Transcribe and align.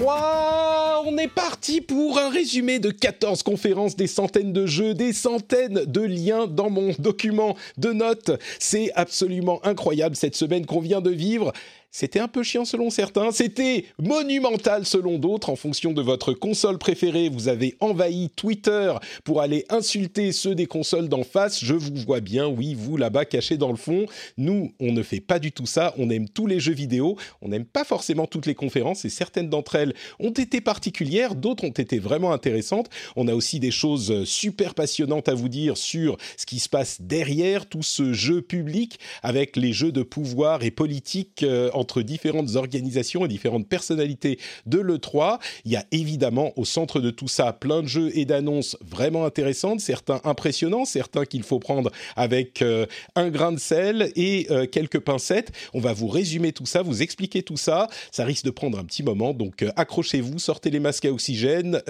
3 0.00 1.04
On 1.04 1.18
est 1.18 1.28
parti 1.28 1.82
pour 1.82 2.18
un 2.18 2.30
résumé 2.30 2.78
de 2.78 2.90
14 2.90 3.42
conférences, 3.42 3.96
des 3.96 4.06
centaines 4.06 4.54
de 4.54 4.64
jeux, 4.64 4.94
des 4.94 5.12
centaines 5.12 5.84
de 5.84 6.00
liens 6.00 6.46
dans 6.46 6.70
mon 6.70 6.94
document 6.98 7.54
de 7.76 7.92
notes. 7.92 8.30
C'est 8.58 8.90
absolument 8.94 9.60
incroyable 9.62 10.16
cette 10.16 10.36
semaine 10.36 10.64
qu'on 10.64 10.80
vient 10.80 11.02
de 11.02 11.10
vivre. 11.10 11.52
C'était 11.92 12.20
un 12.20 12.28
peu 12.28 12.44
chiant 12.44 12.64
selon 12.64 12.88
certains, 12.88 13.32
c'était 13.32 13.84
monumental 13.98 14.86
selon 14.86 15.18
d'autres. 15.18 15.50
En 15.50 15.56
fonction 15.56 15.92
de 15.92 16.00
votre 16.00 16.32
console 16.32 16.78
préférée, 16.78 17.28
vous 17.28 17.48
avez 17.48 17.76
envahi 17.80 18.30
Twitter 18.36 18.94
pour 19.24 19.40
aller 19.40 19.64
insulter 19.70 20.30
ceux 20.30 20.54
des 20.54 20.66
consoles 20.66 21.08
d'en 21.08 21.24
face. 21.24 21.64
Je 21.64 21.74
vous 21.74 21.96
vois 22.06 22.20
bien, 22.20 22.46
oui, 22.46 22.74
vous 22.74 22.96
là-bas 22.96 23.24
cachés 23.24 23.56
dans 23.56 23.72
le 23.72 23.76
fond. 23.76 24.06
Nous, 24.36 24.72
on 24.78 24.92
ne 24.92 25.02
fait 25.02 25.18
pas 25.18 25.40
du 25.40 25.50
tout 25.50 25.66
ça. 25.66 25.92
On 25.98 26.10
aime 26.10 26.28
tous 26.28 26.46
les 26.46 26.60
jeux 26.60 26.74
vidéo. 26.74 27.16
On 27.42 27.48
n'aime 27.48 27.64
pas 27.64 27.82
forcément 27.82 28.28
toutes 28.28 28.46
les 28.46 28.54
conférences 28.54 29.04
et 29.04 29.10
certaines 29.10 29.48
d'entre 29.48 29.74
elles 29.74 29.94
ont 30.20 30.30
été 30.30 30.60
particulières, 30.60 31.34
d'autres 31.34 31.64
ont 31.64 31.70
été 31.70 31.98
vraiment 31.98 32.32
intéressantes. 32.32 32.88
On 33.16 33.26
a 33.26 33.34
aussi 33.34 33.58
des 33.58 33.72
choses 33.72 34.22
super 34.24 34.74
passionnantes 34.74 35.28
à 35.28 35.34
vous 35.34 35.48
dire 35.48 35.76
sur 35.76 36.18
ce 36.36 36.46
qui 36.46 36.60
se 36.60 36.68
passe 36.68 37.00
derrière 37.00 37.66
tout 37.66 37.82
ce 37.82 38.12
jeu 38.12 38.42
public 38.42 39.00
avec 39.24 39.56
les 39.56 39.72
jeux 39.72 39.90
de 39.90 40.04
pouvoir 40.04 40.62
et 40.62 40.70
politique. 40.70 41.42
Euh, 41.42 41.68
entre 41.80 42.02
différentes 42.02 42.56
organisations 42.56 43.24
et 43.24 43.28
différentes 43.28 43.66
personnalités 43.66 44.38
de 44.66 44.78
l'E3. 44.78 45.38
Il 45.64 45.72
y 45.72 45.76
a 45.76 45.84
évidemment 45.90 46.52
au 46.56 46.64
centre 46.64 47.00
de 47.00 47.10
tout 47.10 47.28
ça 47.28 47.52
plein 47.52 47.82
de 47.82 47.88
jeux 47.88 48.16
et 48.16 48.24
d'annonces 48.24 48.76
vraiment 48.82 49.24
intéressantes, 49.24 49.80
certains 49.80 50.20
impressionnants, 50.24 50.84
certains 50.84 51.24
qu'il 51.24 51.42
faut 51.42 51.58
prendre 51.58 51.90
avec 52.16 52.62
euh, 52.62 52.86
un 53.16 53.30
grain 53.30 53.52
de 53.52 53.58
sel 53.58 54.12
et 54.14 54.46
euh, 54.50 54.66
quelques 54.66 55.00
pincettes. 55.00 55.52
On 55.72 55.80
va 55.80 55.92
vous 55.92 56.08
résumer 56.08 56.52
tout 56.52 56.66
ça, 56.66 56.82
vous 56.82 57.02
expliquer 57.02 57.42
tout 57.42 57.56
ça. 57.56 57.88
Ça 58.12 58.24
risque 58.24 58.44
de 58.44 58.50
prendre 58.50 58.78
un 58.78 58.84
petit 58.84 59.02
moment, 59.02 59.32
donc 59.32 59.62
euh, 59.62 59.70
accrochez-vous, 59.76 60.38
sortez 60.38 60.70
les 60.70 60.80
masques 60.80 61.06
à 61.06 61.12
oxygène, 61.12 61.80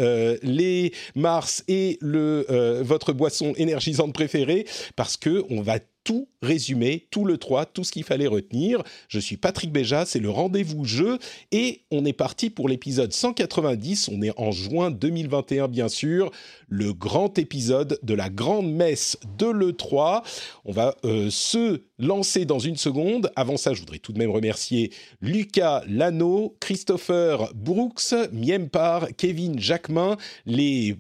les 0.43 0.93
Mars 1.15 1.65
et 1.69 1.99
le, 2.01 2.47
votre 2.83 3.13
boisson 3.13 3.53
énergisante 3.57 4.13
préférée, 4.13 4.67
parce 4.97 5.17
que 5.17 5.45
on 5.51 5.61
va 5.61 5.79
tout 6.11 6.27
résumé, 6.43 7.07
tout 7.13 7.25
le 7.25 7.39
3, 7.39 7.67
tout 7.67 7.85
ce 7.85 7.93
qu'il 7.93 8.03
fallait 8.03 8.27
retenir. 8.27 8.83
Je 9.07 9.21
suis 9.21 9.37
Patrick 9.37 9.71
Béja, 9.71 10.05
c'est 10.05 10.19
le 10.19 10.29
rendez-vous 10.29 10.85
jeu 10.85 11.21
et 11.53 11.83
on 11.93 12.05
est 12.05 12.13
parti 12.13 12.51
pour 12.51 12.69
l'épisode 12.69 13.13
190. 13.13 14.09
On 14.13 14.21
est 14.21 14.37
en 14.37 14.51
juin 14.51 14.91
2021 14.91 15.69
bien 15.69 15.89
sûr, 15.89 16.33
le 16.69 16.93
grand 16.93 17.39
épisode 17.39 18.01
de 18.03 18.15
la 18.15 18.29
grande 18.29 18.73
messe 18.73 19.19
de 19.39 19.47
l'E3. 19.47 20.25
On 20.65 20.73
va 20.73 20.97
euh, 21.05 21.31
se 21.31 21.83
lancer 22.01 22.45
dans 22.45 22.59
une 22.59 22.77
seconde. 22.77 23.31
Avant 23.37 23.57
ça, 23.57 23.73
je 23.73 23.79
voudrais 23.79 23.99
tout 23.99 24.13
de 24.13 24.19
même 24.19 24.31
remercier 24.31 24.91
Lucas 25.21 25.85
Lano, 25.87 26.57
Christopher 26.59 27.53
Brooks, 27.55 28.15
Miempar, 28.33 29.07
Kevin 29.17 29.61
Jacquemin, 29.61 30.17
les 30.45 30.97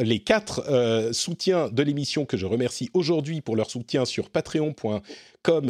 les 0.00 0.20
quatre 0.20 0.64
euh, 0.68 1.12
soutiens 1.12 1.68
de 1.68 1.82
l'émission 1.82 2.24
que 2.24 2.36
je 2.36 2.46
remercie 2.46 2.90
aujourd'hui 2.94 3.40
pour 3.40 3.56
leur 3.56 3.70
soutien 3.70 4.04
sur 4.04 4.30
patreon.com 4.30 5.00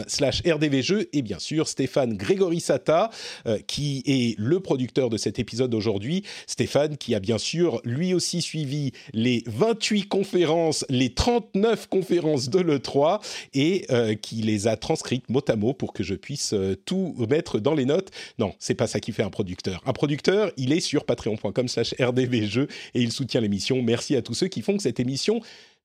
slash 0.06 0.42
rdvjeux 0.46 1.08
et 1.12 1.22
bien 1.22 1.38
sûr 1.38 1.68
Stéphane 1.68 2.16
Grégorissata 2.16 3.10
euh, 3.46 3.58
qui 3.66 4.02
est 4.06 4.38
le 4.38 4.60
producteur 4.60 5.10
de 5.10 5.16
cet 5.16 5.38
épisode 5.38 5.74
aujourd'hui. 5.74 6.24
Stéphane 6.46 6.96
qui 6.96 7.14
a 7.14 7.20
bien 7.20 7.38
sûr 7.38 7.80
lui 7.84 8.14
aussi 8.14 8.42
suivi 8.42 8.92
les 9.12 9.42
28 9.46 10.08
conférences, 10.08 10.84
les 10.88 11.12
39 11.12 11.88
conférences 11.88 12.48
de 12.48 12.60
l'E3 12.60 13.20
et 13.54 13.86
euh, 13.90 14.14
qui 14.14 14.36
les 14.36 14.66
a 14.66 14.76
transcrites 14.76 15.28
mot 15.28 15.42
à 15.48 15.56
mot 15.56 15.72
pour 15.72 15.92
que 15.92 16.02
je 16.02 16.14
puisse 16.14 16.52
euh, 16.52 16.76
tout 16.84 17.14
mettre 17.28 17.58
dans 17.58 17.74
les 17.74 17.84
notes. 17.84 18.10
Non, 18.38 18.54
c'est 18.58 18.74
pas 18.74 18.86
ça 18.86 19.00
qui 19.00 19.12
fait 19.12 19.22
un 19.22 19.30
producteur. 19.30 19.82
Un 19.86 19.92
producteur, 19.92 20.50
il 20.56 20.72
est 20.72 20.80
sur 20.80 21.04
patreon.com 21.04 21.68
slash 21.68 21.94
rdvjeux 22.00 22.68
et 22.94 23.02
il 23.02 23.12
soutient 23.12 23.40
l'émission. 23.40 23.82
Merci 23.82 24.16
à 24.16 24.22
tous 24.22 24.34
ceux 24.34 24.48
qui 24.48 24.62
font 24.62 24.76
que 24.76 24.82
cette 24.82 25.00
émission 25.00 25.40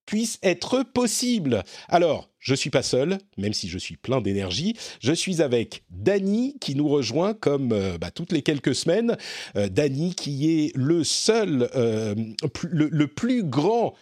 puisse 0.06 0.39
être 0.44 0.84
possible. 0.84 1.63
Alors, 1.88 2.29
je 2.39 2.56
suis 2.56 2.72
pas 2.72 2.81
seul, 2.81 3.19
même 3.38 3.53
si 3.53 3.69
je 3.69 3.78
suis 3.78 3.97
plein 3.97 4.19
d'énergie. 4.19 4.75
Je 5.00 5.13
suis 5.13 5.41
avec 5.41 5.84
Dany 5.89 6.57
qui 6.59 6.75
nous 6.75 6.89
rejoint 6.89 7.34
comme 7.34 7.72
euh, 7.72 7.97
bah, 8.00 8.11
toutes 8.11 8.31
les 8.31 8.41
quelques 8.41 8.75
semaines. 8.75 9.16
Euh, 9.56 9.69
Dany 9.69 10.16
qui 10.16 10.50
est 10.50 10.72
le 10.75 11.03
seul, 11.03 11.69
euh, 11.75 12.16
le, 12.63 13.07
plus 13.07 13.44
grand 13.44 13.94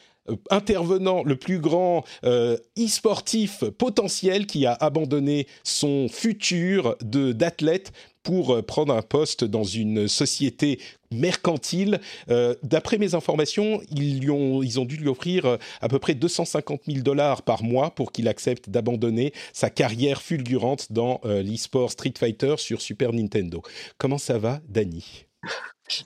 intervenant, 0.51 1.23
le 1.23 1.35
plus 1.35 1.59
grand 1.59 2.03
e-sportif 2.23 3.63
potentiel 3.77 4.45
qui 4.45 4.65
a 4.67 4.73
abandonné 4.73 5.47
son 5.63 6.07
futur 6.07 6.95
d'athlète 7.01 7.91
pour 8.29 8.53
euh, 8.53 8.61
prendre 8.61 8.93
un 8.93 9.01
poste 9.01 9.43
dans 9.43 9.63
une 9.63 10.07
société 10.07 10.79
mercantile. 11.09 11.99
Euh, 12.29 12.53
d'après 12.61 12.99
mes 12.99 13.15
informations, 13.15 13.81
ils, 13.89 14.29
ont, 14.29 14.85
dû 14.85 14.97
lui 14.97 15.07
offrir 15.07 15.45
euh, 15.45 15.57
à 15.81 15.87
peu 15.87 15.97
près 15.97 16.13
250 16.13 16.81
000 16.85 16.99
dollars 16.99 17.41
par 17.41 17.63
mois 17.63 17.89
pour 17.89 18.11
qu'il 18.11 18.27
accepte 18.27 18.69
d'abandonner 18.69 19.33
sa 19.51 19.71
carrière 19.71 20.21
fulgurante 20.21 20.91
dans 20.91 21.21
l'e-sport 21.23 21.89
Street 21.89 22.13
Fighter 22.19 22.53
sur 22.57 22.81
Super 22.81 23.13
Nintendo. 23.13 23.63
Comment 23.97 24.19
ça 24.19 24.37
va, 24.37 24.59
Danny 24.69 25.25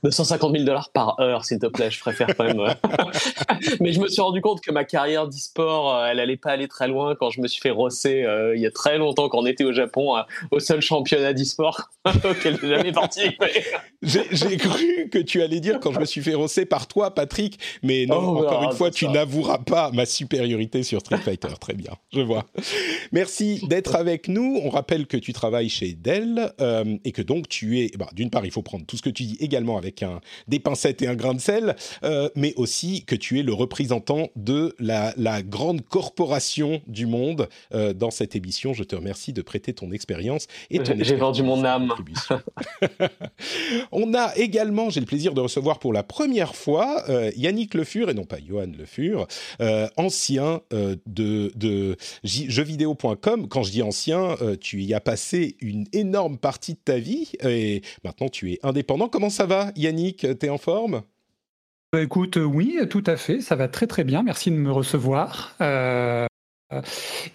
250 0.04 0.52
000 0.52 0.64
dollars 0.64 0.90
par 0.92 1.20
heure, 1.20 1.46
s'il 1.46 1.60
te 1.60 1.68
plaît, 1.68 1.92
je 1.92 2.00
préfère 2.00 2.28
quand 2.36 2.46
même. 2.46 2.54
Mais 3.80 3.94
je 3.94 4.00
me 4.00 4.08
suis 4.08 4.22
rendu 4.22 4.42
compte 4.42 4.62
que 4.62 4.72
ma 4.72 4.84
carrière 4.84 5.28
d'e-sport, 5.28 5.96
euh, 5.96 6.08
elle 6.10 6.20
allait 6.20 6.38
pas 6.38 6.52
aller 6.52 6.68
très 6.68 6.88
loin 6.88 7.16
quand 7.16 7.30
je 7.30 7.42
me 7.42 7.48
suis 7.48 7.62
fait 7.62 7.72
rosser 7.72 8.24
euh, 8.24 8.56
il 8.56 8.62
y 8.62 8.66
a 8.66 8.72
très 8.72 8.98
longtemps, 8.98 9.30
quand 9.30 9.40
on 9.40 9.46
était 9.46 9.64
au 9.64 9.74
Japon, 9.74 10.18
euh, 10.18 10.22
au 10.52 10.60
seul 10.60 10.82
championnat 10.82 11.34
d'e-sport 11.34 11.90
auquel 12.06 12.60
j'ai 12.62 12.70
jamais 12.70 12.92
participé. 12.92 13.48
j'ai 14.02 14.58
cru 14.58 15.10
que 15.12 15.20
tu 15.20 15.42
allais 15.42 15.60
dire 15.60 15.80
quand 15.80 15.94
je 15.94 16.00
me 16.00 16.06
suis 16.06 16.22
fait 16.22 16.36
rosser 16.36 16.66
par 16.66 16.88
toi, 16.88 17.14
Patrick, 17.14 17.60
mais 17.82 18.06
non, 18.06 18.20
oh, 18.20 18.38
encore 18.40 18.64
une 18.64 18.72
fois, 18.72 18.92
tu 18.92 19.08
n'avoueras 19.08 19.60
pas 19.60 19.92
ma 19.92 20.06
supériorité 20.06 20.84
sur 20.84 21.00
Street 21.00 21.18
Fighter. 21.18 21.50
Très 21.60 21.74
bien, 21.74 21.94
je 22.12 22.22
vois. 22.22 22.46
Merci 23.12 23.62
d'être 23.68 23.96
avec 23.96 24.28
nous. 24.28 24.60
On 24.64 24.70
rappelle 24.70 25.08
que 25.08 25.18
tu 25.18 25.34
travailles 25.34 25.70
chez 25.70 25.94
Dell 25.94 26.54
et 27.04 27.12
que 27.12 27.22
donc 27.22 27.48
tu 27.48 27.80
es, 27.80 27.92
bah, 27.98 28.10
d'une 28.14 28.30
part, 28.30 28.46
il 28.46 28.52
faut 28.52 28.62
prendre 28.62 28.86
tout 28.86 28.98
ce 28.98 29.02
que 29.02 29.10
tu 29.10 29.24
dis 29.24 29.38
également 29.40 29.73
avec 29.78 30.04
un, 30.04 30.22
des 30.48 30.60
pincettes 30.60 31.02
et 31.02 31.08
un 31.08 31.16
grain 31.16 31.34
de 31.34 31.40
sel, 31.40 31.76
euh, 32.04 32.30
mais 32.36 32.54
aussi 32.56 33.04
que 33.06 33.16
tu 33.16 33.40
es 33.40 33.44
le 33.44 33.54
représentant 33.54 34.30
de 34.36 34.76
la, 34.80 35.14
grande 35.44 35.82
corporation 35.82 36.82
du 36.88 37.06
monde 37.06 37.50
euh, 37.74 37.94
dans 37.94 38.12
cette 38.12 38.36
émission. 38.36 38.74
Je 38.74 38.84
te 38.84 38.96
remercie 38.96 39.34
de 39.34 39.42
prêter 39.42 39.74
ton 39.74 39.92
expérience 39.92 40.48
et 40.70 40.80
ton 40.80 40.94
J'ai 41.00 41.16
vendu 41.16 41.44
mon 41.44 41.64
âme. 41.66 41.94
On 43.92 44.14
a 44.14 44.36
également, 44.38 44.90
j'ai 44.90 45.00
le 45.00 45.06
plaisir 45.06 45.34
de 45.34 45.42
recevoir 45.42 45.80
pour 45.80 45.92
la 45.92 46.04
première 46.04 46.56
fois 46.56 47.04
euh, 47.10 47.32
Yannick 47.36 47.74
Le 47.74 47.84
Fur, 47.84 48.10
et 48.10 48.14
non 48.14 48.26
pas 48.26 48.38
Johan 48.46 48.72
Le 48.78 48.86
Fur, 48.86 49.28
ancien 49.98 50.62
de, 50.72 51.52
de 51.56 51.98
jeuxvideo.com. 52.24 53.48
Quand 53.48 53.64
je 53.64 53.72
dis 53.72 53.82
ancien, 53.82 54.36
tu 54.62 54.84
y 54.84 54.94
as 54.94 55.02
passé 55.02 55.58
une 55.62 55.86
énorme 55.94 56.38
partie 56.38 56.74
de 56.74 56.80
ta 56.84 56.98
vie 56.98 57.32
et 57.44 57.82
maintenant 58.04 58.30
tu 58.30 58.52
es 58.52 58.60
indépendant. 58.64 59.10
Comment 59.10 59.30
ça 59.30 59.46
va? 59.46 59.63
Yannick, 59.76 60.28
t'es 60.40 60.50
en 60.50 60.58
forme? 60.58 61.04
Bah, 61.94 62.02
Écoute, 62.02 62.38
euh, 62.38 62.44
oui, 62.44 62.80
tout 62.90 63.04
à 63.06 63.18
fait, 63.18 63.40
ça 63.40 63.56
va 63.56 63.68
très 63.68 63.86
très 63.86 64.04
bien, 64.04 64.24
merci 64.24 64.50
de 64.50 64.56
me 64.56 64.72
recevoir. 64.72 65.56
Euh, 65.62 66.26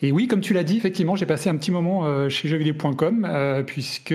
et 0.02 0.10
oui, 0.10 0.26
comme 0.26 0.40
tu 0.40 0.52
l'as 0.52 0.64
dit, 0.64 0.76
effectivement, 0.76 1.14
j'ai 1.14 1.26
passé 1.26 1.48
un 1.48 1.56
petit 1.56 1.70
moment 1.70 2.06
euh, 2.06 2.28
chez 2.28 2.48
jeuxvideo.com, 2.48 3.64
puisque 3.66 4.14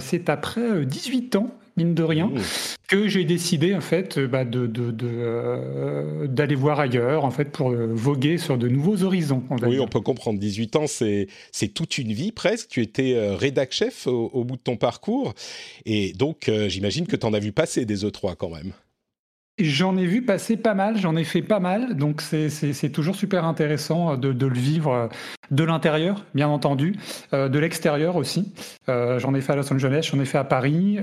c'est 0.00 0.28
après 0.28 0.86
18 0.86 1.36
ans 1.36 1.50
mine 1.78 1.94
de 1.94 2.02
rien, 2.02 2.26
mmh. 2.26 2.40
que 2.88 3.08
j'ai 3.08 3.24
décidé 3.24 3.74
en 3.74 3.80
fait 3.80 4.18
bah, 4.18 4.44
de, 4.44 4.66
d'aller 6.26 6.54
voir 6.54 6.80
ailleurs 6.80 7.24
en 7.24 7.30
fait 7.30 7.46
pour 7.46 7.70
voguer 7.70 8.36
sur 8.38 8.58
de 8.58 8.68
nouveaux 8.68 9.02
horizons. 9.02 9.42
oui, 9.62 9.80
on 9.80 9.88
peut 9.88 10.00
comprendre. 10.00 10.38
18 10.38 10.76
ans, 10.76 10.86
c'est, 10.86 11.28
c'est 11.52 11.68
toute 11.68 11.98
une 11.98 12.12
vie 12.12 12.32
presque. 12.32 12.68
Tu 12.68 12.82
étais 12.82 13.16
rédac 13.34 13.72
chef 13.72 14.06
au, 14.06 14.44
bout 14.44 14.56
de 14.56 14.62
ton 14.62 14.76
parcours, 14.76 15.34
et 15.86 16.12
donc 16.12 16.50
j'imagine 16.68 17.06
que 17.06 17.16
tu 17.16 17.26
en 17.26 17.32
as 17.32 17.38
vu 17.38 17.52
passer 17.52 17.84
des 17.84 18.04
E3 18.04 18.36
quand 18.36 18.50
même. 18.50 18.72
J'en 19.58 19.96
ai 19.96 20.06
vu 20.06 20.22
passer 20.22 20.56
pas 20.56 20.74
mal, 20.74 20.98
j'en 20.98 21.16
ai 21.16 21.24
fait 21.24 21.42
pas 21.42 21.58
mal, 21.58 21.96
donc 21.96 22.20
c'est 22.20 22.92
toujours 22.92 23.16
super 23.16 23.44
intéressant 23.44 24.16
de, 24.16 24.32
de 24.32 24.46
le 24.46 24.58
vivre 24.58 25.08
de 25.50 25.64
l'intérieur, 25.64 26.24
bien 26.34 26.48
entendu, 26.48 26.94
de 27.32 27.58
l'extérieur 27.58 28.16
aussi. 28.16 28.52
j'en 28.86 29.34
ai 29.34 29.40
fait 29.40 29.52
à 29.52 29.56
Los 29.56 29.72
Angeles, 29.72 30.08
j'en 30.12 30.20
ai 30.20 30.24
fait 30.24 30.38
à 30.38 30.44
Paris. 30.44 30.98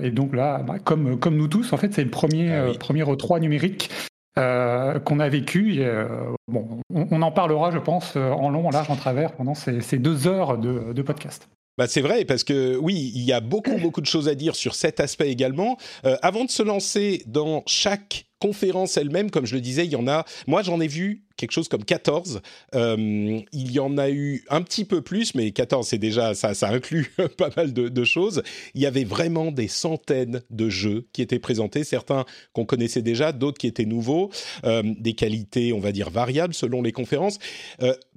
Et 0.00 0.10
donc 0.10 0.34
là, 0.34 0.58
bah, 0.58 0.78
comme, 0.78 1.18
comme 1.18 1.36
nous 1.36 1.48
tous, 1.48 1.72
en 1.72 1.76
fait, 1.76 1.92
c'est 1.92 2.04
le 2.04 2.10
premier, 2.10 2.52
ah 2.52 2.72
premier 2.78 3.02
E3 3.02 3.40
numérique 3.40 3.90
euh, 4.38 5.00
qu'on 5.00 5.18
a 5.18 5.28
vécu. 5.28 5.76
Euh, 5.78 6.06
bon, 6.46 6.80
on, 6.94 7.20
en 7.20 7.32
parlera, 7.32 7.72
je 7.72 7.78
pense, 7.78 8.14
euh, 8.16 8.30
en 8.30 8.48
long, 8.50 8.68
en 8.68 8.70
large, 8.70 8.88
en 8.88 8.94
travers 8.94 9.32
pendant 9.32 9.54
ces, 9.54 9.98
deux 9.98 10.28
heures 10.28 10.56
de, 10.56 11.02
podcast. 11.02 11.48
Bah 11.78 11.86
c'est 11.88 12.00
vrai 12.00 12.24
parce 12.24 12.44
que 12.44 12.76
oui, 12.76 13.10
il 13.14 13.22
y 13.22 13.32
a 13.32 13.40
beaucoup 13.40 13.76
beaucoup 13.82 14.00
de 14.00 14.06
choses 14.06 14.28
à 14.28 14.34
dire 14.34 14.54
sur 14.54 14.74
cet 14.74 15.00
aspect 15.00 15.30
également. 15.30 15.78
avant 16.22 16.44
de 16.44 16.50
se 16.50 16.62
lancer 16.62 17.22
dans 17.26 17.62
chaque 17.66 18.26
conférence 18.38 18.96
elle-même, 18.96 19.30
comme 19.30 19.46
je 19.46 19.54
le 19.54 19.60
disais, 19.60 19.84
il 19.84 19.92
y 19.92 19.96
en 19.96 20.06
a. 20.06 20.24
Moi, 20.46 20.62
j'en 20.62 20.80
ai 20.80 20.86
vu 20.86 21.24
quelque 21.40 21.52
chose 21.52 21.68
comme 21.68 21.84
14. 21.84 22.42
il 22.74 23.72
y 23.72 23.80
en 23.80 23.98
a 23.98 24.10
eu 24.10 24.44
un 24.50 24.62
petit 24.62 24.84
peu 24.84 25.00
plus, 25.00 25.34
mais 25.34 25.50
14, 25.50 25.88
c'est 25.88 25.98
déjà 25.98 26.34
ça, 26.34 26.54
ça 26.54 26.68
inclut 26.68 27.12
pas 27.38 27.50
mal 27.56 27.72
de, 27.72 28.04
choses. 28.04 28.42
Il 28.74 28.80
y 28.80 28.86
avait 28.86 29.04
vraiment 29.04 29.50
des 29.52 29.68
centaines 29.68 30.42
de 30.50 30.68
jeux 30.68 31.06
qui 31.12 31.22
étaient 31.22 31.38
présentés, 31.38 31.84
certains 31.84 32.24
qu'on 32.52 32.64
connaissait 32.64 33.02
déjà, 33.02 33.32
d'autres 33.32 33.58
qui 33.58 33.66
étaient 33.66 33.84
nouveaux, 33.84 34.30
des 34.64 35.12
qualités, 35.14 35.72
on 35.72 35.80
va 35.80 35.92
dire 35.92 36.10
variables 36.10 36.54
selon 36.54 36.82
les 36.82 36.92
conférences. 36.92 37.38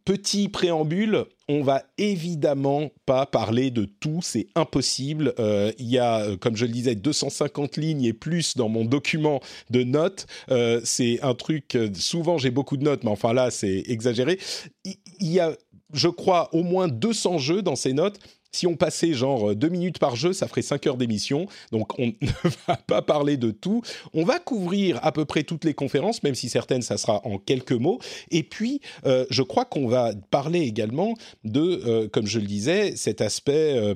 Petit 0.06 0.50
préambule, 0.50 1.26
on 1.48 1.64
va 1.64 1.84
évidemment 1.98 2.90
pas 3.06 3.26
parler 3.26 3.72
de 3.72 3.86
tout, 3.86 4.20
c'est 4.22 4.48
impossible. 4.54 5.34
Euh, 5.40 5.72
il 5.80 5.88
y 5.88 5.98
a, 5.98 6.24
euh, 6.24 6.36
comme 6.36 6.58
je 6.58 6.66
le 6.66 6.74
disais, 6.74 6.96
250 6.96 7.78
lignes 7.78 8.04
et 8.04 8.12
plus 8.12 8.58
dans 8.58 8.68
mon 8.68 8.84
document 8.84 9.40
de 9.70 9.84
notes. 9.84 10.28
Euh, 10.52 10.82
c'est 10.84 11.22
un 11.22 11.36
truc, 11.36 11.78
souvent 11.94 12.38
j'ai 12.38 12.52
beaucoup 12.52 12.76
de 12.76 12.84
notes, 12.84 13.06
mais 13.06 13.12
enfin 13.12 13.32
là 13.32 13.50
c'est 13.50 13.84
exagéré. 13.88 14.40
Il 14.84 15.32
y 15.32 15.40
a, 15.40 15.56
je 15.94 16.10
crois, 16.10 16.54
au 16.54 16.64
moins 16.64 16.90
200 16.90 17.38
jeux 17.38 17.62
dans 17.62 17.78
ces 17.78 17.94
notes 17.94 18.20
si 18.54 18.68
on 18.68 18.76
passait 18.76 19.14
genre 19.14 19.52
euh, 19.52 19.56
deux 19.56 19.70
minutes 19.70 20.00
par 20.00 20.16
jeu, 20.16 20.32
ça 20.32 20.48
ferait 20.48 20.62
cinq 20.62 20.88
heures 20.88 20.98
d'émission. 20.98 21.48
Donc 21.72 22.00
on 22.00 22.08
ne 22.22 22.50
va 22.68 22.78
pas 22.78 23.02
parler 23.02 23.36
de 23.36 23.52
tout. 23.52 23.82
On 24.14 24.24
va 24.24 24.40
couvrir 24.40 25.00
à 25.04 25.12
peu 25.12 25.26
près 25.26 25.44
toutes 25.44 25.66
les 25.66 25.74
conférences, 25.74 26.24
même 26.24 26.36
si 26.36 26.50
certaines, 26.50 26.82
ça 26.82 26.98
sera 26.98 27.26
en 27.26 27.38
quelques 27.38 27.74
mots. 27.74 28.00
Et 28.32 28.44
puis, 28.44 28.82
euh, 29.06 29.26
je 29.30 29.42
crois 29.42 29.66
qu'on 29.66 29.88
va 29.88 30.14
parler 30.30 30.62
également 30.62 31.16
de, 31.44 31.82
euh, 31.86 32.08
comme 32.08 32.28
je 32.28 32.40
le 32.40 32.46
disais, 32.46 32.96
cet 32.96 33.22
aspect... 33.22 33.96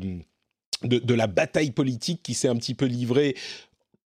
De, 0.84 1.00
de, 1.00 1.14
la 1.16 1.26
bataille 1.26 1.72
politique 1.72 2.22
qui 2.22 2.36
s'est 2.36 2.48
un 2.48 2.56
petit 2.56 2.76
peu 2.76 2.86
livrée 2.86 3.36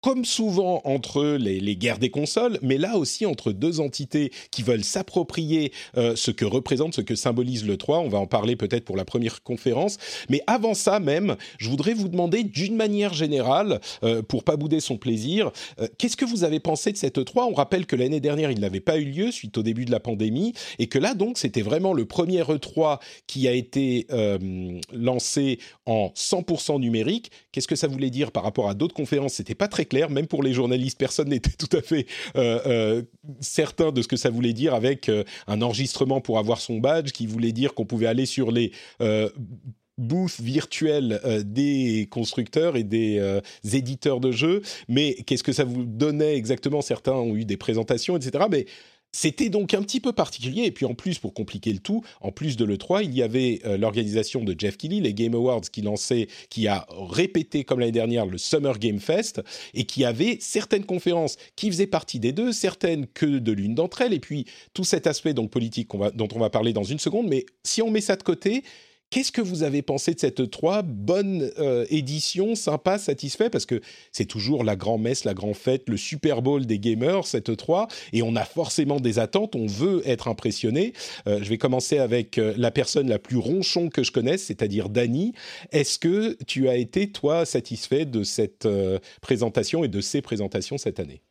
comme 0.08 0.24
souvent 0.24 0.80
entre 0.86 1.36
les, 1.36 1.76
guerres 1.76 2.00
des 2.00 2.10
consoles, 2.10 2.60
mais 2.62 2.78
là 2.78 2.96
aussi 2.96 3.26
entre 3.26 3.52
deux 3.52 3.82
entités 3.82 4.32
qui 4.52 4.64
veulent 4.64 4.86
s'approprier 4.86 5.74
euh, 5.98 6.16
ce 6.16 6.32
que 6.32 6.46
représente, 6.46 6.94
ce 6.94 7.02
que 7.02 7.16
symbolise 7.16 7.68
le 7.68 7.76
3. 7.76 8.00
On 8.00 8.08
va 8.08 8.18
en 8.18 8.26
parler 8.26 8.56
peut-être 8.56 8.86
pour 8.86 8.96
la 8.96 9.04
première 9.04 9.44
conférence. 9.44 9.98
Mais 10.30 10.40
avant 10.48 10.76
ça 10.76 11.02
même, 11.02 11.36
je 11.58 11.70
voudrais 11.70 11.94
vous 11.94 12.08
demander 12.08 12.46
d'une 12.46 12.78
manière 12.78 13.14
générale, 13.14 13.82
euh, 14.06 14.22
pour 14.22 14.46
pas 14.46 14.56
bouder 14.56 14.80
son 14.80 14.96
plaisir, 14.96 15.52
euh, 15.82 15.90
qu'est-ce 15.98 16.16
que 16.16 16.24
vous 16.24 16.46
avez 16.46 16.62
pensé 16.62 16.94
de 16.94 16.98
cette 16.98 17.26
3 17.26 17.46
On 17.48 17.54
rappelle 17.54 17.86
que 17.86 17.98
l'année 17.98 18.22
dernière, 18.22 18.50
il 18.50 18.62
n'avait 18.62 18.80
pas 18.80 19.00
eu 19.00 19.04
lieu 19.04 19.30
suite 19.30 19.58
au 19.58 19.62
début 19.62 19.84
de 19.84 19.92
la 19.92 20.00
pandémie, 20.00 20.54
et 20.80 20.88
que 20.88 21.00
là 21.00 21.16
donc, 21.16 21.38
c'était 21.38 21.62
vraiment 21.62 21.92
le 21.92 22.06
premier 22.06 22.44
E3 22.44 23.00
qui 23.28 23.46
a 23.50 23.52
été 23.52 24.08
lancé 24.94 25.60
en 25.86 26.14
100% 26.16 26.80
numérique. 26.80 27.30
Qu'est-ce 27.52 27.68
que 27.68 27.76
ça 27.76 27.88
voulait 27.88 28.10
dire 28.10 28.32
par 28.32 28.44
rapport 28.44 28.70
à 28.70 28.74
d'autres 28.74 28.96
conférences? 28.96 29.34
C'était 29.34 29.54
pas 29.54 29.68
très 29.68 29.84
clair, 29.84 29.97
même 30.10 30.28
pour 30.28 30.44
les 30.44 30.54
journalistes, 30.54 30.98
personne 30.98 31.30
n'était 31.30 31.52
tout 31.58 31.76
à 31.76 31.82
fait 31.82 32.06
euh, 32.36 32.60
euh, 32.66 33.02
certain 33.40 33.92
de 33.92 34.02
ce 34.02 34.08
que 34.08 34.18
ça 34.18 34.30
voulait 34.30 34.54
dire 34.54 34.74
avec 34.74 35.10
euh, 35.10 35.24
un 35.48 35.62
enregistrement 35.62 36.22
pour 36.22 36.40
avoir 36.40 36.60
son 36.60 36.78
badge, 36.78 37.12
qui 37.12 37.28
voulait 37.28 37.52
dire 37.52 37.74
qu'on 37.74 37.86
pouvait 37.86 38.08
aller 38.08 38.26
sur 38.26 38.52
les 38.52 38.72
booths 39.98 40.40
virtuels 40.40 41.20
des 41.44 42.08
constructeurs 42.12 42.76
et 42.76 42.84
des 42.84 43.42
éditeurs 43.74 44.20
de 44.20 44.32
jeux, 44.32 44.62
mais 44.88 45.16
qu'est-ce 45.26 45.44
que 45.44 45.52
ça 45.52 45.64
vous 45.64 45.86
donnait 45.86 46.36
exactement? 46.36 46.82
Certains 46.82 47.14
ont 47.14 47.36
eu 47.36 47.46
des 47.46 47.58
présentations, 47.58 48.16
etc. 48.16 48.46
Mais 48.50 48.66
c'était 49.12 49.50
donc 49.50 49.74
un 49.74 49.82
petit 49.82 50.00
peu 50.00 50.14
particulier, 50.14 50.64
et 50.64 50.72
puis 50.72 50.86
en 50.86 50.94
plus, 50.94 51.20
pour 51.20 51.34
compliquer 51.34 51.74
le 51.74 51.80
tout, 51.80 52.04
en 52.22 52.32
plus 52.32 52.58
de 52.58 52.66
l'E3, 52.66 53.04
il 53.04 53.14
y 53.14 53.24
avait 53.24 53.62
euh, 53.66 53.78
l'organisation 53.78 54.44
de 54.44 54.56
Jeff 54.58 54.78
Keighley, 54.78 55.00
les 55.00 55.14
Game 55.14 55.34
Awards, 55.34 55.62
qui 55.62 55.82
lançait, 55.82 56.28
qui 56.50 56.68
a 56.68 56.86
répété 56.90 57.64
comme 57.64 57.80
l'année 57.80 57.92
dernière 57.92 58.26
le 58.26 58.38
Summer 58.38 58.78
Game 58.78 59.00
Fest, 59.00 59.42
et 59.74 59.86
qui 59.86 60.06
avait 60.06 60.38
certaines 60.40 60.86
conférences 60.86 61.38
qui 61.56 61.70
faisaient 61.70 61.88
partie 61.88 62.20
des 62.20 62.32
deux, 62.32 62.52
certaines 62.52 63.08
que 63.08 63.26
de 63.26 63.52
l'une 63.52 63.76
d'entre 63.76 64.02
elles, 64.02 64.14
et 64.14 64.20
puis 64.20 64.46
tout 64.74 64.84
cet 64.84 65.08
aspect 65.08 65.34
donc 65.34 65.50
politique 65.50 65.90
dont 66.14 66.28
on 66.34 66.40
va 66.40 66.50
parler 66.50 66.74
dans 66.74 66.84
une 66.84 67.00
seconde, 67.00 67.28
mais 67.28 67.46
si 67.64 67.82
on 67.82 67.90
met 67.90 68.02
ça 68.02 68.16
de 68.16 68.24
côté, 68.24 68.64
Qu'est-ce 69.10 69.32
que 69.32 69.40
vous 69.40 69.64
avez 69.64 69.82
pensé 69.82 70.14
de 70.14 70.20
cette 70.20 70.50
3 70.50 70.82
Bonne 70.82 71.50
euh, 71.60 71.86
édition, 71.90 72.56
sympa, 72.56 72.98
satisfait 72.98 73.50
Parce 73.50 73.66
que 73.66 73.80
c'est 74.12 74.26
toujours 74.26 74.66
la 74.66 74.76
grand-messe, 74.76 75.24
la 75.24 75.34
grand-fête, 75.34 75.88
le 75.88 75.96
Super 75.96 76.42
Bowl 76.42 76.66
des 76.66 76.78
gamers, 76.78 77.26
cette 77.26 77.56
3, 77.56 77.88
et 78.12 78.22
on 78.22 78.36
a 78.36 78.44
forcément 78.44 79.00
des 79.00 79.18
attentes, 79.18 79.56
on 79.56 79.66
veut 79.66 80.02
être 80.06 80.28
impressionné. 80.28 80.92
Euh, 81.26 81.40
je 81.42 81.48
vais 81.48 81.58
commencer 81.58 82.00
avec 82.00 82.38
euh, 82.38 82.54
la 82.58 82.70
personne 82.70 83.08
la 83.08 83.18
plus 83.18 83.38
ronchon 83.38 83.88
que 83.88 84.04
je 84.04 84.12
connaisse, 84.12 84.44
c'est-à-dire 84.44 84.90
Dany. 84.90 85.32
Est-ce 85.72 86.00
que 86.00 86.38
tu 86.46 86.68
as 86.68 86.76
été, 86.76 87.10
toi, 87.10 87.46
satisfait 87.46 88.04
de 88.04 88.24
cette 88.24 88.68
présentation 89.22 89.86
et 89.86 89.88
de 89.88 90.02
ces 90.02 90.22
présentations 90.22 90.78
cette 90.78 91.00
année? 91.00 91.22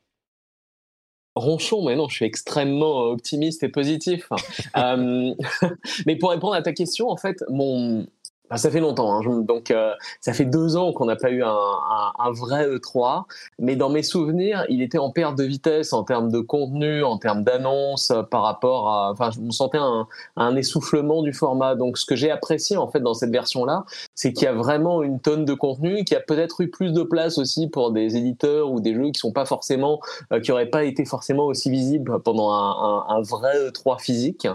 Ronchon, 1.37 1.85
mais 1.85 1.95
non, 1.95 2.09
je 2.09 2.17
suis 2.17 2.25
extrêmement 2.25 3.03
optimiste 3.03 3.63
et 3.63 3.69
positif. 3.69 4.29
euh, 4.77 5.35
mais 6.07 6.17
pour 6.17 6.31
répondre 6.31 6.55
à 6.55 6.63
ta 6.63 6.73
question, 6.73 7.09
en 7.09 7.17
fait, 7.17 7.45
mon, 7.49 8.07
ça 8.55 8.71
fait 8.71 8.81
longtemps, 8.81 9.13
hein. 9.13 9.43
donc 9.43 9.71
euh, 9.71 9.93
ça 10.21 10.33
fait 10.33 10.45
deux 10.45 10.77
ans 10.77 10.93
qu'on 10.93 11.07
n'a 11.07 11.17
pas 11.17 11.31
eu 11.31 11.43
un, 11.43 11.49
un, 11.49 12.13
un, 12.19 12.31
vrai 12.31 12.69
E3, 12.69 13.25
mais 13.59 13.75
dans 13.75 13.89
mes 13.89 14.05
souvenirs, 14.05 14.65
il 14.69 14.83
était 14.83 14.99
en 14.99 15.11
perte 15.11 15.37
de 15.37 15.43
vitesse 15.43 15.93
en 15.93 16.05
termes 16.05 16.31
de 16.31 16.39
contenu, 16.39 17.03
en 17.03 17.19
termes 17.19 17.43
d'annonces, 17.43 18.13
euh, 18.13 18.23
par 18.23 18.43
rapport 18.43 18.89
à, 18.89 19.11
enfin, 19.11 19.31
je 19.33 19.41
me 19.41 19.51
sentais 19.51 19.79
un, 19.79 20.07
un 20.37 20.55
essoufflement 20.55 21.23
du 21.23 21.33
format. 21.33 21.75
Donc, 21.75 21.99
ce 21.99 22.07
que 22.07 22.15
j'ai 22.15 22.31
apprécié 22.31 22.77
en 22.77 22.89
fait 22.89 23.01
dans 23.01 23.15
cette 23.15 23.31
version-là, 23.31 23.85
c'est 24.15 24.33
qu'il 24.33 24.45
y 24.45 24.49
a 24.49 24.55
vraiment 24.55 25.03
une 25.03 25.19
tonne 25.19 25.45
de 25.45 25.55
contenu, 25.55 26.05
qu'il 26.05 26.15
y 26.15 26.19
a 26.19 26.23
peut-être 26.23 26.61
eu 26.61 26.71
plus 26.71 26.93
de 26.93 27.03
place 27.03 27.39
aussi 27.39 27.69
pour 27.69 27.91
des 27.91 28.17
éditeurs 28.17 28.71
ou 28.71 28.81
des 28.81 28.95
jeux 28.95 29.11
qui 29.11 29.19
sont 29.19 29.33
pas 29.33 29.45
forcément, 29.45 30.01
euh, 30.33 30.41
qui 30.41 30.53
auraient 30.53 30.71
pas 30.71 30.85
été 30.85 31.05
forcément 31.05 31.47
aussi 31.47 31.71
visibles 31.71 32.21
pendant 32.23 32.53
un, 32.53 33.07
un 33.09 33.21
vrai 33.23 33.71
E3 33.71 34.01
physique, 34.01 34.47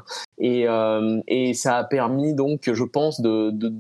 et, 0.42 0.66
et 1.28 1.54
ça 1.54 1.78
a 1.78 1.84
permis 1.84 2.34
donc, 2.34 2.70
je 2.74 2.84
pense, 2.84 3.22
de, 3.22 3.52
de 3.52 3.72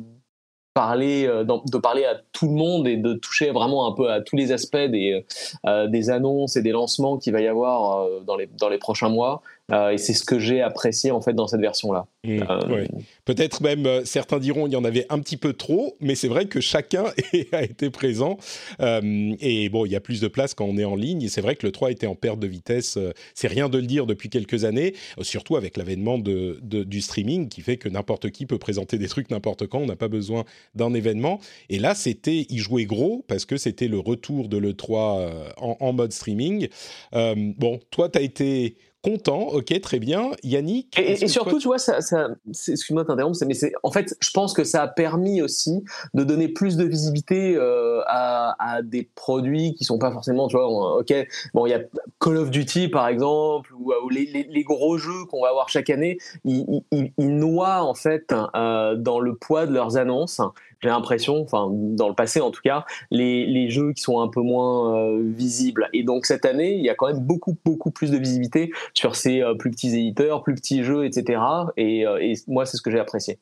parler 0.74 1.27
euh, 1.27 1.44
de 1.44 1.77
parler 1.77 2.06
à 2.06 2.22
tout 2.32 2.48
le 2.48 2.53
monde 2.53 2.88
et 2.88 2.98
de 2.98 3.13
toucher 3.13 3.51
vraiment 3.51 3.88
un 3.88 3.96
peu 3.96 4.12
à 4.12 4.22
tous 4.22 4.36
les 4.36 4.51
aspects 4.51 4.77
des 4.77 5.25
euh, 5.65 6.12
annonces 6.12 6.56
et 6.56 6.62
des 6.62 6.72
lancements 6.72 7.18
qu'il 7.18 7.34
va 7.34 7.41
y 7.41 7.48
avoir 7.48 8.03
euh, 8.03 8.22
dans 8.22 8.70
les 8.70 8.77
prochains 8.77 9.10
mois. 9.10 9.41
euh, 9.41 9.50
et 9.70 9.98
c'est 9.98 10.13
ce 10.13 10.24
que 10.24 10.39
j'ai 10.39 10.62
apprécié 10.62 11.12
en 11.12 11.22
fait 11.22 11.34
dans 11.34 11.48
cette 11.48 11.62
version-là. 11.62 12.06
Mmh, 12.24 12.44
euh, 12.50 12.86
Peut-être 13.25 13.62
même 13.63 13.86
euh, 13.86 14.06
certains 14.06 14.38
diront 14.38 14.68
il 14.68 14.74
y 14.74 14.75
en 14.75 14.84
avait 14.84 15.06
un 15.10 15.20
petit 15.20 15.38
peu 15.38 15.53
trop, 15.53 15.96
mais 16.01 16.15
c'est 16.15 16.27
vrai 16.27 16.46
que 16.46 16.60
chacun 16.60 17.06
a 17.51 17.63
été 17.63 17.89
présent. 17.89 18.38
et 18.80 19.70
bon, 19.70 19.86
il 19.86 19.91
y 19.91 19.96
a 19.96 20.00
plus 20.00 20.20
de 20.22 20.27
place 20.27 20.53
quand 20.53 20.65
on 20.65 20.77
est 20.77 20.84
en 20.84 20.96
ligne. 20.96 21.24
Et 21.24 21.30
c'est 21.30 21.41
vrai 21.41 21.56
que 21.56 21.65
le 21.65 21.72
3 21.72 21.91
était 21.91 22.08
en 22.08 22.15
perte 22.15 22.39
de 22.39 22.48
vitesse. 22.48 22.98
c'est 23.34 23.48
rien 23.48 23.70
de 23.70 23.77
le 23.77 23.86
dire 23.86 24.06
depuis 24.06 24.30
quelques 24.30 24.65
années, 24.65 24.94
surtout 25.22 25.56
avec 25.56 25.77
l'avènement 25.77 26.18
de, 26.18 26.60
du 26.62 27.01
streaming 27.01 27.48
qui 27.50 27.62
fait 27.62 27.77
que 27.77 27.89
n'importe 27.89 28.30
qui 28.30 28.46
peut 28.46 28.60
présenter 28.60 28.98
des 28.98 29.08
trucs 29.08 29.30
n'importe 29.30 29.68
quand. 29.68 29.80
On 29.80 29.86
n'a 29.86 29.96
pas 29.96 30.08
besoin 30.08 30.44
d'un 30.75 30.94
événement. 30.94 31.39
Et 31.70 31.80
là, 31.80 31.96
c'était, 31.96 32.46
il 32.50 32.60
jouait 32.60 32.86
gros 32.86 33.24
parce 33.27 33.46
que 33.46 33.58
c'était 33.58 33.88
le 33.88 34.00
retour 34.00 34.50
de 34.50 34.58
l'E3 34.58 35.53
en, 35.58 35.77
en, 35.80 35.94
mode 35.94 36.12
streaming. 36.12 36.68
bon, 37.13 37.80
toi, 37.89 38.10
tu 38.10 38.20
as 38.20 38.22
été 38.22 38.75
content, 39.03 39.48
ok, 39.48 39.79
très 39.81 40.00
bien. 40.00 40.31
Yannick 40.43 40.98
Et, 41.00 41.27
surtout, 41.27 41.60
tu 41.60 41.67
vois, 41.67 41.79
ça, 41.79 42.01
ça 42.01 42.29
excuse-moi 42.48 43.03
de 43.03 43.08
t'interrompre, 43.08 43.38
mais 43.48 43.53
c'est 43.53 43.74
en 43.84 43.91
fait, 43.91 44.15
je 44.20 44.29
pense 44.31 44.53
que 44.53 44.63
ça 44.63 44.84
a 44.84 44.88
permis 44.88 45.41
aussi 45.41 45.84
de 46.13 46.24
donner 46.24 46.48
plus 46.48 46.77
de 46.77 46.86
visibilité 46.86 47.55
euh, 47.55 48.01
à, 48.08 48.55
à, 48.60 48.81
des 48.81 49.10
produits 49.15 49.74
qui 49.74 49.84
sont 49.84 49.98
pas 49.98 50.12
forcément, 50.12 50.48
tu 50.48 50.55
vois, 50.55 51.00
ok, 51.00 51.13
bon, 51.53 51.65
il 51.65 51.72
y 51.72 51.74
a 51.74 51.81
Call 52.20 52.38
of 52.38 52.51
Duty 52.51 52.89
par 52.89 53.08
exemple, 53.08 53.74
ou, 53.74 53.91
les, 54.10 54.25
les, 54.25 54.43
les, 54.43 54.63
gros 54.63 54.98
jeux 54.98 55.25
qu'on 55.29 55.41
va 55.41 55.50
avoir 55.50 55.70
chaque 55.70 55.89
année, 55.89 56.17
ils, 56.46 56.65
ils, 56.91 57.12
ils 57.17 57.36
noient 57.36 57.84
en 57.84 57.93
fait 57.93 58.34
euh, 58.55 58.96
dans 58.96 59.20
le 59.20 59.36
poids 59.36 59.65
de 59.65 59.74
leurs 59.74 59.98
annonces 59.98 60.41
j'ai 60.81 60.89
l'impression, 60.89 61.41
enfin 61.41 61.69
dans 61.71 62.09
le 62.09 62.15
passé 62.15 62.41
en 62.41 62.51
tout 62.51 62.61
cas, 62.63 62.85
les, 63.11 63.45
les 63.45 63.69
jeux 63.69 63.93
qui 63.93 64.01
sont 64.01 64.19
un 64.19 64.27
peu 64.27 64.41
moins 64.41 64.95
euh, 64.97 65.21
visibles. 65.23 65.89
Et 65.93 66.03
donc 66.03 66.25
cette 66.25 66.45
année, 66.45 66.73
il 66.73 66.83
y 66.83 66.89
a 66.89 66.95
quand 66.95 67.07
même 67.07 67.19
beaucoup 67.19 67.57
beaucoup 67.63 67.91
plus 67.91 68.11
de 68.11 68.17
visibilité 68.17 68.71
sur 68.93 69.15
ces 69.15 69.41
euh, 69.41 69.55
plus 69.55 69.71
petits 69.71 69.89
éditeurs, 69.89 70.43
plus 70.43 70.55
petits 70.55 70.83
jeux, 70.83 71.05
etc. 71.05 71.41
Et, 71.77 72.05
euh, 72.05 72.17
et 72.21 72.33
moi, 72.47 72.65
c'est 72.65 72.77
ce 72.77 72.81
que 72.81 72.91
j'ai 72.91 73.00
apprécié. 73.00 73.39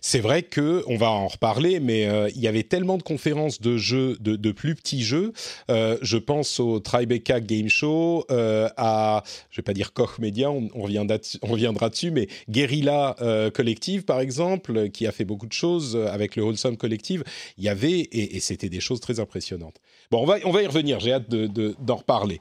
C'est 0.00 0.20
vrai 0.20 0.42
que 0.42 0.84
on 0.86 0.96
va 0.96 1.10
en 1.10 1.28
reparler, 1.28 1.80
mais 1.80 2.06
euh, 2.06 2.28
il 2.34 2.40
y 2.40 2.48
avait 2.48 2.62
tellement 2.62 2.96
de 2.98 3.02
conférences 3.02 3.60
de 3.60 3.76
jeux, 3.76 4.16
de, 4.20 4.52
plus 4.52 4.74
petits 4.74 5.02
jeux. 5.02 5.32
Euh, 5.70 5.98
je 6.02 6.16
pense 6.16 6.60
au 6.60 6.78
Tribeca 6.78 7.40
Game 7.40 7.68
Show, 7.68 8.24
euh, 8.30 8.68
à, 8.76 9.22
je 9.50 9.56
vais 9.56 9.64
pas 9.64 9.72
dire 9.72 9.92
Koch 9.92 10.18
Media, 10.18 10.50
on, 10.50 10.68
on 10.74 10.82
reviendra 10.82 11.90
dessus, 11.90 12.10
mais 12.10 12.28
Guerrilla 12.48 13.16
Collective 13.54 14.04
par 14.04 14.20
exemple, 14.20 14.90
qui 14.90 15.06
a 15.06 15.12
fait 15.12 15.24
beaucoup 15.24 15.46
de 15.46 15.52
choses 15.52 15.96
avec 15.96 16.36
le 16.36 16.42
Wholesome 16.42 16.76
Collective. 16.76 17.24
Il 17.58 17.64
y 17.64 17.68
avait 17.68 18.08
et, 18.12 18.40
c'était 18.40 18.68
des 18.68 18.80
choses 18.80 19.00
très 19.00 19.20
impressionnantes. 19.20 19.76
Bon, 20.10 20.22
on 20.22 20.26
va 20.26 20.36
on 20.44 20.52
va 20.52 20.62
y 20.62 20.66
revenir. 20.66 21.00
J'ai 21.00 21.12
hâte 21.12 21.28
d'en 21.28 21.52
de, 21.52 21.74
d'en 21.80 21.96
reparler. 21.96 22.38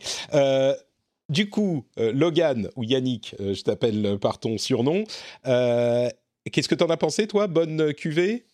du 1.30 1.50
coup, 1.50 1.86
Logan 1.98 2.70
ou 2.76 2.84
Yannick, 2.84 3.36
je 3.40 3.62
t'appelle 3.62 4.18
par 4.20 4.40
ton 4.40 4.58
surnom. 4.58 5.04
Qu'est-ce 6.52 6.70
que 6.70 6.76
tu 6.76 6.84
en 6.84 6.90
as 6.90 6.98
pensé, 6.98 7.28
toi? 7.28 7.48
Bonne 7.48 7.94
cuvée? 7.94 8.46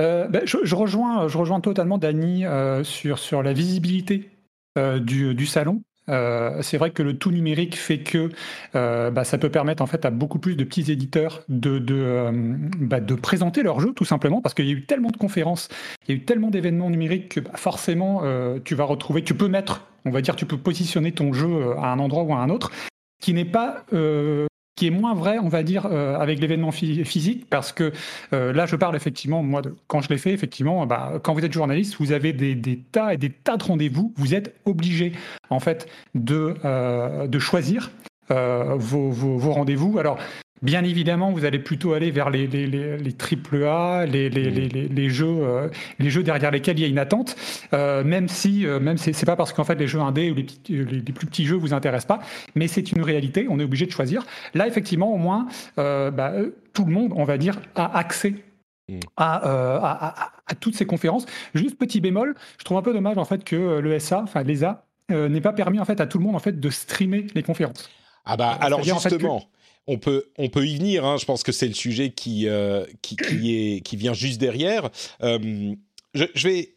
Euh, 0.00 0.28
ben, 0.28 0.42
je, 0.44 0.74
rejoins, 0.74 1.28
je 1.28 1.38
rejoins 1.38 1.60
totalement 1.60 1.96
Dany 1.96 2.44
euh, 2.44 2.84
sur, 2.84 3.18
sur 3.18 3.42
la 3.42 3.52
visibilité 3.52 4.30
euh, 4.76 4.98
du, 4.98 5.34
du, 5.34 5.46
salon. 5.46 5.82
c'est 6.06 6.76
vrai 6.76 6.90
que 6.90 7.02
le 7.02 7.16
tout 7.16 7.30
numérique 7.30 7.76
fait 7.76 8.00
que 8.00 8.30
bah, 8.74 9.24
ça 9.24 9.38
peut 9.38 9.48
permettre 9.48 9.82
en 9.82 9.86
fait 9.86 10.04
à 10.04 10.10
beaucoup 10.10 10.38
plus 10.38 10.54
de 10.54 10.64
petits 10.64 10.92
éditeurs 10.92 11.44
de, 11.48 11.78
de, 11.78 12.30
bah, 12.78 13.00
de 13.00 13.14
présenter 13.14 13.62
leur 13.62 13.80
jeu 13.80 13.92
tout 13.94 14.04
simplement 14.04 14.42
parce 14.42 14.54
qu'il 14.54 14.66
y 14.66 14.70
a 14.70 14.74
eu 14.74 14.84
tellement 14.84 15.10
de 15.10 15.16
conférences, 15.16 15.68
il 16.06 16.14
y 16.14 16.18
a 16.18 16.20
eu 16.20 16.24
tellement 16.24 16.50
d'événements 16.50 16.90
numériques 16.90 17.30
que 17.30 17.40
bah, 17.40 17.52
forcément 17.54 18.22
tu 18.64 18.74
vas 18.74 18.84
retrouver, 18.84 19.24
tu 19.24 19.34
peux 19.34 19.48
mettre, 19.48 19.86
on 20.04 20.10
va 20.10 20.20
dire, 20.20 20.36
tu 20.36 20.44
peux 20.44 20.58
positionner 20.58 21.12
ton 21.12 21.32
jeu 21.32 21.72
à 21.78 21.90
un 21.90 21.98
endroit 21.98 22.24
ou 22.24 22.34
à 22.34 22.38
un 22.38 22.50
autre 22.50 22.70
qui 23.22 23.32
n'est 23.32 23.46
pas 23.46 23.86
qui 24.76 24.86
est 24.86 24.90
moins 24.90 25.14
vrai, 25.14 25.38
on 25.38 25.48
va 25.48 25.62
dire, 25.62 25.86
euh, 25.86 26.16
avec 26.18 26.38
l'événement 26.38 26.70
physique, 26.70 27.48
parce 27.48 27.72
que 27.72 27.92
euh, 28.32 28.52
là, 28.52 28.66
je 28.66 28.76
parle 28.76 28.94
effectivement, 28.94 29.42
moi, 29.42 29.62
de, 29.62 29.74
quand 29.88 30.02
je 30.02 30.10
l'ai 30.10 30.18
fait, 30.18 30.32
effectivement, 30.32 30.86
bah, 30.86 31.14
quand 31.22 31.32
vous 31.32 31.44
êtes 31.44 31.52
journaliste, 31.52 31.96
vous 31.98 32.12
avez 32.12 32.34
des, 32.34 32.78
tas 32.92 33.14
et 33.14 33.16
des 33.16 33.30
tas 33.30 33.56
de 33.56 33.64
rendez-vous, 33.64 34.12
vous 34.16 34.34
êtes 34.34 34.54
obligé, 34.66 35.12
en 35.48 35.60
fait, 35.60 35.88
de, 36.14 36.54
euh, 36.64 37.26
de 37.26 37.38
choisir 37.38 37.90
vos, 38.28 39.08
vos, 39.08 39.38
vos 39.38 39.52
rendez-vous. 39.52 39.98
Alors, 40.00 40.18
Bien 40.62 40.84
évidemment, 40.84 41.32
vous 41.32 41.44
allez 41.44 41.58
plutôt 41.58 41.92
aller 41.92 42.10
vers 42.10 42.30
les, 42.30 42.46
les, 42.46 42.66
les, 42.66 42.96
les 42.96 43.12
triple 43.12 43.64
A, 43.64 44.06
les, 44.06 44.30
les, 44.30 45.10
jeux, 45.10 45.26
euh, 45.26 45.68
les 45.98 46.08
jeux 46.08 46.22
derrière 46.22 46.50
lesquels 46.50 46.78
il 46.78 46.82
y 46.82 46.84
a 46.86 46.88
une 46.88 46.98
attente, 46.98 47.36
euh, 47.74 48.02
même 48.02 48.26
si, 48.28 48.66
euh, 48.66 48.80
même 48.80 48.96
c'est 48.96 49.26
pas 49.26 49.36
parce 49.36 49.52
qu'en 49.52 49.64
fait 49.64 49.74
les 49.74 49.86
jeux 49.86 50.00
indés 50.00 50.30
ou 50.30 50.34
les, 50.34 50.46
les, 50.68 51.12
plus 51.12 51.26
petits 51.26 51.44
jeux 51.44 51.56
vous 51.56 51.74
intéressent 51.74 52.18
pas, 52.18 52.24
mais 52.54 52.68
c'est 52.68 52.90
une 52.92 53.02
réalité, 53.02 53.46
on 53.50 53.60
est 53.60 53.64
obligé 53.64 53.84
de 53.84 53.90
choisir. 53.90 54.24
Là, 54.54 54.66
effectivement, 54.66 55.12
au 55.12 55.18
moins, 55.18 55.46
bah, 55.76 56.32
tout 56.72 56.86
le 56.86 56.92
monde, 56.92 57.12
on 57.14 57.24
va 57.24 57.36
dire, 57.36 57.60
a 57.74 57.98
accès 57.98 58.36
mm. 58.88 59.00
à, 59.18 59.34
à, 59.36 60.32
à, 60.46 60.54
toutes 60.54 60.74
ces 60.74 60.86
conférences. 60.86 61.26
Juste 61.54 61.78
petit 61.78 62.00
bémol, 62.00 62.34
je 62.58 62.64
trouve 62.64 62.78
un 62.78 62.82
peu 62.82 62.94
dommage 62.94 63.18
en 63.18 63.26
fait 63.26 63.44
que 63.44 63.78
le 63.80 63.98
SA, 63.98 64.22
enfin 64.22 64.42
l'ESA, 64.42 64.86
n'ait 65.10 65.42
pas 65.42 65.52
permis 65.52 65.80
en 65.80 65.84
fait 65.84 66.00
à 66.00 66.06
tout 66.06 66.16
le 66.16 66.24
monde 66.24 66.34
en 66.34 66.40
fait 66.40 66.58
de 66.58 66.70
streamer 66.70 67.26
les 67.34 67.42
conférences. 67.42 67.90
Ah 68.24 68.36
bah 68.36 68.56
alors 68.60 68.82
justement 68.82 69.42
on 69.86 69.98
peut, 69.98 70.24
on 70.38 70.48
peut 70.48 70.66
y 70.66 70.76
venir. 70.76 71.04
Hein. 71.04 71.16
Je 71.16 71.24
pense 71.24 71.42
que 71.42 71.52
c'est 71.52 71.68
le 71.68 71.74
sujet 71.74 72.10
qui, 72.10 72.48
euh, 72.48 72.84
qui, 73.02 73.16
est, 73.30 73.80
qui 73.80 73.96
vient 73.96 74.14
juste 74.14 74.40
derrière. 74.40 74.90
Euh, 75.22 75.74
je, 76.14 76.48
vais 76.48 76.74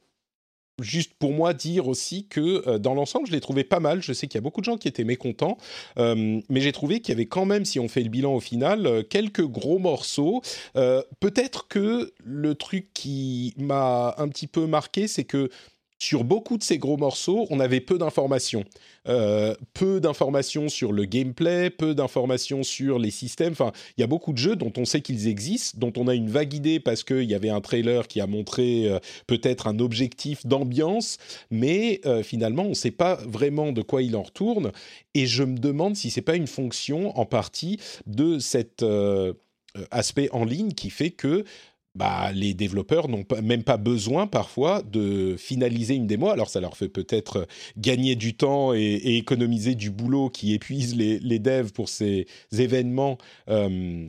juste 0.82 1.14
pour 1.20 1.32
moi 1.32 1.54
dire 1.54 1.88
aussi 1.88 2.28
que 2.28 2.68
euh, 2.68 2.78
dans 2.78 2.94
l'ensemble, 2.94 3.28
je 3.28 3.32
l'ai 3.32 3.42
trouvé 3.42 3.64
pas 3.64 3.80
mal. 3.80 4.02
Je 4.02 4.14
sais 4.14 4.28
qu'il 4.28 4.38
y 4.38 4.40
a 4.40 4.42
beaucoup 4.42 4.62
de 4.62 4.66
gens 4.66 4.78
qui 4.78 4.88
étaient 4.88 5.04
mécontents, 5.04 5.58
mais 5.98 6.62
j'ai 6.62 6.72
trouvé 6.72 7.00
qu'il 7.00 7.14
y 7.14 7.18
avait 7.18 7.26
quand 7.26 7.46
même, 7.46 7.66
si 7.66 7.80
on 7.80 7.88
fait 7.88 8.04
le 8.04 8.10
bilan 8.10 8.36
au 8.36 8.40
final, 8.40 9.04
quelques 9.10 9.46
gros 9.46 9.80
morceaux. 9.80 10.42
Peut-être 10.74 11.68
que 11.68 12.14
le 12.24 12.56
truc 12.56 12.90
qui 12.94 13.54
m'a 13.58 14.16
un 14.18 14.28
petit 14.28 14.48
peu 14.48 14.68
marqué, 14.68 15.08
c'est 15.08 15.24
que 15.26 15.50
sur 16.00 16.24
beaucoup 16.24 16.58
de 16.58 16.64
ces 16.64 16.78
gros 16.78 16.96
morceaux, 16.96 17.46
on 17.50 17.60
avait 17.60 17.82
peu 17.82 17.98
d'informations. 17.98 18.64
Euh, 19.08 19.54
peu 19.74 20.00
d'informations 20.00 20.70
sur 20.70 20.94
le 20.94 21.04
gameplay, 21.04 21.70
peu 21.70 21.94
d'informations 21.94 22.64
sur 22.64 23.00
les 23.00 23.12
systèmes. 23.12 23.52
Enfin, 23.52 23.74
il 23.98 24.02
y 24.02 24.04
a 24.04 24.08
beaucoup 24.08 24.32
de 24.32 24.38
jeux 24.38 24.56
dont 24.56 24.72
on 24.78 24.86
sait 24.86 25.02
qu'ils 25.02 25.28
existent, 25.28 25.78
dont 25.78 25.92
on 25.98 26.08
a 26.08 26.16
une 26.16 26.30
vague 26.30 26.54
idée 26.54 26.80
parce 26.80 27.04
qu'il 27.04 27.24
y 27.24 27.36
avait 27.36 27.50
un 27.50 27.60
trailer 27.60 28.08
qui 28.08 28.22
a 28.22 28.28
montré 28.28 28.88
euh, 28.88 29.00
peut-être 29.28 29.68
un 29.68 29.80
objectif 29.80 30.46
d'ambiance, 30.46 31.18
mais 31.52 32.00
euh, 32.06 32.24
finalement, 32.24 32.64
on 32.64 32.70
ne 32.70 32.74
sait 32.74 32.92
pas 32.92 33.16
vraiment 33.16 33.74
de 33.74 33.82
quoi 33.82 34.02
il 34.02 34.16
en 34.16 34.24
retourne. 34.24 34.72
Et 35.16 35.28
je 35.28 35.44
me 35.44 35.58
demande 35.58 35.98
si 35.98 36.12
c'est 36.12 36.22
pas 36.22 36.36
une 36.36 36.48
fonction 36.48 37.18
en 37.20 37.26
partie 37.26 37.78
de 38.06 38.40
cet 38.40 38.86
aspect 39.92 40.30
en 40.32 40.46
ligne 40.46 40.72
qui 40.72 40.90
fait 40.90 41.12
que 41.12 41.44
bah, 42.00 42.32
les 42.34 42.54
développeurs 42.54 43.10
n'ont 43.10 43.26
même 43.44 43.64
pas 43.64 43.76
besoin 43.76 44.26
parfois 44.26 44.82
de 44.84 45.36
finaliser 45.38 45.96
une 45.96 46.08
démo. 46.08 46.30
Alors 46.30 46.50
ça 46.50 46.62
leur 46.62 46.78
fait 46.78 46.88
peut-être 46.88 47.46
gagner 47.78 48.16
du 48.16 48.36
temps 48.36 48.74
et, 48.74 49.18
économiser 49.18 49.76
du 49.76 49.92
boulot 49.92 50.30
qui 50.30 50.54
épuise 50.54 50.96
les, 50.96 51.40
devs 51.40 51.74
pour 51.74 51.90
ces 51.90 52.26
événements. 52.58 53.18
Euh, 53.50 54.08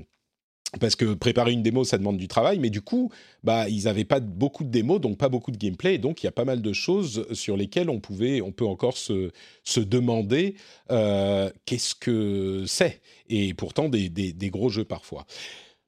parce 0.78 0.94
que 0.94 1.14
préparer 1.14 1.50
une 1.50 1.64
démo, 1.64 1.82
ça 1.82 1.99
demande 1.99 2.16
du 2.16 2.28
travail, 2.28 2.61
mais 2.61 2.70
du 2.70 2.80
coup, 2.80 3.11
bah, 3.42 3.68
ils 3.68 3.85
n'avaient 3.85 4.04
pas 4.04 4.20
beaucoup 4.20 4.62
de 4.62 4.68
démos, 4.68 5.00
donc 5.00 5.18
pas 5.18 5.28
beaucoup 5.28 5.50
de 5.50 5.56
gameplay, 5.56 5.97
et 5.97 5.99
donc 5.99 6.23
il 6.23 6.26
y 6.26 6.28
a 6.28 6.32
pas 6.32 6.44
mal 6.44 6.62
de 6.62 6.73
choses 6.73 7.26
sur 7.32 7.56
lesquelles 7.56 7.90
on 7.90 7.99
pouvait, 7.99 8.40
on 8.40 8.52
peut 8.52 8.66
encore 8.66 8.97
se, 8.97 9.32
demander 9.80 10.54
euh, 10.92 11.50
qu'est-ce 11.64 11.97
que 11.97 12.62
c'est, 12.68 13.00
et 13.28 13.52
pourtant 13.52 13.88
des, 13.88 14.32
gros 14.50 14.68
jeux 14.68 14.85
parfois. 14.85 15.26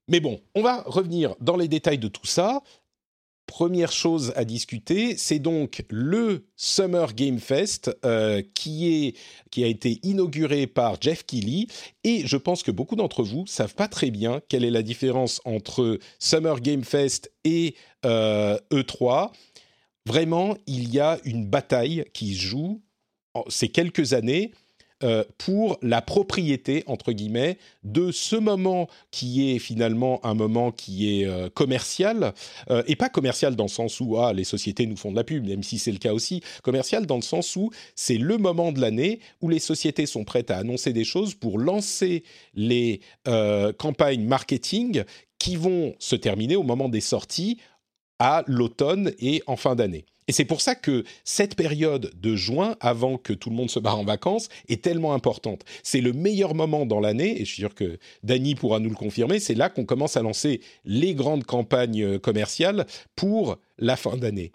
Mais 0.08 0.20
bon, 0.20 0.40
on 0.54 0.62
va 0.62 0.82
revenir 0.82 1.34
dans 1.40 1.56
les 1.56 1.68
détails 1.68 1.98
de 1.98 2.08
tout 2.08 2.26
ça. 2.26 2.62
Première 3.46 3.92
chose 3.92 4.32
à 4.36 4.44
discuter, 4.44 5.16
c'est 5.16 5.38
donc 5.38 5.84
le 5.90 6.46
Summer 6.56 7.12
Game 7.12 7.38
Fest 7.38 7.90
euh, 8.04 8.40
qui, 8.54 8.88
est, 8.88 9.16
qui 9.50 9.62
a 9.64 9.66
été 9.66 9.98
inauguré 10.04 10.66
par 10.66 10.96
Jeff 11.00 11.26
Keighley. 11.26 11.66
Et 12.04 12.26
je 12.26 12.36
pense 12.36 12.62
que 12.62 12.70
beaucoup 12.70 12.96
d'entre 12.96 13.22
vous 13.22 13.46
savent 13.46 13.74
pas 13.74 13.88
très 13.88 14.10
bien 14.10 14.40
quelle 14.48 14.64
est 14.64 14.70
la 14.70 14.82
différence 14.82 15.40
entre 15.44 15.98
Summer 16.18 16.60
Game 16.60 16.84
Fest 16.84 17.32
et 17.44 17.74
E3. 18.04 18.06
Euh, 18.06 18.58
e 18.72 19.28
Vraiment, 20.06 20.56
il 20.66 20.92
y 20.92 20.98
a 20.98 21.18
une 21.24 21.46
bataille 21.46 22.04
qui 22.12 22.34
se 22.34 22.40
joue 22.40 22.82
ces 23.48 23.68
quelques 23.68 24.14
années 24.14 24.52
euh, 25.04 25.24
pour 25.38 25.78
la 25.82 26.02
propriété, 26.02 26.84
entre 26.86 27.12
guillemets, 27.12 27.58
de 27.84 28.12
ce 28.12 28.36
moment 28.36 28.88
qui 29.10 29.50
est 29.50 29.58
finalement 29.58 30.24
un 30.24 30.34
moment 30.34 30.70
qui 30.70 31.20
est 31.20 31.26
euh, 31.26 31.48
commercial, 31.48 32.32
euh, 32.70 32.82
et 32.86 32.96
pas 32.96 33.08
commercial 33.08 33.56
dans 33.56 33.64
le 33.64 33.68
sens 33.68 34.00
où 34.00 34.18
ah, 34.18 34.32
les 34.32 34.44
sociétés 34.44 34.86
nous 34.86 34.96
font 34.96 35.10
de 35.10 35.16
la 35.16 35.24
pub, 35.24 35.46
même 35.46 35.62
si 35.62 35.78
c'est 35.78 35.92
le 35.92 35.98
cas 35.98 36.12
aussi, 36.12 36.42
commercial 36.62 37.06
dans 37.06 37.16
le 37.16 37.22
sens 37.22 37.56
où 37.56 37.70
c'est 37.94 38.18
le 38.18 38.38
moment 38.38 38.72
de 38.72 38.80
l'année 38.80 39.20
où 39.40 39.48
les 39.48 39.58
sociétés 39.58 40.06
sont 40.06 40.24
prêtes 40.24 40.50
à 40.50 40.58
annoncer 40.58 40.92
des 40.92 41.04
choses 41.04 41.34
pour 41.34 41.58
lancer 41.58 42.22
les 42.54 43.00
campagnes 43.78 44.24
marketing 44.24 45.04
qui 45.38 45.56
vont 45.56 45.94
se 45.98 46.14
terminer 46.14 46.54
au 46.54 46.62
moment 46.62 46.88
des 46.88 47.00
sorties 47.00 47.58
à 48.24 48.44
l'automne 48.46 49.10
et 49.18 49.42
en 49.48 49.56
fin 49.56 49.74
d'année. 49.74 50.04
Et 50.28 50.32
c'est 50.32 50.44
pour 50.44 50.60
ça 50.60 50.76
que 50.76 51.02
cette 51.24 51.56
période 51.56 52.12
de 52.20 52.36
juin, 52.36 52.76
avant 52.78 53.18
que 53.18 53.32
tout 53.32 53.50
le 53.50 53.56
monde 53.56 53.68
se 53.68 53.80
barre 53.80 53.98
en 53.98 54.04
vacances, 54.04 54.48
est 54.68 54.80
tellement 54.80 55.12
importante. 55.12 55.64
C'est 55.82 56.00
le 56.00 56.12
meilleur 56.12 56.54
moment 56.54 56.86
dans 56.86 57.00
l'année, 57.00 57.40
et 57.40 57.44
je 57.44 57.52
suis 57.52 57.62
sûr 57.62 57.74
que 57.74 57.98
Dany 58.22 58.54
pourra 58.54 58.78
nous 58.78 58.90
le 58.90 58.94
confirmer, 58.94 59.40
c'est 59.40 59.56
là 59.56 59.70
qu'on 59.70 59.84
commence 59.84 60.16
à 60.16 60.22
lancer 60.22 60.60
les 60.84 61.16
grandes 61.16 61.42
campagnes 61.42 62.20
commerciales 62.20 62.86
pour 63.16 63.58
la 63.78 63.96
fin 63.96 64.16
d'année. 64.16 64.52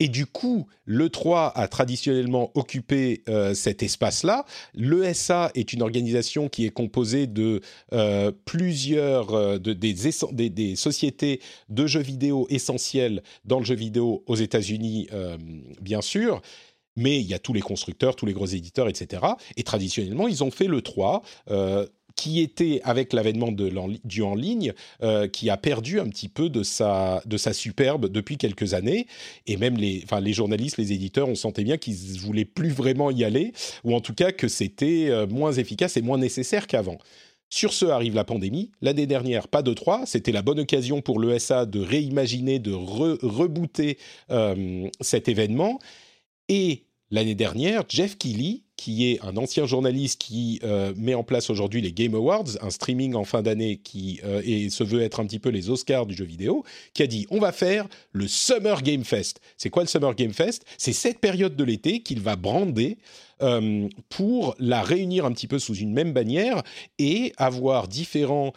Et 0.00 0.08
du 0.08 0.24
coup, 0.24 0.66
l'E3 0.86 1.52
a 1.54 1.68
traditionnellement 1.68 2.50
occupé 2.54 3.22
euh, 3.28 3.52
cet 3.52 3.82
espace-là. 3.82 4.46
L'ESA 4.74 5.50
est 5.54 5.74
une 5.74 5.82
organisation 5.82 6.48
qui 6.48 6.64
est 6.64 6.70
composée 6.70 7.26
de 7.26 7.60
euh, 7.92 8.32
plusieurs 8.46 9.34
euh, 9.34 9.58
de, 9.58 9.74
des, 9.74 9.94
des, 10.48 10.76
sociétés 10.76 11.40
de 11.68 11.86
jeux 11.86 12.00
vidéo 12.00 12.46
essentielles 12.48 13.22
dans 13.44 13.58
le 13.58 13.64
jeu 13.66 13.74
vidéo 13.74 14.24
aux 14.26 14.36
États-Unis, 14.36 15.08
bien 15.82 16.00
sûr. 16.00 16.40
Mais 16.96 17.20
il 17.20 17.26
y 17.26 17.34
a 17.34 17.38
tous 17.38 17.52
les 17.52 17.60
constructeurs, 17.60 18.16
tous 18.16 18.26
les 18.26 18.32
gros 18.32 18.46
éditeurs, 18.46 18.88
etc. 18.88 19.22
Et 19.56 19.62
traditionnellement, 19.62 20.28
ils 20.28 20.42
ont 20.42 20.50
fait 20.50 20.66
l'E3 20.66 21.22
qui 22.16 22.40
était, 22.40 22.80
avec 22.84 23.12
l'avènement 23.12 23.52
du 23.52 24.22
en 24.22 24.34
ligne, 24.34 24.72
euh, 25.02 25.28
qui 25.28 25.50
a 25.50 25.56
perdu 25.56 26.00
un 26.00 26.08
petit 26.08 26.28
peu 26.28 26.48
de 26.48 26.62
sa, 26.62 27.22
de 27.26 27.36
sa 27.36 27.52
superbe 27.52 28.08
depuis 28.08 28.36
quelques 28.36 28.74
années. 28.74 29.06
Et 29.46 29.56
même 29.56 29.76
les, 29.76 30.02
enfin, 30.04 30.20
les 30.20 30.32
journalistes, 30.32 30.76
les 30.76 30.92
éditeurs, 30.92 31.28
on 31.28 31.34
sentait 31.34 31.64
bien 31.64 31.76
qu'ils 31.76 32.14
ne 32.14 32.18
voulaient 32.18 32.44
plus 32.44 32.70
vraiment 32.70 33.10
y 33.10 33.24
aller, 33.24 33.52
ou 33.84 33.94
en 33.94 34.00
tout 34.00 34.14
cas 34.14 34.32
que 34.32 34.48
c'était 34.48 35.06
euh, 35.08 35.26
moins 35.26 35.52
efficace 35.52 35.96
et 35.96 36.02
moins 36.02 36.18
nécessaire 36.18 36.66
qu'avant. 36.66 36.98
Sur 37.52 37.72
ce 37.72 37.84
arrive 37.86 38.14
la 38.14 38.24
pandémie. 38.24 38.70
L'année 38.80 39.06
dernière, 39.06 39.48
pas 39.48 39.62
de 39.62 39.74
3. 39.74 40.06
C'était 40.06 40.30
la 40.30 40.42
bonne 40.42 40.60
occasion 40.60 41.02
pour 41.02 41.18
l'ESA 41.20 41.66
de 41.66 41.80
réimaginer, 41.80 42.60
de 42.60 42.72
rebooter 42.72 43.98
euh, 44.30 44.88
cet 45.00 45.28
événement. 45.28 45.80
Et 46.48 46.84
l'année 47.10 47.34
dernière, 47.34 47.84
Jeff 47.88 48.16
Keighley, 48.16 48.62
qui 48.76 49.10
est 49.10 49.20
un 49.22 49.36
ancien 49.36 49.66
journaliste 49.66 50.18
qui 50.20 50.58
euh, 50.64 50.94
met 50.96 51.14
en 51.14 51.22
place 51.22 51.50
aujourd'hui 51.50 51.82
les 51.82 51.92
Game 51.92 52.14
Awards, 52.14 52.56
un 52.62 52.70
streaming 52.70 53.14
en 53.14 53.24
fin 53.24 53.42
d'année 53.42 53.76
qui 53.76 54.20
euh, 54.24 54.40
et 54.42 54.70
se 54.70 54.84
veut 54.84 55.02
être 55.02 55.20
un 55.20 55.26
petit 55.26 55.38
peu 55.38 55.50
les 55.50 55.68
Oscars 55.68 56.06
du 56.06 56.14
jeu 56.14 56.24
vidéo, 56.24 56.64
qui 56.94 57.02
a 57.02 57.06
dit 57.06 57.26
on 57.30 57.40
va 57.40 57.52
faire 57.52 57.86
le 58.12 58.26
Summer 58.26 58.82
Game 58.82 59.04
Fest. 59.04 59.40
C'est 59.58 59.68
quoi 59.68 59.82
le 59.82 59.88
Summer 59.88 60.14
Game 60.14 60.32
Fest? 60.32 60.64
C'est 60.78 60.94
cette 60.94 61.18
période 61.18 61.56
de 61.56 61.64
l'été 61.64 62.00
qu'il 62.00 62.20
va 62.20 62.36
brander 62.36 62.96
euh, 63.42 63.88
pour 64.08 64.54
la 64.58 64.82
réunir 64.82 65.24
un 65.24 65.32
petit 65.32 65.46
peu 65.46 65.58
sous 65.58 65.74
une 65.74 65.92
même 65.92 66.12
bannière 66.12 66.62
et 66.98 67.32
avoir 67.36 67.88
différents 67.88 68.52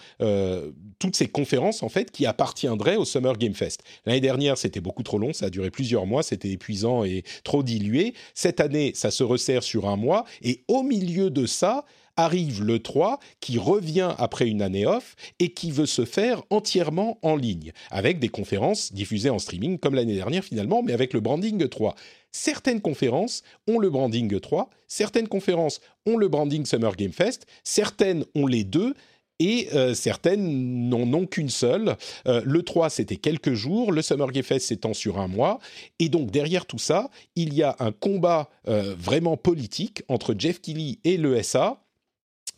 toutes 0.99 1.15
ces 1.15 1.27
conférences 1.27 1.83
en 1.83 1.89
fait 1.89 2.11
qui 2.11 2.25
appartiendraient 2.25 2.95
au 2.95 3.05
Summer 3.05 3.37
Game 3.37 3.53
Fest. 3.53 3.83
L'année 4.05 4.21
dernière, 4.21 4.57
c'était 4.57 4.79
beaucoup 4.79 5.03
trop 5.03 5.17
long, 5.17 5.33
ça 5.33 5.47
a 5.47 5.49
duré 5.49 5.69
plusieurs 5.69 6.05
mois, 6.05 6.23
c'était 6.23 6.49
épuisant 6.49 7.03
et 7.03 7.23
trop 7.43 7.63
dilué. 7.63 8.13
Cette 8.33 8.59
année, 8.59 8.93
ça 8.95 9.11
se 9.11 9.23
resserre 9.23 9.63
sur 9.63 9.87
un 9.87 9.97
mois 9.97 10.25
et 10.41 10.63
au 10.67 10.83
milieu 10.83 11.29
de 11.29 11.45
ça, 11.45 11.85
arrive 12.17 12.63
le 12.63 12.79
3 12.79 13.19
qui 13.39 13.57
revient 13.57 14.13
après 14.17 14.47
une 14.47 14.61
année 14.61 14.85
off 14.85 15.15
et 15.39 15.49
qui 15.49 15.71
veut 15.71 15.85
se 15.85 16.05
faire 16.05 16.43
entièrement 16.49 17.19
en 17.21 17.35
ligne, 17.35 17.71
avec 17.91 18.19
des 18.19 18.29
conférences 18.29 18.93
diffusées 18.93 19.29
en 19.29 19.39
streaming 19.39 19.77
comme 19.79 19.95
l'année 19.95 20.15
dernière 20.15 20.43
finalement, 20.43 20.83
mais 20.83 20.93
avec 20.93 21.13
le 21.13 21.19
branding 21.19 21.67
3. 21.67 21.95
Certaines 22.31 22.81
conférences 22.81 23.43
ont 23.67 23.79
le 23.79 23.89
branding 23.89 24.39
3, 24.39 24.69
certaines 24.87 25.27
conférences 25.27 25.81
ont 26.05 26.17
le 26.17 26.27
branding 26.27 26.65
Summer 26.65 26.95
Game 26.95 27.13
Fest, 27.13 27.45
certaines 27.63 28.25
ont 28.35 28.47
les 28.47 28.63
deux, 28.63 28.95
et 29.39 29.69
euh, 29.73 29.93
certaines 29.93 30.89
n'en 30.89 31.11
ont 31.13 31.25
qu'une 31.25 31.49
seule. 31.49 31.97
Euh, 32.27 32.41
le 32.45 32.63
3, 32.63 32.89
c'était 32.89 33.17
quelques 33.17 33.53
jours, 33.53 33.91
le 33.91 34.01
Summer 34.01 34.31
Game 34.31 34.43
Fest 34.43 34.67
s'étend 34.67 34.93
sur 34.93 35.19
un 35.19 35.27
mois, 35.27 35.59
et 35.99 36.09
donc 36.09 36.31
derrière 36.31 36.65
tout 36.65 36.77
ça, 36.77 37.09
il 37.35 37.53
y 37.53 37.63
a 37.63 37.75
un 37.79 37.91
combat 37.91 38.49
euh, 38.67 38.95
vraiment 38.97 39.37
politique 39.37 40.03
entre 40.07 40.35
Jeff 40.37 40.61
Keighley 40.61 40.99
et 41.03 41.17
l'ESA 41.17 41.82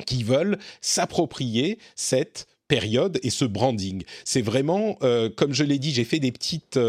qui 0.05 0.23
veulent 0.23 0.57
s'approprier 0.81 1.79
cette 1.95 2.47
période 2.67 3.19
et 3.21 3.29
ce 3.29 3.45
branding. 3.45 4.03
C'est 4.23 4.41
vraiment, 4.41 4.97
comme 5.35 5.53
je 5.53 5.63
l'ai 5.63 5.77
dit, 5.77 5.91
j'ai 5.91 6.03
fait 6.03 6.19
des 6.19 6.31
petites, 6.31 6.79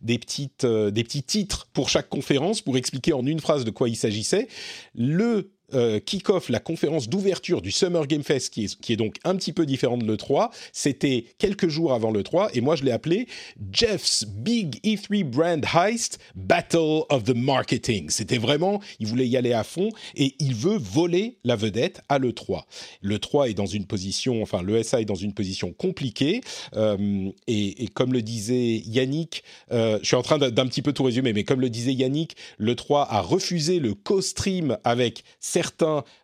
des 0.00 0.18
petites, 0.18 0.66
des 0.66 1.04
petits 1.04 1.22
titres 1.22 1.68
pour 1.72 1.88
chaque 1.88 2.08
conférence 2.08 2.60
pour 2.60 2.76
expliquer 2.76 3.12
en 3.12 3.24
une 3.24 3.38
phrase 3.38 3.64
de 3.64 3.70
quoi 3.70 3.88
il 3.88 3.96
s'agissait. 3.96 4.48
Le 4.94 5.52
euh, 5.74 6.00
kick-off 6.00 6.48
la 6.48 6.60
conférence 6.60 7.08
d'ouverture 7.08 7.62
du 7.62 7.70
Summer 7.70 8.06
Game 8.06 8.22
Fest, 8.22 8.52
qui 8.52 8.92
est, 8.92 8.96
donc 8.96 9.16
un 9.24 9.36
petit 9.36 9.52
peu 9.52 9.66
différent 9.66 9.96
de 9.96 10.04
l'E3. 10.04 10.50
C'était 10.72 11.24
quelques 11.38 11.68
jours 11.68 11.92
avant 11.92 12.12
l'E3, 12.12 12.50
et 12.54 12.60
moi 12.60 12.76
je 12.76 12.84
l'ai 12.84 12.92
appelé 12.92 13.26
Jeff's 13.72 14.24
Big 14.26 14.80
E3 14.84 15.24
Brand 15.24 15.64
Heist 15.74 16.18
Battle 16.34 17.02
of 17.08 17.24
the 17.24 17.34
Marketing. 17.34 18.10
C'était 18.10 18.38
vraiment, 18.38 18.80
il 19.00 19.06
voulait 19.06 19.28
y 19.28 19.36
aller 19.36 19.52
à 19.52 19.64
fond, 19.64 19.88
et 20.14 20.34
il 20.38 20.54
veut 20.54 20.78
voler 20.78 21.38
la 21.44 21.56
vedette 21.56 22.02
à 22.08 22.18
l'E3. 22.18 22.62
L'E3 23.02 23.50
est 23.50 23.54
dans 23.54 23.66
une 23.66 23.86
position, 23.86 24.42
enfin 24.42 24.62
l'ESA 24.62 25.00
est 25.00 25.06
dans 25.06 25.14
une 25.14 25.32
position 25.32 25.72
compliquée, 25.72 26.40
euh, 26.76 27.30
et, 27.46 27.84
et, 27.84 27.88
comme 27.88 28.12
le 28.12 28.22
disait 28.22 28.82
Yannick, 28.84 29.42
euh, 29.72 29.98
je 30.02 30.06
suis 30.06 30.16
en 30.16 30.22
train 30.22 30.38
d'un 30.38 30.66
petit 30.66 30.82
peu 30.82 30.92
tout 30.92 31.04
résumer, 31.04 31.32
mais 31.32 31.44
comme 31.44 31.60
le 31.60 31.70
disait 31.70 31.94
Yannick, 31.94 32.36
l'E3 32.58 33.06
a 33.08 33.20
refusé 33.20 33.78
le 33.78 33.94
co-stream 33.94 34.76
avec 34.84 35.24
certains 35.40 35.61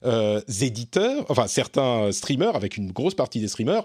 euh, 0.05 0.41
éditeurs, 0.61 1.25
enfin 1.29 1.47
certains 1.47 2.13
streamers, 2.13 2.57
avec 2.57 2.77
une 2.77 2.93
grosse 2.93 3.15
partie 3.15 3.41
des 3.41 3.49
streamers, 3.49 3.85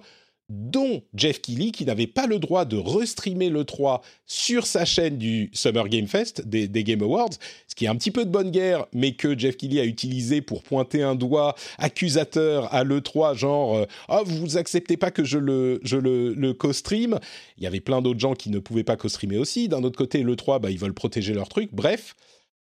dont 0.50 1.02
Jeff 1.14 1.42
Keighley, 1.42 1.72
qui 1.72 1.86
n'avait 1.86 2.08
pas 2.08 2.28
le 2.28 2.38
droit 2.38 2.66
de 2.66 2.78
restreamer 2.78 3.50
le 3.50 3.64
3 3.64 4.02
sur 4.26 4.68
sa 4.68 4.86
chaîne 4.86 5.18
du 5.18 5.50
Summer 5.54 5.88
Game 5.88 6.08
Fest, 6.08 6.46
des, 6.48 6.68
Game 6.68 7.02
Awards, 7.02 7.30
ce 7.68 7.76
qui 7.76 7.86
est 7.86 7.88
un 7.88 7.96
petit 7.96 8.12
peu 8.12 8.26
de 8.26 8.30
bonne 8.30 8.52
guerre, 8.52 8.86
mais 8.94 9.14
que 9.14 9.38
Jeff 9.38 9.58
Keighley 9.58 9.80
a 9.80 9.86
utilisé 9.86 10.42
pour 10.42 10.64
pointer 10.64 11.02
un 11.02 11.16
doigt 11.16 11.56
accusateur 11.78 12.74
à 12.74 12.84
l'E3, 12.84 13.36
genre 13.36 13.78
euh, 13.78 13.86
«Ah, 14.10 14.20
oh, 14.22 14.26
vous 14.26 14.58
acceptez 14.58 14.98
pas 14.98 15.12
que 15.12 15.24
je 15.24 15.38
le, 15.38 15.80
je 15.84 16.52
co-stream?» 16.52 17.20
Il 17.58 17.64
y 17.64 17.68
avait 17.68 17.80
plein 17.80 18.02
d'autres 18.02 18.20
gens 18.20 18.34
qui 18.34 18.50
ne 18.50 18.60
pouvaient 18.60 18.84
pas 18.84 18.98
co-streamer 18.98 19.38
aussi. 19.38 19.70
D'un 19.70 19.84
autre 19.84 19.98
côté, 19.98 20.24
l'E3, 20.24 20.60
bah, 20.60 20.70
ils 20.72 20.80
veulent 20.80 20.94
protéger 20.94 21.34
leur 21.34 21.48
truc. 21.48 21.70
Bref, 21.72 22.16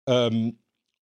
euh, 0.09 0.51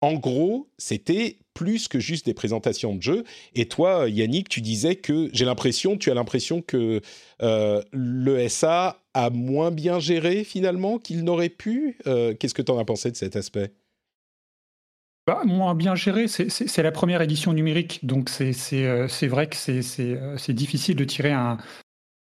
en 0.01 0.13
gros, 0.13 0.69
c'était 0.77 1.39
plus 1.53 1.87
que 1.87 1.99
juste 1.99 2.27
des 2.27 2.35
présentations 2.35 2.93
de 2.95 3.01
jeux. 3.01 3.23
Et 3.55 3.67
toi, 3.67 4.07
Yannick, 4.07 4.47
tu 4.47 4.61
disais 4.61 4.95
que 4.95 5.29
j'ai 5.33 5.45
l'impression, 5.45 5.97
tu 5.97 6.11
as 6.11 6.13
l'impression 6.13 6.61
que 6.61 7.01
euh, 7.41 7.81
l'ESA 7.93 9.01
a 9.15 9.29
moins 9.31 9.71
bien 9.71 9.99
géré 9.99 10.43
finalement 10.43 10.99
qu'il 10.99 11.23
n'aurait 11.23 11.49
pu. 11.49 11.97
Euh, 12.05 12.35
qu'est-ce 12.35 12.53
que 12.53 12.61
tu 12.61 12.71
en 12.71 12.77
as 12.77 12.85
pensé 12.85 13.09
de 13.09 13.15
cet 13.15 13.35
aspect? 13.35 13.71
Bah, 15.25 15.41
moins 15.45 15.73
bien 15.75 15.95
géré, 15.95 16.27
c'est 16.27 16.83
la 16.83 16.91
première 16.91 17.21
édition 17.21 17.51
numérique, 17.51 18.05
donc 18.05 18.29
c'est 18.29 18.53
euh, 18.85 19.07
vrai 19.23 19.49
que 19.49 19.57
c'est 19.57 20.53
difficile 20.53 20.95
de 20.95 21.03
tirer 21.03 21.33
un, 21.33 21.57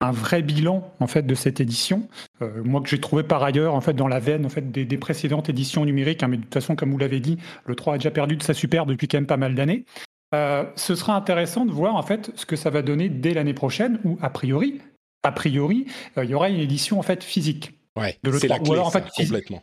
un 0.00 0.12
vrai 0.12 0.42
bilan 0.42 0.90
en 0.98 1.06
fait 1.06 1.22
de 1.22 1.34
cette 1.34 1.60
édition. 1.60 2.08
Euh, 2.42 2.62
moi 2.64 2.80
que 2.80 2.88
j'ai 2.88 3.00
trouvé 3.00 3.22
par 3.22 3.42
ailleurs 3.42 3.74
en 3.74 3.80
fait 3.80 3.92
dans 3.92 4.08
la 4.08 4.18
veine 4.18 4.46
en 4.46 4.48
fait 4.48 4.70
des, 4.70 4.98
précédentes 4.98 5.48
éditions 5.48 5.84
numériques, 5.84 6.22
hein, 6.22 6.28
mais 6.28 6.36
de 6.36 6.42
toute 6.42 6.54
façon 6.54 6.74
comme 6.74 6.90
vous 6.90 6.98
l'avez 6.98 7.20
dit, 7.20 7.38
le 7.66 7.74
3 7.74 7.94
a 7.94 7.98
déjà 7.98 8.10
perdu 8.10 8.36
de 8.36 8.42
sa 8.42 8.54
super 8.54 8.86
depuis 8.86 9.08
quand 9.08 9.18
même 9.18 9.26
pas 9.26 9.36
mal 9.36 9.54
d'années. 9.54 9.84
Euh, 10.34 10.64
ce 10.76 10.94
sera 10.94 11.16
intéressant 11.16 11.66
de 11.66 11.72
voir 11.72 11.96
en 11.96 12.02
fait 12.02 12.30
ce 12.36 12.46
que 12.46 12.56
ça 12.56 12.70
va 12.70 12.82
donner 12.82 13.08
dès 13.08 13.34
l'année 13.34 13.54
prochaine, 13.54 13.98
où 14.04 14.18
a 14.22 14.30
priori, 14.30 14.80
a 15.22 15.32
priori, 15.32 15.86
euh, 16.16 16.24
il 16.24 16.30
y 16.30 16.34
aura 16.34 16.48
une 16.48 16.60
édition 16.60 16.98
en 16.98 17.02
fait 17.02 17.24
physique. 17.24 17.74
Ouais, 17.96 18.18
c'est 18.38 18.48
la 18.48 18.60
clé, 18.60 18.78
en 18.78 18.90
fait, 18.90 19.04
complètement. 19.14 19.62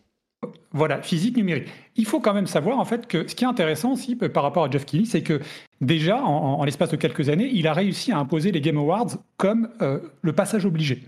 Voilà, 0.71 1.01
physique 1.01 1.35
numérique. 1.37 1.69
Il 1.95 2.05
faut 2.05 2.19
quand 2.19 2.33
même 2.33 2.45
savoir 2.45 2.77
en 2.77 2.85
fait 2.85 3.07
que 3.07 3.27
ce 3.27 3.33
qui 3.33 3.43
est 3.43 3.47
intéressant 3.47 3.93
aussi 3.93 4.15
par 4.15 4.43
rapport 4.43 4.65
à 4.65 4.69
Jeff 4.69 4.85
Keighley, 4.85 5.05
c'est 5.05 5.23
que 5.23 5.41
déjà 5.81 6.21
en, 6.23 6.63
l'espace 6.63 6.91
de 6.91 6.97
quelques 6.97 7.29
années, 7.29 7.49
il 7.51 7.67
a 7.67 7.73
réussi 7.73 8.11
à 8.11 8.17
imposer 8.19 8.51
les 8.51 8.61
Game 8.61 8.77
Awards 8.77 9.17
comme 9.37 9.69
euh, 9.81 9.99
le 10.21 10.33
passage 10.33 10.65
obligé. 10.65 11.01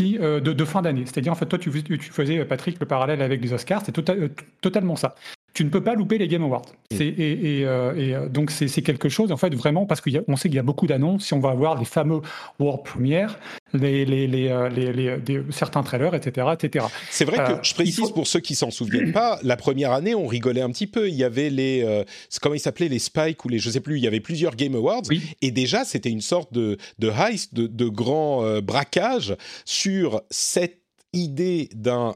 Euh, 0.00 0.40
de, 0.40 0.64
fin 0.64 0.82
d'année. 0.82 1.04
C'est-à-dire, 1.06 1.32
en 1.32 1.34
fait, 1.34 1.46
toi, 1.46 1.58
tu, 1.58 1.70
faisais, 1.72 2.44
Patrick, 2.44 2.78
le 2.78 2.86
parallèle 2.86 3.20
avec 3.22 3.42
les 3.42 3.52
Oscars, 3.52 3.82
c'est 3.84 3.92
tota-, 3.92 4.14
euh, 4.14 4.28
totalement 4.60 4.96
ça 4.96 5.14
tu 5.54 5.64
ne 5.64 5.70
peux 5.70 5.82
pas 5.82 5.94
louper 5.94 6.18
les 6.18 6.28
Game 6.28 6.42
Awards. 6.42 6.66
Mm. 6.92 6.96
Et, 7.00 7.62
euh, 7.64 7.92
euh, 7.96 8.28
donc 8.28 8.50
c'est 8.50 8.68
quelque 8.82 9.08
chose 9.08 9.32
en 9.32 9.36
fait 9.36 9.54
vraiment 9.54 9.86
parce 9.86 10.00
qu'on 10.00 10.36
sait 10.36 10.48
qu'il 10.48 10.56
y 10.56 10.60
a 10.60 10.62
beaucoup 10.62 10.86
d'annonces. 10.86 11.26
Si 11.26 11.34
on 11.34 11.40
va 11.40 11.50
avoir 11.50 11.78
les 11.78 11.84
fameux 11.84 12.20
World 12.58 12.84
Premiere, 12.84 13.38
les, 13.74 14.04
les, 14.04 14.48
euh, 14.48 15.42
certains 15.50 15.82
trailers, 15.82 16.14
etc., 16.14 16.48
etc. 16.52 16.86
C'est 17.10 17.24
vrai 17.24 17.38
que 17.38 17.66
je 17.66 17.74
précise 17.74 18.10
pour 18.10 18.26
ceux 18.26 18.40
qui 18.40 18.54
s'en 18.54 18.70
souviennent 18.70 19.12
pas, 19.12 19.38
la 19.42 19.56
première 19.56 19.92
année 19.92 20.14
on 20.14 20.26
rigolait 20.26 20.62
un 20.62 20.70
petit 20.70 20.86
peu. 20.86 21.08
Il 21.08 21.14
y 21.14 21.24
avait 21.24 21.50
les 21.50 22.04
comment 22.40 22.54
ils 22.54 22.60
s'appelaient 22.60 22.88
les 22.88 22.98
Spike 22.98 23.44
ou 23.44 23.48
les 23.48 23.58
je 23.58 23.70
sais 23.70 23.80
plus. 23.80 23.96
Il 23.96 24.04
y 24.04 24.06
avait 24.06 24.20
plusieurs 24.20 24.56
Game 24.56 24.74
Awards 24.74 25.02
et 25.42 25.50
déjà 25.50 25.84
c'était 25.84 26.10
une 26.10 26.20
sorte 26.20 26.52
de, 26.52 26.78
de 26.98 27.10
heist, 27.10 27.54
de, 27.54 27.66
de 27.66 27.88
grand 27.88 28.60
braquage 28.60 29.36
sur 29.64 30.22
cette 30.30 30.78
idée 31.12 31.68
d'un 31.74 32.14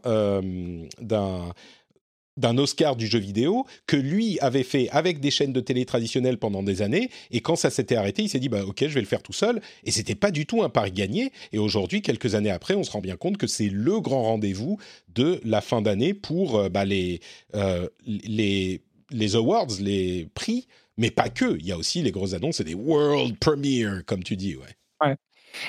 d'un 2.37 2.57
Oscar 2.59 2.97
du 2.97 3.07
jeu 3.07 3.19
vidéo 3.19 3.67
que 3.87 3.97
lui 3.97 4.39
avait 4.41 4.63
fait 4.63 4.89
avec 4.91 5.21
des 5.21 5.31
chaînes 5.31 5.53
de 5.53 5.61
télé 5.61 5.85
traditionnelles 5.85 6.39
pendant 6.39 6.63
des 6.63 6.83
années. 6.83 7.11
Et 7.31 7.41
quand 7.41 7.57
ça 7.57 7.71
s'était 7.71 7.97
arrêté 7.97 8.23
il 8.23 8.29
s'est 8.29 8.39
dit 8.39 8.49
bah 8.49 8.65
ok 8.65 8.79
je 8.81 8.95
vais 8.95 9.01
le 9.01 9.07
faire 9.07 9.23
tout 9.23 9.33
seul. 9.33 9.61
Et 9.85 9.91
c'était 9.91 10.15
pas 10.15 10.31
du 10.31 10.47
tout 10.47 10.63
un 10.63 10.69
pari 10.69 10.93
gagné. 10.93 11.33
Et 11.53 11.59
aujourd'hui 11.59 12.03
quelques 12.03 12.35
années 12.35 12.51
après 12.51 12.75
on 12.75 12.85
se 12.85 12.91
rend 12.91 13.01
bien 13.01 13.17
compte 13.17 13.37
que 13.37 13.47
c'est 13.47 13.69
le 13.69 14.01
grand 14.01 14.23
rendez-vous 14.23 14.79
de 15.15 15.41
la 15.45 15.61
fin 15.61 15.83
d'année 15.83 16.15
pour 16.15 16.57
euh, 16.59 16.69
bah, 16.69 16.85
les, 16.85 17.21
euh, 17.55 17.89
les 18.07 18.83
les 19.11 19.37
awards 19.37 19.69
les 19.81 20.29
prix. 20.35 20.69
Mais 20.99 21.11
pas 21.11 21.29
que. 21.29 21.57
Il 21.59 21.67
y 21.67 21.73
a 21.73 21.79
aussi 21.79 22.03
les 22.03 22.13
grosses 22.13 22.35
annonces 22.35 22.61
et 22.61 22.65
des 22.65 22.75
world 22.75 23.39
premiere 23.39 24.03
comme 24.07 24.23
tu 24.23 24.37
dis 24.37 24.57
ouais. 24.57 24.63
ouais. 25.05 25.17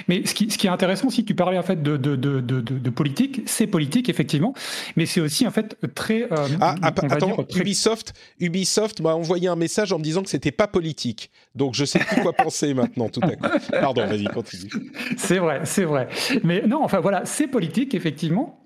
Mais 0.07 0.25
ce 0.25 0.33
qui, 0.33 0.49
ce 0.49 0.57
qui, 0.57 0.67
est 0.67 0.69
intéressant, 0.69 1.09
si 1.09 1.25
tu 1.25 1.35
parlais 1.35 1.57
en 1.57 1.63
fait 1.63 1.81
de, 1.81 1.97
de, 1.97 2.15
de, 2.15 2.39
de 2.41 2.89
politique, 2.89 3.41
c'est 3.45 3.67
politique 3.67 4.09
effectivement, 4.09 4.53
mais 4.95 5.05
c'est 5.05 5.21
aussi 5.21 5.47
en 5.47 5.51
fait 5.51 5.77
très. 5.95 6.23
Euh, 6.31 6.47
ah, 6.61 6.75
attends, 6.81 7.45
Ubisoft, 7.55 8.13
Ubisoft 8.39 9.01
m'a 9.01 9.13
envoyé 9.13 9.47
un 9.47 9.55
message 9.55 9.93
en 9.93 9.99
me 9.99 10.03
disant 10.03 10.23
que 10.23 10.29
c'était 10.29 10.51
pas 10.51 10.67
politique, 10.67 11.31
donc 11.55 11.73
je 11.75 11.85
sais 11.85 11.99
plus 11.99 12.21
quoi 12.21 12.33
penser 12.33 12.73
maintenant 12.73 13.09
tout 13.09 13.21
à 13.23 13.35
coup. 13.35 13.59
Pardon, 13.71 14.05
vas-y, 14.05 14.25
continue. 14.25 14.69
C'est 15.17 15.39
vrai, 15.39 15.61
c'est 15.63 15.85
vrai. 15.85 16.07
Mais 16.43 16.63
non, 16.67 16.83
enfin 16.83 16.99
voilà, 16.99 17.25
c'est 17.25 17.47
politique 17.47 17.93
effectivement 17.93 18.59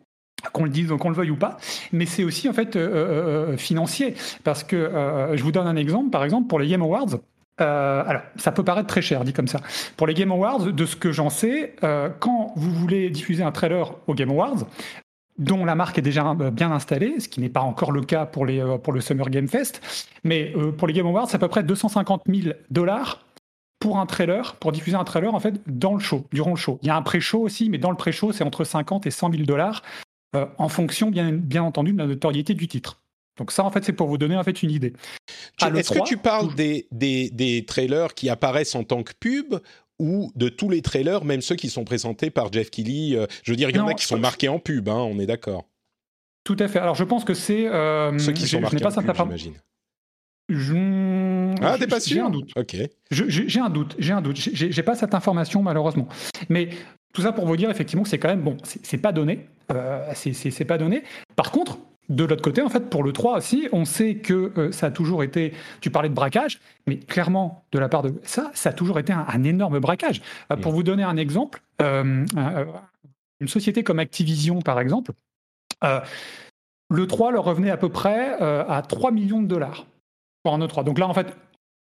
qu'on 0.53 0.65
le 0.65 0.69
dise, 0.69 0.89
qu'on 0.99 1.09
le 1.09 1.15
veuille 1.15 1.31
ou 1.31 1.35
pas, 1.35 1.57
mais 1.91 2.05
c'est 2.05 2.23
aussi 2.23 2.47
en 2.47 2.53
fait 2.53 2.75
euh, 2.75 3.53
euh, 3.53 3.57
financier, 3.57 4.13
parce 4.43 4.63
que 4.63 4.91
je 5.33 5.43
vous 5.43 5.51
donne 5.51 5.67
un 5.67 5.75
exemple, 5.75 6.11
par 6.11 6.23
exemple 6.23 6.47
pour 6.47 6.59
les 6.59 6.67
Game 6.67 6.81
Awards. 6.81 7.19
Euh, 7.59 8.03
alors, 8.05 8.21
ça 8.35 8.51
peut 8.51 8.63
paraître 8.63 8.87
très 8.87 9.01
cher, 9.01 9.23
dit 9.23 9.33
comme 9.33 9.47
ça. 9.47 9.61
Pour 9.95 10.07
les 10.07 10.13
Game 10.13 10.31
Awards, 10.31 10.65
de 10.65 10.85
ce 10.85 10.95
que 10.95 11.11
j'en 11.11 11.29
sais, 11.29 11.75
euh, 11.83 12.09
quand 12.19 12.53
vous 12.55 12.71
voulez 12.71 13.09
diffuser 13.09 13.43
un 13.43 13.51
trailer 13.51 13.95
aux 14.07 14.13
Game 14.13 14.29
Awards, 14.29 14.67
dont 15.39 15.65
la 15.65 15.75
marque 15.75 15.97
est 15.97 16.03
déjà 16.03 16.35
euh, 16.39 16.51
bien 16.51 16.71
installée, 16.71 17.19
ce 17.19 17.27
qui 17.27 17.39
n'est 17.39 17.49
pas 17.49 17.61
encore 17.61 17.91
le 17.91 18.01
cas 18.01 18.25
pour, 18.25 18.45
le 18.45 19.01
Summer 19.01 19.29
Game 19.29 19.47
Fest, 19.47 19.81
mais 20.23 20.53
pour 20.77 20.87
les 20.87 20.93
Game 20.93 21.07
Awards, 21.07 21.29
c'est 21.29 21.35
à 21.35 21.39
peu 21.39 21.47
près 21.47 21.63
250 21.63 22.23
000 22.27 22.55
dollars 22.69 23.23
pour 23.79 23.99
un 23.99 24.05
trailer, 24.05 24.55
pour 24.55 24.71
diffuser 24.71 24.97
un 24.97 25.03
trailer 25.03 25.33
en 25.33 25.39
fait 25.39 25.61
dans 25.67 25.93
le 25.93 25.99
show, 25.99 26.25
durant 26.31 26.51
le 26.51 26.55
show. 26.55 26.79
Il 26.81 26.87
y 26.87 26.91
a 26.91 26.95
un 26.95 27.03
pré-show 27.03 27.39
aussi, 27.39 27.69
mais 27.69 27.77
dans 27.77 27.91
le 27.91 27.97
pré-show, 27.97 28.31
c'est 28.31 28.43
entre 28.43 28.63
50 28.63 29.05
et 29.05 29.11
100 29.11 29.31
000 29.31 29.43
dollars, 29.43 29.83
en 30.33 30.69
fonction 30.69 31.09
bien 31.09 31.63
entendu 31.63 31.93
de 31.93 31.97
la 31.97 32.05
notoriété 32.05 32.53
du 32.53 32.67
titre. 32.67 32.99
Donc 33.37 33.51
ça, 33.51 33.63
en 33.63 33.71
fait, 33.71 33.83
c'est 33.83 33.93
pour 33.93 34.07
vous 34.07 34.17
donner 34.17 34.35
en 34.35 34.43
fait 34.43 34.63
une 34.63 34.71
idée. 34.71 34.93
Est-ce 35.61 35.93
que 35.93 36.03
tu 36.03 36.17
parles 36.17 36.53
des, 36.55 36.87
des, 36.91 37.29
des, 37.29 37.65
trailers 37.65 38.13
qui 38.13 38.29
apparaissent 38.29 38.75
en 38.75 38.83
tant 38.83 39.03
que 39.03 39.13
pub 39.19 39.55
ou 39.99 40.31
de 40.35 40.49
tous 40.49 40.69
les 40.69 40.81
trailers, 40.81 41.25
même 41.25 41.41
ceux 41.41 41.55
qui 41.55 41.69
sont 41.69 41.83
présentés 41.83 42.29
par 42.29 42.51
Jeff 42.51 42.69
Keighley 42.69 43.15
euh, 43.15 43.25
Je 43.43 43.51
veux 43.51 43.55
dire, 43.55 43.69
il 43.69 43.75
y 43.75 43.79
en 43.79 43.87
a 43.87 43.93
qui 43.93 44.05
sont 44.05 44.19
marqués 44.19 44.49
en 44.49 44.59
pub, 44.59 44.89
hein, 44.89 44.97
on 44.99 45.19
est 45.19 45.25
d'accord. 45.25 45.65
Tout 46.43 46.57
à 46.59 46.67
fait. 46.67 46.79
Alors 46.79 46.95
je 46.95 47.03
pense 47.03 47.25
que 47.25 47.33
c'est... 47.33 47.67
Euh, 47.67 48.17
ceux 48.19 48.31
qui 48.31 48.47
sont 48.47 48.61
marqués 48.61 48.85
en 48.85 48.91
pub, 48.91 49.15
j'imagine. 49.15 49.53
Je... 50.49 51.53
Ah, 51.61 51.77
t'es 51.77 51.87
pas 51.87 51.99
sûr 51.99 52.15
J'ai 52.15 52.21
un 52.21 52.29
doute. 52.29 52.51
Ok. 52.55 52.77
J'ai 53.11 53.59
un 53.59 53.69
doute. 53.69 53.95
J'ai 53.99 54.13
un 54.13 54.21
doute. 54.21 54.37
J'ai 54.37 54.83
pas 54.83 54.95
cette 54.95 55.13
information 55.13 55.61
malheureusement. 55.61 56.07
Mais 56.47 56.69
tout 57.13 57.21
ça 57.21 57.33
pour 57.33 57.45
vous 57.45 57.57
dire 57.57 57.69
effectivement 57.69 58.03
que 58.03 58.09
c'est 58.09 58.19
quand 58.19 58.29
même 58.29 58.43
bon. 58.43 58.55
C'est 58.63 58.97
pas 58.97 59.11
donné. 59.11 59.47
Euh, 59.71 60.09
c'est 60.13 60.65
pas 60.65 60.77
donné. 60.77 61.03
Par 61.35 61.51
contre, 61.51 61.79
de 62.09 62.23
l'autre 62.23 62.41
côté, 62.41 62.61
en 62.61 62.69
fait, 62.69 62.89
pour 62.89 63.03
le 63.03 63.11
3 63.11 63.37
aussi, 63.37 63.67
on 63.73 63.83
sait 63.83 64.15
que 64.15 64.53
euh, 64.57 64.71
ça 64.71 64.87
a 64.87 64.91
toujours 64.91 65.23
été. 65.23 65.53
Tu 65.81 65.91
parlais 65.91 66.09
de 66.09 66.13
braquage, 66.13 66.59
mais 66.85 66.97
clairement, 66.97 67.65
de 67.71 67.79
la 67.79 67.89
part 67.89 68.01
de 68.01 68.13
ça, 68.23 68.49
ça 68.53 68.69
a 68.69 68.73
toujours 68.73 68.97
été 68.99 69.11
un, 69.11 69.43
énorme 69.43 69.79
braquage. 69.79 70.21
Euh, 70.51 70.55
pour 70.55 70.71
vous 70.71 70.83
donner 70.83 71.03
un 71.03 71.17
exemple, 71.17 71.61
euh, 71.81 72.25
une 73.41 73.47
société 73.47 73.83
comme 73.83 73.99
Activision, 73.99 74.61
par 74.61 74.79
exemple, 74.79 75.11
le 76.89 77.07
3 77.07 77.31
leur 77.31 77.43
revenait 77.43 77.71
à 77.71 77.77
peu 77.77 77.89
près 77.89 78.33
à 78.39 78.81
3 78.81 79.11
millions 79.11 79.41
de 79.41 79.47
dollars 79.47 79.85
pour 80.43 80.53
un 80.53 80.59
E3. 80.59 80.85
Donc 80.85 80.97
là, 80.97 81.07
en 81.07 81.13
fait, 81.13 81.35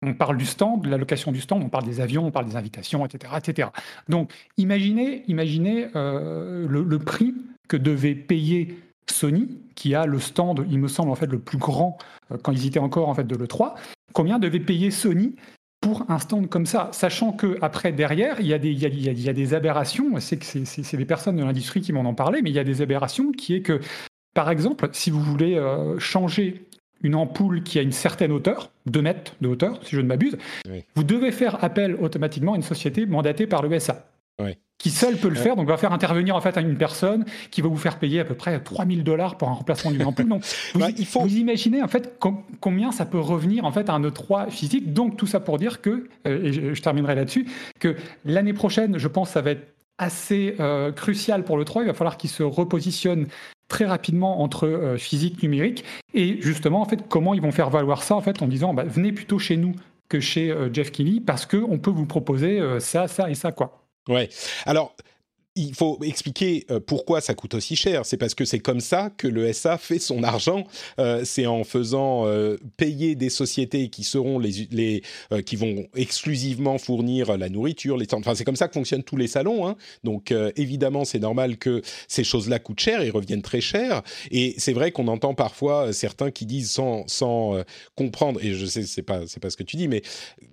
on 0.02 0.14
parle 0.14 0.36
du 0.36 0.46
stand, 0.46 0.82
de 0.82 0.88
la 0.88 0.96
location 0.96 1.32
du 1.32 1.40
stand, 1.40 1.62
on 1.62 1.68
parle 1.68 1.84
des 1.84 2.00
avions, 2.00 2.26
on 2.26 2.30
parle 2.30 2.46
des 2.46 2.56
invitations, 2.56 3.04
etc. 3.06 3.34
etc. 3.36 3.68
Donc 4.08 4.32
imaginez, 4.56 5.22
imaginez 5.28 5.88
le, 5.94 6.66
le, 6.66 6.98
prix 6.98 7.34
que 7.68 7.76
devait 7.76 8.14
payer 8.14 8.76
Sony, 9.10 9.48
qui 9.74 9.94
a 9.94 10.06
le 10.06 10.18
stand, 10.18 10.66
il 10.70 10.78
me 10.78 10.88
semble, 10.88 11.10
en 11.10 11.14
fait, 11.14 11.26
le 11.26 11.38
plus 11.38 11.58
grand 11.58 11.98
euh, 12.32 12.36
quand 12.42 12.52
ils 12.52 12.66
étaient 12.66 12.78
encore 12.78 13.08
en 13.08 13.14
fait 13.14 13.26
de 13.26 13.36
l'E3, 13.36 13.74
combien 14.12 14.38
devait 14.38 14.60
payer 14.60 14.90
Sony 14.90 15.34
pour 15.80 16.10
un 16.10 16.18
stand 16.18 16.48
comme 16.48 16.64
ça, 16.64 16.88
sachant 16.92 17.32
que 17.32 17.58
après 17.60 17.92
derrière 17.92 18.40
il 18.40 18.46
y 18.46 18.54
a 18.54 18.58
des, 18.58 18.70
il 18.70 19.20
y 19.20 19.28
a, 19.28 19.32
des 19.34 19.52
aberrations. 19.52 20.18
C'est 20.18 20.38
que 20.38 20.44
c'est 20.64 20.96
des 20.96 21.04
personnes 21.04 21.36
de 21.36 21.44
l'industrie 21.44 21.82
qui 21.82 21.92
m'en 21.92 22.00
ont 22.08 22.14
parlé, 22.14 22.40
mais 22.40 22.48
il 22.48 22.56
y 22.56 22.58
a 22.58 22.64
des 22.64 22.80
aberrations 22.80 23.32
qui 23.32 23.54
est 23.54 23.60
que, 23.60 23.80
par 24.34 24.50
exemple, 24.50 24.88
si 24.92 25.10
vous 25.10 25.20
voulez 25.20 25.56
euh, 25.56 25.98
changer 25.98 26.64
une 27.02 27.14
ampoule 27.14 27.62
qui 27.62 27.78
a 27.78 27.82
une 27.82 27.92
certaine 27.92 28.32
hauteur, 28.32 28.70
2 28.86 29.02
mètres 29.02 29.34
de 29.42 29.48
hauteur, 29.48 29.78
si 29.84 29.94
je 29.94 30.00
ne 30.00 30.06
m'abuse, 30.06 30.38
vous 30.94 31.04
devez 31.04 31.32
faire 31.32 31.62
appel 31.62 31.96
automatiquement 31.96 32.54
à 32.54 32.56
une 32.56 32.62
société 32.62 33.04
mandatée 33.04 33.46
par 33.46 33.62
l'ESA. 33.62 34.06
Qui 34.84 34.90
seul 34.90 35.16
peut 35.16 35.28
le 35.28 35.36
faire. 35.36 35.56
Donc, 35.56 35.68
va 35.68 35.76
faire 35.76 35.92
intervenir 35.92 36.36
en 36.36 36.40
fait 36.40 36.58
une 36.58 36.76
personne 36.76 37.24
qui 37.50 37.62
va 37.62 37.68
vous 37.68 37.76
faire 37.76 37.98
payer 37.98 38.20
à 38.20 38.24
peu 38.24 38.34
près 38.34 38.60
3000 38.60 39.04
dollars 39.04 39.38
pour 39.38 39.48
un 39.48 39.52
remplacement 39.52 39.90
d'une 39.90 40.04
ampoule. 40.04 40.28
Donc, 40.28 40.44
vous, 40.74 40.80
bah, 40.80 40.88
il 40.96 41.06
faut... 41.06 41.20
vous 41.20 41.36
imaginez 41.36 41.82
en 41.82 41.88
fait 41.88 42.20
combien 42.60 42.92
ça 42.92 43.06
peut 43.06 43.20
revenir 43.20 43.64
en 43.64 43.72
fait 43.72 43.88
à 43.88 43.94
un 43.94 44.02
E3 44.02 44.50
physique. 44.50 44.92
Donc, 44.92 45.16
tout 45.16 45.26
ça 45.26 45.40
pour 45.40 45.58
dire 45.58 45.80
que, 45.80 46.08
euh, 46.26 46.42
et 46.42 46.74
je, 46.74 46.82
terminerai 46.82 47.14
là-dessus, 47.14 47.46
que 47.78 47.96
l'année 48.24 48.52
prochaine, 48.52 48.98
je 48.98 49.08
pense, 49.08 49.30
ça 49.30 49.40
va 49.40 49.52
être 49.52 49.74
assez 49.96 50.56
euh, 50.60 50.92
crucial 50.92 51.44
pour 51.44 51.56
le 51.56 51.64
3. 51.64 51.84
Il 51.84 51.86
va 51.86 51.94
falloir 51.94 52.16
qu'il 52.16 52.28
se 52.28 52.42
repositionne 52.42 53.28
très 53.68 53.86
rapidement 53.86 54.42
entre 54.42 54.66
euh, 54.66 54.98
physique 54.98 55.42
numérique 55.42 55.84
et 56.12 56.42
justement 56.42 56.82
en 56.82 56.84
fait 56.84 57.08
comment 57.08 57.32
ils 57.32 57.40
vont 57.40 57.52
faire 57.52 57.70
valoir 57.70 58.02
ça 58.02 58.14
en 58.14 58.20
fait 58.20 58.42
en 58.42 58.46
disant 58.46 58.74
bah, 58.74 58.84
venez 58.84 59.12
plutôt 59.12 59.38
chez 59.38 59.56
nous 59.56 59.74
que 60.10 60.20
chez 60.20 60.54
Jeff 60.70 60.92
Kelly 60.92 61.20
parce 61.20 61.46
qu'on 61.46 61.78
peut 61.78 61.90
vous 61.90 62.04
proposer 62.04 62.60
ça, 62.78 63.08
ça 63.08 63.30
et 63.30 63.34
ça 63.34 63.52
quoi. 63.52 63.83
Ouais. 64.08 64.28
Alors, 64.66 64.94
il 65.56 65.74
faut 65.74 65.98
expliquer 66.02 66.66
euh, 66.70 66.80
pourquoi 66.80 67.20
ça 67.20 67.34
coûte 67.34 67.54
aussi 67.54 67.76
cher. 67.76 68.04
C'est 68.04 68.16
parce 68.16 68.34
que 68.34 68.44
c'est 68.44 68.58
comme 68.58 68.80
ça 68.80 69.10
que 69.16 69.28
le 69.28 69.52
SA 69.52 69.78
fait 69.78 70.00
son 70.00 70.24
argent. 70.24 70.64
Euh, 70.98 71.22
c'est 71.24 71.46
en 71.46 71.62
faisant 71.62 72.26
euh, 72.26 72.56
payer 72.76 73.14
des 73.14 73.30
sociétés 73.30 73.88
qui 73.88 74.02
seront 74.02 74.38
les, 74.38 74.68
les 74.72 75.02
qui 75.46 75.56
vont 75.56 75.86
exclusivement 75.94 76.78
fournir 76.78 77.36
la 77.36 77.48
nourriture, 77.48 77.96
les 77.96 78.06
enfin 78.12 78.34
c'est 78.34 78.44
comme 78.44 78.56
ça 78.56 78.68
que 78.68 78.74
fonctionnent 78.74 79.02
tous 79.02 79.16
les 79.16 79.26
salons. 79.26 79.66
Hein. 79.66 79.76
Donc 80.02 80.32
évidemment 80.56 81.04
c'est 81.04 81.18
normal 81.18 81.56
que 81.56 81.82
ces 82.08 82.24
choses-là 82.24 82.58
coûtent 82.58 82.80
cher 82.80 83.02
et 83.02 83.10
reviennent 83.10 83.42
très 83.42 83.60
cher. 83.60 84.02
Et 84.30 84.54
c'est 84.58 84.72
vrai 84.72 84.92
qu'on 84.92 85.08
entend 85.08 85.34
parfois 85.34 85.92
certains 85.92 86.30
qui 86.30 86.46
disent 86.46 86.70
sans 86.70 87.06
sans 87.08 87.62
comprendre 87.96 88.40
et 88.42 88.54
je 88.54 88.66
sais 88.66 88.82
c'est 88.84 89.02
pas 89.02 89.22
c'est 89.26 89.40
pas 89.40 89.50
ce 89.50 89.56
que 89.56 89.62
tu 89.62 89.76
dis 89.76 89.88
mais 89.88 90.02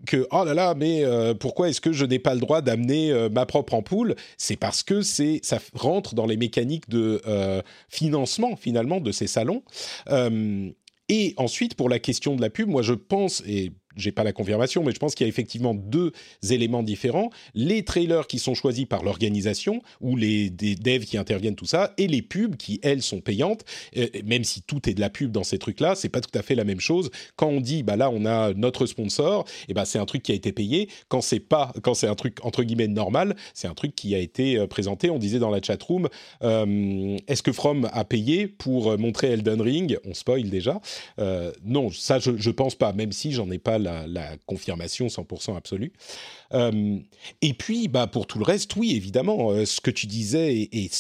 que 0.06 0.28
oh 0.32 0.44
là 0.44 0.54
là 0.54 0.74
mais 0.76 1.04
pourquoi 1.40 1.70
est-ce 1.70 1.82
que 1.82 1.92
je 1.92 2.06
n'ai 2.06 2.20
pas 2.20 2.34
le 2.34 2.40
droit 2.40 2.62
d'amener 2.62 3.30
ma 3.30 3.46
propre 3.46 3.74
ampoule? 3.74 4.16
C'est 4.38 4.58
parce 4.58 4.84
que 4.84 4.91
c'est 5.02 5.40
ça 5.44 5.60
rentre 5.74 6.16
dans 6.16 6.26
les 6.26 6.36
mécaniques 6.36 6.90
de 6.90 7.22
euh, 7.26 7.62
financement 7.88 8.58
finalement 8.58 9.00
de 9.00 9.12
ces 9.12 9.28
salons. 9.28 9.64
Euh, 10.10 10.70
et 11.08 11.34
ensuite, 11.38 11.76
pour 11.76 11.90
la 11.90 12.00
question 12.00 12.36
de 12.36 12.42
la 12.42 12.50
pub, 12.50 12.70
moi 12.70 12.82
je 12.82 12.94
pense, 12.94 13.44
et 13.46 13.72
j'ai 13.96 14.12
pas 14.12 14.24
la 14.24 14.34
confirmation, 14.34 14.84
mais 14.84 14.92
je 14.92 15.00
pense 15.00 15.16
qu'il 15.16 15.26
y 15.26 15.28
a 15.28 15.30
effectivement 15.30 15.74
deux 15.74 16.12
éléments 16.50 16.84
différents. 16.84 17.30
Les 17.54 17.84
trailers 17.84 18.28
qui 18.28 18.40
sont 18.40 18.54
choisis 18.54 18.86
par 18.86 19.04
l'organisation, 19.04 19.82
ou 20.00 20.16
les 20.16 20.50
devs 20.50 21.06
qui 21.06 21.18
interviennent, 21.18 21.56
tout 21.56 21.66
ça, 21.66 21.94
et 21.98 22.08
les 22.08 22.22
pubs 22.22 22.56
qui, 22.56 22.80
elles, 22.84 23.02
sont 23.02 23.22
payantes. 23.22 23.64
Euh, 23.98 24.08
même 24.26 24.44
si 24.44 24.62
tout 24.62 24.90
est 24.90 24.94
de 24.94 25.02
la 25.02 25.10
pub 25.10 25.32
dans 25.32 25.44
ces 25.44 25.58
trucs-là, 25.58 25.96
c'est 25.96 26.10
pas 26.10 26.22
tout 26.22 26.38
à 26.38 26.42
fait 26.42 26.56
la 26.56 26.64
même 26.64 26.80
chose. 26.80 27.10
Quand 27.36 27.48
on 27.48 27.62
dit, 27.62 27.84
bah 27.84 27.96
là, 27.96 28.10
on 28.10 28.26
a 28.26 28.54
notre 28.54 28.86
sponsor, 28.86 29.46
et 29.48 29.66
eh 29.70 29.74
ben 29.74 29.86
c'est 29.86 30.00
un 30.00 30.06
truc 30.06 30.24
qui 30.24 30.32
a 30.32 30.36
été 30.36 30.52
payé. 30.52 30.90
Quand 31.08 31.22
c'est 31.22 31.40
pas, 31.40 31.74
quand 31.82 31.94
c'est 31.94 32.08
un 32.08 32.16
truc 32.16 32.38
entre 32.44 32.64
guillemets 32.64 32.88
normal, 32.88 33.36
c'est 33.54 33.68
un 33.68 33.74
truc 33.74 33.96
qui 33.96 34.16
a 34.16 34.20
été 34.20 34.58
euh, 34.58 34.68
présenté. 34.68 35.10
On 35.10 35.20
disait 35.20 35.40
dans 35.40 35.50
la 35.50 35.62
chat 35.62 35.82
room, 35.82 36.08
euh, 36.44 37.18
est-ce 37.28 37.44
que 37.44 37.52
From 37.52 37.90
a 37.92 38.06
payé 38.06 38.48
pour 38.48 38.98
montrer 38.98 39.32
Elden 39.32 39.62
Ring? 39.62 39.98
On 40.06 40.14
spoil 40.14 40.50
déjà. 40.50 40.80
non, 41.66 41.90
ça 41.92 42.20
je, 42.20 42.32
je 42.38 42.50
pense 42.50 42.76
pas, 42.76 42.94
même 42.94 43.12
si 43.12 43.32
j'en 43.32 43.50
ai 43.52 43.58
pas 43.58 43.80
la, 43.82 44.38
confirmation 44.46 45.08
100% 45.08 45.58
absolue. 45.58 45.92
Euh, 46.54 47.00
et 47.42 47.54
puis, 47.54 47.88
bah, 47.88 48.08
pour 48.08 48.28
tout 48.28 48.40
le 48.40 48.46
reste, 48.46 48.76
oui, 48.76 48.96
évidemment, 48.96 49.52
euh, 49.52 49.66
ce 49.66 49.82
que 49.82 49.92
tu 49.92 50.08
disais 50.08 50.70
est, 50.72 50.94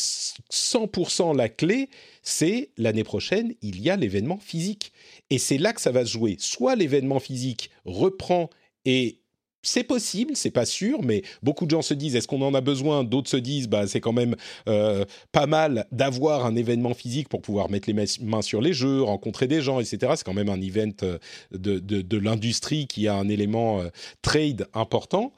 100% 0.51 1.35
la 1.35 1.49
clé, 1.49 1.89
c'est 2.23 2.71
l'année 2.77 3.03
prochaine, 3.03 3.53
il 3.61 3.81
y 3.81 3.89
a 3.89 3.95
l'événement 3.95 4.37
physique. 4.37 4.91
Et 5.29 5.37
c'est 5.37 5.57
là 5.57 5.73
que 5.73 5.81
ça 5.81 5.91
va 5.91 6.05
se 6.05 6.11
jouer. 6.11 6.35
Soit 6.39 6.75
l'événement 6.75 7.19
physique 7.19 7.69
reprend 7.85 8.49
et 8.85 9.20
c'est 9.61 9.83
possible, 9.83 10.35
c'est 10.35 10.51
pas 10.51 10.65
sûr, 10.65 11.03
mais 11.03 11.21
beaucoup 11.43 11.65
de 11.65 11.71
gens 11.71 11.81
se 11.81 11.93
disent 11.93 12.15
est-ce 12.15 12.27
qu'on 12.27 12.41
en 12.41 12.53
a 12.53 12.61
besoin? 12.61 13.03
D'autres 13.03 13.29
se 13.29 13.37
disent 13.37 13.67
bah 13.67 13.87
c'est 13.87 13.99
quand 13.99 14.13
même 14.13 14.35
euh, 14.67 15.05
pas 15.31 15.45
mal 15.45 15.85
d'avoir 15.91 16.45
un 16.45 16.55
événement 16.55 16.93
physique 16.93 17.29
pour 17.29 17.41
pouvoir 17.41 17.69
mettre 17.69 17.91
les 17.91 18.05
mains 18.21 18.41
sur 18.41 18.61
les 18.61 18.73
jeux, 18.73 19.01
rencontrer 19.01 19.47
des 19.47 19.61
gens, 19.61 19.79
etc. 19.79 20.13
C'est 20.15 20.23
quand 20.23 20.33
même 20.33 20.49
un 20.49 20.61
event 20.61 20.91
euh, 21.03 21.17
de, 21.51 21.79
de, 21.79 22.17
l'industrie 22.17 22.87
qui 22.87 23.07
a 23.07 23.15
un 23.15 23.29
élément 23.29 23.81
euh, 23.81 23.89
trade 24.21 24.67
important. 24.73 25.33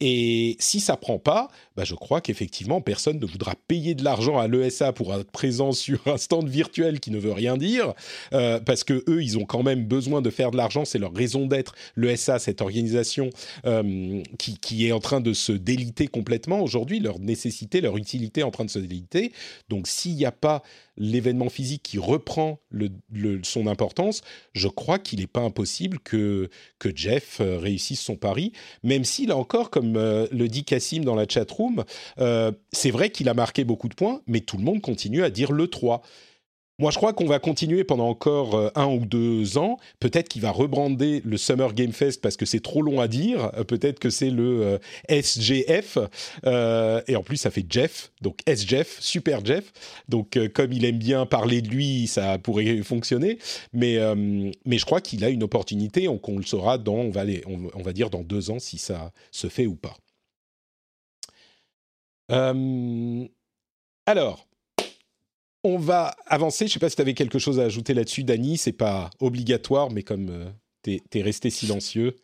Et 0.00 0.56
si 0.58 0.80
ça 0.80 0.96
prend 0.96 1.18
pas, 1.18 1.48
bah 1.74 1.84
je 1.84 1.94
crois 1.94 2.20
qu'effectivement 2.20 2.82
personne 2.82 3.18
ne 3.18 3.24
voudra 3.24 3.54
payer 3.66 3.94
de 3.94 4.04
l'argent 4.04 4.38
à 4.38 4.46
l'ESA 4.46 4.92
pour 4.92 5.14
être 5.14 5.30
présent 5.30 5.72
sur 5.72 6.06
un 6.06 6.18
stand 6.18 6.48
virtuel 6.48 7.00
qui 7.00 7.10
ne 7.10 7.18
veut 7.18 7.32
rien 7.32 7.56
dire, 7.56 7.94
euh, 8.34 8.60
parce 8.60 8.84
que 8.84 9.04
eux 9.08 9.22
ils 9.22 9.38
ont 9.38 9.46
quand 9.46 9.62
même 9.62 9.86
besoin 9.86 10.20
de 10.20 10.28
faire 10.28 10.50
de 10.50 10.58
l'argent, 10.58 10.84
c'est 10.84 10.98
leur 10.98 11.14
raison 11.14 11.46
d'être. 11.46 11.74
L'ESA, 11.96 12.38
cette 12.38 12.60
organisation 12.60 13.30
euh, 13.64 14.22
qui, 14.38 14.86
est 14.86 14.92
en 14.92 15.00
train 15.00 15.20
de 15.20 15.32
se 15.32 15.52
déliter 15.52 16.08
complètement 16.08 16.60
aujourd'hui, 16.60 17.00
leur 17.00 17.18
nécessité, 17.18 17.80
leur 17.80 17.96
utilité 17.96 18.42
est 18.42 18.44
en 18.44 18.50
train 18.50 18.66
de 18.66 18.70
se 18.70 18.78
déliter. 18.78 19.32
Donc 19.70 19.86
s'il 19.86 20.14
n'y 20.14 20.26
a 20.26 20.32
pas 20.32 20.62
l'événement 20.98 21.48
physique 21.48 21.82
qui 21.82 21.98
reprend 21.98 22.58
son 23.42 23.66
importance, 23.66 24.22
je 24.54 24.68
crois 24.68 24.98
qu'il 24.98 25.20
n'est 25.20 25.26
pas 25.26 25.40
impossible 25.40 25.98
que, 26.00 26.48
que 26.78 26.94
Jeff 26.94 27.38
euh, 27.40 27.58
réussisse 27.58 28.00
son 28.00 28.16
pari, 28.16 28.52
même 28.82 29.04
si, 29.04 29.26
là 29.26 29.36
encore, 29.36 29.70
comme 29.70 29.85
euh, 29.96 30.26
le 30.32 30.48
dit 30.48 30.64
Cassim 30.64 31.04
dans 31.04 31.14
la 31.14 31.26
chatroom, 31.28 31.84
euh, 32.18 32.52
c'est 32.72 32.90
vrai 32.90 33.10
qu'il 33.10 33.28
a 33.28 33.34
marqué 33.34 33.64
beaucoup 33.64 33.88
de 33.88 33.94
points, 33.94 34.20
mais 34.26 34.40
tout 34.40 34.56
le 34.56 34.64
monde 34.64 34.80
continue 34.80 35.22
à 35.22 35.30
dire 35.30 35.52
le 35.52 35.68
3. 35.68 36.02
Moi, 36.78 36.90
je 36.90 36.98
crois 36.98 37.14
qu'on 37.14 37.24
va 37.24 37.38
continuer 37.38 37.84
pendant 37.84 38.06
encore 38.06 38.54
euh, 38.54 38.68
un 38.74 38.84
ou 38.86 39.06
deux 39.06 39.56
ans. 39.56 39.78
Peut-être 39.98 40.28
qu'il 40.28 40.42
va 40.42 40.50
rebrander 40.50 41.22
le 41.24 41.38
Summer 41.38 41.72
Game 41.72 41.92
Fest 41.92 42.20
parce 42.20 42.36
que 42.36 42.44
c'est 42.44 42.60
trop 42.60 42.82
long 42.82 43.00
à 43.00 43.08
dire. 43.08 43.50
Euh, 43.54 43.64
peut-être 43.64 43.98
que 43.98 44.10
c'est 44.10 44.28
le 44.28 44.62
euh, 44.62 44.78
SGF. 45.08 45.96
et 47.08 47.16
en 47.16 47.22
plus, 47.22 47.38
ça 47.38 47.50
fait 47.50 47.64
Jeff. 47.68 48.12
Donc 48.20 48.40
SGF, 48.46 49.00
Super 49.00 49.42
Jeff. 49.42 49.72
Donc, 50.10 50.38
comme 50.52 50.72
il 50.72 50.84
aime 50.84 50.98
bien 50.98 51.24
parler 51.24 51.62
de 51.62 51.68
lui, 51.68 52.06
ça 52.08 52.38
pourrait 52.38 52.82
fonctionner. 52.82 53.38
Mais, 53.72 53.94
je 53.96 54.84
crois 54.84 55.00
qu'il 55.00 55.24
a 55.24 55.30
une 55.30 55.42
opportunité. 55.42 56.08
On, 56.08 56.20
on 56.22 56.36
le 56.36 56.44
saura 56.44 56.76
dans, 56.76 56.94
on 56.94 57.10
va, 57.10 57.22
on, 57.46 57.82
va 57.82 57.92
dire, 57.94 58.10
dans 58.10 58.22
deux 58.22 58.50
ans 58.50 58.58
si 58.58 58.76
ça 58.76 59.12
se 59.30 59.48
fait 59.48 59.66
ou 59.66 59.76
pas. 59.76 59.96
alors, 64.06 64.46
on 65.66 65.78
va 65.78 66.14
avancer. 66.26 66.66
Je 66.66 66.70
ne 66.70 66.72
sais 66.74 66.78
pas 66.78 66.88
si 66.88 66.96
tu 66.96 67.02
avais 67.02 67.14
quelque 67.14 67.38
chose 67.38 67.60
à 67.60 67.64
ajouter 67.64 67.94
là-dessus, 67.94 68.24
Dany. 68.24 68.56
C'est 68.56 68.72
pas 68.72 69.10
obligatoire, 69.20 69.90
mais 69.90 70.02
comme 70.02 70.28
euh, 70.30 70.44
tu 70.82 71.00
es, 71.14 71.22
resté 71.22 71.50
silencieux. 71.50 72.16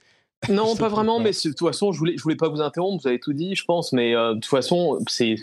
Non, 0.49 0.75
pas 0.77 0.89
vraiment, 0.89 1.21
mais 1.21 1.31
de 1.31 1.51
toute 1.51 1.59
façon, 1.59 1.93
je 1.93 1.99
voulais, 1.99 2.17
je 2.17 2.23
voulais 2.23 2.37
pas 2.37 2.49
vous 2.49 2.61
interrompre, 2.61 3.01
vous 3.01 3.09
avez 3.09 3.21
tout 3.21 3.33
dit, 3.33 3.55
je 3.55 3.65
pense, 3.65 3.93
mais 3.93 4.15
euh, 4.15 4.31
de 4.31 4.41
toute 4.41 4.47
façon, 4.47 4.99
c'est, 5.07 5.37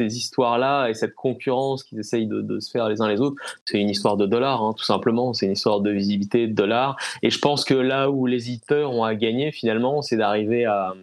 ces 0.00 0.16
histoires-là 0.16 0.88
et 0.88 0.94
cette 0.94 1.14
concurrence 1.14 1.84
qu'ils 1.84 2.00
essayent 2.00 2.26
de, 2.26 2.58
se 2.58 2.70
faire 2.70 2.88
les 2.88 3.00
uns 3.00 3.08
les 3.08 3.20
autres, 3.20 3.36
c'est 3.64 3.78
une 3.78 3.90
histoire 3.90 4.16
de 4.16 4.26
dollars, 4.26 4.62
hein, 4.62 4.74
tout 4.76 4.84
simplement. 4.84 5.32
C'est 5.32 5.46
une 5.46 5.52
histoire 5.52 5.80
de 5.80 5.90
visibilité, 5.90 6.48
de 6.48 6.54
dollars. 6.54 6.96
Et 7.22 7.30
je 7.30 7.38
pense 7.38 7.64
que 7.64 7.74
là 7.74 8.10
où 8.10 8.26
les 8.26 8.48
éditeurs 8.48 8.90
ont 8.90 9.04
à 9.04 9.14
gagner, 9.14 9.52
finalement, 9.52 10.02
c'est 10.02 10.16
d'arriver 10.16 10.64
à, 10.64 10.94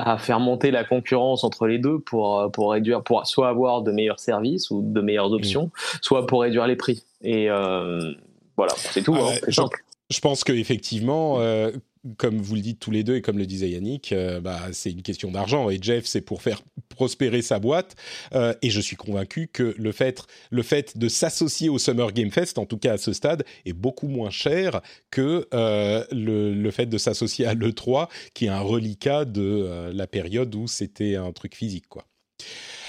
à 0.00 0.18
faire 0.18 0.40
monter 0.40 0.70
la 0.70 0.84
concurrence 0.84 1.44
entre 1.44 1.66
les 1.66 1.78
deux 1.78 1.98
pour, 1.98 2.50
pour 2.52 2.72
réduire, 2.72 3.02
pour 3.02 3.26
soit 3.26 3.48
avoir 3.48 3.82
de 3.82 3.92
meilleurs 3.92 4.20
services 4.20 4.70
ou 4.70 4.82
de 4.82 5.00
meilleures 5.00 5.32
options, 5.32 5.66
mmh. 5.66 5.98
soit 6.02 6.26
pour 6.26 6.42
réduire 6.42 6.66
les 6.66 6.76
prix. 6.76 7.04
Et 7.22 7.50
euh, 7.50 8.12
voilà, 8.56 8.72
c'est 8.76 9.02
tout. 9.02 9.14
Ah 9.16 9.30
hein, 9.58 9.68
je 10.10 10.20
pense 10.20 10.42
qu'effectivement, 10.42 11.36
euh, 11.38 11.70
comme 12.16 12.40
vous 12.40 12.54
le 12.54 12.60
dites 12.60 12.80
tous 12.80 12.90
les 12.90 13.04
deux 13.04 13.16
et 13.16 13.22
comme 13.22 13.38
le 13.38 13.46
disait 13.46 13.70
Yannick, 13.70 14.12
euh, 14.12 14.40
bah, 14.40 14.60
c'est 14.72 14.90
une 14.90 15.02
question 15.02 15.30
d'argent. 15.30 15.68
Et 15.70 15.78
Jeff, 15.80 16.06
c'est 16.06 16.20
pour 16.20 16.42
faire 16.42 16.62
prospérer 16.88 17.42
sa 17.42 17.58
boîte. 17.58 17.96
Euh, 18.34 18.54
et 18.62 18.70
je 18.70 18.80
suis 18.80 18.96
convaincu 18.96 19.48
que 19.48 19.74
le 19.78 19.92
fait, 19.92 20.22
le 20.50 20.62
fait 20.62 20.96
de 20.96 21.08
s'associer 21.08 21.68
au 21.68 21.78
Summer 21.78 22.12
Game 22.12 22.30
Fest, 22.30 22.58
en 22.58 22.66
tout 22.66 22.78
cas 22.78 22.94
à 22.94 22.98
ce 22.98 23.12
stade, 23.12 23.44
est 23.66 23.72
beaucoup 23.72 24.08
moins 24.08 24.30
cher 24.30 24.80
que 25.10 25.46
euh, 25.52 26.04
le, 26.10 26.54
le, 26.54 26.70
fait 26.70 26.86
de 26.86 26.98
s'associer 26.98 27.46
à 27.46 27.54
l'E3, 27.54 28.08
qui 28.34 28.46
est 28.46 28.48
un 28.48 28.60
reliquat 28.60 29.24
de 29.24 29.90
la 29.92 30.06
période 30.06 30.54
où 30.54 30.66
c'était 30.66 31.16
un 31.16 31.32
truc 31.32 31.54
physique. 31.54 31.88
quoi. 31.88 32.06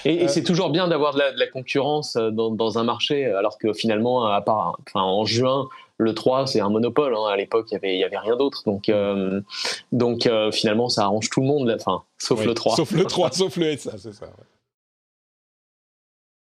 Et, 0.04 0.28
c'est 0.28 0.42
toujours 0.42 0.70
bien 0.70 0.88
d'avoir 0.88 1.14
de, 1.14 1.20
la, 1.36 1.46
concurrence 1.46 2.16
dans, 2.16 2.50
dans, 2.50 2.78
un 2.78 2.84
marché, 2.84 3.26
alors 3.26 3.58
que 3.58 3.72
finalement, 3.72 4.24
à 4.26 4.40
part, 4.40 4.78
enfin, 4.86 5.02
en 5.02 5.24
juin, 5.24 5.68
le 6.02 6.14
3, 6.14 6.46
c'est 6.46 6.60
un 6.60 6.68
monopole. 6.68 7.14
Hein. 7.14 7.26
À 7.32 7.36
l'époque, 7.36 7.68
il 7.70 7.74
n'y 7.74 7.78
avait, 7.78 7.98
y 7.98 8.04
avait 8.04 8.18
rien 8.18 8.36
d'autre. 8.36 8.62
Donc, 8.66 8.88
euh, 8.88 9.40
donc 9.92 10.26
euh, 10.26 10.50
finalement, 10.52 10.88
ça 10.88 11.02
arrange 11.02 11.30
tout 11.30 11.40
le 11.40 11.46
monde, 11.46 11.76
sauf 12.18 12.44
le 12.44 12.54
3. 12.54 12.76
Sauf 12.82 12.92
le 12.92 13.04
3, 13.04 13.30
sauf 13.32 13.56
le 13.56 13.76
SA, 13.76 13.92
c'est 13.98 14.12
ça. 14.12 14.26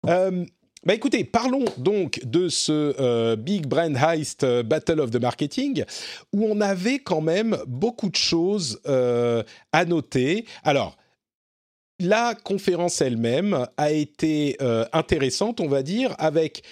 Euh, 0.07 0.45
bah 0.83 0.93
écoutez, 0.93 1.23
parlons 1.23 1.65
donc 1.77 2.19
de 2.23 2.47
ce 2.47 3.35
Big 3.35 3.65
Brand 3.65 3.95
Heist 3.95 4.45
Battle 4.63 4.99
of 4.99 5.09
the 5.09 5.19
Marketing, 5.19 5.83
où 6.31 6.45
on 6.45 6.61
avait 6.61 6.99
quand 6.99 7.21
même 7.21 7.57
beaucoup 7.65 8.09
de 8.09 8.15
choses 8.15 8.79
à 8.85 9.85
noter. 9.85 10.45
Alors, 10.63 10.95
la 11.99 12.35
conférence 12.35 13.01
elle-même 13.01 13.67
a 13.77 13.91
été 13.91 14.57
intéressante, 14.93 15.59
on 15.59 15.67
va 15.67 15.83
dire, 15.83 16.15
avec... 16.17 16.63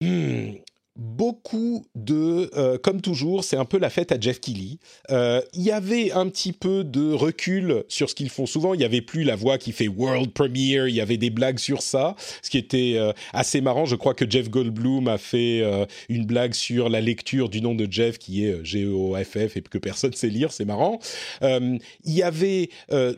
Hmm, 0.00 0.54
beaucoup 0.96 1.86
de, 1.96 2.50
euh, 2.56 2.78
comme 2.78 3.00
toujours, 3.00 3.42
c'est 3.42 3.56
un 3.56 3.64
peu 3.64 3.78
la 3.78 3.90
fête 3.90 4.12
à 4.12 4.20
Jeff 4.20 4.40
Keighley. 4.40 4.78
Euh, 5.10 5.40
il 5.52 5.62
y 5.62 5.72
avait 5.72 6.12
un 6.12 6.28
petit 6.28 6.52
peu 6.52 6.84
de 6.84 7.12
recul 7.12 7.84
sur 7.88 8.08
ce 8.08 8.14
qu'ils 8.14 8.30
font 8.30 8.46
souvent. 8.46 8.74
Il 8.74 8.80
y 8.80 8.84
avait 8.84 9.00
plus 9.00 9.24
la 9.24 9.34
voix 9.34 9.58
qui 9.58 9.72
fait 9.72 9.88
world 9.88 10.32
premiere. 10.32 10.86
Il 10.86 10.94
y 10.94 11.00
avait 11.00 11.16
des 11.16 11.30
blagues 11.30 11.58
sur 11.58 11.82
ça, 11.82 12.14
ce 12.42 12.50
qui 12.50 12.58
était 12.58 12.94
euh, 12.96 13.12
assez 13.32 13.60
marrant. 13.60 13.86
Je 13.86 13.96
crois 13.96 14.14
que 14.14 14.28
Jeff 14.28 14.50
Goldblum 14.50 15.08
a 15.08 15.18
fait 15.18 15.62
une 16.08 16.26
blague 16.26 16.54
sur 16.54 16.88
la 16.88 17.00
lecture 17.00 17.48
du 17.48 17.60
nom 17.60 17.74
de 17.74 17.90
Jeff 17.90 18.18
qui 18.18 18.44
est 18.44 18.64
G-E-O-F-F 18.64 19.56
et 19.56 19.62
que 19.62 19.78
personne 19.78 20.12
sait 20.14 20.28
lire. 20.28 20.52
C'est 20.52 20.64
marrant. 20.64 21.00
il 21.42 21.80
y 22.04 22.22
avait 22.22 22.70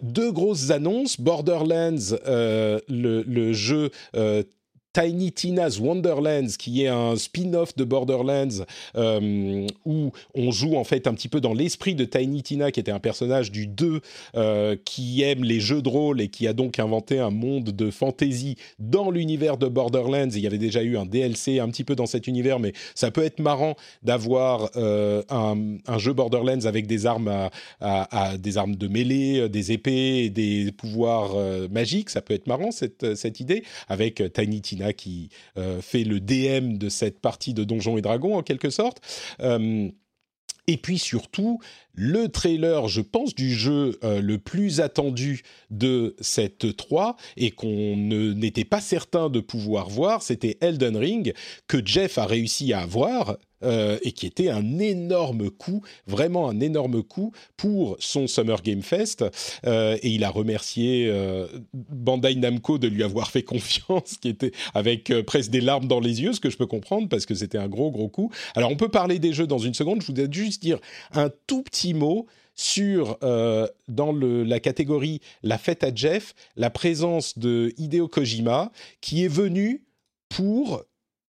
deux 0.02 0.32
grosses 0.32 0.70
annonces. 0.70 1.20
Borderlands, 1.20 2.16
le, 2.26 2.80
le, 2.88 3.52
jeu 3.52 3.90
Tiny 4.96 5.30
Tina's 5.30 5.78
Wonderlands, 5.78 6.56
qui 6.58 6.84
est 6.84 6.88
un 6.88 7.16
spin-off 7.16 7.76
de 7.76 7.84
Borderlands, 7.84 8.64
euh, 8.96 9.66
où 9.84 10.10
on 10.34 10.50
joue 10.50 10.76
en 10.76 10.84
fait 10.84 11.06
un 11.06 11.12
petit 11.12 11.28
peu 11.28 11.42
dans 11.42 11.52
l'esprit 11.52 11.94
de 11.94 12.06
Tiny 12.06 12.42
Tina, 12.42 12.72
qui 12.72 12.80
était 12.80 12.92
un 12.92 12.98
personnage 12.98 13.52
du 13.52 13.66
2, 13.66 14.00
euh, 14.36 14.74
qui 14.86 15.20
aime 15.20 15.44
les 15.44 15.60
jeux 15.60 15.82
de 15.82 15.88
rôle 15.90 16.22
et 16.22 16.28
qui 16.28 16.48
a 16.48 16.54
donc 16.54 16.78
inventé 16.78 17.18
un 17.18 17.28
monde 17.28 17.72
de 17.72 17.90
fantasy 17.90 18.56
dans 18.78 19.10
l'univers 19.10 19.58
de 19.58 19.68
Borderlands. 19.68 20.30
il 20.30 20.40
y 20.40 20.46
avait 20.46 20.56
déjà 20.56 20.82
eu 20.82 20.96
un 20.96 21.04
DLC 21.04 21.58
un 21.58 21.68
petit 21.68 21.84
peu 21.84 21.94
dans 21.94 22.06
cet 22.06 22.26
univers, 22.26 22.58
mais 22.58 22.72
ça 22.94 23.10
peut 23.10 23.24
être 23.24 23.38
marrant 23.38 23.76
d'avoir 24.02 24.70
euh, 24.76 25.22
un, 25.28 25.98
jeu 25.98 26.14
Borderlands 26.14 26.64
avec 26.64 26.86
des 26.86 27.04
armes, 27.04 27.50
à, 27.82 28.38
des 28.38 28.56
armes 28.56 28.76
de 28.76 28.88
mêlée, 28.88 29.50
des 29.50 29.72
épées, 29.72 30.30
des 30.30 30.72
pouvoirs 30.72 31.36
magiques. 31.70 32.08
Ça 32.08 32.22
peut 32.22 32.32
être 32.32 32.46
marrant 32.46 32.70
cette, 32.70 33.14
cette 33.14 33.40
idée 33.40 33.62
avec 33.88 34.22
Tiny 34.32 34.62
Tina 34.62 34.85
qui 34.92 35.28
euh, 35.56 35.80
fait 35.80 36.04
le 36.04 36.20
DM 36.20 36.78
de 36.78 36.88
cette 36.88 37.20
partie 37.20 37.54
de 37.54 37.64
Donjons 37.64 37.98
et 37.98 38.02
Dragons 38.02 38.36
en 38.36 38.42
quelque 38.42 38.70
sorte. 38.70 39.00
Euh, 39.40 39.90
et 40.68 40.76
puis 40.76 40.98
surtout, 40.98 41.60
le 41.96 42.28
trailer, 42.28 42.86
je 42.88 43.00
pense, 43.00 43.34
du 43.34 43.52
jeu 43.54 43.98
euh, 44.04 44.20
le 44.20 44.38
plus 44.38 44.80
attendu 44.80 45.42
de 45.70 46.14
cette 46.20 46.76
3 46.76 47.16
et 47.36 47.50
qu'on 47.50 47.96
n'était 47.96 48.64
pas 48.64 48.80
certain 48.80 49.30
de 49.30 49.40
pouvoir 49.40 49.88
voir, 49.88 50.22
c'était 50.22 50.58
Elden 50.60 50.96
Ring, 50.96 51.32
que 51.66 51.84
Jeff 51.84 52.18
a 52.18 52.26
réussi 52.26 52.72
à 52.72 52.80
avoir. 52.80 53.36
Euh, 53.64 53.98
et 54.02 54.12
qui 54.12 54.26
était 54.26 54.50
un 54.50 54.78
énorme 54.78 55.48
coup, 55.48 55.82
vraiment 56.06 56.50
un 56.50 56.60
énorme 56.60 57.02
coup 57.02 57.32
pour 57.56 57.96
son 57.98 58.26
Summer 58.26 58.60
Game 58.60 58.82
Fest. 58.82 59.24
Euh, 59.64 59.96
et 60.02 60.10
il 60.10 60.24
a 60.24 60.28
remercié 60.28 61.10
Bandai 61.72 62.34
Namco 62.34 62.76
de 62.76 62.86
lui 62.86 63.02
avoir 63.02 63.30
fait 63.30 63.42
confiance, 63.44 64.18
qui 64.20 64.28
était 64.28 64.52
avec 64.74 65.10
presque 65.22 65.50
des 65.50 65.62
larmes 65.62 65.88
dans 65.88 66.00
les 66.00 66.20
yeux, 66.20 66.34
ce 66.34 66.40
que 66.40 66.50
je 66.50 66.58
peux 66.58 66.66
comprendre 66.66 67.08
parce 67.08 67.24
que 67.24 67.34
c'était 67.34 67.56
un 67.56 67.66
gros 67.66 67.90
gros 67.90 68.08
coup. 68.08 68.30
Alors 68.56 68.70
on 68.70 68.76
peut 68.76 68.90
parler 68.90 69.18
des 69.18 69.32
jeux 69.32 69.46
dans 69.46 69.58
une 69.58 69.74
seconde. 69.74 70.02
Je 70.02 70.08
voudrais 70.08 70.28
juste 70.30 70.60
dire 70.60 70.78
un 71.12 71.30
tout 71.46 71.62
petit 71.62 71.85
mot 71.94 72.26
sur, 72.56 73.18
euh, 73.22 73.68
dans 73.86 74.12
le, 74.12 74.42
la 74.42 74.58
catégorie 74.58 75.20
La 75.42 75.58
fête 75.58 75.84
à 75.84 75.94
Jeff, 75.94 76.34
la 76.56 76.70
présence 76.70 77.38
de 77.38 77.72
Hideo 77.76 78.08
Kojima, 78.08 78.72
qui 79.00 79.24
est 79.24 79.28
venu 79.28 79.84
pour 80.28 80.82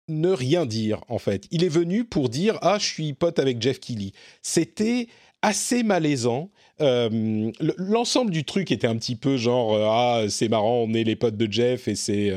ne 0.08 0.30
rien 0.30 0.68
dire, 0.68 1.02
en 1.10 1.18
fait. 1.18 1.48
Il 1.50 1.64
est 1.64 1.70
venu 1.70 2.06
pour 2.06 2.30
dire 2.30 2.60
Ah, 2.62 2.78
je 2.80 2.86
suis 2.86 3.14
pote 3.14 3.40
avec 3.40 3.62
Jeff 3.62 3.80
Keighley. 3.80 4.12
C'était 4.44 5.08
assez 5.42 5.84
malaisant. 5.84 6.52
Euh, 6.82 7.52
l'ensemble 7.78 8.32
du 8.32 8.44
truc 8.44 8.72
était 8.72 8.88
un 8.88 8.98
petit 8.98 9.16
peu 9.16 9.38
genre 9.38 9.74
euh, 9.74 9.88
ah 9.90 10.24
c'est 10.28 10.50
marrant 10.50 10.86
on 10.86 10.94
est 10.94 11.06
les 11.06 11.16
potes 11.16 11.38
de 11.38 11.50
Jeff 11.50 11.88
et 11.88 11.96
c'est 11.96 12.34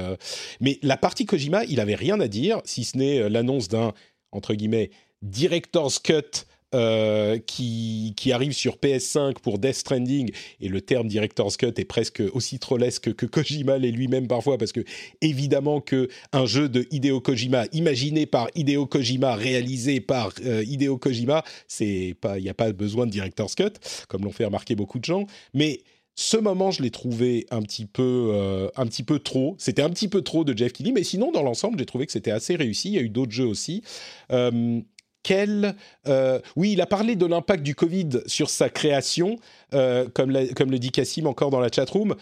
mais 0.61 0.79
la 0.83 0.97
partie 0.97 1.27
Kojima 1.27 1.65
il 1.65 1.81
avait 1.81 1.97
rien 1.97 2.21
à 2.21 2.29
dire 2.29 2.61
si 2.65 2.85
ce 2.85 2.97
n'est 2.97 3.29
l'annonce 3.29 3.67
d'un 3.67 3.95
entre 4.31 4.55
guillemets 4.55 4.91
director's 5.23 5.99
cut 5.99 6.47
euh, 6.75 7.39
qui, 7.39 8.15
arrive 8.33 8.53
sur 8.53 8.77
PS5 8.77 9.39
pour 9.41 9.59
Death 9.59 9.77
Stranding, 9.77 10.31
et 10.61 10.69
le 10.69 10.83
terme 10.83 11.09
Director's 11.09 11.57
Cut 11.57 11.73
est 11.79 11.85
presque 11.85 12.23
aussi 12.33 12.59
trollesque 12.59 13.15
que 13.15 13.25
Kojima 13.25 13.79
l'est 13.79 13.91
lui-même 13.91 14.29
parfois, 14.29 14.59
parce 14.59 14.73
que 14.73 14.85
évidemment 15.23 15.81
que 15.81 16.09
un 16.33 16.45
jeu 16.45 16.69
de 16.69 16.87
Hideo 16.91 17.21
Kojima, 17.21 17.65
imaginé 17.73 18.27
par 18.27 18.49
Hideo 18.55 18.85
Kojima, 18.85 19.35
réalisé 19.35 20.01
par 20.01 20.33
euh, 20.45 20.63
Hideo 20.63 20.99
Kojima, 20.99 21.43
il 21.81 22.15
n'y 22.39 22.49
a 22.51 22.55
pas 22.55 22.73
besoin 22.73 23.07
de 23.07 23.13
Director's 23.13 23.55
Cut, 23.55 23.73
comme 24.09 24.25
l'ont 24.25 24.33
fait 24.33 24.45
remarquer 24.45 24.75
beaucoup 24.75 24.99
de 24.99 25.05
gens, 25.05 25.27
mais 25.55 25.81
ce 26.21 26.37
moment, 26.37 26.73
je 26.73 26.83
l'ai 26.83 26.91
trouvé 26.91 27.47
un 27.53 27.63
petit 27.63 27.87
peu, 27.87 28.31
euh, 28.33 28.69
un 28.75 28.87
petit 28.87 29.05
peu 29.05 29.21
trop. 29.21 29.55
C'était 29.57 29.83
un 29.83 29.91
petit 29.91 30.09
peu 30.09 30.23
trop 30.23 30.43
de 30.43 30.57
Jeff 30.57 30.73
Keighley, 30.73 30.91
mais 30.91 31.05
sinon, 31.05 31.31
dans 31.31 31.45
l'ensemble, 31.45 31.79
j'ai 31.79 31.87
trouvé 31.87 32.07
que 32.07 32.13
c'était 32.13 32.33
assez 32.33 32.57
réussi. 32.57 32.89
Il 32.89 32.95
y 32.95 32.99
a 32.99 33.03
eu 33.03 33.09
d'autres 33.09 33.31
jeux 33.31 33.47
aussi. 33.47 33.85
Euh, 34.33 34.81
euh, 35.31 36.41
oui, 36.57 36.73
il 36.73 36.81
a 36.81 36.87
parlé 36.87 37.17
de 37.17 37.27
l'impact 37.27 37.63
du 37.63 37.75
Covid 37.75 38.23
sur 38.27 38.51
sa 38.51 38.69
création, 38.69 39.37
euh, 39.75 40.09
comme, 40.13 40.33
comme, 40.55 40.71
le 40.71 40.79
dit 40.79 40.91
Cassim 40.91 41.27
encore 41.27 41.51
dans 41.51 41.61
la 41.61 41.71
chatroom. 41.71 42.15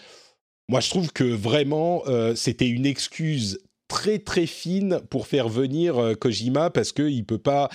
Moi, 0.69 0.81
je 0.81 0.90
trouve 0.90 1.12
que 1.12 1.25
vraiment, 1.25 2.03
euh, 2.07 2.35
c'était 2.35 2.69
une 2.69 2.87
excuse 2.87 3.61
très 3.88 4.19
très 4.19 4.47
fine 4.47 5.01
pour 5.11 5.29
faire 5.29 5.49
venir 5.49 6.14
Kojima 6.21 6.71
parce 6.71 6.90
que 6.90 7.09
il 7.09 7.25
peut 7.25 7.38
pas, 7.38 7.69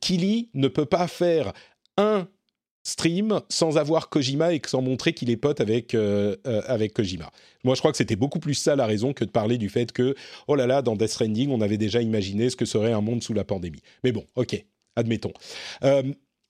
Kili 0.00 0.48
ne 0.54 0.68
peut 0.68 0.86
pas 0.86 1.06
faire 1.06 1.52
un 1.98 2.26
stream 2.82 3.42
sans 3.50 3.76
avoir 3.76 4.08
Kojima 4.08 4.54
et 4.54 4.62
sans 4.66 4.80
montrer 4.80 5.12
qu'il 5.12 5.28
est 5.28 5.36
pote 5.36 5.60
avec, 5.60 5.94
avec 6.44 6.94
Kojima. 6.94 7.30
Moi, 7.62 7.74
je 7.74 7.80
crois 7.80 7.90
que 7.90 7.98
c'était 7.98 8.16
beaucoup 8.16 8.38
plus 8.38 8.54
ça 8.54 8.74
la 8.74 8.86
raison 8.86 9.12
que 9.12 9.22
de 9.22 9.30
parler 9.30 9.58
du 9.58 9.68
fait 9.68 9.92
que, 9.92 10.14
oh 10.48 10.54
là 10.54 10.66
là, 10.66 10.80
dans 10.80 10.96
Death 10.96 11.10
Stranding, 11.10 11.50
on 11.50 11.60
avait 11.60 11.76
déjà 11.76 12.00
imaginé 12.00 12.48
ce 12.48 12.56
que 12.56 12.64
serait 12.64 12.92
un 12.92 13.02
monde 13.02 13.22
sous 13.22 13.34
la 13.34 13.44
pandémie. 13.44 13.82
Mais 14.02 14.12
bon, 14.12 14.24
ok, 14.36 14.64
admettons. 14.96 15.32
Euh, 15.84 16.02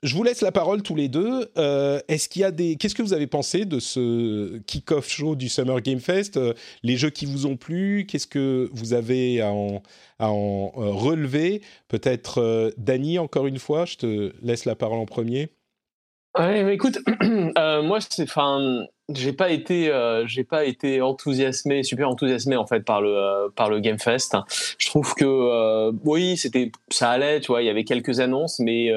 je 0.02 0.14
vous 0.14 0.22
laisse 0.22 0.40
la 0.40 0.52
parole 0.52 0.82
tous 0.82 0.94
les 0.94 1.08
deux. 1.08 1.50
Euh, 1.58 2.00
est-ce 2.08 2.28
qu'il 2.28 2.40
y 2.40 2.44
a 2.44 2.50
des 2.50 2.76
Qu'est-ce 2.76 2.94
que 2.94 3.02
vous 3.02 3.12
avez 3.12 3.26
pensé 3.26 3.66
de 3.66 3.78
ce 3.78 4.58
kick-off 4.60 5.08
show 5.08 5.36
du 5.36 5.50
Summer 5.50 5.80
Game 5.82 6.00
Fest 6.00 6.38
euh, 6.38 6.54
Les 6.82 6.96
jeux 6.96 7.10
qui 7.10 7.26
vous 7.26 7.44
ont 7.44 7.56
plu 7.56 8.06
Qu'est-ce 8.08 8.26
que 8.26 8.70
vous 8.72 8.94
avez 8.94 9.42
à 9.42 9.52
en, 9.52 9.82
à 10.18 10.30
en 10.30 10.68
relever? 10.70 11.60
Peut-être 11.88 12.72
Dany 12.78 13.18
encore 13.18 13.46
une 13.46 13.58
fois. 13.58 13.84
Je 13.84 13.96
te 13.96 14.32
laisse 14.42 14.64
la 14.64 14.74
parole 14.74 14.98
en 14.98 15.06
premier. 15.06 15.50
Ouais, 16.38 16.62
mais 16.64 16.74
écoute, 16.74 16.98
moi, 17.82 17.98
c'est, 18.00 18.26
j'ai 19.14 19.32
pas 19.32 19.50
été 19.50 19.90
euh, 19.90 20.26
j'ai 20.26 20.44
pas 20.44 20.64
été 20.64 21.00
enthousiasmé 21.02 21.82
super 21.82 22.08
enthousiasmé 22.08 22.56
en 22.56 22.66
fait 22.66 22.80
par 22.80 23.00
le 23.00 23.16
euh, 23.16 23.48
par 23.54 23.68
le 23.68 23.80
Game 23.80 23.98
Fest 23.98 24.36
je 24.78 24.86
trouve 24.88 25.14
que 25.14 25.24
euh, 25.24 25.92
oui 26.04 26.36
c'était 26.36 26.70
ça 26.90 27.10
allait 27.10 27.40
tu 27.40 27.48
vois 27.48 27.62
il 27.62 27.66
y 27.66 27.70
avait 27.70 27.84
quelques 27.84 28.20
annonces 28.20 28.58
mais 28.58 28.92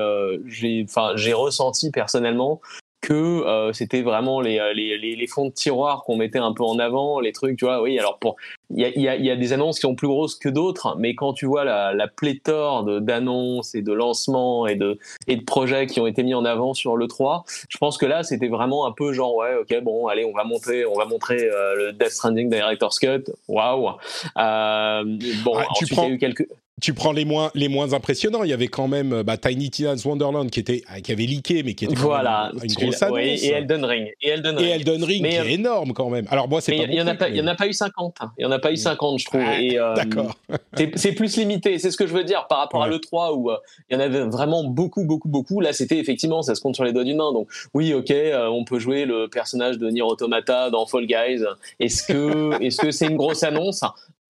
j'ai 0.48 0.86
enfin 0.88 1.14
j'ai 1.16 1.34
ressenti 1.34 1.92
personnellement 1.92 2.62
que 3.04 3.14
euh, 3.14 3.74
c'était 3.74 4.02
vraiment 4.02 4.40
les, 4.40 4.60
les, 4.74 4.98
les, 4.98 5.28
fonds 5.28 5.50
de 5.50 5.54
tiroir 5.54 6.04
qu'on 6.06 6.16
mettait 6.16 6.40
un 6.40 6.54
peu 6.54 6.64
en 6.64 6.80
avant, 6.80 7.20
les 7.20 7.34
trucs, 7.34 7.58
tu 7.58 7.66
vois. 7.66 7.82
Oui, 7.82 8.00
alors 8.00 8.18
pour 8.18 8.38
il 8.74 8.82
y 8.82 8.86
a, 8.86 8.98
y, 8.98 9.08
a, 9.10 9.16
y 9.18 9.30
a, 9.30 9.36
des 9.36 9.52
annonces 9.52 9.76
qui 9.76 9.82
sont 9.82 9.94
plus 9.94 10.08
grosses 10.08 10.36
que 10.36 10.48
d'autres, 10.48 10.96
mais 10.98 11.14
quand 11.14 11.34
tu 11.34 11.46
vois 11.46 11.66
la, 11.66 11.94
la 11.94 12.08
pléthore 12.08 12.86
d'annonces 13.02 13.76
et 13.76 13.82
de 13.82 13.92
lancements 13.92 14.68
et 14.68 14.76
de, 14.76 14.98
et 15.28 15.36
de 15.36 15.44
projets 15.44 15.86
qui 15.86 16.00
ont 16.00 16.08
été 16.08 16.24
mis 16.24 16.34
en 16.34 16.46
avant 16.46 16.74
sur 16.74 16.96
le 16.96 17.08
3, 17.08 17.44
je 17.68 17.78
pense 17.78 17.98
que 17.98 18.06
là 18.06 18.24
c'était 18.24 18.48
vraiment 18.48 18.88
un 18.88 18.94
peu 18.94 19.12
genre 19.12 19.36
ouais 19.36 19.56
ok 19.62 19.84
bon 19.84 20.08
allez 20.08 20.24
on 20.26 20.34
va 20.34 20.46
monter 20.46 20.86
on 20.86 20.96
va 20.98 21.06
montrer 21.06 21.50
le 21.76 21.92
Death 21.92 22.12
Stranding 22.12 22.50
Director's 22.50 23.00
Cut, 23.00 23.32
waouh. 23.50 23.90
Euh, 23.90 25.04
bon 25.44 25.54
ah, 25.58 25.66
ensuite 25.70 25.92
il 25.92 25.98
y 25.98 26.02
a 26.02 26.10
eu 26.10 26.18
quelques 26.18 26.48
tu 26.84 26.94
prends 26.94 27.14
les 27.14 27.24
moins 27.24 27.50
les 27.56 27.70
moins 27.70 27.94
impressionnants. 27.94 28.44
Il 28.44 28.50
y 28.50 28.54
avait 28.54 28.68
quand 28.68 28.90
même 28.90 29.24
bah, 29.24 29.38
Tiny 29.38 29.70
Tina's 29.70 30.04
Wonderland 30.04 30.50
qui 30.50 30.60
était 30.60 30.84
qui 31.02 31.14
avait 31.14 31.24
leaké 31.24 31.64
mais 31.64 31.76
qui 31.76 31.86
était 31.86 31.96
voilà, 31.96 32.52
une, 32.62 32.74
grosse 32.74 33.02
annonce. 33.02 33.20
et 33.20 33.52
Elden 33.52 33.86
Ring 33.86 34.12
et 34.22 34.30
Elden 34.30 34.58
Ring, 34.58 34.68
et 34.68 34.72
Elden 34.72 35.04
Ring 35.06 35.26
qui 35.26 35.34
est 35.34 35.40
euh, 35.40 35.46
énorme 35.46 35.94
quand 35.94 36.10
même. 36.10 36.28
Alors 36.30 36.50
moi 36.50 36.60
c'est 36.60 36.76
pas. 36.76 36.84
Il 36.84 36.94
y, 36.94 37.02
en 37.02 37.08
a 37.08 37.16
pas 37.16 37.30
il 37.30 37.38
y 37.38 37.42
en 37.42 37.48
a 37.48 37.56
pas 37.56 37.68
eu 37.68 37.74
50. 37.74 38.18
Il 38.38 38.44
y 38.44 38.46
en 38.46 38.52
a 38.52 38.60
pas 38.60 38.74
eu 38.74 38.76
50 38.76 39.18
je 39.18 39.26
trouve. 39.26 39.42
Ah, 39.42 39.94
D'accord. 39.96 40.36
c'est 40.96 41.14
plus 41.14 41.38
limité. 41.38 41.80
C'est 41.80 41.90
ce 41.90 41.96
que 41.96 42.06
je 42.06 42.14
veux 42.14 42.26
dire 42.26 42.48
par 42.50 42.58
rapport 42.58 42.84
à 42.84 42.90
le 42.90 43.00
3 43.00 43.34
où 43.34 43.50
euh, 43.50 43.56
il 43.90 43.94
y 43.94 43.98
en 43.98 44.02
avait 44.02 44.26
vraiment 44.26 44.66
beaucoup 44.66 45.06
beaucoup 45.06 45.30
beaucoup. 45.30 45.62
Là 45.62 45.72
c'était 45.72 46.00
effectivement 46.00 46.42
ça 46.42 46.54
se 46.54 46.60
compte 46.60 46.76
sur 46.76 46.84
les 46.84 46.92
doigts 46.92 47.06
d'une 47.06 47.18
main. 47.18 47.32
Donc 47.32 47.48
oui 47.74 47.94
ok 47.94 48.12
euh, 48.12 48.48
on 48.48 48.66
peut 48.66 48.80
jouer 48.80 49.06
le 49.06 49.30
personnage 49.30 49.78
de 49.78 49.90
Nier 49.90 50.02
Automata 50.02 50.70
dans 50.70 50.86
Fall 50.86 51.06
Guys. 51.06 51.46
Est-ce 51.80 52.04
que 52.04 52.62
est-ce 52.62 52.82
que 52.82 52.92
c'est 52.92 53.08
une 53.08 53.18
grosse 53.18 53.44
annonce? 53.44 53.86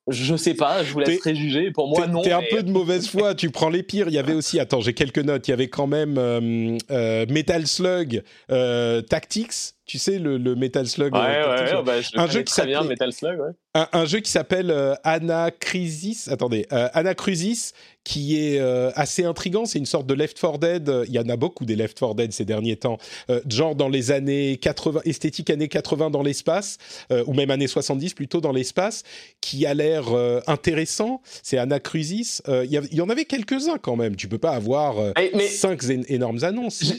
Je 0.10 0.36
sais 0.36 0.54
pas, 0.54 0.84
je 0.84 0.92
vous 0.92 1.00
laisserai 1.00 1.34
juger. 1.34 1.72
Pour 1.72 1.88
moi, 1.88 2.08
non. 2.08 2.22
T'es 2.22 2.34
un 2.34 2.44
peu 2.50 2.62
de 2.62 2.72
mauvaise 2.72 3.08
foi. 3.08 3.36
tu 3.36 3.50
prends 3.50 3.70
les 3.70 3.84
pires. 3.84 4.08
Il 4.10 4.13
y 4.13 4.18
avait 4.18 4.34
aussi, 4.34 4.60
attends, 4.60 4.82
j'ai 4.82 4.94
quelques 4.94 5.20
notes. 5.20 5.48
Il 5.48 5.52
y 5.52 5.54
avait 5.54 5.70
quand 5.70 5.88
même 5.88 6.18
euh, 6.18 6.78
euh, 6.92 7.26
Metal 7.30 7.66
Slug 7.66 8.24
euh, 8.52 9.02
Tactics 9.02 9.76
tu 9.86 9.98
sais 9.98 10.18
le, 10.18 10.38
Metal 10.56 10.88
Slug 10.88 11.13
ouais, 11.13 11.20
ouais, 11.20 11.74
ouais, 11.76 11.84
bah, 11.84 11.94
un 12.16 12.28
jeu 12.28 12.42
qui 12.42 12.54
s'appelle 12.54 12.88
Metal 12.88 13.12
Slug 13.12 13.39
ouais. 13.39 13.52
un, 13.74 13.88
un, 13.92 14.06
jeu 14.06 14.20
qui 14.20 14.32
s'appelle 14.32 14.72
euh, 14.72 14.96
Anacrysis 15.04 16.30
attendez 16.30 16.66
euh, 16.72 16.88
Anacrysis 16.94 17.74
qui 18.04 18.38
est 18.38 18.60
euh, 18.60 18.92
assez 18.96 19.24
intrigant. 19.24 19.66
C'est 19.66 19.80
une 19.80 19.86
sorte 19.86 20.08
de 20.08 20.13
Left 20.13 20.39
4 20.39 20.60
Dead. 20.60 20.92
Il 21.08 21.13
y 21.13 21.20
en 21.20 21.30
a 21.30 21.36
beaucoup 21.36 21.66
des 21.66 21.76
Left 21.76 21.98
4 21.98 22.16
Dead 22.16 22.34
ces 22.34 22.46
derniers 22.46 22.76
temps. 22.76 22.98
Euh, 23.30 23.42
genre 23.50 23.76
dans 23.76 23.89
les 23.89 24.12
années 24.12 24.58
80 24.58 25.02
esthétique 25.06 25.50
années 25.50 25.68
80 25.68 26.10
dans 26.10 26.24
l'espace 26.24 26.78
euh, 27.12 27.24
ou 27.28 27.34
même 27.34 27.52
années 27.52 27.68
70 27.68 28.13
plutôt 28.13 28.42
dans 28.42 28.52
l'espace 28.52 29.04
qui 29.42 29.66
a 29.66 29.74
l'air 29.74 30.06
intéressant. 30.48 31.22
C'est 31.42 31.58
Anacrysis 31.58 32.42
il 32.48 32.72
y, 32.72 32.96
y, 32.96 33.02
en 33.02 33.10
avait 33.10 33.26
quelques-uns 33.26 33.78
quand 33.78 33.96
même. 33.96 34.16
Tu 34.16 34.28
peux 34.28 34.38
pas 34.38 34.52
avoir 34.52 34.96
mais, 35.34 35.48
cinq 35.48 35.84
énormes 36.08 36.44
annonces. 36.44 36.94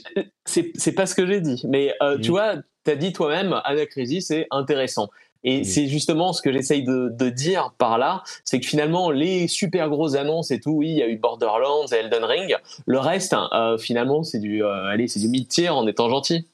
c'est 0.44 0.92
pas 0.92 1.06
ce 1.06 1.14
que 1.14 1.26
j'ai 1.26 1.40
dit. 1.40 1.62
Mais 1.68 1.94
mmh. 2.00 2.20
tu 2.20 2.30
vois 2.30 2.56
tu 2.84 2.90
as 2.90 2.96
dit 2.96 3.12
toi-même, 3.12 3.60
Anacrysis, 3.64 4.26
c'est 4.26 4.46
intéressant. 4.50 5.08
Et 5.44 5.64
c'est 5.64 5.86
justement 5.86 6.32
ce 6.32 6.42
que 6.42 6.52
j'essaye 6.52 6.84
de, 6.84 7.10
de, 7.10 7.28
dire 7.28 7.74
par 7.78 7.98
là, 7.98 8.22
c'est 8.44 8.60
que 8.60 8.66
finalement 8.66 9.10
les 9.10 9.46
super 9.46 9.90
grosses 9.90 10.14
annonces 10.14 10.50
et 10.50 10.60
tout, 10.60 10.72
oui, 10.72 10.88
il 10.88 10.96
y 10.96 11.02
a 11.02 11.08
eu 11.08 11.16
Borderlands 11.16 11.86
et 11.92 11.96
Elden 11.96 12.24
Ring. 12.24 12.56
Le 12.86 12.98
reste, 12.98 13.36
euh, 13.52 13.76
finalement, 13.78 14.22
c'est 14.22 14.38
du, 14.38 14.64
euh, 14.64 14.86
allez, 14.86 15.06
c'est 15.06 15.20
du 15.20 15.28
mid-tier 15.28 15.68
en 15.68 15.86
étant 15.86 16.08
gentil. 16.08 16.48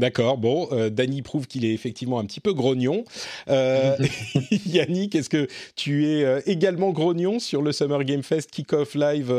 D'accord, 0.00 0.38
bon, 0.38 0.66
euh, 0.72 0.88
Danny 0.88 1.20
prouve 1.20 1.46
qu'il 1.46 1.66
est 1.66 1.74
effectivement 1.74 2.18
un 2.18 2.24
petit 2.24 2.40
peu 2.40 2.54
grognon. 2.54 3.04
Euh, 3.50 3.96
Yannick, 4.66 5.14
est-ce 5.14 5.28
que 5.28 5.46
tu 5.76 6.06
es 6.06 6.24
euh, 6.24 6.40
également 6.46 6.90
grognon 6.90 7.38
sur 7.38 7.60
le 7.60 7.70
Summer 7.70 8.02
Game 8.04 8.22
Fest 8.22 8.50
Kick-Off 8.50 8.94
Live 8.94 9.30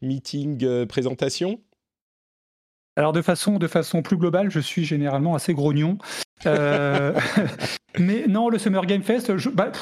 Meeting 0.00 0.86
Présentation? 0.86 1.60
Alors 2.94 3.12
de 3.12 3.22
façon, 3.22 3.58
de 3.58 3.66
façon 3.66 4.02
plus 4.02 4.16
globale, 4.16 4.50
je 4.50 4.60
suis 4.60 4.84
généralement 4.84 5.34
assez 5.34 5.52
grognon. 5.52 5.98
Euh, 6.46 7.12
mais 7.98 8.26
non, 8.28 8.48
le 8.48 8.58
Summer 8.58 8.84
Game 8.86 9.02
Fest, 9.02 9.36
je, 9.36 9.48
bah, 9.50 9.72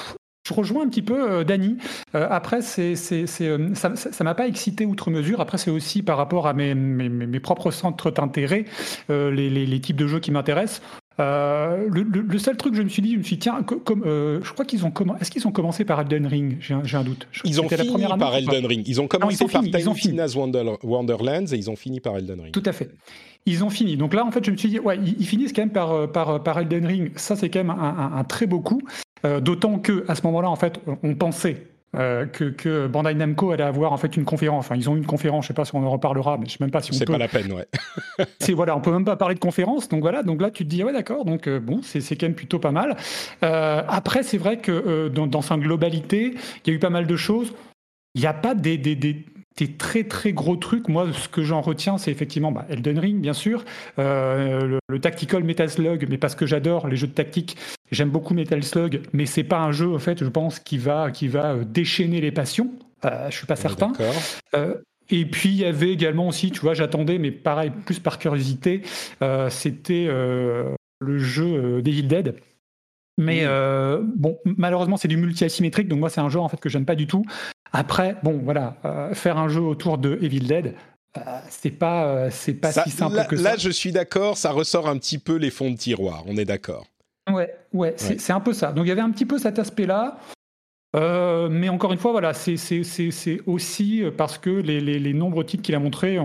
rejoins 0.51 0.85
un 0.85 0.89
petit 0.89 1.03
peu 1.03 1.31
euh, 1.31 1.45
Dany. 1.45 1.79
Euh, 2.15 2.27
après, 2.31 2.63
ça 2.63 2.83
ne 2.83 4.25
m'a 4.25 4.35
pas 4.35 4.47
excité 4.47 4.87
outre 4.87 5.11
mesure. 5.11 5.41
Après, 5.41 5.59
c'est 5.59 5.71
aussi 5.71 6.03
par 6.03 6.17
rapport 6.17 6.47
à 6.47 6.53
mes, 6.55 7.41
propres 7.41 7.71
centres 7.71 8.11
d'intérêt, 8.11 8.65
les, 9.09 9.81
types 9.81 9.97
de 9.97 10.07
jeux 10.07 10.21
qui 10.21 10.31
m'intéressent. 10.31 10.83
Euh, 11.19 11.89
le, 11.91 12.03
le, 12.03 12.39
seul 12.39 12.57
truc 12.57 12.73
que 12.73 12.79
je 12.79 12.83
me 12.83 12.89
suis 12.89 13.01
dit, 13.01 13.13
je 13.13 13.19
me 13.19 13.23
suis 13.23 13.37
dit, 13.37 13.41
tiens, 13.41 13.63
comme, 13.63 14.05
euh, 14.05 14.41
je 14.43 14.53
crois 14.53 14.65
qu'ils 14.65 14.85
ont 14.85 14.91
commencé. 14.91 15.23
Est-ce 15.23 15.31
qu'ils 15.31 15.47
ont 15.49 15.53
commencé 15.53 15.85
par 15.85 16.01
Elden 16.01 16.27
Ring? 16.27 16.57
J'ai 16.61 16.75
un, 16.75 16.83
un, 16.93 17.05
doute. 17.05 17.27
ils 17.45 17.61
ont 17.61 17.69
fini 17.69 18.05
par 18.19 18.35
Elden 18.35 18.67
Ring. 18.67 18.87
Ils 18.87 19.01
ont 19.01 19.09
commencé 19.09 19.45
ils 19.45 19.51
par 19.51 19.63
Tiny 19.63 20.21
Wonderlands 20.83 21.47
et 21.47 21.57
ils 21.57 21.71
ont 21.71 21.77
fini 21.77 22.01
par 22.01 22.17
Elden 22.17 22.41
Ring. 22.41 22.53
Tout 22.53 22.63
à 22.67 22.73
fait. 22.73 22.91
Ils 23.47 23.65
ont 23.65 23.71
fini. 23.71 23.97
Donc 23.97 24.13
là, 24.13 24.27
en 24.27 24.31
fait, 24.31 24.45
je 24.45 24.51
me 24.51 24.57
suis 24.57 24.69
dit, 24.69 24.79
ouais, 24.79 24.99
ils, 24.99 25.27
finissent 25.27 25.53
quand 25.53 25.63
même 25.63 25.71
par, 25.71 26.11
par, 26.11 26.43
par 26.43 26.59
Elden 26.59 26.85
Ring. 26.85 27.13
Ça, 27.17 27.37
c'est 27.37 27.49
quand 27.49 27.61
même 27.61 27.71
un, 27.71 28.13
un, 28.13 28.19
un, 28.19 28.25
très 28.25 28.47
beau 28.47 28.61
coup. 28.61 28.83
Euh, 29.25 29.41
D'autant 29.41 29.79
que 29.79 30.05
à 30.09 30.15
ce 30.15 30.23
moment-là, 30.25 30.51
en 30.51 30.57
fait, 30.57 30.81
on 31.03 31.15
pensait 31.15 31.67
euh, 31.97 32.27
que, 32.27 32.45
que, 32.45 32.87
Bandai 32.87 33.15
Namco 33.15 33.53
allait 33.53 33.65
avoir 33.65 33.93
en 33.93 33.97
fait 33.97 34.17
une 34.17 34.25
conférence. 34.25 34.67
Enfin, 34.67 34.77
ils 34.77 34.89
ont 34.91 34.97
une 34.97 35.07
conférence, 35.07 35.45
je 35.45 35.49
sais 35.49 35.55
pas 35.55 35.65
si 35.65 35.75
on 35.75 35.85
en 35.85 35.91
reparlera, 35.91 36.37
mais 36.39 36.47
je 36.47 36.53
sais 36.53 36.59
même 36.61 36.71
pas 36.71 36.81
si 36.83 36.91
on 36.91 36.95
peut. 36.95 36.99
C'est 36.99 37.05
pas 37.07 37.19
la 37.19 37.29
peine, 37.29 37.53
ouais. 37.53 37.67
c'est 38.39 38.53
voilà, 38.53 38.77
on 38.77 38.81
peut 38.81 38.93
même 38.93 39.05
pas 39.05 39.17
parler 39.17 39.35
de 39.35 39.41
conférence, 39.41 39.89
donc 39.89 40.01
voilà. 40.03 40.23
Donc 40.23 40.41
là, 40.41 40.51
tu 40.51 40.65
te 40.65 40.69
dis 40.69 40.85
ouais, 40.85 40.93
d'accord. 40.93 41.25
Donc 41.25 41.47
euh, 41.47 41.61
bon, 41.61 41.81
c'est 41.83 42.01
quand 42.17 42.27
même 42.27 42.35
plutôt 42.35 42.59
pas 42.59 42.73
mal. 42.73 42.97
Euh, 43.43 43.83
après, 43.89 44.23
c'est 44.23 44.39
vrai 44.39 44.59
que 44.59 45.09
dans, 45.09 45.27
dans, 45.27 45.43
sa 45.43 45.57
globalité, 45.57 46.35
il 46.65 46.71
y 46.71 46.73
a 46.73 46.75
eu 46.75 46.79
pas 46.79 46.91
mal 46.91 47.07
de 47.07 47.17
choses. 47.17 47.53
Il 48.15 48.21
n'y 48.21 48.27
a 48.27 48.35
pas 48.35 48.55
des, 48.55 48.79
des, 48.79 48.97
des 48.97 49.25
des 49.57 49.73
très 49.73 50.05
très 50.05 50.33
gros 50.33 50.57
trucs. 50.57 50.89
Moi, 50.89 51.09
ce 51.13 51.29
que 51.29 51.43
j'en 51.43 51.61
retiens, 51.61 51.99
c'est 51.99 52.11
effectivement 52.11 52.53
bah, 52.53 52.67
Elden 52.69 52.99
Ring, 52.99 53.21
bien 53.21 53.33
sûr, 53.33 53.65
euh, 53.99 54.79
le, 54.89 55.01
Tactical 55.01 55.45
Metal 55.45 55.71
Slug, 55.71 56.07
mais 56.09 56.19
parce 56.19 56.35
que 56.35 56.47
j'adore 56.47 56.89
les 56.89 56.97
jeux 56.97 57.07
de 57.07 57.13
tactique, 57.13 57.57
j'aime 57.91 58.11
beaucoup 58.11 58.35
Metal 58.35 58.63
Slug, 58.63 59.03
mais 59.13 59.27
c'est 59.27 59.45
pas 59.45 59.59
un 59.59 59.73
jeu, 59.73 59.95
en 59.95 59.99
fait, 59.99 60.23
je 60.23 60.29
pense, 60.29 60.59
qui 60.59 60.79
va, 60.79 61.11
qui 61.11 61.29
va 61.29 61.53
euh, 61.53 61.65
déchaîner 61.65 62.21
les 62.21 62.33
passions. 62.33 62.71
Euh, 63.05 63.31
je 63.31 63.37
suis 63.37 63.47
pas 63.47 63.57
certain. 63.57 63.93
Euh, 64.55 64.75
et 65.09 65.25
puis 65.25 65.51
il 65.51 65.57
y 65.57 65.65
avait 65.65 65.91
également 65.91 66.29
aussi, 66.29 66.51
tu 66.51 66.61
vois, 66.61 66.75
j'attendais, 66.75 67.19
mais 67.19 67.31
pareil, 67.31 67.71
plus 67.85 68.01
par 68.01 68.19
curiosité, 68.19 68.83
c'était 69.51 70.07
le 70.09 71.19
jeu 71.19 71.81
Devil 71.81 72.09
Dead. 72.09 72.35
Mais 73.17 73.47
bon, 74.17 74.37
malheureusement, 74.45 74.97
c'est 74.97 75.07
du 75.07 75.17
multi-asymétrique, 75.17 75.87
donc 75.87 76.01
moi, 76.01 76.11
c'est 76.11 76.21
un 76.21 76.29
jeu 76.29 76.41
en 76.41 76.49
fait 76.49 76.59
que 76.59 76.69
j'aime 76.69 76.87
pas 76.87 76.97
du 76.97 77.07
tout. 77.07 77.25
Après, 77.77 78.17
bon, 78.23 78.41
voilà, 78.43 78.77
euh, 78.85 79.15
faire 79.15 79.39
un 79.39 79.49
jeu 79.49 79.61
autour 79.61 79.99
de 79.99 80.19
Evil 80.23 80.41
Dead, 80.41 80.75
euh, 81.17 81.21
c'est 81.49 81.71
pas, 81.71 82.07
euh, 82.07 82.29
c'est 82.31 82.55
pas 82.55 82.73
si 82.73 82.91
simple 82.91 83.25
que 83.29 83.37
ça. 83.37 83.43
Là, 83.43 83.57
je 83.57 83.71
suis 83.71 83.93
d'accord, 83.93 84.37
ça 84.37 84.51
ressort 84.51 84.89
un 84.89 84.97
petit 84.99 85.19
peu 85.19 85.37
les 85.37 85.51
fonds 85.51 85.71
de 85.71 85.77
tiroir, 85.77 86.25
on 86.27 86.37
est 86.37 86.45
d'accord. 86.45 86.87
Ouais, 87.31 87.55
ouais, 87.73 87.95
c'est 87.97 88.33
un 88.33 88.41
peu 88.41 88.53
ça. 88.53 88.73
Donc 88.73 88.87
il 88.87 88.89
y 88.89 88.93
avait 88.93 89.01
un 89.01 89.11
petit 89.11 89.27
peu 89.27 89.39
cet 89.39 89.59
aspect-là. 89.59 90.19
mais 90.95 91.69
encore 91.69 91.93
une 91.93 91.99
fois, 91.99 92.13
voilà, 92.13 92.33
c'est 92.33 92.57
aussi 93.47 94.03
parce 94.17 94.39
que 94.39 94.51
les, 94.51 94.81
les, 94.81 94.99
les 94.99 95.13
nombreux 95.13 95.45
titres 95.45 95.63
qu'il 95.63 95.75
a 95.75 95.81
montrés, 95.81 96.19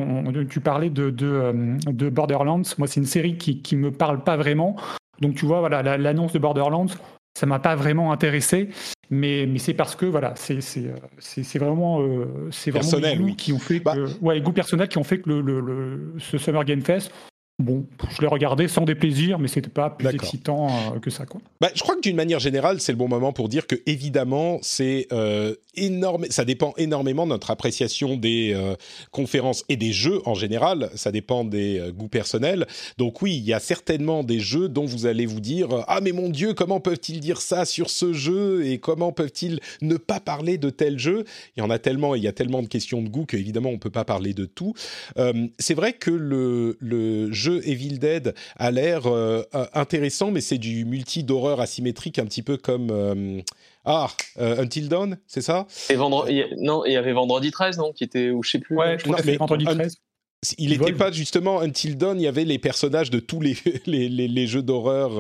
tu 0.50 0.62
parlais 0.62 0.90
de, 0.90 1.10
de, 1.10 1.54
de 1.86 2.10
Borderlands, 2.10 2.62
moi 2.78 2.88
c'est 2.88 3.00
une 3.00 3.06
série 3.08 3.38
qui 3.38 3.76
ne 3.76 3.82
me 3.82 3.92
parle 3.92 4.24
pas 4.24 4.38
vraiment. 4.38 4.78
Donc 5.22 5.36
tu 5.36 5.46
vois, 5.46 5.60
voilà, 5.60 5.98
l'annonce 5.98 6.34
de 6.34 6.40
Borderlands, 6.40 6.88
ça 7.38 7.46
m'a 7.46 7.60
pas 7.60 7.76
vraiment 7.76 8.12
intéressé, 8.12 8.70
mais, 9.12 9.46
mais 9.46 9.60
c'est 9.60 9.74
parce 9.74 9.96
que 9.98 10.06
voilà, 10.06 10.34
c'est 10.38 10.62
c'est 10.62 11.60
vraiment 11.60 12.02
euh, 12.02 12.50
c'est 12.52 12.72
vraiment 12.72 12.98
les 12.98 13.18
goûts 13.18 13.36
qui 13.36 13.52
ont 13.52 13.60
fait 13.60 13.82
bah 13.82 13.94
ouais, 14.22 14.36
les 14.36 14.42
goûts 14.42 14.54
personnels 14.54 14.88
qui 14.88 14.98
ont 14.98 15.04
fait 15.04 15.20
que 15.20 15.30
le, 15.30 15.42
le, 15.42 15.60
le, 15.60 16.14
ce 16.18 16.38
Summer 16.38 16.64
Game 16.64 16.82
Fest 16.82 17.12
Bon, 17.62 17.86
je 18.10 18.22
l'ai 18.22 18.28
regardé 18.28 18.68
sans 18.68 18.86
déplaisir, 18.86 19.38
mais 19.38 19.48
c'était 19.48 19.70
pas 19.70 19.92
plus 19.92 20.08
excitant 20.08 20.68
euh, 20.68 21.00
que 21.00 21.10
ça. 21.10 21.26
Quoi. 21.26 21.42
Bah, 21.60 21.70
je 21.76 21.82
crois 21.82 21.96
que 21.96 22.02
d'une 22.02 22.16
manière 22.16 22.40
générale, 22.40 22.82
c'est 22.82 22.92
le 22.92 22.98
bon 22.98 23.08
moment 23.08 23.34
pour 23.34 23.50
dire 23.50 23.68
que 23.68 23.76
évidemment, 23.86 24.58
c'est 24.64 25.08
euh, 25.12 25.54
Ça 26.30 26.46
dépend 26.46 26.74
énormément 26.78 27.26
de 27.26 27.32
notre 27.32 27.52
appréciation 27.52 28.18
des 28.18 28.54
euh, 28.54 28.76
conférences 29.12 29.64
et 29.70 29.78
des 29.78 29.94
jeux 29.94 30.22
en 30.26 30.34
général. 30.34 30.90
Ça 30.96 31.12
dépend 31.12 31.44
des 31.44 31.80
euh, 31.80 31.92
goûts 31.92 32.08
personnels. 32.08 32.68
Donc 32.98 33.22
oui, 33.22 33.38
il 33.38 33.44
y 33.44 33.54
a 33.54 33.60
certainement 33.60 34.24
des 34.24 34.40
jeux 34.40 34.70
dont 34.70 34.86
vous 34.86 35.06
allez 35.06 35.26
vous 35.26 35.40
dire 35.40 35.70
ah 35.88 36.02
mais 36.02 36.12
mon 36.12 36.30
Dieu, 36.30 36.54
comment 36.54 36.80
peuvent-ils 36.80 37.20
dire 37.20 37.42
ça 37.42 37.66
sur 37.66 37.90
ce 37.90 38.14
jeu 38.14 38.66
et 38.66 38.80
comment 38.80 39.12
peuvent-ils 39.12 39.60
ne 39.82 39.98
pas 39.98 40.20
parler 40.20 40.58
de 40.58 40.70
tel 40.70 41.00
jeu 41.00 41.26
Il 41.56 41.62
y 41.62 41.64
en 41.64 41.70
a 41.70 41.80
tellement, 41.80 42.16
il 42.16 42.24
y 42.24 42.28
a 42.28 42.34
tellement 42.34 42.62
de 42.62 42.68
questions 42.68 43.02
de 43.02 43.10
goût 43.10 43.26
qu'évidemment 43.26 43.70
on 43.70 43.78
peut 43.78 43.90
pas 43.90 44.06
parler 44.06 44.34
de 44.34 44.46
tout. 44.46 44.74
c'est 45.60 45.74
vrai 45.74 45.94
que 45.94 46.12
le, 46.12 46.78
le 46.80 47.32
jeu 47.32 47.62
Evil 47.68 48.00
Dead 48.00 48.34
a 48.58 48.72
l'air 48.72 49.08
euh, 49.08 49.44
intéressant, 49.74 50.32
mais 50.32 50.42
c'est 50.42 50.58
du 50.58 50.86
multi 50.86 51.24
d'horreur 51.24 51.60
asymétrique, 51.62 52.20
un 52.20 52.26
petit 52.26 52.42
peu 52.42 52.58
comme 52.58 52.90
euh, 52.92 53.42
ah 53.86 54.08
euh, 54.40 54.62
Until 54.62 54.90
Dawn, 54.90 55.18
c'est 55.28 55.42
ça? 55.42 55.68
Et 55.90 55.96
vendredi, 55.96 56.44
non, 56.58 56.86
il 56.86 56.94
y 56.94 56.98
avait 56.98 57.14
Vendredi 57.14 57.52
13, 57.52 57.78
non, 57.78 57.92
qui 57.92 58.04
était 58.04 58.30
ou 58.30 58.44
je 58.44 58.52
sais 58.52 58.60
plus. 58.60 58.76
Ouais, 58.76 58.98
je 59.00 59.38
Vendredi 59.38 59.66
13. 59.66 59.98
Il 60.58 60.72
n'était 60.72 60.94
pas 60.94 61.12
justement 61.12 61.62
Until 61.62 61.98
Dawn, 61.98 62.20
il 62.20 62.24
y 62.24 62.28
avait 62.28 62.46
les 62.46 62.58
personnages 62.58 63.12
de 63.12 63.20
tous 63.20 63.42
les, 63.42 63.56
les, 63.86 64.10
les, 64.10 64.48
jeux 64.48 64.64
d'horreur 64.64 65.12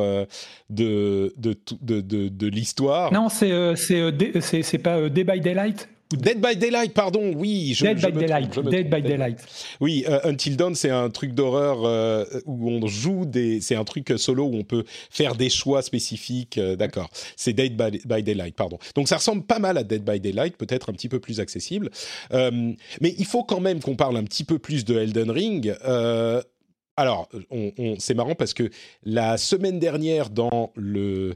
de, 0.69 1.33
de, 1.37 1.55
de, 1.81 2.01
de, 2.01 2.27
de 2.29 2.47
l'histoire. 2.47 3.13
Non, 3.13 3.29
c'est 3.29 3.75
c'est 3.75 4.63
c'est 4.63 4.77
pas 4.79 5.09
Day 5.09 5.23
by 5.23 5.39
Daylight? 5.39 5.87
Dead 6.17 6.39
by 6.39 6.55
Daylight, 6.55 6.93
pardon, 6.93 7.33
oui. 7.35 7.73
Je, 7.75 7.85
Dead 7.85 7.97
by 7.97 8.11
Daylight. 8.11 8.59
Dead 8.59 8.89
by 8.89 9.01
Daylight. 9.01 9.39
Oui, 9.79 10.05
euh, 10.07 10.19
Until 10.23 10.55
Dawn, 10.55 10.75
c'est 10.75 10.89
un 10.89 11.09
truc 11.09 11.33
d'horreur 11.33 11.85
euh, 11.85 12.25
où 12.45 12.69
on 12.69 12.87
joue 12.87 13.25
des. 13.25 13.61
C'est 13.61 13.75
un 13.75 13.83
truc 13.83 14.13
solo 14.17 14.45
où 14.45 14.55
on 14.55 14.63
peut 14.63 14.83
faire 15.09 15.35
des 15.35 15.49
choix 15.49 15.81
spécifiques. 15.81 16.57
Euh, 16.57 16.75
d'accord. 16.75 17.09
C'est 17.35 17.53
Dead 17.53 17.75
by, 17.75 18.23
Daylight, 18.23 18.55
pardon. 18.55 18.77
Donc 18.95 19.07
ça 19.07 19.17
ressemble 19.17 19.43
pas 19.43 19.59
mal 19.59 19.77
à 19.77 19.83
Dead 19.83 20.03
by 20.03 20.19
Daylight, 20.19 20.57
peut-être 20.57 20.89
un 20.89 20.93
petit 20.93 21.09
peu 21.09 21.19
plus 21.19 21.39
accessible. 21.39 21.89
mais 22.31 23.15
il 23.17 23.25
faut 23.25 23.43
quand 23.43 23.59
même 23.59 23.79
qu'on 23.79 23.95
parle 23.95 24.17
un 24.17 24.23
petit 24.23 24.43
peu 24.43 24.59
plus 24.59 24.85
de 24.85 24.97
Elden 24.97 25.31
Ring. 25.31 25.75
Alors, 26.97 27.29
on, 27.49 27.95
c'est 27.99 28.13
marrant 28.13 28.35
parce 28.35 28.53
que 28.53 28.69
la 29.03 29.37
semaine 29.37 29.79
dernière, 29.79 30.29
dans 30.29 30.71
le 30.75 31.35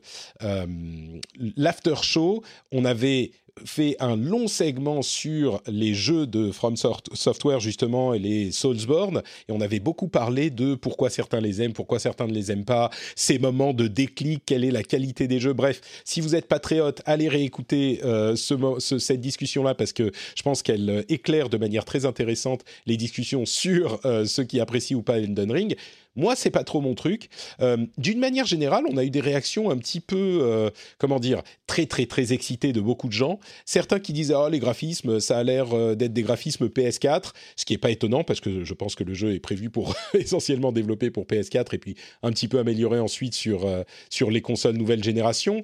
l'after 1.55 1.95
show, 2.01 2.43
on 2.71 2.85
avait 2.85 3.31
fait 3.63 3.95
un 3.99 4.17
long 4.17 4.47
segment 4.47 5.01
sur 5.01 5.61
les 5.67 5.93
jeux 5.93 6.27
de 6.27 6.51
From 6.51 6.75
Software 6.75 7.59
justement 7.59 8.13
et 8.13 8.19
les 8.19 8.51
Soulsborne 8.51 9.21
et 9.47 9.51
on 9.51 9.61
avait 9.61 9.79
beaucoup 9.79 10.07
parlé 10.07 10.49
de 10.49 10.75
pourquoi 10.75 11.09
certains 11.09 11.39
les 11.39 11.61
aiment, 11.61 11.73
pourquoi 11.73 11.99
certains 11.99 12.27
ne 12.27 12.33
les 12.33 12.51
aiment 12.51 12.65
pas, 12.65 12.89
ces 13.15 13.39
moments 13.39 13.73
de 13.73 13.87
déclic, 13.87 14.43
quelle 14.45 14.65
est 14.65 14.71
la 14.71 14.83
qualité 14.83 15.27
des 15.27 15.39
jeux. 15.39 15.53
Bref, 15.53 15.81
si 16.03 16.19
vous 16.21 16.35
êtes 16.35 16.47
patriote, 16.47 17.01
allez 17.05 17.29
réécouter 17.29 18.01
euh, 18.03 18.35
cette 18.35 19.21
discussion-là 19.21 19.73
parce 19.73 19.93
que 19.93 20.11
je 20.35 20.43
pense 20.43 20.61
qu'elle 20.61 20.89
euh, 20.89 21.03
éclaire 21.07 21.49
de 21.49 21.57
manière 21.57 21.85
très 21.85 22.05
intéressante 22.05 22.63
les 22.85 22.97
discussions 22.97 23.45
sur 23.45 23.99
euh, 24.05 24.25
ceux 24.25 24.43
qui 24.43 24.59
apprécient 24.59 24.97
ou 24.97 25.01
pas 25.01 25.17
Elden 25.17 25.51
Ring. 25.51 25.75
Moi, 26.15 26.35
c'est 26.35 26.51
pas 26.51 26.63
trop 26.63 26.81
mon 26.81 26.95
truc. 26.95 27.29
Euh, 27.61 27.85
d'une 27.97 28.19
manière 28.19 28.45
générale, 28.45 28.85
on 28.89 28.97
a 28.97 29.03
eu 29.03 29.09
des 29.09 29.19
réactions 29.19 29.69
un 29.69 29.77
petit 29.77 29.99
peu, 29.99 30.39
euh, 30.41 30.69
comment 30.97 31.19
dire, 31.19 31.41
très 31.67 31.85
très 31.85 32.05
très 32.05 32.33
excitées 32.33 32.73
de 32.73 32.81
beaucoup 32.81 33.07
de 33.07 33.13
gens. 33.13 33.39
Certains 33.65 33.99
qui 33.99 34.13
disent 34.13 34.33
oh 34.35 34.47
les 34.49 34.59
graphismes, 34.59 35.19
ça 35.19 35.37
a 35.37 35.43
l'air 35.43 35.73
euh, 35.73 35.95
d'être 35.95 36.13
des 36.13 36.23
graphismes 36.23 36.67
PS4, 36.67 37.33
ce 37.55 37.65
qui 37.65 37.73
est 37.73 37.77
pas 37.77 37.91
étonnant 37.91 38.23
parce 38.23 38.39
que 38.39 38.63
je 38.63 38.73
pense 38.73 38.95
que 38.95 39.03
le 39.03 39.13
jeu 39.13 39.33
est 39.33 39.39
prévu 39.39 39.69
pour 39.69 39.95
essentiellement 40.13 40.71
développer 40.71 41.11
pour 41.11 41.25
PS4 41.25 41.75
et 41.75 41.77
puis 41.77 41.95
un 42.23 42.31
petit 42.31 42.47
peu 42.47 42.59
amélioré 42.59 42.99
ensuite 42.99 43.33
sur 43.33 43.67
sur 44.09 44.31
les 44.31 44.41
consoles 44.41 44.77
nouvelle 44.77 45.03
génération. 45.03 45.61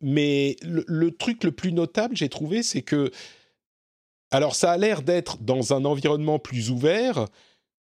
mais 0.00 0.56
le, 0.62 1.10
truc 1.10 1.44
le 1.44 1.52
plus 1.52 1.72
notable, 1.72 2.16
j'ai 2.16 2.28
trouvé, 2.28 2.62
c'est 2.62 2.82
que 2.82 3.10
alors 4.30 4.54
ça 4.54 4.72
a 4.72 4.76
l'air 4.76 5.02
d'être 5.02 5.38
dans 5.38 5.72
un 5.72 5.84
environnement 5.84 6.38
plus 6.38 6.70
ouvert 6.70 7.26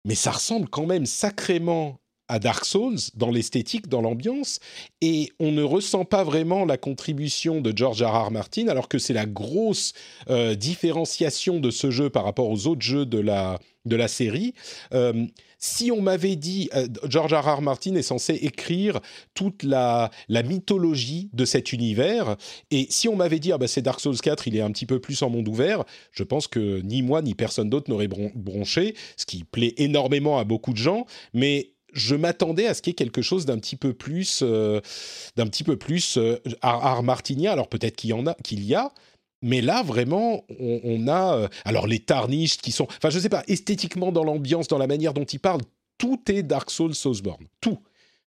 mais 0.06 0.16
ça 0.16 0.32
ressemble 0.32 0.70
quand 0.70 0.86
même 0.86 1.06
sacrément 1.06 1.99
à 2.28 2.40
Dark 2.40 2.66
Souls 2.66 3.00
dans 3.16 3.30
l'esthétique, 3.30 3.88
dans 3.88 4.02
l'ambiance, 4.02 4.60
et 5.02 5.30
on 5.40 5.52
ne 5.52 5.64
ressent 5.64 6.06
pas 6.06 6.24
vraiment 6.24 6.66
la 6.66 6.78
contribution 6.78 7.62
de 7.62 7.76
George 7.76 8.02
R. 8.02 8.32
Martin, 8.32 8.68
alors 8.68 8.88
que 8.88 8.98
c'est 8.98 9.14
la 9.14 9.26
grosse 9.26 9.94
euh, 10.30 10.56
différenciation 10.56 11.60
de 11.60 11.70
ce 11.72 11.92
jeu 11.92 12.10
par 12.10 12.24
rapport 12.24 12.50
aux 12.50 12.68
autres 12.68 12.82
jeux 12.82 13.06
de 13.06 13.20
la, 13.20 13.60
de 13.86 13.96
la 13.96 14.08
série. 14.08 14.54
Euh, 14.94 15.26
si 15.60 15.92
on 15.92 16.02
m'avait 16.02 16.36
dit, 16.36 16.70
euh, 16.76 16.88
George 17.08 17.34
R. 17.34 17.62
Martin 17.62 17.96
est 17.96 18.02
censé 18.02 18.34
écrire 18.34 19.00
toute 19.34 19.64
la, 19.64 20.12
la 20.28 20.44
mythologie 20.44 21.30
de 21.34 21.46
cet 21.46 21.72
univers, 21.72 22.36
et 22.72 22.88
si 22.90 23.08
on 23.08 23.16
m'avait 23.16 23.40
dit, 23.40 23.52
ah 23.52 23.58
bah 23.58 23.68
c'est 23.68 23.82
Dark 23.82 24.00
Souls 24.00 24.18
4, 24.18 24.48
il 24.48 24.58
est 24.58 24.62
un 24.62 24.72
petit 24.72 24.86
peu 24.86 25.00
plus 25.00 25.22
en 25.22 25.30
monde 25.30 25.48
ouvert, 25.48 25.84
je 26.12 26.24
pense 26.24 26.48
que 26.48 26.82
ni 26.82 27.02
moi 27.02 27.22
ni 27.22 27.34
personne 27.34 27.70
d'autre 27.70 27.90
n'aurait 27.90 28.08
bronché, 28.08 28.96
ce 29.18 29.26
qui 29.26 29.44
plaît 29.44 29.74
énormément 29.78 30.38
à 30.38 30.44
beaucoup 30.44 30.74
de 30.74 30.78
gens, 30.78 31.06
mais 31.34 31.73
je 31.94 32.16
m'attendais 32.16 32.68
à 32.68 32.74
ce 32.74 32.82
qu'il 32.82 32.91
y 32.91 32.94
ait 32.94 32.96
quelque 32.96 33.22
chose 33.22 33.46
d'un 33.46 33.58
petit 33.58 33.76
peu 33.76 33.94
plus, 33.94 34.41
euh, 34.41 34.82
d'un 35.36 35.48
petit 35.48 35.64
peu 35.64 35.78
plus 35.78 36.20
art, 36.62 37.04
martinien. 37.04 37.52
Alors 37.52 37.70
peut-être 37.70 37.96
qu'il 37.96 38.10
y 38.10 38.14
en 38.14 38.28
a, 38.28 38.34
qu'il 38.44 38.64
y 38.64 38.76
a, 38.76 38.91
mais 39.44 39.60
là, 39.60 39.84
vraiment, 39.84 40.46
on, 40.58 41.08
a 41.08 41.36
euh, 41.36 41.48
alors 41.66 41.86
les 41.86 42.00
tarnishes 42.00 42.58
qui 42.58 42.72
sont, 42.72 42.88
enfin, 42.89 43.10
je 43.10 43.20
sais 43.20 43.30
pas, 43.30 43.44
esthétiquement 43.48 44.14
dans 44.14 44.24
l'ambiance, 44.24 44.70
dans 44.70 44.78
la 44.78 44.88
manière 44.88 45.14
dont 45.14 45.26
ils 45.26 45.39
parlent, 45.39 45.62
tout 45.98 46.20
est 46.32 46.44
Dark 46.44 46.72
Souls, 46.72 46.96
Soulsborne, 46.96 47.46
tout. 47.60 47.78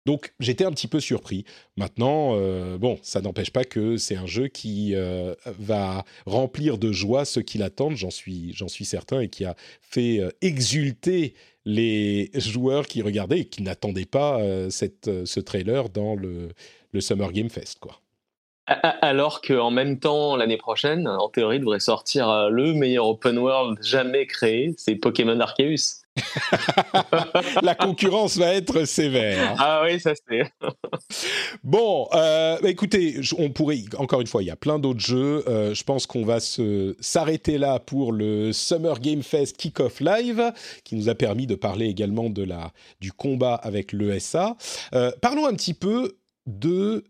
Donc 0.05 0.33
j'étais 0.39 0.65
un 0.65 0.71
petit 0.71 0.87
peu 0.87 0.99
surpris. 0.99 1.45
Maintenant, 1.77 2.31
euh, 2.35 2.77
bon, 2.77 2.99
ça 3.01 3.21
n'empêche 3.21 3.51
pas 3.51 3.63
que 3.63 3.97
c'est 3.97 4.15
un 4.15 4.25
jeu 4.25 4.47
qui 4.47 4.95
euh, 4.95 5.33
va 5.45 6.03
remplir 6.25 6.77
de 6.77 6.91
joie 6.91 7.25
ceux 7.25 7.41
qui 7.41 7.57
l'attendent, 7.57 7.95
j'en 7.95 8.11
suis, 8.11 8.55
suis 8.67 8.85
certain, 8.85 9.21
et 9.21 9.29
qui 9.29 9.45
a 9.45 9.55
fait 9.81 10.21
exulter 10.41 11.33
les 11.65 12.29
joueurs 12.35 12.87
qui 12.87 13.01
regardaient 13.01 13.39
et 13.39 13.45
qui 13.45 13.63
n'attendaient 13.63 14.05
pas 14.05 14.39
cette, 14.69 15.25
ce 15.25 15.39
trailer 15.39 15.89
dans 15.89 16.15
le, 16.15 16.49
le 16.91 17.01
Summer 17.01 17.31
Game 17.31 17.49
Fest, 17.49 17.79
quoi. 17.79 17.99
Alors 18.65 19.41
qu'en 19.41 19.71
même 19.71 19.99
temps, 19.99 20.37
l'année 20.37 20.57
prochaine, 20.57 21.05
en 21.07 21.27
théorie, 21.27 21.59
devrait 21.59 21.81
sortir 21.81 22.29
euh, 22.29 22.49
le 22.49 22.73
meilleur 22.73 23.07
open 23.07 23.37
world 23.37 23.77
jamais 23.83 24.25
créé, 24.25 24.73
c'est 24.77 24.95
Pokémon 24.95 25.37
Arceus. 25.41 26.02
la 27.61 27.75
concurrence 27.75 28.37
va 28.37 28.53
être 28.53 28.85
sévère. 28.85 29.55
Ah 29.57 29.83
oui, 29.83 29.99
ça 29.99 30.13
c'est. 30.15 30.43
bon, 31.63 32.07
euh, 32.13 32.57
bah, 32.61 32.69
écoutez, 32.69 33.19
on 33.37 33.49
pourrait 33.49 33.79
encore 33.97 34.21
une 34.21 34.27
fois, 34.27 34.43
il 34.43 34.47
y 34.47 34.51
a 34.51 34.55
plein 34.55 34.79
d'autres 34.79 34.99
jeux. 34.99 35.43
Euh, 35.47 35.73
je 35.73 35.83
pense 35.83 36.05
qu'on 36.05 36.25
va 36.25 36.39
se 36.39 36.95
s'arrêter 36.99 37.57
là 37.57 37.79
pour 37.79 38.11
le 38.11 38.53
Summer 38.53 38.99
Game 38.99 39.23
Fest 39.23 39.57
Kickoff 39.57 39.99
Live, 39.99 40.53
qui 40.83 40.95
nous 40.95 41.09
a 41.09 41.15
permis 41.15 41.47
de 41.47 41.55
parler 41.55 41.87
également 41.87 42.29
de 42.29 42.43
la 42.43 42.71
du 43.01 43.11
combat 43.11 43.55
avec 43.55 43.91
l'ESA. 43.91 44.55
parlons 45.21 45.45
un 45.45 45.53
petit 45.53 45.73
peu 45.73 46.17
de 46.45 47.03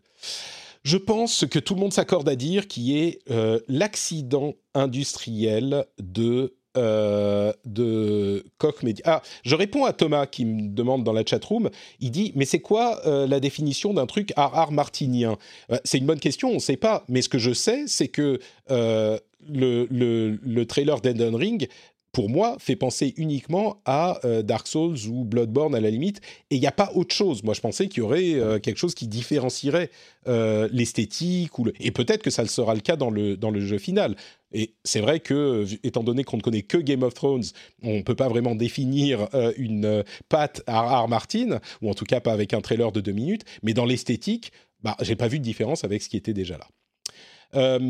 je 0.84 0.98
pense 0.98 1.46
que 1.46 1.58
tout 1.58 1.74
le 1.74 1.80
monde 1.80 1.94
s'accorde 1.94 2.28
à 2.28 2.36
dire 2.36 2.68
qui 2.68 2.98
est 2.98 3.20
euh, 3.30 3.58
l'accident 3.68 4.54
industriel 4.74 5.86
de 5.98 6.54
euh, 6.76 7.52
de 7.64 8.44
Koch 8.58 8.82
Media. 8.82 9.04
Ah, 9.06 9.22
je 9.44 9.54
réponds 9.54 9.84
à 9.84 9.92
Thomas 9.92 10.26
qui 10.26 10.44
me 10.44 10.68
demande 10.68 11.04
dans 11.04 11.12
la 11.12 11.24
chatroom. 11.24 11.70
Il 12.00 12.10
dit 12.10 12.32
Mais 12.34 12.44
c'est 12.44 12.60
quoi 12.60 13.00
euh, 13.06 13.26
la 13.26 13.40
définition 13.40 13.94
d'un 13.94 14.06
truc 14.06 14.32
art 14.36 14.72
martinien? 14.72 15.36
C'est 15.84 15.98
une 15.98 16.06
bonne 16.06 16.20
question, 16.20 16.50
on 16.50 16.54
ne 16.54 16.58
sait 16.58 16.76
pas. 16.76 17.04
Mais 17.08 17.22
ce 17.22 17.28
que 17.28 17.38
je 17.38 17.52
sais, 17.52 17.84
c'est 17.86 18.08
que 18.08 18.38
le, 18.68 19.86
le, 19.90 20.38
le, 20.42 20.66
trailer 20.66 21.00
d'Enden 21.00 21.34
Ring 21.34 21.68
pour 22.14 22.30
moi, 22.30 22.56
fait 22.60 22.76
penser 22.76 23.12
uniquement 23.16 23.82
à 23.84 24.20
euh, 24.24 24.42
Dark 24.42 24.68
Souls 24.68 24.96
ou 25.10 25.24
Bloodborne 25.24 25.74
à 25.74 25.80
la 25.80 25.90
limite, 25.90 26.20
et 26.50 26.54
il 26.54 26.60
n'y 26.60 26.66
a 26.68 26.72
pas 26.72 26.92
autre 26.94 27.12
chose. 27.12 27.42
Moi, 27.42 27.54
je 27.54 27.60
pensais 27.60 27.88
qu'il 27.88 27.98
y 27.98 28.02
aurait 28.02 28.34
euh, 28.34 28.60
quelque 28.60 28.78
chose 28.78 28.94
qui 28.94 29.08
différencierait 29.08 29.90
euh, 30.28 30.68
l'esthétique, 30.70 31.50
et 31.80 31.90
peut-être 31.90 32.22
que 32.22 32.30
ça 32.30 32.42
le 32.42 32.48
sera 32.48 32.74
le 32.74 32.80
cas 32.80 32.94
dans 32.94 33.10
le, 33.10 33.36
dans 33.36 33.50
le 33.50 33.60
jeu 33.60 33.78
final. 33.78 34.14
Et 34.52 34.74
c'est 34.84 35.00
vrai 35.00 35.18
que, 35.18 35.66
étant 35.82 36.04
donné 36.04 36.22
qu'on 36.22 36.36
ne 36.36 36.42
connaît 36.42 36.62
que 36.62 36.78
Game 36.78 37.02
of 37.02 37.14
Thrones, 37.14 37.42
on 37.82 37.96
ne 37.96 38.02
peut 38.02 38.14
pas 38.14 38.28
vraiment 38.28 38.54
définir 38.54 39.28
une 39.56 40.04
patte 40.28 40.62
à 40.68 41.00
R. 41.00 41.08
Martin, 41.08 41.58
ou 41.82 41.90
en 41.90 41.94
tout 41.94 42.04
cas 42.04 42.20
pas 42.20 42.32
avec 42.32 42.54
un 42.54 42.60
trailer 42.60 42.92
de 42.92 43.00
deux 43.00 43.10
minutes, 43.10 43.42
mais 43.64 43.74
dans 43.74 43.84
l'esthétique, 43.84 44.52
bah, 44.80 44.96
j'ai 45.00 45.16
pas 45.16 45.26
vu 45.26 45.40
de 45.40 45.44
différence 45.44 45.82
avec 45.82 46.02
ce 46.02 46.08
qui 46.08 46.16
était 46.16 46.34
déjà 46.34 46.56
là. 46.56 47.80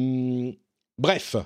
bref, 0.97 1.37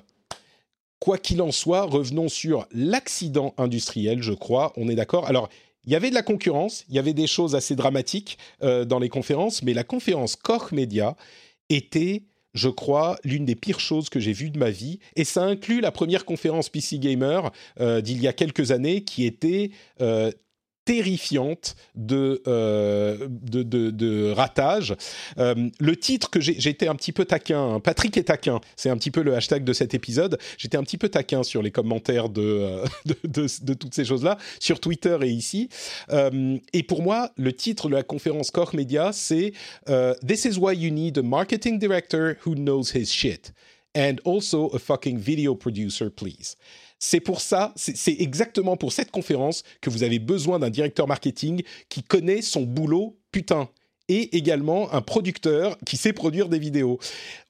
Quoi 0.99 1.17
qu'il 1.17 1.41
en 1.41 1.51
soit, 1.51 1.83
revenons 1.83 2.27
sur 2.27 2.67
l'accident 2.73 3.53
industriel, 3.57 4.21
je 4.21 4.33
crois, 4.33 4.73
on 4.75 4.89
est 4.89 4.95
d'accord. 4.95 5.27
Alors, 5.27 5.49
il 5.85 5.93
y 5.93 5.95
avait 5.95 6.09
de 6.09 6.15
la 6.15 6.21
concurrence, 6.21 6.85
il 6.89 6.95
y 6.95 6.99
avait 6.99 7.13
des 7.13 7.27
choses 7.27 7.55
assez 7.55 7.75
dramatiques 7.75 8.37
euh, 8.63 8.85
dans 8.85 8.99
les 8.99 9.09
conférences, 9.09 9.63
mais 9.63 9.73
la 9.73 9.83
conférence 9.83 10.35
Koch 10.35 10.71
Media 10.71 11.15
était, 11.69 12.23
je 12.53 12.67
crois, 12.67 13.17
l'une 13.23 13.45
des 13.45 13.55
pires 13.55 13.79
choses 13.79 14.09
que 14.09 14.19
j'ai 14.19 14.33
vues 14.33 14.49
de 14.49 14.59
ma 14.59 14.71
vie. 14.71 14.99
Et 15.15 15.23
ça 15.23 15.43
inclut 15.43 15.79
la 15.79 15.91
première 15.91 16.25
conférence 16.25 16.69
PC 16.69 16.99
Gamer 16.99 17.51
euh, 17.79 18.01
d'il 18.01 18.21
y 18.21 18.27
a 18.27 18.33
quelques 18.33 18.71
années 18.71 19.03
qui 19.03 19.25
était 19.25 19.71
euh, 20.01 20.31
terrifiante 20.89 21.75
de, 21.93 22.41
euh, 22.47 24.33
ratage. 24.35 24.95
Euh, 25.37 25.69
le 25.79 25.95
titre 25.95 26.31
que 26.31 26.41
j'étais 26.41 26.87
un 26.87 26.95
petit 26.95 27.11
peu 27.11 27.25
taquin, 27.25 27.75
hein, 27.75 27.79
Patrick 27.79 28.17
est 28.17 28.23
taquin, 28.23 28.59
c'est 28.75 28.89
un 28.89 28.97
petit 28.97 29.11
peu 29.11 29.21
le 29.21 29.35
hashtag 29.35 29.63
de 29.63 29.71
cet 29.71 29.93
épisode. 29.93 30.39
J'étais 30.57 30.77
un 30.77 30.83
petit 30.83 30.97
peu 30.97 31.07
taquin 31.07 31.43
sur 31.43 31.61
les 31.61 31.69
commentaires 31.69 32.29
de, 32.29 32.41
euh, 32.41 32.85
de, 33.23 33.73
toutes 33.75 33.93
ces 33.93 34.03
choses-là, 34.03 34.39
sur 34.59 34.79
Twitter 34.79 35.15
et 35.21 35.29
ici. 35.29 35.69
et 36.73 36.83
pour 36.83 37.03
moi, 37.03 37.29
le 37.37 37.53
titre 37.53 37.87
de 37.87 37.93
la 37.93 38.01
conférence 38.01 38.49
Koch 38.49 38.73
Media, 38.73 39.11
c'est 39.13 39.53
This 40.27 40.45
is 40.45 40.57
why 40.57 40.73
you 40.73 40.89
need 40.89 41.19
a 41.19 41.23
marketing 41.23 41.77
director 41.77 42.35
who 42.47 42.55
knows 42.55 42.95
his 42.95 43.11
shit. 43.11 43.53
And 43.95 44.17
also 44.23 44.69
a 44.69 44.79
fucking 44.79 45.19
video 45.19 45.55
producer, 45.55 46.09
please. 46.09 46.55
C'est 46.99 47.21
pour 47.21 47.39
ça, 47.39 47.73
c'est 47.75 48.19
exactement 48.19 48.75
pour 48.75 48.91
cette 48.91 49.09
conférence 49.09 49.63
que 49.81 49.89
vous 49.89 50.03
avez 50.03 50.19
besoin 50.19 50.59
d'un 50.59 50.69
directeur 50.69 51.07
marketing 51.07 51.63
qui 51.87 52.03
connaît 52.03 52.41
son 52.41 52.63
boulot, 52.63 53.17
putain, 53.31 53.69
et 54.09 54.35
également 54.35 54.91
un 54.93 55.01
producteur 55.01 55.77
qui 55.85 55.95
sait 55.95 56.13
produire 56.13 56.49
des 56.49 56.59
vidéos. 56.59 56.99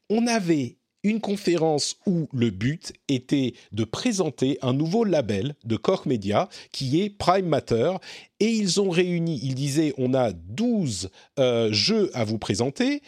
On 0.10 0.28
avait 0.28 0.78
une 1.04 1.22
conférence 1.22 1.98
où 2.06 2.28
le 2.34 2.50
but 2.50 2.94
était 3.08 3.54
de 3.72 3.86
présenter 3.86 4.60
un 4.62 4.74
nouveau 4.74 5.04
label 5.04 5.56
de 5.64 5.78
Koch 5.78 6.06
Media 6.06 6.50
qui 6.72 7.02
est 7.02 7.10
Prime 7.10 7.48
Matter 7.48 7.94
et 8.40 8.48
ils 8.48 8.82
ont 8.82 8.90
réuni, 8.90 9.40
ils 9.42 9.56
disaient 9.56 9.94
on 9.98 10.14
a 10.14 10.34
12 10.34 11.10
euh, 11.40 11.72
jeux 11.72 12.12
à 12.14 12.26
vous 12.26 12.38
présenter 12.38 13.02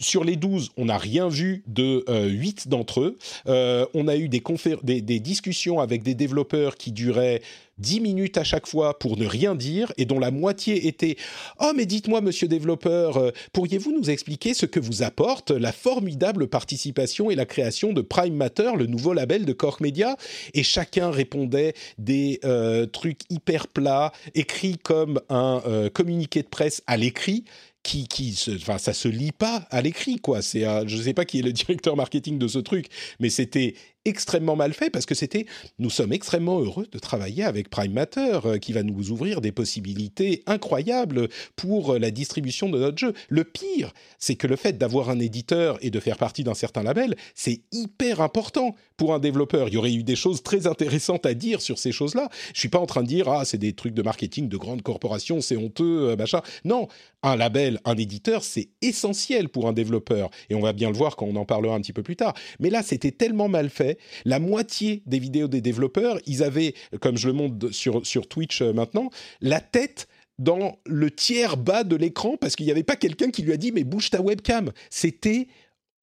sur 0.00 0.24
les 0.24 0.36
12, 0.36 0.70
on 0.76 0.86
n'a 0.86 0.98
rien 0.98 1.28
vu 1.28 1.62
de 1.66 2.04
euh, 2.08 2.26
8 2.26 2.68
d'entre 2.68 3.00
eux. 3.00 3.18
Euh, 3.46 3.86
on 3.94 4.08
a 4.08 4.16
eu 4.16 4.28
des, 4.28 4.42
des, 4.82 5.00
des, 5.02 5.20
discussions 5.20 5.80
avec 5.80 6.02
des 6.02 6.14
développeurs 6.14 6.76
qui 6.76 6.90
duraient 6.90 7.40
10 7.78 8.00
minutes 8.00 8.38
à 8.38 8.44
chaque 8.44 8.66
fois 8.66 8.98
pour 8.98 9.16
ne 9.16 9.26
rien 9.26 9.54
dire 9.54 9.92
et 9.96 10.04
dont 10.04 10.18
la 10.18 10.30
moitié 10.30 10.86
était⁇ 10.88 11.06
Oh 11.60 11.72
mais 11.74 11.86
dites-moi 11.86 12.20
monsieur 12.20 12.48
développeur, 12.48 13.16
euh, 13.16 13.30
pourriez-vous 13.52 13.92
nous 13.92 14.10
expliquer 14.10 14.54
ce 14.54 14.66
que 14.66 14.80
vous 14.80 15.02
apporte 15.02 15.50
la 15.50 15.72
formidable 15.72 16.48
participation 16.48 17.30
et 17.30 17.34
la 17.34 17.46
création 17.46 17.92
de 17.92 18.00
Prime 18.00 18.34
Matter, 18.34 18.72
le 18.76 18.86
nouveau 18.86 19.12
label 19.12 19.44
de 19.44 19.52
Cork 19.52 19.80
Media?⁇ 19.80 20.14
Et 20.54 20.62
chacun 20.62 21.10
répondait 21.10 21.74
des 21.98 22.40
euh, 22.44 22.86
trucs 22.86 23.20
hyper 23.30 23.68
plats, 23.68 24.12
écrits 24.34 24.78
comme 24.78 25.20
un 25.28 25.62
euh, 25.66 25.88
communiqué 25.88 26.42
de 26.42 26.48
presse 26.48 26.82
à 26.86 26.96
l'écrit 26.96 27.44
qui, 27.82 28.08
qui 28.08 28.34
se, 28.34 28.50
enfin, 28.50 28.78
ça 28.78 28.92
se 28.92 29.08
lit 29.08 29.32
pas 29.32 29.66
à 29.70 29.80
l'écrit, 29.82 30.18
quoi. 30.18 30.42
C'est, 30.42 30.64
je 30.86 30.96
sais 30.96 31.14
pas 31.14 31.24
qui 31.24 31.38
est 31.38 31.42
le 31.42 31.52
directeur 31.52 31.96
marketing 31.96 32.38
de 32.38 32.48
ce 32.48 32.58
truc, 32.58 32.88
mais 33.20 33.30
c'était 33.30 33.74
extrêmement 34.08 34.56
mal 34.56 34.72
fait 34.72 34.90
parce 34.90 35.06
que 35.06 35.14
c'était 35.14 35.46
nous 35.78 35.90
sommes 35.90 36.12
extrêmement 36.12 36.60
heureux 36.60 36.86
de 36.90 36.98
travailler 36.98 37.44
avec 37.44 37.68
Prime 37.68 37.92
Matter 37.92 38.40
euh, 38.44 38.58
qui 38.58 38.72
va 38.72 38.82
nous 38.82 39.10
ouvrir 39.10 39.40
des 39.40 39.52
possibilités 39.52 40.42
incroyables 40.46 41.28
pour 41.56 41.94
euh, 41.94 41.98
la 41.98 42.10
distribution 42.10 42.68
de 42.68 42.78
notre 42.78 42.98
jeu. 42.98 43.12
Le 43.28 43.44
pire, 43.44 43.92
c'est 44.18 44.34
que 44.34 44.46
le 44.46 44.56
fait 44.56 44.78
d'avoir 44.78 45.10
un 45.10 45.20
éditeur 45.20 45.78
et 45.82 45.90
de 45.90 46.00
faire 46.00 46.16
partie 46.16 46.42
d'un 46.42 46.54
certain 46.54 46.82
label, 46.82 47.16
c'est 47.34 47.60
hyper 47.72 48.20
important 48.20 48.74
pour 48.96 49.14
un 49.14 49.18
développeur. 49.18 49.68
Il 49.68 49.74
y 49.74 49.76
aurait 49.76 49.92
eu 49.92 50.02
des 50.02 50.16
choses 50.16 50.42
très 50.42 50.66
intéressantes 50.66 51.26
à 51.26 51.34
dire 51.34 51.60
sur 51.60 51.78
ces 51.78 51.92
choses-là. 51.92 52.28
Je 52.54 52.60
suis 52.60 52.68
pas 52.68 52.80
en 52.80 52.86
train 52.86 53.02
de 53.02 53.08
dire 53.08 53.28
ah 53.28 53.44
c'est 53.44 53.58
des 53.58 53.74
trucs 53.74 53.94
de 53.94 54.02
marketing 54.02 54.48
de 54.48 54.56
grandes 54.56 54.82
corporations, 54.82 55.40
c'est 55.40 55.56
honteux, 55.56 56.10
euh, 56.10 56.16
machin. 56.16 56.40
Non, 56.64 56.88
un 57.22 57.36
label, 57.36 57.80
un 57.84 57.96
éditeur, 57.96 58.42
c'est 58.42 58.70
essentiel 58.80 59.48
pour 59.48 59.68
un 59.68 59.72
développeur 59.72 60.30
et 60.50 60.54
on 60.54 60.60
va 60.60 60.72
bien 60.72 60.90
le 60.90 60.96
voir 60.96 61.16
quand 61.16 61.26
on 61.26 61.36
en 61.36 61.44
parlera 61.44 61.74
un 61.74 61.80
petit 61.80 61.92
peu 61.92 62.02
plus 62.02 62.16
tard. 62.16 62.34
Mais 62.58 62.70
là, 62.70 62.82
c'était 62.82 63.10
tellement 63.10 63.48
mal 63.48 63.70
fait 63.70 63.97
la 64.24 64.38
moitié 64.38 65.02
des 65.06 65.18
vidéos 65.18 65.48
des 65.48 65.60
développeurs, 65.60 66.18
ils 66.26 66.42
avaient, 66.42 66.74
comme 67.00 67.16
je 67.16 67.28
le 67.28 67.34
montre 67.34 67.70
sur, 67.70 68.06
sur 68.06 68.28
Twitch 68.28 68.62
euh, 68.62 68.72
maintenant, 68.72 69.10
la 69.40 69.60
tête 69.60 70.08
dans 70.38 70.78
le 70.86 71.10
tiers 71.10 71.56
bas 71.56 71.84
de 71.84 71.96
l'écran 71.96 72.36
parce 72.36 72.54
qu'il 72.54 72.66
n'y 72.66 72.72
avait 72.72 72.84
pas 72.84 72.96
quelqu'un 72.96 73.30
qui 73.30 73.42
lui 73.42 73.52
a 73.52 73.56
dit 73.56 73.72
mais 73.72 73.84
bouge 73.84 74.10
ta 74.10 74.20
webcam. 74.20 74.72
C'était 74.90 75.48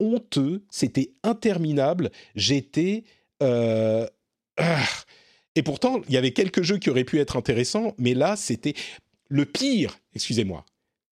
honteux, 0.00 0.64
c'était 0.70 1.12
interminable. 1.22 2.10
J'étais... 2.34 3.04
Euh, 3.42 4.06
ah. 4.58 4.84
Et 5.54 5.62
pourtant, 5.62 6.02
il 6.06 6.14
y 6.14 6.18
avait 6.18 6.32
quelques 6.32 6.62
jeux 6.62 6.76
qui 6.76 6.90
auraient 6.90 7.04
pu 7.04 7.18
être 7.18 7.36
intéressants, 7.36 7.94
mais 7.98 8.12
là, 8.12 8.36
c'était 8.36 8.74
le 9.28 9.46
pire, 9.46 9.98
excusez-moi. 10.14 10.64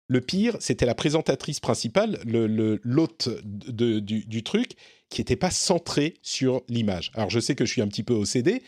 Le 0.07 0.21
pire, 0.21 0.57
c'était 0.61 0.85
la 0.85 0.95
présentatrice 0.95 1.61
principale, 1.61 2.21
l'hôte 2.27 3.29
le, 3.29 4.01
du, 4.01 4.27
du, 4.27 4.43
truc, 4.43 4.73
qui 5.15 5.21
n'était 5.21 5.37
pas 5.37 5.51
centré 5.51 6.15
sur 6.23 6.63
l'image. 6.69 7.13
Alors 7.15 7.31
je 7.31 7.39
sais 7.39 7.55
que 7.55 7.65
je 7.65 7.71
suis 7.71 7.81
un 7.83 7.87
petit 7.87 8.03
peu 8.03 8.15
OCD, 8.15 8.63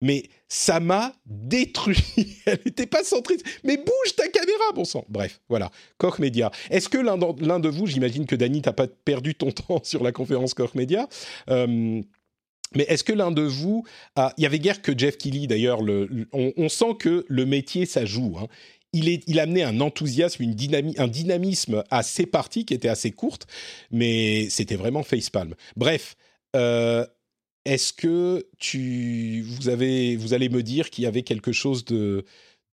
mais 0.00 0.24
ça 0.48 0.80
m'a 0.80 1.14
détruit. 1.26 1.96
Elle 2.46 2.58
n'était 2.66 2.86
pas 2.86 3.04
centrée. 3.04 3.36
Mais 3.62 3.76
bouge 3.76 4.16
ta 4.16 4.26
caméra, 4.26 4.72
bon 4.74 4.84
sang. 4.84 5.04
Bref, 5.08 5.40
voilà. 5.48 5.70
Koch 5.98 6.18
Media. 6.18 6.50
Est-ce 6.70 6.88
que 6.88 6.98
l'un 6.98 7.60
de 7.60 7.68
vous, 7.68 7.86
j'imagine 7.86 8.26
que 8.26 8.34
Dany, 8.34 8.62
t'as 8.62 8.72
pas 8.72 8.88
perdu 8.88 9.36
ton 9.36 9.52
temps 9.52 9.80
sur 9.84 10.02
la 10.02 10.10
conférence 10.10 10.54
Koch 10.54 10.74
Media 10.74 11.08
euh, 11.48 12.02
mais 12.74 12.84
est-ce 12.84 13.04
que 13.04 13.12
l'un 13.12 13.30
de 13.30 13.42
vous. 13.42 13.84
Il 14.16 14.42
y 14.42 14.46
avait 14.46 14.58
guère 14.58 14.80
que 14.80 14.98
Jeff 14.98 15.18
Kelly, 15.18 15.46
d'ailleurs. 15.46 15.80
on, 16.32 16.68
sent 16.70 16.94
que 16.98 17.26
le 17.28 17.44
métier, 17.44 17.84
ça 17.84 18.06
joue. 18.06 18.38
Hein 18.40 18.48
il, 18.92 19.08
est, 19.08 19.22
il 19.26 19.40
amenait 19.40 19.62
un 19.62 19.80
enthousiasme, 19.80 20.42
une 20.42 20.56
un 20.98 21.08
dynamisme 21.08 21.84
à 21.90 22.02
ses 22.02 22.26
parties 22.26 22.64
qui 22.64 22.74
était 22.74 22.88
assez 22.88 23.10
courte, 23.10 23.46
mais 23.90 24.48
c'était 24.50 24.76
vraiment 24.76 25.02
facepalm. 25.02 25.54
Bref, 25.76 26.16
euh, 26.56 27.06
est-ce 27.64 27.92
que 27.92 28.46
tu, 28.58 29.42
vous, 29.42 29.68
avez, 29.68 30.16
vous 30.16 30.34
allez 30.34 30.48
me 30.48 30.62
dire 30.62 30.90
qu'il 30.90 31.04
y 31.04 31.06
avait 31.06 31.22
quelque 31.22 31.52
chose 31.52 31.84
de, 31.84 32.24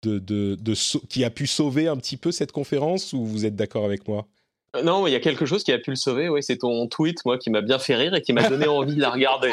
de, 0.03 0.19
de, 0.19 0.55
de, 0.55 0.73
qui 1.07 1.23
a 1.23 1.29
pu 1.29 1.47
sauver 1.47 1.87
un 1.87 1.97
petit 1.97 2.17
peu 2.17 2.31
cette 2.31 2.51
conférence 2.51 3.13
ou 3.13 3.25
vous 3.25 3.45
êtes 3.45 3.55
d'accord 3.55 3.85
avec 3.85 4.07
moi? 4.07 4.27
Euh, 4.75 4.83
non, 4.83 5.07
il 5.07 5.11
y 5.11 5.15
a 5.15 5.19
quelque 5.19 5.45
chose 5.45 5.63
qui 5.63 5.71
a 5.71 5.79
pu 5.79 5.91
le 5.91 5.95
sauver. 5.95 6.29
Oui, 6.29 6.43
c'est 6.43 6.57
ton 6.57 6.87
tweet, 6.87 7.23
moi, 7.25 7.37
qui 7.37 7.49
m'a 7.49 7.61
bien 7.61 7.79
fait 7.79 7.95
rire 7.95 8.13
et 8.13 8.21
qui 8.21 8.33
m'a 8.33 8.47
donné 8.49 8.67
envie 8.67 8.95
de 8.95 9.01
la 9.01 9.09
regarder. 9.09 9.51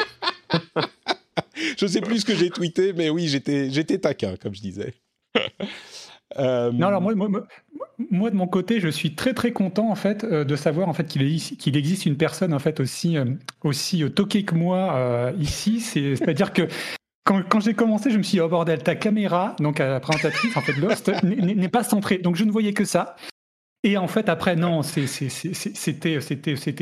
je 1.77 1.87
sais 1.87 2.01
plus 2.01 2.21
ce 2.21 2.25
que 2.25 2.35
j'ai 2.35 2.49
tweeté, 2.49 2.93
mais 2.93 3.09
oui, 3.09 3.27
j'étais, 3.27 3.69
j'étais 3.69 3.99
taquin, 3.99 4.35
comme 4.35 4.53
je 4.53 4.61
disais. 4.61 4.93
Euh, 6.37 6.71
non, 6.71 6.87
alors 6.87 7.01
moi, 7.01 7.13
moi, 7.15 8.29
de 8.29 8.35
mon 8.35 8.47
côté, 8.47 8.79
je 8.79 8.89
suis 8.89 9.15
très 9.15 9.33
très 9.33 9.51
content 9.51 9.89
en 9.89 9.95
fait 9.95 10.23
euh, 10.23 10.43
de 10.43 10.55
savoir 10.55 10.89
en 10.89 10.93
fait 10.93 11.05
qu'il 11.05 11.39
qu'il 11.39 11.77
existe 11.77 12.05
une 12.05 12.17
personne 12.17 12.53
en 12.53 12.59
fait 12.59 12.79
aussi 12.79 13.17
euh, 13.17 13.25
aussi 13.63 14.03
toquée 14.11 14.43
que 14.43 14.55
moi 14.55 15.31
ici. 15.39 15.79
C'est-à-dire 15.79 16.53
que 16.53 16.67
quand, 17.23 17.59
j'ai 17.59 17.73
commencé, 17.73 18.09
je 18.09 18.17
me 18.17 18.23
suis 18.23 18.37
dit, 18.37 18.41
oh 18.41 18.47
bordel, 18.47 18.83
ta 18.83 18.95
caméra, 18.95 19.53
donc 19.59 19.79
la 19.79 19.99
présentatrice, 19.99 20.55
en 20.55 20.61
fait, 20.61 20.71
Lost, 20.77 21.11
n'est 21.23 21.67
pas 21.67 21.83
centrée. 21.83 22.19
Donc 22.19 22.37
je 22.37 22.45
ne 22.45 22.51
voyais 22.51 22.71
que 22.71 22.85
ça. 22.85 23.17
Et 23.83 23.97
en 23.97 24.07
fait, 24.07 24.29
après, 24.29 24.55
non, 24.55 24.81
c'était 24.81 25.27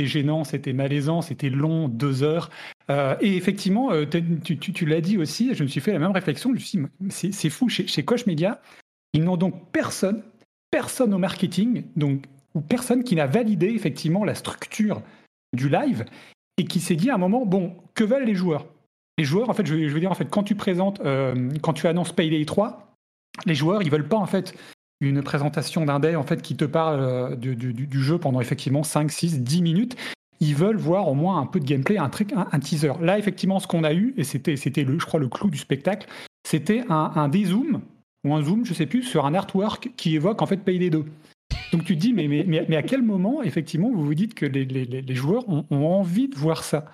gênant, 0.05 0.43
c'était 0.43 0.73
malaisant, 0.73 1.23
c'était 1.23 1.49
long, 1.49 1.87
deux 1.87 2.21
heures. 2.21 2.51
et 2.89 3.35
effectivement, 3.37 3.89
tu 4.11 4.85
l'as 4.85 5.01
dit 5.01 5.17
aussi, 5.17 5.55
je 5.55 5.63
me 5.63 5.67
suis 5.67 5.81
fait 5.81 5.93
la 5.93 5.99
même 5.99 6.11
réflexion. 6.11 6.51
Je 6.51 6.77
me 6.77 7.09
suis 7.09 7.29
dit, 7.29 7.33
c'est 7.33 7.49
fou, 7.49 7.67
chez, 7.67 7.87
chez 7.87 8.05
Coach 8.05 8.27
Media, 8.27 8.61
ils 9.15 9.23
n'ont 9.23 9.37
donc 9.37 9.71
personne, 9.71 10.23
personne 10.71 11.13
au 11.13 11.17
marketing, 11.17 11.83
ou 12.53 12.61
personne 12.61 13.03
qui 13.03 13.15
n'a 13.15 13.25
validé 13.25 13.67
effectivement 13.67 14.25
la 14.25 14.35
structure 14.35 15.01
du 15.55 15.69
live 15.69 16.03
et 16.57 16.65
qui 16.65 16.81
s'est 16.81 16.97
dit 16.97 17.09
à 17.09 17.15
un 17.15 17.17
moment, 17.17 17.45
bon, 17.45 17.77
que 17.93 18.03
veulent 18.03 18.25
les 18.25 18.35
joueurs? 18.35 18.65
Les 19.17 19.23
joueurs, 19.23 19.49
en 19.49 19.53
fait, 19.53 19.65
je, 19.65 19.73
veux 19.73 19.99
dire, 20.01 20.11
en 20.11 20.15
fait, 20.15 20.29
quand 20.29 20.43
tu 20.43 20.55
présentes, 20.55 20.99
euh, 21.05 21.49
quand 21.61 21.71
tu 21.71 21.87
annonces 21.87 22.11
Payday 22.11 22.43
3, 22.43 22.97
les 23.45 23.55
joueurs, 23.55 23.83
ils 23.83 23.89
veulent 23.89 24.07
pas, 24.07 24.17
en 24.17 24.25
fait, 24.25 24.53
une 24.99 25.23
présentation 25.23 25.85
d'un 25.85 26.01
day, 26.01 26.17
en 26.17 26.23
fait, 26.23 26.41
qui 26.41 26.57
te 26.57 26.65
parle 26.65 26.99
euh, 26.99 27.35
du, 27.37 28.03
jeu 28.03 28.17
pendant 28.17 28.41
effectivement 28.41 28.83
5, 28.83 29.09
6, 29.09 29.43
10 29.43 29.61
minutes. 29.61 29.95
Ils 30.41 30.55
veulent 30.55 30.75
voir 30.75 31.07
au 31.07 31.13
moins 31.13 31.39
un 31.39 31.45
peu 31.45 31.61
de 31.61 31.65
gameplay, 31.65 31.97
un, 31.97 32.11
un, 32.51 32.59
teaser. 32.59 32.91
Là, 32.99 33.17
effectivement, 33.17 33.61
ce 33.61 33.67
qu'on 33.67 33.85
a 33.85 33.93
eu, 33.93 34.13
et 34.17 34.25
c'était, 34.25 34.57
c'était 34.57 34.83
le, 34.83 34.99
je 34.99 35.05
crois, 35.05 35.21
le 35.21 35.29
clou 35.29 35.49
du 35.49 35.57
spectacle, 35.57 36.09
c'était 36.43 36.83
un 36.89 37.29
dézoom 37.29 37.81
ou 38.25 38.33
un 38.33 38.41
zoom, 38.41 38.65
je 38.65 38.73
sais 38.73 38.87
plus, 38.87 39.03
sur 39.03 39.25
un 39.25 39.33
artwork 39.33 39.91
qui 39.95 40.15
évoque 40.15 40.41
en 40.41 40.45
fait 40.45 40.57
Payday 40.57 40.89
2. 40.89 41.05
Donc 41.71 41.83
tu 41.83 41.95
te 41.95 42.01
dis, 42.01 42.11
mais, 42.11 42.27
mais, 42.27 42.65
mais, 42.67 42.75
à 42.75 42.83
quel 42.83 43.01
moment, 43.01 43.43
effectivement, 43.43 43.91
vous 43.91 44.03
vous 44.03 44.15
dites 44.15 44.33
que 44.33 44.45
les, 44.45 44.65
les, 44.65 44.85
les 44.85 45.15
joueurs 45.15 45.47
ont, 45.47 45.65
envie 45.71 46.27
de 46.27 46.35
voir 46.35 46.63
ça? 46.63 46.85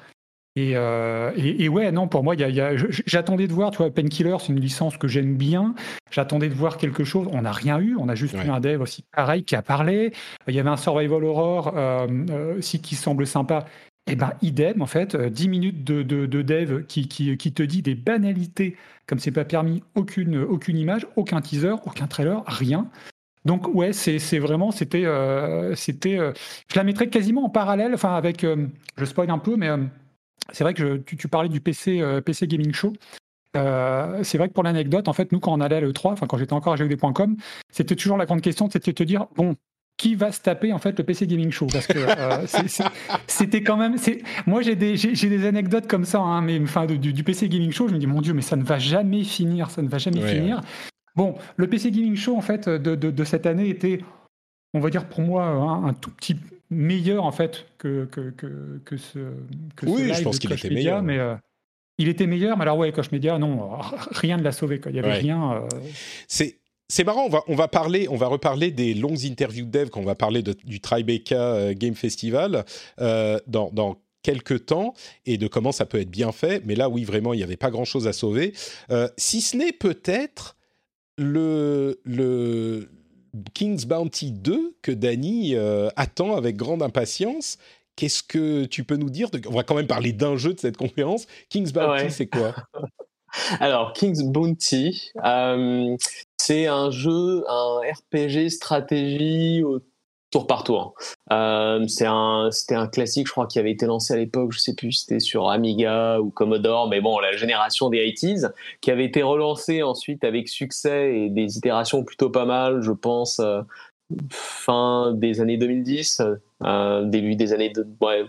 Et, 0.58 0.74
euh, 0.76 1.32
et, 1.38 1.70
ouais, 1.70 1.94
non, 1.94 2.10
pour 2.10 2.24
moi, 2.24 2.36
y 2.36 2.44
a, 2.44 2.76
j'attendais 3.06 3.48
de 3.48 3.54
voir, 3.54 3.72
tu 3.72 3.78
vois, 3.78 3.90
Painkiller, 3.90 4.36
c'est 4.42 4.52
une 4.52 4.60
licence 4.60 4.98
que 4.98 5.08
j'aime 5.08 5.36
bien. 5.36 5.76
J'attendais 6.10 6.50
de 6.50 6.54
voir 6.54 6.78
quelque 6.78 7.06
chose. 7.06 7.30
On 7.32 7.44
n'a 7.44 7.54
rien 7.54 7.80
eu. 7.80 7.96
On 7.96 8.10
a 8.10 8.16
juste 8.16 8.36
eu 8.36 8.50
un 8.50 8.60
dev 8.60 8.82
aussi 8.82 9.06
pareil 9.16 9.44
qui 9.46 9.56
a 9.56 9.62
parlé. 9.62 10.12
Il 10.50 10.54
y 10.54 10.60
avait 10.60 10.70
un 10.70 10.78
survival 10.78 11.24
horror 11.24 11.74
euh, 11.78 12.08
euh, 12.30 12.58
aussi 12.58 12.82
qui 12.82 12.96
semble 12.96 13.26
sympa. 13.26 13.66
Et 14.08 14.14
eh 14.14 14.16
ben, 14.16 14.34
idem, 14.42 14.82
en 14.82 14.88
fait, 14.88 15.16
10 15.16 15.48
minutes 15.48 15.84
de, 15.84 16.02
de, 16.02 16.26
de 16.26 16.42
dev 16.42 16.86
qui, 16.86 17.08
te 17.08 17.64
dit 17.64 17.82
des 17.82 17.96
banalités 17.96 18.76
comme 19.12 19.20
c'est 19.20 19.32
pas 19.32 19.44
permis, 19.44 19.84
aucune, 19.94 20.48
image, 20.70 21.06
aucun 21.18 21.42
teaser, 21.42 21.76
aucun 21.86 22.08
trailer, 22.08 22.44
rien. 22.48 22.90
Donc 23.44 23.68
ouais, 23.68 23.92
c'est 23.92 24.40
vraiment, 24.40 24.72
c'était, 24.72 25.04
euh, 25.04 25.76
c'était, 25.76 26.18
euh, 26.18 26.32
je 26.72 26.78
la 26.78 26.86
mettrais 26.86 27.10
quasiment 27.10 27.44
en 27.44 27.50
parallèle, 27.50 27.94
enfin 27.94 28.16
avec, 28.16 28.46
euh, 28.46 28.68
je 28.98 29.04
spoil 29.04 29.30
un 29.30 29.38
peu, 29.38 29.58
mais 29.58 29.70
c'est 30.54 30.64
vrai 30.64 30.74
que 30.74 30.96
tu, 30.96 31.28
parlais 31.28 31.50
du 31.50 31.60
PC, 31.60 32.02
PC 32.26 32.48
Gaming 32.48 32.74
Show. 32.74 32.94
c'est 33.54 34.38
vrai 34.38 34.48
que 34.48 34.54
pour 34.54 34.64
l'anecdote, 34.64 35.10
en 35.10 35.14
fait, 35.14 35.34
nous 35.34 35.42
quand 35.42 35.52
on 35.52 35.60
allait 35.60 35.76
à 35.76 35.82
l'E3, 35.82 36.14
enfin 36.14 36.26
quand 36.26 36.38
j'étais 36.38 36.54
encore 36.54 36.74
à 36.74 36.78
GOD.com, 36.78 37.36
c'était 37.70 37.98
toujours 37.98 38.18
la 38.18 38.26
grande 38.26 38.42
question, 38.42 38.70
c'était 38.72 38.92
de 38.92 38.96
te 38.96 39.04
dire, 39.04 39.28
bon, 39.36 39.56
qui 40.02 40.16
va 40.16 40.32
se 40.32 40.42
taper 40.42 40.74
en 40.74 40.80
fait 40.80 40.98
le 40.98 41.04
PC 41.04 41.28
Gaming 41.28 41.52
Show 41.52 41.68
parce 41.72 41.86
que 41.86 42.00
euh, 42.00 42.48
c'était 43.28 43.62
quand 43.62 43.78
même 43.78 43.98
moi 44.48 44.64
j'ai 44.64 44.76
des 44.76 44.96
des 44.96 45.46
anecdotes 45.46 45.86
comme 45.86 46.06
ça 46.06 46.20
hein, 46.20 46.42
mais 46.42 46.60
enfin 46.60 46.88
du, 46.88 47.24
PC 47.24 47.48
Gaming 47.50 47.72
Show 47.72 47.88
je 47.88 47.94
me 47.94 48.00
dis 48.00 48.08
mon 48.08 48.20
dieu 48.20 48.34
mais 48.34 48.42
ça 48.42 48.56
ne 48.56 48.64
va 48.64 48.80
jamais 48.80 49.24
finir 49.24 49.70
ça 49.70 49.84
ne 49.84 49.88
va 49.88 50.00
jamais 50.00 50.26
finir 50.28 50.62
bon 51.16 51.36
le 51.56 51.68
PC 51.68 51.92
Gaming 51.92 52.16
Show 52.16 52.36
en 52.36 52.42
fait 52.42 52.68
de, 52.68 52.96
de, 52.96 53.24
cette 53.24 53.46
année 53.46 53.70
était 53.70 54.02
on 54.74 54.80
va 54.80 54.90
dire 54.90 55.06
pour 55.08 55.22
moi 55.22 55.46
un, 55.46 55.94
tout 55.94 56.10
petit 56.10 56.36
meilleur 56.72 57.24
en 57.24 57.32
fait 57.32 57.68
que 57.78 58.06
que, 58.06 58.34
que, 58.84 58.98
ce 58.98 59.20
que 59.76 59.86
oui 59.86 60.12
je 60.16 60.24
pense 60.24 60.40
qu'il 60.40 60.52
était 60.52 60.72
meilleur 60.72 61.04
mais 61.04 61.20
euh, 61.20 61.36
il 62.02 62.08
était 62.08 62.26
meilleur, 62.26 62.58
mais 62.58 62.64
alors 62.64 62.80
ouais, 62.80 62.92
Coach 62.92 63.12
Media, 63.12 63.38
non, 63.38 63.78
rien 64.12 64.38
ne 64.38 64.44
l'a 64.44 64.52
sauvé. 64.52 64.80
Quoi. 64.80 64.92
Il 64.92 64.96
y 64.96 65.00
avait 65.00 65.14
rien. 65.14 65.52
Euh, 65.54 65.68
c'est 66.28 66.61
c'est 66.92 67.06
marrant, 67.06 67.26
on 67.26 67.30
va, 67.30 67.44
on 67.48 67.56
va 67.56 67.70
parler, 67.70 68.08
on 68.10 68.18
va 68.18 68.28
reparler 68.28 68.70
des 68.70 68.94
longues 68.94 69.26
interviews 69.26 69.66
de 69.66 69.72
dev 69.72 69.90
quand 69.90 70.02
on 70.02 70.06
va 70.06 70.16
parler 70.16 70.44
du 70.44 70.82
Tribeca 70.82 71.36
euh, 71.36 71.74
Game 71.74 71.96
Festival 71.96 72.66
euh, 73.00 73.40
dans, 73.48 73.70
dans 73.72 73.96
quelques 74.24 74.66
temps 74.66 74.94
et 75.26 75.38
de 75.38 75.48
comment 75.48 75.72
ça 75.72 75.86
peut 75.86 76.02
être 76.02 76.12
bien 76.12 76.34
fait. 76.34 76.62
Mais 76.66 76.76
là, 76.76 76.90
oui, 76.90 77.06
vraiment, 77.06 77.34
il 77.34 77.38
n'y 77.38 77.44
avait 77.44 77.56
pas 77.56 77.72
grand-chose 77.72 78.08
à 78.10 78.14
sauver. 78.14 78.54
Euh, 78.92 79.08
si 79.18 79.40
ce 79.40 79.56
n'est 79.56 79.72
peut-être 79.72 80.58
le, 81.18 82.02
le, 82.04 82.90
King's 83.54 83.86
Bounty 83.86 84.32
2 84.32 84.76
que 84.82 84.92
Danny 84.92 85.56
attend 85.96 86.36
avec 86.36 86.58
grande 86.58 86.84
impatience. 86.84 87.58
Qu'est-ce 87.96 88.24
que 88.24 88.66
tu 88.66 88.84
peux 88.84 88.96
nous 88.98 89.10
dire 89.10 89.30
On 89.48 89.54
va 89.54 89.64
quand 89.64 89.76
même 89.76 89.88
parler 89.88 90.12
d'un 90.12 90.36
jeu 90.36 90.54
de 90.54 90.60
cette 90.60 90.76
conférence. 90.76 91.26
King's 91.50 91.72
Bounty, 91.72 92.12
c'est 92.12 92.28
quoi? 92.28 92.54
Alors, 93.60 93.94
King's 93.94 94.24
Bounty, 94.24 95.12
c'est 96.38 96.68
un 96.68 96.92
jeu, 96.92 97.44
un 97.48 97.80
RPG 97.80 98.50
stratégie 98.50 99.64
au 99.64 99.82
tour 100.32 100.48
par 100.48 100.64
tour. 100.64 100.96
Euh, 101.32 101.86
c'était 101.88 102.76
un 102.76 102.88
classique, 102.88 103.28
je 103.28 103.32
crois, 103.32 103.48
qui 103.48 103.60
avait 103.60 103.72
été 103.72 103.86
lancé 103.86 104.14
à 104.14 104.18
l'époque, 104.18 104.54
je 104.54 104.60
sais 104.60 104.74
plus 104.74 104.94
si 104.94 105.02
c'était 105.02 105.20
sur 105.20 105.50
Amiga 105.50 106.20
ou 106.20 106.30
Commodore, 106.30 106.88
mais 106.90 107.02
bon, 107.02 107.20
la 107.20 107.34
génération 107.34 107.90
des 107.90 108.00
80s, 108.00 108.52
qui 108.80 108.92
avait 108.92 109.06
été 109.06 109.22
relancé 109.22 109.84
ensuite 109.84 110.24
avec 110.24 110.48
succès 110.48 111.16
et 111.16 111.30
des 111.30 111.58
itérations 111.58 112.04
plutôt 112.04 112.30
pas 112.30 112.46
mal, 112.46 112.82
je 112.82 112.92
pense, 112.92 113.40
euh, 113.40 113.62
fin 114.30 115.14
des 115.14 115.42
années 115.42 115.58
2010, 115.58 116.22
euh, 116.64 117.06
début 117.06 117.36
des 117.36 117.54
années 117.54 117.70
de, 117.70 117.88
ouais, 118.02 118.24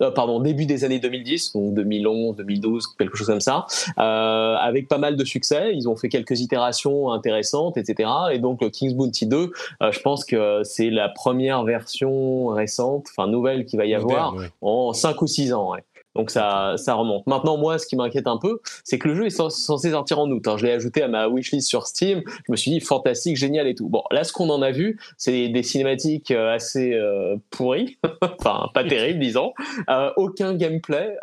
euh, 0.00 0.10
pardon 0.10 0.40
début 0.40 0.66
des 0.66 0.84
années 0.84 0.98
2010 0.98 1.52
donc 1.52 1.74
2011 1.74 2.36
2012 2.36 2.96
quelque 2.98 3.16
chose 3.16 3.28
comme 3.28 3.40
ça 3.40 3.66
euh, 3.98 4.56
avec 4.56 4.88
pas 4.88 4.98
mal 4.98 5.16
de 5.16 5.24
succès. 5.24 5.70
Ils 5.74 5.88
ont 5.88 5.94
fait 5.94 6.08
quelques 6.08 6.40
itérations 6.40 7.12
intéressantes 7.12 7.76
etc 7.76 8.10
et 8.32 8.40
donc 8.40 8.62
le 8.62 8.70
King's 8.70 8.94
Bounty 8.94 9.26
2 9.26 9.52
je 9.80 10.00
pense 10.00 10.24
que 10.24 10.62
c'est 10.64 10.90
la 10.90 11.08
première 11.08 11.62
version 11.62 12.48
récente 12.48 13.06
enfin 13.10 13.28
nouvelle 13.28 13.64
qu'il 13.64 13.78
va 13.78 13.86
y 13.86 13.94
avoir 13.94 14.34
en 14.60 14.92
5 14.92 15.22
ou 15.22 15.26
6 15.26 15.52
ans 15.52 15.70
ouais. 15.72 15.84
Donc 16.18 16.32
ça, 16.32 16.74
ça 16.76 16.94
remonte. 16.94 17.24
Maintenant, 17.28 17.56
moi, 17.56 17.78
ce 17.78 17.86
qui 17.86 17.94
m'inquiète 17.94 18.26
un 18.26 18.38
peu, 18.38 18.60
c'est 18.82 18.98
que 18.98 19.06
le 19.06 19.14
jeu 19.14 19.26
est 19.26 19.30
censé 19.30 19.90
sortir 19.90 20.18
en 20.18 20.28
août. 20.28 20.48
Hein. 20.48 20.56
Je 20.56 20.66
l'ai 20.66 20.72
ajouté 20.72 21.00
à 21.00 21.06
ma 21.06 21.28
wishlist 21.28 21.68
sur 21.68 21.86
Steam. 21.86 22.22
Je 22.26 22.50
me 22.50 22.56
suis 22.56 22.72
dit 22.72 22.80
fantastique, 22.80 23.36
génial 23.36 23.68
et 23.68 23.76
tout. 23.76 23.88
Bon, 23.88 24.02
là, 24.10 24.24
ce 24.24 24.32
qu'on 24.32 24.50
en 24.50 24.60
a 24.60 24.72
vu, 24.72 24.98
c'est 25.16 25.48
des 25.48 25.62
cinématiques 25.62 26.32
euh, 26.32 26.52
assez 26.52 26.92
euh, 26.92 27.36
pourries, 27.50 27.98
enfin 28.40 28.68
pas 28.74 28.82
terribles, 28.82 29.20
disons. 29.20 29.52
Euh, 29.88 30.10
aucun 30.16 30.54
gameplay. 30.54 31.16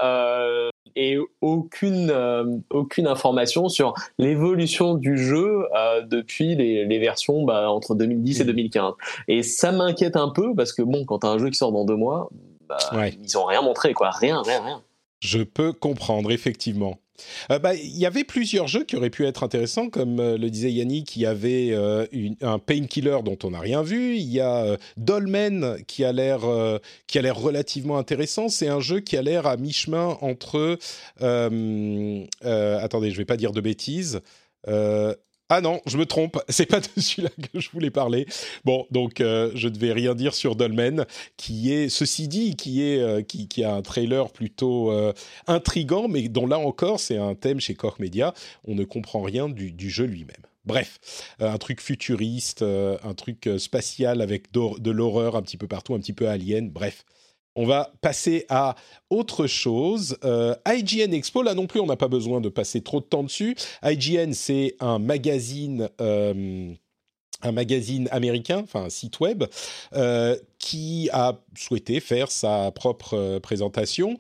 Et 0.98 1.18
aucune 1.42 2.64
aucune 2.70 3.08
information 3.08 3.68
sur 3.68 3.96
l'évolution 4.18 4.96
du 4.96 5.18
jeu 5.18 5.66
depuis 6.10 6.56
les, 6.56 7.00
versions 7.00 7.44
bah, 7.44 7.70
entre 7.70 7.96
2010 7.96 8.40
et 8.40 8.46
2015. 8.46 8.94
Et 9.28 9.44
ça 9.44 9.74
m'inquiète 9.74 10.16
un 10.16 10.30
peu 10.30 10.56
parce 10.56 10.72
que 10.72 10.82
bon, 10.82 11.04
quand 11.04 11.20
t'as 11.20 11.32
un 11.32 11.38
jeu 11.38 11.50
qui 11.50 11.58
sort 11.58 11.74
dans 11.74 11.84
deux 11.84 11.98
mois, 11.98 12.30
bah, 12.68 12.78
ils 13.22 13.38
ont 13.38 13.46
rien 13.46 13.62
montré, 13.62 13.94
quoi. 13.94 14.12
Rien, 14.12 14.42
rien, 14.42 14.64
rien. 14.64 14.84
Je 15.22 15.44
peux 15.44 15.74
comprendre, 15.74 16.32
effectivement. 16.32 17.00
Euh, 17.52 17.60
bah, 17.60 17.76
il 17.76 17.98
y 17.98 18.06
avait 18.06 18.24
plusieurs 18.24 18.68
jeux 18.68 18.84
qui 18.84 18.96
auraient 18.96 19.10
pu 19.10 19.26
être 19.26 19.44
intéressants, 19.44 19.90
comme 19.90 20.20
euh, 20.20 20.38
le 20.38 20.50
disait 20.50 20.72
Yannick, 20.72 21.16
il 21.16 21.22
y 21.22 21.26
avait 21.26 21.70
euh, 21.72 22.06
un 22.42 22.60
Painkiller 22.60 23.20
dont 23.24 23.38
on 23.44 23.52
n'a 23.52 23.60
rien 23.60 23.82
vu, 23.82 24.16
il 24.16 24.30
y 24.30 24.40
a 24.40 24.78
Dolmen 24.98 25.78
qui 25.88 26.04
a 26.04 26.12
l'air 26.12 26.42
qui 27.08 27.18
a 27.18 27.22
l'air 27.22 27.38
relativement 27.38 27.98
intéressant. 27.98 28.50
C'est 28.50 28.68
un 28.68 28.80
jeu 28.80 29.00
qui 29.00 29.18
a 29.18 29.22
l'air 29.22 29.48
à 29.48 29.58
mi-chemin 29.58 30.18
entre 30.22 30.78
attendez, 31.22 33.12
je 33.12 33.18
vais 33.18 33.26
pas 33.26 33.38
dire 33.38 33.52
de 33.52 33.62
bêtises. 33.62 34.22
Ah 35.50 35.62
non, 35.62 35.80
je 35.86 35.98
me 35.98 36.08
trompe, 36.08 36.40
c'est 36.50 36.66
pas 36.66 36.80
de 36.80 36.88
celui-là 36.98 37.30
que 37.54 37.60
je 37.60 37.70
voulais 37.70 37.92
parler. 37.92 38.26
Bon, 38.64 38.88
donc 38.90 39.22
euh, 39.22 39.52
je 39.54 39.68
ne 39.68 39.78
vais 39.78 39.94
rien 39.94 40.16
dire 40.16 40.34
sur 40.34 40.56
Dolmen, 40.56 41.06
qui 41.38 41.72
est, 41.72 41.88
ceci 41.88 42.28
dit, 42.28 42.56
qui 42.56 42.82
est, 42.82 43.00
euh, 43.00 43.22
qui, 43.22 43.64
a 43.64 43.76
un 43.76 43.82
trailer 43.84 44.32
plutôt 44.32 44.92
euh, 44.92 45.14
intrigant, 45.46 46.08
mais 46.08 46.28
dont 46.30 46.48
là 46.48 46.58
encore, 46.58 47.00
c'est 47.00 47.18
un 47.18 47.36
thème 47.36 47.60
chez 47.60 47.76
Koch 47.76 48.00
Media, 48.00 48.34
on 48.68 48.74
ne 48.74 48.84
comprend 48.84 49.22
rien 49.22 49.48
du 49.48 49.90
jeu 49.90 50.06
lui-même. 50.06 50.36
Bref, 50.66 51.36
un 51.40 51.60
truc 51.60 51.80
futuriste, 51.80 52.64
un 52.64 53.14
truc 53.14 53.48
spatial 53.60 54.20
avec 54.22 54.52
de 54.52 54.90
l'horreur 54.92 55.36
un 55.36 55.44
petit 55.44 55.58
peu 55.58 55.68
partout, 55.68 55.94
un 55.94 56.00
petit 56.00 56.14
peu 56.14 56.28
alien, 56.28 56.72
bref. 56.72 57.06
On 57.56 57.66
va 57.66 57.92
passer 58.02 58.46
à 58.50 58.76
autre 59.10 59.48
chose. 59.48 60.18
Euh, 60.24 60.56
IGN 60.68 61.14
Expo, 61.14 61.42
là 61.42 61.54
non 61.54 61.68
plus, 61.68 61.80
on 61.80 61.86
n'a 61.86 61.96
pas 61.96 62.08
besoin 62.08 62.42
de 62.42 62.50
passer 62.50 62.82
trop 62.82 63.00
de 63.00 63.06
temps 63.06 63.24
dessus. 63.24 63.56
IGN, 63.84 64.34
c'est 64.34 64.76
un 64.80 65.00
magazine. 65.00 65.90
Euh, 66.02 66.74
un 67.42 67.52
magazine 67.52 68.08
américain, 68.12 68.62
enfin 68.64 68.86
un 68.86 68.90
site 68.90 69.20
web, 69.20 69.44
euh, 69.94 70.36
qui 70.66 71.10
a 71.14 71.38
souhaité 71.56 72.00
faire 72.00 72.32
sa 72.32 72.72
propre 72.72 73.14
euh, 73.14 73.40
présentation. 73.40 74.18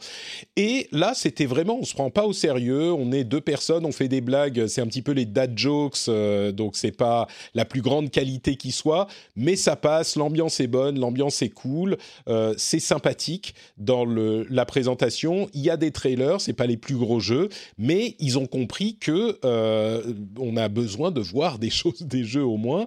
Et 0.56 0.88
là, 0.91 1.14
c'était 1.16 1.48
vraiment, 1.48 1.80
on 1.80 1.84
se 1.84 1.96
prend 1.96 2.12
pas 2.12 2.28
au 2.28 2.34
sérieux. 2.34 2.93
On 2.93 3.12
est 3.12 3.24
deux 3.24 3.41
personnes, 3.41 3.84
on 3.84 3.91
fait 3.91 4.08
des 4.08 4.22
blagues. 4.22 4.68
C'est 4.68 4.80
un 4.80 4.86
petit 4.86 5.02
peu 5.02 5.12
les 5.12 5.26
dad 5.26 5.58
jokes, 5.58 5.98
euh, 6.08 6.52
donc 6.52 6.76
c'est 6.76 6.96
pas 6.96 7.28
la 7.56 7.66
plus 7.66 7.82
grande 7.82 8.12
qualité 8.12 8.58
qui 8.58 8.72
soit, 8.72 9.08
mais 9.36 9.56
ça 9.56 9.76
passe. 9.76 10.18
L'ambiance 10.18 10.60
est 10.60 10.68
bonne, 10.68 11.00
l'ambiance 11.00 11.41
est 11.41 11.50
cool, 11.50 11.98
euh, 12.30 12.54
c'est 12.58 12.80
sympathique 12.80 13.56
dans 13.78 14.06
la 14.06 14.66
présentation. 14.66 15.50
Il 15.56 15.62
y 15.62 15.72
a 15.72 15.78
des 15.78 15.89
trailers, 15.89 16.41
c'est 16.41 16.54
pas 16.54 16.68
les 16.68 16.78
plus 16.78 16.96
gros 16.96 17.20
jeux, 17.20 17.50
mais 17.80 18.16
ils 18.20 18.38
ont 18.38 18.46
compris 18.46 18.98
que 18.98 19.39
on 20.39 20.58
a 20.58 20.70
besoin 20.70 21.10
de 21.10 21.22
voir 21.22 21.58
des 21.58 21.70
choses, 21.72 22.04
des 22.04 22.24
jeux 22.24 22.46
au 22.46 22.58
moins. 22.58 22.86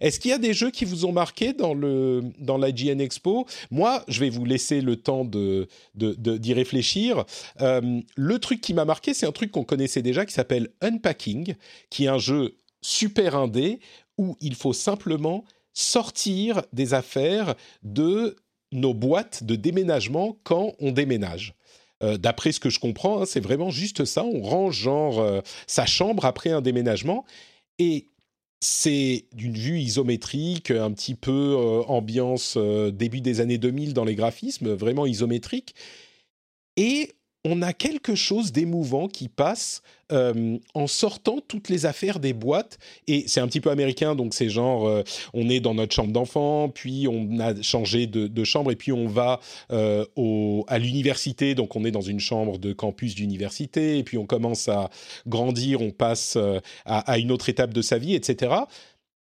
Est-ce 0.00 0.18
qu'il 0.18 0.30
y 0.30 0.34
a 0.34 0.38
des 0.38 0.54
jeux 0.54 0.70
qui 0.70 0.86
vous 0.86 1.04
ont 1.04 1.12
marqué 1.12 1.52
dans 1.52 1.74
le 1.74 2.22
la 2.64 2.72
GN 2.72 2.93
Expo 2.98 3.46
Moi, 3.70 4.04
je 4.08 4.20
vais 4.20 4.30
vous 4.30 4.44
laisser 4.44 4.80
le 4.80 4.96
temps 4.96 5.24
de 5.24 5.68
d'y 5.94 6.52
réfléchir. 6.52 7.24
Euh, 7.60 8.00
le 8.16 8.38
truc 8.38 8.60
qui 8.60 8.74
m'a 8.74 8.84
marqué, 8.84 9.14
c'est 9.14 9.26
un 9.26 9.32
truc 9.32 9.50
qu'on 9.50 9.64
connaissait 9.64 10.02
déjà 10.02 10.26
qui 10.26 10.34
s'appelle 10.34 10.70
Unpacking, 10.80 11.54
qui 11.90 12.04
est 12.04 12.08
un 12.08 12.18
jeu 12.18 12.56
super 12.82 13.36
indé 13.36 13.80
où 14.18 14.36
il 14.40 14.54
faut 14.54 14.72
simplement 14.72 15.44
sortir 15.72 16.62
des 16.72 16.94
affaires 16.94 17.54
de 17.82 18.36
nos 18.72 18.94
boîtes 18.94 19.44
de 19.44 19.56
déménagement 19.56 20.36
quand 20.44 20.74
on 20.80 20.92
déménage. 20.92 21.54
Euh, 22.02 22.16
d'après 22.16 22.52
ce 22.52 22.60
que 22.60 22.70
je 22.70 22.80
comprends, 22.80 23.22
hein, 23.22 23.24
c'est 23.26 23.40
vraiment 23.40 23.70
juste 23.70 24.04
ça. 24.04 24.24
On 24.24 24.42
range 24.42 24.76
genre 24.76 25.20
euh, 25.20 25.40
sa 25.66 25.86
chambre 25.86 26.24
après 26.24 26.50
un 26.50 26.60
déménagement 26.60 27.24
et 27.78 28.08
c'est 28.64 29.26
d'une 29.34 29.52
vue 29.52 29.78
isométrique, 29.78 30.70
un 30.70 30.90
petit 30.92 31.14
peu 31.14 31.30
euh, 31.30 31.82
ambiance 31.82 32.54
euh, 32.56 32.90
début 32.90 33.20
des 33.20 33.40
années 33.40 33.58
2000 33.58 33.92
dans 33.92 34.04
les 34.04 34.14
graphismes, 34.14 34.72
vraiment 34.72 35.04
isométrique. 35.04 35.74
Et 36.78 37.12
on 37.44 37.60
a 37.62 37.72
quelque 37.72 38.14
chose 38.14 38.52
d'émouvant 38.52 39.06
qui 39.08 39.28
passe 39.28 39.82
euh, 40.12 40.58
en 40.74 40.86
sortant 40.86 41.38
toutes 41.46 41.68
les 41.68 41.86
affaires 41.86 42.20
des 42.20 42.32
boîtes. 42.32 42.78
Et 43.06 43.24
c'est 43.26 43.40
un 43.40 43.46
petit 43.46 43.60
peu 43.60 43.70
américain, 43.70 44.14
donc 44.14 44.34
c'est 44.34 44.48
genre, 44.48 44.86
euh, 44.86 45.02
on 45.32 45.48
est 45.48 45.60
dans 45.60 45.74
notre 45.74 45.94
chambre 45.94 46.12
d'enfant, 46.12 46.68
puis 46.68 47.06
on 47.08 47.38
a 47.40 47.60
changé 47.62 48.06
de, 48.06 48.44
chambre, 48.44 48.70
et 48.70 48.76
puis 48.76 48.92
on 48.92 49.06
va 49.06 49.40
euh, 49.72 50.04
à 50.68 50.78
l'université, 50.78 51.54
donc 51.54 51.74
on 51.76 51.84
est 51.84 51.90
dans 51.90 52.02
une 52.02 52.20
chambre 52.20 52.58
de 52.58 52.72
campus 52.72 53.14
d'université, 53.14 53.98
et 53.98 54.04
puis 54.04 54.18
on 54.18 54.26
commence 54.26 54.68
à 54.68 54.90
grandir, 55.26 55.80
on 55.80 55.90
passe 55.90 56.38
à 56.84 57.18
une 57.18 57.32
autre 57.32 57.48
étape 57.48 57.72
de 57.72 57.82
sa 57.82 57.98
vie, 57.98 58.14
etc 58.14 58.54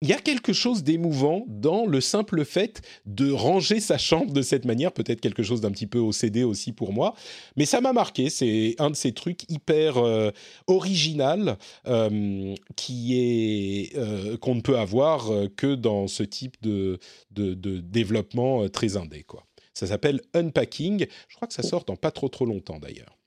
il 0.02 0.10
y 0.10 0.14
a 0.14 0.18
quelque 0.18 0.52
chose 0.52 0.84
d'émouvant 0.84 1.46
dans 1.48 1.86
le 1.86 2.02
simple 2.02 2.44
fait 2.44 2.82
de 3.06 3.32
ranger 3.32 3.80
sa 3.80 4.00
chambre 4.00 4.34
de 4.34 4.42
cette 4.42 4.66
manière, 4.66 4.92
peut-être 4.92 5.22
quelque 5.22 5.44
chose 5.44 5.62
d'un 5.62 5.72
petit 5.72 5.86
peu 5.86 6.00
OCD 6.00 6.44
aussi 6.44 6.72
pour 6.72 6.92
moi, 6.92 7.14
mais 7.56 7.66
ça 7.66 7.82
m'a 7.82 7.94
marqué, 7.94 8.32
c'est 8.32 8.76
un 8.80 8.90
de 8.90 8.96
ces 8.96 9.14
trucs 9.14 9.50
hyper 9.50 9.98
euh, 9.98 10.32
original 10.66 11.58
euh, 11.88 12.56
qui 12.76 13.20
est 13.20 13.96
euh, 13.96 14.38
qu'on 14.38 14.56
ne 14.56 14.62
peut 14.62 14.80
avoir 14.80 15.30
que 15.56 15.76
dans 15.76 16.08
ce 16.08 16.24
type 16.24 16.58
de, 16.64 16.98
de, 17.30 17.54
de 17.54 17.80
développement 17.80 18.68
très 18.70 18.98
indé 18.98 19.24
quoi. 19.24 19.46
Ça 19.74 19.88
s'appelle 19.88 20.22
Unpacking, 20.34 21.06
je 21.28 21.36
crois 21.36 21.48
que 21.48 21.54
ça 21.54 21.64
sort 21.64 21.86
dans 21.86 21.96
pas 21.96 22.12
trop 22.12 22.28
trop 22.28 22.46
longtemps 22.46 22.80
d'ailleurs. 22.80 23.21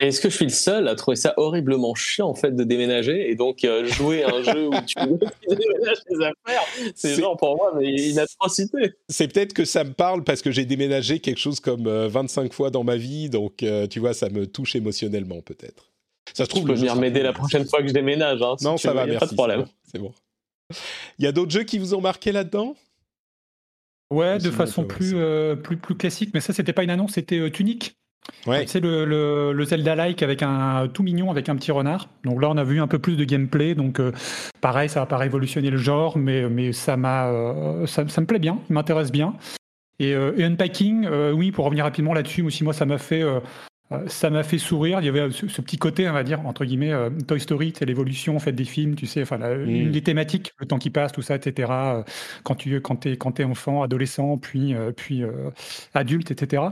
Est-ce 0.00 0.22
que 0.22 0.30
je 0.30 0.36
suis 0.36 0.46
le 0.46 0.50
seul 0.50 0.88
à 0.88 0.94
trouver 0.94 1.16
ça 1.16 1.34
horriblement 1.36 1.94
chiant 1.94 2.28
en 2.28 2.34
fait 2.34 2.56
de 2.56 2.64
déménager 2.64 3.30
et 3.30 3.34
donc 3.34 3.64
euh, 3.64 3.84
jouer 3.84 4.24
à 4.24 4.34
un 4.34 4.42
jeu 4.42 4.68
où 4.68 4.72
tu 4.86 4.94
déménages 4.96 5.98
tes 6.08 6.16
affaires 6.16 6.64
C'est 6.94 7.16
genre 7.16 7.36
pour 7.36 7.56
moi 7.56 7.74
mais 7.78 8.10
une 8.10 8.18
atrocité. 8.18 8.94
C'est 9.10 9.28
peut-être 9.28 9.52
que 9.52 9.66
ça 9.66 9.84
me 9.84 9.92
parle 9.92 10.24
parce 10.24 10.40
que 10.40 10.50
j'ai 10.50 10.64
déménagé 10.64 11.20
quelque 11.20 11.38
chose 11.38 11.60
comme 11.60 11.86
25 11.86 12.44
euh, 12.44 12.48
fois 12.50 12.70
dans 12.70 12.82
ma 12.82 12.96
vie 12.96 13.28
donc 13.28 13.62
euh, 13.62 13.86
tu 13.86 14.00
vois 14.00 14.14
ça 14.14 14.30
me 14.30 14.46
touche 14.46 14.74
émotionnellement 14.74 15.42
peut-être. 15.42 15.90
Ça 16.32 16.44
se 16.44 16.48
trouve. 16.48 16.62
Tu 16.62 16.68
peux 16.68 16.74
venir 16.74 16.96
m'aider 16.96 17.22
la 17.22 17.34
prochaine 17.34 17.66
fois 17.66 17.82
que 17.82 17.88
je 17.88 17.92
déménage. 17.92 18.40
Hein, 18.40 18.56
non 18.62 18.78
ça 18.78 18.94
va 18.94 19.04
merci. 19.04 19.20
Pas 19.20 19.26
de 19.26 19.34
problème. 19.34 19.66
C'est 19.84 19.98
bon. 19.98 20.14
Il 21.18 21.26
y 21.26 21.28
a 21.28 21.32
d'autres 21.32 21.50
jeux 21.50 21.64
qui 21.64 21.78
vous 21.78 21.94
ont 21.94 22.00
marqué 22.00 22.32
là-dedans? 22.32 22.74
Ouais, 24.10 24.38
de 24.38 24.50
façon 24.50 24.84
plus, 24.84 25.14
plus, 25.62 25.76
plus 25.76 25.96
classique, 25.96 26.30
mais 26.34 26.40
ça, 26.40 26.52
c'était 26.52 26.72
pas 26.72 26.82
une 26.82 26.90
annonce, 26.90 27.12
c'était 27.12 27.48
Tunic. 27.50 27.96
C'est 28.44 28.80
le, 28.80 29.64
Zelda-like 29.64 30.22
avec 30.22 30.42
un 30.42 30.88
tout 30.88 31.02
mignon 31.02 31.30
avec 31.30 31.48
un 31.48 31.56
petit 31.56 31.72
renard. 31.72 32.08
Donc 32.24 32.40
là, 32.40 32.48
on 32.50 32.56
a 32.56 32.64
vu 32.64 32.80
un 32.80 32.86
peu 32.86 32.98
plus 32.98 33.16
de 33.16 33.24
gameplay. 33.24 33.74
Donc 33.74 34.00
euh, 34.00 34.12
pareil, 34.60 34.88
ça 34.88 35.00
va 35.00 35.06
pas 35.06 35.18
révolutionner 35.18 35.70
le 35.70 35.76
genre, 35.76 36.16
mais, 36.16 36.72
ça 36.72 36.96
m'a 36.96 37.26
euh, 37.28 37.86
ça, 37.86 38.04
me 38.04 38.26
plaît 38.26 38.38
bien, 38.38 38.58
m'intéresse 38.68 39.12
bien. 39.12 39.34
Et, 39.98 40.14
euh, 40.14 40.32
Unpacking, 40.38 41.06
oui, 41.34 41.52
pour 41.52 41.64
revenir 41.64 41.84
rapidement 41.84 42.14
là-dessus, 42.14 42.42
aussi 42.42 42.64
moi 42.64 42.72
ça 42.72 42.86
m'a 42.86 42.98
fait 42.98 43.22
euh, 43.22 43.40
ça 44.06 44.30
m'a 44.30 44.42
fait 44.42 44.58
sourire. 44.58 45.00
Il 45.00 45.06
y 45.06 45.08
avait 45.08 45.30
ce, 45.30 45.60
petit 45.60 45.76
côté, 45.76 46.08
on 46.08 46.12
va 46.12 46.22
dire, 46.22 46.46
entre 46.46 46.64
guillemets, 46.64 46.92
euh, 46.92 47.10
Toy 47.26 47.40
Story, 47.40 47.72
c'est 47.76 47.84
l'évolution 47.84 48.36
en 48.36 48.38
fait, 48.38 48.52
des 48.52 48.64
films, 48.64 48.94
tu 48.94 49.06
sais, 49.06 49.22
enfin, 49.22 49.38
mm. 49.38 49.68
une 49.68 49.90
des 49.90 50.02
thématiques, 50.02 50.52
le 50.58 50.66
temps 50.66 50.78
qui 50.78 50.90
passe, 50.90 51.12
tout 51.12 51.22
ça, 51.22 51.34
etc. 51.34 51.68
Euh, 51.70 52.02
quand 52.44 52.54
tu 52.54 52.80
quand 52.80 53.06
es, 53.06 53.16
quand 53.16 53.40
es 53.40 53.44
enfant, 53.44 53.82
adolescent, 53.82 54.38
puis, 54.38 54.74
puis 54.96 55.22
adulte, 55.94 56.30
etc. 56.30 56.62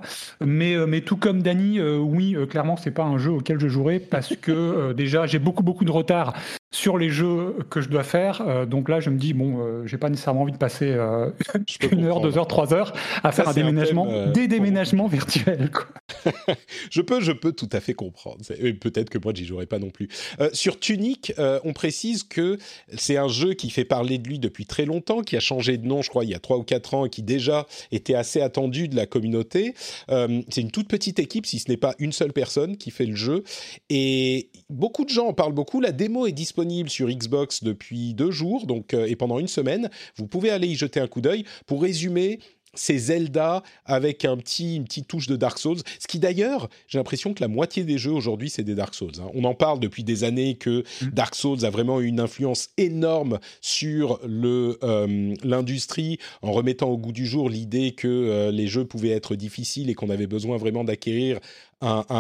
Mais, 0.41 0.77
mais 0.87 1.01
tout 1.01 1.17
comme 1.17 1.43
Dany, 1.43 1.81
oui, 1.81 2.37
clairement, 2.49 2.77
c'est 2.77 2.91
pas 2.91 3.05
un 3.05 3.19
jeu 3.19 3.33
auquel 3.33 3.59
je 3.59 3.69
jouerai 3.69 3.99
parce 3.99 4.37
que 4.37 4.93
déjà, 4.93 5.27
j'ai 5.27 5.39
beaucoup, 5.39 5.63
beaucoup 5.63 5.85
de 5.85 5.91
retard 5.91 6.35
sur 6.71 6.99
les 6.99 7.11
jeux 7.11 7.57
que 7.71 7.81
je 7.81 7.89
dois 7.89 8.05
faire. 8.05 8.67
donc 8.67 8.89
là, 8.89 9.01
je 9.01 9.11
me 9.11 9.19
dis, 9.19 9.35
bon, 9.35 9.85
j'ai 9.87 9.99
pas 9.99 10.11
nécessairement 10.11 10.43
envie 10.43 10.53
de 10.53 10.59
passer 10.59 10.97
une 11.93 12.05
heure, 12.05 12.21
deux 12.21 12.39
heures, 12.39 12.47
trois 12.47 12.73
heures 12.73 12.93
à 13.25 13.33
faire 13.33 13.49
un 13.49 13.55
déménagement, 13.55 14.29
des 14.29 14.49
déménagements 14.49 15.09
virtuels. 15.09 15.71
Quoi. 15.71 15.87
je 16.91 17.01
peux, 17.01 17.21
je 17.21 17.33
peux 17.33 17.53
tout 17.53 17.69
à 17.73 17.81
fait 17.81 17.95
comprendre. 17.95 18.39
Peut-être 18.81 19.11
que 19.11 19.19
moi, 19.19 19.33
j'y 19.35 19.45
jouerai 19.45 19.67
pas 19.67 19.79
non 19.79 19.91
plus. 19.91 20.09
Euh, 20.41 20.51
sur 20.53 20.81
Tunic, 20.81 21.33
euh, 21.39 21.61
on 21.65 21.73
précise 21.73 22.23
que 22.25 22.59
c'est 22.97 23.17
un 23.17 23.29
jeu 23.29 23.55
qui 23.55 23.71
fait 23.71 23.85
parler 23.85 24.19
de 24.19 24.29
lui 24.29 24.39
depuis 24.39 24.67
très 24.67 24.87
longtemps, 24.87 25.23
qui 25.23 25.37
a 25.37 25.41
changé 25.41 25.77
de 25.77 25.87
nom, 25.87 26.03
je 26.03 26.09
crois, 26.09 26.25
il 26.25 26.31
y 26.31 26.35
a 26.35 26.39
trois 26.39 26.57
ou 26.57 26.63
quatre 26.63 26.95
ans, 26.95 27.07
et 27.07 27.11
qui 27.11 27.23
déjà 27.23 27.67
était 27.93 28.15
assez 28.15 28.41
attendu 28.41 28.89
de 28.89 28.97
la 28.97 29.07
communauté. 29.07 29.75
Euh, 30.11 30.43
c'est 30.49 30.61
une 30.61 30.71
toute 30.71 30.89
petite 30.89 31.19
équipe, 31.19 31.47
si 31.47 31.59
ce 31.59 31.71
n'est 31.71 31.77
pas 31.77 31.95
une 31.99 32.13
seule 32.13 32.33
personne 32.33 32.77
qui 32.77 32.91
fait 32.91 33.07
le 33.07 33.17
jeu. 33.17 33.45
Et 33.91 34.51
beaucoup 34.71 35.05
de 35.05 35.11
gens 35.11 35.27
en 35.27 35.35
parlent 35.35 35.53
beaucoup. 35.53 35.81
La 35.81 35.93
démo 35.93 36.27
est 36.27 36.33
disponible 36.33 36.89
sur 36.89 37.09
Xbox 37.09 37.63
depuis 37.63 38.15
deux 38.15 38.31
jours, 38.31 38.67
donc 38.67 38.95
et 38.95 39.17
pendant 39.17 39.39
une 39.39 39.49
semaine. 39.49 39.91
Vous 40.17 40.27
pouvez 40.27 40.51
aller 40.51 40.69
y 40.69 40.75
jeter 40.75 41.01
un 41.01 41.07
coup 41.07 41.21
d'œil. 41.21 41.45
Pour 41.67 41.83
résumer, 41.83 42.39
c'est 42.79 42.99
Zelda 42.99 43.63
avec 43.85 44.25
un 44.25 44.37
petit, 44.37 44.77
une 44.77 44.85
petite 44.85 45.09
touche 45.09 45.27
de 45.27 45.37
Dark 45.37 45.59
Souls. 45.59 45.79
Ce 45.99 46.07
qui 46.07 46.19
d'ailleurs, 46.19 46.69
j'ai 46.87 46.99
l'impression 46.99 47.35
que 47.35 47.41
la 47.41 47.49
moitié 47.49 47.85
des 47.85 47.99
jeux 47.99 48.13
aujourd'hui, 48.13 48.51
c'est 48.51 48.63
des 48.63 48.75
Dark 48.75 48.95
Souls. 48.95 49.13
Hein. 49.21 49.31
On 49.35 49.45
en 49.45 49.55
parle 49.55 49.81
depuis 49.81 50.05
des 50.05 50.25
années 50.25 50.55
que 50.55 50.85
mm. 51.03 51.11
Dark 51.11 51.35
Souls 51.35 51.65
a 51.65 51.71
vraiment 51.71 52.01
une 52.01 52.21
influence 52.21 52.71
énorme 52.77 53.39
sur 53.61 54.21
euh, 54.25 55.35
l'industrie 55.43 56.19
en 56.43 56.53
remettant 56.53 56.89
au 56.89 56.97
goût 56.97 57.13
du 57.13 57.27
jour 57.27 57.49
l'idée 57.51 57.93
que 57.93 58.09
euh, 58.09 58.51
les 58.51 58.67
jeux 58.67 58.85
pouvaient 58.85 59.11
être 59.11 59.35
difficiles 59.35 59.91
et 59.91 59.95
qu'on 59.95 60.11
avait 60.11 60.27
besoin 60.27 60.57
vraiment 60.57 60.85
d'acquérir 60.85 61.41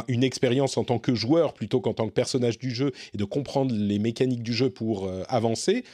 une 0.06 0.22
expérience 0.22 0.76
en 0.76 0.84
tant 0.84 0.98
que 0.98 1.14
joueur 1.14 1.52
plutôt 1.52 1.80
qu'en 1.80 1.92
tant 1.92 2.06
que 2.06 2.12
personnage 2.12 2.58
du 2.58 2.70
jeu 2.70 2.92
et 3.12 3.18
de 3.18 3.24
comprendre 3.24 3.74
les 3.74 3.98
mécaniques 3.98 4.42
du 4.42 4.52
jeu 4.52 4.70
pour 4.70 5.06
euh, 5.06 5.24
avancer. 5.28 5.84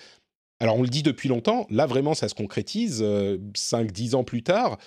Alors 0.65 0.79
on 0.79 0.83
le 0.83 0.89
dit 0.89 1.03
depuis 1.03 1.29
longtemps, 1.29 1.67
là 1.69 1.85
vraiment 1.85 2.15
ça 2.15 2.27
se 2.27 2.35
concrétise, 2.35 3.03
5-10 3.03 3.05
euh, 3.05 4.17
ans 4.17 4.25
plus 4.25 4.43
tard, 4.43 4.79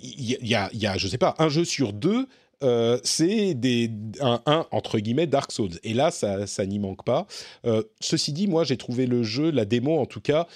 il 0.00 0.32
y, 0.42 0.54
a, 0.54 0.96
je 0.96 1.06
sais 1.06 1.18
pas, 1.18 1.34
un 1.38 1.50
jeu 1.50 1.66
sur 1.66 1.92
deux, 1.92 2.26
euh, 2.62 2.98
c'est 3.04 3.52
des, 3.52 3.90
un, 4.22 4.40
entre 4.70 4.98
guillemets 4.98 5.26
Dark 5.26 5.52
Souls. 5.52 5.78
Et 5.84 5.92
là, 5.92 6.10
ça, 6.10 6.46
ça 6.46 6.64
n'y 6.64 6.78
manque 6.78 7.04
pas. 7.04 7.26
Euh, 7.66 7.82
ceci 8.00 8.32
dit, 8.32 8.46
moi 8.48 8.64
j'ai 8.64 8.78
trouvé 8.78 9.04
le 9.04 9.22
jeu, 9.22 9.50
la 9.50 9.66
démo 9.66 9.98
en 9.98 10.06
tout 10.06 10.22
cas, 10.22 10.46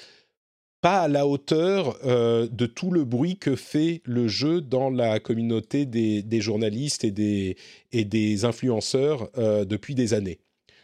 pas 0.80 1.02
à 1.02 1.08
la 1.08 1.26
hauteur 1.26 1.98
de 2.02 2.66
tout 2.66 2.90
le 2.92 3.04
bruit 3.04 3.36
que 3.36 3.56
fait 3.56 4.00
le 4.06 4.26
jeu 4.26 4.62
dans 4.62 4.88
la 4.88 5.20
communauté 5.20 5.84
des, 5.84 6.22
des 6.22 6.40
journalistes 6.40 7.04
et 7.04 7.10
des, 7.10 7.58
et 7.92 8.06
des 8.06 8.46
influenceurs 8.46 9.28
depuis 9.66 9.94
des 9.94 10.14
années. 10.14 10.38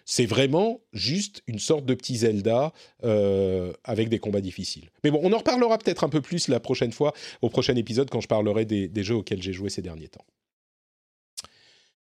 C'est 0.09 0.24
vraiment 0.24 0.80
juste 0.92 1.42
une 1.48 1.59
sorte 1.59 1.84
de 1.84 1.92
petit 1.92 2.18
Zelda 2.18 2.72
euh, 3.02 3.72
avec 3.82 4.09
des 4.09 4.20
combats 4.20 4.40
difficiles. 4.40 4.88
Mais 5.02 5.11
bon, 5.11 5.18
on 5.24 5.32
en 5.32 5.38
reparlera 5.38 5.78
peut-être 5.78 6.04
un 6.04 6.09
peu 6.09 6.20
plus 6.20 6.46
la 6.46 6.61
prochaine 6.61 6.92
fois, 6.92 7.12
au 7.42 7.50
prochain 7.50 7.74
épisode, 7.74 8.09
quand 8.09 8.20
je 8.20 8.28
parlerai 8.28 8.64
des, 8.64 9.02
jeux 9.02 9.16
auxquels 9.16 9.42
j'ai 9.42 9.52
joué 9.52 9.68
ces 9.68 9.82
derniers 9.82 10.07
temps. 10.07 10.24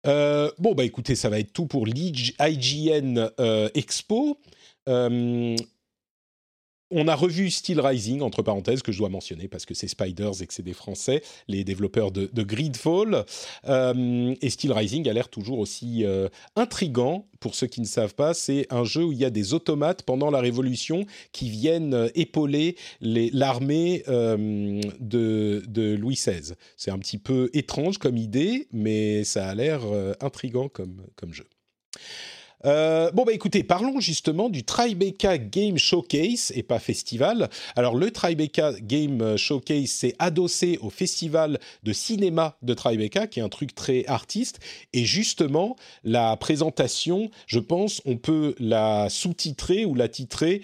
Euh, 0.07 0.51
bon, 0.59 0.75
bah 0.75 0.85
écoutez, 0.85 1.15
ça 1.15 1.31
va 1.31 1.41
être 1.41 1.55
tout 1.55 1.67
pour 1.67 1.87
l'IGN 1.87 3.31
euh, 3.41 3.71
Expo. 3.75 4.39
On 6.91 7.07
a 7.07 7.15
revu 7.15 7.51
Steel 7.51 7.81
Rising, 7.81 8.23
entre 8.23 8.43
parenthèses, 8.43 8.83
que 8.83 8.93
je 8.93 8.99
dois 8.99 9.11
mentionner 9.11 9.47
parce 9.47 9.67
que 9.67 9.75
c'est 9.75 9.89
Spiders 9.89 10.41
et 10.41 10.47
que 10.47 10.55
c'est 10.55 10.63
des 10.63 10.73
Français, 10.73 11.23
les 11.47 11.63
développeurs 11.63 12.11
de, 12.13 12.43
Gridfall. 12.43 13.27
Euh, 13.67 14.35
et 14.41 14.49
Steel 14.49 14.73
Rising 14.73 15.07
a 15.07 15.13
l'air 15.13 15.29
toujours 15.29 15.59
aussi 15.59 16.05
euh, 16.05 16.29
intrigant. 16.57 17.27
Pour 17.41 17.55
ceux 17.55 17.67
qui 17.67 17.83
ne 17.83 17.87
savent 17.87 18.15
pas, 18.15 18.33
c'est 18.33 18.67
un 18.71 18.85
jeu 18.85 19.05
où 19.05 19.13
il 19.13 19.19
y 19.19 19.25
a 19.27 19.31
des 19.31 19.53
automates 19.53 20.03
pendant 20.03 20.31
la 20.31 20.41
Révolution 20.41 21.05
qui 21.33 21.51
viennent 21.51 21.95
euh, 21.95 22.09
épauler 22.15 22.77
l'armée 23.01 24.03
de, 24.09 25.63
de, 25.69 25.95
Louis 25.95 26.15
XVI. 26.15 26.55
C'est 26.77 26.91
un 26.91 26.99
petit 26.99 27.19
peu 27.19 27.51
étrange 27.53 27.99
comme 27.99 28.17
idée, 28.17 28.67
mais 28.73 29.25
ça 29.25 29.47
a 29.47 29.55
l'air 29.55 29.83
intrigant 30.21 30.69
comme 30.69 31.33
jeu. 31.33 31.47
Euh, 32.65 33.11
bon, 33.13 33.25
bah 33.25 33.33
écoutez, 33.33 33.63
parlons 33.63 34.01
justement 34.01 34.49
du 34.49 34.65
Tribeca 34.65 35.39
Game 35.39 35.79
Showcase 35.79 36.53
et 36.55 36.63
pas 36.63 36.79
festival. 36.79 37.49
Alors, 37.77 37.95
le 37.95 38.11
Tribeca 38.11 38.73
Game 38.81 39.37
Showcase 39.37 39.91
s'est 39.91 40.15
adossé 40.19 40.79
au 40.83 40.91
festival 40.91 41.61
de 41.85 41.93
cinéma 41.93 42.57
de 42.63 42.75
Tribeca, 42.75 43.27
qui 43.27 43.41
est 43.41 43.43
un 43.43 43.49
truc 43.49 43.75
très 43.75 44.05
artiste. 44.07 44.59
Et 44.93 45.05
justement, 45.05 45.77
la 46.05 46.37
présentation, 46.37 47.31
je 47.47 47.61
pense, 47.61 48.03
on 48.05 48.17
peut 48.17 48.55
la 48.59 49.09
sous-titrer 49.09 49.85
ou 49.85 49.95
la 49.95 50.09
titrer 50.09 50.63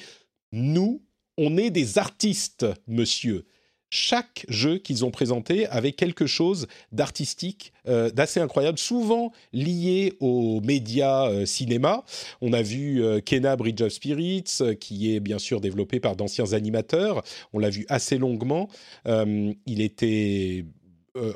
Nous, 0.53 1.03
on 1.38 1.57
est 1.57 1.70
des 1.70 1.99
artistes, 1.99 2.66
monsieur 2.86 3.47
chaque 3.95 4.45
jeu 4.49 4.78
qu'ils 4.78 5.05
ont 5.05 5.12
présenté 5.12 5.68
avait 5.68 5.92
quelque 5.92 6.26
chose 6.26 6.66
d'artistique, 6.90 7.72
euh, 7.86 8.11
d'assez 8.11 8.40
incroyable, 8.40 8.76
souvent 8.76 9.30
lié 9.53 10.14
aux 10.18 10.61
médias 10.62 11.28
euh, 11.28 11.47
cinéma. 11.47 12.03
On 12.40 12.53
a 12.53 12.61
vu 12.61 13.05
euh, 13.05 13.20
Kena 13.20 13.55
Bridge 13.55 13.80
of 13.82 13.92
Spirits, 13.92 14.59
qui 14.80 15.14
est 15.14 15.20
bien 15.20 15.38
sûr 15.38 15.61
développé 15.61 16.01
par 16.01 16.16
d'anciens 16.16 16.55
animateurs. 16.55 17.22
On 17.53 17.61
l'a 17.61 17.70
vu 17.70 17.86
assez 17.88 18.18
longuement. 18.18 18.68
il 19.07 19.80
était 19.80 20.64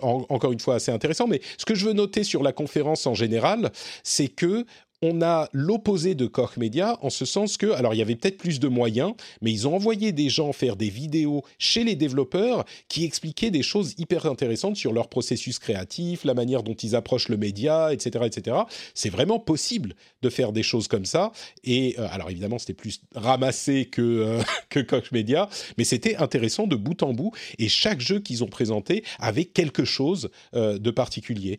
encore 0.02 0.50
une 0.50 0.58
fois 0.58 0.74
assez 0.74 0.90
intéressant. 0.90 1.28
Mais 1.28 1.40
ce 1.56 1.64
que 1.64 1.76
je 1.76 1.86
veux 1.86 1.92
noter 1.92 2.24
sur 2.24 2.42
la 2.42 2.52
conférence 2.52 3.06
en 3.06 3.14
général, 3.14 3.70
c'est 4.02 4.26
que 4.26 4.66
on 5.02 5.22
a 5.22 5.48
l'opposé 5.52 6.14
de 6.14 6.26
Koch 6.26 6.56
Media 6.56 6.98
en 7.02 7.10
ce 7.10 7.24
sens 7.24 7.56
que, 7.56 7.66
alors 7.72 7.94
il 7.94 7.98
y 7.98 8.02
avait 8.02 8.16
peut-être 8.16 8.38
plus 8.38 8.60
de 8.60 8.68
moyens, 8.68 9.12
mais 9.42 9.52
ils 9.52 9.68
ont 9.68 9.74
envoyé 9.74 10.12
des 10.12 10.28
gens 10.28 10.52
faire 10.52 10.76
des 10.76 10.88
vidéos 10.88 11.44
chez 11.58 11.84
les 11.84 11.94
développeurs 11.94 12.64
qui 12.88 13.04
expliquaient 13.04 13.50
des 13.50 13.62
choses 13.62 13.94
hyper 13.98 14.26
intéressantes 14.26 14.76
sur 14.76 14.92
leur 14.92 15.08
processus 15.08 15.58
créatif, 15.58 16.24
la 16.24 16.34
manière 16.34 16.62
dont 16.62 16.74
ils 16.74 16.96
approchent 16.96 17.28
le 17.28 17.36
média, 17.36 17.92
etc., 17.92 18.24
etc. 18.26 18.56
C'est 18.94 19.10
vraiment 19.10 19.38
possible 19.38 19.94
de 20.22 20.30
faire 20.30 20.52
des 20.52 20.62
choses 20.62 20.88
comme 20.88 21.04
ça. 21.04 21.32
Et 21.64 21.94
euh, 21.98 22.08
alors 22.10 22.30
évidemment, 22.30 22.58
c'était 22.58 22.74
plus 22.74 23.00
ramassé 23.14 23.86
que 23.86 24.02
euh, 24.02 24.42
que 24.68 24.80
Koch 24.80 25.12
Media, 25.12 25.48
mais 25.76 25.84
c'était 25.84 26.16
intéressant 26.16 26.66
de 26.66 26.76
bout 26.76 27.02
en 27.02 27.12
bout. 27.12 27.32
Et 27.58 27.68
chaque 27.68 28.00
jeu 28.00 28.18
qu'ils 28.20 28.42
ont 28.42 28.48
présenté 28.48 29.04
avait 29.18 29.44
quelque 29.44 29.84
chose 29.84 30.30
euh, 30.54 30.78
de 30.78 30.90
particulier. 30.90 31.58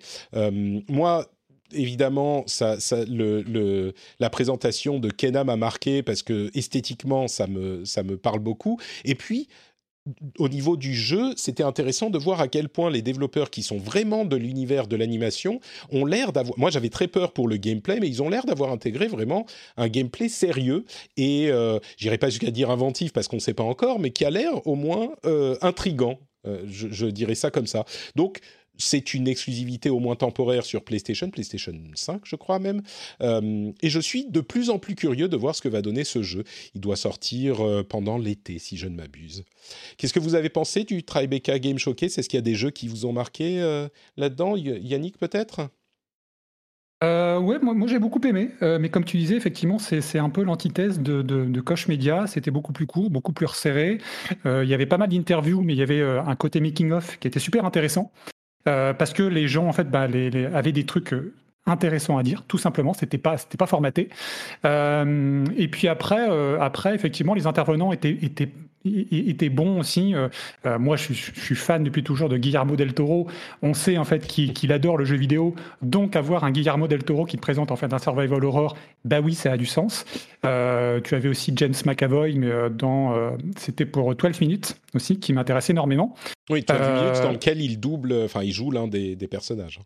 moi 0.89 1.25
évidemment, 1.73 2.45
la 4.19 4.29
présentation 4.29 4.99
de 4.99 5.09
Kena 5.09 5.43
m'a 5.43 5.55
marqué 5.55 6.03
parce 6.03 6.23
que 6.23 6.49
esthétiquement, 6.53 7.27
ça 7.27 7.47
me, 7.47 7.85
ça 7.85 8.03
me 8.03 8.17
parle 8.17 8.39
beaucoup. 8.39 8.79
Et 9.05 9.15
puis, 9.15 9.47
au 10.37 10.49
niveau 10.49 10.77
du 10.77 10.93
jeu, 10.93 11.33
c'était 11.35 11.63
intéressant 11.63 12.09
de 12.09 12.17
voir 12.17 12.41
à 12.41 12.47
quel 12.47 12.69
point 12.69 12.89
les 12.89 13.01
développeurs 13.01 13.49
qui 13.49 13.63
sont 13.63 13.77
vraiment 13.77 14.25
de 14.25 14.35
l'univers 14.35 14.87
de 14.87 14.95
l'animation 14.95 15.59
ont 15.91 16.05
l'air 16.05 16.31
d'avoir. 16.31 16.57
Moi, 16.57 16.69
j'avais 16.69 16.89
très 16.89 17.07
peur 17.07 17.33
pour 17.33 17.47
le 17.47 17.57
gameplay, 17.57 17.99
mais 17.99 18.07
ils 18.07 18.21
ont 18.21 18.29
l'air 18.29 18.45
d'avoir 18.45 18.71
intégré 18.71 19.07
vraiment 19.07 19.45
un 19.77 19.87
gameplay 19.87 20.29
sérieux 20.29 20.85
et, 21.17 21.49
euh, 21.49 21.79
j'irai 21.97 22.17
pas 22.17 22.29
jusqu'à 22.29 22.51
dire 22.51 22.69
inventif 22.69 23.13
parce 23.13 23.27
qu'on 23.27 23.37
ne 23.37 23.41
sait 23.41 23.53
pas 23.53 23.63
encore, 23.63 23.99
mais 23.99 24.11
qui 24.11 24.25
a 24.25 24.29
l'air 24.29 24.65
au 24.67 24.75
moins 24.75 25.11
euh, 25.25 25.55
intrigant. 25.61 26.19
Euh, 26.47 26.63
je, 26.67 26.87
je, 26.89 27.05
dirais 27.05 27.35
ça 27.35 27.51
comme 27.51 27.67
ça. 27.67 27.85
Donc, 28.15 28.39
c'est 28.79 29.13
une 29.13 29.27
exclusivité 29.27 29.89
au 29.89 29.99
moins 29.99 30.15
temporaire 30.15 30.65
sur 30.65 30.83
PlayStation, 30.83 31.29
PlayStation 31.29 31.73
5 31.93 32.21
je 32.23 32.35
crois 32.35 32.59
même. 32.59 32.81
Euh, 33.21 33.71
et 33.81 33.89
je 33.89 33.99
suis 33.99 34.25
de 34.25 34.41
plus 34.41 34.69
en 34.69 34.79
plus 34.79 34.95
curieux 34.95 35.27
de 35.27 35.37
voir 35.37 35.55
ce 35.55 35.61
que 35.61 35.69
va 35.69 35.81
donner 35.81 36.03
ce 36.03 36.23
jeu. 36.23 36.43
Il 36.73 36.81
doit 36.81 36.95
sortir 36.95 37.65
euh, 37.65 37.83
pendant 37.83 38.17
l'été 38.17 38.57
si 38.57 38.77
je 38.77 38.87
ne 38.87 38.95
m'abuse. 38.95 39.43
Qu'est-ce 39.97 40.13
que 40.13 40.19
vous 40.19 40.35
avez 40.35 40.49
pensé 40.49 40.83
du 40.83 41.03
Tribeca 41.03 41.59
Game 41.59 41.77
Showcase? 41.77 42.17
Est-ce 42.17 42.29
qu'il 42.29 42.37
y 42.37 42.39
a 42.39 42.43
des 42.43 42.55
jeux 42.55 42.71
qui 42.71 42.87
vous 42.87 43.05
ont 43.05 43.13
marqué 43.13 43.61
euh, 43.61 43.87
là-dedans? 44.17 44.55
Yannick 44.55 45.17
peut-être? 45.17 45.69
Euh, 47.01 47.39
ouais, 47.39 47.59
moi, 47.59 47.87
j'ai 47.87 47.99
beaucoup 47.99 48.19
aimé, 48.27 48.49
mais 48.61 48.89
comme 48.89 49.05
tu 49.05 49.15
disais, 49.15 49.37
effectivement, 49.37 49.79
c'est 49.79 50.19
un 50.19 50.29
peu 50.29 50.43
l'antithèse 50.43 50.99
de, 50.99 51.21
de, 51.21 51.61
Koch 51.61 51.87
Media. 51.87 52.27
C'était 52.27 52.51
beaucoup 52.51 52.73
plus 52.73 52.87
court, 52.87 53.09
beaucoup 53.09 53.31
plus 53.31 53.45
resserré. 53.45 53.99
il 54.43 54.65
y 54.65 54.73
avait 54.73 54.85
pas 54.85 54.97
mal 54.97 55.07
d'interviews, 55.07 55.61
mais 55.61 55.73
il 55.73 55.79
y 55.79 55.81
avait 55.81 56.01
un 56.01 56.35
côté 56.35 56.59
making-of 56.59 57.17
qui 57.19 57.27
était 57.29 57.39
super 57.39 57.63
intéressant. 57.63 58.11
Euh, 58.67 58.93
parce 58.93 59.13
que 59.13 59.23
les 59.23 59.47
gens 59.47 59.67
en 59.67 59.73
fait 59.73 59.89
bah, 59.89 60.01
avaient 60.01 60.71
des 60.71 60.85
trucs 60.85 61.13
euh, 61.13 61.33
intéressants 61.65 62.17
à 62.17 62.23
dire, 62.23 62.43
tout 62.47 62.57
simplement. 62.57 62.93
C'était 62.93 63.17
pas 63.17 63.37
pas 63.57 63.67
formaté. 63.67 64.09
Euh, 64.65 65.45
et 65.57 65.67
puis 65.67 65.87
après 65.87 66.27
après 66.59 66.95
effectivement 66.95 67.33
les 67.33 67.47
intervenants 67.47 67.91
étaient 67.93 68.17
étaient 68.21 68.51
était 68.85 69.49
bon 69.49 69.79
aussi. 69.79 70.13
moi, 70.79 70.95
je, 70.95 71.13
suis 71.13 71.55
fan 71.55 71.83
depuis 71.83 72.03
toujours 72.03 72.29
de 72.29 72.37
Guillermo 72.37 72.75
del 72.75 72.93
Toro. 72.93 73.27
On 73.61 73.73
sait 73.73 73.97
en 73.97 74.05
fait 74.05 74.27
qu'il 74.27 74.71
adore 74.71 74.97
le 74.97 75.05
jeu 75.05 75.17
vidéo, 75.17 75.55
donc 75.81 76.15
avoir 76.15 76.43
un 76.43 76.51
Guillermo 76.51 76.87
del 76.87 77.03
Toro 77.03 77.25
qui 77.25 77.37
te 77.37 77.41
présente 77.41 77.71
en 77.71 77.75
fait 77.75 77.93
un 77.93 77.99
survival 77.99 78.43
horror, 78.43 78.77
bah 79.05 79.21
oui, 79.21 79.33
ça 79.33 79.51
a 79.51 79.57
du 79.57 79.65
sens. 79.65 80.05
tu 80.43 80.47
avais 80.47 81.29
aussi 81.29 81.53
James 81.55 81.73
McAvoy, 81.85 82.35
mais 82.35 82.69
dans 82.69 83.37
c'était 83.57 83.85
pour 83.85 84.15
12 84.15 84.41
minutes 84.41 84.77
aussi, 84.93 85.19
qui 85.19 85.33
m'intéresse 85.33 85.69
énormément. 85.69 86.15
Oui, 86.49 86.63
12 86.67 86.79
minutes 86.79 87.21
dans 87.23 87.31
lequel 87.31 87.61
il 87.61 87.79
double, 87.79 88.13
enfin, 88.25 88.43
il 88.43 88.51
joue 88.51 88.71
l'un 88.71 88.87
des, 88.87 89.15
des 89.15 89.27
personnages. 89.27 89.79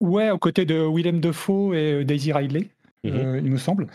Ouais, 0.00 0.30
aux 0.30 0.38
côtés 0.38 0.64
de 0.64 0.86
Willem 0.86 1.20
Dafoe 1.20 1.74
et 1.74 2.04
Daisy 2.04 2.32
Ridley. 2.32 2.68
Mhm. 3.04 3.12
Euh, 3.14 3.40
il 3.42 3.50
me 3.50 3.58
semble. 3.58 3.86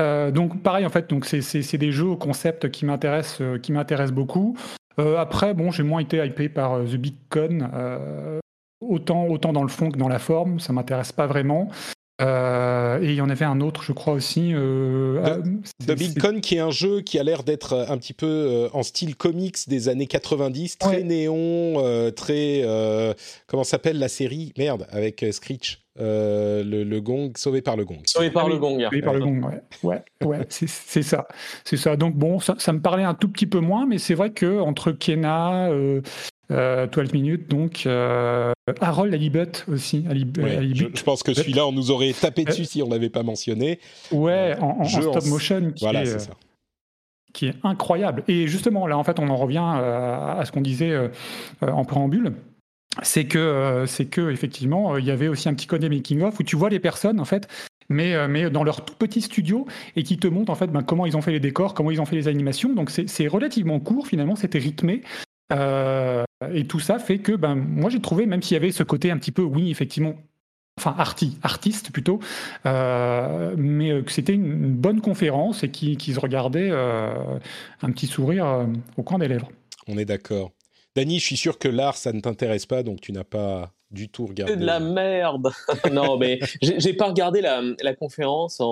Euh, 0.00 0.30
donc 0.30 0.62
pareil 0.62 0.86
en 0.86 0.90
fait, 0.90 1.10
donc 1.10 1.24
c'est 1.26 1.78
des 1.78 1.92
jeux 1.92 2.06
au 2.06 2.16
concept 2.16 2.70
qui 2.70 2.84
m'intéressent, 2.84 3.40
euh, 3.40 3.58
qui 3.58 3.72
m'intéressent 3.72 4.14
beaucoup. 4.14 4.56
après, 4.98 5.52
bon, 5.52 5.70
j'ai 5.70 5.82
moins 5.82 6.00
été 6.00 6.24
hypé 6.24 6.48
par 6.48 6.80
The 6.84 6.96
Big 6.96 7.16
Con. 7.28 7.70
autant, 8.80 9.26
autant 9.26 9.52
dans 9.52 9.62
le 9.62 9.68
fond 9.68 9.90
que 9.90 9.98
dans 9.98 10.08
la 10.08 10.18
forme, 10.18 10.58
ça 10.58 10.72
m'intéresse 10.72 11.12
pas 11.12 11.26
vraiment. 11.26 11.70
Euh, 12.22 13.02
et 13.02 13.10
il 13.10 13.14
y 13.14 13.20
en 13.20 13.28
avait 13.28 13.44
un 13.44 13.60
autre, 13.60 13.82
je 13.82 13.92
crois 13.92 14.14
aussi. 14.14 14.52
Euh, 14.54 15.42
The, 15.86 15.92
Big 15.92 16.18
Con, 16.18 16.40
qui 16.40 16.56
est 16.56 16.60
un 16.60 16.70
jeu 16.70 17.02
qui 17.02 17.18
a 17.18 17.22
l'air 17.22 17.42
d'être 17.42 17.86
un 17.88 17.98
petit 17.98 18.14
peu 18.14 18.26
euh, 18.26 18.68
en 18.72 18.82
style 18.82 19.16
comics 19.16 19.68
des 19.68 19.88
années 19.88 20.06
90, 20.06 20.78
très 20.78 21.02
néon, 21.02 22.10
très. 22.14 22.64
comment 23.46 23.64
s'appelle 23.64 23.98
la 23.98 24.08
série? 24.08 24.52
Merde, 24.56 24.86
avec 24.90 25.24
Screech. 25.30 25.85
Le, 25.98 26.98
gong, 27.00 27.32
sauvé 27.36 27.62
par 27.62 27.76
le 27.76 27.84
gong. 27.84 28.00
Sauvé 28.04 28.30
par 28.30 28.48
le 28.48 28.58
gong. 28.58 28.82
Sauvé 28.84 29.02
par 29.02 29.14
le 29.14 29.20
gong, 29.20 29.42
ouais. 29.42 29.62
Ouais, 29.82 30.02
ouais 30.24 30.46
c'est 30.48 31.02
ça. 31.02 31.26
C'est 31.64 31.76
ça. 31.76 31.96
Donc 31.96 32.14
bon, 32.14 32.40
ça, 32.40 32.54
ça, 32.58 32.72
me 32.72 32.80
parlait 32.80 33.04
un 33.04 33.14
tout 33.14 33.28
petit 33.28 33.46
peu 33.46 33.60
moins, 33.60 33.86
mais 33.86 33.98
c'est 33.98 34.14
vrai 34.14 34.30
que 34.30 34.60
entre 34.60 34.92
Kena, 34.92 35.70
12 36.48 36.56
euh, 36.56 36.86
minutes, 37.12 37.48
donc 37.50 37.84
euh, 37.86 38.52
Harold 38.80 39.12
Alibut 39.12 39.64
aussi. 39.68 40.04
je, 40.08 41.02
pense 41.02 41.22
que 41.24 41.34
celui-là, 41.34 41.66
on 41.66 41.72
nous 41.72 41.90
aurait 41.90 42.12
tapé 42.12 42.44
dessus 42.44 42.64
si 42.64 42.82
on 42.82 42.88
l'avait 42.88 43.10
pas 43.10 43.24
mentionné. 43.24 43.80
Ouais, 44.12 44.56
en, 44.60 44.84
stop 44.84 45.24
motion, 45.26 45.72
qui, 45.74 45.84
est, 45.84 46.14
euh, 46.14 46.18
qui 47.32 47.46
est 47.46 47.54
incroyable. 47.64 48.22
Et 48.28 48.46
justement, 48.46 48.86
là, 48.86 48.96
en 48.96 49.02
fait, 49.02 49.18
on 49.18 49.28
en 49.28 49.36
revient 49.36 49.58
à 49.58 50.40
ce 50.44 50.52
qu'on 50.52 50.60
disait 50.60 50.96
en 51.62 51.84
préambule 51.84 52.32
c'est 53.02 53.26
que 53.26 53.84
c'est 53.86 54.06
que 54.06 54.30
effectivement 54.30 54.96
il 54.96 55.04
y 55.04 55.10
avait 55.10 55.28
aussi 55.28 55.48
un 55.48 55.54
petit 55.54 55.66
côté 55.66 55.88
making 55.88 56.22
of 56.22 56.38
où 56.38 56.42
tu 56.42 56.56
vois 56.56 56.70
les 56.70 56.80
personnes 56.80 57.20
en 57.20 57.24
fait 57.24 57.48
mais, 57.88 58.26
mais 58.28 58.50
dans 58.50 58.64
leur 58.64 58.84
tout 58.84 58.94
petit 58.94 59.20
studio 59.20 59.66
et 59.94 60.02
qui 60.02 60.16
te 60.16 60.26
montrent 60.26 60.50
en 60.50 60.56
fait 60.56 60.66
ben, 60.68 60.82
comment 60.82 61.06
ils 61.06 61.16
ont 61.16 61.22
fait 61.22 61.32
les 61.32 61.40
décors, 61.40 61.74
comment 61.74 61.90
ils 61.90 62.00
ont 62.00 62.04
fait 62.04 62.16
les 62.16 62.26
animations. 62.26 62.72
Donc 62.72 62.90
c'est 62.90 63.28
relativement 63.28 63.78
court 63.78 64.08
finalement, 64.08 64.34
c'était 64.34 64.58
rythmé. 64.58 65.02
Euh, 65.52 66.24
et 66.52 66.66
tout 66.66 66.80
ça 66.80 66.98
fait 66.98 67.18
que, 67.18 67.32
ben, 67.32 67.54
moi 67.54 67.90
j'ai 67.90 68.00
trouvé, 68.00 68.26
même 68.26 68.42
s'il 68.42 68.54
y 68.54 68.56
avait 68.58 68.72
ce 68.72 68.82
côté 68.82 69.10
un 69.10 69.18
petit 69.18 69.32
peu, 69.32 69.42
oui, 69.42 69.70
effectivement, 69.70 70.14
enfin 70.78 70.94
arti, 70.98 71.38
artiste 71.42 71.90
plutôt, 71.92 72.20
euh, 72.66 73.54
mais 73.56 73.90
euh, 73.90 74.02
que 74.02 74.12
c'était 74.12 74.34
une, 74.34 74.74
bonne 74.74 75.00
conférence 75.00 75.62
et 75.62 75.70
qui, 75.70 75.96
qui 75.96 76.12
se 76.12 76.20
regardait 76.20 76.70
un 76.70 77.90
petit 77.90 78.06
sourire 78.06 78.66
au 78.96 79.02
coin 79.02 79.18
des 79.18 79.28
lèvres. 79.28 79.50
On 79.88 79.98
est 79.98 80.04
d'accord. 80.04 80.52
Dany, 80.96 81.18
je 81.18 81.24
suis 81.26 81.36
sûr 81.36 81.58
que 81.58 81.68
l'art, 81.68 81.94
ça 81.98 82.10
ne 82.14 82.20
t'intéresse 82.20 82.64
pas, 82.64 82.82
donc 82.82 83.02
tu 83.02 83.12
n'as 83.12 83.22
pas 83.22 83.70
du 83.90 84.08
tout 84.08 84.24
regardé. 84.24 84.56
de 84.56 84.64
la 84.64 84.80
merde. 84.80 85.52
non, 85.92 86.16
mais 86.16 86.40
j'ai 86.62 86.94
pas 86.94 87.08
regardé 87.08 87.42
la, 87.42 87.94
conférence 87.94 88.60
en, 88.60 88.66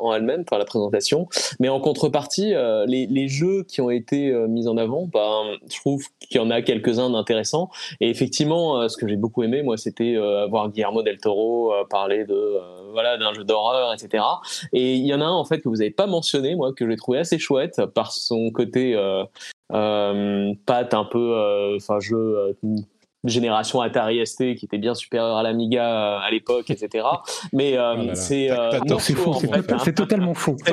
en 0.00 0.12
elle-même, 0.12 0.42
enfin 0.46 0.58
la 0.58 0.64
présentation, 0.64 1.28
mais 1.60 1.68
en 1.68 1.78
contrepartie, 1.78 2.54
euh, 2.54 2.84
les, 2.86 3.06
les, 3.06 3.28
jeux 3.28 3.62
qui 3.62 3.80
ont 3.80 3.88
été 3.88 4.30
euh, 4.30 4.48
mis 4.48 4.66
en 4.66 4.76
avant, 4.76 5.06
bah, 5.06 5.42
je 5.70 5.76
trouve 5.76 6.04
qu'il 6.18 6.40
y 6.40 6.44
en 6.44 6.50
a 6.50 6.60
quelques-uns 6.60 7.08
d'intéressants. 7.08 7.70
Et 8.00 8.10
effectivement, 8.10 8.80
euh, 8.80 8.88
ce 8.88 8.96
que 8.96 9.06
j'ai 9.06 9.16
beaucoup 9.16 9.44
aimé, 9.44 9.62
moi, 9.62 9.76
c'était 9.76 10.16
voir 10.50 10.70
Guillermo 10.70 11.04
del 11.04 11.18
Toro 11.18 11.72
parler 11.88 12.24
de 12.24 12.58
voilà 12.92 13.16
d'un 13.16 13.32
jeu 13.32 13.44
d'horreur, 13.44 13.94
etc. 13.94 14.24
Et 14.72 14.94
il 14.94 15.06
y 15.06 15.14
en 15.14 15.20
a 15.20 15.24
un 15.24 15.30
en 15.30 15.44
fait 15.44 15.60
que 15.60 15.68
vous 15.68 15.76
n'avez 15.76 15.92
pas 15.92 16.08
mentionné, 16.08 16.56
moi, 16.56 16.72
que 16.74 16.88
j'ai 16.90 16.96
trouvé 16.96 17.18
assez 17.18 17.38
chouette 17.38 17.80
par 17.94 18.10
son 18.10 18.50
côté 18.50 18.96
euh, 19.72 20.52
pâte 20.66 20.94
un 20.94 21.04
peu, 21.04 21.74
enfin 21.76 22.00
jeu 22.00 22.54
génération 23.24 23.80
Atari 23.80 24.24
ST 24.26 24.54
qui 24.54 24.64
était 24.64 24.78
bien 24.78 24.94
supérieure 24.94 25.36
à 25.36 25.42
l'Amiga 25.42 25.84
euh, 25.84 26.18
à 26.20 26.30
l'époque, 26.30 26.70
etc. 26.70 27.06
Mais 27.52 27.76
euh, 27.76 27.94
oh 28.10 28.14
c'est 28.14 28.50
euh, 28.50 28.78
c'est 29.84 29.94
totalement 29.94 30.34
faux. 30.34 30.56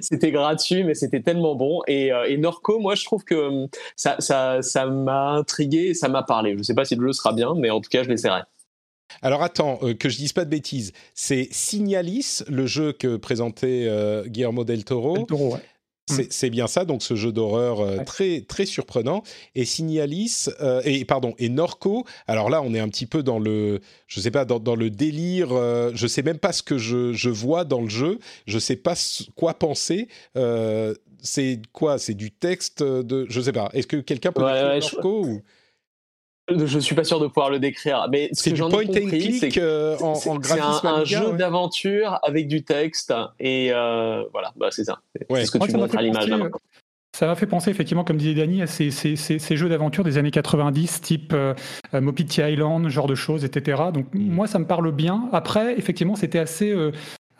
c'était 0.00 0.30
gratuit, 0.32 0.84
mais 0.84 0.94
c'était 0.94 1.20
tellement 1.20 1.54
bon. 1.54 1.80
Et, 1.86 2.10
et, 2.28 2.36
Norco, 2.36 2.78
moi, 2.78 2.94
je 2.94 3.04
trouve 3.04 3.24
que 3.24 3.66
ça, 3.96 4.16
ça, 4.18 4.60
ça 4.62 4.86
m'a 4.86 5.30
intrigué, 5.30 5.94
ça 5.94 6.08
m'a 6.08 6.22
parlé. 6.22 6.52
Je 6.52 6.58
ne 6.58 6.62
sais 6.62 6.74
pas 6.74 6.84
si 6.84 6.94
le 6.96 7.06
jeu 7.06 7.12
sera 7.12 7.32
bien, 7.32 7.54
mais 7.56 7.70
en 7.70 7.80
tout 7.80 7.90
cas, 7.90 8.02
je 8.02 8.08
l'essaierai. 8.08 8.42
Alors 9.22 9.42
attends, 9.42 9.78
que 9.98 10.10
je 10.10 10.18
dise 10.18 10.34
pas 10.34 10.44
de 10.44 10.50
bêtises. 10.50 10.92
C'est 11.14 11.48
Signalis, 11.50 12.42
le 12.46 12.66
jeu 12.66 12.92
que 12.92 13.16
présentait 13.16 13.90
Guillermo 14.26 14.64
del 14.64 14.84
Toro. 14.84 15.16
Del 15.16 15.26
Toro 15.26 15.54
ouais. 15.54 15.60
Mm. 16.10 16.22
C'est 16.30 16.50
bien 16.50 16.66
ça, 16.66 16.84
donc 16.84 17.02
ce 17.02 17.14
jeu 17.14 17.32
d'horreur 17.32 17.80
euh, 17.80 17.98
très 18.04 18.42
très 18.42 18.66
surprenant. 18.66 19.22
Et 19.54 19.64
Signalis 19.64 20.46
euh, 20.60 20.80
et 20.84 21.04
pardon 21.04 21.34
et 21.38 21.48
Norco. 21.48 22.04
Alors 22.26 22.50
là, 22.50 22.62
on 22.62 22.74
est 22.74 22.80
un 22.80 22.88
petit 22.88 23.06
peu 23.06 23.22
dans 23.22 23.38
le, 23.38 23.80
je 24.06 24.20
sais 24.20 24.30
pas, 24.30 24.44
dans, 24.44 24.76
le 24.76 24.90
délire. 24.90 25.48
Euh, 25.52 25.90
je 25.94 26.06
sais 26.06 26.22
même 26.22 26.38
pas 26.38 26.52
ce 26.52 26.62
que 26.62 26.78
je, 26.78 27.12
je, 27.12 27.30
vois 27.30 27.64
dans 27.64 27.80
le 27.80 27.88
jeu. 27.88 28.18
Je 28.46 28.58
sais 28.58 28.76
pas 28.76 28.94
quoi 29.36 29.54
penser. 29.54 30.08
c'est 31.20 31.60
quoi? 31.72 31.98
C'est 31.98 32.14
du 32.14 32.30
texte 32.30 32.82
de, 32.82 33.26
je 33.28 33.40
sais 33.40 33.52
pas. 33.52 33.70
Est-ce 33.72 33.86
que 33.86 33.96
quelqu'un 33.96 34.32
peut 34.32 34.44
ouais, 34.44 34.80
Norco 34.80 35.24
ou? 35.24 35.42
Je 36.48 36.78
suis 36.78 36.94
pas 36.94 37.04
sûr 37.04 37.20
de 37.20 37.26
pouvoir 37.26 37.50
le 37.50 37.58
décrire, 37.58 38.06
mais 38.10 38.28
c'est 38.32 38.52
du 38.52 38.60
point 38.60 38.84
and 38.84 39.08
click 39.08 39.58
euh, 39.58 39.96
en, 39.98 40.12
en 40.12 40.38
graphisme. 40.38 40.80
C'est 40.82 40.88
un, 40.88 41.04
jeu 41.04 41.32
d'aventure 41.32 42.18
avec 42.22 42.48
du 42.48 42.64
texte 42.64 43.12
et 43.38 43.70
euh, 43.72 44.24
voilà, 44.32 44.52
bah, 44.56 44.68
c'est 44.70 44.84
ça. 44.84 45.00
C'est 45.30 45.46
ce 45.46 45.50
que 45.50 45.66
tu 45.66 45.76
montres 45.76 45.96
à 45.98 46.02
l'image. 46.02 46.30
Ça 47.16 47.26
m'a 47.26 47.34
fait 47.34 47.46
penser 47.46 47.70
effectivement, 47.70 48.04
comme 48.04 48.16
disait 48.16 48.34
Dany, 48.34 48.62
à 48.62 48.66
ces, 48.66 48.90
ces, 48.90 49.16
ces, 49.16 49.56
jeux 49.56 49.68
d'aventure 49.68 50.04
des 50.04 50.18
années 50.18 50.30
90, 50.30 51.00
type 51.00 51.32
euh, 51.32 51.54
Mopiti 51.92 52.40
Island, 52.42 52.88
genre 52.88 53.08
de 53.08 53.14
choses, 53.14 53.44
etc. 53.44 53.82
Donc 53.92 54.06
moi, 54.12 54.46
ça 54.46 54.58
me 54.58 54.66
parle 54.66 54.92
bien. 54.92 55.28
Après, 55.32 55.76
effectivement, 55.78 56.14
c'était 56.14 56.38
assez, 56.38 56.74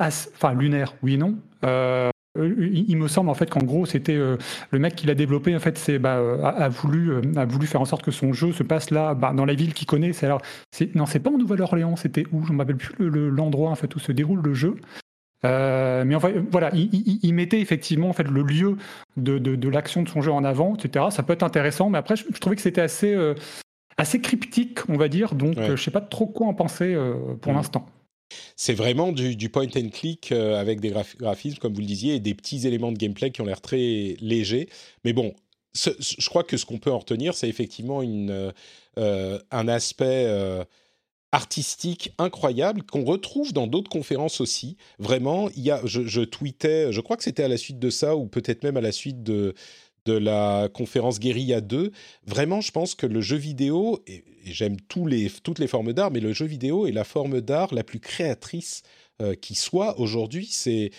enfin 0.00 0.54
lunaire, 0.54 0.94
oui 1.02 1.14
et 1.14 1.16
non. 1.16 1.36
Euh, 1.64 2.10
il 2.46 2.96
me 2.96 3.08
semble 3.08 3.30
en 3.30 3.34
fait 3.34 3.50
qu'en 3.50 3.62
gros 3.62 3.86
c'était 3.86 4.16
euh, 4.16 4.36
le 4.70 4.78
mec 4.78 4.94
qui 4.94 5.06
l'a 5.06 5.14
développé 5.14 5.54
en 5.54 5.60
fait 5.60 5.78
c'est 5.78 5.98
bah, 5.98 6.16
euh, 6.16 6.42
a, 6.42 6.68
voulu 6.68 7.12
a 7.36 7.44
voulu 7.44 7.66
faire 7.66 7.80
en 7.80 7.84
sorte 7.84 8.02
que 8.02 8.10
son 8.10 8.32
jeu 8.32 8.52
se 8.52 8.62
passe 8.62 8.90
là 8.90 9.14
bah, 9.14 9.32
dans 9.34 9.44
la 9.44 9.54
ville 9.54 9.74
qu'il 9.74 9.86
connaît. 9.86 10.12
C'est 10.12 10.26
alors 10.26 10.42
c'est 10.70 10.94
non 10.94 11.06
c'est 11.06 11.20
pas 11.20 11.30
en 11.30 11.38
Nouvelle-Orléans 11.38 11.96
c'était 11.96 12.24
où? 12.32 12.44
Je 12.44 12.50
ne 12.50 12.54
me 12.54 12.62
rappelle 12.62 12.76
plus 12.76 12.94
l'endroit 13.10 13.70
en 13.70 13.74
fait 13.74 13.94
où 13.94 13.98
se 13.98 14.12
déroule 14.12 14.40
le 14.42 14.54
jeu. 14.54 14.76
Mais 15.44 16.14
enfin 16.14 16.32
voilà 16.50 16.70
il, 16.74 17.32
mettait 17.32 17.60
effectivement 17.60 18.08
en 18.08 18.12
fait 18.12 18.28
le 18.28 18.42
lieu 18.42 18.76
de, 19.16 19.38
de, 19.38 19.68
l'action 19.68 20.02
de 20.02 20.08
son 20.08 20.20
jeu 20.20 20.32
en 20.32 20.42
avant 20.42 20.74
etc 20.74 21.06
ça 21.10 21.22
peut 21.22 21.32
être 21.32 21.44
intéressant 21.44 21.90
mais 21.90 21.98
après 21.98 22.16
je, 22.16 22.24
trouvais 22.40 22.56
que 22.56 22.62
c'était 22.62 22.80
assez 22.80 23.16
assez 23.96 24.20
cryptique 24.20 24.80
on 24.88 24.96
va 24.96 25.08
dire. 25.08 25.34
Donc 25.34 25.54
je 25.60 25.76
sais 25.76 25.90
pas 25.90 26.00
trop 26.00 26.26
quoi 26.26 26.46
en 26.46 26.54
penser 26.54 26.96
pour 27.40 27.52
mmh. 27.52 27.56
l'instant 27.56 27.86
c'est 28.56 28.74
vraiment 28.74 29.12
du, 29.12 29.48
point 29.48 29.68
and 29.76 29.90
click 29.90 30.32
euh, 30.32 30.58
avec 30.58 30.80
des 30.80 30.90
graphismes, 31.18 31.58
comme 31.58 31.74
vous 31.74 31.80
le 31.80 31.86
disiez, 31.86 32.16
et 32.16 32.20
des 32.20 32.34
petits 32.34 32.66
éléments 32.66 32.92
de 32.92 32.98
gameplay 32.98 33.30
qui 33.30 33.40
ont 33.40 33.46
l'air 33.46 33.60
très 33.60 34.16
légers. 34.20 34.68
Mais 35.04 35.12
bon, 35.12 35.34
je 35.74 36.28
crois 36.28 36.44
que 36.44 36.56
ce 36.56 36.66
qu'on 36.66 36.78
peut 36.78 36.90
en 36.90 36.98
retenir, 36.98 37.34
c'est 37.34 37.48
effectivement 37.48 38.02
une, 38.02 38.52
euh, 38.98 39.38
un 39.50 39.68
aspect 39.68 40.24
euh, 40.26 40.64
artistique 41.32 42.12
incroyable 42.18 42.82
qu'on 42.82 43.04
retrouve 43.04 43.52
dans 43.52 43.66
d'autres 43.66 43.90
conférences 43.90 44.40
aussi. 44.40 44.76
Vraiment, 44.98 45.50
il 45.56 45.62
y 45.62 45.70
a, 45.70 45.80
je, 45.84 46.06
je 46.06 46.22
tweetais, 46.22 46.92
je 46.92 47.00
crois 47.00 47.16
que 47.16 47.22
c'était 47.22 47.44
à 47.44 47.48
la 47.48 47.58
suite 47.58 47.78
de 47.78 47.90
ça, 47.90 48.16
ou 48.16 48.26
peut-être 48.26 48.62
même 48.64 48.76
à 48.76 48.80
la 48.80 48.92
suite 48.92 49.22
de 49.22 49.54
de 50.08 50.14
la 50.14 50.68
conférence 50.72 51.20
Guerilla 51.20 51.60
2. 51.60 51.92
Vraiment, 52.26 52.62
je 52.62 52.72
pense 52.72 52.94
que 52.94 53.06
le 53.06 53.20
jeu 53.20 53.36
vidéo, 53.36 54.02
et, 54.06 54.24
j'aime 54.46 54.76
toutes 54.88 55.58
les 55.58 55.66
formes 55.66 55.92
d'art, 55.92 56.10
mais 56.10 56.20
le 56.20 56.32
jeu 56.32 56.46
vidéo 56.46 56.86
est 56.86 56.92
la 56.92 57.04
forme 57.04 57.42
d'art 57.42 57.74
la 57.74 57.84
plus 57.84 58.00
créatrice 58.00 58.82
euh, 59.20 59.34
qui 59.34 59.56
soit 59.56 59.98
aujourd'hui. 59.98 60.48
C'est 60.48 60.92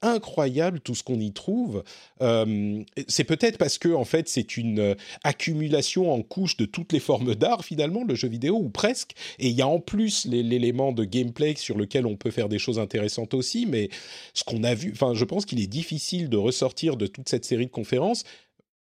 incroyable 0.00 0.78
tout 0.78 0.94
ce 0.94 1.02
qu'on 1.02 1.18
y 1.18 1.32
trouve. 1.32 1.82
Euh, 2.22 2.84
c'est 3.08 3.24
peut-être 3.24 3.58
parce 3.58 3.78
que 3.78 3.88
en 3.88 4.04
fait 4.04 4.28
c'est 4.28 4.56
une 4.56 4.78
euh, 4.78 4.94
accumulation 5.24 6.12
en 6.12 6.22
couches 6.22 6.56
de 6.56 6.66
toutes 6.66 6.92
les 6.92 7.00
formes 7.00 7.34
d'art 7.34 7.64
finalement 7.64 8.04
le 8.04 8.14
jeu 8.14 8.28
vidéo 8.28 8.54
ou 8.54 8.68
presque. 8.68 9.14
Et 9.40 9.48
il 9.48 9.56
y 9.56 9.62
a 9.62 9.66
en 9.66 9.80
plus 9.80 10.24
l'élément 10.24 10.92
de 10.92 11.02
gameplay 11.02 11.56
sur 11.56 11.76
lequel 11.76 12.06
on 12.06 12.14
peut 12.14 12.30
faire 12.30 12.48
des 12.48 12.60
choses 12.60 12.78
intéressantes 12.78 13.34
aussi. 13.34 13.66
Mais 13.66 13.88
ce 14.34 14.44
qu'on 14.44 14.62
a 14.62 14.74
vu, 14.74 14.92
enfin 14.92 15.12
je 15.12 15.24
pense 15.24 15.44
qu'il 15.44 15.60
est 15.60 15.66
difficile 15.66 16.28
de 16.28 16.36
ressortir 16.36 16.96
de 16.96 17.08
toute 17.08 17.28
cette 17.28 17.44
série 17.44 17.66
de 17.66 17.72
conférences 17.72 18.22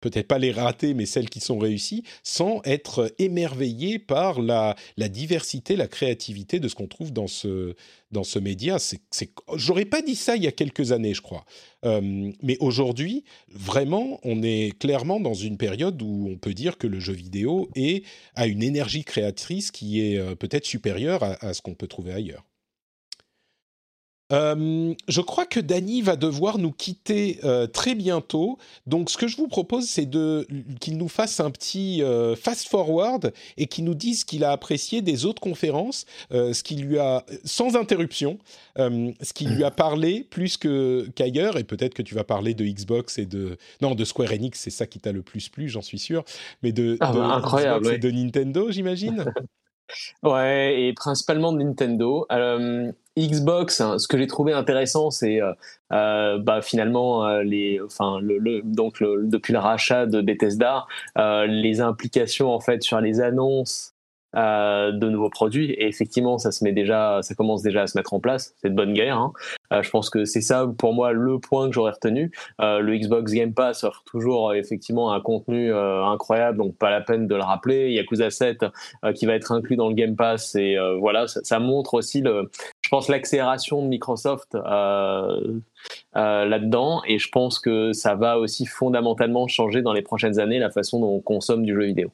peut-être 0.01 0.27
pas 0.27 0.39
les 0.39 0.51
ratées, 0.51 0.93
mais 0.93 1.05
celles 1.05 1.29
qui 1.29 1.39
sont 1.39 1.57
réussies, 1.57 2.03
sans 2.23 2.61
être 2.63 3.13
émerveillé 3.19 3.99
par 3.99 4.41
la, 4.41 4.75
diversité, 4.97 5.75
la 5.75 5.87
créativité 5.87 6.59
de 6.59 6.67
ce 6.67 6.75
qu'on 6.75 6.87
trouve 6.87 7.11
dans 7.11 7.27
ce, 7.27 7.75
média. 8.39 8.77
J'aurais 9.55 9.85
pas 9.85 10.01
dit 10.01 10.15
ça 10.15 10.35
il 10.35 10.43
y 10.43 10.47
a 10.47 10.51
quelques 10.51 10.91
années, 10.91 11.13
je 11.13 11.21
crois. 11.21 11.45
Euh, 11.85 12.31
mais 12.41 12.57
aujourd'hui, 12.59 13.23
vraiment, 13.49 14.19
on 14.23 14.43
est 14.43 14.77
clairement 14.77 15.19
dans 15.19 15.33
une 15.33 15.57
période 15.57 16.01
où 16.01 16.29
on 16.29 16.37
peut 16.37 16.53
dire 16.53 16.77
que 16.77 16.87
le 16.87 16.99
jeu 16.99 17.13
vidéo 17.13 17.69
est, 17.75 18.03
a 18.35 18.47
une 18.47 18.63
énergie 18.63 19.03
créatrice 19.03 19.71
qui 19.71 20.01
est 20.01 20.17
euh, 20.17 20.35
peut-être 20.35 20.65
supérieure 20.65 21.23
à 21.23 21.53
ce 21.53 21.61
qu'on 21.61 21.75
peut 21.75 21.87
trouver 21.87 22.13
ailleurs. 22.13 22.43
Euh, 24.31 24.93
je 25.07 25.21
crois 25.21 25.45
que 25.45 25.59
Dany 25.59 26.01
va 26.01 26.15
devoir 26.15 26.57
nous 26.57 26.71
quitter 26.71 27.39
euh, 27.43 27.67
très 27.67 27.95
bientôt. 27.95 28.57
Donc, 28.85 29.09
ce 29.09 29.17
que 29.17 29.27
je 29.27 29.37
vous 29.37 29.47
propose, 29.47 29.87
c'est 29.87 30.07
qu'il 30.79 30.97
nous 30.97 31.07
fasse 31.07 31.39
un 31.39 31.51
petit 31.51 32.03
euh, 32.03 32.35
fast 32.35 32.67
forward 32.67 33.33
et 33.57 33.67
qu'il 33.67 33.85
nous 33.85 33.95
dise 33.95 34.21
ce 34.21 34.25
qu'il 34.25 34.43
a 34.43 34.51
apprécié 34.51 35.01
des 35.01 35.25
autres 35.25 35.41
conférences, 35.41 36.05
ce 36.31 36.63
qui 36.63 36.75
lui 36.75 36.99
a 36.99 37.25
sans 37.43 37.75
interruption, 37.75 38.37
ce 38.77 39.33
qui 39.33 39.45
lui 39.45 39.63
a 39.63 39.71
parlé 39.71 40.23
plus 40.29 40.57
qu'ailleurs. 40.57 41.57
Et 41.57 41.63
peut-être 41.63 41.93
que 41.93 42.01
tu 42.01 42.15
vas 42.15 42.23
parler 42.23 42.53
de 42.53 42.65
Xbox 42.65 43.17
et 43.17 43.25
de 43.25 43.57
non 43.81 43.95
de 43.95 44.05
Square 44.05 44.31
Enix, 44.31 44.59
c'est 44.59 44.69
ça 44.69 44.85
qui 44.85 44.99
t'a 44.99 45.11
le 45.11 45.21
plus 45.21 45.49
plu, 45.49 45.69
j'en 45.69 45.81
suis 45.81 45.99
sûr. 45.99 46.23
Mais 46.63 46.71
de, 46.71 46.97
Ah 46.99 47.11
bah, 47.11 47.25
incroyable, 47.25 47.85
Xbox 47.85 47.95
et 47.95 47.99
de 47.99 48.11
Nintendo, 48.11 48.71
j'imagine. 48.71 49.25
Ouais, 50.23 50.81
et 50.81 50.93
principalement 50.93 51.51
Nintendo. 51.51 52.25
Euh, 52.31 52.91
Xbox, 53.17 53.81
hein, 53.81 53.99
ce 53.99 54.07
que 54.07 54.17
j'ai 54.17 54.27
trouvé 54.27 54.53
intéressant, 54.53 55.11
c'est 55.11 55.41
euh, 55.41 55.51
euh, 55.91 56.37
bah, 56.39 56.61
finalement 56.61 57.27
donc 57.43 59.01
depuis 59.01 59.53
le 59.53 59.59
rachat 59.59 60.05
de 60.05 60.21
Bethesda, 60.21 60.85
les 61.17 61.81
implications 61.81 62.53
en 62.53 62.59
fait 62.59 62.81
sur 62.81 63.01
les 63.01 63.19
annonces 63.19 63.93
euh, 64.35 64.91
de 64.91 65.09
nouveaux 65.09 65.29
produits. 65.29 65.71
Et 65.71 65.87
effectivement, 65.87 66.37
ça 66.37 66.51
se 66.51 66.63
met 66.63 66.71
déjà, 66.71 67.19
ça 67.21 67.33
commence 67.35 67.63
déjà 67.63 67.83
à 67.83 67.87
se 67.87 67.97
mettre 67.97 68.13
en 68.13 68.19
place. 68.19 68.53
C'est 68.61 68.69
de 68.69 68.75
bonne 68.75 68.93
guerre. 68.93 69.17
hein. 69.17 69.33
Euh, 69.73 69.81
je 69.83 69.89
pense 69.89 70.09
que 70.09 70.25
c'est 70.25 70.41
ça 70.41 70.67
pour 70.77 70.93
moi 70.93 71.11
le 71.13 71.39
point 71.39 71.67
que 71.67 71.73
j'aurais 71.73 71.91
retenu. 71.91 72.31
Euh, 72.61 72.79
le 72.79 72.97
Xbox 72.97 73.31
Game 73.31 73.53
Pass 73.53 73.83
offre 73.83 74.03
toujours 74.05 74.53
effectivement 74.53 75.11
un 75.13 75.21
contenu 75.21 75.73
incroyable, 75.73 76.57
donc 76.57 76.75
pas 76.77 76.89
la 76.89 77.01
peine 77.01 77.27
de 77.27 77.35
le 77.35 77.43
rappeler. 77.43 77.91
Yakuza 77.91 78.29
7 78.29 78.65
euh, 79.03 79.13
qui 79.13 79.25
va 79.25 79.33
être 79.33 79.51
inclus 79.51 79.75
dans 79.75 79.89
le 79.89 79.95
Game 79.95 80.15
Pass 80.15 80.55
et 80.55 80.77
voilà, 80.99 81.27
ça, 81.27 81.59
montre 81.59 81.93
aussi 81.95 82.23
je 82.23 82.89
pense 82.89 83.07
l'accélération 83.09 83.81
de 83.83 83.87
Microsoft 83.87 84.53
là-dedans 86.13 87.01
et 87.07 87.19
je 87.19 87.29
pense 87.29 87.59
que 87.59 87.93
ça 87.93 88.15
va 88.15 88.39
aussi 88.39 88.65
fondamentalement 88.65 89.47
changer 89.47 89.81
dans 89.81 89.93
les 89.93 90.01
prochaines 90.01 90.39
années 90.39 90.59
la 90.59 90.71
façon 90.71 90.99
dont 90.99 91.15
on 91.15 91.21
consomme 91.21 91.63
du 91.63 91.73
jeu 91.75 91.85
vidéo. 91.85 92.11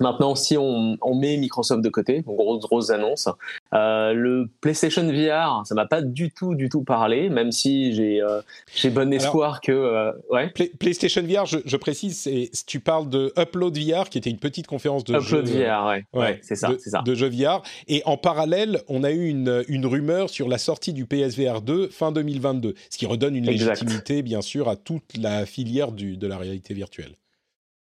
Maintenant, 0.00 0.34
si 0.34 0.56
on, 0.56 0.96
on 1.02 1.14
met 1.14 1.36
Microsoft 1.36 1.82
de 1.82 1.88
côté, 1.90 2.22
donc 2.22 2.36
grosse, 2.36 2.60
grosse 2.60 2.90
annonce, 2.90 3.28
euh, 3.74 4.12
le 4.14 4.48
PlayStation 4.60 5.02
VR, 5.06 5.62
ça 5.66 5.74
m'a 5.74 5.86
pas 5.86 6.02
du 6.02 6.30
tout, 6.32 6.54
du 6.54 6.68
tout 6.68 6.82
parlé, 6.82 7.28
même 7.28 7.52
si 7.52 7.92
j'ai 7.94 8.20
euh, 8.22 8.40
j'ai 8.74 8.90
bon 8.90 9.12
espoir 9.12 9.60
que... 9.60 9.70
euh, 9.72 10.12
ouais, 10.30 10.48
Play- 10.50 10.72
PlayStation 10.78 11.22
VR, 11.22 11.44
je, 11.46 11.58
je 11.64 11.76
précise, 11.76 12.18
c'est, 12.18 12.50
tu 12.66 12.80
parles 12.80 13.08
de 13.10 13.32
Upload 13.38 13.76
VR, 13.78 14.08
qui 14.08 14.18
était 14.18 14.30
une 14.30 14.38
petite 14.38 14.66
conférence 14.66 15.04
de 15.04 15.14
Upload 15.14 15.46
jeux, 15.46 15.64
VR, 15.66 15.86
ouais, 15.86 16.04
ouais, 16.14 16.40
c'est 16.42 16.56
ça, 16.56 16.70
c'est 16.78 16.90
ça. 16.90 17.02
de 17.02 17.14
jeux 17.14 17.28
VR. 17.30 17.62
Et 17.86 18.02
en 18.06 18.16
parallèle, 18.16 18.80
on 18.88 19.04
a 19.04 19.10
eu 19.10 19.28
une, 19.28 19.64
une 19.68 19.84
rumeur 19.86 20.30
sur 20.30 20.48
la 20.48 20.58
sortie 20.58 20.92
du 20.92 21.04
PSVR 21.06 21.60
2 21.60 21.88
fin 21.88 22.10
2022, 22.12 22.74
ce 22.88 22.96
qui 22.98 23.06
redonne 23.06 23.36
une 23.36 23.48
Exact. 23.48 23.74
légitimité, 23.80 24.22
bien 24.22 24.40
sûr, 24.40 24.68
à 24.68 24.76
toute 24.76 25.16
la 25.18 25.44
filière 25.46 25.92
du, 25.92 26.16
de 26.16 26.26
la 26.26 26.38
réalité 26.38 26.74
virtuelle. 26.74 27.12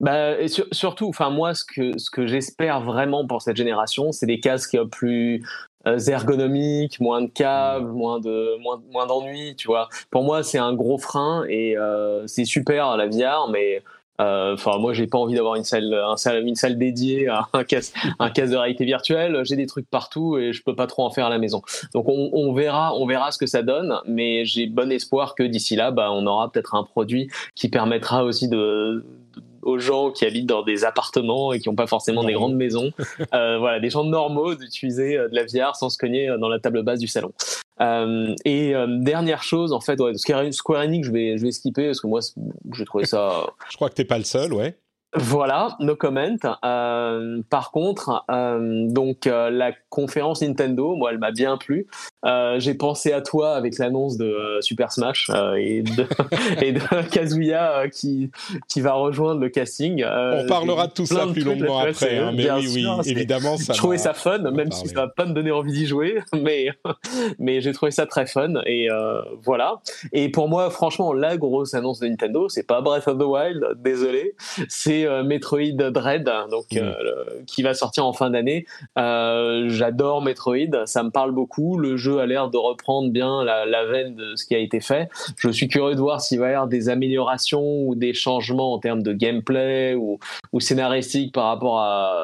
Bah, 0.02 0.40
et 0.40 0.48
sur- 0.48 0.66
surtout, 0.72 1.08
enfin 1.08 1.30
moi, 1.30 1.54
ce 1.54 1.64
que 1.64 1.98
ce 1.98 2.10
que 2.10 2.26
j'espère 2.28 2.82
vraiment 2.82 3.26
pour 3.28 3.42
cette 3.42 3.56
génération, 3.56 4.12
c'est 4.12 4.26
des 4.26 4.40
casques 4.40 4.78
plus 4.92 5.44
euh, 5.88 6.00
ergonomiques, 6.00 7.00
moins 7.00 7.22
de 7.22 7.28
câbles, 7.30 7.92
moins 7.92 8.20
de 8.20 8.58
moins 8.62 8.82
moins 8.92 9.06
d'ennuis, 9.08 9.56
tu 9.56 9.68
vois. 9.68 9.90
Pour 10.10 10.24
moi, 10.24 10.44
c'est 10.44 10.58
un 10.58 10.74
gros 10.74 10.98
frein 10.98 11.46
et 11.50 11.78
euh, 11.78 12.26
c'est 12.28 12.46
super 12.46 12.98
la 12.98 13.08
VR, 13.08 13.48
mais 13.52 13.84
euh, 14.20 14.54
Enfin, 14.54 14.78
moi, 14.78 14.94
j'ai 14.94 15.08
pas 15.08 15.18
envie 15.18 15.34
d'avoir 15.36 15.56
une 15.56 15.64
salle, 15.64 15.92
un 15.94 16.16
salle, 16.18 16.48
une 16.48 16.54
salle 16.56 16.78
dédiée 16.78 17.28
à 17.28 17.48
un 17.54 17.64
casque, 17.64 17.96
un 18.20 18.30
casque 18.30 18.52
de 18.52 18.58
réalité 18.58 18.86
virtuelle. 18.86 19.42
J'ai 19.46 19.56
des 19.56 19.66
trucs 19.66 19.90
partout 19.90 20.38
et 20.38 20.54
je 20.54 20.62
peux 20.64 20.76
pas 20.76 20.86
trop 20.86 21.04
en 21.04 21.10
faire 21.10 21.26
à 21.28 21.30
la 21.32 21.40
maison. 21.40 21.62
Donc, 21.96 22.08
on, 22.08 22.30
on 22.34 22.54
verra, 22.54 22.96
on 22.96 23.08
verra 23.08 23.32
ce 23.32 23.40
que 23.40 23.48
ça 23.48 23.64
donne. 23.64 23.96
Mais 24.08 24.46
j'ai 24.46 24.68
bon 24.68 24.92
espoir 24.92 25.34
que 25.36 25.42
d'ici 25.44 25.76
là, 25.76 25.90
bah, 25.92 26.12
on 26.12 26.28
aura 26.28 26.52
peut-être 26.52 26.76
un 26.76 26.84
produit 26.84 27.30
qui 27.56 27.70
permettra 27.70 28.24
aussi 28.24 28.48
de- 28.48 29.04
aux 29.64 29.80
gens 29.80 30.12
qui 30.12 30.26
habitent 30.26 30.48
dans 30.48 30.64
des 30.64 30.84
appartements 30.86 31.54
et 31.54 31.60
qui 31.60 31.70
n'ont 31.70 31.76
pas 31.76 31.88
forcément 31.88 32.24
des 32.24 32.34
grandes 32.34 32.56
maisons, 32.56 32.92
euh, 33.34 33.58
voilà, 33.58 33.80
des 33.80 33.90
gens 33.90 34.04
normaux 34.04 34.56
d'utiliser 34.56 35.18
euh, 35.18 35.28
de 35.28 35.36
la 35.36 35.44
VR 35.44 35.76
sans 35.76 35.90
se 35.90 35.98
cogner 35.98 36.30
euh, 36.30 36.38
dans 36.38 36.50
la 36.50 36.60
table 36.60 36.84
basse 36.84 37.00
du 37.00 37.08
salon. 37.08 37.32
Euh, 37.82 38.36
et 38.46 38.76
euh, 38.76 38.86
dernière 38.88 39.44
chose, 39.44 39.74
en 39.74 39.80
fait, 39.80 40.00
ouais, 40.00 40.14
Square 40.16 40.42
Enix, 40.82 41.08
je 41.08 41.12
vais, 41.12 41.38
je 41.38 41.46
vais 41.46 41.52
skipper 41.52 41.88
parce 41.88 42.02
que 42.02 42.08
moi, 42.08 42.20
j'ai 42.74 42.86
trouvé 42.86 43.06
ça 43.06 43.48
Je 43.70 43.76
crois 43.76 43.90
que 43.90 43.96
t'es 43.96 44.06
pas 44.06 44.18
le 44.18 44.24
seul, 44.24 44.54
ouais. 44.54 44.76
voilà, 45.16 45.76
no 45.80 45.96
comment. 45.96 46.36
Euh, 46.64 47.42
par 47.50 47.72
contre, 47.72 48.24
euh, 48.30 48.88
donc 48.88 49.28
euh, 49.28 49.50
la 49.50 49.72
conférence 49.90 50.42
Nintendo, 50.42 50.96
moi, 50.96 51.12
elle 51.12 51.18
m'a 51.18 51.32
bien 51.32 51.58
plu. 51.58 51.88
Euh, 52.26 52.60
J'ai 52.60 52.74
pensé 52.76 53.14
à 53.14 53.22
toi 53.22 53.56
avec 53.56 53.78
l'annonce 53.80 54.18
de 54.18 54.26
euh, 54.26 54.62
Super 54.62 54.92
Smash 54.92 55.30
euh, 55.34 55.56
et, 55.56 55.82
de, 55.82 56.06
et 56.62 56.72
de 56.74 56.80
Kazuya 57.10 57.86
qui 57.92 58.30
qui 58.68 58.82
va 58.82 58.94
rejoindre 58.94 59.42
le 59.42 59.50
casting. 59.50 60.04
On 60.06 60.46
parlera 60.48 60.88
de 60.88 60.94
tout 60.94 61.06
ça 61.06 61.26
plus 61.32 61.44
longuement 61.44 61.80
après. 61.80 62.18
hein, 62.18 62.32
mais 62.36 62.50
oui, 62.52 62.68
oui, 62.74 62.82
sûr, 62.84 63.00
c'est- 63.04 63.12
évidemment, 63.12 63.58
ça 63.58 63.74
je 63.74 63.78
trouvais 63.80 63.98
va- 63.98 64.04
ça 64.04 64.14
fun, 64.14 64.38
même 64.52 64.72
si 64.72 64.88
ça 64.88 64.96
va 65.02 65.08
pas 65.08 65.26
me 65.26 65.34
donner 65.34 65.52
envie 65.52 65.72
d'y 65.74 65.86
jouer, 65.88 66.20
mais 66.34 66.68
mais 67.40 67.62
j'ai 67.62 67.72
trouvé 67.74 67.92
ça 67.92 68.06
très 68.06 68.26
fun 68.26 68.54
et 68.66 68.88
voilà. 69.44 69.82
Et 70.14 70.30
pour 70.30 70.48
moi, 70.48 70.70
franchement, 70.70 71.14
la 71.14 71.38
grosse 71.38 71.74
annonce 71.74 72.00
de 72.00 72.08
Nintendo, 72.08 72.50
c'est 72.50 72.68
pas 72.68 72.82
Breath 72.82 73.08
of 73.08 73.18
the 73.18 73.24
Wild, 73.24 73.66
désolé, 73.78 74.36
c'est 74.70 75.06
Metroid 75.24 75.90
Dread, 75.92 76.30
donc 76.50 76.66
Mm. 76.72 76.78
le- 76.80 77.44
qui 77.48 77.64
va 77.64 77.74
sortir 77.74 78.06
en 78.06 78.14
fin 78.14 78.30
d'année. 78.30 78.66
J'adore 79.68 80.22
Metroid, 80.22 80.86
ça 80.86 81.04
me 81.04 81.10
parle 81.10 81.32
beaucoup. 81.32 81.78
Le 81.78 81.98
jeu 81.98 82.11
a 82.20 82.26
l'air 82.26 82.50
de 82.50 82.58
reprendre 82.58 83.12
bien 83.12 83.44
la, 83.44 83.86
veine 83.86 84.16
de 84.16 84.36
ce 84.36 84.46
qui 84.46 84.56
a 84.56 84.60
été 84.60 84.80
fait. 84.80 85.10
Je 85.38 85.50
suis 85.50 85.68
curieux 85.68 85.96
de 85.96 86.00
voir 86.00 86.22
s'il 86.22 86.40
va 86.40 86.48
y 86.48 86.54
avoir 86.54 86.68
des 86.68 86.90
améliorations 86.90 87.84
ou 87.88 87.96
des 87.96 88.14
changements 88.14 88.74
en 88.74 88.80
termes 88.80 89.04
de 89.04 89.14
gameplay 89.14 89.96
ou, 89.96 90.20
scénaristique 90.60 91.34
par 91.34 91.46
rapport 91.46 91.80
à, 91.80 92.24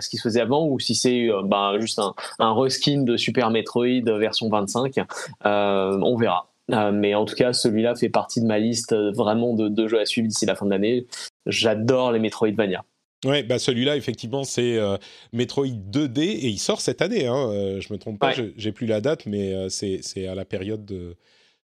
ce 0.00 0.08
qui 0.08 0.16
se 0.16 0.22
faisait 0.22 0.40
avant 0.40 0.66
ou 0.66 0.78
si 0.80 0.94
c'est 0.94 1.30
euh, 1.30 1.42
ben, 1.44 1.78
juste 1.78 2.00
un, 2.38 2.52
reskin 2.52 3.02
de 3.02 3.16
Super 3.16 3.50
Metroid 3.50 4.02
version 4.18 4.48
25. 4.48 4.98
Euh, 5.44 5.98
on 6.02 6.16
verra. 6.16 6.48
Euh, 6.72 6.90
mais 6.90 7.14
en 7.14 7.24
tout 7.24 7.36
cas, 7.36 7.52
celui-là 7.52 7.94
fait 7.94 8.08
partie 8.08 8.40
de 8.40 8.46
ma 8.46 8.58
liste 8.58 8.94
vraiment 9.14 9.54
de 9.54 9.86
jeux 9.86 10.00
à 10.00 10.04
suivre 10.04 10.26
d'ici 10.26 10.46
la 10.46 10.56
fin 10.56 10.66
de 10.66 10.70
l'année. 10.70 11.06
J'adore 11.46 12.10
les 12.10 12.18
Metroidvania. 12.18 12.84
Ouais, 13.24 13.42
bah 13.42 13.58
celui-là, 13.58 13.96
effectivement, 13.96 14.44
c'est 14.44 14.76
euh, 14.76 14.96
Metroid 15.32 15.66
2D 15.66 16.20
et 16.20 16.48
il 16.48 16.58
sort 16.58 16.80
cette 16.80 17.00
année. 17.02 17.26
Hein, 17.26 17.50
euh, 17.50 17.80
je 17.80 17.92
me 17.92 17.98
trompe 17.98 18.20
pas, 18.20 18.28
Ouais. 18.28 18.34
je- 18.34 18.52
j'ai 18.56 18.72
plus 18.72 18.86
la 18.86 19.00
date, 19.00 19.26
mais 19.26 19.52
euh, 19.54 19.68
c'est 19.68 20.00
c'est 20.02 20.26
à 20.26 20.34
la 20.34 20.44
période 20.44 20.84
de, 20.84 21.16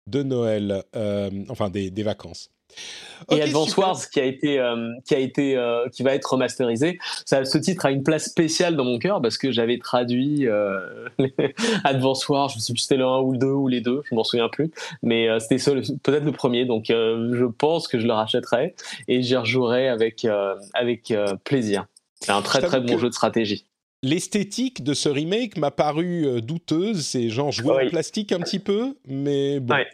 de 0.08 0.24
Noël, 0.24 0.84
euh, 0.96 1.30
enfin 1.50 1.70
des, 1.70 1.92
des 1.92 2.04
vacances. 2.04 2.52
Et 3.32 3.36
Ok, 3.36 3.42
Advance 3.42 3.70
super. 3.70 3.88
Wars 3.88 4.10
qui 4.12 4.20
a 4.20 4.26
été 4.26 4.60
euh, 4.60 4.92
qui 5.06 5.16
a 5.16 5.20
été 5.20 5.56
euh, 5.56 5.88
qui 5.90 6.04
va 6.04 6.14
être 6.14 6.26
remasterisé. 6.32 7.00
Ça, 7.26 7.44
ce 7.46 7.58
titre 7.58 7.86
a 7.86 7.92
une 7.92 8.04
place 8.04 8.26
spéciale 8.26 8.76
dans 8.76 8.84
mon 8.84 9.00
cœur 9.00 9.22
parce 9.22 9.38
que 9.38 9.52
j'avais 9.52 9.78
traduit 9.80 10.48
euh, 10.48 11.08
Advance 11.84 12.28
Wars. 12.28 12.50
Je 12.50 12.60
sais 12.60 12.74
plus 12.74 12.80
si 12.80 12.86
c'était 12.88 12.98
le 12.98 13.06
1 13.06 13.20
ou 13.22 13.32
le 13.34 13.38
2 13.38 13.48
ou 13.48 13.68
les 13.68 13.82
deux, 13.82 14.02
je 14.10 14.16
m'en 14.16 14.24
souviens 14.24 14.50
plus. 14.50 14.72
Mais 15.02 15.28
euh, 15.30 15.40
c'était 15.40 15.58
peut-être 16.04 16.24
le 16.26 16.32
premier. 16.32 16.66
Donc 16.66 16.90
euh, 16.90 17.32
je 17.36 17.46
pense 17.46 17.88
que 17.88 18.00
je 18.00 18.06
le 18.08 18.14
rachèterai 18.14 18.76
et 19.08 19.22
j'y 19.22 19.36
rejouerai 19.36 19.88
avec 19.88 20.26
euh, 20.26 20.56
avec 20.74 21.12
euh, 21.12 21.36
plaisir. 21.44 21.86
C'est 22.20 22.32
un 22.32 22.42
très 22.42 22.62
très 22.62 22.80
bon 22.80 22.96
que- 22.96 23.00
jeu 23.02 23.10
de 23.10 23.14
stratégie. 23.14 23.66
L'esthétique 24.04 24.84
de 24.84 24.94
ce 24.94 25.10
remake 25.10 25.58
m'a 25.58 25.72
paru 25.72 26.40
douteuse. 26.42 27.04
C'est 27.08 27.30
genre 27.30 27.52
jouer 27.52 27.72
en 27.72 27.78
Oui. 27.78 27.90
plastique 27.90 28.32
un 28.34 28.40
petit 28.40 28.60
peu, 28.60 28.96
mais 29.08 29.60
bon. 29.60 29.74
Ouais. 29.74 29.88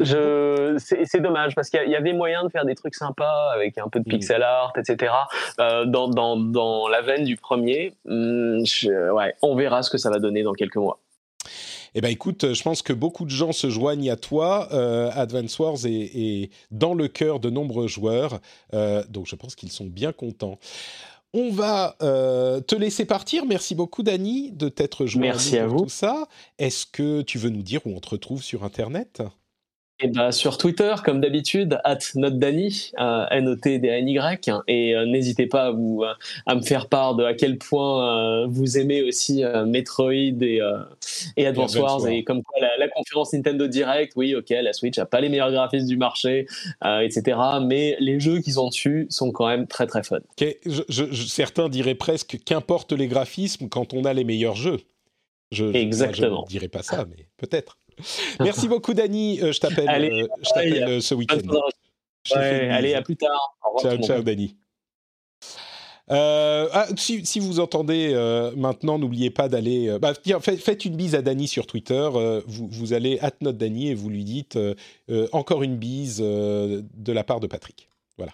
Je, 0.00 0.76
c'est 1.04 1.20
dommage 1.20 1.54
parce 1.54 1.68
qu'il 1.70 1.88
y 1.88 1.94
avait 1.96 2.12
moyen 2.12 2.44
de 2.44 2.48
faire 2.48 2.64
des 2.64 2.74
trucs 2.74 2.94
sympas 2.94 3.50
avec 3.54 3.76
un 3.78 3.88
peu 3.88 4.00
de 4.00 4.08
Mm. 4.08 4.12
pixel 4.12 4.42
art, 4.42 4.72
etc. 4.76 5.12
euh, 5.60 5.84
dans, 5.84 6.08
dans, 6.08 6.36
dans 6.36 6.88
la 6.88 7.02
veine 7.02 7.24
du 7.24 7.36
premier. 7.36 7.94
Je- 8.06 9.10
ouais, 9.12 9.34
on 9.42 9.54
verra 9.54 9.82
ce 9.82 9.90
que 9.90 9.98
ça 9.98 10.10
va 10.10 10.18
donner 10.18 10.42
dans 10.42 10.52
quelques 10.54 10.76
mois. 10.76 10.98
Eh 11.94 12.00
ben 12.00 12.08
écoute, 12.10 12.54
je 12.54 12.62
pense 12.62 12.80
que 12.80 12.94
beaucoup 12.94 13.24
de 13.26 13.30
gens 13.30 13.52
se 13.52 13.68
joignent 13.68 14.10
à 14.10 14.16
toi. 14.16 14.68
Euh, 14.72 15.10
Advance 15.14 15.58
Wars 15.58 15.76
est, 15.84 16.10
est 16.14 16.50
dans 16.70 16.94
le 16.94 17.06
cœur 17.08 17.38
de 17.38 17.50
nombreux 17.50 17.86
joueurs, 17.86 18.38
euh, 18.72 19.02
donc 19.10 19.26
je 19.26 19.36
pense 19.36 19.54
qu'ils 19.54 19.70
sont 19.72 19.84
bien 19.84 20.12
contents. 20.12 20.58
On 21.34 21.50
va 21.50 21.96
euh, 22.02 22.60
te 22.60 22.74
laisser 22.74 23.04
partir. 23.04 23.44
Merci 23.46 23.74
beaucoup, 23.74 24.02
Dany, 24.02 24.52
de 24.52 24.68
t'être 24.70 25.04
joint 25.06 25.20
Merci 25.22 25.56
nous 25.56 25.62
à 25.62 25.66
vous. 25.66 25.80
tout 25.84 25.88
ça. 25.90 26.26
Est-ce 26.58 26.86
que 26.86 27.20
tu 27.22 27.36
veux 27.38 27.50
nous 27.50 27.62
dire 27.62 27.80
où 27.86 27.90
on 27.94 28.00
te 28.00 28.08
retrouve 28.10 28.42
sur 28.42 28.64
Internet? 28.64 29.22
Et 30.02 30.08
bah, 30.08 30.32
sur 30.32 30.58
Twitter, 30.58 30.92
comme 31.04 31.20
d'habitude, 31.20 31.78
at 31.84 31.98
notdany, 32.16 32.90
euh, 32.98 33.24
N-O-T-D-A-N-Y, 33.30 34.50
et 34.66 34.96
euh, 34.96 35.06
n'hésitez 35.06 35.46
pas 35.46 35.66
à, 35.66 35.70
vous, 35.70 36.02
euh, 36.02 36.12
à 36.46 36.56
me 36.56 36.62
faire 36.62 36.88
part 36.88 37.14
de 37.14 37.24
à 37.24 37.34
quel 37.34 37.56
point 37.56 38.46
vous 38.48 38.78
aimez 38.78 39.02
aussi 39.02 39.44
Metroid 39.66 40.12
et, 40.12 40.60
et 41.36 41.46
Advance 41.46 41.76
Wars, 41.76 42.06
et 42.08 42.24
comme 42.24 42.42
quoi 42.42 42.58
la, 42.78 42.88
conférence 42.88 43.32
Nintendo 43.32 43.68
Direct, 43.68 44.12
oui, 44.16 44.34
ok, 44.34 44.50
la 44.50 44.72
Switch 44.72 44.98
a 44.98 45.06
pas 45.06 45.20
les 45.20 45.28
meilleurs 45.28 45.52
graphismes 45.52 45.86
du 45.86 45.96
marché, 45.96 46.46
etc., 46.84 47.38
mais 47.62 47.96
les 48.00 48.18
jeux 48.18 48.40
qui 48.40 48.52
sont 48.52 48.68
dessus 48.68 49.06
sont 49.08 49.30
quand 49.30 49.46
même 49.46 49.66
très 49.66 49.86
très 49.86 50.02
fun. 50.02 50.18
certains 51.28 51.68
diraient 51.68 51.94
presque 51.94 52.38
qu'importe 52.44 52.92
les 52.92 53.06
graphismes 53.06 53.68
quand 53.68 53.94
on 53.94 54.04
a 54.04 54.12
les 54.12 54.24
meilleurs 54.24 54.56
jeux. 54.56 54.80
Je, 55.52 55.66
Exactement. 55.66 56.46
je 56.48 56.54
ne 56.54 56.58
dirais 56.58 56.68
pas 56.68 56.82
ça, 56.82 57.04
mais 57.08 57.26
peut-être. 57.36 57.78
Merci 58.40 58.68
beaucoup, 58.68 58.94
Dani. 58.94 59.40
Euh, 59.40 59.52
je 59.52 59.60
t'appelle 59.60 59.88
euh, 59.88 60.26
euh, 60.56 61.00
ce 61.00 61.14
week-end. 61.14 61.38
allez, 62.34 62.94
à 62.94 63.02
plus 63.02 63.16
tard. 63.16 63.56
ciao, 63.80 63.96
ciao, 63.98 64.22
Dani. 64.22 64.56
Ah, 66.08 66.86
si, 66.96 67.40
vous 67.40 67.60
entendez 67.60 68.14
maintenant, 68.56 68.98
n'oubliez 68.98 69.30
pas 69.30 69.48
d'aller. 69.48 69.96
Bah, 70.00 70.12
faites, 70.40 70.84
une 70.84 70.96
bise 70.96 71.14
à 71.14 71.22
Dani 71.22 71.48
sur 71.48 71.66
Twitter. 71.66 72.08
Vous, 72.46 72.68
vous, 72.70 72.92
allez 72.92 73.18
at 73.20 73.32
notre 73.40 73.58
Dani 73.58 73.88
et 73.88 73.94
vous 73.94 74.10
lui 74.10 74.24
dites 74.24 74.58
encore 75.32 75.62
une 75.62 75.76
bise 75.76 76.18
de 76.18 77.12
la 77.12 77.24
part 77.24 77.40
de 77.40 77.46
Patrick. 77.46 77.88
Voilà. 78.18 78.32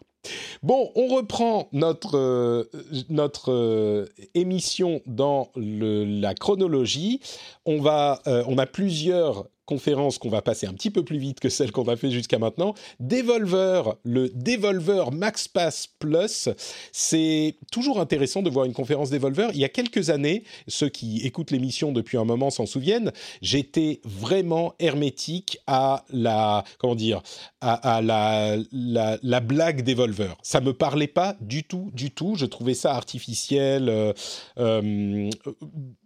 Bon, 0.64 0.90
on 0.96 1.06
reprend 1.06 1.68
notre, 1.72 2.68
notre 3.10 4.08
émission 4.34 5.00
dans 5.06 5.50
le, 5.54 6.04
la 6.04 6.34
chronologie. 6.34 7.20
On, 7.64 7.80
va, 7.80 8.20
on 8.26 8.58
a 8.58 8.66
plusieurs 8.66 9.46
conférence 9.68 10.16
qu'on 10.16 10.30
va 10.30 10.40
passer 10.40 10.66
un 10.66 10.72
petit 10.72 10.90
peu 10.90 11.04
plus 11.04 11.18
vite 11.18 11.40
que 11.40 11.50
celle 11.50 11.72
qu'on 11.72 11.86
a 11.88 11.96
fait 11.96 12.10
jusqu'à 12.10 12.38
maintenant. 12.38 12.72
Devolver, 13.00 13.96
le 14.02 14.30
Devolver 14.30 15.12
Max 15.12 15.46
Pass 15.46 15.86
Plus, 15.98 16.48
c'est 16.90 17.54
toujours 17.70 18.00
intéressant 18.00 18.40
de 18.40 18.48
voir 18.48 18.64
une 18.64 18.72
conférence 18.72 19.10
Devolver. 19.10 19.50
Il 19.52 19.60
y 19.60 19.64
a 19.64 19.68
quelques 19.68 20.08
années, 20.08 20.42
ceux 20.68 20.88
qui 20.88 21.18
écoutent 21.18 21.50
l'émission 21.50 21.92
depuis 21.92 22.16
un 22.16 22.24
moment 22.24 22.48
s'en 22.48 22.64
souviennent, 22.64 23.12
j'étais 23.42 24.00
vraiment 24.04 24.74
hermétique 24.78 25.58
à 25.66 26.06
la, 26.10 26.64
comment 26.78 26.94
dire, 26.94 27.22
à, 27.60 28.00
la, 28.02 28.56
la, 28.72 29.40
blague 29.40 29.82
Devolver. 29.84 30.34
Ça 30.42 30.62
me 30.62 30.72
parlait 30.72 31.08
pas 31.08 31.36
du 31.42 31.64
tout, 31.64 31.90
du 31.92 32.10
tout. 32.10 32.36
Je 32.36 32.46
trouvais 32.46 32.72
ça 32.72 32.94
artificiel, 32.94 33.90
euh, 33.90 34.14
euh, 34.58 35.28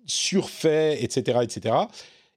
surfait, 0.06 0.98
etc., 1.00 1.38
etc. 1.42 1.76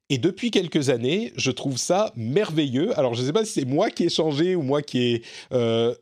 Et 0.08 0.18
depuis 0.18 0.50
quelques 0.50 0.88
années, 0.88 1.32
je 1.36 1.50
trouve 1.50 1.78
ça 1.78 2.12
merveilleux. 2.14 2.96
Alors, 2.98 3.14
je 3.14 3.22
ne 3.22 3.26
sais 3.26 3.32
pas 3.32 3.44
si 3.44 3.52
c'est 3.52 3.64
moi 3.64 3.90
qui 3.90 4.04
ai 4.04 4.08
changé 4.08 4.54
ou 4.54 4.62
moi 4.62 4.82
qui 4.82 4.98
ai 5.00 5.22
euh, 5.52 5.94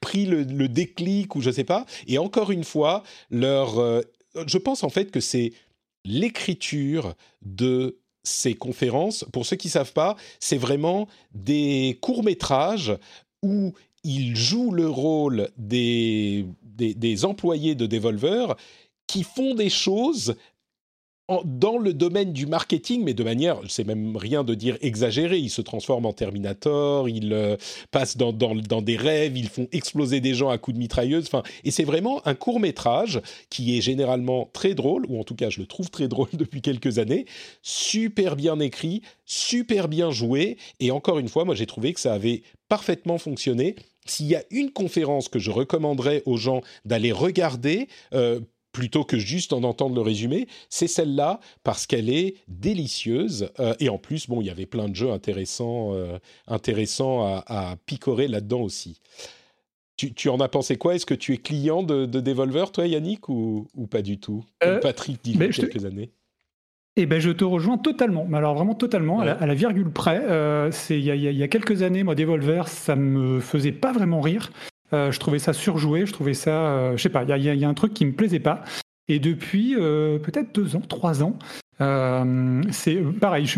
pris 0.00 0.26
le, 0.26 0.44
déclic 0.68 1.34
ou 1.34 1.40
je 1.40 1.48
ne 1.48 1.54
sais 1.54 1.64
pas. 1.64 1.86
Et 2.06 2.18
encore 2.18 2.52
une 2.52 2.64
fois, 2.64 3.02
leur, 3.30 3.78
euh, 3.78 4.02
je 4.46 4.58
pense 4.58 4.84
en 4.84 4.90
fait 4.90 5.10
que 5.10 5.20
c'est 5.20 5.52
l'écriture 6.04 7.14
de 7.42 7.98
ces 8.22 8.54
conférences. 8.54 9.24
Pour 9.32 9.44
ceux 9.44 9.56
qui 9.56 9.68
ne 9.68 9.72
savent 9.72 9.92
pas, 9.92 10.16
c'est 10.38 10.58
vraiment 10.58 11.08
des 11.34 11.98
courts-métrages 12.00 12.96
où 13.42 13.72
ils 14.04 14.36
jouent 14.36 14.72
le 14.72 14.88
rôle 14.88 15.50
des, 15.56 16.46
des, 16.62 16.94
des 16.94 17.24
employés 17.24 17.74
de 17.74 17.86
Devolver 17.86 18.54
qui 19.06 19.24
font 19.24 19.54
des 19.54 19.70
choses 19.70 20.36
dans 21.44 21.78
le 21.78 21.94
domaine 21.94 22.32
du 22.32 22.46
marketing, 22.46 23.02
mais 23.04 23.14
de 23.14 23.22
manière, 23.22 23.60
c'est 23.68 23.84
même 23.84 24.16
rien 24.16 24.42
de 24.42 24.54
dire 24.54 24.76
exagéré. 24.80 25.38
Ils 25.38 25.50
se 25.50 25.62
transforment 25.62 26.06
en 26.06 26.12
Terminator, 26.12 27.08
ils 27.08 27.32
euh, 27.32 27.56
passent 27.90 28.16
dans, 28.16 28.32
des 28.32 28.96
rêves, 28.96 29.36
ils 29.36 29.48
font 29.48 29.68
exploser 29.72 30.20
des 30.20 30.34
gens 30.34 30.48
à 30.48 30.58
coups 30.58 30.74
de 30.74 30.80
mitrailleuse. 30.80 31.28
Et 31.64 31.70
c'est 31.70 31.84
vraiment 31.84 32.26
un 32.26 32.34
court 32.34 32.60
métrage 32.60 33.20
qui 33.48 33.78
est 33.78 33.80
généralement 33.80 34.50
très 34.52 34.74
drôle, 34.74 35.06
ou 35.08 35.20
en 35.20 35.24
tout 35.24 35.36
cas 35.36 35.50
je 35.50 35.60
le 35.60 35.66
trouve 35.66 35.90
très 35.90 36.08
drôle 36.08 36.28
depuis 36.32 36.62
quelques 36.62 36.98
années, 36.98 37.26
super 37.62 38.36
bien 38.36 38.58
écrit, 38.58 39.02
super 39.24 39.88
bien 39.88 40.10
joué. 40.10 40.56
Et 40.80 40.90
encore 40.90 41.18
une 41.18 41.28
fois, 41.28 41.44
moi 41.44 41.54
j'ai 41.54 41.66
trouvé 41.66 41.92
que 41.92 42.00
ça 42.00 42.12
avait 42.12 42.42
parfaitement 42.68 43.18
fonctionné. 43.18 43.76
S'il 44.06 44.26
y 44.26 44.34
a 44.34 44.42
une 44.50 44.72
conférence 44.72 45.28
que 45.28 45.38
je 45.38 45.50
recommanderais 45.50 46.22
aux 46.26 46.36
gens 46.36 46.62
d'aller 46.84 47.12
regarder, 47.12 47.88
euh, 48.14 48.40
plutôt 48.80 49.04
que 49.04 49.18
juste 49.18 49.52
en 49.52 49.62
entendre 49.62 49.94
le 49.94 50.00
résumé, 50.00 50.48
c'est 50.70 50.86
celle-là 50.86 51.38
parce 51.64 51.86
qu'elle 51.86 52.08
est 52.08 52.36
délicieuse 52.48 53.50
euh, 53.60 53.74
et 53.78 53.90
en 53.90 53.98
plus, 53.98 54.26
bon, 54.26 54.40
il 54.40 54.46
y 54.46 54.50
avait 54.50 54.64
plein 54.64 54.88
de 54.88 54.96
jeux 54.96 55.10
intéressants, 55.10 55.90
euh, 55.92 56.18
intéressants 56.46 57.42
à, 57.46 57.76
picorer 57.84 58.26
là-dedans 58.26 58.62
aussi. 58.62 58.98
Tu, 59.98 60.30
en 60.30 60.40
as 60.40 60.48
pensé 60.48 60.76
quoi? 60.76 60.94
Est-ce 60.94 61.04
que 61.04 61.12
tu 61.12 61.34
es 61.34 61.36
client 61.36 61.82
de, 61.82 62.06
Devolver, 62.06 62.72
toi, 62.72 62.86
Yannick, 62.86 63.28
ou, 63.28 63.68
pas 63.90 64.00
du 64.00 64.18
tout? 64.18 64.46
Euh, 64.64 64.78
Patrick, 64.78 65.22
dit 65.22 65.32
il 65.32 65.40
y 65.40 65.44
a 65.44 65.48
quelques 65.50 65.84
années. 65.84 66.10
Eh 66.96 67.04
ben, 67.04 67.20
je 67.20 67.30
te 67.30 67.44
rejoins 67.44 67.76
totalement, 67.76 68.24
mais 68.26 68.38
alors 68.38 68.54
vraiment 68.54 68.74
totalement, 68.74 69.20
à, 69.20 69.46
la, 69.46 69.54
virgule 69.54 69.90
près. 69.90 70.22
c'est 70.72 70.98
il 70.98 71.04
y, 71.04 71.34
y, 71.34 71.42
a 71.42 71.48
quelques 71.48 71.82
années, 71.82 72.02
moi, 72.02 72.14
Devolver, 72.14 72.66
ça 72.66 72.96
me 72.96 73.40
faisait 73.40 73.72
pas 73.72 73.92
vraiment 73.92 74.22
rire. 74.22 74.50
Euh, 74.92 75.12
je 75.12 75.20
trouvais 75.20 75.38
ça 75.38 75.52
surjoué, 75.52 76.06
je 76.06 76.12
trouvais 76.12 76.34
ça, 76.34 76.50
euh, 76.50 76.96
je 76.96 77.02
sais 77.02 77.08
pas, 77.08 77.24
il 77.24 77.44
y, 77.44 77.64
a 77.64 77.68
un 77.68 77.74
truc 77.74 77.94
qui 77.94 78.04
me 78.04 78.12
plaisait 78.12 78.40
pas. 78.40 78.64
Et 79.08 79.18
depuis 79.18 79.76
euh, 79.76 80.18
peut-être 80.18 80.54
deux 80.54 80.76
ans, 80.76 80.82
trois 80.86 81.22
ans, 81.22 81.38
c'est 82.70 83.02
pareil, 83.20 83.50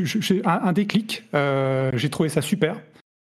un, 0.45 0.73
déclic. 0.73 1.25
j'ai 1.95 2.11
trouvé 2.11 2.29
ça 2.29 2.43
super. 2.43 2.77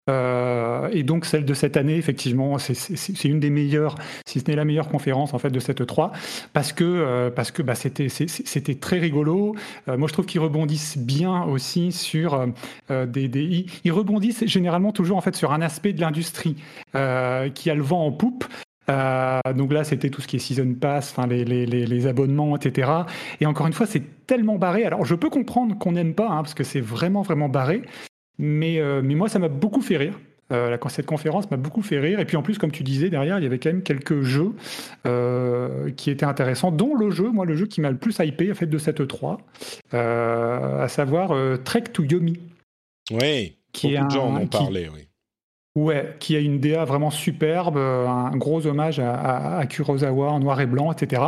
Euh, 0.10 0.90
et 0.92 1.04
donc 1.04 1.26
celle 1.26 1.46
de 1.46 1.54
cette 1.54 1.78
année, 1.78 1.96
effectivement, 1.96 2.58
c'est 2.58 3.26
une 3.26 3.40
des 3.40 3.50
meilleures, 3.50 3.96
si 4.26 4.40
ce 4.40 4.46
n'est 4.50 4.56
la 4.56 4.66
meilleure 4.66 4.90
conférence 4.90 5.34
en 5.34 5.40
fait 5.40 5.50
de 5.50 5.60
cette 5.60 5.86
3, 5.86 6.12
parce 6.54 6.74
que 6.74 6.84
euh, 6.84 7.30
parce 7.30 7.52
que 7.52 7.62
bah, 7.62 7.76
c'était 7.76 8.10
c'était 8.10 8.76
très 8.76 9.00
rigolo. 9.00 9.56
Euh, 9.88 9.98
moi, 9.98 10.08
je 10.08 10.14
trouve 10.14 10.26
qu'ils 10.26 10.42
rebondissent 10.42 10.98
bien 10.98 11.44
aussi 11.44 11.92
sur 11.92 12.48
des, 12.90 13.68
ils, 13.84 13.92
rebondissent 13.92 14.46
généralement 14.46 14.92
toujours 14.92 15.18
en 15.18 15.22
fait 15.22 15.36
sur 15.36 15.52
un 15.52 15.62
aspect 15.62 15.94
de 15.94 16.02
l'industrie 16.02 16.56
qui 16.94 17.70
a 17.70 17.76
le 17.76 17.82
vent 17.82 18.06
en 18.06 18.12
poupe. 18.12 18.46
donc 18.88 19.72
là, 19.74 19.84
c'était 19.84 20.10
tout 20.10 20.22
ce 20.22 20.28
qui 20.28 20.38
est 20.38 20.40
season 20.40 20.74
pass, 20.80 21.14
enfin 21.16 21.28
les, 21.28 21.46
les, 21.46 21.66
les, 21.66 22.08
abonnements, 22.08 22.56
etc. 22.56 22.92
Et 23.40 23.46
encore 23.46 23.68
une 23.68 23.74
fois, 23.74 23.86
c'est 23.86 24.26
tellement 24.26 24.58
barré. 24.58 24.86
Alors, 24.86 25.06
je 25.06 25.16
peux 25.16 25.30
comprendre 25.30 25.78
qu'on 25.78 25.92
n'aime 25.92 26.16
pas, 26.16 26.30
hein, 26.30 26.42
parce 26.42 26.54
que 26.54 26.64
c'est 26.64 26.82
vraiment 26.82 27.22
vraiment 27.22 27.50
barré. 27.50 27.84
Mais, 28.40 28.80
euh, 28.80 29.02
mais 29.04 29.16
moi, 29.16 29.30
ça 29.30 29.38
m'a 29.38 29.50
beaucoup 29.50 29.82
fait 29.82 29.98
rire. 29.98 30.18
Euh, 30.52 30.76
cette 30.88 31.06
conférence 31.06 31.52
m'a 31.52 31.58
beaucoup 31.58 31.84
fait 31.84 32.00
rire. 32.00 32.20
Et 32.20 32.26
puis 32.26 32.38
en 32.38 32.42
plus, 32.42 32.58
comme 32.58 32.72
tu 32.72 32.82
disais, 32.82 33.10
derrière, 33.10 33.38
il 33.38 33.44
y 33.44 33.46
avait 33.46 33.60
quand 33.60 33.70
même 33.70 33.84
quelques 33.84 34.22
jeux 34.22 34.54
euh, 35.06 35.92
qui 35.92 36.10
étaient 36.10 36.26
intéressants, 36.26 36.72
dont 36.72 36.96
le 36.96 37.12
jeu, 37.12 37.30
moi, 37.30 37.46
le 37.46 37.56
jeu 37.56 37.68
qui 37.68 37.82
m'a 37.82 37.92
le 37.92 37.98
plus 37.98 38.18
hypé 38.20 38.52
en 38.52 38.56
fait, 38.56 38.66
de 38.66 38.78
cette 38.80 39.08
3, 39.08 39.38
à 39.92 40.88
savoir 40.88 41.34
Trek 41.64 41.84
to 41.94 42.04
Yomi. 42.04 42.40
Oui, 43.12 43.58
qui 43.74 43.94
beaucoup 43.94 44.06
de 44.06 44.10
gens 44.10 44.28
en 44.30 44.38
ont 44.38 44.48
parlé, 44.48 44.90
oui. 44.92 45.06
Ouais, 45.76 46.16
qui 46.20 46.36
a 46.36 46.40
une 46.40 46.60
DA 46.60 46.84
vraiment 46.84 47.12
superbe, 47.12 47.78
un 47.78 48.36
gros 48.36 48.66
hommage 48.66 49.00
à, 49.00 49.60
à 49.60 49.66
Kurosawa 49.68 50.32
en 50.32 50.40
noir 50.40 50.60
et 50.60 50.66
blanc, 50.66 50.92
etc. 50.92 51.22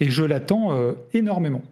Et 0.00 0.10
je 0.10 0.24
l'attends 0.24 0.76
énormément. 1.12 1.62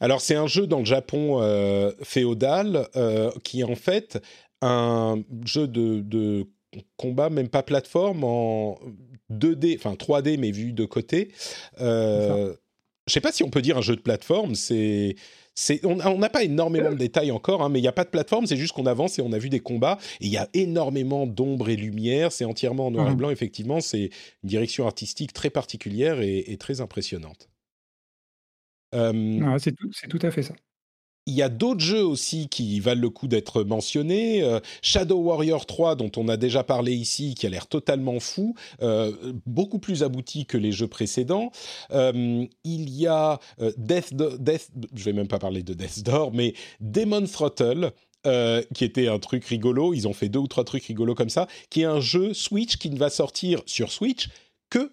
Alors 0.00 0.20
c'est 0.20 0.34
un 0.34 0.46
jeu 0.46 0.66
dans 0.66 0.80
le 0.80 0.84
Japon 0.84 1.40
euh, 1.40 1.92
féodal 2.02 2.88
euh, 2.96 3.30
qui 3.42 3.60
est 3.60 3.64
en 3.64 3.76
fait 3.76 4.20
un 4.62 5.22
jeu 5.44 5.68
de, 5.68 6.46
combat, 6.96 7.30
même 7.30 7.48
pas 7.48 7.62
plateforme, 7.62 8.24
en 8.24 8.78
2D, 9.30 9.76
enfin 9.76 9.94
3D 9.94 10.38
mais 10.38 10.50
vu 10.50 10.72
de 10.72 10.84
côté. 10.84 11.32
Euh, 11.80 12.54
je 13.06 13.12
sais 13.12 13.20
pas 13.20 13.32
si 13.32 13.44
on 13.44 13.50
peut 13.50 13.62
dire 13.62 13.76
un 13.76 13.82
jeu 13.82 13.96
de 13.96 14.00
plateforme, 14.00 14.54
c'est... 14.54 15.14
on 15.84 16.18
n'a 16.18 16.30
pas 16.30 16.42
énormément 16.42 16.90
de 16.90 16.96
détails 16.96 17.30
encore, 17.30 17.62
hein, 17.62 17.68
mais 17.68 17.78
il 17.78 17.82
n'y 17.82 17.88
a 17.88 17.92
pas 17.92 18.04
de 18.04 18.08
plateforme, 18.08 18.46
c'est 18.46 18.56
juste 18.56 18.72
qu'on 18.72 18.86
avance 18.86 19.18
et 19.18 19.22
on 19.22 19.32
a 19.32 19.38
vu 19.38 19.50
des 19.50 19.60
combats. 19.60 19.98
Et 20.22 20.26
il 20.26 20.32
y 20.32 20.38
a 20.38 20.48
énormément 20.54 21.26
d'ombre 21.26 21.68
et 21.68 21.76
lumière, 21.76 22.32
c'est 22.32 22.46
entièrement 22.46 22.86
en 22.86 22.90
noir 22.90 23.08
et 23.08 23.12
mmh. 23.12 23.16
blanc, 23.16 23.30
effectivement, 23.30 23.80
c'est 23.80 24.04
une 24.42 24.48
direction 24.48 24.86
artistique 24.86 25.34
très 25.34 25.50
particulière 25.50 26.22
et 26.22 26.56
très 26.58 26.80
impressionnante. 26.80 27.50
Euh, 28.94 29.58
c'est 29.58 29.74
tout, 30.08 30.18
à 30.22 30.30
fait 30.30 30.42
ça. 30.42 30.54
Il 31.26 31.34
y 31.34 31.42
a 31.42 31.48
d'autres 31.48 31.80
jeux 31.80 32.04
aussi 32.04 32.48
qui 32.48 32.78
valent 32.80 33.00
le 33.00 33.08
coup 33.08 33.28
d'être 33.28 33.62
mentionnés. 33.64 34.42
Euh, 34.42 34.60
Shadow 34.82 35.16
Warrior 35.16 35.64
3, 35.64 35.96
dont 35.96 36.12
on 36.16 36.28
a 36.28 36.36
déjà 36.36 36.62
parlé 36.64 36.92
ici, 36.92 37.34
qui 37.34 37.46
a 37.46 37.48
l'air 37.48 37.66
totalement 37.66 38.20
fou, 38.20 38.54
euh, 38.82 39.32
beaucoup 39.46 39.78
plus 39.78 40.02
abouti 40.02 40.44
que 40.44 40.58
les 40.58 40.70
jeux 40.70 40.88
précédents. 40.88 41.50
il 41.90 42.50
y 42.64 43.06
a 43.06 43.38
Death, 43.78 44.14
Death, 44.14 44.70
je 44.94 45.04
vais 45.04 45.14
même 45.14 45.28
pas 45.28 45.38
parler 45.38 45.62
de 45.62 45.72
Death 45.72 46.02
Door, 46.02 46.32
mais 46.34 46.52
Demon 46.80 47.24
Throttle, 47.24 47.92
qui 48.74 48.84
était 48.84 49.08
un 49.08 49.18
truc 49.18 49.44
rigolo. 49.46 49.94
Ils 49.94 50.06
ont 50.06 50.12
fait 50.12 50.28
deux 50.28 50.40
ou 50.40 50.46
trois 50.46 50.64
trucs 50.64 50.84
rigolos 50.84 51.14
comme 51.14 51.30
ça, 51.30 51.46
qui 51.70 51.82
est 51.82 51.86
un 51.86 52.00
jeu 52.00 52.34
Switch 52.34 52.76
qui 52.76 52.90
ne 52.90 52.98
va 52.98 53.08
sortir 53.08 53.62
sur 53.64 53.92
Switch 53.92 54.28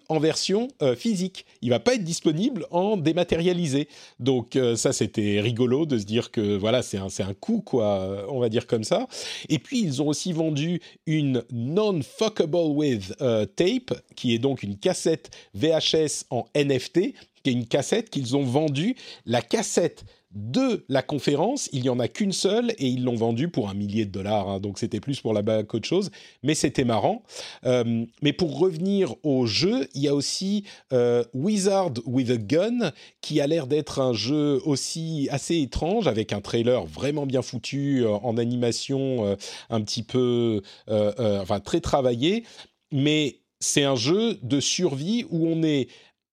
en 0.08 0.18
version 0.18 0.68
euh, 0.82 0.94
physique. 0.94 1.46
Il 1.60 1.70
va 1.70 1.80
pas 1.80 1.94
être 1.94 2.04
disponible 2.04 2.66
en 2.70 2.96
dématérialisé. 2.96 3.88
Donc 4.20 4.56
euh, 4.56 4.76
ça, 4.76 4.92
c'était 4.92 5.40
rigolo 5.40 5.86
de 5.86 5.98
se 5.98 6.04
dire 6.04 6.30
que 6.30 6.56
voilà, 6.56 6.82
c'est 6.82 6.98
un, 6.98 7.08
un 7.20 7.34
coup, 7.34 7.62
quoi, 7.64 8.26
on 8.28 8.40
va 8.40 8.48
dire 8.48 8.66
comme 8.66 8.84
ça. 8.84 9.06
Et 9.48 9.58
puis, 9.58 9.80
ils 9.80 10.02
ont 10.02 10.08
aussi 10.08 10.32
vendu 10.32 10.80
une 11.06 11.44
non-fuckable 11.52 12.56
with 12.56 13.14
euh, 13.20 13.46
tape, 13.46 13.94
qui 14.16 14.34
est 14.34 14.38
donc 14.38 14.62
une 14.62 14.76
cassette 14.76 15.30
VHS 15.54 16.24
en 16.30 16.44
NFT, 16.54 17.14
qui 17.42 17.50
est 17.50 17.52
une 17.52 17.66
cassette 17.66 18.10
qu'ils 18.10 18.36
ont 18.36 18.44
vendue. 18.44 18.96
La 19.26 19.42
cassette 19.42 20.04
de 20.34 20.84
la 20.88 21.02
conférence, 21.02 21.68
il 21.72 21.82
n'y 21.82 21.88
en 21.88 21.98
a 21.98 22.08
qu'une 22.08 22.32
seule 22.32 22.70
et 22.78 22.86
ils 22.86 23.04
l'ont 23.04 23.16
vendue 23.16 23.48
pour 23.48 23.68
un 23.68 23.74
millier 23.74 24.04
de 24.06 24.10
dollars. 24.10 24.48
hein. 24.48 24.60
donc 24.60 24.78
c'était 24.78 25.00
plus 25.00 25.20
pour 25.20 25.32
la 25.34 25.42
bague 25.42 25.66
qu'autre 25.66 25.86
chose, 25.86 26.10
mais 26.42 26.54
c'était 26.54 26.84
marrant. 26.84 27.22
Euh, 27.66 28.04
mais 28.22 28.32
pour 28.32 28.58
revenir 28.58 29.14
au 29.22 29.46
jeu, 29.46 29.88
il 29.94 30.02
y 30.02 30.08
a 30.08 30.14
aussi 30.14 30.64
euh, 30.92 31.24
Wizard 31.34 31.92
with 32.06 32.30
a 32.30 32.36
Gun 32.36 32.92
qui 33.20 33.40
a 33.40 33.46
l'air 33.46 33.66
d'être 33.66 34.00
un 34.00 34.12
jeu 34.12 34.60
aussi 34.64 35.28
assez 35.30 35.60
étrange 35.60 36.06
avec 36.08 36.32
un 36.32 36.40
trailer 36.40 36.84
vraiment 36.86 37.26
bien 37.26 37.42
foutu 37.42 38.04
euh, 38.04 38.10
en 38.10 38.38
animation 38.38 39.36
un 39.70 39.80
petit 39.82 40.02
peu, 40.02 40.62
enfin 40.88 41.60
très 41.60 41.80
travaillé. 41.80 42.44
Mais 42.90 43.40
c'est 43.60 43.84
un 43.84 43.96
jeu 43.96 44.38
de 44.42 44.60
survie 44.60 45.24
où 45.30 45.46
on 45.46 45.62
est 45.62 45.88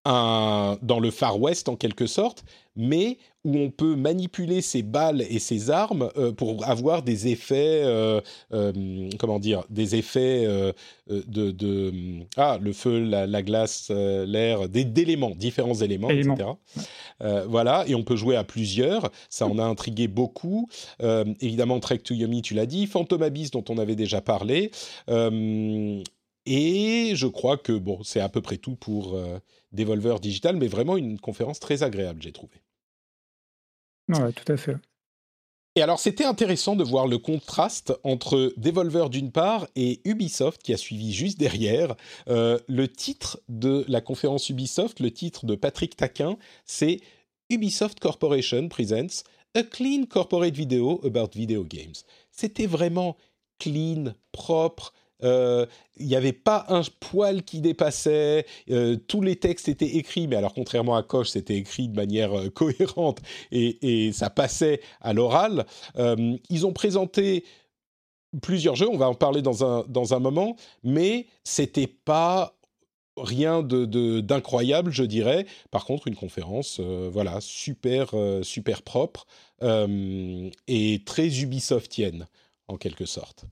un, 0.10 0.77
dans 0.81 0.99
le 0.99 1.11
Far 1.11 1.40
West 1.40 1.69
en 1.69 1.76
quelque 1.76 2.07
sorte, 2.07 2.44
mais 2.76 3.18
où 3.45 3.56
on 3.57 3.69
peut 3.69 3.95
manipuler 3.95 4.61
ses 4.61 4.81
balles 4.81 5.22
et 5.22 5.40
ses 5.40 5.69
armes 5.69 6.10
euh, 6.18 6.31
pour 6.31 6.68
avoir 6.68 7.03
des 7.03 7.27
effets, 7.27 7.81
euh, 7.84 8.19
euh, 8.52 9.10
comment 9.19 9.40
dire, 9.40 9.64
des 9.69 9.95
effets 9.95 10.45
de, 11.07 11.52
de, 11.52 11.94
ah 12.38 12.57
le 12.60 12.73
feu, 12.73 12.99
la, 13.03 13.27
la 13.27 13.41
glace, 13.44 13.91
l'air, 13.91 14.68
d'éléments, 14.68 15.36
différents 15.36 15.76
éléments, 15.76 16.10
Éléments. 16.10 16.34
etc. 16.34 17.45
Voilà, 17.48 17.86
et 17.88 17.95
on 17.95 18.03
peut 18.03 18.15
jouer 18.15 18.36
à 18.36 18.44
plusieurs. 18.44 19.11
Ça 19.30 19.45
en 19.45 19.60
a 19.60 19.64
intrigué 19.64 20.07
beaucoup. 20.07 20.68
Évidemment, 21.40 21.80
Trek 21.80 21.99
to 21.99 22.14
Yomi, 22.15 22.41
tu 22.41 22.56
l'as 22.56 22.65
dit, 22.65 22.88
Phantom 22.88 23.22
Abyss 23.22 23.52
dont 23.52 23.64
on 23.69 23.77
avait 23.77 23.95
déjà 23.95 24.22
parlé. 24.22 24.72
Et 26.45 27.11
je 27.14 27.27
crois 27.27 27.57
que 27.57 27.73
bon, 27.73 27.99
c'est 28.03 28.22
à 28.22 28.30
peu 28.30 28.41
près 28.41 28.57
tout 28.57 28.76
pour 28.76 29.15
Devolver 29.71 30.19
Digital, 30.19 30.55
mais 30.57 30.67
vraiment 30.67 30.97
une 30.97 31.19
conférence 31.19 31.59
très 31.59 31.83
agréable, 31.83 32.21
j'ai 32.21 32.31
trouvé. 32.31 32.61
Ouais, 34.09 34.31
tout 34.33 34.51
à 34.51 34.57
fait. 34.57 34.75
Et 35.75 35.81
alors, 35.81 35.99
c'était 35.99 36.25
intéressant 36.25 36.75
de 36.75 36.83
voir 36.83 37.07
le 37.07 37.19
contraste 37.19 37.93
entre 38.03 38.51
Devolver 38.57 39.09
d'une 39.09 39.31
part 39.31 39.67
et 39.75 40.01
Ubisoft 40.03 40.61
qui 40.61 40.73
a 40.73 40.77
suivi 40.77 41.13
juste 41.13 41.39
derrière. 41.39 41.95
Euh, 42.27 42.59
le 42.67 42.87
titre 42.87 43.39
de 43.47 43.85
la 43.87 44.01
conférence 44.01 44.49
Ubisoft, 44.49 44.99
le 44.99 45.11
titre 45.11 45.45
de 45.45 45.55
Patrick 45.55 45.95
Taquin, 45.95 46.37
c'est 46.65 46.99
Ubisoft 47.49 47.99
Corporation 47.99 48.67
Presents 48.67 49.23
A 49.55 49.63
Clean 49.63 50.05
Corporate 50.05 50.55
Video 50.55 50.99
About 51.05 51.29
Video 51.35 51.63
Games. 51.63 51.95
C'était 52.31 52.67
vraiment 52.67 53.15
clean, 53.59 54.15
propre. 54.31 54.93
Euh, 55.23 55.65
Il 55.97 56.07
n'y 56.07 56.15
avait 56.15 56.33
pas 56.33 56.65
un 56.69 56.81
poil 56.99 57.43
qui 57.43 57.59
dépassait. 57.61 58.45
euh, 58.69 58.95
tous 59.07 59.21
les 59.21 59.35
textes 59.35 59.67
étaient 59.67 59.97
écrits, 59.97 60.27
mais 60.27 60.35
alors 60.37 60.53
contrairement 60.53 60.95
à 60.95 61.03
Koch, 61.03 61.27
c'était 61.27 61.55
écrit 61.57 61.87
de 61.89 61.95
manière 61.95 62.37
euh, 62.37 62.49
cohérente 62.53 63.19
et, 63.51 64.07
et 64.07 64.11
ça 64.13 64.29
passait 64.29 64.81
à 65.01 65.13
l'oral. 65.13 65.65
Ils 66.49 66.65
ont 66.65 66.73
présenté 66.73 67.43
plusieurs 68.41 68.75
jeux, 68.75 68.87
on 68.89 68.97
va 68.97 69.09
en 69.09 69.15
parler 69.15 69.41
dans 69.41 69.63
un, 69.65 69.85
dans 69.87 70.13
un 70.13 70.19
moment, 70.19 70.55
mais 70.83 71.27
c'était 71.43 71.87
pas 71.87 72.55
rien 73.17 73.63
de, 73.63 73.85
de- 73.85 74.21
d'incroyable, 74.21 74.91
je 74.91 75.03
dirais. 75.03 75.45
Par 75.71 75.85
contre, 75.85 76.07
une 76.07 76.15
conférence, 76.15 76.79
voilà, 76.79 77.39
super, 77.41 78.13
super 78.43 78.81
propre 78.83 79.25
et 80.67 81.03
très 81.05 81.39
Ubisoftienne, 81.41 82.27
en 82.67 82.77
quelque 82.77 83.05
sorte. 83.05 83.45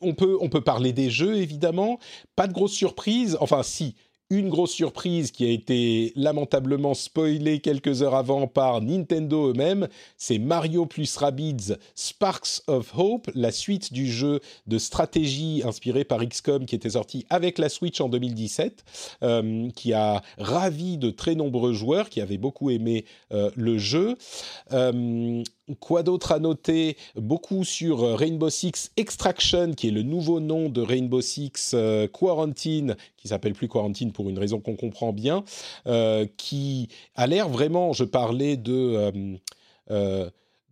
On 0.00 0.14
peut, 0.14 0.36
on 0.40 0.48
peut 0.48 0.60
parler 0.60 0.92
des 0.92 1.10
jeux, 1.10 1.36
évidemment. 1.36 1.98
Pas 2.36 2.46
de 2.46 2.52
grosse 2.52 2.72
surprise. 2.72 3.36
Enfin, 3.40 3.62
si, 3.62 3.94
une 4.32 4.48
grosse 4.48 4.72
surprise 4.72 5.30
qui 5.30 5.44
a 5.44 5.50
été 5.50 6.12
lamentablement 6.16 6.94
spoilée 6.94 7.60
quelques 7.60 8.02
heures 8.02 8.14
avant 8.14 8.46
par 8.46 8.80
Nintendo 8.80 9.50
eux-mêmes, 9.50 9.88
c'est 10.16 10.38
Mario 10.38 10.86
plus 10.86 11.14
Rabbids 11.16 11.74
Sparks 11.94 12.62
of 12.66 12.92
Hope, 12.96 13.30
la 13.34 13.52
suite 13.52 13.92
du 13.92 14.10
jeu 14.10 14.40
de 14.66 14.78
stratégie 14.78 15.62
inspiré 15.66 16.04
par 16.04 16.26
XCOM 16.26 16.64
qui 16.64 16.74
était 16.74 16.90
sorti 16.90 17.26
avec 17.28 17.58
la 17.58 17.68
Switch 17.68 18.00
en 18.00 18.08
2017, 18.08 18.84
euh, 19.22 19.68
qui 19.76 19.92
a 19.92 20.22
ravi 20.38 20.96
de 20.96 21.10
très 21.10 21.34
nombreux 21.34 21.74
joueurs 21.74 22.08
qui 22.08 22.22
avaient 22.22 22.38
beaucoup 22.38 22.70
aimé 22.70 23.04
euh, 23.32 23.50
le 23.54 23.76
jeu. 23.76 24.16
Euh, 24.72 25.42
Quoi 25.78 26.02
d'autre 26.02 26.32
à 26.32 26.40
noter? 26.40 26.96
Beaucoup 27.14 27.62
sur 27.62 28.02
euh, 28.02 28.16
Rainbow 28.16 28.50
Six 28.50 28.90
Extraction, 28.96 29.74
qui 29.74 29.88
est 29.88 29.92
le 29.92 30.02
nouveau 30.02 30.40
nom 30.40 30.68
de 30.68 30.80
Rainbow 30.80 31.20
Six 31.20 31.70
euh, 31.74 32.08
Quarantine, 32.08 32.96
qui 33.16 33.28
s'appelle 33.28 33.52
plus 33.52 33.68
Quarantine 33.68 34.10
pour 34.10 34.28
une 34.28 34.40
raison 34.40 34.58
qu'on 34.58 34.74
comprend 34.74 35.12
bien, 35.12 35.44
euh, 35.86 36.26
qui 36.36 36.88
a 37.14 37.28
l'air 37.28 37.48
vraiment, 37.48 37.92
je 37.92 38.02
parlais 38.02 38.56
de... 38.56 39.38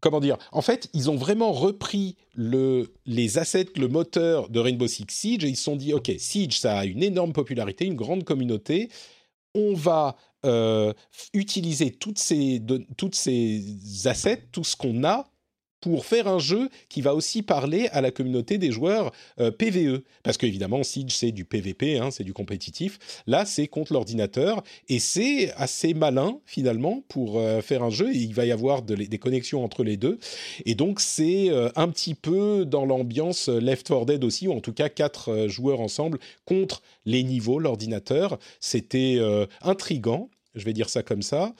comment 0.01 0.19
dire? 0.19 0.39
En 0.51 0.61
fait, 0.61 0.89
ils 0.93 1.09
ont 1.09 1.17
vraiment 1.17 1.53
repris 1.53 2.17
le, 2.35 2.93
les 3.07 3.39
assets, 3.39 3.67
le 3.77 3.87
moteur 3.87 4.49
de 4.49 4.59
Rainbow 4.59 4.89
Six 4.89 5.07
Siege, 5.09 5.45
et 5.45 5.49
ils 5.49 5.57
se 5.57 5.63
sont 5.63 5.77
dit, 5.77 5.95
OK, 5.95 6.11
Siege, 6.19 6.59
ça 6.59 6.79
a 6.79 6.85
une 6.85 7.05
énorme 7.05 7.33
popularité, 7.33 7.85
une 7.85 7.95
grande 7.95 8.25
communauté, 8.25 8.89
on 9.55 9.75
va 9.75 10.17
euh, 10.47 10.93
utiliser 11.35 11.91
toutes 11.93 12.19
ces, 12.19 12.63
toutes 12.97 13.15
ces 13.15 14.07
assets, 14.07 14.49
tout 14.53 14.65
ce 14.65 14.77
qu'on 14.77 15.05
a, 15.05 15.29
pour 15.81 16.07
faire 16.07 16.29
un 16.29 16.39
jeu 16.39 16.69
qui 16.89 17.01
va 17.01 17.15
aussi 17.15 17.43
parler 17.43 17.89
à 17.93 18.01
la 18.01 18.11
communauté 18.11 18.59
des 18.59 18.71
joueurs 18.71 19.13
euh, 19.41 19.51
PVE. 19.51 20.03
Parce 20.23 20.37
qu'évidemment, 20.37 20.83
Siege, 20.83 21.17
c'est 21.17 21.33
du 21.33 21.45
PVP, 21.45 21.99
hein, 21.99 22.11
c'est 22.11 22.25
du 22.25 22.33
compétitif. 22.33 22.99
Là, 23.27 23.45
c'est 23.45 23.67
contre 23.67 23.93
l'ordinateur. 23.93 24.63
Et 24.89 24.99
c'est 24.99 25.53
assez 25.55 25.95
malin, 25.95 26.39
finalement, 26.45 27.03
pour 27.09 27.39
euh, 27.39 27.61
faire 27.61 27.83
un 27.83 27.91
jeu. 27.91 28.15
Et 28.15 28.19
il 28.19 28.35
va 28.35 28.45
y 28.45 28.53
avoir 28.53 28.83
des 28.83 29.19
connexions 29.19 29.65
entre 29.65 29.83
les 29.83 29.97
deux. 29.97 30.19
Et 30.65 30.75
donc, 30.75 31.01
c'est 31.01 31.51
euh, 31.51 31.71
un 31.77 31.89
petit 31.89 32.15
peu 32.15 32.65
dans 32.65 32.85
l'ambiance 32.85 33.49
Left 33.49 33.89
4 33.89 34.07
Dead 34.07 34.25
aussi, 34.25 34.49
ou 34.49 34.53
en 34.53 34.61
tout 34.61 34.73
cas 34.73 34.89
quatre 34.89 35.49
joueurs 35.49 35.81
ensemble 35.81 36.19
contre 36.45 36.83
les 37.07 37.23
niveaux, 37.23 37.59
l'ordinateur. 37.59 38.39
C'était 38.61 39.19
intrigant, 39.63 40.31
je 40.55 40.65
vais 40.65 40.73
dire 40.73 40.89
ça 40.89 41.03
comme 41.03 41.23
ça. 41.23 41.55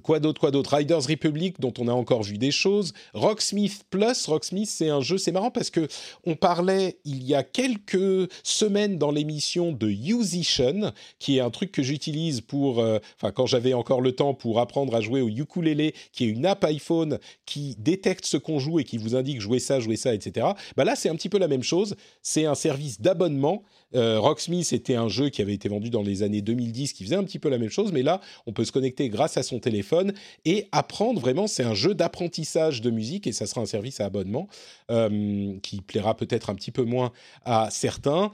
Quoi 0.00 0.20
d'autre, 0.20 0.40
quoi 0.40 0.50
d'autre? 0.50 0.74
Riders 0.74 1.04
Republic, 1.06 1.60
dont 1.60 1.74
on 1.78 1.86
a 1.86 1.92
encore 1.92 2.22
vu 2.22 2.38
des 2.38 2.50
choses. 2.50 2.94
Rocksmith 3.12 3.84
Plus, 3.90 4.26
Rocksmith, 4.26 4.70
c'est 4.70 4.88
un 4.88 5.02
jeu, 5.02 5.18
c'est 5.18 5.32
marrant 5.32 5.50
parce 5.50 5.68
que 5.68 5.86
on 6.24 6.34
parlait 6.34 6.96
il 7.04 7.22
y 7.22 7.34
a 7.34 7.42
quelques 7.42 8.30
semaines 8.42 8.96
dans 8.96 9.10
l'émission 9.10 9.70
de 9.70 9.88
Musician, 9.88 10.92
qui 11.18 11.36
est 11.36 11.40
un 11.40 11.50
truc 11.50 11.72
que 11.72 11.82
j'utilise 11.82 12.40
pour, 12.40 12.78
euh, 12.80 13.00
enfin 13.18 13.32
quand 13.32 13.44
j'avais 13.44 13.74
encore 13.74 14.00
le 14.00 14.12
temps 14.12 14.32
pour 14.32 14.60
apprendre 14.60 14.94
à 14.94 15.02
jouer 15.02 15.20
au 15.20 15.28
ukulélé, 15.28 15.94
qui 16.12 16.24
est 16.24 16.28
une 16.28 16.46
app 16.46 16.64
iPhone 16.64 17.18
qui 17.44 17.76
détecte 17.78 18.24
ce 18.24 18.38
qu'on 18.38 18.58
joue 18.58 18.80
et 18.80 18.84
qui 18.84 18.96
vous 18.96 19.14
indique 19.14 19.42
jouer 19.42 19.58
ça, 19.58 19.78
jouer 19.78 19.96
ça, 19.96 20.14
etc. 20.14 20.46
Bah 20.74 20.84
là, 20.84 20.96
c'est 20.96 21.10
un 21.10 21.16
petit 21.16 21.28
peu 21.28 21.38
la 21.38 21.48
même 21.48 21.62
chose. 21.62 21.96
C'est 22.22 22.46
un 22.46 22.54
service 22.54 22.98
d'abonnement. 23.02 23.62
Euh, 23.94 24.18
Rocksmith 24.20 24.72
était 24.72 24.94
un 24.94 25.08
jeu 25.08 25.28
qui 25.28 25.42
avait 25.42 25.54
été 25.54 25.68
vendu 25.68 25.90
dans 25.90 26.02
les 26.02 26.22
années 26.22 26.42
2010, 26.42 26.92
qui 26.92 27.04
faisait 27.04 27.16
un 27.16 27.24
petit 27.24 27.38
peu 27.38 27.48
la 27.48 27.58
même 27.58 27.70
chose, 27.70 27.92
mais 27.92 28.02
là, 28.02 28.20
on 28.46 28.52
peut 28.52 28.64
se 28.64 28.72
connecter 28.72 29.08
grâce 29.08 29.36
à 29.36 29.42
son 29.42 29.58
téléphone 29.58 30.12
et 30.44 30.68
apprendre 30.72 31.20
vraiment. 31.20 31.46
C'est 31.46 31.64
un 31.64 31.74
jeu 31.74 31.94
d'apprentissage 31.94 32.80
de 32.80 32.90
musique 32.90 33.26
et 33.26 33.32
ça 33.32 33.46
sera 33.46 33.60
un 33.60 33.66
service 33.66 34.00
à 34.00 34.06
abonnement 34.06 34.48
euh, 34.90 35.58
qui 35.62 35.80
plaira 35.80 36.16
peut-être 36.16 36.50
un 36.50 36.54
petit 36.54 36.70
peu 36.70 36.84
moins 36.84 37.12
à 37.44 37.68
certains. 37.70 38.30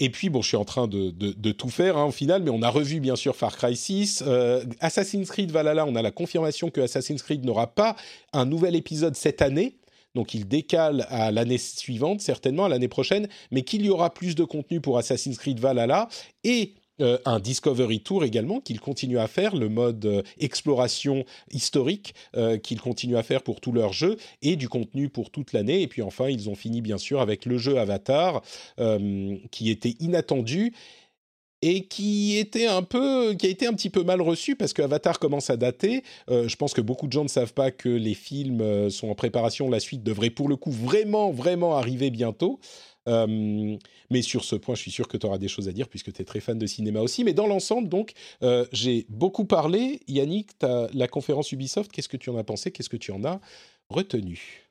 Et 0.00 0.10
puis, 0.10 0.28
bon, 0.28 0.42
je 0.42 0.48
suis 0.48 0.56
en 0.56 0.64
train 0.64 0.88
de, 0.88 1.52
tout 1.52 1.68
faire 1.68 1.96
hein, 1.96 2.04
au 2.04 2.10
final, 2.10 2.42
mais 2.42 2.50
on 2.50 2.62
a 2.62 2.68
revu 2.68 2.98
bien 2.98 3.14
sûr 3.14 3.36
Far 3.36 3.56
Cry 3.56 3.76
6. 3.76 4.24
Euh, 4.26 4.64
Assassin's 4.80 5.30
Creed 5.30 5.52
Valhalla, 5.52 5.86
on 5.86 5.94
a 5.94 6.02
la 6.02 6.10
confirmation 6.10 6.70
que 6.70 6.80
Assassin's 6.80 7.22
Creed 7.22 7.44
n'aura 7.44 7.68
pas 7.68 7.94
un 8.32 8.44
nouvel 8.44 8.74
épisode 8.74 9.14
cette 9.14 9.40
année. 9.40 9.76
Donc 10.14 10.34
il 10.34 10.46
décale 10.46 11.06
à 11.08 11.30
l'année 11.30 11.58
suivante, 11.58 12.20
certainement 12.20 12.64
à 12.66 12.68
l'année 12.68 12.88
prochaine, 12.88 13.28
mais 13.50 13.62
qu'il 13.62 13.84
y 13.84 13.90
aura 13.90 14.12
plus 14.12 14.34
de 14.34 14.44
contenu 14.44 14.80
pour 14.80 14.98
Assassin's 14.98 15.38
Creed 15.38 15.58
Valhalla 15.58 16.08
et 16.44 16.74
euh, 17.00 17.18
un 17.24 17.40
Discovery 17.40 18.00
Tour 18.00 18.24
également 18.24 18.60
qu'il 18.60 18.80
continue 18.80 19.18
à 19.18 19.26
faire, 19.26 19.56
le 19.56 19.68
mode 19.68 20.04
euh, 20.06 20.22
exploration 20.38 21.24
historique 21.50 22.14
euh, 22.36 22.56
qu'il 22.56 22.80
continue 22.80 23.16
à 23.16 23.24
faire 23.24 23.42
pour 23.42 23.60
tous 23.60 23.72
leurs 23.72 23.92
jeux 23.92 24.16
et 24.42 24.54
du 24.54 24.68
contenu 24.68 25.08
pour 25.08 25.30
toute 25.30 25.52
l'année. 25.52 25.82
Et 25.82 25.88
puis 25.88 26.02
enfin, 26.02 26.28
ils 26.28 26.48
ont 26.48 26.54
fini 26.54 26.80
bien 26.82 26.98
sûr 26.98 27.20
avec 27.20 27.46
le 27.46 27.58
jeu 27.58 27.78
Avatar 27.78 28.42
euh, 28.78 29.36
qui 29.50 29.70
était 29.70 29.96
inattendu 29.98 30.72
et 31.64 31.86
qui 31.86 32.36
était 32.36 32.66
un 32.66 32.82
peu, 32.82 33.32
qui 33.32 33.46
a 33.46 33.48
été 33.48 33.66
un 33.66 33.72
petit 33.72 33.88
peu 33.88 34.04
mal 34.04 34.20
reçu 34.20 34.54
parce 34.54 34.74
que 34.74 34.82
Avatar 34.82 35.18
commence 35.18 35.48
à 35.48 35.56
dater. 35.56 36.02
Euh, 36.30 36.46
je 36.46 36.56
pense 36.56 36.74
que 36.74 36.82
beaucoup 36.82 37.06
de 37.06 37.12
gens 37.12 37.22
ne 37.22 37.28
savent 37.28 37.54
pas 37.54 37.70
que 37.70 37.88
les 37.88 38.12
films 38.12 38.60
euh, 38.60 38.90
sont 38.90 39.08
en 39.08 39.14
préparation. 39.14 39.70
La 39.70 39.80
suite 39.80 40.02
devrait 40.02 40.28
pour 40.28 40.50
le 40.50 40.56
coup 40.56 40.70
vraiment, 40.70 41.30
vraiment 41.30 41.74
arriver 41.74 42.10
bientôt. 42.10 42.60
mais 43.06 44.20
sur 44.20 44.44
ce 44.44 44.56
point, 44.56 44.74
je 44.74 44.82
suis 44.82 44.90
sûr 44.90 45.08
que 45.08 45.16
tu 45.16 45.24
auras 45.24 45.38
des 45.38 45.48
choses 45.48 45.66
à 45.66 45.72
dire 45.72 45.88
puisque 45.88 46.12
tu 46.12 46.20
es 46.20 46.24
très 46.26 46.40
fan 46.40 46.58
de 46.58 46.66
cinéma 46.66 47.00
aussi. 47.00 47.24
Mais 47.24 47.32
dans 47.32 47.46
l'ensemble, 47.46 47.88
donc, 47.88 48.12
j'ai 48.72 49.06
beaucoup 49.08 49.46
parlé. 49.46 50.00
Yannick, 50.06 50.50
as 50.62 50.88
la 50.92 51.08
conférence 51.08 51.50
Ubisoft, 51.50 51.90
qu'est-ce 51.90 52.10
que 52.10 52.18
tu 52.18 52.28
en 52.28 52.36
as 52.36 52.44
pensé? 52.44 52.72
Qu'est-ce 52.72 52.90
que 52.90 52.98
tu 52.98 53.10
en 53.10 53.24
as 53.24 53.40
retenu? 53.88 54.63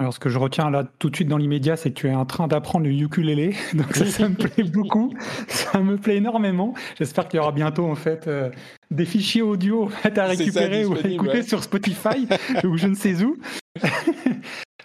Alors, 0.00 0.14
ce 0.14 0.20
que 0.20 0.28
je 0.28 0.38
retiens 0.38 0.70
là 0.70 0.84
tout 1.00 1.10
de 1.10 1.16
suite 1.16 1.26
dans 1.26 1.36
l'immédiat, 1.36 1.76
c'est 1.76 1.90
que 1.90 1.98
tu 1.98 2.06
es 2.06 2.14
en 2.14 2.24
train 2.24 2.46
d'apprendre 2.46 2.86
le 2.86 2.92
ukulélé. 2.92 3.56
Donc, 3.74 3.96
ça, 3.96 4.06
ça 4.06 4.28
me 4.28 4.36
plaît 4.36 4.62
beaucoup. 4.62 5.12
Ça 5.48 5.80
me 5.80 5.96
plaît 5.96 6.18
énormément. 6.18 6.72
J'espère 6.96 7.26
qu'il 7.26 7.38
y 7.38 7.40
aura 7.40 7.50
bientôt, 7.50 7.84
en 7.84 7.96
fait, 7.96 8.28
euh, 8.28 8.48
des 8.92 9.04
fichiers 9.04 9.42
audio 9.42 9.90
à 10.04 10.24
récupérer 10.24 10.84
ou 10.84 10.94
à 10.94 11.00
écouter 11.00 11.42
sur 11.42 11.64
Spotify 11.64 12.28
ou 12.64 12.76
je 12.76 12.86
ne 12.86 12.94
sais 12.94 13.22
où. 13.22 13.36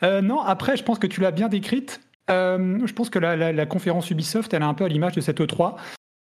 Euh, 0.02 0.22
non, 0.22 0.42
après, 0.42 0.76
je 0.76 0.84
pense 0.84 1.00
que 1.00 1.08
tu 1.08 1.22
l'as 1.22 1.32
bien 1.32 1.48
décrite. 1.48 2.02
Euh, 2.30 2.86
je 2.86 2.92
pense 2.92 3.10
que 3.10 3.20
la, 3.20 3.66
conférence 3.66 4.12
Ubisoft, 4.12 4.54
elle 4.54 4.62
est 4.62 4.66
un 4.66 4.74
peu 4.74 4.84
à 4.84 4.90
l'image 4.90 5.14
de 5.14 5.22
cette 5.22 5.40
E3. 5.40 5.76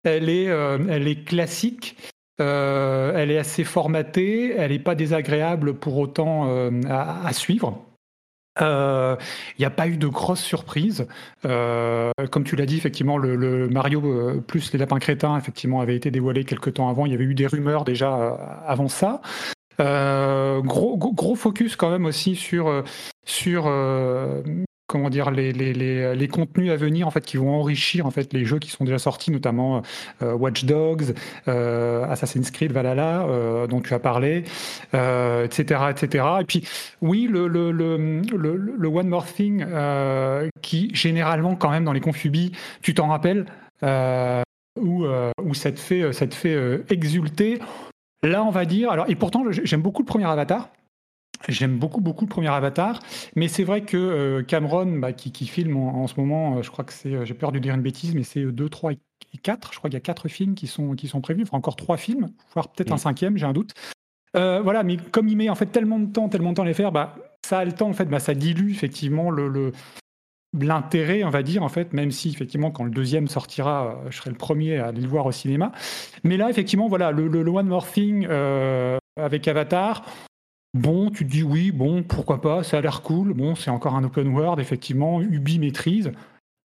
Elle 0.05 0.29
est, 0.29 0.45
elle 0.45 1.05
est 1.05 1.25
classique. 1.25 1.97
elle 2.39 3.29
est 3.29 3.37
assez 3.37 3.65
formatée. 3.65 4.53
Elle 4.55 4.71
n'est 4.71 4.79
pas 4.79 4.95
désagréable 4.95 5.73
pour 5.73 5.97
autant 5.97 6.47
à 6.87 7.33
suivre. 7.33 7.83
Il 8.59 8.65
euh, 8.65 9.15
n'y 9.57 9.65
a 9.65 9.71
pas 9.71 9.87
eu 9.87 9.97
de 9.97 10.07
grosses 10.07 10.43
surprises. 10.43 11.07
Euh, 11.45 12.11
comme 12.29 12.43
tu 12.43 12.55
l'as 12.55 12.67
dit, 12.67 12.77
effectivement, 12.77 13.17
le, 13.17 13.67
Mario 13.69 14.01
euh, 14.05 14.43
plus 14.45 14.71
les 14.73 14.79
lapins 14.79 14.99
crétins, 14.99 15.37
effectivement, 15.37 15.81
avait 15.81 15.95
été 15.95 16.11
dévoilé 16.11 16.43
quelques 16.43 16.75
temps 16.75 16.89
avant. 16.89 17.05
Il 17.05 17.11
y 17.11 17.15
avait 17.15 17.23
eu 17.23 17.33
des 17.33 17.47
rumeurs 17.47 17.83
déjà 17.83 18.13
avant 18.67 18.87
ça. 18.87 19.21
gros, 19.79 20.97
gros, 20.97 21.35
focus 21.35 21.75
quand 21.75 21.89
même 21.89 22.05
aussi 22.05 22.35
sur 22.35 22.83
sur 23.25 23.63
comment 24.93 25.09
dire 25.09 25.31
les, 25.31 26.27
contenus 26.31 26.71
à 26.71 26.75
venir 26.75 27.07
en 27.07 27.11
fait 27.11 27.25
qui 27.25 27.37
vont 27.37 27.49
enrichir 27.49 28.05
en 28.05 28.11
fait 28.11 28.31
les 28.31 28.45
jeux 28.45 28.59
qui 28.59 28.69
sont 28.69 28.83
déjà 28.83 28.99
sortis 28.99 29.31
notamment 29.31 29.81
euh, 30.21 30.33
Watch 30.35 30.65
Dogs 30.65 31.15
euh, 31.47 32.05
Assassin's 32.05 32.51
Creed 32.51 32.71
Valhalla 32.71 33.23
euh, 33.23 33.65
dont 33.65 33.81
tu 33.81 33.95
as 33.95 33.99
parlé 33.99 34.43
etc 34.93 35.85
etc 35.89 36.25
et 36.41 36.45
puis 36.45 36.67
oui 37.01 37.27
le 37.27 38.87
One 38.87 39.07
More 39.07 39.25
Thing 39.25 39.65
qui 40.61 40.91
généralement 40.93 41.55
quand 41.55 41.71
même 41.71 41.85
dans 41.85 41.93
les 41.93 41.99
confubis 41.99 42.51
tu 42.83 42.93
t'en 42.93 43.07
rappelles 43.07 43.47
où, 44.79 45.05
où 45.41 45.53
ça 45.55 45.71
te 45.71 45.79
fait 45.79 46.13
ça 46.13 46.27
fait 46.27 46.83
exulter. 46.91 47.57
Là 48.21 48.43
on 48.43 48.51
va 48.51 48.65
dire 48.65 48.91
alors 48.91 49.09
et 49.09 49.15
pourtant 49.15 49.43
j'aime 49.49 49.81
beaucoup 49.81 50.03
le 50.03 50.07
premier 50.07 50.25
Avatar 50.25 50.69
J'aime 51.49 51.77
beaucoup, 51.77 51.99
beaucoup 51.99 52.23
le 52.23 52.29
premier 52.29 52.47
Avatar, 52.47 52.99
mais 53.35 53.49
c'est 53.49 53.65
vrai 53.65 53.81
que 53.81 53.97
euh, 53.97 54.43
Cameron, 54.43 54.85
bah, 54.99 55.11
qui, 55.11 55.45
filme 55.45 55.75
en, 55.75 56.07
ce 56.07 56.17
moment, 56.17 56.57
euh, 56.57 56.61
je 56.61 56.71
crois 56.71 56.85
que 56.85 56.93
c'est, 56.93 57.13
euh, 57.13 57.25
j'ai 57.25 57.33
peur 57.33 57.51
de 57.51 57.59
dire 57.59 57.75
une 57.75 57.81
bêtise, 57.81 58.15
mais 58.15 58.23
c'est 58.23 58.45
2, 58.45 58.69
3 58.69 58.93
et 58.93 58.97
4. 59.41 59.73
Je 59.73 59.77
crois 59.77 59.89
qu'il 59.89 59.95
y 59.95 59.97
a 59.97 60.01
4 60.01 60.29
films 60.29 60.55
qui 60.55 60.67
sont, 60.67 60.95
qui 60.95 61.09
sont 61.09 61.19
prévus, 61.19 61.43
enfin 61.43 61.57
encore 61.57 61.75
3 61.75 61.97
films, 61.97 62.29
voire 62.53 62.69
peut-être 62.71 62.93
un 62.93 62.95
mm. 62.95 62.99
cinquième, 62.99 63.37
j'ai 63.37 63.45
un 63.45 63.51
doute. 63.51 63.73
voilà, 64.33 64.83
mais 64.83 64.95
comme 64.95 65.27
il 65.27 65.35
met 65.35 65.49
en 65.49 65.55
fait 65.55 65.65
tellement 65.65 65.99
de 65.99 66.11
temps, 66.11 66.29
tellement 66.29 66.51
de 66.51 66.55
temps 66.55 66.63
à 66.63 66.67
les 66.67 66.73
faire, 66.73 66.93
bah, 66.93 67.15
ça 67.45 67.59
a 67.59 67.65
le 67.65 67.73
temps, 67.73 67.89
en 67.89 67.93
fait, 67.93 68.05
bah, 68.05 68.19
ça 68.19 68.33
dilue 68.33 68.71
effectivement 68.71 69.29
le, 69.29 69.73
l'intérêt, 70.57 71.25
on 71.25 71.29
va 71.29 71.43
dire, 71.43 71.61
en 71.61 71.69
fait, 71.69 71.91
même 71.91 72.11
si 72.11 72.29
effectivement, 72.29 72.71
quand 72.71 72.85
le 72.85 72.91
deuxième 72.91 73.27
sortira, 73.27 73.99
je 74.09 74.15
serai 74.15 74.29
le 74.29 74.37
premier 74.37 74.77
à 74.77 74.87
aller 74.87 75.01
le 75.01 75.09
voir 75.09 75.25
au 75.25 75.33
cinéma. 75.33 75.73
Mais 76.23 76.37
là, 76.37 76.49
effectivement, 76.49 76.87
voilà, 76.87 77.11
le, 77.11 77.27
le 77.27 77.49
One 77.49 77.67
More 77.67 77.85
Thing 77.85 78.27
avec 79.17 79.47
Avatar, 79.47 80.05
Bon, 80.73 81.11
tu 81.11 81.25
te 81.25 81.31
dis 81.31 81.43
oui, 81.43 81.71
bon, 81.71 82.01
pourquoi 82.01 82.41
pas, 82.41 82.63
ça 82.63 82.79
a 82.79 82.81
l'air 82.81 83.01
cool. 83.01 83.33
Bon, 83.33 83.53
c'est 83.53 83.69
encore 83.69 83.95
un 83.95 84.03
open 84.03 84.29
world, 84.29 84.59
effectivement, 84.59 85.21
Ubi 85.21 85.59
maîtrise, 85.59 86.11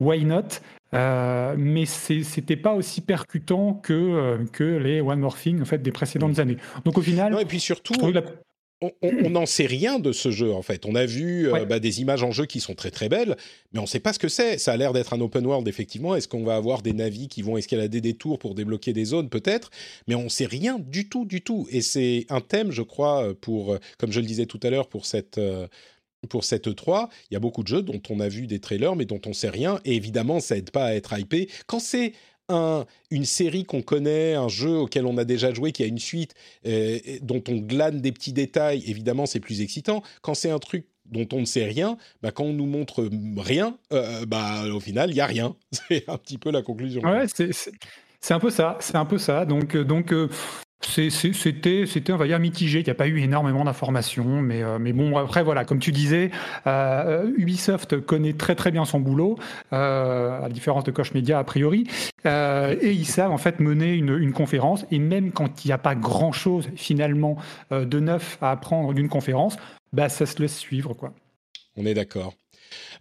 why 0.01 0.25
not? 0.25 0.61
Euh, 0.95 1.55
Mais 1.59 1.85
c'était 1.85 2.57
pas 2.57 2.73
aussi 2.73 3.03
percutant 3.03 3.75
que, 3.75 3.93
euh, 3.93 4.45
que 4.51 4.65
les 4.65 5.03
One 5.03 5.21
More 5.21 5.37
Thing 5.37 5.61
en 5.61 5.67
fait, 5.67 5.83
des 5.83 5.93
précédentes 5.93 6.39
mm. 6.39 6.41
années. 6.41 6.57
Donc 6.85 6.97
au 6.97 7.03
final. 7.03 7.39
et 7.39 7.45
puis 7.45 7.61
surtout, 7.61 7.95
on 8.81 9.31
n'en 9.31 9.47
sait 9.47 9.67
rien 9.67 9.99
de 9.99 10.13
ce 10.13 10.31
jeu 10.31 10.53
en 10.53 10.63
fait. 10.63 10.87
On 10.87 10.95
a 10.95 11.05
vu 11.05 11.53
euh, 11.53 11.65
bah, 11.65 11.81
des 11.81 12.01
images 12.01 12.23
en 12.23 12.31
jeu 12.31 12.47
qui 12.47 12.61
sont 12.61 12.75
très 12.75 12.91
très 12.91 13.09
belles, 13.09 13.37
mais 13.73 13.81
on 13.81 13.83
ne 13.83 13.89
sait 13.89 14.01
pas 14.01 14.13
ce 14.13 14.19
que 14.19 14.29
c'est. 14.29 14.59
Ça 14.59 14.73
a 14.73 14.77
l'air 14.77 14.93
d'être 14.93 15.13
un 15.15 15.21
open 15.21 15.45
world 15.45 15.67
effectivement. 15.67 16.15
Est-ce 16.15 16.29
qu'on 16.29 16.45
va 16.45 16.55
avoir 16.55 16.83
des 16.83 16.93
navis 16.93 17.29
qui 17.29 17.43
vont 17.43 17.57
escalader 17.57 18.01
des 18.01 18.15
tours 18.15 18.39
pour 18.39 18.55
débloquer 18.55 18.93
des 18.93 19.05
zones? 19.05 19.29
Peut-être 19.29 19.71
Mais 20.07 20.15
on 20.15 20.25
ne 20.25 20.29
sait 20.29 20.47
rien 20.47 20.79
du 20.79 21.09
tout 21.09 21.25
du 21.25 21.43
tout. 21.43 21.67
Et 21.71 21.81
c'est 21.81 22.27
un 22.29 22.41
thème, 22.41 22.71
je 22.71 22.83
crois, 22.83 23.35
pour 23.41 23.75
euh, 23.75 23.79
comme 23.99 24.13
je 24.13 24.21
le 24.21 24.27
disais 24.27 24.47
tout 24.47 24.61
à 24.63 24.71
l'heure 24.71 24.89
pour 24.89 25.07
cette 25.07 25.39
euh, 25.39 25.67
pour 26.29 26.45
cette 26.45 26.67
E3, 26.67 27.09
il 27.31 27.35
y 27.35 27.37
a 27.37 27.41
beaucoup 27.41 27.63
de 27.63 27.69
jeux 27.69 27.83
dont 27.83 28.03
on 28.11 28.19
a 28.19 28.29
vu 28.29 28.49
des 28.49 28.59
trailers 28.59 28.97
mais 28.97 29.05
dont 29.05 29.21
on 29.27 29.31
ne 29.31 29.35
sait 29.35 29.51
rien. 29.51 29.81
Et 29.85 29.97
évidemment, 29.97 30.41
ça 30.41 30.57
aide 30.57 30.71
pas 30.71 30.87
à 30.87 30.95
être 30.95 31.17
hypé. 31.19 31.49
Quand 31.67 31.81
c'est 31.81 32.13
une 32.49 33.25
série 33.25 33.65
qu'on 33.65 33.83
connaît, 33.83 34.35
un 34.35 34.49
jeu 34.49 34.77
auquel 34.77 35.07
on 35.07 35.17
a 35.19 35.25
déjà 35.25 35.53
joué, 35.53 35.73
qui 35.73 35.83
a 35.83 35.87
une 35.87 35.99
suite, 35.99 36.35
euh, 36.67 36.99
dont 37.23 37.43
on 37.49 37.57
glane 37.57 38.01
des 38.01 38.13
petits 38.13 38.33
détails, 38.33 38.83
évidemment, 38.87 39.27
c'est 39.27 39.41
plus 39.41 39.61
excitant. 39.61 40.03
Quand 40.23 40.35
c'est 40.35 40.51
un 40.51 40.59
truc 40.59 40.87
dont 41.07 41.27
on 41.33 41.41
ne 41.41 41.47
sait 41.47 41.65
rien, 41.65 41.97
bah, 42.23 42.31
quand 42.31 42.45
on 42.45 42.53
nous 42.53 42.67
montre 42.67 43.09
rien, 43.37 43.79
euh, 43.93 44.27
bah, 44.27 44.65
au 44.73 44.81
final, 44.81 45.11
il 45.11 45.17
y 45.17 45.21
a 45.21 45.27
rien. 45.27 45.57
C'est 45.89 46.09
un 46.09 46.19
petit 46.19 46.39
peu 46.39 46.51
la 46.51 46.63
conclusion. 46.63 47.03
Ouais, 47.03 47.27
c'est 48.21 48.35
un 48.35 48.41
peu 48.41 48.51
ça. 48.51 48.77
C'est 48.81 48.97
un 48.97 49.05
peu 49.05 49.17
ça. 49.17 49.45
Donc, 49.45 49.77
euh, 49.77 49.85
donc 49.85 50.13
c'était, 50.81 51.87
c'était, 51.87 52.13
on 52.13 52.17
va 52.17 52.27
dire, 52.27 52.39
mitigé. 52.39 52.81
Il 52.81 52.85
n'y 52.85 52.91
a 52.91 52.95
pas 52.95 53.09
eu 53.09 53.21
énormément 53.21 53.65
d'informations, 53.65 54.41
mais, 54.41 54.63
euh, 54.63 54.79
mais 54.79 54.93
bon, 54.93 55.17
après, 55.17 55.43
voilà, 55.43 55.65
comme 55.65 55.81
tu 55.81 55.93
disais, 55.93 56.31
euh, 56.67 57.31
Ubisoft 57.37 58.01
connaît 58.01 58.33
très 58.33 58.55
très 58.55 58.71
bien 58.71 58.85
son 58.85 59.01
boulot, 59.01 59.39
euh, 59.73 60.39
à 60.39 60.43
la 60.43 60.49
différence 60.49 60.85
de 60.85 60.91
Koch 60.91 61.13
Media 61.15 61.39
a 61.39 61.45
priori, 61.45 61.87
et 62.25 62.93
ils 62.93 63.07
savent 63.07 63.33
en 63.33 63.39
fait 63.39 63.61
mener 63.61 63.95
une, 63.95 64.33
conférence. 64.33 64.87
Et 64.91 64.99
même 64.99 65.33
quand 65.33 65.65
il 65.65 65.69
n'y 65.69 65.73
a 65.73 65.79
pas 65.79 65.95
grand 65.95 66.33
chose 66.33 66.69
finalement 66.77 67.37
de 67.71 68.01
neuf 68.01 68.39
à 68.41 68.51
apprendre 68.51 68.93
d'une 68.93 69.09
conférence, 69.09 69.57
bah 69.93 70.09
ça 70.09 70.27
se 70.27 70.41
laisse 70.41 70.57
suivre, 70.57 70.95
quoi. 70.95 71.13
On 71.77 71.87
est 71.87 71.95
d'accord. 71.95 72.35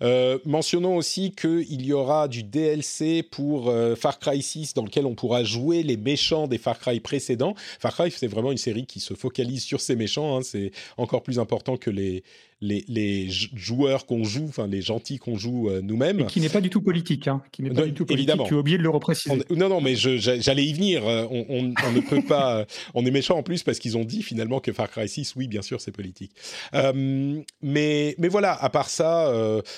Euh, 0.01 0.37
mentionnons 0.45 0.95
aussi 0.95 1.31
qu'il 1.31 1.85
y 1.85 1.93
aura 1.93 2.27
du 2.27 2.43
DLC 2.43 3.23
pour 3.23 3.69
euh, 3.69 3.95
Far 3.95 4.19
Cry 4.19 4.41
6 4.41 4.73
dans 4.73 4.83
lequel 4.83 5.05
on 5.05 5.15
pourra 5.15 5.43
jouer 5.43 5.83
les 5.83 5.97
méchants 5.97 6.47
des 6.47 6.57
Far 6.57 6.79
Cry 6.79 6.99
précédents. 6.99 7.55
Far 7.79 7.93
Cry, 7.93 8.11
c'est 8.11 8.27
vraiment 8.27 8.51
une 8.51 8.57
série 8.57 8.85
qui 8.85 8.99
se 8.99 9.13
focalise 9.13 9.63
sur 9.63 9.81
ces 9.81 9.95
méchants. 9.95 10.37
Hein. 10.37 10.41
c'est 10.43 10.71
encore 10.97 11.23
plus 11.23 11.39
important 11.39 11.77
que 11.77 11.89
les, 11.89 12.23
les, 12.61 13.29
joueurs 13.29 14.05
qu'on 14.05 14.23
joue, 14.23 14.45
enfin 14.47 14.67
les 14.67 14.81
gentils 14.81 15.17
qu'on 15.17 15.37
joue 15.37 15.69
euh, 15.69 15.81
nous-mêmes. 15.81 16.25
Qui 16.25 16.41
n'est 16.41 16.49
pas 16.49 16.61
du 16.61 16.69
tout 16.69 16.81
politique, 16.81 17.27
hein, 17.27 17.41
qui 17.51 17.63
n'est 17.63 17.69
pas 17.69 17.85
du 17.85 17.93
tout 17.93 18.05
politique. 18.05 18.29
Évidemment. 18.29 18.47
Tu 18.47 18.55
as 18.55 18.57
oublié 18.57 18.77
de 18.77 18.83
le 18.83 18.89
repréciser. 18.89 19.35
non, 19.55 19.69
non, 19.69 19.81
mais 19.81 19.95
j'allais 19.95 20.65
y 20.65 20.73
venir. 20.73 21.03
On, 21.05 21.63
ne 21.63 22.01
peut 22.01 22.21
pas. 22.21 22.65
on 22.93 23.05
est 23.05 23.11
méchant 23.11 23.37
en 23.37 23.43
plus 23.43 23.63
parce 23.63 23.79
qu'ils 23.79 23.97
ont 23.97 24.05
dit 24.05 24.23
finalement 24.23 24.59
que 24.59 24.71
Far 24.71 24.89
Cry 24.89 25.07
6, 25.07 25.35
oui, 25.35 25.47
bien 25.47 25.61
sûr, 25.61 25.81
c'est 25.81 25.91
politique. 25.91 26.31
Mais, 26.73 28.15
mais 28.17 28.27
voilà, 28.27 28.53
à 28.53 28.69
part 28.69 28.89
ça, 28.89 29.31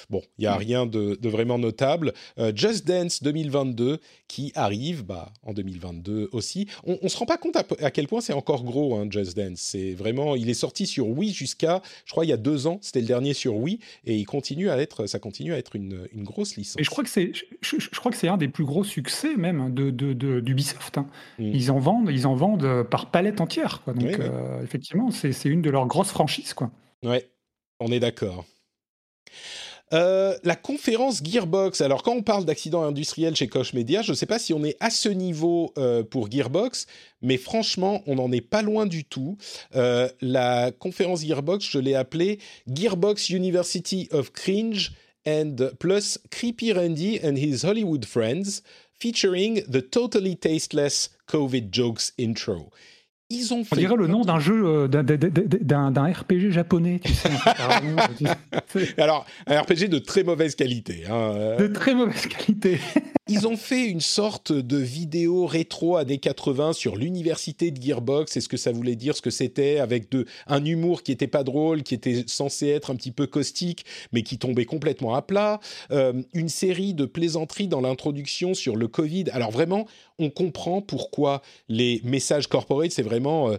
bon, 0.09 0.21
il 0.37 0.43
y 0.43 0.47
a 0.47 0.55
rien 0.55 0.85
de, 0.85 1.17
vraiment 1.23 1.57
notable. 1.57 2.13
Just 2.55 2.87
Dance 2.87 3.23
2022 3.23 3.99
qui 4.27 4.51
arrive, 4.55 5.03
bah, 5.03 5.31
en 5.43 5.53
2022 5.53 6.29
aussi. 6.31 6.67
On, 6.83 6.97
ne 7.01 7.07
se 7.07 7.17
rend 7.17 7.25
pas 7.25 7.37
compte 7.37 7.55
à, 7.55 7.91
quel 7.91 8.07
point 8.07 8.21
c'est 8.21 8.33
encore 8.33 8.63
gros, 8.63 8.95
hein, 8.95 9.07
Just 9.09 9.35
Dance. 9.35 9.59
C'est 9.59 9.93
vraiment, 9.93 10.35
il 10.35 10.49
est 10.49 10.53
sorti 10.53 10.85
sur 10.85 11.07
Wii 11.07 11.33
jusqu'à, 11.33 11.81
je 12.05 12.11
crois, 12.11 12.25
il 12.25 12.29
y 12.29 12.33
a 12.33 12.37
deux 12.37 12.67
ans 12.67 12.79
c'était 12.81 13.01
le 13.01 13.07
dernier 13.07 13.33
sur 13.33 13.55
Wii, 13.55 13.79
et 14.05 14.17
il 14.17 14.25
continue 14.25 14.69
à 14.69 14.77
être, 14.77 15.05
ça 15.05 15.19
continue 15.19 15.53
à 15.53 15.57
être 15.57 15.75
une, 15.75 16.07
grosse 16.15 16.55
licence. 16.55 16.79
Et 16.79 16.83
je 16.83 16.89
crois 16.89 17.03
que 17.03 17.09
c'est, 17.09 17.31
je, 17.61 17.99
crois 17.99 18.11
que 18.11 18.17
c'est 18.17 18.27
un 18.27 18.37
des 18.37 18.47
plus 18.47 18.65
gros 18.65 18.83
succès 18.83 19.35
même 19.35 19.73
de, 19.73 19.91
d'Ubisoft. 20.39 20.97
Hein. 20.97 21.07
Mm. 21.37 21.51
Ils 21.53 21.71
en 21.71 21.79
vendent, 21.79 22.09
ils 22.11 22.27
en 22.27 22.35
vendent 22.35 22.83
par 22.83 23.11
palette 23.11 23.41
entière. 23.41 23.81
Donc 23.87 24.19
euh, 24.19 24.61
effectivement, 24.63 25.11
c'est, 25.11 25.33
une 25.45 25.61
de 25.61 25.69
leurs 25.69 25.87
grosses 25.87 26.11
franchises, 26.11 26.53
quoi. 26.53 26.71
Ouais, 27.03 27.29
on 27.79 27.91
est 27.91 27.99
d'accord. 27.99 28.45
Euh, 29.93 30.37
la 30.43 30.55
conférence 30.55 31.21
Gearbox. 31.23 31.81
Alors, 31.81 32.03
quand 32.03 32.13
on 32.13 32.21
parle 32.21 32.45
d'accident 32.45 32.83
industriel 32.83 33.35
chez 33.35 33.47
Koch 33.47 33.73
Media, 33.73 34.01
je 34.01 34.11
ne 34.11 34.15
sais 34.15 34.27
pas 34.27 34.37
si 34.37 34.53
on 34.53 34.63
est 34.63 34.77
à 34.79 34.89
ce 34.89 35.09
niveau 35.09 35.73
euh, 35.77 36.03
pour 36.03 36.29
Gearbox, 36.31 36.85
mais 37.21 37.37
franchement, 37.37 38.03
on 38.05 38.15
n'en 38.15 38.31
est 38.31 38.41
pas 38.41 38.61
loin 38.61 38.85
du 38.85 39.03
tout. 39.03 39.37
Euh, 39.75 40.07
la 40.21 40.71
conférence 40.71 41.25
Gearbox, 41.25 41.65
je 41.67 41.79
l'ai 41.79 41.95
appelée 41.95 42.39
Gearbox 42.67 43.29
University 43.29 44.07
of 44.11 44.31
Cringe 44.31 44.91
and 45.27 45.55
plus 45.79 46.19
Creepy 46.29 46.71
Randy 46.71 47.19
and 47.23 47.35
his 47.35 47.63
Hollywood 47.63 48.05
Friends, 48.05 48.61
featuring 48.99 49.63
the 49.63 49.81
totally 49.81 50.35
tasteless 50.35 51.09
COVID 51.27 51.71
jokes 51.71 52.13
intro. 52.19 52.69
Ils 53.31 53.53
ont 53.53 53.63
fait... 53.63 53.75
On 53.75 53.79
dirait 53.79 53.95
le 53.95 54.07
nom 54.07 54.21
d'un 54.21 54.39
jeu, 54.39 54.65
euh, 54.65 54.87
d'un 54.87 56.11
RPG 56.11 56.49
japonais, 56.49 56.99
tu 57.03 57.13
sais. 57.13 57.29
Alors, 58.97 59.25
un 59.45 59.61
RPG 59.61 59.87
de 59.87 59.99
très 59.99 60.23
mauvaise 60.23 60.55
qualité. 60.55 61.03
Hein. 61.07 61.55
De 61.59 61.67
très 61.67 61.93
mauvaise 61.93 62.25
qualité. 62.25 62.79
Ils 63.29 63.47
ont 63.47 63.57
fait 63.57 63.85
une 63.85 64.01
sorte 64.01 64.51
de 64.51 64.77
vidéo 64.77 65.45
rétro 65.45 65.97
années 65.97 66.17
80 66.17 66.73
sur 66.73 66.95
l'université 66.95 67.71
de 67.71 67.81
Gearbox 67.81 68.35
et 68.35 68.41
ce 68.41 68.49
que 68.49 68.57
ça 68.57 68.71
voulait 68.71 68.95
dire, 68.95 69.15
ce 69.15 69.21
que 69.21 69.29
c'était, 69.29 69.79
avec 69.79 70.11
de, 70.11 70.25
un 70.47 70.65
humour 70.65 71.03
qui 71.03 71.11
était 71.11 71.27
pas 71.27 71.43
drôle, 71.43 71.83
qui 71.83 71.93
était 71.93 72.23
censé 72.27 72.67
être 72.67 72.91
un 72.91 72.95
petit 72.95 73.11
peu 73.11 73.27
caustique, 73.27 73.85
mais 74.11 74.23
qui 74.23 74.37
tombait 74.37 74.65
complètement 74.65 75.13
à 75.15 75.21
plat. 75.21 75.59
Euh, 75.91 76.13
une 76.33 76.49
série 76.49 76.93
de 76.93 77.05
plaisanteries 77.05 77.67
dans 77.67 77.81
l'introduction 77.81 78.53
sur 78.53 78.75
le 78.75 78.87
Covid. 78.87 79.25
Alors 79.31 79.51
vraiment, 79.51 79.85
on 80.17 80.29
comprend 80.29 80.81
pourquoi 80.81 81.41
les 81.67 82.01
messages 82.03 82.47
corporate, 82.47 82.91
c'est 82.91 83.03
vraiment... 83.03 83.51
Euh, 83.51 83.57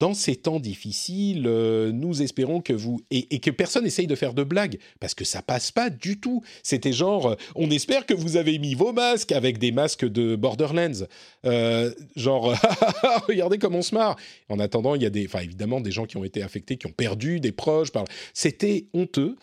dans 0.00 0.14
ces 0.14 0.36
temps 0.36 0.60
difficiles, 0.60 1.44
euh, 1.46 1.90
nous 1.92 2.22
espérons 2.22 2.60
que 2.60 2.72
vous 2.72 3.00
et, 3.10 3.40
que 3.40 3.50
personne 3.50 3.86
essaye 3.86 4.06
de 4.06 4.14
faire 4.14 4.34
de 4.34 4.44
blagues 4.44 4.78
parce 5.00 5.14
que 5.14 5.24
ça 5.24 5.42
passe 5.42 5.72
pas 5.72 5.90
du 5.90 6.20
tout. 6.20 6.42
C'était 6.62 6.92
genre, 6.92 7.26
euh, 7.26 7.34
on 7.56 7.70
espère 7.70 8.06
que 8.06 8.14
vous 8.14 8.36
avez 8.36 8.58
mis 8.58 8.74
vos 8.74 8.92
masques 8.92 9.32
avec 9.32 9.58
des 9.58 9.72
masques 9.72 10.06
de 10.06 10.36
Borderlands, 10.36 11.06
euh, 11.44 11.92
genre 12.16 12.54
regardez 13.28 13.58
comme 13.58 13.74
on 13.74 13.82
se 13.82 13.94
marre. 13.94 14.16
En 14.48 14.58
attendant, 14.60 14.94
il 14.94 15.02
y 15.02 15.06
a 15.06 15.10
des, 15.10 15.26
enfin 15.26 15.40
évidemment 15.40 15.80
des 15.80 15.90
gens 15.90 16.06
qui 16.06 16.16
ont 16.16 16.24
été 16.24 16.42
affectés, 16.42 16.76
qui 16.76 16.86
ont 16.86 16.92
perdu 16.92 17.40
des 17.40 17.52
proches. 17.52 17.88
C'était 18.34 18.86
honteux. 18.94 19.36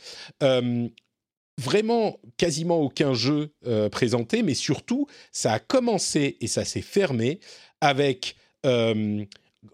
Vraiment, 1.57 2.19
quasiment 2.35 2.81
aucun 2.81 3.13
jeu 3.13 3.49
présenté, 3.89 4.43
mais 4.43 4.55
surtout, 4.55 5.07
ça 5.31 5.53
a 5.53 5.59
commencé 5.59 6.35
et 6.41 6.47
ça 6.47 6.65
s'est 6.65 6.81
fermé 6.81 7.39
avec 7.79 8.35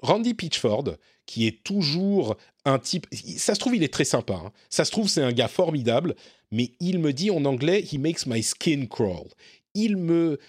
Randy 0.01 0.33
Pitchford, 0.33 0.95
qui 1.25 1.47
est 1.47 1.63
toujours 1.63 2.37
un 2.65 2.79
type. 2.79 3.07
Ça 3.37 3.55
se 3.55 3.59
trouve, 3.59 3.75
il 3.75 3.83
est 3.83 3.93
très 3.93 4.05
sympa. 4.05 4.33
Hein. 4.33 4.51
Ça 4.69 4.85
se 4.85 4.91
trouve, 4.91 5.07
c'est 5.07 5.23
un 5.23 5.31
gars 5.31 5.47
formidable, 5.47 6.15
mais 6.51 6.71
il 6.79 6.99
me 6.99 7.13
dit 7.13 7.31
en 7.31 7.45
anglais, 7.45 7.83
he 7.83 7.97
makes 7.97 8.25
my 8.25 8.41
skin 8.43 8.85
crawl. 8.89 9.27
Il 9.73 9.97
me. 9.97 10.39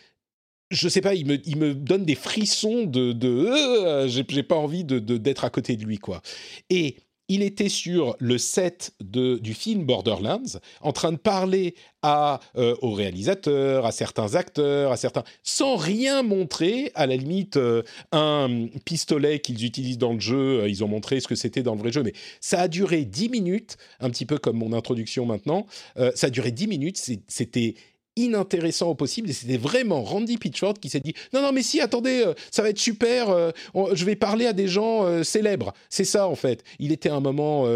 Je 0.70 0.88
sais 0.88 1.02
pas, 1.02 1.14
il 1.14 1.26
me, 1.26 1.38
il 1.46 1.56
me 1.56 1.74
donne 1.74 2.04
des 2.04 2.14
frissons 2.14 2.84
de. 2.84 3.14
euh, 3.26 4.08
j'ai 4.08 4.42
pas 4.42 4.56
envie 4.56 4.84
de, 4.84 4.98
d'être 4.98 5.44
à 5.44 5.50
côté 5.50 5.76
de 5.76 5.84
lui, 5.84 5.98
quoi. 5.98 6.22
Et 6.70 6.96
il 7.32 7.42
était 7.42 7.70
sur 7.70 8.14
le 8.18 8.36
set 8.36 8.92
du 9.00 9.54
film 9.54 9.84
Borderlands, 9.84 10.58
en 10.82 10.92
train 10.92 11.12
de 11.12 11.16
parler 11.16 11.74
euh, 12.04 12.36
au 12.82 12.92
réalisateur, 12.92 13.86
à 13.86 13.92
certains 13.92 14.34
acteurs, 14.34 14.92
à 14.92 14.98
certains, 14.98 15.24
sans 15.42 15.76
rien 15.76 16.22
montrer. 16.22 16.92
À 16.94 17.06
la 17.06 17.16
limite, 17.16 17.56
euh, 17.56 17.82
un 18.10 18.66
pistolet 18.84 19.38
qu'ils 19.38 19.64
utilisent 19.64 19.96
dans 19.96 20.12
le 20.12 20.20
jeu, 20.20 20.60
euh, 20.60 20.68
ils 20.68 20.84
ont 20.84 20.88
montré 20.88 21.20
ce 21.20 21.28
que 21.28 21.34
c'était 21.34 21.62
dans 21.62 21.74
le 21.74 21.80
vrai 21.80 21.90
jeu, 21.90 22.02
mais 22.02 22.12
ça 22.42 22.60
a 22.60 22.68
duré 22.68 23.06
10 23.06 23.30
minutes, 23.30 23.78
un 24.00 24.10
petit 24.10 24.26
peu 24.26 24.36
comme 24.36 24.58
mon 24.58 24.74
introduction 24.74 25.24
maintenant. 25.24 25.66
ça 26.14 26.26
a 26.26 26.30
duré 26.30 26.50
10 26.50 26.66
minutes, 26.66 27.10
c'était 27.28 27.76
inintéressant 28.16 28.90
au 28.90 28.94
possible 28.94 29.30
et 29.30 29.32
c'était 29.32 29.56
vraiment 29.56 30.02
Randy 30.02 30.36
Pitchford 30.36 30.74
qui 30.74 30.90
s'est 30.90 31.00
dit 31.00 31.14
non 31.32 31.40
non 31.40 31.52
mais 31.52 31.62
si 31.62 31.80
attendez 31.80 32.22
euh, 32.26 32.34
ça 32.50 32.62
va 32.62 32.68
être 32.68 32.78
super 32.78 33.30
euh, 33.30 33.50
je 33.94 34.04
vais 34.04 34.16
parler 34.16 34.46
à 34.46 34.52
des 34.52 34.68
gens 34.68 35.06
euh, 35.06 35.22
célèbres 35.22 35.72
c'est 35.88 36.04
ça 36.04 36.28
en 36.28 36.34
fait. 36.34 36.62
Il 36.78 36.92
était 36.92 37.08
un 37.08 37.20
moment 37.20 37.66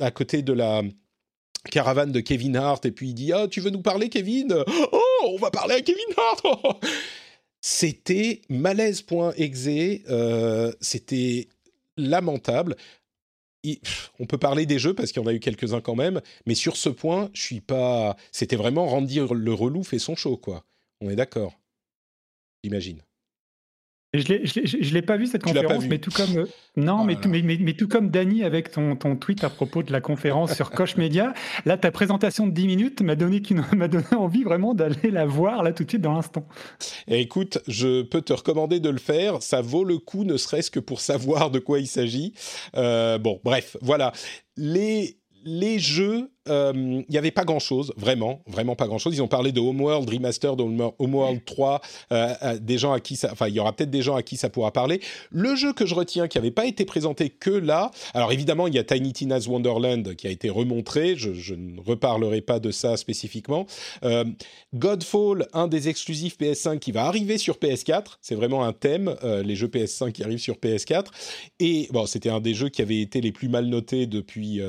à 0.00 0.10
côté 0.10 0.42
de 0.42 0.52
la 0.52 0.82
caravane 1.70 2.12
de 2.12 2.20
Kevin 2.20 2.56
Hart 2.56 2.84
et 2.86 2.92
puis 2.92 3.08
il 3.08 3.14
dit 3.14 3.32
ah 3.32 3.48
tu 3.48 3.60
veux 3.60 3.70
nous 3.70 3.82
parler 3.82 4.08
Kevin? 4.08 4.54
Oh 4.92 5.00
on 5.26 5.36
va 5.36 5.50
parler 5.50 5.74
à 5.74 5.80
Kevin 5.80 6.04
Hart! 6.16 6.84
C'était 7.60 8.42
malaise.exe 8.50 9.68
c'était 10.80 11.48
lamentable 11.96 12.76
on 14.18 14.26
peut 14.26 14.38
parler 14.38 14.66
des 14.66 14.78
jeux 14.78 14.94
parce 14.94 15.12
qu'il 15.12 15.22
y 15.22 15.24
en 15.24 15.28
a 15.28 15.34
eu 15.34 15.40
quelques-uns 15.40 15.80
quand 15.80 15.94
même, 15.94 16.20
mais 16.46 16.54
sur 16.54 16.76
ce 16.76 16.88
point, 16.88 17.30
je 17.32 17.42
suis 17.42 17.60
pas. 17.60 18.16
C'était 18.32 18.56
vraiment 18.56 18.86
Randy 18.86 19.20
le 19.30 19.54
relou 19.54 19.84
fait 19.84 19.98
son 19.98 20.16
show, 20.16 20.36
quoi. 20.36 20.64
On 21.00 21.10
est 21.10 21.16
d'accord. 21.16 21.58
J'imagine. 22.62 23.02
Je 24.14 24.32
ne 24.32 24.94
l'ai 24.94 25.02
pas 25.02 25.16
vu 25.16 25.26
cette 25.26 25.42
conférence, 25.42 25.84
mais 25.86 25.98
tout 25.98 26.12
comme 26.12 26.38
euh, 26.38 26.46
non, 26.76 26.98
oh 27.00 27.04
mais, 27.04 27.16
tout, 27.16 27.28
mais, 27.28 27.42
mais, 27.42 27.72
tout 27.72 27.88
comme 27.88 28.10
Dany 28.10 28.44
avec 28.44 28.70
ton, 28.70 28.94
ton 28.94 29.16
tweet 29.16 29.42
à 29.42 29.50
propos 29.50 29.82
de 29.82 29.90
la 29.92 30.00
conférence 30.00 30.54
sur 30.54 30.70
Koch 30.70 30.96
Media, 30.96 31.34
là 31.66 31.76
ta 31.76 31.90
présentation 31.90 32.46
de 32.46 32.52
10 32.52 32.66
minutes 32.66 33.02
m'a 33.02 33.16
donné, 33.16 33.42
m'a 33.76 33.88
donné 33.88 34.06
envie 34.16 34.44
vraiment 34.44 34.72
d'aller 34.72 35.10
la 35.10 35.26
voir 35.26 35.64
là 35.64 35.72
tout 35.72 35.84
de 35.84 35.90
suite 35.90 36.02
dans 36.02 36.14
l'instant. 36.14 36.46
Écoute, 37.08 37.58
je 37.66 38.02
peux 38.02 38.22
te 38.22 38.32
recommander 38.32 38.78
de 38.78 38.90
le 38.90 38.98
faire, 38.98 39.42
ça 39.42 39.60
vaut 39.60 39.84
le 39.84 39.98
coup 39.98 40.24
ne 40.24 40.36
serait-ce 40.36 40.70
que 40.70 40.80
pour 40.80 41.00
savoir 41.00 41.50
de 41.50 41.58
quoi 41.58 41.80
il 41.80 41.88
s'agit. 41.88 42.34
Euh, 42.76 43.18
bon, 43.18 43.40
bref, 43.42 43.76
voilà. 43.82 44.12
Les 44.56 45.18
les 45.44 45.78
jeux, 45.78 46.30
il 46.46 46.52
euh, 46.52 47.02
n'y 47.08 47.18
avait 47.18 47.30
pas 47.30 47.44
grand-chose, 47.44 47.92
vraiment, 47.96 48.42
vraiment 48.46 48.76
pas 48.76 48.86
grand-chose. 48.86 49.14
Ils 49.14 49.22
ont 49.22 49.28
parlé 49.28 49.52
de 49.52 49.60
Homeworld 49.60 50.08
Remastered, 50.08 50.60
Homeworld 50.98 51.44
3, 51.44 51.80
euh, 52.12 52.58
des 52.60 52.78
gens 52.78 52.92
à 52.92 53.00
qui 53.00 53.16
ça, 53.16 53.30
enfin, 53.32 53.48
il 53.48 53.54
y 53.54 53.60
aura 53.60 53.72
peut-être 53.72 53.90
des 53.90 54.02
gens 54.02 54.14
à 54.14 54.22
qui 54.22 54.36
ça 54.36 54.48
pourra 54.48 54.72
parler. 54.72 55.00
Le 55.30 55.56
jeu 55.56 55.72
que 55.72 55.86
je 55.86 55.94
retiens, 55.94 56.28
qui 56.28 56.38
n'avait 56.38 56.50
pas 56.50 56.66
été 56.66 56.84
présenté 56.84 57.30
que 57.30 57.50
là, 57.50 57.90
alors 58.14 58.32
évidemment, 58.32 58.66
il 58.66 58.74
y 58.74 58.78
a 58.78 58.84
Tiny 58.84 59.12
Tina's 59.12 59.46
Wonderland 59.46 60.14
qui 60.16 60.26
a 60.26 60.30
été 60.30 60.50
remontré. 60.50 61.16
Je, 61.16 61.54
ne 61.54 61.80
reparlerai 61.80 62.40
pas 62.40 62.58
de 62.58 62.70
ça 62.70 62.96
spécifiquement. 62.96 63.66
Euh, 64.02 64.24
Godfall, 64.74 65.46
un 65.52 65.68
des 65.68 65.88
exclusifs 65.88 66.36
PS5 66.38 66.78
qui 66.78 66.92
va 66.92 67.04
arriver 67.04 67.38
sur 67.38 67.56
PS4. 67.56 68.18
C'est 68.20 68.34
vraiment 68.34 68.64
un 68.64 68.72
thème, 68.72 69.14
les 69.22 69.56
jeux 69.56 69.68
PS5 69.68 70.12
qui 70.12 70.24
arrivent 70.24 70.38
sur 70.38 70.56
PS4. 70.56 71.06
Et 71.60 71.88
bon, 71.92 72.06
c'était 72.06 72.30
un 72.30 72.40
des 72.40 72.54
jeux 72.54 72.68
qui 72.68 72.82
avait 72.82 73.00
été 73.00 73.20
les 73.20 73.32
plus 73.32 73.48
mal 73.48 73.66
notés 73.66 74.06
depuis 74.06 74.60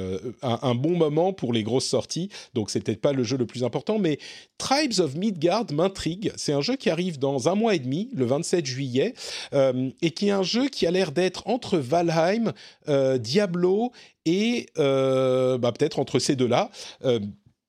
un 0.41 0.59
un 0.65 0.75
bon 0.75 0.97
moment 0.97 1.31
pour 1.31 1.53
les 1.53 1.63
grosses 1.65 1.87
sorties, 1.87 2.29
donc 2.53 2.69
c'est 2.69 2.79
peut-être 2.79 3.01
pas 3.01 3.11
le 3.11 3.23
jeu 3.23 3.35
le 3.35 3.45
plus 3.45 3.65
important, 3.65 3.99
mais 3.99 4.19
Tribes 4.57 4.99
of 4.99 5.15
Midgard 5.15 5.65
m'intrigue. 5.73 6.31
C'est 6.37 6.53
un 6.53 6.61
jeu 6.61 6.77
qui 6.77 6.89
arrive 6.89 7.19
dans 7.19 7.49
un 7.49 7.55
mois 7.55 7.75
et 7.75 7.79
demi, 7.79 8.09
le 8.13 8.25
27 8.25 8.65
juillet, 8.65 9.13
euh, 9.53 9.89
et 10.01 10.11
qui 10.11 10.29
est 10.29 10.31
un 10.31 10.43
jeu 10.43 10.69
qui 10.69 10.87
a 10.87 10.91
l'air 10.91 11.11
d'être 11.11 11.47
entre 11.47 11.77
Valheim, 11.77 12.53
euh, 12.87 13.17
Diablo 13.17 13.91
et 14.25 14.67
euh, 14.77 15.57
bah, 15.57 15.71
peut-être 15.71 15.99
entre 15.99 16.19
ces 16.19 16.35
deux-là 16.35 16.69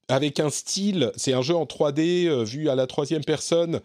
avec 0.08 0.38
un 0.38 0.50
style, 0.50 1.10
c'est 1.16 1.32
un 1.32 1.42
jeu 1.42 1.56
en 1.56 1.64
3D 1.64 2.44
vu 2.44 2.68
à 2.68 2.76
la 2.76 2.86
troisième 2.86 3.24
personne 3.24 3.80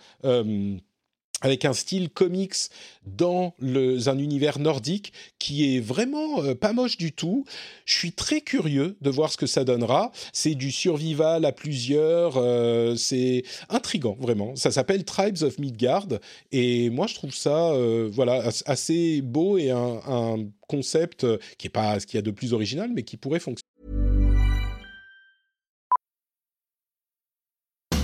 avec 1.42 1.66
un 1.66 1.74
style 1.74 2.10
comics 2.10 2.70
dans 3.06 3.54
un 3.62 4.18
univers 4.20 4.60
nordique 4.60 5.12
qui 5.40 5.76
est 5.76 5.80
vraiment 5.80 6.44
euh, 6.44 6.56
pas 6.56 6.72
moche 6.72 6.98
du 6.98 7.12
tout. 7.12 7.46
Je 7.86 7.96
suis 7.96 8.12
très 8.12 8.42
curieux 8.42 8.96
de 9.02 9.10
voir 9.10 9.32
ce 9.32 9.38
que 9.38 9.48
ça 9.48 9.64
donnera. 9.64 10.12
C'est 10.34 10.56
du 10.56 10.72
survival 10.72 11.46
à 11.46 11.52
plusieurs, 11.52 12.38
euh, 12.38 12.96
c'est 12.96 13.44
intrigant 13.70 14.16
vraiment. 14.20 14.56
Ça 14.56 14.72
s'appelle 14.72 15.04
Tribes 15.04 15.42
of 15.42 15.58
Midgard 15.58 16.08
et 16.52 16.90
moi 16.90 17.08
je 17.08 17.16
trouve 17.16 17.34
ça 17.34 17.72
euh, 17.72 18.10
voilà 18.12 18.50
assez 18.66 19.22
beau 19.22 19.58
et 19.58 19.72
un, 19.72 20.00
un 20.08 20.38
concept 20.68 21.26
qui 21.58 21.68
est 21.68 21.72
pas 21.72 22.00
ce 22.00 22.06
qu'il 22.06 22.18
y 22.18 22.20
a 22.20 22.22
de 22.22 22.32
plus 22.32 22.54
original 22.54 22.92
mais 22.94 23.04
qui 23.04 23.18
pourrait 23.18 23.40
fonctionner. 23.40 23.61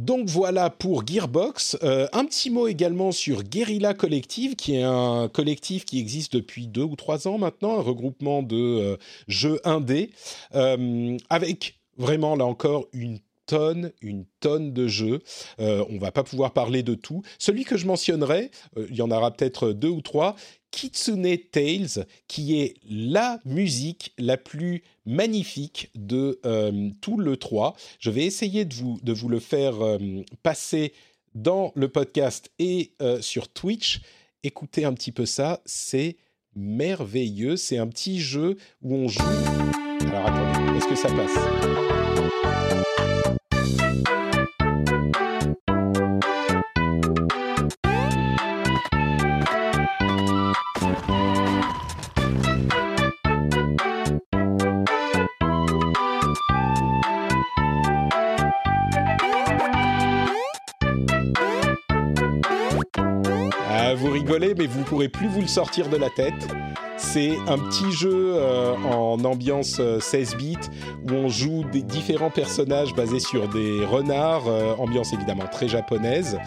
Donc 0.00 0.28
voilà 0.28 0.70
pour 0.70 1.06
Gearbox. 1.06 1.78
Euh, 1.82 2.08
un 2.12 2.24
petit 2.24 2.50
mot 2.50 2.66
également 2.66 3.12
sur 3.12 3.44
Guerrilla 3.44 3.94
Collective, 3.94 4.56
qui 4.56 4.74
est 4.74 4.82
un 4.82 5.28
collectif 5.32 5.84
qui 5.84 6.00
existe 6.00 6.34
depuis 6.34 6.66
deux 6.66 6.82
ou 6.82 6.96
trois 6.96 7.28
ans 7.28 7.38
maintenant, 7.38 7.78
un 7.78 7.82
regroupement 7.82 8.42
de 8.42 8.56
euh, 8.56 8.96
jeux 9.28 9.60
indés, 9.64 10.10
euh, 10.54 11.16
avec 11.30 11.78
vraiment 11.96 12.34
là 12.34 12.44
encore 12.44 12.86
une 12.92 13.20
tonne, 13.46 13.92
une 14.00 14.24
tonne 14.40 14.72
de 14.72 14.88
jeux. 14.88 15.20
On 15.58 15.98
va 16.00 16.10
pas 16.10 16.24
pouvoir 16.24 16.52
parler 16.52 16.82
de 16.82 16.94
tout. 16.94 17.22
Celui 17.38 17.64
que 17.64 17.76
je 17.76 17.86
mentionnerai, 17.86 18.50
il 18.76 18.96
y 18.96 19.02
en 19.02 19.10
aura 19.10 19.30
peut-être 19.30 19.72
deux 19.72 19.90
ou 19.90 20.00
trois, 20.00 20.34
Kitsune 20.74 21.38
Tales, 21.52 22.04
qui 22.26 22.60
est 22.60 22.74
la 22.90 23.38
musique 23.44 24.12
la 24.18 24.36
plus 24.36 24.82
magnifique 25.06 25.92
de 25.94 26.40
euh, 26.44 26.90
tout 27.00 27.16
le 27.16 27.36
3. 27.36 27.76
Je 28.00 28.10
vais 28.10 28.24
essayer 28.24 28.64
de 28.64 28.74
vous, 28.74 29.28
le 29.28 29.38
faire 29.38 29.80
euh, 29.80 29.98
passer 30.42 30.92
dans 31.36 31.70
le 31.76 31.86
podcast 31.86 32.50
et 32.58 32.90
euh, 33.00 33.20
sur 33.20 33.48
Twitch. 33.52 34.00
Écoutez 34.42 34.84
un 34.84 34.94
petit 34.94 35.12
peu 35.12 35.26
ça, 35.26 35.62
c'est 35.64 36.16
merveilleux. 36.56 37.56
C'est 37.56 37.78
un 37.78 37.86
petit 37.86 38.18
jeu 38.18 38.56
où 38.82 38.96
on 38.96 39.06
joue. 39.06 39.22
Alors 40.08 40.26
attendez, 40.26 40.76
est-ce 40.76 40.88
que 40.88 40.96
ça 40.96 41.08
passe? 41.08 41.84
Mais 64.26 64.66
vous 64.66 64.80
ne 64.80 64.84
pourrez 64.84 65.08
plus 65.08 65.28
vous 65.28 65.42
le 65.42 65.46
sortir 65.46 65.88
de 65.88 65.96
la 65.96 66.08
tête. 66.08 66.48
C'est 66.96 67.36
un 67.46 67.58
petit 67.58 67.92
jeu 67.92 68.34
euh, 68.36 68.74
en 68.74 69.22
ambiance 69.24 69.76
euh, 69.80 70.00
16 70.00 70.36
bits 70.36 70.56
où 71.06 71.12
on 71.12 71.28
joue 71.28 71.64
des 71.72 71.82
différents 71.82 72.30
personnages 72.30 72.94
basés 72.94 73.20
sur 73.20 73.48
des 73.48 73.84
renards, 73.84 74.48
euh, 74.48 74.74
ambiance 74.76 75.12
évidemment 75.12 75.46
très 75.46 75.68
japonaise. 75.68 76.38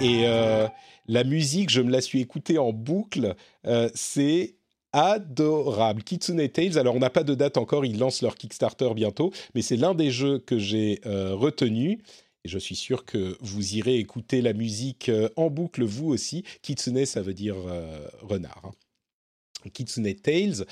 Et 0.00 0.22
euh, 0.24 0.66
la 1.06 1.24
musique, 1.24 1.70
je 1.70 1.82
me 1.82 1.90
la 1.90 2.00
suis 2.00 2.20
écoutée 2.20 2.58
en 2.58 2.72
boucle, 2.72 3.34
euh, 3.66 3.88
c'est 3.94 4.54
adorable. 4.92 6.02
Kitsune 6.02 6.48
Tales, 6.48 6.78
alors 6.78 6.94
on 6.94 6.98
n'a 7.00 7.10
pas 7.10 7.24
de 7.24 7.34
date 7.34 7.56
encore, 7.56 7.84
ils 7.84 7.98
lancent 7.98 8.22
leur 8.22 8.36
Kickstarter 8.36 8.88
bientôt, 8.94 9.32
mais 9.54 9.62
c'est 9.62 9.76
l'un 9.76 9.94
des 9.94 10.10
jeux 10.10 10.38
que 10.38 10.58
j'ai 10.58 11.00
euh, 11.06 11.34
retenu. 11.34 12.00
Et 12.48 12.50
je 12.50 12.58
suis 12.58 12.76
sûr 12.76 13.04
que 13.04 13.36
vous 13.40 13.74
irez 13.74 13.98
écouter 13.98 14.40
la 14.40 14.54
musique 14.54 15.10
euh, 15.10 15.28
en 15.36 15.50
boucle 15.50 15.84
vous 15.84 16.08
aussi. 16.08 16.44
Kitsune, 16.62 17.04
ça 17.04 17.20
veut 17.20 17.34
dire 17.34 17.56
euh, 17.66 18.08
renard. 18.22 18.62
hein. 18.64 19.68
Kitsune 19.74 20.14
Tales. 20.14 20.64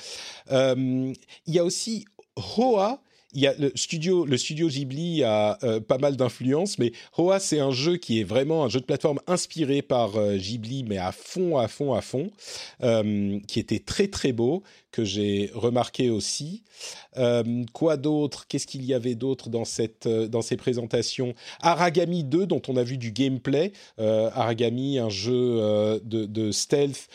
Euh, 0.50 1.12
il 1.44 1.54
y 1.54 1.58
a 1.58 1.64
aussi 1.64 2.06
Hoa. 2.34 3.02
Il 3.34 3.42
y 3.42 3.46
a 3.46 3.52
le 3.58 3.72
studio, 3.74 4.24
le 4.24 4.38
studio 4.38 4.68
Ghibli 4.68 5.22
a 5.22 5.58
pas 5.86 5.98
mal 5.98 6.16
d'influence, 6.16 6.78
mais 6.78 6.92
Hoa 7.18 7.38
c'est 7.38 7.58
un 7.58 7.72
jeu 7.72 7.98
qui 7.98 8.20
est 8.20 8.24
vraiment 8.24 8.64
un 8.64 8.70
jeu 8.70 8.80
de 8.80 8.86
plateforme 8.86 9.20
inspiré 9.26 9.82
par 9.82 10.12
Ghibli, 10.36 10.84
mais 10.84 10.96
à 10.96 11.12
fond, 11.12 11.58
à 11.58 11.68
fond, 11.68 11.92
à 11.92 12.00
fond, 12.00 12.30
qui 13.46 13.60
était 13.60 13.80
très 13.80 14.08
très 14.08 14.32
beau, 14.32 14.62
que 14.96 15.04
j'ai 15.04 15.50
remarqué 15.52 16.08
aussi. 16.08 16.62
Euh, 17.18 17.64
quoi 17.74 17.98
d'autre? 17.98 18.46
Qu'est-ce 18.48 18.66
qu'il 18.66 18.82
y 18.82 18.94
avait 18.94 19.14
d'autre 19.14 19.50
dans 19.50 19.66
cette 19.66 20.06
euh, 20.06 20.26
dans 20.26 20.40
ces 20.40 20.56
présentations? 20.56 21.34
Aragami 21.60 22.24
2 22.24 22.46
dont 22.46 22.62
on 22.66 22.78
a 22.78 22.82
vu 22.82 22.96
du 22.96 23.12
gameplay. 23.12 23.72
Euh, 23.98 24.30
Aragami, 24.32 24.98
un 24.98 25.10
jeu 25.10 25.36
de, 26.02 26.24
de 26.24 26.50
stealth 26.50 27.08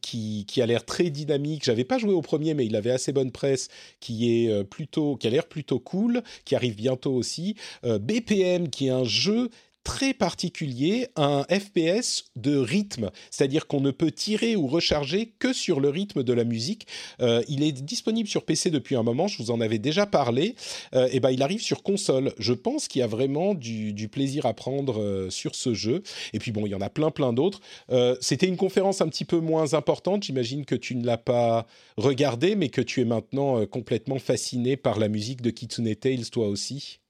qui, 0.00 0.44
qui 0.46 0.62
a 0.62 0.66
l'air 0.66 0.84
très 0.84 1.10
dynamique. 1.10 1.64
J'avais 1.64 1.84
pas 1.84 1.98
joué 1.98 2.12
au 2.12 2.22
premier, 2.22 2.54
mais 2.54 2.66
il 2.66 2.76
avait 2.76 2.92
assez 2.92 3.10
bonne 3.10 3.32
presse, 3.32 3.68
qui 3.98 4.30
est 4.30 4.64
plutôt 4.64 5.16
qui 5.16 5.26
a 5.26 5.30
l'air 5.30 5.46
plutôt 5.46 5.80
cool, 5.80 6.22
qui 6.44 6.54
arrive 6.54 6.76
bientôt 6.76 7.12
aussi. 7.12 7.56
BPM 7.82 8.68
qui 8.68 8.86
est 8.86 8.90
un 8.90 9.04
jeu 9.04 9.50
très 9.84 10.12
particulier, 10.12 11.08
un 11.16 11.44
FPS 11.44 12.24
de 12.36 12.56
rythme, 12.56 13.10
c'est-à-dire 13.30 13.66
qu'on 13.66 13.80
ne 13.80 13.90
peut 13.90 14.10
tirer 14.10 14.56
ou 14.56 14.66
recharger 14.66 15.32
que 15.38 15.52
sur 15.52 15.80
le 15.80 15.88
rythme 15.88 16.22
de 16.22 16.32
la 16.32 16.44
musique. 16.44 16.86
Euh, 17.20 17.42
il 17.48 17.62
est 17.62 17.72
disponible 17.72 18.28
sur 18.28 18.44
PC 18.44 18.70
depuis 18.70 18.96
un 18.96 19.02
moment, 19.02 19.26
je 19.26 19.42
vous 19.42 19.50
en 19.50 19.60
avais 19.60 19.78
déjà 19.78 20.06
parlé, 20.06 20.54
euh, 20.94 21.08
et 21.12 21.20
ben 21.20 21.30
il 21.30 21.42
arrive 21.42 21.62
sur 21.62 21.82
console. 21.82 22.32
Je 22.38 22.52
pense 22.52 22.88
qu'il 22.88 23.00
y 23.00 23.02
a 23.02 23.06
vraiment 23.06 23.54
du, 23.54 24.08
plaisir 24.10 24.46
à 24.46 24.54
prendre 24.54 25.00
euh, 25.00 25.30
sur 25.30 25.54
ce 25.54 25.72
jeu. 25.72 26.02
Et 26.32 26.38
puis 26.38 26.52
bon, 26.52 26.66
il 26.66 26.70
y 26.70 26.74
en 26.74 26.80
a 26.80 26.90
plein 26.90 27.10
plein 27.10 27.32
d'autres. 27.32 27.60
Euh, 27.90 28.16
C'était 28.20 28.46
une 28.46 28.56
conférence 28.56 29.00
un 29.00 29.08
petit 29.08 29.24
peu 29.24 29.38
moins 29.38 29.74
importante, 29.74 30.24
j'imagine 30.24 30.64
que 30.64 30.74
tu 30.74 30.94
ne 30.94 31.06
l'as 31.06 31.18
pas 31.18 31.66
regardée, 31.96 32.54
mais 32.54 32.68
que 32.68 32.80
tu 32.80 33.00
es 33.00 33.04
maintenant 33.04 33.64
complètement 33.66 34.18
fasciné 34.18 34.76
par 34.76 34.98
la 34.98 35.08
musique 35.08 35.42
de 35.42 35.50
Kitsune 35.50 35.94
Tales, 35.94 36.28
toi 36.30 36.48
aussi. 36.48 37.00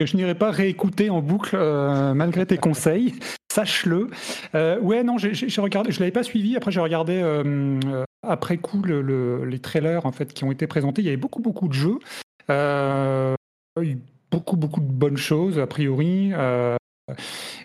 Je 0.00 0.16
n'irai 0.16 0.34
pas 0.34 0.50
réécouter 0.50 1.10
en 1.10 1.20
boucle 1.20 1.56
euh, 1.56 2.14
malgré 2.14 2.46
tes 2.46 2.56
conseils, 2.56 3.14
sache-le. 3.52 4.08
Euh, 4.54 4.80
ouais, 4.80 5.04
non, 5.04 5.18
j'ai- 5.18 5.34
regardé, 5.60 5.92
je 5.92 6.00
l'avais 6.00 6.10
pas 6.10 6.22
suivi. 6.22 6.56
Après, 6.56 6.70
j'ai 6.70 6.80
regardé 6.80 7.20
euh, 7.22 7.78
après 8.26 8.56
coup 8.56 8.80
le- 8.82 9.02
le- 9.02 9.44
les 9.44 9.58
trailers 9.58 10.06
en 10.06 10.12
fait 10.12 10.32
qui 10.32 10.44
ont 10.44 10.50
été 10.52 10.66
présentés. 10.66 11.02
Il 11.02 11.04
y 11.04 11.08
avait 11.08 11.16
beaucoup, 11.18 11.42
beaucoup 11.42 11.68
de 11.68 11.74
jeux, 11.74 11.98
beaucoup, 14.30 14.56
beaucoup 14.56 14.80
de 14.80 14.90
bonnes 14.90 15.18
choses 15.18 15.58
a 15.58 15.66
priori. 15.66 16.30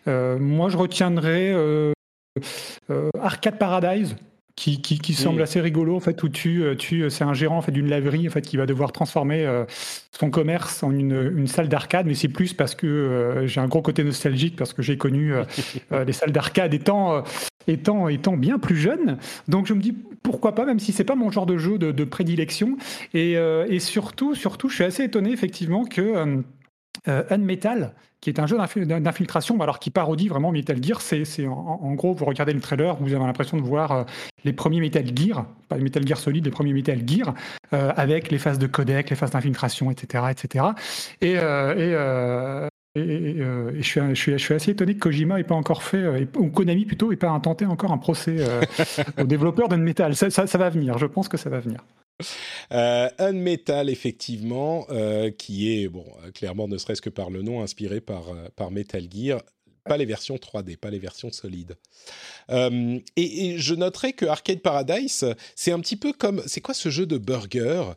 Moi, 0.05 0.69
je 0.69 0.77
retiendrai 0.77 1.93
Arcade 3.21 3.57
Paradise. 3.57 4.15
Qui, 4.57 4.81
qui, 4.81 4.99
qui 4.99 5.13
semble 5.13 5.41
assez 5.41 5.59
rigolo 5.59 5.97
en 5.97 5.99
fait 5.99 6.23
où 6.23 6.29
tu, 6.29 6.63
euh, 6.63 6.75
tu 6.75 7.09
c'est 7.09 7.25
un 7.25 7.33
gérant 7.33 7.57
en 7.57 7.61
fait 7.61 7.73
d'une 7.73 7.89
laverie 7.89 8.25
en 8.25 8.31
fait 8.31 8.41
qui 8.41 8.55
va 8.55 8.65
devoir 8.65 8.93
transformer 8.93 9.45
euh, 9.45 9.65
son 10.17 10.29
commerce 10.29 10.81
en 10.81 10.91
une, 10.91 11.33
une 11.35 11.47
salle 11.47 11.67
d'arcade, 11.67 12.05
mais 12.05 12.13
c'est 12.15 12.29
plus 12.29 12.53
parce 12.53 12.73
que 12.73 12.87
euh, 12.87 13.47
j'ai 13.47 13.59
un 13.59 13.67
gros 13.67 13.81
côté 13.81 14.03
nostalgique 14.05 14.55
parce 14.55 14.71
que 14.71 14.81
j'ai 14.81 14.97
connu 14.97 15.33
euh, 15.33 15.43
euh, 15.91 16.05
les 16.05 16.13
salles 16.13 16.31
d'arcade 16.31 16.73
étant, 16.73 17.15
euh, 17.17 17.21
étant, 17.67 18.07
étant 18.07 18.37
bien 18.37 18.57
plus 18.57 18.77
jeune. 18.77 19.17
Donc 19.49 19.65
je 19.65 19.73
me 19.73 19.81
dis 19.81 19.93
pourquoi 20.23 20.55
pas, 20.55 20.65
même 20.65 20.79
si 20.79 20.91
c'est 20.91 21.03
pas 21.03 21.15
mon 21.15 21.31
genre 21.31 21.45
de 21.45 21.57
jeu 21.57 21.77
de, 21.77 21.91
de 21.91 22.03
prédilection. 22.03 22.77
Et, 23.13 23.37
euh, 23.37 23.65
et 23.69 23.79
surtout, 23.79 24.35
surtout, 24.35 24.69
je 24.69 24.75
suis 24.75 24.83
assez 24.83 25.03
étonné 25.03 25.31
effectivement 25.31 25.85
que 25.85 26.01
euh, 26.01 26.41
euh, 27.07 27.23
Unmetal, 27.29 27.93
qui 28.25 28.31
est 28.31 28.39
un 28.39 28.47
jeu 28.47 28.57
d'infil- 28.57 28.87
d'infiltration, 28.87 29.61
alors 29.61 29.77
qui 29.77 29.91
parodie 29.91 30.29
vraiment 30.29 30.51
Metal 30.51 30.83
Gear, 30.83 30.99
c'est 30.99 31.45
en, 31.45 31.51
en 31.83 31.93
gros, 31.93 32.15
vous 32.15 32.25
regardez 32.25 32.53
le 32.53 32.59
trailer, 32.59 32.95
vous 32.99 33.13
avez 33.13 33.23
l'impression 33.23 33.55
de 33.55 33.61
voir 33.61 33.91
euh, 33.91 34.03
les 34.43 34.51
premiers 34.51 34.79
Metal 34.79 35.05
Gear, 35.15 35.45
pas 35.69 35.77
les 35.77 35.83
Metal 35.83 36.07
Gear 36.07 36.17
Solid, 36.17 36.43
les 36.43 36.49
premiers 36.49 36.73
Metal 36.73 36.99
Gear, 37.07 37.35
euh, 37.73 37.91
avec 37.95 38.31
les 38.31 38.39
phases 38.39 38.57
de 38.57 38.65
codec, 38.65 39.11
les 39.11 39.15
phases 39.15 39.29
d'infiltration, 39.29 39.91
etc., 39.91 40.23
etc. 40.31 40.65
Et, 41.21 41.37
euh, 41.37 41.73
et, 41.75 41.93
euh, 41.93 42.67
et, 42.95 43.01
et, 43.01 43.41
euh, 43.41 43.69
et 43.75 43.83
je, 43.83 43.87
suis, 43.87 44.01
je, 44.09 44.13
suis, 44.15 44.31
je 44.31 44.37
suis 44.37 44.53
assez 44.55 44.71
étonné 44.71 44.95
que 44.95 45.01
Kojima 45.01 45.35
n'ait 45.37 45.43
pas 45.43 45.53
encore 45.53 45.83
fait, 45.83 45.97
euh, 45.97 46.25
ou 46.39 46.47
Konami 46.49 46.85
plutôt, 46.85 47.11
n'ait 47.11 47.17
pas 47.17 47.29
intenté 47.29 47.67
encore 47.67 47.91
un 47.91 47.99
procès 47.99 48.37
euh, 48.39 48.61
aux 49.21 49.25
développeurs 49.25 49.67
d'Unmetal. 49.69 50.15
Ça, 50.15 50.31
ça, 50.31 50.47
ça 50.47 50.57
va 50.57 50.69
venir, 50.71 50.97
je 50.97 51.05
pense 51.05 51.29
que 51.29 51.37
ça 51.37 51.51
va 51.51 51.59
venir. 51.59 51.81
Euh, 52.71 53.09
Unmetal, 53.19 53.89
effectivement, 53.89 54.85
euh, 54.89 55.31
qui 55.31 55.77
est, 55.77 55.87
bon, 55.89 56.05
euh, 56.23 56.31
clairement, 56.31 56.67
ne 56.67 56.77
serait-ce 56.77 57.01
que 57.01 57.09
par 57.09 57.29
le 57.29 57.41
nom, 57.41 57.61
inspiré 57.61 58.01
par, 58.01 58.29
euh, 58.29 58.47
par 58.55 58.71
Metal 58.71 59.05
Gear. 59.11 59.41
Pas 59.83 59.97
les 59.97 60.05
versions 60.05 60.37
3D, 60.37 60.77
pas 60.77 60.89
les 60.89 60.97
versions 60.97 61.31
solides. 61.31 61.77
Et, 62.49 63.03
et 63.17 63.57
je 63.59 63.75
noterai 63.75 64.13
que 64.13 64.25
Arcade 64.25 64.61
Paradise, 64.61 65.35
c'est 65.55 65.71
un 65.71 65.79
petit 65.79 65.95
peu 65.95 66.11
comme. 66.11 66.41
C'est 66.47 66.59
quoi 66.61 66.73
ce 66.73 66.89
jeu 66.89 67.05
de 67.05 67.19
burger? 67.19 67.91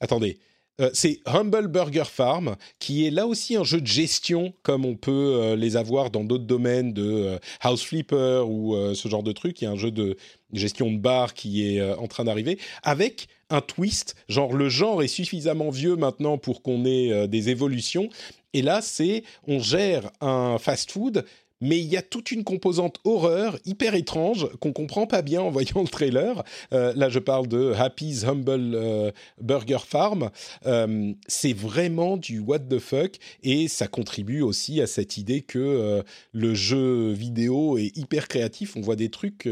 Attendez. 0.00 0.38
Euh, 0.80 0.90
c'est 0.94 1.20
Humble 1.26 1.68
Burger 1.68 2.04
Farm, 2.06 2.56
qui 2.78 3.06
est 3.06 3.10
là 3.10 3.26
aussi 3.26 3.56
un 3.56 3.64
jeu 3.64 3.80
de 3.80 3.86
gestion, 3.86 4.54
comme 4.62 4.86
on 4.86 4.96
peut 4.96 5.10
euh, 5.12 5.56
les 5.56 5.76
avoir 5.76 6.10
dans 6.10 6.24
d'autres 6.24 6.46
domaines 6.46 6.94
de 6.94 7.02
euh, 7.02 7.38
House 7.60 7.82
Flipper 7.82 8.44
ou 8.46 8.74
ce 8.94 9.08
genre 9.08 9.22
de 9.22 9.32
truc. 9.32 9.60
Il 9.60 9.64
y 9.64 9.68
a 9.68 9.70
un 9.70 9.76
jeu 9.76 9.90
de 9.90 10.16
gestion 10.52 10.90
de 10.90 10.98
bar 10.98 11.34
qui 11.34 11.66
est 11.66 11.82
en 11.82 12.06
train 12.06 12.24
d'arriver, 12.24 12.58
avec 12.82 13.28
un 13.50 13.60
twist. 13.60 14.16
Genre, 14.28 14.52
le 14.52 14.68
genre 14.68 15.02
est 15.02 15.08
suffisamment 15.08 15.70
vieux 15.70 15.96
maintenant 15.96 16.38
pour 16.38 16.62
qu'on 16.62 16.84
ait 16.84 17.28
des 17.28 17.50
évolutions. 17.50 18.08
Et 18.54 18.62
là, 18.62 18.80
c'est 18.82 19.24
on 19.46 19.58
gère 19.60 20.10
un 20.20 20.58
fast-food 20.58 21.24
mais 21.62 21.78
il 21.78 21.86
y 21.86 21.96
a 21.96 22.02
toute 22.02 22.32
une 22.32 22.44
composante 22.44 22.98
horreur 23.04 23.56
hyper 23.64 23.94
étrange 23.94 24.48
qu'on 24.60 24.72
comprend 24.72 25.06
pas 25.06 25.22
bien 25.22 25.40
en 25.40 25.50
voyant 25.50 25.80
le 25.80 25.88
trailer. 25.88 26.42
Euh, 26.72 26.92
là, 26.96 27.08
je 27.08 27.20
parle 27.20 27.46
de 27.46 27.72
Happy's 27.72 28.24
Humble 28.24 28.74
euh, 28.74 29.10
Burger 29.40 29.78
Farm. 29.86 30.30
Euh, 30.66 31.14
c'est 31.28 31.52
vraiment 31.52 32.16
du 32.16 32.40
what 32.40 32.58
the 32.58 32.80
fuck 32.80 33.16
et 33.44 33.68
ça 33.68 33.86
contribue 33.86 34.42
aussi 34.42 34.80
à 34.80 34.88
cette 34.88 35.16
idée 35.16 35.42
que 35.42 36.02
le 36.32 36.54
jeu 36.54 37.12
vidéo 37.12 37.78
est 37.78 37.96
hyper 37.96 38.26
créatif. 38.26 38.76
On 38.76 38.80
voit 38.80 38.96
des 38.96 39.08
trucs. 39.08 39.48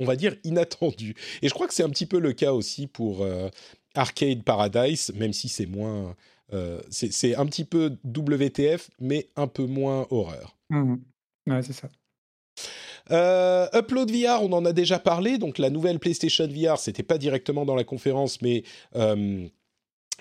on 0.00 0.04
va 0.04 0.16
dire 0.16 0.36
inattendus. 0.44 1.14
Et 1.40 1.48
je 1.48 1.54
crois 1.54 1.66
que 1.66 1.72
c'est 1.72 1.82
un 1.82 1.88
petit 1.88 2.06
peu 2.06 2.18
le 2.18 2.34
cas 2.34 2.52
aussi 2.52 2.86
pour 2.86 3.26
Arcade 3.94 4.42
Paradise, 4.42 5.12
même 5.14 5.32
si 5.32 5.48
c'est 5.48 5.66
moins 5.66 6.14
c'est 6.90 7.34
un 7.34 7.46
petit 7.46 7.64
peu 7.64 7.96
WTF, 8.04 8.90
mais 9.00 9.28
un 9.36 9.46
peu 9.46 9.66
moins 9.66 10.06
horreur. 10.10 10.56
Mmh. 10.70 10.96
Ouais, 11.46 11.62
c'est 11.62 11.72
ça. 11.72 11.88
Upload 13.10 14.10
VR, 14.10 14.42
on 14.42 14.52
en 14.52 14.64
a 14.64 14.72
déjà 14.72 14.98
parlé. 14.98 15.38
Donc 15.38 15.58
la 15.58 15.70
nouvelle 15.70 15.98
PlayStation 15.98 16.46
VR, 16.46 16.78
c'était 16.78 17.02
pas 17.02 17.18
directement 17.18 17.64
dans 17.64 17.74
la 17.74 17.84
conférence, 17.84 18.42
mais 18.42 18.64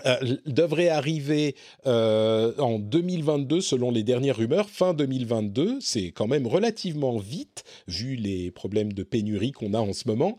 euh, 0.05 0.37
devrait 0.45 0.89
arriver 0.89 1.55
euh, 1.87 2.53
en 2.59 2.77
2022 2.77 3.61
selon 3.61 3.89
les 3.89 4.03
dernières 4.03 4.37
rumeurs, 4.37 4.69
fin 4.69 4.93
2022. 4.93 5.79
C'est 5.81 6.11
quand 6.11 6.27
même 6.27 6.45
relativement 6.45 7.17
vite 7.17 7.63
vu 7.87 8.15
les 8.15 8.51
problèmes 8.51 8.93
de 8.93 9.01
pénurie 9.01 9.51
qu'on 9.51 9.73
a 9.73 9.79
en 9.79 9.93
ce 9.93 10.07
moment. 10.07 10.37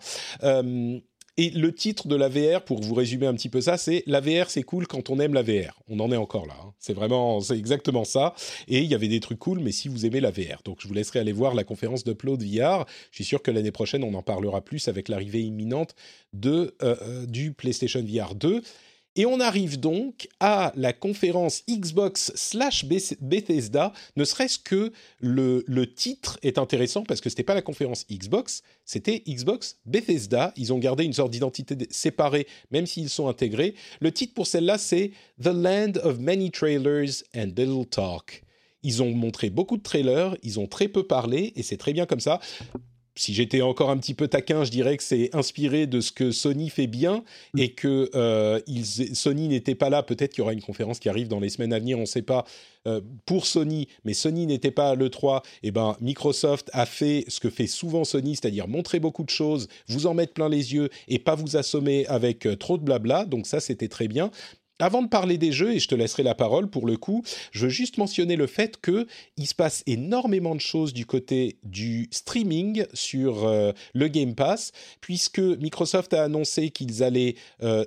Euh, 1.39 1.43
et 1.43 1.51
le 1.51 1.73
titre 1.73 2.09
de 2.09 2.17
la 2.17 2.29
VR, 2.29 2.63
pour 2.63 2.81
vous 2.81 2.95
résumer 2.95 3.27
un 3.27 3.35
petit 3.35 3.49
peu 3.49 3.61
ça, 3.61 3.77
c'est 3.77 4.03
la 4.07 4.21
VR, 4.21 4.51
c'est 4.51 4.63
cool 4.63 4.87
quand 4.87 5.11
on 5.11 5.19
aime 5.21 5.35
la 5.35 5.43
VR. 5.43 5.81
On 5.89 6.01
en 6.01 6.11
est 6.13 6.17
encore 6.17 6.47
là. 6.47 6.55
Hein. 6.61 6.73
C'est 6.79 6.93
vraiment, 6.93 7.41
c'est 7.41 7.57
exactement 7.57 8.05
ça. 8.05 8.35
Et 8.67 8.81
il 8.81 8.87
y 8.87 8.95
avait 8.95 9.09
des 9.09 9.21
trucs 9.21 9.39
cool, 9.39 9.61
mais 9.61 9.73
si 9.73 9.89
vous 9.89 10.07
aimez 10.07 10.21
la 10.21 10.31
VR, 10.31 10.63
donc 10.65 10.79
je 10.81 10.89
vous 10.89 10.95
laisserai 10.95 11.21
aller 11.21 11.33
voir 11.33 11.55
la 11.55 11.65
conférence 11.65 12.05
d'Upload 12.05 12.43
VR. 12.43 12.87
Je 13.11 13.17
suis 13.17 13.25
sûr 13.25 13.43
que 13.43 13.51
l'année 13.51 13.73
prochaine, 13.73 14.05
on 14.05 14.15
en 14.15 14.23
parlera 14.23 14.61
plus 14.61 14.89
avec 14.89 15.09
l'arrivée 15.09 15.43
imminente 15.43 15.95
de 16.33 16.75
du 17.27 17.53
PlayStation 17.53 18.03
VR 18.03 18.35
2. 18.35 18.63
Et 19.19 19.27
on 19.27 19.41
arrive 19.41 19.81
donc 19.81 20.29
à 20.39 20.73
la 20.77 20.93
conférence 20.93 21.65
Xbox 21.69 22.31
slash 22.37 22.85
Bethesda, 22.85 23.93
ne 24.15 24.23
serait-ce 24.23 24.61
que 24.61 24.93
le, 25.19 25.65
titre 25.93 26.39
est 26.45 26.57
intéressant 26.57 27.03
parce 27.03 27.21
que 27.21 27.29
ce 27.29 27.35
n'était 27.35 27.43
pas 27.43 27.55
la 27.55 27.63
conférence 27.63 28.07
Xbox, 28.09 28.63
c'était 28.85 29.25
Xbox 29.27 29.81
Bethesda. 29.87 30.53
Ils 30.57 30.73
ont 30.73 30.79
gardé 30.79 31.03
une 31.03 31.13
sorte 31.13 31.33
d'identité 31.33 31.77
séparée, 31.91 32.47
même 32.71 32.87
s'ils 32.87 33.09
sont 33.09 33.27
intégrés. 33.27 33.75
Le 33.99 34.13
titre 34.13 34.35
pour 34.35 34.47
celle-là, 34.47 34.79
c'est 34.79 35.11
The 35.43 35.49
Land 35.49 35.95
of 36.05 36.21
Many 36.21 36.53
Trailers 36.53 37.25
and 37.35 37.51
Little 37.57 37.87
Talk. 37.91 38.45
Ils 38.85 39.03
ont 39.03 39.11
montré 39.11 39.51
beaucoup 39.51 39.77
de 39.79 39.83
trailers, 39.83 40.37
ils 40.45 40.61
ont 40.61 40.69
très 40.69 40.87
peu 40.87 41.03
parlé, 41.03 41.53
et 41.57 41.65
c'est 41.65 41.77
très 41.77 41.93
bien 41.93 42.07
comme 42.07 42.21
ça 42.21 42.39
si 43.19 43.35
j'étais 43.35 43.63
encore 43.63 43.91
un 43.91 43.99
petit 43.99 44.15
peu 44.15 44.29
taquin, 44.29 44.65
je 44.65 44.71
dirais 44.71 44.97
que 44.97 45.03
c'est 45.03 45.35
inspiré 45.35 45.87
de 45.87 46.01
ce 46.01 46.13
que 46.13 46.31
Sony 46.31 46.71
fait 46.71 46.87
bien 46.87 47.25
mm. 47.55 47.59
et 47.59 47.71
que 47.71 48.11
euh, 48.15 48.61
Sony 49.13 49.49
n'était 49.49 49.75
pas 49.75 49.91
là. 49.91 50.03
Peut-être 50.03 50.33
qu'il 50.33 50.43
y 50.43 50.43
aura 50.43 50.53
une 50.53 50.63
conférence 50.63 51.01
qui 51.01 51.09
arrive 51.09 51.29
dans 51.29 51.41
les 51.41 51.49
semaines 51.49 51.73
à 51.73 51.79
venir, 51.79 51.99
on 51.99 52.03
ne 52.03 52.07
sait 52.07 52.23
pas. 52.23 52.45
Euh, 52.87 53.01
pour 53.27 53.45
Sony, 53.45 53.89
mais 54.05 54.15
Sony 54.15 54.47
n'était 54.47 54.71
pas 54.71 54.91
à 54.91 54.95
l'E3, 54.95 55.43
et 55.63 55.73
ben 55.73 55.97
Microsoft 56.01 56.71
a 56.73 56.87
fait 56.87 57.25
ce 57.29 57.41
que 57.41 57.51
fait 57.51 57.67
souvent 57.67 58.05
Sony, 58.05 58.37
c'est-à-dire 58.37 58.69
montrer 58.69 59.01
beaucoup 59.01 59.25
de 59.25 59.31
choses, 59.31 59.69
vous 59.89 60.07
en 60.07 60.15
mettre 60.15 60.33
plein 60.33 60.49
les 60.49 60.75
yeux 60.75 60.89
et 61.09 61.19
pas 61.19 61.35
vous 61.35 61.57
assommer 61.57 62.07
avec 62.07 62.47
euh, 62.47 62.57
trop 62.57 62.79
de 62.79 62.85
blabla. 62.85 63.25
Donc 63.25 63.47
ça, 63.47 63.59
c'était 63.59 63.89
très 63.89 64.07
bien. 64.07 64.31
Avant 64.79 65.03
de 65.03 65.09
parler 65.09 65.39
des 65.39 65.53
jeux, 65.53 65.73
et 65.73 65.79
je 65.79 65.89
te 65.89 65.95
laisserai 65.95 66.23
la 66.23 66.35
parole 66.35 66.69
pour 66.69 66.87
le 66.87 66.97
coup, 66.97 67.23
je 67.51 67.65
veux 67.65 67.71
juste 67.71 67.99
mentionner 67.99 68.37
le 68.37 68.47
fait 68.47 68.81
qu'il 68.81 69.47
se 69.47 69.55
passe 69.55 69.83
énormément 69.87 70.55
de 70.55 70.61
choses 70.61 70.93
du 70.93 71.07
côté 71.07 71.59
du 71.65 72.09
streaming 72.11 72.85
sur 72.95 73.47
euh, 73.47 73.73
le 73.95 74.09
Game 74.09 74.35
Pass, 74.35 74.73
puisque 75.01 75.41
Microsoft 75.41 76.15
a 76.15 76.25
annoncé 76.25 76.71
qu'ils 76.71 77.03
allaient 77.03 77.35
euh, 77.63 77.85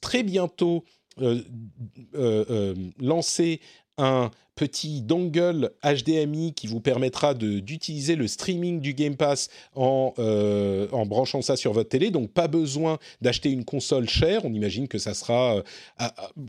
très 0.00 0.22
bientôt 0.22 0.84
euh, 1.20 2.74
lancer 2.98 3.60
un 4.00 4.30
petit 4.60 5.00
dongle 5.00 5.70
HDMI 5.82 6.52
qui 6.52 6.66
vous 6.66 6.80
permettra 6.80 7.32
d'utiliser 7.32 8.14
le 8.14 8.28
streaming 8.28 8.80
du 8.80 8.92
Game 8.92 9.16
Pass 9.16 9.48
en, 9.74 10.12
euh, 10.18 10.86
en, 10.92 11.06
branchant 11.06 11.40
ça 11.40 11.56
sur 11.56 11.72
votre 11.72 11.88
télé. 11.88 12.10
Donc 12.10 12.30
pas 12.30 12.46
besoin 12.46 12.98
d'acheter 13.22 13.50
une 13.50 13.64
console 13.64 14.06
chère. 14.06 14.44
On 14.44 14.52
imagine 14.52 14.86
que 14.86 14.98
ça 14.98 15.14
sera 15.14 15.56
euh, 15.56 15.62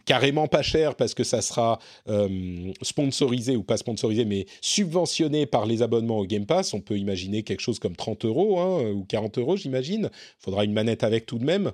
carrément 0.03 0.49
pas 0.49 0.61
cher 0.61 0.95
parce 0.95 1.14
que 1.14 1.23
ça 1.23 1.41
sera 1.41 1.80
euh, 2.10 2.73
sponsorisé 2.82 3.56
ou 3.56 3.64
pas 3.64 3.78
sponsorisé, 3.78 4.26
mais 4.26 4.45
subventionné 4.60 5.45
par 5.45 5.65
les 5.65 5.82
abonnements 5.82 6.19
au 6.19 6.26
Game 6.26 6.45
Pass. 6.45 6.73
On 6.73 6.82
peut 6.82 6.98
imaginer 6.98 7.44
quelque 7.44 7.61
chose 7.61 7.80
comme 7.80 7.95
30 7.95 8.26
euros 8.26 8.60
hein, 8.60 8.91
ou 8.91 9.06
40 9.06 9.38
euros, 9.38 9.56
j'imagine. 9.56 10.10
Faudra 10.38 10.65
une 10.65 10.73
manette 10.73 11.06
avec 11.06 11.26
tout 11.26 11.40
de 11.40 11.45
même. 11.45 11.72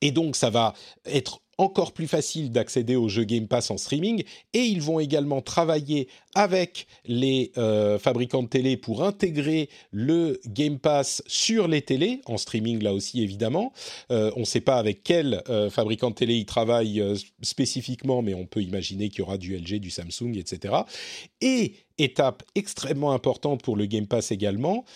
Et 0.00 0.10
donc 0.10 0.36
ça 0.36 0.50
va 0.50 0.74
être 1.04 1.40
encore 1.60 1.92
plus 1.92 2.08
facile 2.08 2.50
d'accéder 2.50 2.96
aux 2.96 3.08
jeux 3.08 3.24
Game 3.24 3.46
Pass 3.46 3.70
en 3.70 3.76
streaming 3.76 4.24
et 4.54 4.60
ils 4.60 4.80
vont 4.80 4.98
également 4.98 5.42
travailler 5.42 6.08
avec 6.34 6.86
les 7.04 7.52
euh, 7.58 7.98
fabricants 7.98 8.42
de 8.42 8.48
télé 8.48 8.78
pour 8.78 9.04
intégrer 9.04 9.68
le 9.90 10.40
Game 10.46 10.78
Pass 10.78 11.22
sur 11.26 11.68
les 11.68 11.82
télés, 11.82 12.22
en 12.24 12.38
streaming 12.38 12.82
là 12.82 12.94
aussi 12.94 13.22
évidemment. 13.22 13.74
Euh, 14.10 14.30
on 14.36 14.40
ne 14.40 14.44
sait 14.44 14.62
pas 14.62 14.78
avec 14.78 15.02
quel 15.02 15.42
euh, 15.50 15.68
fabricant 15.68 16.10
de 16.10 16.14
télé 16.14 16.36
ils 16.36 16.46
travaillent 16.46 17.04
spécifiquement, 17.42 18.22
mais 18.22 18.32
on 18.32 18.46
peut 18.46 18.62
imaginer 18.62 19.10
qu'il 19.10 19.18
y 19.18 19.22
aura 19.22 19.36
du 19.36 19.54
LG, 19.54 19.80
du 19.80 19.90
Samsung, 19.90 20.36
etc. 20.36 20.74
Et 21.42 21.74
étape 21.98 22.42
extrêmement 22.54 23.12
importante 23.12 23.62
pour 23.62 23.76
le 23.76 23.84
Game 23.84 24.06
Pass 24.06 24.32
également, 24.32 24.86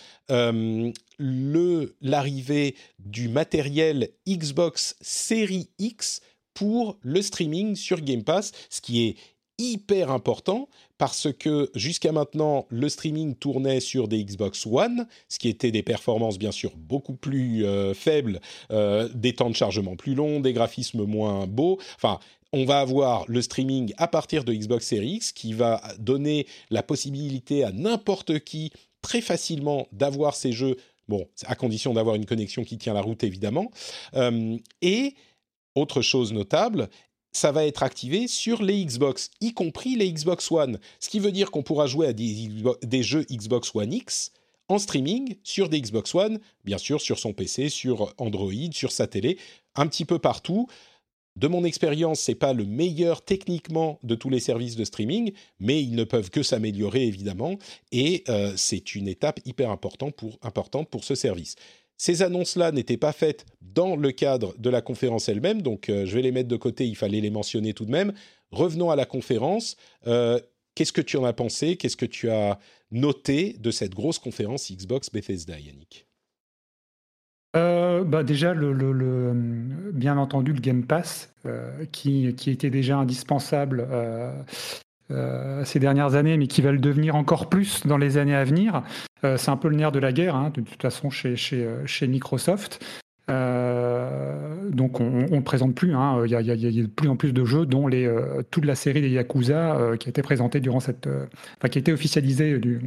l'arrivée 1.19 2.75
du 2.99 3.29
matériel 3.29 4.09
Xbox 4.27 4.95
Series 5.01 5.69
X 5.79 6.21
pour 6.53 6.97
le 7.01 7.21
streaming 7.21 7.75
sur 7.75 8.01
Game 8.01 8.23
Pass, 8.23 8.51
ce 8.69 8.81
qui 8.81 9.05
est 9.07 9.15
hyper 9.57 10.11
important 10.11 10.67
parce 10.97 11.27
que 11.31 11.71
jusqu'à 11.75 12.11
maintenant, 12.11 12.65
le 12.69 12.89
streaming 12.89 13.35
tournait 13.35 13.79
sur 13.79 14.07
des 14.07 14.23
Xbox 14.23 14.65
One, 14.65 15.07
ce 15.29 15.39
qui 15.39 15.49
était 15.49 15.71
des 15.71 15.83
performances 15.83 16.37
bien 16.37 16.51
sûr 16.51 16.71
beaucoup 16.75 17.15
plus 17.15 17.65
euh, 17.65 17.93
faibles, 17.93 18.39
euh, 18.71 19.09
des 19.13 19.33
temps 19.33 19.49
de 19.49 19.55
chargement 19.55 19.95
plus 19.95 20.15
longs, 20.15 20.39
des 20.39 20.53
graphismes 20.53 21.05
moins 21.05 21.47
beaux. 21.47 21.79
Enfin, 21.95 22.19
on 22.53 22.65
va 22.65 22.79
avoir 22.79 23.25
le 23.27 23.41
streaming 23.41 23.93
à 23.97 24.07
partir 24.07 24.43
de 24.45 24.53
Xbox 24.53 24.87
Series 24.87 25.15
X 25.15 25.31
qui 25.33 25.53
va 25.53 25.81
donner 25.99 26.47
la 26.69 26.83
possibilité 26.83 27.63
à 27.63 27.71
n'importe 27.71 28.39
qui 28.39 28.71
très 29.01 29.21
facilement 29.21 29.87
d'avoir 29.91 30.35
ces 30.35 30.51
jeux. 30.51 30.77
Bon, 31.07 31.27
à 31.45 31.55
condition 31.55 31.93
d'avoir 31.93 32.15
une 32.15 32.25
connexion 32.25 32.63
qui 32.63 32.77
tient 32.77 32.93
la 32.93 33.01
route 33.01 33.23
évidemment. 33.23 33.69
Euh, 34.15 34.57
et 34.81 35.15
autre 35.75 36.01
chose 36.01 36.33
notable, 36.33 36.89
ça 37.35 37.51
va 37.51 37.65
être 37.65 37.83
activé 37.83 38.27
sur 38.27 38.63
les 38.63 38.83
Xbox, 38.83 39.29
y 39.41 39.53
compris 39.53 39.95
les 39.95 40.11
Xbox 40.11 40.49
One. 40.51 40.79
Ce 40.99 41.09
qui 41.09 41.19
veut 41.19 41.31
dire 41.33 41.51
qu'on 41.51 41.63
pourra 41.63 41.85
jouer 41.85 42.07
à 42.07 42.13
des, 42.13 43.03
jeux 43.03 43.25
Xbox 43.29 43.75
One 43.75 43.93
X 43.93 44.31
en 44.69 44.79
streaming 44.79 45.35
sur 45.43 45.69
des 45.69 45.81
Xbox 45.81 46.15
One, 46.15 46.39
bien 46.63 46.77
sûr 46.77 47.01
sur 47.01 47.19
son 47.19 47.33
PC, 47.33 47.69
sur 47.69 48.13
Android, 48.17 48.53
sur 48.71 48.91
sa 48.91 49.05
télé, 49.05 49.37
un 49.75 49.85
petit 49.87 50.05
peu 50.05 50.17
partout. 50.17 50.67
De 51.35 51.47
mon 51.47 51.65
expérience, 51.65 52.21
c'est 52.21 52.35
pas 52.35 52.53
le 52.53 52.63
meilleur 52.63 53.21
techniquement 53.21 53.99
de 54.03 54.15
tous 54.15 54.29
les 54.29 54.39
services 54.39 54.77
de 54.77 54.85
streaming, 54.85 55.33
mais 55.59 55.83
ils 55.83 55.95
ne 55.95 56.05
peuvent 56.05 56.29
que 56.29 56.43
s'améliorer 56.43 57.03
évidemment, 57.03 57.57
et 57.91 58.23
euh, 58.29 58.53
c'est 58.55 58.95
une 58.95 59.09
étape 59.09 59.41
hyper 59.43 59.69
importante 59.69 60.15
pour, 60.15 61.03
ce 61.03 61.15
service. 61.15 61.55
Ces 61.97 62.21
annonces-là 62.21 62.71
n'étaient 62.71 62.95
pas 62.95 63.11
faites 63.11 63.45
dans 63.61 63.97
le 63.97 64.11
cadre 64.13 64.55
de 64.57 64.69
la 64.69 64.81
conférence 64.81 65.27
elle-même, 65.27 65.61
donc 65.61 65.89
euh, 65.89 66.05
je 66.05 66.15
vais 66.15 66.21
les 66.21 66.31
mettre 66.31 66.47
de 66.47 66.55
côté, 66.55 66.87
il 66.87 66.95
fallait 66.95 67.21
les 67.21 67.29
mentionner 67.29 67.73
tout 67.73 67.85
de 67.85 67.91
même. 67.91 68.13
Revenons 68.51 68.89
à 68.89 68.95
la 68.95 69.05
conférence. 69.05 69.75
Euh, 70.07 70.39
qu'est-ce 70.73 70.93
que 70.93 71.01
tu 71.01 71.17
en 71.17 71.25
as 71.25 71.33
pensé? 71.33 71.75
Qu'est-ce 71.75 71.97
que 71.97 72.05
tu 72.05 72.29
as 72.29 72.59
noté 72.91 73.57
de 73.59 73.71
cette 73.71 73.93
grosse 73.93 74.19
conférence 74.19 74.71
Xbox 74.71 75.09
Bethesda, 75.11 75.59
Yannick? 75.59 76.04
Euh, 77.55 78.03
bah 78.03 78.23
déjà, 78.23 78.53
le, 78.53 79.31
bien 79.93 80.17
entendu, 80.17 80.53
le 80.53 80.59
Game 80.59 80.83
Pass, 80.83 81.33
qui, 81.91 82.33
qui, 82.35 82.49
était 82.49 82.69
déjà 82.69 82.97
indispensable 82.97 83.87
euh, 85.11 85.63
ces 85.65 85.79
dernières 85.79 86.15
années, 86.15 86.35
mais 86.35 86.47
qui 86.47 86.63
va 86.63 86.71
le 86.71 86.79
devenir 86.79 87.15
encore 87.15 87.47
plus 87.47 87.85
dans 87.85 87.97
les 87.97 88.17
années 88.17 88.33
à 88.33 88.43
venir. 88.43 88.81
Euh, 89.23 89.37
c'est 89.37 89.51
un 89.51 89.57
peu 89.57 89.67
le 89.69 89.75
nerf 89.75 89.91
de 89.91 89.99
la 89.99 90.11
guerre, 90.11 90.35
hein, 90.35 90.51
de 90.51 90.61
toute 90.61 90.81
façon, 90.81 91.11
chez, 91.11 91.35
chez, 91.35 91.63
euh, 91.63 91.85
chez 91.85 92.07
Microsoft. 92.07 92.83
donc 93.27 94.99
on 94.99 95.27
ne 95.29 95.41
présente 95.41 95.75
plus. 95.75 95.93
Hein. 95.93 96.23
Il, 96.25 96.31
y 96.31 96.35
a, 96.35 96.41
de 96.41 96.87
plus 96.87 97.07
en 97.07 97.15
plus 97.17 97.33
de 97.33 97.45
jeux, 97.45 97.67
dont 97.67 97.87
les, 97.87 98.11
toute 98.49 98.65
la 98.65 98.75
série 98.75 99.01
des 99.01 99.09
Yakuza 99.09 99.95
qui 99.99 100.07
a 100.07 100.09
été 100.09 100.21
présentée 100.23 100.59
durant 100.59 100.79
cette, 100.79 101.07
enfin 101.07 101.69
qui 101.69 101.77
a 101.77 101.81
été 101.81 101.93
officialisée 101.93 102.57
du, 102.57 102.81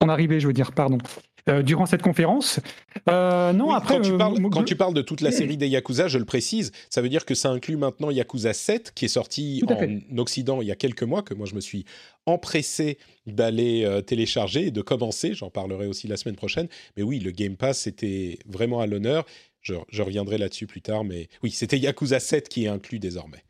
arrivée, 0.00 0.40
je 0.40 0.46
veux 0.46 0.52
dire, 0.52 0.72
pardon, 0.72 0.98
euh, 1.48 1.62
durant 1.62 1.86
cette 1.86 2.02
conférence. 2.02 2.60
Euh, 3.08 3.52
non, 3.52 3.72
après. 3.72 3.96
Quand 3.96 4.00
tu, 4.02 4.12
euh, 4.12 4.16
parles, 4.16 4.50
quand 4.50 4.62
tu, 4.62 4.76
parles, 4.76 4.94
de 4.94 5.02
toute 5.02 5.20
la 5.20 5.32
série 5.32 5.56
des 5.56 5.66
Yakuza, 5.66 6.06
je 6.06 6.18
le 6.18 6.24
précise, 6.24 6.70
ça 6.88 7.02
veut 7.02 7.08
dire 7.08 7.24
que 7.24 7.34
ça 7.34 7.50
inclut 7.50 7.76
maintenant 7.76 8.10
Yakuza 8.10 8.52
7, 8.52 8.92
qui 8.94 9.06
est 9.06 9.08
sorti 9.08 9.62
en 9.66 10.18
Occident 10.18 10.62
il 10.62 10.68
y 10.68 10.70
a 10.70 10.76
quelques 10.76 11.02
mois, 11.02 11.22
que 11.22 11.34
moi 11.34 11.46
je 11.46 11.56
me 11.56 11.60
suis 11.60 11.84
empressé 12.26 12.98
d'aller 13.26 14.02
télécharger 14.06 14.66
et 14.66 14.70
de 14.70 14.82
commencer. 14.82 15.34
J'en 15.34 15.50
parlerai 15.50 15.86
aussi 15.86 16.06
la 16.06 16.16
semaine 16.16 16.36
prochaine. 16.36 16.68
Mais 16.96 17.02
oui, 17.02 17.18
le 17.18 17.32
Game 17.32 17.56
Pass 17.56 17.88
était 17.88 18.38
vraiment 18.46 18.80
à 18.80 18.86
l'honneur. 18.86 19.24
Je, 19.62 19.74
je 19.88 20.02
reviendrai 20.02 20.38
là-dessus 20.38 20.66
plus 20.66 20.82
tard, 20.82 21.02
mais 21.02 21.28
oui, 21.42 21.50
c'était 21.50 21.78
Yakuza 21.78 22.20
7 22.20 22.48
qui 22.48 22.64
est 22.64 22.68
inclus 22.68 23.00
désormais. 23.00 23.42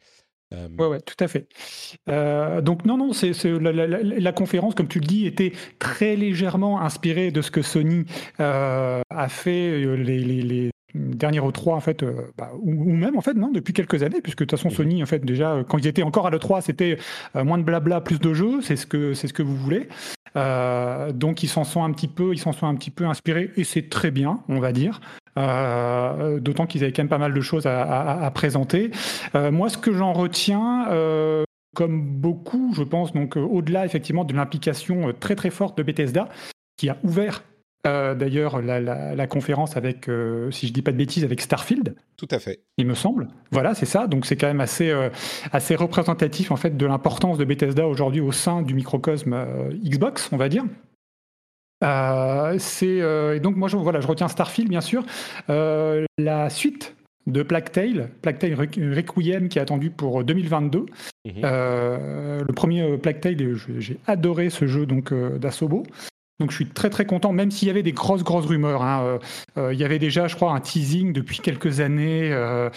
Oui, 0.78 0.86
ouais, 0.86 1.00
tout 1.00 1.22
à 1.22 1.28
fait. 1.28 1.46
Euh, 2.08 2.60
donc 2.60 2.84
non, 2.84 2.96
non, 2.96 3.12
c'est 3.12 3.32
la, 3.44 4.32
conférence, 4.32 4.74
comme 4.74 4.88
tu 4.88 5.00
le 5.00 5.06
dis, 5.06 5.26
était 5.26 5.52
très 5.78 6.16
légèrement 6.16 6.80
inspirée 6.80 7.30
de 7.30 7.42
ce 7.42 7.50
que 7.50 7.62
Sony 7.62 8.04
euh, 8.40 9.00
a 9.10 9.28
fait 9.28 9.70
euh, 9.70 9.94
les, 9.94 10.70
dernière 10.94 11.48
E3 11.48 11.72
en 11.72 11.80
fait, 11.80 12.04
bah, 12.36 12.50
ou, 12.60 12.92
même 12.92 13.16
en 13.16 13.22
fait 13.22 13.32
non 13.32 13.50
depuis 13.50 13.72
quelques 13.72 14.02
années, 14.02 14.20
puisque 14.20 14.40
de 14.40 14.44
toute 14.44 14.58
façon 14.58 14.68
mhm. 14.68 14.74
Sony 14.74 15.02
en 15.02 15.06
fait 15.06 15.24
déjà 15.24 15.64
quand 15.66 15.78
ils 15.78 15.86
étaient 15.86 16.02
encore 16.02 16.26
à 16.26 16.30
l'E3 16.30 16.60
c'était 16.60 16.98
moins 17.34 17.56
de 17.56 17.62
blabla, 17.62 18.02
plus 18.02 18.18
de 18.18 18.34
jeux, 18.34 18.60
c'est 18.60 18.76
ce 18.76 18.84
que 18.84 19.14
c'est 19.14 19.26
ce 19.26 19.32
que 19.32 19.42
vous 19.42 19.56
voulez. 19.56 19.88
donc 21.14 21.42
ils 21.42 21.48
s'en 21.48 21.64
sont 21.64 21.82
un 21.82 21.92
petit 21.92 22.08
peu, 22.08 22.34
ils 22.34 22.38
s'en 22.38 22.52
sont 22.52 22.66
un 22.66 22.74
petit 22.74 22.90
peu 22.90 23.06
inspirés 23.06 23.50
et 23.56 23.64
c'est 23.64 23.88
très 23.88 24.10
bien, 24.10 24.40
on 24.48 24.60
va 24.60 24.72
dire. 24.72 25.00
Euh, 25.38 26.40
d'autant 26.40 26.66
qu'ils 26.66 26.82
avaient 26.84 26.92
quand 26.92 27.02
même 27.02 27.08
pas 27.08 27.18
mal 27.18 27.32
de 27.32 27.40
choses 27.40 27.66
à, 27.66 28.30
présenter. 28.34 28.90
Euh, 29.34 29.50
moi, 29.50 29.68
ce 29.68 29.78
que 29.78 29.92
j'en 29.92 30.12
retiens, 30.12 30.88
euh, 30.90 31.44
comme 31.74 32.02
beaucoup, 32.02 32.72
je 32.74 32.82
pense, 32.82 33.12
donc 33.12 33.36
au-delà 33.36 33.86
effectivement 33.86 34.24
de 34.24 34.34
l'implication 34.34 35.12
très 35.18 35.34
très 35.34 35.50
forte 35.50 35.78
de 35.78 35.82
Bethesda, 35.82 36.28
qui 36.76 36.88
a 36.88 36.98
ouvert 37.02 37.44
d'ailleurs 37.84 38.62
la, 38.62 39.26
conférence 39.26 39.76
avec, 39.76 40.08
si 40.50 40.68
je 40.68 40.72
dis 40.72 40.82
pas 40.82 40.92
de 40.92 40.96
bêtises, 40.96 41.24
avec 41.24 41.40
Starfield. 41.40 41.96
Tout 42.16 42.28
à 42.30 42.38
fait. 42.38 42.60
Il 42.76 42.86
me 42.86 42.94
semble. 42.94 43.26
Voilà, 43.50 43.74
c'est 43.74 43.86
ça. 43.86 44.06
Donc 44.06 44.24
c'est 44.24 44.36
quand 44.36 44.46
même 44.46 44.60
assez, 44.60 44.94
assez 45.50 45.74
représentatif 45.74 46.52
en 46.52 46.56
fait 46.56 46.76
de 46.76 46.86
l'importance 46.86 47.38
de 47.38 47.44
Bethesda 47.44 47.88
aujourd'hui 47.88 48.20
au 48.20 48.30
sein 48.30 48.62
du 48.62 48.74
microcosme 48.74 49.36
Xbox, 49.82 50.28
on 50.30 50.36
va 50.36 50.48
dire. 50.48 50.64
Euh, 51.82 52.58
euh, 52.82 53.34
et 53.34 53.40
donc 53.40 53.56
moi 53.56 53.68
je, 53.68 53.76
voilà, 53.76 54.00
je 54.00 54.06
retiens 54.06 54.28
Starfield 54.28 54.68
bien 54.68 54.80
sûr. 54.80 55.04
Euh, 55.50 56.04
la 56.18 56.50
suite 56.50 56.94
de 57.26 57.42
Plague 57.42 57.70
Tale, 57.70 58.10
Plague 58.20 58.38
Tale 58.38 58.54
Requiem 58.54 59.48
qui 59.48 59.58
est 59.58 59.62
attendu 59.62 59.90
pour 59.90 60.24
2022. 60.24 60.86
Mhm. 61.24 61.34
le 61.42 62.52
premier 62.52 62.98
Plague 62.98 63.20
Tale, 63.20 63.36
j'ai 63.78 63.98
adoré 64.06 64.50
ce 64.50 64.66
jeu 64.66 64.86
donc 64.86 65.14
d'Asobo. 65.14 65.84
Donc 66.40 66.50
je 66.50 66.56
suis 66.56 66.66
très 66.66 66.90
très 66.90 67.04
content, 67.04 67.32
même 67.32 67.50
s'il 67.50 67.68
y 67.68 67.70
avait 67.70 67.82
des 67.82 67.92
grosses 67.92 68.24
grosses 68.24 68.46
rumeurs. 68.46 68.82
Hein. 68.82 69.02
Euh, 69.04 69.18
euh, 69.58 69.74
il 69.74 69.78
y 69.78 69.84
avait 69.84 69.98
déjà, 69.98 70.26
je 70.26 70.34
crois, 70.34 70.52
un 70.52 70.60
teasing 70.60 71.12
depuis 71.12 71.38
quelques 71.38 71.80
années 71.80 72.32
euh, 72.32 72.68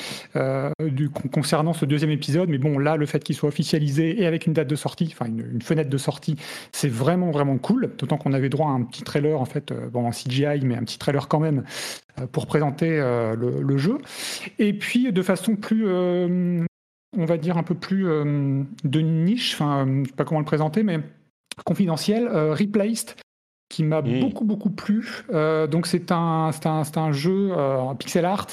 concernant 1.32 1.73
ce 1.73 1.86
deuxième 1.86 2.11
épisode. 2.11 2.49
Mais 2.49 2.57
bon, 2.57 2.77
là, 2.77 2.98
le 2.98 3.06
fait 3.06 3.23
qu'il 3.23 3.36
soit 3.36 3.49
officialisé 3.49 4.22
et 4.22 4.27
avec 4.27 4.45
une 4.45 4.53
date 4.53 4.68
de 4.68 4.76
sortie, 4.76 5.10
enfin 5.11 5.26
une, 5.26 5.61
fenêtre 5.61 5.90
de 5.90 5.98
sortie, 5.98 6.36
c'est 6.73 6.90
vraiment 6.90 7.32
vraiment 7.32 7.57
cool. 7.57 7.91
D'autant 7.98 8.18
qu'on 8.18 8.34
avait 8.34 8.49
droit 8.49 8.68
à 8.68 8.73
un 8.73 8.84
petit 8.84 9.03
trailer 9.03 9.40
en 9.40 9.45
fait, 9.45 9.73
bon 9.91 10.06
en 10.06 10.11
CGI, 10.11 10.60
mais 10.64 10.76
un 10.76 10.84
petit 10.84 10.99
trailer 10.99 11.27
quand 11.27 11.40
même 11.40 11.64
pour 12.32 12.45
présenter 12.45 12.90
le, 12.90 13.77
jeu. 13.77 13.98
Et 14.60 14.73
puis 14.73 15.11
de 15.11 15.22
façon 15.22 15.56
plus 15.56 15.88
on 15.88 17.26
va 17.26 17.38
dire 17.38 17.57
un 17.57 17.64
peu 17.64 17.76
plus 17.76 18.03
de 18.03 18.99
niche, 19.02 19.56
enfin, 19.56 19.88
je 20.03 20.10
sais 20.10 20.15
pas 20.15 20.23
comment 20.23 20.40
le 20.40 20.45
présenter, 20.45 20.84
mais 20.84 20.99
confidentiel, 21.65 22.27
Replaced, 22.27 23.15
qui 23.69 23.83
m'a 23.83 24.01
mm. 24.01 24.19
beaucoup 24.19 24.45
beaucoup 24.45 24.69
plu. 24.69 25.23
Euh, 25.33 25.67
donc 25.67 25.87
c'est 25.87 26.11
un, 26.11 26.51
un, 26.63 26.83
un, 26.95 27.11
jeu 27.11 27.51
euh, 27.51 27.77
en 27.77 27.95
pixel 27.95 28.25
art 28.25 28.47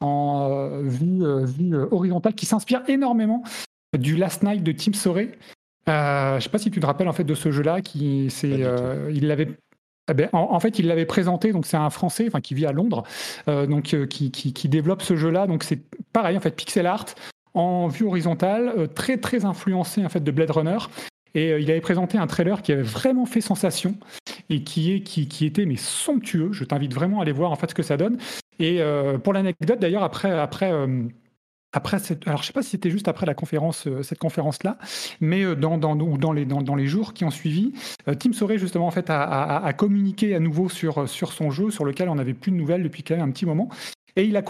en 0.00 0.48
euh, 0.50 0.82
vue, 0.82 1.22
vue 1.44 1.76
horizontale 1.90 2.34
qui 2.34 2.46
s'inspire 2.46 2.82
énormément 2.88 3.42
du 3.96 4.16
Last 4.16 4.42
Night 4.42 4.62
de 4.62 4.72
Tim 4.72 4.92
Sorey. 4.94 5.38
je 5.86 6.36
ne 6.36 6.40
sais 6.40 6.48
pas 6.48 6.58
si 6.58 6.70
tu 6.70 6.80
te 6.80 6.86
rappelles 6.86 7.08
en 7.08 7.12
fait 7.12 7.24
de 7.24 7.34
ce 7.34 7.50
jeu-là, 7.50 7.82
qui 7.82 8.28
c'est, 8.30 8.64
il 9.10 9.26
l'avait 9.26 9.48
eh 10.10 10.14
ben, 10.14 10.28
en, 10.32 10.58
fait, 10.58 10.80
il 10.80 10.88
l'avait 10.88 11.06
présenté, 11.06 11.52
donc 11.52 11.64
c'est 11.64 11.76
un 11.76 11.88
Français, 11.88 12.24
enfin 12.26 12.40
qui 12.40 12.54
vit 12.54 12.66
à 12.66 12.72
Londres, 12.72 13.04
donc 13.46 13.94
qui, 14.08 14.32
qui, 14.32 14.52
qui, 14.52 14.68
développe 14.68 15.02
ce 15.02 15.14
jeu-là. 15.14 15.46
Donc 15.46 15.62
c'est 15.62 15.80
pareil 16.12 16.36
en 16.36 16.40
fait, 16.40 16.56
pixel 16.56 16.86
art 16.86 17.06
en 17.54 17.86
vue 17.86 18.04
horizontale, 18.06 18.88
très 18.94 19.18
très 19.18 19.44
influencé 19.44 20.04
en 20.04 20.08
fait 20.08 20.24
de 20.24 20.30
Blade 20.32 20.50
Runner. 20.50 20.78
Et 21.34 21.60
il 21.60 21.70
avait 21.70 21.80
présenté 21.80 22.18
un 22.18 22.26
trailer 22.26 22.62
qui 22.62 22.72
avait 22.72 22.82
vraiment 22.82 23.26
fait 23.26 23.40
sensation 23.40 23.96
et 24.50 24.62
qui, 24.64 24.92
est, 24.92 25.00
qui, 25.00 25.28
qui 25.28 25.46
était 25.46 25.66
mais 25.66 25.76
somptueux. 25.76 26.52
Je 26.52 26.64
t'invite 26.64 26.94
vraiment 26.94 27.20
à 27.20 27.22
aller 27.22 27.32
voir 27.32 27.50
en 27.52 27.56
fait 27.56 27.70
ce 27.70 27.74
que 27.74 27.82
ça 27.82 27.96
donne. 27.96 28.18
Et 28.58 28.80
euh, 28.80 29.18
pour 29.18 29.32
l'anecdote, 29.32 29.78
d'ailleurs, 29.80 30.02
après, 30.02 30.30
après, 30.30 30.70
euh, 30.72 31.04
après 31.72 31.98
cette, 31.98 32.26
alors 32.28 32.42
je 32.42 32.48
sais 32.48 32.52
pas 32.52 32.62
si 32.62 32.70
c'était 32.70 32.90
juste 32.90 33.08
après 33.08 33.26
la 33.26 33.34
conférence, 33.34 33.86
euh, 33.86 34.02
cette 34.02 34.18
conférence-là, 34.18 34.78
mais 35.20 35.56
dans, 35.56 35.78
dans, 35.78 35.96
dans, 35.96 36.32
les, 36.32 36.44
dans, 36.44 36.62
dans, 36.62 36.74
les 36.74 36.86
jours 36.86 37.14
qui 37.14 37.24
ont 37.24 37.30
suivi, 37.30 37.72
Tim 38.18 38.32
Sorey 38.32 38.58
justement 38.58 38.86
en 38.86 38.90
fait 38.90 39.08
a, 39.08 39.22
a, 39.22 39.64
a, 39.64 39.72
communiqué 39.72 40.34
à 40.34 40.38
nouveau 40.38 40.68
sur, 40.68 41.08
sur 41.08 41.32
son 41.32 41.50
jeu, 41.50 41.70
sur 41.70 41.84
lequel 41.84 42.08
on 42.08 42.16
n'avait 42.16 42.34
plus 42.34 42.52
de 42.52 42.56
nouvelles 42.56 42.82
depuis 42.82 43.02
quand 43.02 43.16
même 43.16 43.28
un 43.28 43.32
petit 43.32 43.46
moment. 43.46 43.68
Et 44.16 44.24
il 44.24 44.36
a, 44.36 44.42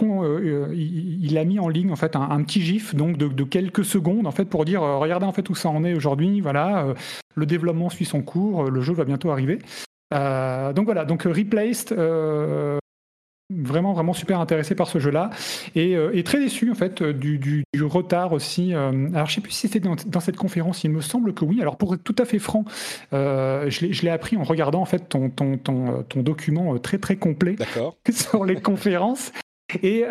il 0.73 1.37
a 1.37 1.45
mis 1.45 1.59
en 1.59 1.69
ligne 1.69 1.91
en 1.91 1.95
fait 1.95 2.15
un, 2.15 2.43
petit 2.43 2.61
gif 2.61 2.95
donc 2.95 3.17
de, 3.17 3.27
de, 3.27 3.43
quelques 3.43 3.85
secondes 3.85 4.27
en 4.27 4.31
fait 4.31 4.45
pour 4.45 4.65
dire 4.65 4.81
regardez 4.81 5.25
en 5.25 5.31
fait 5.31 5.49
où 5.49 5.55
ça 5.55 5.69
en 5.69 5.85
est 5.85 5.93
aujourd'hui 5.93 6.41
voilà 6.41 6.93
le 7.35 7.45
développement 7.45 7.89
suit 7.89 8.03
son 8.03 8.21
cours 8.21 8.69
le 8.69 8.81
jeu 8.81 8.93
va 8.93 9.05
bientôt 9.05 9.31
arriver 9.31 9.59
euh, 10.13 10.73
donc 10.73 10.85
voilà, 10.85 11.05
donc 11.05 11.25
euh, 11.25 11.31
Replaced, 11.31 11.91
euh, 11.91 12.77
vraiment 13.49 13.93
vraiment 13.93 14.13
super 14.13 14.39
intéressé 14.39 14.73
par 14.73 14.87
ce 14.87 14.99
jeu-là 14.99 15.29
et, 15.75 16.23
très 16.23 16.39
déçu 16.39 16.71
en 16.71 16.75
fait 16.75 17.03
du, 17.03 17.63
retard 17.83 18.31
aussi. 18.31 18.73
alors 18.73 19.27
je 19.27 19.35
sais 19.35 19.41
plus 19.41 19.51
si 19.51 19.67
c'était 19.67 19.79
dans, 19.79 20.19
cette 20.19 20.37
conférence, 20.37 20.83
il 20.83 20.91
me 20.91 21.01
semble 21.01 21.33
que 21.33 21.45
oui. 21.45 21.61
Alors 21.61 21.77
pour 21.77 21.93
être 21.93 22.03
tout 22.03 22.15
à 22.17 22.25
fait 22.25 22.39
franc, 22.39 22.65
je 23.11 24.01
l'ai 24.01 24.09
appris 24.09 24.37
en 24.37 24.43
regardant 24.43 24.81
en 24.81 24.85
fait 24.85 25.09
ton, 25.09 25.29
ton, 25.29 25.57
ton, 25.57 26.03
ton 26.03 26.21
document 26.21 26.77
très 26.79 26.97
très 26.97 27.15
complet 27.15 27.55
sur 28.11 28.45
les 28.45 28.55
conférences. 28.55 29.31
Et 29.81 30.05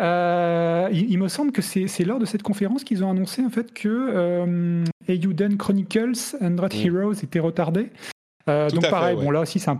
il, 0.91 1.17
me 1.19 1.27
semble 1.27 1.51
que 1.51 1.61
c'est 1.61 2.05
lors 2.05 2.19
de 2.19 2.25
cette 2.25 2.43
conférence 2.43 2.83
qu'ils 2.83 3.03
ont 3.03 3.11
annoncé 3.11 3.43
en 3.43 3.49
fait 3.49 3.73
que 3.73 3.87
euh, 3.87 4.83
Eiyuden 5.07 5.57
Chronicles 5.57 6.35
and 6.41 6.51
mm. 6.51 6.69
Heroes 6.85 7.23
était 7.23 7.39
retardé. 7.39 7.91
Euh, 8.49 8.69
donc 8.69 8.89
pareil, 8.89 9.15
bon 9.15 9.31
là 9.31 9.39
aussi 9.39 9.59
c'est 9.59 9.69
un, 9.69 9.79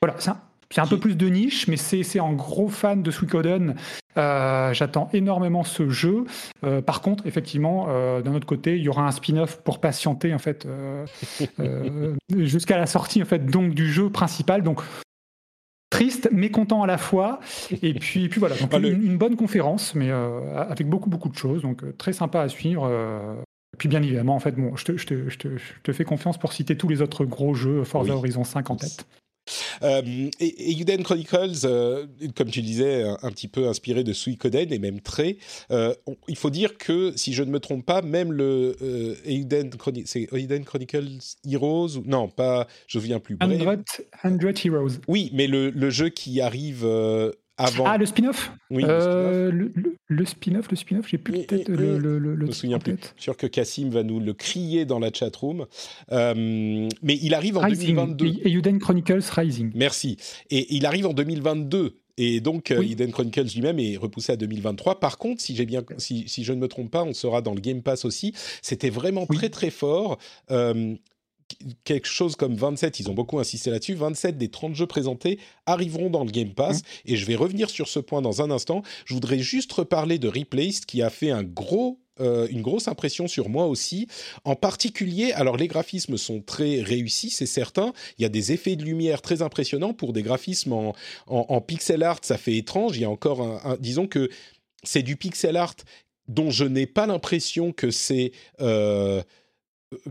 voilà, 0.00 0.16
c'est 0.18 0.80
un, 0.80 0.86
peu 0.86 0.98
plus 0.98 1.16
de 1.16 1.28
niche, 1.28 1.68
mais 1.68 1.76
c'est 1.76 2.20
un 2.20 2.32
gros 2.32 2.68
fan 2.68 3.02
de 3.02 3.10
Suikoden. 3.10 3.74
Euh, 4.16 4.72
J'attends 4.72 5.10
énormément 5.12 5.64
ce 5.64 5.90
jeu. 5.90 6.24
Euh, 6.64 6.80
par 6.80 7.00
contre, 7.00 7.26
effectivement, 7.26 7.86
euh, 7.88 8.22
d'un 8.22 8.34
autre 8.34 8.46
côté, 8.46 8.76
il 8.76 8.82
y 8.82 8.88
aura 8.88 9.06
un 9.06 9.10
spin-off 9.10 9.58
pour 9.58 9.80
patienter 9.80 10.32
en 10.32 10.38
fait 10.38 10.66
jusqu'à 12.34 12.78
la 12.78 12.86
sortie 12.86 13.22
en 13.22 13.26
fait 13.26 13.44
donc 13.46 13.74
du 13.74 13.92
jeu 13.92 14.10
principal. 14.10 14.62
Donc 14.62 14.80
triste, 15.90 16.28
mais 16.32 16.50
content 16.50 16.82
à 16.82 16.86
la 16.86 16.98
fois. 16.98 17.40
Et 17.82 17.94
puis, 17.94 18.28
puis 18.28 18.40
voilà, 18.40 18.56
donc 18.56 18.72
une, 18.72 19.18
bonne 19.18 19.36
conférence, 19.36 19.94
mais 19.94 20.10
avec 20.10 20.88
beaucoup 20.88 21.10
beaucoup 21.10 21.28
de 21.28 21.36
choses. 21.36 21.62
Donc 21.62 21.82
très 21.98 22.12
sympa 22.12 22.40
à 22.40 22.48
suivre 22.48 22.88
puis 23.80 23.88
bien 23.88 24.02
évidemment, 24.02 24.34
en 24.34 24.40
fait, 24.40 24.52
bon, 24.52 24.76
je 24.76 24.84
te, 24.84 24.98
je, 24.98 25.06
te, 25.06 25.30
je, 25.30 25.38
te, 25.38 25.56
je 25.56 25.72
te, 25.82 25.92
fais 25.92 26.04
confiance 26.04 26.36
pour 26.36 26.52
citer 26.52 26.76
tous 26.76 26.88
les 26.88 27.00
autres 27.00 27.24
gros 27.24 27.54
jeux 27.54 27.82
Forza 27.84 28.14
Horizon 28.14 28.44
5 28.44 28.68
en 28.68 28.76
tête. 28.76 29.06
Euh, 29.82 30.30
et, 30.40 30.80
Euden 30.80 31.02
Chronicles, 31.02 31.64
euh, 31.64 32.06
comme 32.36 32.50
tu 32.50 32.62
disais, 32.62 33.04
un, 33.22 33.30
petit 33.30 33.48
peu 33.48 33.68
inspiré 33.68 34.04
de 34.04 34.12
Suikoden 34.12 34.72
et 34.72 34.78
même 34.78 35.00
très. 35.00 35.38
Euh, 35.70 35.94
il 36.28 36.36
faut 36.36 36.50
dire 36.50 36.76
que, 36.78 37.12
si 37.16 37.32
je 37.32 37.42
ne 37.42 37.50
me 37.50 37.60
trompe 37.60 37.84
pas, 37.84 38.02
même 38.02 38.32
le 38.32 38.76
euh, 38.82 39.14
Euden, 39.26 39.70
Chronicles 40.64 41.18
Heroes, 41.48 41.96
ou, 41.96 42.02
non, 42.06 42.28
pas, 42.28 42.66
je 42.86 42.98
ne 42.98 43.00
me 43.00 43.02
souviens 43.02 43.20
plus. 43.20 43.36
100, 43.40 43.50
Heroes. 44.64 44.98
Oui, 45.08 45.30
mais 45.32 45.46
le, 45.46 45.70
le 45.70 45.90
jeu 45.90 46.08
qui 46.08 46.40
arrive 46.40 46.86
ah, 47.84 47.98
le 47.98 48.06
spin-off 48.06 48.52
Oui. 48.70 48.84
Euh, 48.86 49.50
le, 50.08 50.24
spin-off, 50.24 50.70
le 50.70 50.76
spin-off, 50.76 51.08
j'ai 51.08 51.18
plus 51.18 51.44
peut-être 51.44 51.68
le, 51.68 51.98
le, 51.98 52.18
le, 52.18 52.36
Je 52.36 52.46
me 52.46 52.52
souviens 52.52 52.78
plus. 52.78 52.92
Je 52.92 53.06
suis 53.06 53.12
sûr 53.18 53.36
que 53.36 53.46
Cassim 53.46 53.90
va 53.90 54.02
nous 54.02 54.20
le 54.20 54.32
crier 54.32 54.84
dans 54.84 54.98
la 54.98 55.12
chatroom. 55.12 55.66
Euh, 56.12 56.88
mais 57.02 57.18
il 57.22 57.34
arrive 57.34 57.58
en 57.58 57.60
Rising, 57.60 57.94
2022. 57.96 58.48
Euden 58.48 58.78
Chronicles 58.78 59.30
Rising. 59.32 59.72
Merci. 59.74 60.16
Et 60.50 60.74
il 60.74 60.86
arrive 60.86 61.06
en 61.06 61.12
2022. 61.12 61.96
Et 62.22 62.40
donc, 62.40 62.70
euh, 62.70 62.82
Eden 62.82 63.12
Chronicles 63.12 63.46
lui-même 63.54 63.78
est 63.78 63.96
repoussé 63.96 64.32
à 64.32 64.36
2023. 64.36 65.00
Par 65.00 65.16
contre, 65.16 65.40
si, 65.40 65.54
bien, 65.64 65.82
si, 65.96 66.28
si, 66.28 66.44
je 66.44 66.52
ne 66.52 66.58
me 66.58 66.68
trompe 66.68 66.90
pas, 66.90 67.02
on 67.02 67.14
sera 67.14 67.40
dans 67.40 67.54
le 67.54 67.62
Game 67.62 67.82
Pass 67.82 68.04
aussi. 68.04 68.34
C'était 68.60 68.90
vraiment 68.90 69.26
très, 69.26 69.48
très 69.48 69.70
fort. 69.70 70.18
Euh, 70.50 70.94
quelque 71.84 72.08
chose 72.08 72.36
comme 72.36 72.54
27, 72.54 73.00
ils 73.00 73.10
ont 73.10 73.14
beaucoup 73.14 73.38
insisté 73.38 73.70
là-dessus, 73.70 73.94
27 73.94 74.38
des 74.38 74.48
30 74.48 74.74
jeux 74.74 74.86
présentés 74.86 75.38
arriveront 75.66 76.10
dans 76.10 76.24
le 76.24 76.30
Game 76.30 76.54
Pass, 76.54 76.82
et 77.04 77.16
je 77.16 77.26
vais 77.26 77.36
revenir 77.36 77.70
sur 77.70 77.88
ce 77.88 77.98
point 77.98 78.22
dans 78.22 78.42
un 78.42 78.50
instant. 78.50 78.82
Je 79.04 79.14
voudrais 79.14 79.38
juste 79.38 79.72
reparler 79.72 80.18
de 80.18 80.28
Replaced, 80.28 80.86
qui 80.86 81.02
a 81.02 81.10
fait 81.10 81.30
un 81.30 81.42
gros 81.42 82.00
euh, 82.20 82.48
une 82.50 82.60
grosse 82.60 82.86
impression 82.86 83.28
sur 83.28 83.48
moi 83.48 83.66
aussi. 83.66 84.06
En 84.44 84.54
particulier, 84.54 85.32
alors 85.32 85.56
les 85.56 85.68
graphismes 85.68 86.18
sont 86.18 86.42
très 86.42 86.82
réussis, 86.82 87.30
c'est 87.30 87.46
certain. 87.46 87.94
Il 88.18 88.22
y 88.22 88.24
a 88.26 88.28
des 88.28 88.52
effets 88.52 88.76
de 88.76 88.84
lumière 88.84 89.22
très 89.22 89.40
impressionnants 89.40 89.94
pour 89.94 90.12
des 90.12 90.22
graphismes 90.22 90.74
en, 90.74 90.94
en, 91.26 91.60
pixel 91.62 92.02
art. 92.02 92.18
Ça 92.22 92.36
fait 92.36 92.56
étrange. 92.56 92.96
Il 92.96 93.02
y 93.02 93.04
a 93.04 93.10
encore 93.10 93.40
un, 93.40 93.76
disons 93.80 94.06
que 94.06 94.28
c'est 94.82 95.02
du 95.02 95.16
pixel 95.16 95.56
art 95.56 95.76
dont 96.28 96.50
je 96.50 96.64
n'ai 96.64 96.86
pas 96.86 97.06
l'impression 97.06 97.72
que 97.72 97.90
c'est 97.90 98.32
euh, 98.60 99.22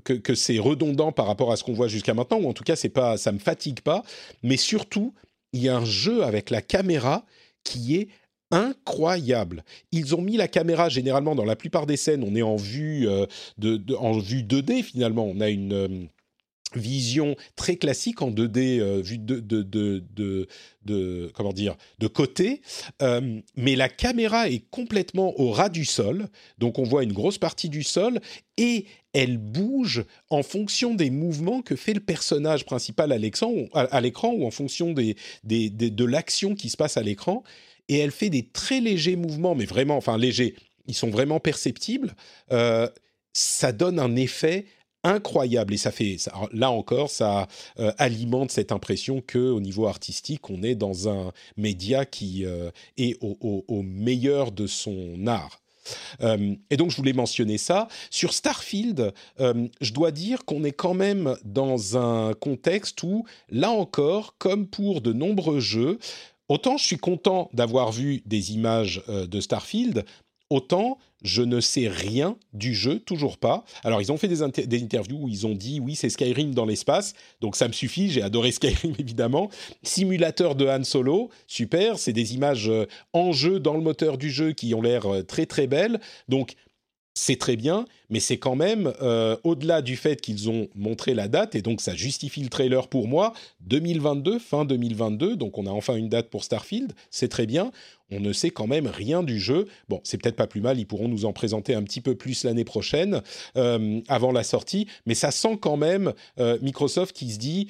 que, 0.04 0.36
c'est 0.36 0.60
redondant 0.60 1.12
par 1.12 1.28
rapport 1.28 1.52
à 1.52 1.56
ce 1.56 1.64
qu'on 1.64 1.74
voit 1.74 1.88
jusqu'à 1.88 2.14
maintenant, 2.14 2.40
ou 2.40 2.50
en 2.50 2.54
tout 2.54 2.64
cas, 2.64 2.76
c'est 2.76 2.90
pas, 2.90 3.18
ça 3.18 3.32
me 3.32 3.40
fatigue 3.40 3.82
pas. 3.82 4.04
Mais 4.44 4.58
surtout, 4.58 5.14
il 5.54 5.62
y 5.62 5.70
a 5.70 5.78
un 5.78 5.86
jeu 5.86 6.24
avec 6.24 6.50
la 6.50 6.62
caméra 6.62 7.26
qui 7.64 7.96
est 7.96 8.10
incroyable. 8.52 9.64
Ils 9.92 10.16
ont 10.16 10.22
mis 10.22 10.36
la 10.36 10.48
caméra 10.48 10.90
généralement 10.90 11.36
dans 11.36 11.46
la 11.46 11.56
plupart 11.56 11.86
des 11.86 11.98
scènes, 11.98 12.24
on 12.24 12.36
est 12.36 12.42
en 12.42 12.56
vue 12.56 13.08
euh, 13.08 13.26
de, 13.58 13.96
en 13.96 14.18
vue 14.18 14.42
2D 14.42 14.84
finalement. 14.84 15.26
On 15.26 15.40
a 15.40 15.50
une 15.50 15.74
euh, 15.74 15.88
vision 16.76 17.36
très 17.56 17.78
classique 17.78 18.22
en 18.22 18.32
2D 18.32 18.80
euh, 18.80 19.02
vue 19.02 19.18
de, 19.18 20.48
comment 21.34 21.54
dire 21.54 21.76
de 22.00 22.08
côté, 22.08 22.62
euh, 23.02 23.40
mais 23.56 23.76
la 23.76 23.90
caméra 23.90 24.50
est 24.50 24.64
complètement 24.70 25.40
au 25.40 25.52
ras 25.52 25.70
du 25.70 25.86
sol, 25.86 26.28
donc 26.58 26.80
on 26.80 26.84
voit 26.84 27.04
une 27.04 27.14
grosse 27.14 27.38
partie 27.38 27.70
du 27.70 27.84
sol 27.84 28.20
et 28.58 28.86
elle 29.14 29.38
bouge 29.38 30.04
en 30.30 30.44
fonction 30.44 30.94
des 30.94 31.10
mouvements 31.10 31.62
que 31.62 31.76
fait 31.76 31.94
le 31.94 32.00
personnage 32.00 32.66
principal 32.66 33.12
à 33.12 33.18
l'écran 33.18 34.32
ou 34.32 34.46
en 34.46 34.52
fonction 34.52 34.94
des, 34.94 35.16
de 35.44 36.06
l'action 36.06 36.56
qui 36.56 36.70
se 36.70 36.78
passe 36.78 36.98
à 36.98 37.02
l'écran. 37.02 37.44
Et 37.88 37.98
elle 37.98 38.12
fait 38.12 38.30
des 38.30 38.44
très 38.44 38.82
légers 38.82 39.16
mouvements, 39.16 39.56
mais 39.56 39.66
vraiment 39.66 39.98
enfin 39.98 40.18
légers, 40.18 40.56
ils 40.86 40.94
sont 40.94 41.10
vraiment 41.10 41.40
perceptibles. 41.40 42.16
Euh, 42.52 42.88
ça 43.34 43.72
donne 43.72 44.00
un 44.00 44.16
effet 44.16 44.66
incroyable 45.04 45.74
et 45.74 45.78
ça 45.78 45.92
fait 45.92 46.18
là 46.52 46.72
encore 46.72 47.10
ça 47.10 47.48
euh, 47.80 47.92
alimente 47.98 48.52
cette 48.52 48.72
impression 48.72 49.22
que 49.22 49.40
au 49.40 49.62
niveau 49.62 49.88
artistique 49.88 50.50
on 50.50 50.62
est 50.64 50.76
dans 50.76 51.08
un 51.10 51.32
média 51.58 52.06
qui 52.06 52.46
euh, 52.46 52.72
est 52.98 53.18
au, 53.22 53.82
meilleur 53.84 54.52
de 54.52 54.68
son 54.68 55.26
art. 55.28 55.62
Euh, 56.22 56.56
et 56.70 56.78
donc 56.78 56.92
je 56.92 56.98
voulais 56.98 57.14
mentionner 57.14 57.58
ça. 57.58 57.88
Sur 58.10 58.34
Starfield, 58.34 59.14
je 59.40 59.94
dois 59.94 60.12
dire 60.12 60.46
qu'on 60.46 60.64
est 60.64 60.72
quand 60.72 60.94
même 60.94 61.36
dans 61.44 61.98
un 61.98 62.34
contexte 62.34 63.02
où, 63.04 63.26
là 63.50 63.72
encore, 63.72 64.36
comme 64.38 64.68
pour 64.68 65.02
de 65.02 65.14
nombreux 65.14 65.60
jeux, 65.60 65.98
autant 66.48 66.78
je 66.78 66.86
suis 66.86 66.98
content 66.98 67.50
d'avoir 67.54 67.92
vu 67.92 68.22
des 68.26 68.54
images 68.54 69.04
de 69.08 69.40
Starfield, 69.40 70.06
Autant, 70.50 70.98
je 71.22 71.42
ne 71.42 71.60
sais 71.60 71.88
rien 71.88 72.38
du 72.54 72.74
jeu, 72.74 73.00
toujours 73.00 73.38
pas. 73.38 73.64
Alors, 73.84 74.02
ils 74.02 74.12
ont 74.12 74.18
fait 74.18 74.28
des, 74.28 74.42
interviews 74.82 75.20
où 75.24 75.28
ils 75.28 75.46
ont 75.46 75.56
dit 75.56 75.80
oui, 75.80 75.96
c'est 75.96 76.10
Skyrim 76.10 76.54
dans 76.54 76.66
l'espace, 76.66 77.14
donc 77.42 77.56
ça 77.56 77.68
me 77.68 77.74
suffit. 77.74 78.10
J'ai 78.10 78.22
adoré 78.22 78.52
Skyrim 78.52 78.96
évidemment. 79.00 79.50
Simulateur 79.84 80.56
de 80.56 80.68
Han 80.68 80.84
Solo, 80.84 81.30
super. 81.48 82.00
C'est 82.00 82.14
des 82.14 82.36
images 82.36 82.70
euh, 82.70 82.86
en 83.14 83.32
jeu 83.32 83.60
dans 83.60 83.74
le 83.74 83.82
moteur 83.82 84.18
du 84.18 84.30
jeu 84.30 84.54
qui 84.54 84.74
ont 84.74 84.82
l'air 84.82 85.06
euh, 85.06 85.24
très 85.24 85.46
très 85.46 85.68
belles. 85.68 86.00
Donc 86.28 86.56
c'est 87.20 87.38
très 87.38 87.58
bien, 87.58 87.86
mais 88.10 88.22
c'est 88.22 88.38
quand 88.38 88.56
même, 88.56 88.94
euh, 89.02 89.36
au-delà 89.44 89.82
du 89.82 89.98
fait 89.98 90.22
qu'ils 90.22 90.50
ont 90.50 90.70
montré 90.74 91.14
la 91.14 91.28
date, 91.28 91.54
et 91.54 91.62
donc 91.62 91.82
ça 91.82 91.94
justifie 91.94 92.42
le 92.42 92.50
trailer 92.50 92.88
pour 92.88 93.08
moi, 93.10 93.34
2022, 93.62 94.40
fin 94.40 94.64
2022, 94.64 95.36
donc 95.36 95.58
on 95.58 95.66
a 95.66 95.70
enfin 95.70 95.96
une 95.96 96.08
date 96.08 96.30
pour 96.30 96.46
Starfield, 96.46 96.94
c'est 97.12 97.28
très 97.28 97.46
bien, 97.46 97.72
on 98.12 98.20
ne 98.20 98.34
sait 98.34 98.50
quand 98.50 98.68
même 98.68 98.88
rien 98.88 99.24
du 99.24 99.40
jeu. 99.40 99.68
Bon, 99.88 100.02
c'est 100.04 100.18
peut-être 100.22 100.36
pas 100.36 100.48
plus 100.48 100.62
mal, 100.62 100.80
ils 100.80 100.86
pourront 100.86 101.08
nous 101.08 101.26
en 101.26 101.34
présenter 101.34 101.74
un 101.74 101.84
petit 101.84 102.02
peu 102.02 102.16
plus 102.16 102.44
l'année 102.44 102.64
prochaine, 102.64 103.22
euh, 103.58 104.02
avant 104.08 104.32
la 104.32 104.44
sortie, 104.44 104.88
mais 105.06 105.16
ça 105.16 105.32
sent 105.32 105.58
quand 105.62 105.78
même 105.78 106.14
euh, 106.40 106.58
Microsoft 106.62 107.16
qui 107.16 107.32
se 107.32 107.40
dit, 107.40 107.70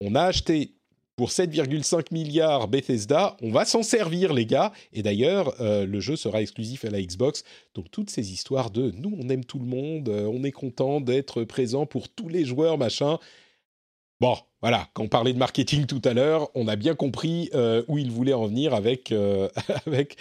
on 0.00 0.14
a 0.14 0.22
acheté 0.22 0.74
pour 1.16 1.30
7,5 1.30 2.12
milliards 2.12 2.68
Bethesda, 2.68 3.36
on 3.42 3.50
va 3.50 3.64
s'en 3.64 3.82
servir 3.82 4.32
les 4.32 4.46
gars. 4.46 4.72
Et 4.92 5.02
d'ailleurs, 5.02 5.52
euh, 5.60 5.84
le 5.84 5.98
jeu 5.98 6.14
sera 6.14 6.40
exclusif 6.40 6.84
à 6.84 6.90
la 6.90 7.02
Xbox. 7.02 7.42
Donc 7.74 7.90
toutes 7.90 8.08
ces 8.08 8.32
histoires 8.32 8.70
de 8.70 8.92
nous, 8.92 9.18
on 9.20 9.28
aime 9.28 9.44
tout 9.44 9.58
le 9.58 9.66
monde, 9.66 10.08
on 10.08 10.44
est 10.44 10.52
content 10.52 11.00
d'être 11.00 11.42
présent 11.42 11.86
pour 11.86 12.08
tous 12.08 12.28
les 12.28 12.44
joueurs, 12.44 12.78
machin. 12.78 13.18
Bon, 14.20 14.36
voilà, 14.60 14.88
quand 14.92 15.04
on 15.04 15.08
parlait 15.08 15.32
de 15.32 15.38
marketing 15.38 15.86
tout 15.86 16.02
à 16.04 16.14
l'heure, 16.14 16.50
on 16.54 16.68
a 16.68 16.76
bien 16.76 16.94
compris 16.94 17.50
euh, 17.54 17.82
où 17.88 17.98
ils 17.98 18.10
voulaient 18.10 18.32
en 18.32 18.46
venir 18.46 18.74
avec, 18.74 19.12
avec 19.86 20.16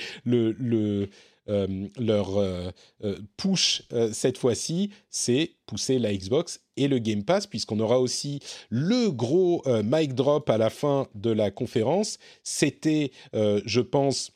euh, 1.49 1.87
leur 1.97 2.37
euh, 2.37 2.71
euh, 3.05 3.17
push 3.37 3.83
cette 4.11 4.37
fois-ci, 4.37 4.91
c'est 5.09 5.51
pousser 5.65 5.97
la 5.97 6.13
Xbox 6.13 6.59
et 6.75 6.89
le 6.89 6.99
Game 6.99 7.23
Pass, 7.23 7.47
puisqu'on 7.47 7.79
aura 7.79 8.01
aussi 8.01 8.41
le 8.69 9.09
gros 9.11 9.63
mic 9.83 10.13
drop 10.13 10.49
à 10.49 10.57
la 10.57 10.69
fin 10.69 11.07
de 11.15 11.29
la 11.29 11.49
conférence. 11.51 12.19
C'était, 12.43 13.11
je 13.33 13.81
pense, 13.81 14.31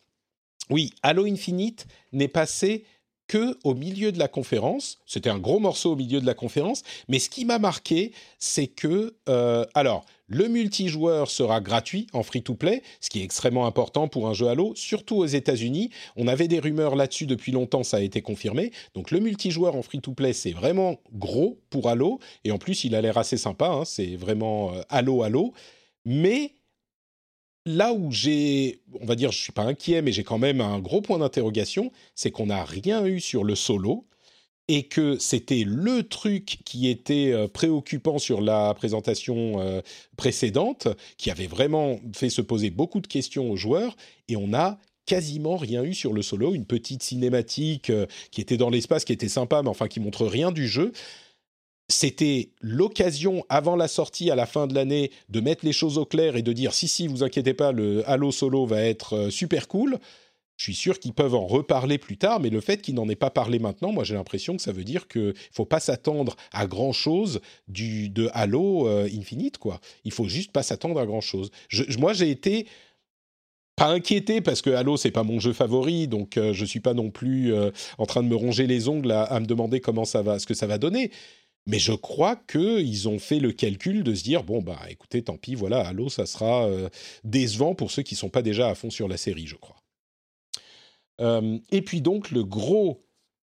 oui, 0.70 0.92
Halo 1.04 1.26
Infinite 1.26 1.86
n'est 2.14 2.28
passé 2.28 2.86
au 3.64 3.74
milieu 3.74 4.12
de 4.12 4.20
la 4.20 4.28
conférence. 4.28 5.00
C'était 5.06 5.30
un 5.30 5.40
gros 5.40 5.60
morceau 5.60 5.94
au 5.94 5.96
milieu 5.96 6.22
de 6.22 6.26
la 6.26 6.34
conférence. 6.34 6.84
Mais 7.08 7.20
ce 7.20 7.30
qui 7.30 7.46
m'a 7.46 7.60
marqué, 7.60 8.12
c'est 8.40 8.68
que, 8.68 9.16
euh, 9.30 9.66
alors, 9.74 10.06
le 10.28 10.48
multijoueur 10.48 11.30
sera 11.30 11.60
gratuit 11.60 12.08
en 12.14 12.24
free-to-play, 12.24 12.84
ce 13.02 13.10
qui 13.10 13.20
est 13.20 13.24
extrêmement 13.24 13.66
important 13.66 14.08
pour 14.08 14.30
un 14.30 14.34
jeu 14.34 14.48
Halo, 14.48 14.74
surtout 14.76 15.18
aux 15.18 15.26
États-Unis. 15.26 15.90
On 16.16 16.28
avait 16.28 16.48
des 16.48 16.60
rumeurs 16.60 16.96
là-dessus 16.96 17.26
depuis 17.26 17.52
longtemps, 17.52 17.84
ça 17.84 17.98
a 17.98 18.02
été 18.02 18.22
confirmé. 18.22 18.72
Donc 18.94 19.12
le 19.12 19.20
multijoueur 19.20 19.76
en 19.76 19.82
free-to-play, 19.82 20.32
c'est 20.32 20.54
vraiment 20.54 21.02
gros 21.12 21.60
pour 21.70 21.90
Halo. 21.90 22.20
Et 22.46 22.52
en 22.52 22.58
plus, 22.58 22.86
il 22.86 22.96
a 22.96 23.02
l'air 23.02 23.18
assez 23.18 23.38
sympa. 23.38 23.68
Hein. 23.68 23.86
c'est 23.86 24.16
vraiment 24.16 24.74
euh, 24.74 24.82
Halo 24.90 25.24
Halo. 25.24 25.54
Mais 26.06 26.56
là 27.66 27.94
où 27.94 28.12
j'ai, 28.12 28.82
on 29.00 29.06
va 29.06 29.16
dire, 29.16 29.32
je 29.32 29.40
suis 29.40 29.52
pas 29.52 29.64
inquiet, 29.64 30.02
mais 30.02 30.12
j'ai 30.12 30.24
quand 30.24 30.38
même 30.38 30.62
un 30.62 30.80
gros 30.80 31.02
point 31.02 31.20
d'interrogation, 31.20 31.92
c'est 32.16 32.32
qu'on 32.32 32.48
n'a 32.48 32.64
rien 32.64 33.06
eu 33.06 33.20
sur 33.20 33.44
le 33.44 33.56
solo 33.56 34.08
et 34.68 34.84
que 34.84 35.18
c'était 35.18 35.64
le 35.66 36.04
truc 36.04 36.60
qui 36.64 36.88
était 36.88 37.32
euh, 37.34 37.48
préoccupant 37.48 38.20
sur 38.20 38.42
la 38.42 38.74
présentation 38.74 39.60
euh, 39.60 39.82
précédente, 40.16 40.88
qui 41.18 41.30
avait 41.30 41.48
vraiment 41.48 42.00
fait 42.14 42.30
se 42.30 42.42
poser 42.42 42.70
beaucoup 42.70 43.02
de 43.02 43.08
questions 43.08 43.52
aux 43.52 43.58
joueurs, 43.58 43.96
et 44.28 44.38
on 44.38 44.54
a 44.54 44.78
quasiment 45.06 45.58
rien 45.58 45.84
eu 45.84 45.94
sur 45.94 46.14
le 46.14 46.22
solo, 46.22 46.54
une 46.54 46.66
petite 46.66 47.04
cinématique 47.04 47.90
euh, 47.90 48.06
qui 48.32 48.40
était 48.40 48.58
dans 48.58 48.70
l'espace, 48.70 49.04
qui 49.04 49.12
était 49.12 49.28
sympa, 49.28 49.62
mais 49.62 49.70
enfin 49.70 49.88
qui 49.88 50.00
montre 50.00 50.26
rien 50.26 50.52
du 50.52 50.68
jeu 50.68 50.94
c'était 51.92 52.50
l'occasion 52.62 53.46
avant 53.50 53.76
la 53.76 53.88
sortie 53.88 54.32
à 54.32 54.36
la 54.36 54.46
fin 54.46 54.66
de 54.66 54.74
l'année 54.74 55.12
de 55.30 55.40
mettre 55.42 55.66
les 55.66 55.74
choses 55.74 55.98
au 55.98 56.06
clair 56.06 56.36
et 56.36 56.42
de 56.42 56.54
dire 56.54 56.74
si 56.74 56.88
si 56.88 57.08
vous 57.08 57.24
inquiétez 57.24 57.54
pas 57.54 57.72
le 57.72 58.08
Halo 58.10 58.32
Solo 58.32 58.66
va 58.66 58.82
être 58.82 59.14
euh, 59.14 59.30
super 59.30 59.68
cool. 59.68 60.00
Je 60.58 60.66
suis 60.66 60.76
sûr 60.76 61.00
qu'ils 61.00 61.14
peuvent 61.14 61.34
en 61.34 61.48
reparler 61.48 61.98
plus 61.98 62.18
tard, 62.18 62.40
mais 62.40 62.52
le 62.52 62.62
fait 62.62 62.84
qu'ils 62.84 62.94
n'en 62.94 63.10
aient 63.10 63.16
pas 63.16 63.32
parlé 63.32 63.58
maintenant, 63.58 63.92
moi 63.92 64.04
j'ai 64.04 64.14
l'impression 64.14 64.56
que 64.56 64.62
ça 64.62 64.72
veut 64.72 64.84
dire 64.84 65.08
qu'il 65.08 65.34
faut 65.52 65.66
pas 65.66 65.80
s'attendre 65.80 66.36
à 66.52 66.68
grand 66.68 66.92
chose 66.94 67.42
du 67.68 68.10
de 68.10 68.30
Halo 68.34 68.88
euh, 68.88 69.10
Infinite 69.12 69.58
quoi. 69.58 69.80
Il 70.04 70.12
faut 70.12 70.28
juste 70.28 70.52
pas 70.52 70.64
s'attendre 70.64 71.00
à 71.00 71.06
grand 71.06 71.22
chose. 71.22 71.52
moi 71.98 72.14
j'ai 72.14 72.30
été 72.30 72.68
pas 73.76 73.88
inquiété 73.88 74.42
parce 74.42 74.62
que 74.62 74.70
Halo 74.70 74.98
c'est 74.98 75.12
pas 75.12 75.24
mon 75.24 75.40
jeu 75.40 75.54
favori, 75.54 76.08
donc 76.08 76.38
euh, 76.38 76.54
je 76.54 76.66
suis 76.66 76.80
pas 76.80 76.94
non 76.94 77.10
plus 77.10 77.54
en 77.98 78.06
train 78.06 78.22
de 78.22 78.28
me 78.28 78.36
ronger 78.36 78.68
les 78.68 78.88
ongles 78.88 79.12
à, 79.12 79.24
à, 79.24 79.40
me 79.40 79.46
demander 79.46 79.80
comment 79.82 80.06
ça 80.06 80.22
va, 80.22 80.38
ce 80.38 80.46
que 80.46 80.54
ça 80.54 80.68
va 80.68 80.78
donner. 80.78 81.12
Mais 81.68 81.80
je 81.80 81.94
crois 81.94 82.36
qu'ils 82.36 83.08
ont 83.08 83.20
fait 83.20 83.40
le 83.40 83.52
calcul 83.52 84.04
de 84.04 84.16
se 84.16 84.24
dire 84.24 84.44
bon 84.44 84.62
bah 84.62 84.80
écoutez 84.90 85.24
tant 85.24 85.38
pis 85.38 85.54
voilà 85.54 85.88
Halo 85.88 86.10
ça 86.10 86.26
sera 86.26 86.66
euh, 86.68 86.90
décevant 87.24 87.76
pour 87.76 87.92
ceux 87.92 88.02
qui 88.02 88.16
sont 88.16 88.30
pas 88.30 88.42
déjà 88.42 88.70
à 88.70 88.76
fond 88.76 88.90
sur 88.90 89.08
la 89.08 89.18
série 89.18 89.46
je 89.46 89.56
crois. 89.56 89.78
Euh, 91.20 91.60
et 91.72 91.82
puis 91.84 92.02
donc 92.02 92.32
le 92.32 92.44
gros 92.44 93.06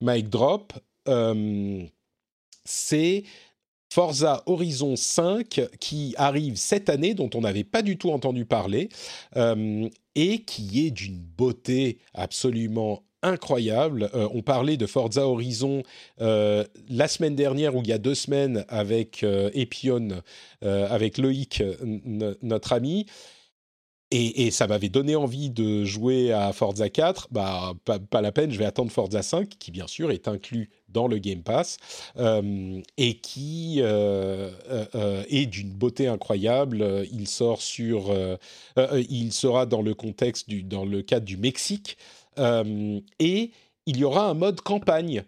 mic 0.01 0.29
drop 0.29 0.73
euh, 1.09 1.85
c'est 2.65 3.25
Forza 3.93 4.43
Horizon 4.47 4.95
5 4.95 5.63
qui 5.81 6.15
arrive 6.17 6.57
cette 6.57 6.89
année 6.91 7.15
dont 7.15 7.31
on 7.35 7.41
n'avait 7.41 7.65
pas 7.65 7.83
du 7.83 7.99
tout 7.99 8.11
entendu 8.11 8.45
parler 8.45 8.89
et 9.35 10.43
qui 10.43 10.87
est 10.87 10.91
d'une 10.91 11.19
beauté 11.19 11.99
absolument 12.13 13.05
incroyable. 13.27 14.09
Euh, 14.15 14.29
on 14.33 14.43
parlait 14.43 14.77
de 14.77 14.87
Forza 14.87 15.27
Horizon 15.27 15.83
euh, 16.21 16.65
la 16.89 17.09
semaine 17.09 17.35
dernière 17.35 17.75
ou 17.75 17.83
il 17.83 17.89
y 17.89 17.93
a 17.93 17.99
deux 17.99 18.15
semaines 18.15 18.65
avec 18.69 19.23
euh, 19.23 19.51
Epion, 19.53 20.09
avec 20.63 21.19
Loïc, 21.19 21.63
notre 22.43 22.73
ami. 22.73 23.07
Et, 24.13 24.53
ça 24.53 24.69
m'avait 24.69 24.89
donné 24.89 25.17
envie 25.17 25.51
de 25.51 25.85
jouer 25.85 26.33
à 26.33 26.53
Forza 26.53 26.89
4. 26.89 27.29
Bah, 27.33 27.75
pas, 27.85 28.21
la 28.21 28.31
peine, 28.31 28.53
je 28.53 28.59
vais 28.59 28.65
attendre 28.65 28.91
Forza 28.91 29.23
5, 29.23 29.49
qui 29.49 29.73
bien 29.73 29.89
sûr 29.89 30.13
est 30.13 30.29
inclus 30.29 30.71
dans 30.89 31.09
le 31.09 31.19
Game 31.19 31.43
Pass, 31.43 31.79
et 32.97 33.15
qui 33.19 33.81
est 33.81 35.47
d'une 35.47 35.71
beauté 35.71 36.07
incroyable. 36.07 37.07
Il 37.13 37.27
sort 37.27 37.61
sur, 37.61 38.15
il 39.11 39.33
sera 39.33 39.67
dans 39.67 39.83
le 39.83 39.95
contexte 39.95 40.49
du, 40.49 40.63
dans 40.63 40.85
le 40.85 41.03
cadre 41.03 41.27
du 41.27 41.37
Mexique, 41.37 41.99
et 42.39 43.51
il 43.89 43.97
y 43.99 44.05
aura 44.05 44.29
un 44.29 44.35
mode 44.35 44.61
campagne 44.61 45.25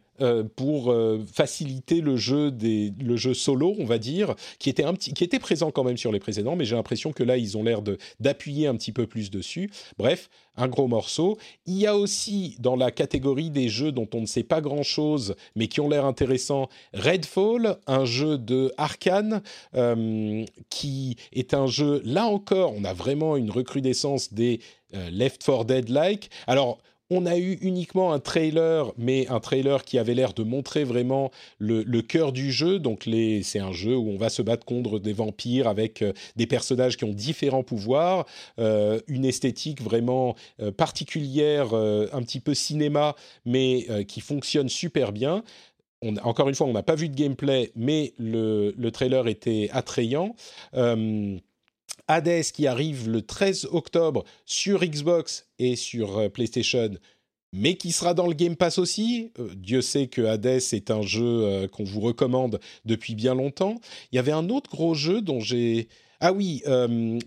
pour 0.56 0.92
faciliter 1.32 2.00
le 2.00 2.16
jeu 2.16 2.50
des 2.50 2.92
le 3.00 3.16
jeu 3.16 3.34
solo, 3.34 3.76
on 3.78 3.84
va 3.84 3.98
dire, 3.98 4.34
qui 4.58 4.68
était 4.68 4.82
un 4.82 4.92
petit, 4.94 5.12
qui 5.12 5.22
était 5.22 5.38
présent 5.38 5.70
quand 5.70 5.84
même 5.84 5.96
sur 5.96 6.10
les 6.10 6.18
précédents, 6.18 6.56
mais 6.56 6.64
j'ai 6.64 6.74
l'impression 6.74 7.12
que 7.12 7.22
là 7.22 7.36
ils 7.36 7.56
ont 7.56 7.62
l'air 7.62 7.82
d'appuyer 8.18 8.66
un 8.66 8.74
petit 8.74 8.90
peu 8.90 9.06
plus 9.06 9.30
dessus. 9.30 9.70
Bref, 9.96 10.28
un 10.56 10.66
gros 10.66 10.88
morceau. 10.88 11.38
Il 11.66 11.78
y 11.78 11.86
a 11.86 11.96
aussi 11.96 12.56
dans 12.58 12.74
la 12.74 12.90
catégorie 12.90 13.50
des 13.50 13.68
jeux 13.68 13.92
dont 13.92 14.08
on 14.12 14.20
ne 14.22 14.26
sait 14.26 14.42
pas 14.42 14.60
grand 14.60 14.82
chose, 14.82 15.36
mais 15.54 15.68
qui 15.68 15.80
ont 15.80 15.88
l'air 15.88 16.04
intéressants, 16.04 16.68
Redfall, 16.94 17.78
un 17.86 18.04
jeu 18.04 18.38
de 18.38 18.72
Arkane, 18.76 19.40
qui 20.68 21.16
est 21.32 21.54
un 21.54 21.68
jeu 21.68 22.02
là 22.04 22.26
encore, 22.26 22.74
on 22.76 22.82
a 22.82 22.92
vraiment 22.92 23.36
une 23.36 23.52
recrudescence 23.52 24.32
des 24.34 24.58
Left 24.92 25.44
4 25.44 25.64
Dead 25.64 25.88
like. 25.90 26.28
Alors 26.48 26.80
on 27.10 27.26
a 27.26 27.36
eu 27.38 27.54
uniquement 27.62 28.12
un 28.12 28.18
trailer, 28.18 28.92
mais 28.98 29.26
un 29.28 29.40
trailer 29.40 29.84
qui 29.84 29.98
avait 29.98 30.14
l'air 30.14 30.34
de 30.34 30.42
montrer 30.42 30.84
vraiment 30.84 31.30
le, 31.58 31.82
cœur 32.02 32.32
du 32.32 32.52
jeu. 32.52 32.78
Donc 32.78 33.08
c'est 33.42 33.58
un 33.58 33.72
jeu 33.72 33.96
où 33.96 34.10
on 34.10 34.18
va 34.18 34.28
se 34.28 34.42
battre 34.42 34.64
contre 34.64 34.98
des 34.98 35.12
vampires 35.12 35.68
avec 35.68 36.02
euh, 36.02 36.12
des 36.36 36.46
personnages 36.46 36.96
qui 36.96 37.04
ont 37.04 37.12
différents 37.12 37.62
pouvoirs, 37.62 38.26
euh, 38.58 39.00
une 39.08 39.24
esthétique 39.24 39.82
vraiment 39.82 40.34
euh, 40.60 40.70
particulière, 40.70 41.74
un 41.74 42.22
petit 42.22 42.40
peu 42.40 42.54
cinéma, 42.54 43.14
mais 43.44 43.86
qui 44.06 44.20
fonctionne 44.20 44.68
super 44.68 45.12
bien. 45.12 45.42
encore 46.22 46.48
une 46.48 46.54
fois, 46.54 46.66
on 46.66 46.72
n'a 46.72 46.82
pas 46.82 46.94
vu 46.94 47.08
de 47.08 47.14
gameplay, 47.14 47.70
mais 47.74 48.12
le, 48.18 48.74
le 48.76 48.90
trailer 48.90 49.26
était 49.28 49.68
attrayant. 49.72 50.34
Hades 52.08 52.42
qui 52.52 52.66
arrive 52.66 53.08
le 53.08 53.22
13 53.22 53.68
octobre 53.70 54.24
sur 54.46 54.80
Xbox 54.80 55.46
et 55.58 55.76
sur 55.76 56.18
euh, 56.18 56.28
PlayStation, 56.28 56.90
mais 57.52 57.74
qui 57.76 57.92
sera 57.92 58.14
dans 58.14 58.26
le 58.26 58.34
Game 58.34 58.56
Pass 58.56 58.78
aussi. 58.78 59.30
Euh, 59.38 59.50
Dieu 59.54 59.82
sait 59.82 60.06
que 60.06 60.22
Hades 60.22 60.46
est 60.46 60.90
un 60.90 61.02
jeu 61.02 61.22
euh, 61.22 61.68
qu'on 61.68 61.84
vous 61.84 62.00
recommande 62.00 62.58
depuis 62.86 63.14
bien 63.14 63.34
longtemps. 63.34 63.76
Il 64.10 64.16
y 64.16 64.18
avait 64.18 64.32
un 64.32 64.48
autre 64.48 64.70
gros 64.70 64.94
jeu 64.94 65.20
dont 65.20 65.40
j'ai... 65.40 65.88
Ah 66.20 66.32
oui, 66.32 66.64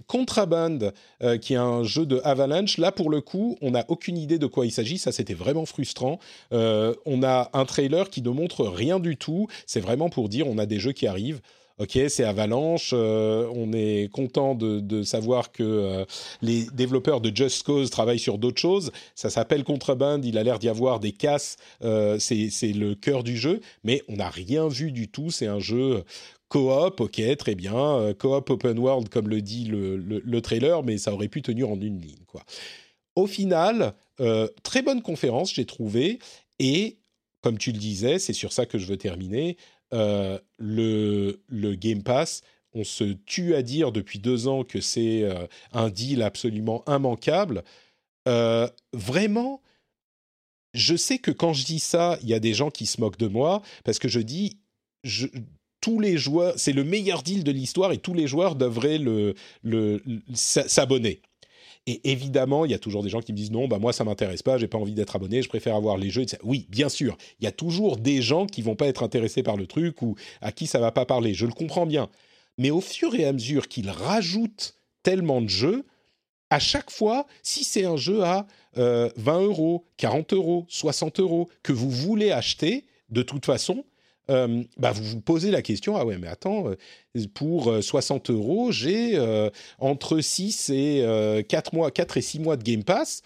Contraband, 0.07 0.91
qui 1.39 1.53
est 1.53 1.55
un 1.55 1.81
jeu 1.85 2.05
de 2.05 2.19
Avalanche. 2.25 2.77
Là, 2.77 2.91
pour 2.91 3.09
le 3.09 3.21
coup, 3.21 3.57
on 3.61 3.71
n'a 3.71 3.85
aucune 3.87 4.17
idée 4.17 4.37
de 4.37 4.47
quoi 4.47 4.65
il 4.65 4.71
s'agit. 4.73 4.97
Ça, 4.97 5.13
c'était 5.13 5.33
vraiment 5.33 5.65
frustrant. 5.65 6.19
on 6.51 7.23
a 7.23 7.49
un 7.53 7.63
trailer 7.63 8.09
qui 8.09 8.21
ne 8.21 8.31
montre 8.31 8.65
rien 8.65 8.99
du 8.99 9.15
tout. 9.15 9.47
C'est 9.65 9.79
vraiment 9.79 10.09
pour 10.09 10.27
dire 10.27 10.45
on 10.49 10.57
a 10.57 10.65
des 10.65 10.77
jeux 10.77 10.91
qui 10.91 11.07
arrivent 11.07 11.39
ok, 11.81 11.99
c'est 12.09 12.23
Avalanche, 12.23 12.91
euh, 12.93 13.51
on 13.55 13.73
est 13.73 14.11
content 14.11 14.53
de, 14.53 15.03
savoir 15.03 15.51
que 15.51 15.63
euh, 15.63 16.05
les 16.41 16.65
développeurs 16.73 17.21
de 17.21 17.35
Just 17.35 17.63
Cause 17.63 17.89
travaillent 17.89 18.19
sur 18.19 18.37
d'autres 18.37 18.61
choses. 18.61 18.91
Ça 19.15 19.29
s'appelle 19.29 19.63
Contreband, 19.63 20.23
il 20.23 20.37
a 20.37 20.43
l'air 20.43 20.59
d'y 20.59 20.69
avoir 20.69 20.99
des 20.99 21.11
casses, 21.11 21.57
euh, 21.83 22.19
c'est 22.19 22.73
le 22.73 22.93
cœur 22.93 23.23
du 23.23 23.35
jeu, 23.35 23.61
mais 23.83 24.03
on 24.07 24.17
n'a 24.17 24.29
rien 24.29 24.67
vu 24.67 24.91
du 24.91 25.07
tout. 25.07 25.31
C'est 25.31 25.47
un 25.47 25.59
jeu 25.59 26.03
coop, 26.49 26.99
ok, 26.99 27.37
très 27.37 27.55
bien, 27.55 28.13
coop 28.19 28.49
open 28.49 28.77
world 28.77 29.09
comme 29.09 29.27
le 29.27 29.41
dit 29.41 29.65
le, 29.65 30.41
trailer, 30.41 30.83
mais 30.83 30.97
ça 30.97 31.13
aurait 31.13 31.29
pu 31.29 31.41
tenir 31.41 31.69
en 31.69 31.79
une 31.79 31.99
ligne. 31.99 32.17
Au 33.15 33.25
final, 33.25 33.93
très 34.63 34.81
bonne 34.81 35.01
conférence, 35.01 35.53
j'ai 35.53 35.65
trouvé, 35.65 36.19
et 36.59 36.97
comme 37.41 37.57
tu 37.57 37.71
le 37.71 37.79
disais, 37.79 38.19
c'est 38.19 38.33
sur 38.33 38.53
ça 38.53 38.65
que 38.65 38.77
je 38.77 38.85
veux 38.85 38.97
terminer. 38.97 39.57
Euh, 39.93 40.39
le, 40.57 41.39
Game 41.75 42.03
Pass, 42.03 42.41
on 42.73 42.83
se 42.83 43.03
tue 43.25 43.55
à 43.55 43.61
dire 43.61 43.91
depuis 43.91 44.19
deux 44.19 44.47
ans 44.47 44.63
que 44.63 44.79
c'est 44.79 45.23
euh, 45.23 45.47
un 45.73 45.89
deal 45.89 46.21
absolument 46.21 46.83
immanquable. 46.87 47.63
Euh, 48.27 48.69
vraiment, 48.93 49.61
je 50.73 50.95
sais 50.95 51.17
que 51.17 51.31
quand 51.31 51.53
je 51.53 51.65
dis 51.65 51.79
ça, 51.79 52.17
il 52.21 52.29
y 52.29 52.33
a 52.33 52.39
des 52.39 52.53
gens 52.53 52.69
qui 52.69 52.85
se 52.85 53.01
moquent 53.01 53.19
de 53.19 53.27
moi 53.27 53.61
parce 53.83 53.99
que 53.99 54.07
je 54.07 54.19
dis 54.19 54.57
tous 55.81 55.99
les 55.99 56.17
joueurs, 56.17 56.53
c'est 56.57 56.73
le 56.73 56.83
meilleur 56.83 57.23
deal 57.23 57.43
de 57.43 57.51
l'histoire 57.51 57.91
et 57.91 57.97
tous 57.97 58.13
les 58.13 58.27
joueurs 58.27 58.55
devraient 58.55 59.01
s'abonner. 60.33 61.21
Et 61.87 62.11
évidemment, 62.11 62.65
il 62.65 62.71
y 62.71 62.75
a 62.75 62.79
toujours 62.79 63.01
des 63.01 63.09
gens 63.09 63.21
qui 63.21 63.31
me 63.31 63.37
disent 63.37 63.51
non, 63.51 63.67
bah 63.67 63.79
moi 63.79 63.91
ça 63.91 64.03
m'intéresse 64.03 64.43
pas, 64.43 64.57
j'ai 64.57 64.67
pas 64.67 64.77
envie 64.77 64.93
d'être 64.93 65.15
abonné, 65.15 65.41
je 65.41 65.49
préfère 65.49 65.75
avoir 65.75 65.97
les 65.97 66.11
jeux. 66.11 66.25
Oui, 66.43 66.67
bien 66.69 66.89
sûr, 66.89 67.17
il 67.39 67.45
y 67.45 67.47
a 67.47 67.51
toujours 67.51 67.97
des 67.97 68.21
gens 68.21 68.45
qui 68.45 68.61
vont 68.61 68.75
pas 68.75 68.87
être 68.87 69.01
intéressés 69.01 69.41
par 69.41 69.57
le 69.57 69.65
truc 69.65 70.01
ou 70.01 70.15
à 70.41 70.51
qui 70.51 70.67
ça 70.67 70.79
va 70.79 70.91
pas 70.91 71.05
parler. 71.05 71.33
Je 71.33 71.47
le 71.47 71.53
comprends 71.53 71.87
bien. 71.87 72.09
Mais 72.57 72.69
au 72.69 72.81
fur 72.81 73.15
et 73.15 73.25
à 73.25 73.33
mesure 73.33 73.67
qu'ils 73.67 73.89
rajoutent 73.89 74.75
tellement 75.01 75.41
de 75.41 75.49
jeux, 75.49 75.85
à 76.51 76.59
chaque 76.59 76.91
fois, 76.91 77.25
si 77.41 77.63
c'est 77.63 77.85
un 77.85 77.97
jeu 77.97 78.23
à 78.23 78.45
20 78.75 78.81
euh, 78.83 79.09
euros, 79.45 79.87
40 79.97 80.33
euros, 80.33 80.65
60 80.67 81.19
euros 81.19 81.49
que 81.63 81.71
vous 81.71 81.89
voulez 81.89 82.31
acheter, 82.31 82.85
de 83.09 83.23
toute 83.23 83.45
façon, 83.45 83.85
euh, 84.29 84.63
bah 84.77 84.91
vous 84.91 85.03
vous 85.03 85.21
posez 85.21 85.51
la 85.51 85.61
question, 85.61 85.97
ah 85.97 86.05
ouais, 86.05 86.17
mais 86.17 86.27
attends, 86.27 86.67
euh, 86.67 87.25
pour 87.33 87.71
60 87.81 88.29
euh, 88.29 88.33
euros, 88.33 88.71
j'ai 88.71 89.19
entre 89.79 90.19
6 90.19 90.69
et 90.69 91.43
4 91.47 91.73
mois, 91.73 91.91
4 91.91 92.17
et 92.17 92.21
6 92.21 92.39
mois 92.39 92.57
de 92.57 92.63
Game 92.63 92.83
Pass. 92.83 93.21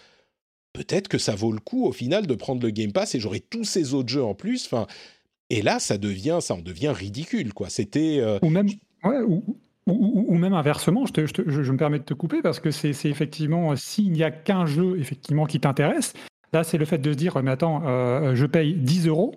Peut-être 0.73 1.07
que 1.07 1.17
ça 1.17 1.35
vaut 1.35 1.53
le 1.53 1.59
coup 1.59 1.85
au 1.85 1.93
final 1.93 2.27
de 2.27 2.35
prendre 2.35 2.61
le 2.61 2.69
Game 2.69 2.91
Pass 2.91 3.15
et 3.15 3.19
j'aurai 3.19 3.39
tous 3.39 3.63
ces 3.63 3.93
autres 3.93 4.09
jeux 4.09 4.23
en 4.23 4.33
plus. 4.33 4.65
Enfin, 4.65 4.87
et 5.49 5.61
là, 5.61 5.79
ça 5.79 5.97
devient, 5.97 6.39
ça 6.41 6.55
en 6.55 6.61
devient 6.61 6.93
ridicule, 6.93 7.53
quoi. 7.53 7.69
C'était 7.69 8.21
ou 8.41 8.49
même, 8.49 8.67
ou, 9.87 10.35
même 10.35 10.53
inversement. 10.53 11.05
Je, 11.05 11.25
je, 11.25 11.71
me 11.71 11.77
permets 11.77 11.99
de 11.99 12.03
te 12.03 12.13
couper 12.13 12.41
parce 12.41 12.59
que 12.59 12.71
c'est 12.71 12.89
effectivement 13.05 13.75
s'il 13.75 14.11
n'y 14.11 14.23
a 14.23 14.31
qu'un 14.31 14.65
jeu 14.65 14.99
effectivement 14.99 15.45
qui 15.45 15.59
t'intéresse. 15.59 16.13
Là, 16.51 16.63
c'est 16.63 16.77
le 16.77 16.85
fait 16.85 16.97
de 16.97 17.11
se 17.11 17.17
dire, 17.17 17.41
mais 17.43 17.51
attends, 17.51 17.81
je 18.33 18.45
paye 18.45 18.73
10 18.73 19.07
euros. 19.07 19.35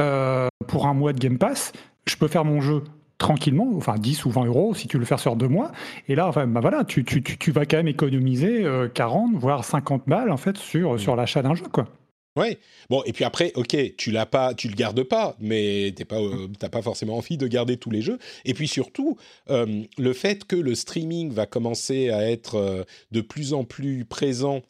Euh, 0.00 0.48
pour 0.68 0.86
un 0.86 0.94
mois 0.94 1.12
de 1.12 1.18
Game 1.18 1.38
Pass, 1.38 1.72
je 2.06 2.16
peux 2.16 2.28
faire 2.28 2.44
mon 2.44 2.60
jeu 2.60 2.84
tranquillement, 3.18 3.68
enfin 3.76 3.96
10 3.96 4.26
ou 4.26 4.30
20 4.30 4.44
euros 4.44 4.74
si 4.74 4.86
tu 4.86 4.96
veux 4.96 5.00
le 5.00 5.06
faire 5.06 5.18
sur 5.18 5.34
deux 5.34 5.48
mois. 5.48 5.72
Et 6.08 6.14
là, 6.14 6.28
enfin, 6.28 6.46
bah 6.46 6.60
voilà, 6.60 6.84
tu, 6.84 7.04
tu, 7.04 7.22
tu, 7.22 7.50
vas 7.50 7.66
quand 7.66 7.78
même 7.78 7.88
économiser 7.88 8.64
40, 8.94 9.34
euh, 9.34 9.38
voire 9.38 9.64
50 9.64 10.04
balles 10.06 10.30
en 10.30 10.36
fait 10.36 10.56
sur, 10.56 10.94
mm. 10.94 10.98
sur 10.98 11.16
l'achat 11.16 11.42
d'un 11.42 11.54
jeu, 11.54 11.66
quoi. 11.72 11.88
Ouais. 12.36 12.58
Bon, 12.88 13.02
et 13.04 13.12
puis 13.12 13.24
après, 13.24 13.50
ok, 13.56 13.76
tu 13.96 14.12
l'as 14.12 14.26
pas, 14.26 14.54
tu 14.54 14.68
le 14.68 14.74
gardes 14.74 15.02
pas, 15.02 15.34
mais 15.40 15.92
t'es 15.96 16.04
pas, 16.04 16.20
euh, 16.20 16.46
t'as 16.56 16.68
pas 16.68 16.82
forcément 16.82 17.16
envie 17.16 17.36
de 17.36 17.48
garder 17.48 17.76
tous 17.76 17.90
les 17.90 18.00
jeux. 18.00 18.18
Et 18.44 18.54
puis 18.54 18.68
surtout, 18.68 19.16
le 19.48 20.12
fait 20.12 20.44
que 20.44 20.54
le 20.54 20.76
streaming 20.76 21.32
va 21.32 21.46
commencer 21.46 22.10
à 22.10 22.30
être 22.30 22.86
de 23.10 23.20
plus 23.20 23.54
en 23.54 23.64
plus 23.64 24.04
présent 24.04 24.62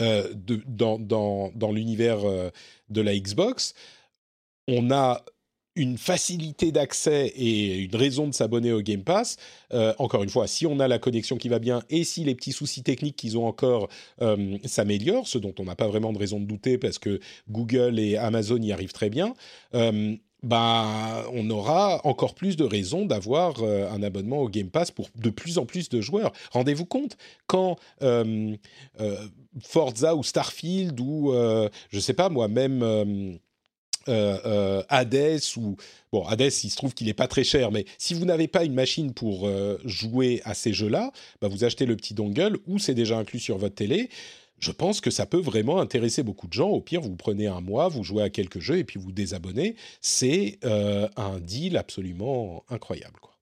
de, 0.00 0.62
dans, 0.66 0.98
dans, 0.98 1.50
dans 1.54 1.72
l'univers 1.72 2.18
de 2.90 3.00
la 3.00 3.16
Xbox, 3.16 3.74
on 4.68 4.90
a 4.90 5.24
une 5.76 5.98
facilité 5.98 6.72
d'accès 6.72 7.26
et 7.34 7.78
une 7.78 7.96
raison 7.96 8.28
de 8.28 8.34
s'abonner 8.34 8.72
au 8.72 8.80
Game 8.80 9.02
Pass. 9.02 9.36
Euh, 9.72 9.92
encore 9.98 10.22
une 10.22 10.28
fois, 10.28 10.46
si 10.46 10.66
on 10.66 10.78
a 10.78 10.86
la 10.86 10.98
connexion 10.98 11.36
qui 11.36 11.48
va 11.48 11.58
bien 11.58 11.82
et 11.90 12.04
si 12.04 12.24
les 12.24 12.34
petits 12.34 12.52
soucis 12.52 12.82
techniques 12.82 13.16
qu'ils 13.16 13.36
ont 13.36 13.46
encore 13.46 13.88
euh, 14.22 14.56
s'améliorent, 14.64 15.26
ce 15.26 15.38
dont 15.38 15.54
on 15.58 15.64
n'a 15.64 15.74
pas 15.74 15.88
vraiment 15.88 16.12
de 16.12 16.18
raison 16.18 16.38
de 16.38 16.44
douter 16.44 16.78
parce 16.78 16.98
que 16.98 17.18
Google 17.50 17.98
et 17.98 18.16
Amazon 18.16 18.58
y 18.58 18.72
arrivent 18.72 18.92
très 18.92 19.10
bien, 19.10 19.34
euh, 19.74 20.14
bah, 20.44 21.24
on 21.32 21.48
aura 21.50 22.06
encore 22.06 22.34
plus 22.34 22.56
de 22.56 22.64
raisons 22.64 23.06
d'avoir 23.06 23.62
un 23.64 24.02
abonnement 24.02 24.40
au 24.40 24.50
Game 24.50 24.68
Pass 24.68 24.90
pour 24.90 25.08
de 25.16 25.30
plus 25.30 25.56
en 25.56 25.64
plus 25.64 25.88
de 25.88 26.02
joueurs. 26.02 26.32
Rendez-vous 26.52 26.84
compte, 26.84 27.16
quand 27.46 27.76
Forza 29.62 30.14
ou 30.14 30.22
Starfield 30.22 31.00
ou, 31.00 31.32
je 31.88 31.98
sais 31.98 32.12
pas 32.12 32.28
moi, 32.28 32.48
même 32.48 33.38
euh, 34.08 34.38
euh, 34.44 34.82
Hades 34.88 35.40
ou 35.56 35.76
bon 36.12 36.24
Hades 36.26 36.52
il 36.62 36.70
se 36.70 36.76
trouve 36.76 36.94
qu'il 36.94 37.06
n'est 37.06 37.14
pas 37.14 37.28
très 37.28 37.44
cher 37.44 37.70
mais 37.70 37.84
si 37.98 38.14
vous 38.14 38.24
n'avez 38.24 38.48
pas 38.48 38.64
une 38.64 38.74
machine 38.74 39.12
pour 39.12 39.46
euh, 39.46 39.78
jouer 39.84 40.40
à 40.44 40.54
ces 40.54 40.72
jeux-là 40.72 41.12
bah, 41.40 41.48
vous 41.48 41.64
achetez 41.64 41.86
le 41.86 41.96
petit 41.96 42.14
dongle 42.14 42.58
ou 42.66 42.78
c'est 42.78 42.94
déjà 42.94 43.16
inclus 43.16 43.40
sur 43.40 43.58
votre 43.58 43.74
télé 43.74 44.10
je 44.60 44.72
pense 44.72 45.00
que 45.00 45.10
ça 45.10 45.26
peut 45.26 45.40
vraiment 45.40 45.78
intéresser 45.80 46.22
beaucoup 46.22 46.46
de 46.46 46.54
gens. 46.54 46.70
Au 46.70 46.80
pire, 46.80 47.02
vous 47.02 47.16
prenez 47.16 47.48
un 47.48 47.60
mois, 47.60 47.88
vous 47.88 48.02
jouez 48.02 48.22
à 48.22 48.30
quelques 48.30 48.60
jeux 48.60 48.78
et 48.78 48.84
puis 48.84 48.98
vous 48.98 49.12
désabonnez. 49.12 49.74
C'est 50.00 50.58
un 50.62 51.38
deal 51.38 51.76
absolument 51.76 52.64
incroyable. 52.70 53.18
Quoi. 53.20 53.33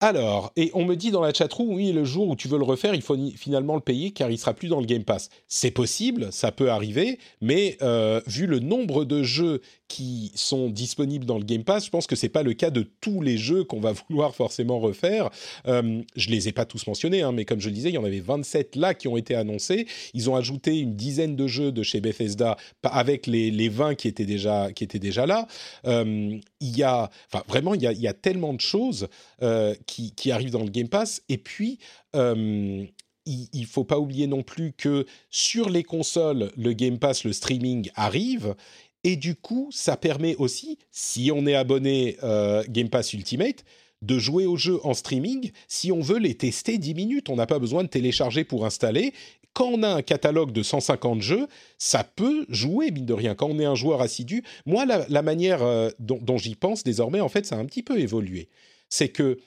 Alors, 0.00 0.52
et 0.54 0.70
on 0.74 0.84
me 0.84 0.94
dit 0.94 1.10
dans 1.10 1.20
la 1.20 1.32
chatroom, 1.32 1.70
oui, 1.70 1.90
le 1.90 2.04
jour 2.04 2.28
où 2.28 2.36
tu 2.36 2.46
veux 2.46 2.56
le 2.56 2.64
refaire, 2.64 2.94
il 2.94 3.02
faut 3.02 3.16
finalement 3.36 3.74
le 3.74 3.80
payer 3.80 4.12
car 4.12 4.30
il 4.30 4.38
sera 4.38 4.54
plus 4.54 4.68
dans 4.68 4.78
le 4.78 4.86
Game 4.86 5.02
Pass. 5.02 5.28
C'est 5.48 5.72
possible, 5.72 6.32
ça 6.32 6.52
peut 6.52 6.70
arriver, 6.70 7.18
mais 7.40 7.76
euh, 7.82 8.20
vu 8.28 8.46
le 8.46 8.60
nombre 8.60 9.04
de 9.04 9.24
jeux 9.24 9.60
qui 9.88 10.30
sont 10.34 10.68
disponibles 10.68 11.24
dans 11.24 11.38
le 11.38 11.44
Game 11.44 11.64
Pass, 11.64 11.86
je 11.86 11.90
pense 11.90 12.06
que 12.06 12.14
c'est 12.14 12.28
pas 12.28 12.42
le 12.42 12.52
cas 12.52 12.70
de 12.70 12.86
tous 13.00 13.22
les 13.22 13.38
jeux 13.38 13.64
qu'on 13.64 13.80
va 13.80 13.92
vouloir 14.08 14.34
forcément 14.34 14.78
refaire. 14.78 15.30
Euh, 15.66 16.02
je 16.14 16.28
les 16.28 16.48
ai 16.48 16.52
pas 16.52 16.66
tous 16.66 16.86
mentionnés, 16.86 17.22
hein, 17.22 17.32
mais 17.32 17.44
comme 17.44 17.60
je 17.60 17.68
le 17.68 17.74
disais, 17.74 17.88
il 17.88 17.94
y 17.94 17.98
en 17.98 18.04
avait 18.04 18.20
27 18.20 18.76
là 18.76 18.94
qui 18.94 19.08
ont 19.08 19.16
été 19.16 19.34
annoncés. 19.34 19.86
Ils 20.14 20.28
ont 20.30 20.36
ajouté 20.36 20.78
une 20.78 20.94
dizaine 20.94 21.36
de 21.36 21.46
jeux 21.46 21.72
de 21.72 21.82
chez 21.82 22.00
Bethesda 22.00 22.56
avec 22.82 23.26
les, 23.26 23.50
les 23.50 23.68
20 23.68 23.94
qui 23.94 24.08
étaient 24.08 24.26
déjà, 24.26 24.72
qui 24.72 24.84
étaient 24.84 24.98
déjà 24.98 25.26
là. 25.26 25.46
Euh, 25.86 26.38
il 26.60 26.76
y 26.76 26.82
a, 26.82 27.10
enfin 27.32 27.42
vraiment, 27.48 27.74
il 27.74 27.82
y 27.82 27.86
a, 27.86 27.92
y 27.92 28.06
a 28.06 28.14
tellement 28.14 28.52
de 28.52 28.60
choses 28.60 29.08
euh, 29.42 29.74
qui, 29.86 30.12
qui, 30.14 30.30
arrivent 30.30 30.50
dans 30.50 30.64
le 30.64 30.70
Game 30.70 30.88
Pass. 30.88 31.22
Et 31.28 31.38
puis, 31.38 31.78
euh, 32.14 32.84
il 33.28 33.60
ne 33.60 33.66
faut 33.66 33.84
pas 33.84 33.98
oublier 33.98 34.26
non 34.26 34.42
plus 34.42 34.72
que 34.72 35.04
sur 35.30 35.68
les 35.68 35.82
consoles, 35.82 36.50
le 36.56 36.72
Game 36.72 36.98
Pass, 36.98 37.24
le 37.24 37.32
streaming 37.32 37.90
arrive. 37.94 38.54
Et 39.04 39.16
du 39.16 39.34
coup, 39.34 39.68
ça 39.72 39.96
permet 39.96 40.34
aussi, 40.36 40.78
si 40.90 41.30
on 41.32 41.46
est 41.46 41.54
abonné 41.54 42.16
euh, 42.22 42.64
Game 42.68 42.88
Pass 42.88 43.12
Ultimate, 43.12 43.64
de 44.02 44.18
jouer 44.18 44.46
aux 44.46 44.56
jeux 44.56 44.78
en 44.84 44.94
streaming 44.94 45.50
si 45.66 45.90
on 45.90 46.00
veut 46.00 46.18
les 46.18 46.36
tester 46.36 46.78
10 46.78 46.94
minutes. 46.94 47.28
On 47.30 47.36
n'a 47.36 47.46
pas 47.46 47.58
besoin 47.58 47.82
de 47.82 47.88
télécharger 47.88 48.44
pour 48.44 48.64
installer. 48.64 49.12
Quand 49.54 49.66
on 49.66 49.82
a 49.82 49.88
un 49.88 50.02
catalogue 50.02 50.52
de 50.52 50.62
150 50.62 51.20
jeux, 51.20 51.48
ça 51.78 52.04
peut 52.04 52.46
jouer, 52.48 52.92
mine 52.92 53.06
de 53.06 53.14
rien. 53.14 53.34
Quand 53.34 53.48
on 53.48 53.58
est 53.58 53.64
un 53.64 53.74
joueur 53.74 54.00
assidu, 54.00 54.44
moi, 54.66 54.86
la, 54.86 55.22
manière 55.22 55.60
dont, 55.98 56.18
dont 56.22 56.38
j'y 56.38 56.54
pense 56.54 56.84
désormais, 56.84 57.20
en 57.20 57.28
fait, 57.28 57.44
ça 57.44 57.56
a 57.56 57.58
un 57.58 57.64
petit 57.64 57.82
peu 57.82 57.98
évolué 57.98 58.48
c'est 58.88 59.08
que 59.08 59.38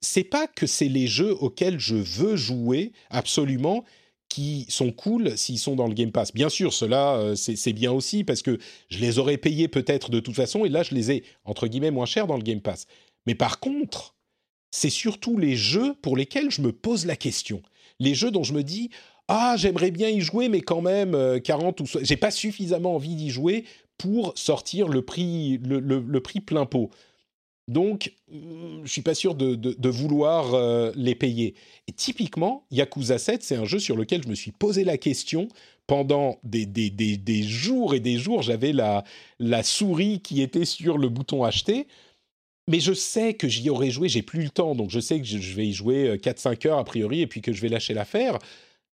c'est 0.00 0.24
pas 0.24 0.46
que 0.46 0.66
c'est 0.66 0.88
les 0.88 1.06
jeux 1.06 1.32
auxquels 1.32 1.78
je 1.78 1.94
veux 1.94 2.36
jouer 2.36 2.92
absolument 3.10 3.84
qui 4.32 4.64
sont 4.70 4.92
cool 4.92 5.36
s'ils 5.36 5.58
sont 5.58 5.76
dans 5.76 5.86
le 5.86 5.92
Game 5.92 6.10
Pass. 6.10 6.32
Bien 6.32 6.48
sûr, 6.48 6.72
cela 6.72 7.34
c'est 7.36 7.74
bien 7.74 7.92
aussi 7.92 8.24
parce 8.24 8.40
que 8.40 8.58
je 8.88 8.98
les 8.98 9.18
aurais 9.18 9.36
payés 9.36 9.68
peut-être 9.68 10.10
de 10.10 10.20
toute 10.20 10.34
façon 10.34 10.64
et 10.64 10.70
là 10.70 10.82
je 10.82 10.94
les 10.94 11.10
ai 11.12 11.24
entre 11.44 11.66
guillemets 11.66 11.90
moins 11.90 12.06
chers 12.06 12.26
dans 12.26 12.38
le 12.38 12.42
Game 12.42 12.62
Pass. 12.62 12.86
Mais 13.26 13.34
par 13.34 13.60
contre, 13.60 14.14
c'est 14.70 14.88
surtout 14.88 15.36
les 15.36 15.54
jeux 15.54 15.94
pour 16.00 16.16
lesquels 16.16 16.50
je 16.50 16.62
me 16.62 16.72
pose 16.72 17.04
la 17.04 17.14
question. 17.14 17.60
Les 18.00 18.14
jeux 18.14 18.30
dont 18.30 18.42
je 18.42 18.54
me 18.54 18.62
dis 18.62 18.88
ah 19.28 19.56
j'aimerais 19.58 19.90
bien 19.90 20.08
y 20.08 20.22
jouer 20.22 20.48
mais 20.48 20.62
quand 20.62 20.80
même 20.80 21.40
40 21.42 21.80
ou 21.80 21.84
j'ai 22.00 22.16
pas 22.16 22.30
suffisamment 22.30 22.94
envie 22.94 23.14
d'y 23.14 23.28
jouer 23.28 23.66
pour 23.98 24.32
sortir 24.34 24.88
le 24.88 25.02
prix 25.02 25.58
le 25.62 26.20
prix 26.20 26.40
plein 26.40 26.64
pot. 26.64 26.88
Donc, 27.68 28.12
je 28.30 28.90
suis 28.90 29.02
pas 29.02 29.14
sûr 29.14 29.34
de, 29.34 29.88
vouloir 29.88 30.54
euh, 30.54 30.90
les 30.96 31.14
payer. 31.14 31.54
Et 31.86 31.92
typiquement, 31.92 32.66
Yakuza 32.70 33.18
7, 33.18 33.42
c'est 33.42 33.56
un 33.56 33.64
jeu 33.64 33.78
sur 33.78 33.96
lequel 33.96 34.22
je 34.24 34.28
me 34.28 34.34
suis 34.34 34.52
posé 34.52 34.84
la 34.84 34.98
question 34.98 35.48
pendant 35.86 36.38
des, 36.42 37.42
jours 37.44 37.94
et 37.94 38.00
des 38.00 38.18
jours. 38.18 38.42
J'avais 38.42 38.72
la, 38.72 39.04
la 39.38 39.62
souris 39.62 40.20
qui 40.20 40.42
était 40.42 40.64
sur 40.64 40.98
le 40.98 41.08
bouton 41.08 41.44
acheter. 41.44 41.86
Mais 42.68 42.80
je 42.80 42.92
sais 42.92 43.34
que 43.34 43.48
j'y 43.48 43.70
aurais 43.70 43.90
joué, 43.90 44.08
j'ai 44.08 44.22
plus 44.22 44.42
le 44.44 44.50
temps, 44.50 44.76
donc 44.76 44.90
je 44.90 45.00
sais 45.00 45.18
que 45.18 45.26
je 45.26 45.54
vais 45.54 45.66
y 45.66 45.72
jouer 45.72 46.16
4-5 46.16 46.66
euh, 46.66 46.70
heures 46.70 46.78
a 46.78 46.84
priori, 46.84 47.20
et 47.20 47.26
puis 47.26 47.40
que 47.40 47.52
je 47.52 47.60
vais 47.60 47.68
lâcher 47.68 47.92
l'affaire. 47.92 48.38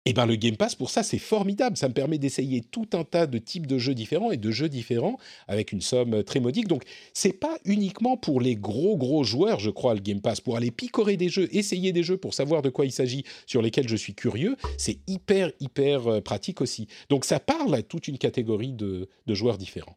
Et 0.07 0.11
eh 0.11 0.13
ben 0.13 0.27
le 0.27 0.37
Game 0.37 0.59
Pass 0.59 0.75
pour 0.75 0.91
ça 0.91 1.03
c'est 1.03 1.19
formidable, 1.19 1.79
ça 1.79 1.89
me 1.89 1.95
permet 1.95 2.19
d'essayer 2.19 2.61
tout 2.61 2.89
un 2.93 3.05
tas 3.05 3.27
de 3.27 3.39
types 3.39 3.67
de 3.67 3.79
jeux 3.79 3.95
différents 3.95 4.33
et 4.33 4.37
de 4.37 4.51
jeux 4.51 4.69
différents 4.69 5.17
avec 5.49 5.73
une 5.73 5.81
somme 5.81 6.23
très 6.25 6.41
modique. 6.41 6.69
Donc 6.69 6.83
c'est 7.15 7.33
pas 7.33 7.57
uniquement 7.65 8.19
pour 8.19 8.43
les 8.43 8.55
gros 8.55 8.99
gros 8.99 9.25
joueurs, 9.25 9.61
je 9.61 9.71
crois 9.71 9.95
le 9.95 10.01
Game 10.01 10.21
Pass 10.21 10.43
pour 10.43 10.59
aller 10.59 10.71
picorer 10.71 11.17
des 11.17 11.31
jeux, 11.31 11.49
essayer 11.57 11.93
des 11.93 12.03
jeux 12.03 12.19
pour 12.19 12.35
savoir 12.35 12.61
de 12.61 12.69
quoi 12.69 12.85
il 12.85 12.93
s'agit 12.93 13.25
sur 13.47 13.63
lesquels 13.63 13.89
je 13.89 13.97
suis 13.97 14.15
curieux, 14.15 14.57
c'est 14.77 14.99
hyper 15.07 15.53
hyper 15.59 16.07
euh, 16.07 16.21
pratique 16.21 16.61
aussi. 16.61 16.87
Donc 17.09 17.25
ça 17.25 17.41
parle 17.41 17.75
à 17.75 17.81
toute 17.81 18.07
une 18.07 18.19
catégorie 18.19 18.75
de 18.75 19.09
joueurs 19.27 19.57
différents. 19.57 19.97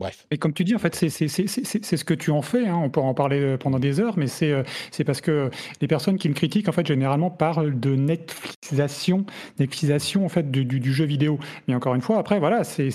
Bref. 0.00 0.26
Et 0.32 0.38
comme 0.38 0.52
tu 0.52 0.64
dis, 0.64 0.74
en 0.74 0.78
fait, 0.78 0.94
c'est 0.94 1.08
ce 1.08 2.04
que 2.04 2.14
tu 2.14 2.32
en 2.32 2.42
fais. 2.42 2.66
Hein. 2.66 2.80
On 2.82 2.90
peut 2.90 3.00
en 3.00 3.14
parler 3.14 3.40
euh, 3.40 3.56
pendant 3.56 3.78
des 3.78 4.00
heures, 4.00 4.18
mais 4.18 4.26
euh, 4.42 4.64
c'est 4.90 5.04
parce 5.04 5.20
que 5.20 5.50
les 5.80 5.86
personnes 5.86 6.18
qui 6.18 6.28
me 6.28 6.34
critiquent, 6.34 6.68
en 6.68 6.72
fait, 6.72 6.86
généralement 6.86 7.30
parlent 7.30 7.78
de 7.78 7.94
Netflixisation, 7.94 9.24
Netflixisation 9.60 10.24
en 10.24 10.28
fait 10.28 10.50
du, 10.50 10.64
du, 10.64 10.92
jeu 10.92 11.04
vidéo. 11.04 11.38
Mais 11.68 11.74
encore 11.74 11.94
une 11.94 12.00
fois, 12.00 12.18
après, 12.18 12.40
voilà, 12.40 12.64
c'est 12.64 12.90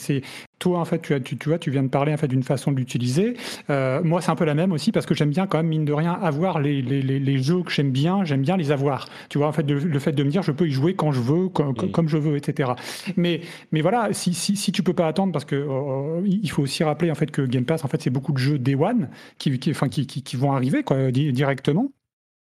toi, 0.59 0.79
en 0.79 0.85
fait, 0.85 1.01
tu, 1.01 1.13
as, 1.13 1.21
tu, 1.21 1.37
tu, 1.37 1.49
vois, 1.49 1.57
tu 1.57 1.71
viens 1.71 1.83
de 1.83 1.87
parler 1.87 2.13
en 2.13 2.17
fait 2.17 2.27
d'une 2.27 2.43
façon 2.43 2.71
de 2.71 2.77
l'utiliser. 2.77 3.35
Euh, 3.69 4.03
moi, 4.03 4.21
c'est 4.21 4.29
un 4.29 4.35
peu 4.35 4.45
la 4.45 4.53
même 4.53 4.73
aussi 4.73 4.91
parce 4.91 5.05
que 5.05 5.15
j'aime 5.15 5.29
bien 5.29 5.47
quand 5.47 5.57
même 5.57 5.67
mine 5.67 5.85
de 5.85 5.93
rien 5.93 6.11
avoir 6.11 6.59
les, 6.59 6.81
les, 6.81 7.01
les, 7.01 7.37
jeux 7.37 7.63
que 7.63 7.71
j'aime 7.71 7.91
bien. 7.91 8.25
J'aime 8.25 8.41
bien 8.41 8.57
les 8.57 8.71
avoir. 8.71 9.07
Tu 9.29 9.37
vois, 9.37 9.47
en 9.47 9.53
fait, 9.53 9.69
le 9.69 9.99
fait 9.99 10.11
de 10.11 10.23
me 10.23 10.29
dire 10.29 10.43
je 10.43 10.51
peux 10.51 10.67
y 10.67 10.71
jouer 10.71 10.95
quand 10.95 11.11
je 11.11 11.21
veux, 11.21 11.47
comme, 11.47 12.09
je 12.09 12.17
veux, 12.17 12.35
etc. 12.35 12.71
Mais, 13.15 13.41
mais 13.71 13.81
voilà, 13.81 14.09
si, 14.11 14.33
si, 14.33 14.57
si 14.57 14.71
tu 14.73 14.83
peux 14.83 14.93
pas 14.93 15.07
attendre 15.07 15.31
parce 15.31 15.45
que 15.45 15.55
euh, 15.55 16.21
il 16.25 16.49
faut 16.51 16.63
aussi 16.63 16.83
rappeler 16.83 16.98
en 17.09 17.15
fait 17.15 17.31
que 17.31 17.41
Game 17.41 17.65
Pass, 17.65 17.85
en 17.85 17.87
fait, 17.87 18.01
c'est 18.01 18.09
beaucoup 18.09 18.31
de 18.31 18.37
jeux 18.37 18.59
Day 18.59 18.75
One 18.75 19.09
qui, 19.37 19.57
qui, 19.59 19.71
enfin, 19.71 19.89
qui, 19.89 20.05
qui, 20.05 20.35
vont 20.35 20.51
arriver 20.51 20.83
quoi, 20.83 21.11
directement. 21.11 21.91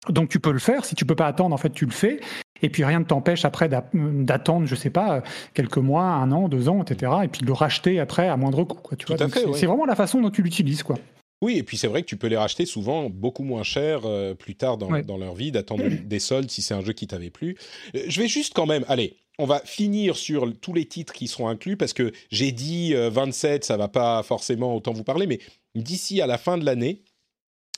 Donc 0.09 0.29
tu 0.29 0.41
peux 0.41 0.53
le 0.53 0.59
faire. 0.59 0.85
Si 0.85 0.95
tu 0.95 1.05
peux 1.05 1.15
pas 1.15 1.27
attendre, 1.27 1.55
en 1.55 1.59
fait, 1.59 1.71
tu 1.71 1.85
le 1.85 1.91
fais. 1.91 2.21
Et 2.63 2.71
puis 2.71 2.85
rien 2.85 3.01
ne 3.01 3.05
t'empêche 3.05 3.45
après 3.45 3.69
d'attendre, 3.69 4.67
je 4.67 4.75
sais 4.75 4.91
pas, 4.91 5.23
quelques 5.55 5.79
mois, 5.79 6.05
un 6.05 6.33
an, 6.33 6.49
deux 6.49 6.69
ans, 6.69 6.83
etc. 6.83 7.13
Et 7.25 7.29
puis 7.29 7.43
de 7.43 7.47
le 7.47 7.53
racheter 7.53 8.01
après 8.01 8.29
à 8.29 8.37
moindre 8.37 8.65
coût. 8.65 8.81
Quoi, 8.83 8.97
tu 8.97 9.07
vois 9.07 9.17
c'est 9.55 9.67
vraiment 9.67 9.87
la 9.87 9.95
façon 9.95 10.21
dont 10.21 10.31
tu 10.31 10.43
l'utilises, 10.43 10.83
quoi. 10.83 10.97
Oui, 11.41 11.57
et 11.57 11.63
puis 11.63 11.77
c'est 11.77 11.87
vrai 11.87 12.03
que 12.03 12.09
tu 12.09 12.17
peux 12.17 12.27
les 12.27 12.37
racheter 12.37 12.67
souvent 12.67 13.11
beaucoup 13.11 13.45
moins 13.45 13.63
cher 13.63 14.01
euh, 14.05 14.35
plus 14.35 14.57
tard 14.57 14.77
dans, 14.77 15.01
dans, 15.03 15.17
leur 15.17 15.35
vie, 15.35 15.53
d'attendre 15.53 15.85
des 16.05 16.19
soldes 16.19 16.51
si 16.51 16.63
c'est 16.63 16.75
un 16.75 16.85
jeu 16.85 16.93
qui 16.93 17.07
t'avait 17.07 17.31
plu. 17.31 17.57
Euh, 17.95 18.05
je 18.09 18.21
vais 18.21 18.29
juste 18.29 18.55
quand 18.55 18.67
même, 18.67 18.85
allez, 18.89 19.17
on 19.39 19.47
va 19.47 19.61
finir 19.61 20.17
sur 20.17 20.53
tous 20.61 20.73
les 20.73 20.85
titres 20.85 21.13
qui 21.13 21.29
seront 21.29 21.49
inclus 21.49 21.77
parce 21.77 21.93
que 21.93 22.13
j'ai 22.31 22.51
dit 22.51 22.93
27, 22.95 23.63
euh, 23.63 23.67
ça 23.67 23.77
va 23.77 23.87
pas 23.89 24.23
forcément 24.25 24.75
autant 24.75 24.93
vous 24.93 25.05
parler, 25.05 25.29
mais 25.29 25.39
d'ici 25.77 26.21
à 26.21 26.27
la 26.27 26.39
fin 26.39 26.59
de 26.59 26.65
l'année, 26.65 27.03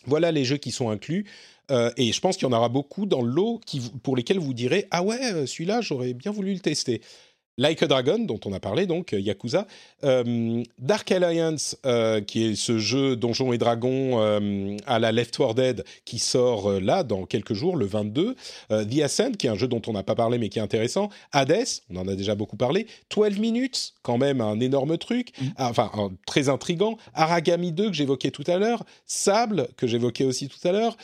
voilà 0.07 0.33
les 0.33 0.45
jeux 0.45 0.57
qui 0.57 0.71
sont 0.71 0.89
inclus. 0.89 1.27
Euh, 1.71 1.93
et 1.97 2.13
je 2.13 2.21
pense 2.21 2.37
qu'il 2.37 2.49
y 2.49 2.51
en 2.51 2.57
aura 2.57 2.69
beaucoup 2.69 3.07
dans 3.07 3.23
l'eau 3.23 3.61
pour 4.03 4.17
lesquels 4.17 4.39
vous 4.39 4.55
direz 4.55 4.87
Ah 4.91 5.03
ouais, 5.03 5.47
celui-là, 5.47 5.81
j'aurais 5.81 6.15
bien 6.15 6.33
voulu 6.33 6.53
le 6.53 6.61
tester. 6.61 7.01
Like 7.61 7.83
a 7.83 7.87
Dragon, 7.89 8.21
dont 8.21 8.41
on 8.47 8.55
a 8.55 8.59
parlé, 8.59 8.87
donc 8.87 9.13
euh, 9.13 9.21
Yakuza, 9.21 9.67
euh, 10.03 10.63
Dark 10.79 11.13
Alliance, 11.13 11.77
euh, 11.85 12.23
qui 12.23 12.47
est 12.47 12.55
ce 12.55 12.79
jeu 12.79 13.17
Donjons 13.17 13.53
et 13.53 13.59
Dragons 13.59 14.19
à 14.87 14.99
la 14.99 15.13
Left 15.13 15.37
4 15.37 15.55
Dead, 15.55 15.85
qui 16.07 16.19
sort 16.19 16.81
là 16.81 17.03
dans 17.03 17.27
quelques 17.27 17.53
jours, 17.53 17.77
le 17.77 17.85
22, 17.85 18.35
The 18.71 19.01
Ascent, 19.03 19.33
qui 19.33 19.47
est 19.47 19.51
un 19.51 19.57
jeu 19.57 19.69
dont 19.69 19.83
on 19.89 19.93
n'a 19.93 20.03
pas 20.03 20.15
parlé 20.15 20.39
mais 20.39 20.49
qui 20.49 20.59
est 20.59 20.63
intéressant, 20.63 21.11
Hades, 21.33 21.67
on 21.91 21.97
en 21.97 22.09
a 22.09 22.15
déjà 22.15 22.35
beaucoup 22.35 22.57
parlé, 22.57 22.87
12 23.15 23.39
Minutes, 23.39 23.93
quand 24.03 24.17
même 24.17 24.41
un 24.41 24.59
énorme 24.59 24.97
truc, 24.97 25.33
mm. 25.39 25.47
ah, 25.59 25.69
enfin 25.69 25.91
très 26.27 26.49
intrigant, 26.49 26.97
Aragami 27.13 27.73
2 27.73 27.91
que 27.91 27.95
j'évoquais 27.95 28.31
tout 28.31 28.45
à 28.47 28.57
l'heure, 28.57 28.85
Sable 29.05 29.69
que 29.77 29.87
j'évoquais 29.87 30.25
aussi 30.25 30.49
tout 30.49 30.67
à 30.67 30.73
l'heure, 30.73 30.97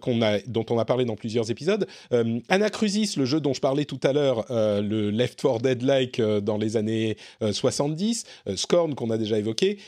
qu'on 0.00 0.20
a, 0.20 0.38
dont 0.40 0.66
on 0.68 0.78
a 0.78 0.84
parlé 0.84 1.06
dans 1.06 1.16
plusieurs 1.16 1.50
épisodes, 1.50 1.86
Anacrusis, 2.50 3.16
le 3.16 3.24
jeu 3.24 3.40
dont 3.40 3.54
je 3.54 3.60
parlais 3.60 3.86
tout 3.86 4.00
à 4.02 4.12
l'heure, 4.12 4.44
le 4.50 5.13
Left 5.14 5.40
4 5.40 5.60
Dead-like 5.60 6.20
euh, 6.20 6.40
dans 6.40 6.56
les 6.56 6.76
années 6.76 7.16
70, 7.40 8.24
euh, 8.46 8.52
euh, 8.52 8.56
Scorn 8.56 8.94
qu'on 8.94 9.10
a 9.10 9.18
déjà 9.18 9.38
évoqué, 9.38 9.78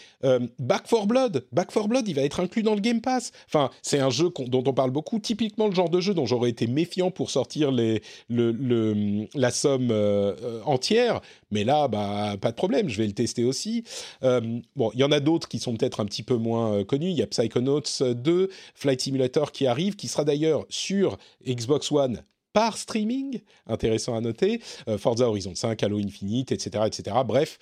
Back 0.59 0.89
4 0.89 1.07
Blood. 1.07 1.44
Back 1.53 1.73
4 1.73 1.89
Blood, 1.89 2.09
il 2.09 2.15
va 2.15 2.23
être 2.23 2.40
inclus 2.40 2.62
dans 2.62 2.74
le 2.74 2.81
Game 2.81 3.01
Pass. 3.01 3.32
Enfin, 3.47 3.70
c'est 3.82 4.01
un 4.01 4.11
jeu 4.11 4.31
dont 4.47 4.65
on 4.66 4.73
parle 4.73 4.90
beaucoup, 4.90 5.19
typiquement 5.19 5.69
le 5.69 5.74
genre 5.74 5.89
de 5.89 6.01
jeu 6.01 6.15
dont 6.15 6.27
j'aurais 6.27 6.51
été 6.51 6.66
méfiant 6.66 7.11
pour 7.11 7.31
sortir 7.31 7.70
la 8.28 9.51
somme 9.51 9.93
entière. 10.65 11.20
Mais 11.53 11.65
là, 11.65 11.86
bah, 11.86 12.36
pas 12.40 12.51
de 12.51 12.57
problème, 12.57 12.89
je 12.89 12.98
vais 12.98 13.07
le 13.07 13.12
tester 13.12 13.44
aussi. 13.44 13.85
bon, 14.23 14.90
il 14.94 15.01
y 15.01 15.05
en 15.05 15.12
a 15.12 15.20
d'autres 15.20 15.48
qui 15.48 15.59
sont 15.59 15.77
peut-être 15.77 16.01
un 16.01 16.07
petit 16.07 16.24
peu 16.24 16.36
moins 16.36 16.82
connus. 16.85 17.11
Il 17.11 17.16
y 17.16 17.23
a 17.23 17.27
Psychonauts 17.27 17.82
2, 18.01 18.51
Flight 18.74 19.01
Simulator 19.01 19.53
qui 19.53 19.66
arrive, 19.66 19.94
qui 19.94 20.09
sera 20.09 20.24
d'ailleurs 20.24 20.66
sur 20.69 21.19
Xbox 21.47 21.93
One 21.93 22.23
par 22.56 22.78
streaming, 22.78 23.42
intéressant 23.66 24.16
à 24.16 24.22
noter, 24.22 24.62
euh, 24.88 24.96
Forza 24.96 25.28
Horizon 25.28 25.54
5, 25.54 25.82
Halo 25.82 25.98
Infinite, 25.98 26.52
etc. 26.52 26.84
etc. 26.86 27.14
Bref, 27.22 27.58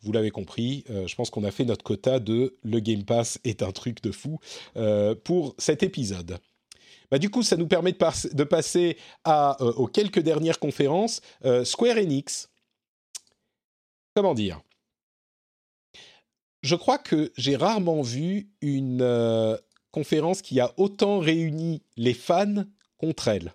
vous 0.00 0.10
l'avez 0.10 0.32
compris, 0.32 0.82
euh, 0.90 1.06
je 1.06 1.14
pense 1.14 1.30
qu'on 1.30 1.44
a 1.44 1.52
fait 1.52 1.64
notre 1.64 1.84
quota 1.84 2.18
de 2.18 2.58
le 2.64 2.80
Game 2.80 3.04
Pass 3.04 3.38
est 3.44 3.62
un 3.62 3.70
truc 3.70 4.02
de 4.02 4.10
fou 4.10 4.40
euh, 4.76 5.14
pour 5.14 5.54
cet 5.58 5.84
épisode. 5.84 6.40
Bah, 7.12 7.20
du 7.20 7.30
coup, 7.30 7.44
ça 7.44 7.56
nous 7.56 7.68
permet 7.68 7.92
de, 7.92 8.42
passer 8.42 8.96
à, 9.22 9.62
aux 9.62 9.86
quelques 9.86 10.22
dernières 10.22 10.58
conférences. 10.58 11.20
Square 11.62 11.98
Enix, 11.98 12.50
comment 14.16 14.34
dire? 14.34 14.60
Je 16.62 16.74
crois 16.74 16.98
que 16.98 17.30
j'ai 17.36 17.54
rarement 17.54 18.02
vu 18.02 18.50
une 18.60 19.56
conférence 19.92 20.42
qui 20.42 20.58
a 20.58 20.74
autant 20.78 21.20
réuni 21.20 21.84
les 21.96 22.14
fans 22.14 22.64
contre 22.98 23.28
elle. 23.28 23.52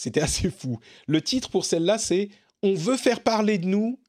C'était 0.00 0.22
assez 0.22 0.48
fou. 0.48 0.78
Le 1.06 1.20
titre 1.20 1.50
pour 1.50 1.66
celle-là, 1.66 1.98
c'est 1.98 2.30
On 2.62 2.72
veut 2.72 2.96
faire 2.96 3.22
parler 3.22 3.58
de 3.58 3.66
nous, 3.66 4.00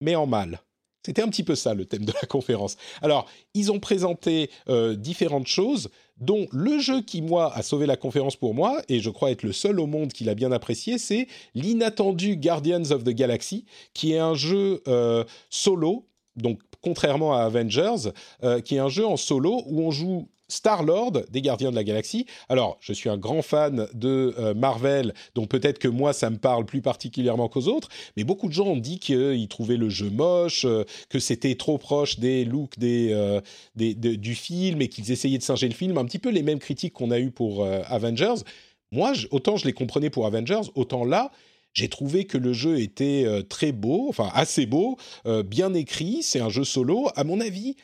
mais 0.00 0.16
en 0.16 0.26
mal. 0.26 0.62
C'était 1.06 1.22
un 1.22 1.28
petit 1.28 1.44
peu 1.44 1.54
ça 1.54 1.74
le 1.74 1.84
thème 1.84 2.04
de 2.04 2.12
la 2.12 2.26
conférence. 2.26 2.76
Alors, 3.02 3.30
ils 3.54 3.70
ont 3.70 3.78
présenté 3.78 4.50
euh, 4.68 4.96
différentes 4.96 5.46
choses, 5.46 5.90
dont 6.16 6.48
le 6.50 6.80
jeu 6.80 7.02
qui, 7.02 7.22
moi, 7.22 7.54
a 7.54 7.62
sauvé 7.62 7.86
la 7.86 7.96
conférence 7.96 8.34
pour 8.34 8.52
moi, 8.52 8.82
et 8.88 8.98
je 8.98 9.10
crois 9.10 9.30
être 9.30 9.44
le 9.44 9.52
seul 9.52 9.78
au 9.78 9.86
monde 9.86 10.12
qui 10.12 10.24
l'a 10.24 10.34
bien 10.34 10.50
apprécié, 10.50 10.98
c'est 10.98 11.28
l'inattendu 11.54 12.36
Guardians 12.36 12.90
of 12.90 13.04
the 13.04 13.10
Galaxy, 13.10 13.64
qui 13.94 14.14
est 14.14 14.18
un 14.18 14.34
jeu 14.34 14.82
euh, 14.88 15.22
solo, 15.50 16.08
donc 16.34 16.58
contrairement 16.80 17.34
à 17.34 17.42
Avengers, 17.42 18.10
euh, 18.42 18.60
qui 18.60 18.74
est 18.74 18.80
un 18.80 18.88
jeu 18.88 19.06
en 19.06 19.16
solo 19.16 19.62
où 19.66 19.82
on 19.82 19.92
joue 19.92 20.28
Star-Lord 20.48 21.24
des 21.30 21.42
Gardiens 21.42 21.70
de 21.70 21.76
la 21.76 21.84
Galaxie. 21.84 22.26
Alors, 22.48 22.78
je 22.80 22.92
suis 22.92 23.08
un 23.08 23.18
grand 23.18 23.42
fan 23.42 23.86
de 23.94 24.34
euh, 24.38 24.54
Marvel, 24.54 25.14
donc 25.34 25.48
peut-être 25.48 25.78
que 25.78 25.88
moi, 25.88 26.12
ça 26.12 26.30
me 26.30 26.38
parle 26.38 26.64
plus 26.64 26.80
particulièrement 26.80 27.48
qu'aux 27.48 27.68
autres, 27.68 27.88
mais 28.16 28.24
beaucoup 28.24 28.48
de 28.48 28.54
gens 28.54 28.66
ont 28.66 28.76
dit 28.76 28.98
qu'ils 28.98 29.48
trouvaient 29.48 29.76
le 29.76 29.90
jeu 29.90 30.10
moche, 30.10 30.64
euh, 30.64 30.84
que 31.10 31.18
c'était 31.18 31.54
trop 31.54 31.78
proche 31.78 32.18
des 32.18 32.44
looks 32.44 32.78
des, 32.78 33.10
euh, 33.12 33.40
du 33.76 34.34
film 34.34 34.80
et 34.80 34.88
qu'ils 34.88 35.12
essayaient 35.12 35.38
de 35.38 35.42
singer 35.42 35.68
le 35.68 35.74
film. 35.74 35.98
Un 35.98 36.04
petit 36.04 36.18
peu 36.18 36.30
les 36.30 36.42
mêmes 36.42 36.58
critiques 36.58 36.94
qu'on 36.94 37.10
a 37.10 37.18
eues 37.18 37.30
pour 37.30 37.66
Avengers. 37.86 38.42
Moi, 38.90 39.12
autant 39.30 39.56
je 39.56 39.66
les 39.66 39.72
comprenais 39.72 40.10
pour 40.10 40.26
Avengers, 40.26 40.70
autant 40.74 41.04
là, 41.04 41.30
j'ai 41.74 41.88
trouvé 41.88 42.24
que 42.24 42.38
le 42.38 42.52
jeu 42.52 42.80
était 42.80 43.26
très 43.48 43.72
beau, 43.72 44.06
enfin 44.08 44.30
assez 44.34 44.66
beau, 44.66 44.96
bien 45.44 45.74
écrit, 45.74 46.22
c'est 46.22 46.40
un 46.40 46.48
jeu 46.48 46.64
solo. 46.64 47.08
À 47.14 47.24
mon 47.24 47.40
avis, 47.40 47.76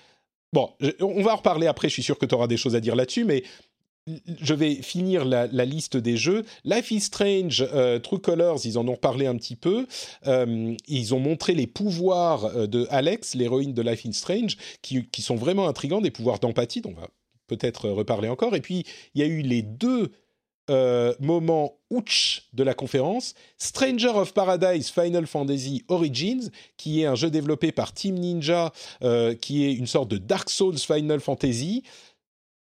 Bon, 0.54 0.70
on 1.00 1.20
va 1.24 1.32
en 1.32 1.36
reparler 1.38 1.66
après, 1.66 1.88
je 1.88 1.94
suis 1.94 2.04
sûr 2.04 2.16
que 2.16 2.26
tu 2.26 2.34
auras 2.36 2.46
des 2.46 2.56
choses 2.56 2.76
à 2.76 2.80
dire 2.80 2.94
là-dessus, 2.94 3.24
mais 3.24 3.42
je 4.40 4.54
vais 4.54 4.76
finir 4.76 5.24
la, 5.24 5.46
liste 5.64 5.96
des 5.96 6.16
jeux. 6.16 6.44
Life 6.64 6.92
is 6.92 7.00
Strange, 7.00 7.66
euh, 7.72 7.98
True 7.98 8.20
Colors, 8.20 8.60
ils 8.64 8.78
en 8.78 8.86
ont 8.86 8.94
parlé 8.94 9.26
un 9.26 9.34
petit 9.34 9.56
peu. 9.56 9.88
Euh, 10.28 10.76
ils 10.86 11.12
ont 11.12 11.18
montré 11.18 11.54
les 11.54 11.66
pouvoirs 11.66 12.44
euh, 12.44 12.68
de 12.68 12.86
Alex, 12.90 13.34
l'héroïne 13.34 13.74
de 13.74 13.82
Life 13.82 14.04
is 14.04 14.12
Strange, 14.12 14.56
qui, 14.80 15.08
qui, 15.08 15.22
sont 15.22 15.34
vraiment 15.34 15.66
intrigants, 15.66 16.00
des 16.00 16.12
pouvoirs 16.12 16.38
d'empathie, 16.38 16.82
dont 16.82 16.94
on 16.96 17.00
va 17.00 17.08
peut-être 17.48 17.88
reparler 17.88 18.28
encore. 18.28 18.54
Et 18.54 18.60
puis, 18.60 18.84
il 19.16 19.22
y 19.22 19.24
a 19.24 19.26
eu 19.26 19.42
les 19.42 19.62
deux 19.62 20.12
euh, 20.70 21.12
moment 21.20 21.78
ouch 21.90 22.48
de 22.54 22.62
la 22.62 22.72
conférence, 22.72 23.34
Stranger 23.58 24.08
of 24.08 24.32
Paradise 24.32 24.88
Final 24.88 25.26
Fantasy 25.26 25.84
Origins, 25.88 26.50
qui 26.78 27.02
est 27.02 27.04
un 27.04 27.14
jeu 27.14 27.30
développé 27.30 27.70
par 27.70 27.92
Team 27.92 28.14
Ninja, 28.14 28.72
euh, 29.02 29.34
qui 29.34 29.66
est 29.66 29.74
une 29.74 29.86
sorte 29.86 30.08
de 30.08 30.16
Dark 30.16 30.48
Souls 30.48 30.78
Final 30.78 31.20
Fantasy, 31.20 31.82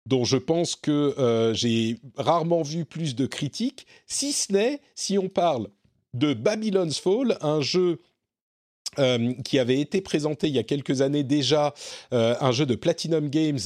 dont 0.05 0.25
je 0.25 0.35
pense 0.35 0.75
que 0.75 1.15
euh, 1.17 1.53
j'ai 1.53 1.97
rarement 2.17 2.61
vu 2.61 2.83
plus 2.83 3.15
de 3.15 3.25
critiques, 3.25 3.87
si 4.05 4.33
ce 4.33 4.51
n'est 4.51 4.81
si 4.93 5.17
on 5.17 5.29
parle 5.29 5.69
de 6.13 6.33
Babylon's 6.33 6.99
Fall, 6.99 7.37
un 7.39 7.61
jeu 7.61 8.01
qui 9.45 9.59
avait 9.59 9.79
été 9.79 10.01
présenté 10.01 10.47
il 10.47 10.55
y 10.55 10.59
a 10.59 10.63
quelques 10.63 11.01
années 11.01 11.23
déjà, 11.23 11.75
un 12.09 12.51
jeu 12.51 12.65
de 12.65 12.73
Platinum 12.73 13.29
Games 13.29 13.59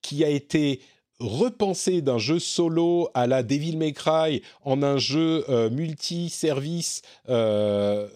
qui 0.00 0.22
a 0.22 0.28
été 0.28 0.80
repensé 1.18 2.02
d'un 2.02 2.18
jeu 2.18 2.38
solo 2.38 3.08
à 3.14 3.26
la 3.26 3.42
Devil 3.42 3.76
May 3.76 3.92
Cry 3.92 4.42
en 4.64 4.82
un 4.82 4.98
jeu 4.98 5.44
euh, 5.48 5.70
multi-service 5.70 7.02
euh, 7.28 8.08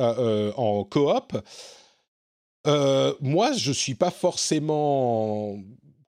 euh, 0.00 0.52
en 0.56 0.84
coop. 0.84 1.36
moi, 3.20 3.52
je 3.52 3.72
suis 3.72 3.94
pas 3.94 4.10
forcément 4.10 5.58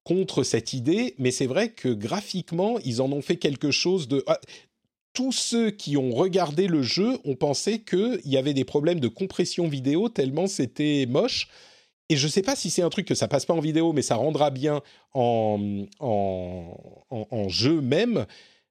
contre 0.04 0.42
cette 0.42 0.72
idée, 0.72 1.14
mais 1.18 1.30
c'est 1.30 1.46
vrai 1.46 1.70
que 1.70 1.88
graphiquement, 1.88 2.78
ils 2.84 3.02
en 3.02 3.12
ont 3.12 3.22
fait 3.22 3.36
quelque 3.36 3.70
chose 3.70 4.08
de. 4.08 4.24
Ah, 4.26 4.40
tous 5.12 5.32
ceux 5.32 5.70
qui 5.70 5.96
ont 5.96 6.12
regardé 6.12 6.68
le 6.68 6.82
jeu 6.82 7.18
ont 7.24 7.34
pensé 7.34 7.80
qu'il 7.80 8.20
y 8.24 8.36
avait 8.36 8.54
des 8.54 8.64
problèmes 8.64 9.00
de 9.00 9.08
compression 9.08 9.66
vidéo 9.66 10.08
tellement 10.08 10.46
c'était 10.46 11.06
moche. 11.08 11.48
Et 12.08 12.16
je 12.16 12.26
ne 12.26 12.30
sais 12.30 12.42
pas 12.42 12.56
si 12.56 12.70
c'est 12.70 12.82
un 12.82 12.88
truc 12.88 13.06
que 13.06 13.14
ça 13.14 13.28
passe 13.28 13.44
pas 13.44 13.54
en 13.54 13.60
vidéo, 13.60 13.92
mais 13.92 14.02
ça 14.02 14.16
rendra 14.16 14.50
bien 14.50 14.80
en, 15.12 15.86
en, 16.00 17.48
jeu 17.48 17.80
même. 17.80 18.26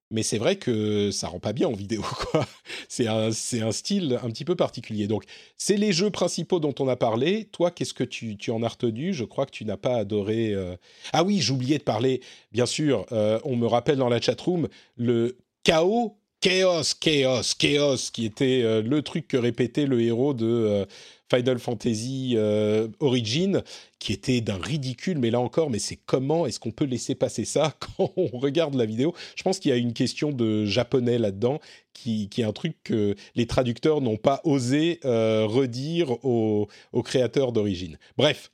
Mais 0.10 0.24
c'est 0.24 0.38
vrai 0.38 0.56
que 0.56 1.12
ça 1.12 1.28
rend 1.28 1.40
pas 1.40 1.54
bien 1.54 1.68
en 1.68 1.74
vidéo. 1.74 2.02
C'est 2.88 3.08
un, 3.08 3.28
un, 3.28 3.72
style 3.74 4.18
un 4.24 4.30
petit 4.30 4.46
peu 4.46 4.56
particulier. 4.56 5.08
Donc, 5.08 5.26
c'est 5.58 5.76
les 5.76 5.92
jeux 5.92 6.10
principaux 6.10 6.62
dont 6.62 6.74
on 6.80 6.88
a 6.88 6.96
parlé. 6.96 7.50
Toi, 7.52 7.70
qu'est-ce 7.70 7.94
que 7.94 8.06
tu, 8.06 8.38
tu, 8.38 8.50
en 8.50 8.64
as 8.64 8.70
retenu? 8.70 9.14
Je 9.14 9.26
crois 9.26 9.46
que 9.46 9.52
tu 9.52 9.66
n'as 9.66 9.76
pas 9.76 9.98
adoré. 9.98 10.54
Euh, 10.54 10.78
ah 11.12 11.26
oui, 11.26 11.40
j'oubliais 11.42 11.80
de 11.80 11.84
parler. 11.84 12.22
Bien 12.54 12.66
sûr, 12.66 13.06
euh, 13.12 13.42
on 13.44 13.58
me 13.58 13.68
rappelle 13.68 13.98
dans 13.98 14.08
la 14.08 14.22
chatroom 14.22 14.70
le 14.96 15.38
chaos 15.64 16.18
Chaos, 16.42 16.94
Chaos, 17.00 17.56
Chaos, 17.58 18.12
qui 18.14 18.26
était 18.26 18.62
euh, 18.64 18.82
le 18.82 19.02
truc 19.02 19.28
que 19.28 19.38
répétait 19.38 19.86
le 19.86 20.02
héros 20.02 20.34
de 20.34 20.86
Final 21.30 21.60
Fantasy 21.60 22.34
euh, 22.36 22.88
Origin, 23.00 23.64
qui 24.00 24.14
était 24.14 24.42
d'un 24.42 24.58
ridicule, 24.58 25.18
mais 25.20 25.30
là 25.30 25.40
encore, 25.40 25.70
mais 25.70 25.80
c'est 25.80 25.98
comment 25.98 26.46
est-ce 26.46 26.60
qu'on 26.60 26.72
peut 26.72 26.86
laisser 26.86 27.16
passer 27.16 27.46
ça 27.46 27.76
quand 27.98 28.14
on 28.16 28.28
regarde 28.38 28.76
la 28.76 28.86
vidéo? 28.86 29.14
Je 29.36 29.44
pense 29.44 29.60
qu'il 29.60 29.70
y 29.70 29.74
a 29.74 29.78
une 29.78 29.94
question 29.94 30.32
de 30.32 30.66
japonais 30.66 31.18
là-dedans, 31.18 31.60
qui, 31.94 32.30
est 32.38 32.44
un 32.44 32.54
truc 32.54 32.78
que 32.84 33.16
les 33.36 33.48
traducteurs 33.48 34.02
n'ont 34.02 34.18
pas 34.18 34.42
osé 34.44 35.00
euh, 35.04 35.46
redire 35.46 36.24
aux, 36.24 36.68
créateurs 37.04 37.52
d'origine. 37.52 37.98
Bref, 38.18 38.52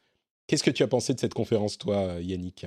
qu'est-ce 0.47 0.64
que 0.64 0.72
tu 0.72 0.84
as 0.84 0.88
pensé 0.88 1.14
de 1.14 1.19
cette 1.19 1.34
conférence, 1.34 1.77
toi, 1.77 2.15
Yannick? 2.22 2.65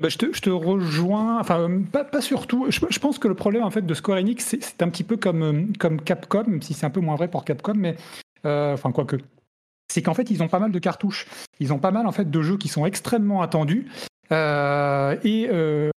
Bah, 0.00 0.08
je, 0.08 0.16
te, 0.16 0.50
rejoins, 0.50 1.38
enfin 1.38 1.68
euh, 1.68 1.80
pas, 1.90 2.20
surtout. 2.22 2.66
Je, 2.70 2.98
pense 2.98 3.18
que 3.18 3.28
le 3.28 3.34
problème 3.34 3.62
en 3.62 3.70
fait 3.70 3.82
de 3.82 3.94
Square 3.94 4.18
Enix, 4.18 4.56
c'est 4.58 4.82
un 4.82 4.88
petit 4.88 5.04
peu 5.04 5.18
comme, 5.18 5.76
comme 5.78 6.00
Capcom, 6.00 6.60
si 6.62 6.72
c'est 6.72 6.86
un 6.86 6.90
peu 6.90 7.00
moins 7.00 7.16
vrai 7.16 7.28
pour 7.28 7.44
Capcom, 7.44 7.74
mais 7.74 7.96
euh, 8.46 8.72
enfin 8.72 8.90
quoique, 8.90 9.16
c'est 9.92 10.00
qu'en 10.00 10.14
fait 10.14 10.30
ils 10.30 10.42
ont 10.42 10.48
pas 10.48 10.60
mal 10.60 10.72
de 10.72 10.78
cartouches, 10.78 11.26
ils 11.60 11.74
ont 11.74 11.78
pas 11.78 11.90
mal 11.90 12.06
en 12.06 12.12
fait 12.12 12.30
de 12.30 12.42
jeux 12.42 12.56
qui 12.56 12.68
sont 12.68 12.86
extrêmement 12.86 13.42
attendus 13.42 13.86
euh, 14.32 15.16
et 15.24 15.48
euh, 15.52 15.90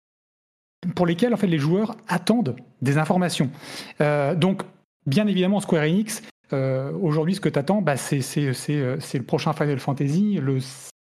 pour 0.95 1.05
lesquels 1.05 1.33
en 1.33 1.37
fait 1.37 1.47
les 1.47 1.57
joueurs 1.57 1.95
attendent 2.09 2.57
des 2.81 2.97
informations. 2.97 3.49
donc 3.99 4.63
bien 5.05 5.25
évidemment 5.25 5.61
Square 5.61 5.83
Enix, 5.83 6.21
aujourd'hui 6.51 7.35
ce 7.35 7.39
que 7.39 7.49
tu 7.49 7.57
attends, 7.57 7.81
bah, 7.81 7.95
c'est 7.95 8.19
le 8.19 9.23
prochain 9.23 9.53
Final 9.53 9.79
Fantasy, 9.79 10.37
le 10.41 10.59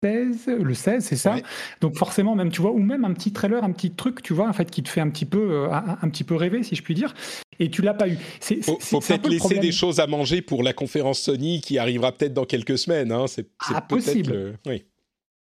le 0.02 0.74
16, 0.74 1.04
c'est 1.04 1.16
ça. 1.16 1.36
Donc 1.80 1.96
forcément, 1.96 2.34
même 2.34 2.50
tu 2.50 2.60
vois, 2.60 2.72
ou 2.72 2.78
même 2.78 3.04
un 3.04 3.12
petit 3.12 3.32
trailer, 3.32 3.62
un 3.62 3.72
petit 3.72 3.92
truc, 3.92 4.22
tu 4.22 4.32
vois, 4.32 4.48
en 4.48 4.52
fait, 4.52 4.70
qui 4.70 4.82
te 4.82 4.88
fait 4.88 5.00
un 5.00 5.10
petit 5.10 5.24
peu, 5.24 5.66
euh, 5.66 5.68
un, 5.70 6.08
petit 6.08 6.24
peu 6.24 6.34
rêver, 6.34 6.62
si 6.62 6.74
je 6.74 6.82
puis 6.82 6.94
dire. 6.94 7.14
Et 7.58 7.70
tu 7.70 7.82
l'as 7.82 7.94
pas 7.94 8.08
eu. 8.08 8.18
Il 8.50 8.62
faut, 8.62 8.76
peut-être 8.76 9.28
laisser 9.28 9.58
des 9.58 9.72
choses 9.72 10.00
à 10.00 10.06
manger 10.06 10.42
pour 10.42 10.62
la 10.62 10.72
conférence 10.72 11.20
Sony 11.20 11.60
qui 11.60 11.78
arrivera 11.78 12.12
peut-être 12.12 12.34
dans 12.34 12.44
quelques 12.44 12.78
semaines. 12.78 13.12
Hein. 13.12 13.26
C'est 13.28 13.48
ah, 13.72 13.80
possible. 13.80 14.58
Oui. 14.66 14.84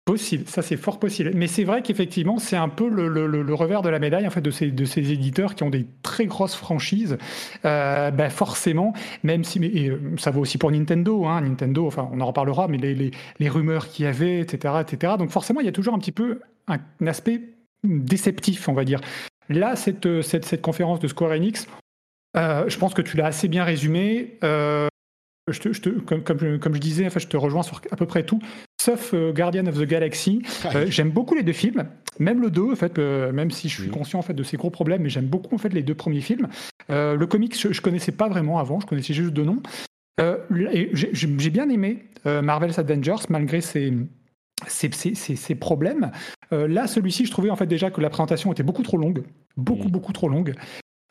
Possible, 0.05 0.45
ça 0.47 0.61
c'est 0.61 0.75
fort 0.75 0.99
possible. 0.99 1.31
Mais 1.33 1.47
c'est 1.47 1.63
vrai 1.63 1.81
qu'effectivement, 1.81 2.37
c'est 2.37 2.57
un 2.57 2.67
peu 2.67 2.89
le, 2.89 3.53
revers 3.53 3.81
de 3.81 3.87
la 3.89 3.99
médaille 3.99 4.27
en 4.27 4.29
fait 4.29 4.41
de 4.41 4.51
ces, 4.51 5.11
éditeurs 5.11 5.55
qui 5.55 5.63
ont 5.63 5.69
des 5.69 5.87
très 6.01 6.25
grosses 6.25 6.55
franchises. 6.55 7.17
Euh, 7.63 8.11
ben 8.11 8.29
forcément, 8.29 8.93
même 9.23 9.45
si, 9.45 9.59
euh, 9.89 9.97
ça 10.17 10.31
vaut 10.31 10.41
aussi 10.41 10.57
pour 10.57 10.71
Nintendo. 10.71 11.25
Hein, 11.25 11.41
Nintendo, 11.41 11.87
enfin, 11.87 12.09
on 12.11 12.19
en 12.19 12.25
reparlera, 12.25 12.67
mais 12.67 12.77
les, 12.77 13.49
rumeurs 13.49 13.87
qu'il 13.87 14.03
y 14.03 14.07
avait, 14.07 14.39
etc., 14.41 14.73
etc. 14.81 15.13
Donc 15.17 15.29
forcément, 15.29 15.61
il 15.61 15.65
y 15.65 15.69
a 15.69 15.73
toujours 15.73 15.93
un 15.93 15.99
petit 15.99 16.11
peu 16.11 16.41
un, 16.67 16.79
aspect 17.07 17.41
déceptif, 17.85 18.67
on 18.67 18.73
va 18.73 18.83
dire. 18.83 18.99
Là, 19.47 19.77
cette, 19.77 20.21
cette, 20.21 20.43
cette 20.43 20.61
conférence 20.61 20.99
de 20.99 21.07
Square 21.07 21.31
Enix, 21.31 21.67
euh, 22.35 22.67
je 22.67 22.77
pense 22.77 22.93
que 22.93 23.01
tu 23.01 23.17
l'as 23.17 23.27
assez 23.27 23.47
bien 23.47 23.63
résumé. 23.63 24.37
Euh, 24.43 24.87
je 25.49 25.59
te, 25.59 25.89
comme, 25.89 26.23
comme, 26.23 26.73
je, 26.73 26.79
disais, 26.79 27.05
enfin, 27.05 27.19
je 27.19 27.27
te 27.27 27.37
rejoins 27.37 27.63
sur 27.63 27.81
à 27.91 27.95
peu 27.95 28.05
près 28.05 28.23
tout, 28.23 28.39
sauf 28.83 29.13
euh, 29.13 29.31
Guardian 29.31 29.65
of 29.67 29.77
the 29.77 29.85
Galaxy. 29.85 30.41
Euh, 30.75 30.85
j'aime 30.89 31.11
beaucoup 31.11 31.35
les 31.35 31.43
deux 31.43 31.53
films, 31.53 31.85
même 32.19 32.41
le 32.41 32.51
2, 32.51 32.71
en 32.71 32.75
fait, 32.75 32.99
euh, 32.99 33.31
même 33.31 33.51
si 33.51 33.69
je 33.69 33.81
suis 33.81 33.89
conscient 33.89 34.19
en 34.19 34.21
fait, 34.21 34.33
de 34.33 34.43
ses 34.43 34.57
gros 34.57 34.69
problèmes, 34.69 35.01
mais 35.01 35.09
j'aime 35.09 35.27
beaucoup 35.27 35.55
en 35.55 35.57
fait, 35.57 35.69
les 35.69 35.83
deux 35.83 35.95
premiers 35.95 36.21
films. 36.21 36.47
le 36.89 37.25
comics, 37.25 37.57
je 37.59 37.69
ne 37.69 37.81
connaissais 37.81 38.11
pas 38.11 38.27
vraiment 38.27 38.59
avant, 38.59 38.79
je 38.79 38.85
connaissais 38.85 39.13
juste 39.13 39.33
de 39.33 39.43
nom. 39.43 39.61
J'ai 40.19 41.49
bien 41.49 41.69
aimé 41.69 42.03
Marvel's 42.25 42.77
Avengers, 42.77 43.25
malgré 43.29 43.61
ses, 43.61 43.93
ses, 44.67 44.91
ses, 44.91 45.35
ses 45.35 45.55
problèmes. 45.55 46.11
là, 46.51 46.87
celui-ci, 46.87 47.25
je 47.25 47.31
trouvais 47.31 47.49
en 47.49 47.55
fait 47.55 47.67
déjà 47.67 47.89
que 47.89 48.01
la 48.01 48.09
présentation 48.09 48.51
était 48.51 48.63
beaucoup 48.63 48.83
trop 48.83 48.97
longue, 48.97 49.23
beaucoup, 49.55 49.89
beaucoup 49.89 50.13
trop 50.13 50.29
longue. 50.29 50.55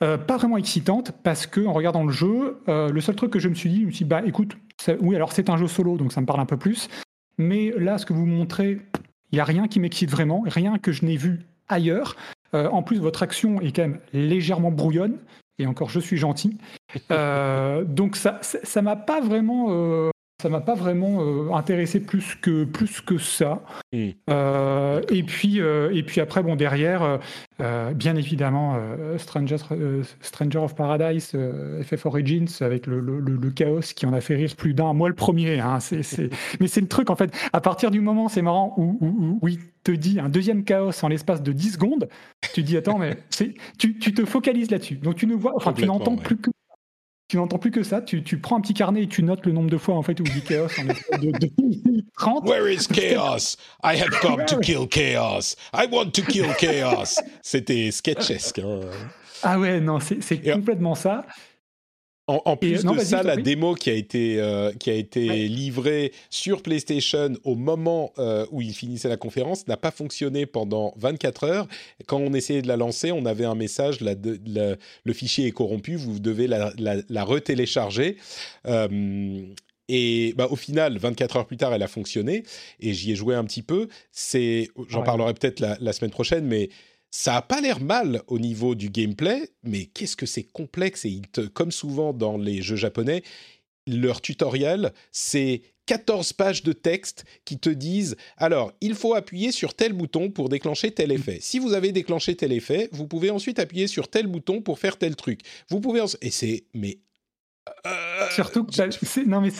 Pas 0.00 0.36
vraiment 0.36 0.56
excitante 0.56 1.12
parce 1.22 1.46
que 1.46 1.64
en 1.64 1.72
regardant 1.72 2.04
le 2.04 2.12
jeu, 2.12 2.58
le 2.66 3.00
seul 3.00 3.14
truc 3.14 3.30
que 3.32 3.38
je 3.38 3.48
me 3.48 3.54
suis 3.54 3.70
dit, 3.70 3.80
je 3.82 3.86
me 3.86 3.90
suis 3.90 4.04
dit, 4.04 4.08
bah 4.08 4.22
écoute, 4.26 4.56
oui 5.00 5.16
alors 5.16 5.32
c'est 5.32 5.48
un 5.48 5.56
jeu 5.56 5.68
solo 5.68 5.96
donc 5.96 6.12
ça 6.12 6.20
me 6.20 6.26
parle 6.26 6.40
un 6.40 6.46
peu 6.46 6.56
plus, 6.56 6.88
mais 7.38 7.72
là 7.78 7.98
ce 7.98 8.06
que 8.06 8.12
vous 8.12 8.26
montrez, 8.26 8.80
il 9.30 9.38
y 9.38 9.40
a 9.40 9.44
rien 9.44 9.68
qui 9.68 9.80
m'excite 9.80 10.10
vraiment, 10.10 10.42
rien 10.46 10.78
que 10.78 10.92
je 10.92 11.04
n'ai 11.04 11.16
vu 11.16 11.46
ailleurs. 11.68 12.16
Euh, 12.54 12.68
en 12.68 12.82
plus 12.82 12.98
votre 12.98 13.22
action 13.22 13.60
est 13.60 13.74
quand 13.74 13.82
même 13.82 14.00
légèrement 14.12 14.70
brouillonne 14.70 15.18
et 15.58 15.66
encore 15.66 15.88
je 15.88 16.00
suis 16.00 16.16
gentil, 16.16 16.58
donc 17.10 18.16
ça 18.16 18.38
ça 18.42 18.82
m'a 18.82 18.96
pas 18.96 19.20
vraiment 19.20 20.10
ça 20.42 20.48
m'a 20.48 20.60
pas 20.60 20.74
vraiment 20.74 21.20
euh, 21.20 21.52
intéressé 21.52 22.00
plus 22.00 22.34
que 22.34 22.64
plus 22.64 23.00
que 23.00 23.16
ça. 23.16 23.62
Euh, 24.28 25.00
et 25.08 25.22
puis 25.22 25.60
euh, 25.60 25.94
et 25.94 26.02
puis 26.02 26.20
après 26.20 26.42
bon 26.42 26.56
derrière, 26.56 27.20
bien 27.94 28.16
évidemment 28.16 28.76
Stranger 29.18 29.56
Stranger 30.20 30.58
of 30.58 30.74
Paradise, 30.74 31.36
FF 31.82 32.06
Origins 32.06 32.48
avec 32.60 32.88
le, 32.88 32.98
le, 33.00 33.50
chaos 33.50 33.80
qui 33.94 34.04
en 34.04 34.12
a 34.12 34.20
fait 34.20 34.34
rire 34.34 34.56
plus 34.56 34.74
d'un. 34.74 34.92
Moi 34.94 35.08
le 35.08 35.14
premier. 35.14 35.60
Hein, 35.60 35.78
mais 36.60 36.66
c'est 36.66 36.80
le 36.80 36.88
truc 36.88 37.10
en 37.10 37.16
fait. 37.16 37.32
À 37.52 37.60
partir 37.60 37.92
du 37.92 38.00
moment, 38.00 38.28
c'est 38.28 38.42
marrant 38.42 38.74
où, 38.76 38.98
où, 39.00 39.38
où, 39.40 39.48
il 39.48 39.58
te 39.84 39.92
dit 39.92 40.18
un 40.18 40.28
deuxième 40.28 40.64
chaos 40.64 40.90
en 41.02 41.08
l'espace 41.08 41.42
de 41.42 41.52
10 41.52 41.72
secondes, 41.74 42.08
tu 42.52 42.62
dis 42.62 42.76
attends 42.76 42.98
mais 42.98 43.16
tu, 43.78 43.98
tu 43.98 44.12
te 44.12 44.24
focalises 44.24 44.70
là-dessus. 44.70 44.96
Donc 44.96 45.14
tu 45.14 45.28
ne 45.28 45.34
vois, 45.34 45.52
enfin 45.54 45.72
tu 45.72 45.86
n'entends 45.86 46.16
plus 46.16 46.36
que 46.36 46.50
tu 47.32 47.38
n'entends 47.38 47.56
plus 47.56 47.70
que 47.70 47.82
ça. 47.82 48.02
Tu, 48.02 48.22
tu, 48.22 48.36
prends 48.36 48.58
un 48.58 48.60
petit 48.60 48.74
carnet 48.74 49.04
et 49.04 49.08
tu 49.08 49.22
notes 49.22 49.46
le 49.46 49.52
nombre 49.52 49.70
de 49.70 49.78
fois 49.78 49.94
en 49.94 50.02
fait 50.02 50.20
où 50.20 50.22
dit 50.22 50.42
chaos 50.42 50.68
en 50.78 50.84
de, 51.16 51.30
de 51.30 52.04
30. 52.18 52.46
Where 52.46 52.70
is 52.70 52.86
chaos? 52.86 53.56
I 53.82 53.96
have 53.96 54.10
come 54.20 54.44
to 54.44 54.58
kill 54.60 54.86
chaos. 54.86 55.56
I 55.72 55.86
want 55.90 56.10
to 56.10 56.20
kill 56.20 56.54
chaos. 56.58 57.18
C'était 57.40 57.90
sketchesque. 57.90 58.58
Hein. 58.58 58.80
Ah 59.42 59.58
ouais, 59.58 59.80
non, 59.80 59.98
c'est 59.98 60.42
complètement 60.42 60.94
ça. 60.94 61.24
En, 62.28 62.56
plus 62.56 62.84
de 62.84 62.98
ça, 63.00 63.24
la 63.24 63.36
démo 63.36 63.74
qui 63.74 63.90
a 63.90 63.94
été, 63.94 64.40
euh, 64.40 64.72
qui 64.72 64.90
a 64.90 64.94
été 64.94 65.48
livrée 65.48 66.12
sur 66.30 66.62
PlayStation 66.62 67.32
au 67.42 67.56
moment 67.56 68.12
euh, 68.18 68.46
où 68.52 68.62
il 68.62 68.72
finissait 68.74 69.08
la 69.08 69.16
conférence 69.16 69.66
n'a 69.66 69.76
pas 69.76 69.90
fonctionné 69.90 70.46
pendant 70.46 70.94
24 70.98 71.44
heures. 71.44 71.68
Quand 72.06 72.18
on 72.18 72.32
essayait 72.32 72.62
de 72.62 72.68
la 72.68 72.76
lancer, 72.76 73.10
on 73.10 73.26
avait 73.26 73.44
un 73.44 73.56
message, 73.56 74.00
la, 74.00 74.14
le 74.14 75.12
fichier 75.12 75.48
est 75.48 75.52
corrompu, 75.52 75.96
vous 75.96 76.20
devez 76.20 76.46
la, 76.46 76.72
la 76.78 77.24
retélécharger. 77.24 78.16
Euh, 78.66 79.44
et 79.88 80.32
bah, 80.36 80.46
au 80.50 80.56
final, 80.56 80.96
24 80.98 81.36
heures 81.36 81.46
plus 81.46 81.56
tard, 81.56 81.74
elle 81.74 81.82
a 81.82 81.88
fonctionné 81.88 82.44
et 82.80 82.94
j'y 82.94 83.12
ai 83.12 83.16
joué 83.16 83.34
un 83.34 83.44
petit 83.44 83.62
peu. 83.62 83.88
C'est, 84.10 84.70
j'en 84.88 85.02
parlerai 85.02 85.34
peut-être 85.34 85.60
la, 85.60 85.76
la, 85.80 85.92
semaine 85.92 86.12
prochaine, 86.12 86.46
mais 86.46 86.70
ça 87.12 87.36
a 87.36 87.42
pas 87.42 87.60
l'air 87.60 87.80
mal 87.80 88.22
au 88.26 88.38
niveau 88.38 88.74
du 88.74 88.88
gameplay, 88.88 89.50
mais 89.62 89.84
qu'est-ce 89.84 90.16
que 90.16 90.26
c'est 90.26 90.42
complexe 90.42 91.04
et 91.04 91.20
comme 91.52 91.70
souvent 91.70 92.12
dans 92.12 92.38
les 92.38 92.62
jeux 92.62 92.76
japonais, 92.76 93.22
leur 93.86 94.22
tutoriel, 94.22 94.92
c'est 95.10 95.60
14 95.86 96.32
pages 96.32 96.62
de 96.62 96.72
texte 96.72 97.24
qui 97.44 97.58
te 97.58 97.68
disent 97.68 98.16
alors, 98.38 98.72
il 98.80 98.94
faut 98.94 99.14
appuyer 99.14 99.52
sur 99.52 99.74
tel 99.74 99.92
bouton 99.92 100.30
pour 100.30 100.48
déclencher 100.48 100.90
tel 100.90 101.12
effet. 101.12 101.38
Si 101.40 101.58
vous 101.58 101.74
avez 101.74 101.92
déclenché 101.92 102.34
tel 102.34 102.50
effet, 102.50 102.88
vous 102.92 103.06
pouvez 103.06 103.30
ensuite 103.30 103.58
appuyer 103.58 103.88
sur 103.88 104.08
tel 104.08 104.26
bouton 104.26 104.62
pour 104.62 104.78
faire 104.78 104.96
tel 104.96 105.14
truc. 105.14 105.40
Vous 105.68 105.80
pouvez 105.80 106.02
et 106.22 106.30
c'est 106.30 106.64
mais 106.72 106.98
euh, 107.86 108.26
Surtout 108.30 108.64
que 108.64 109.28
non 109.28 109.40
mais 109.40 109.50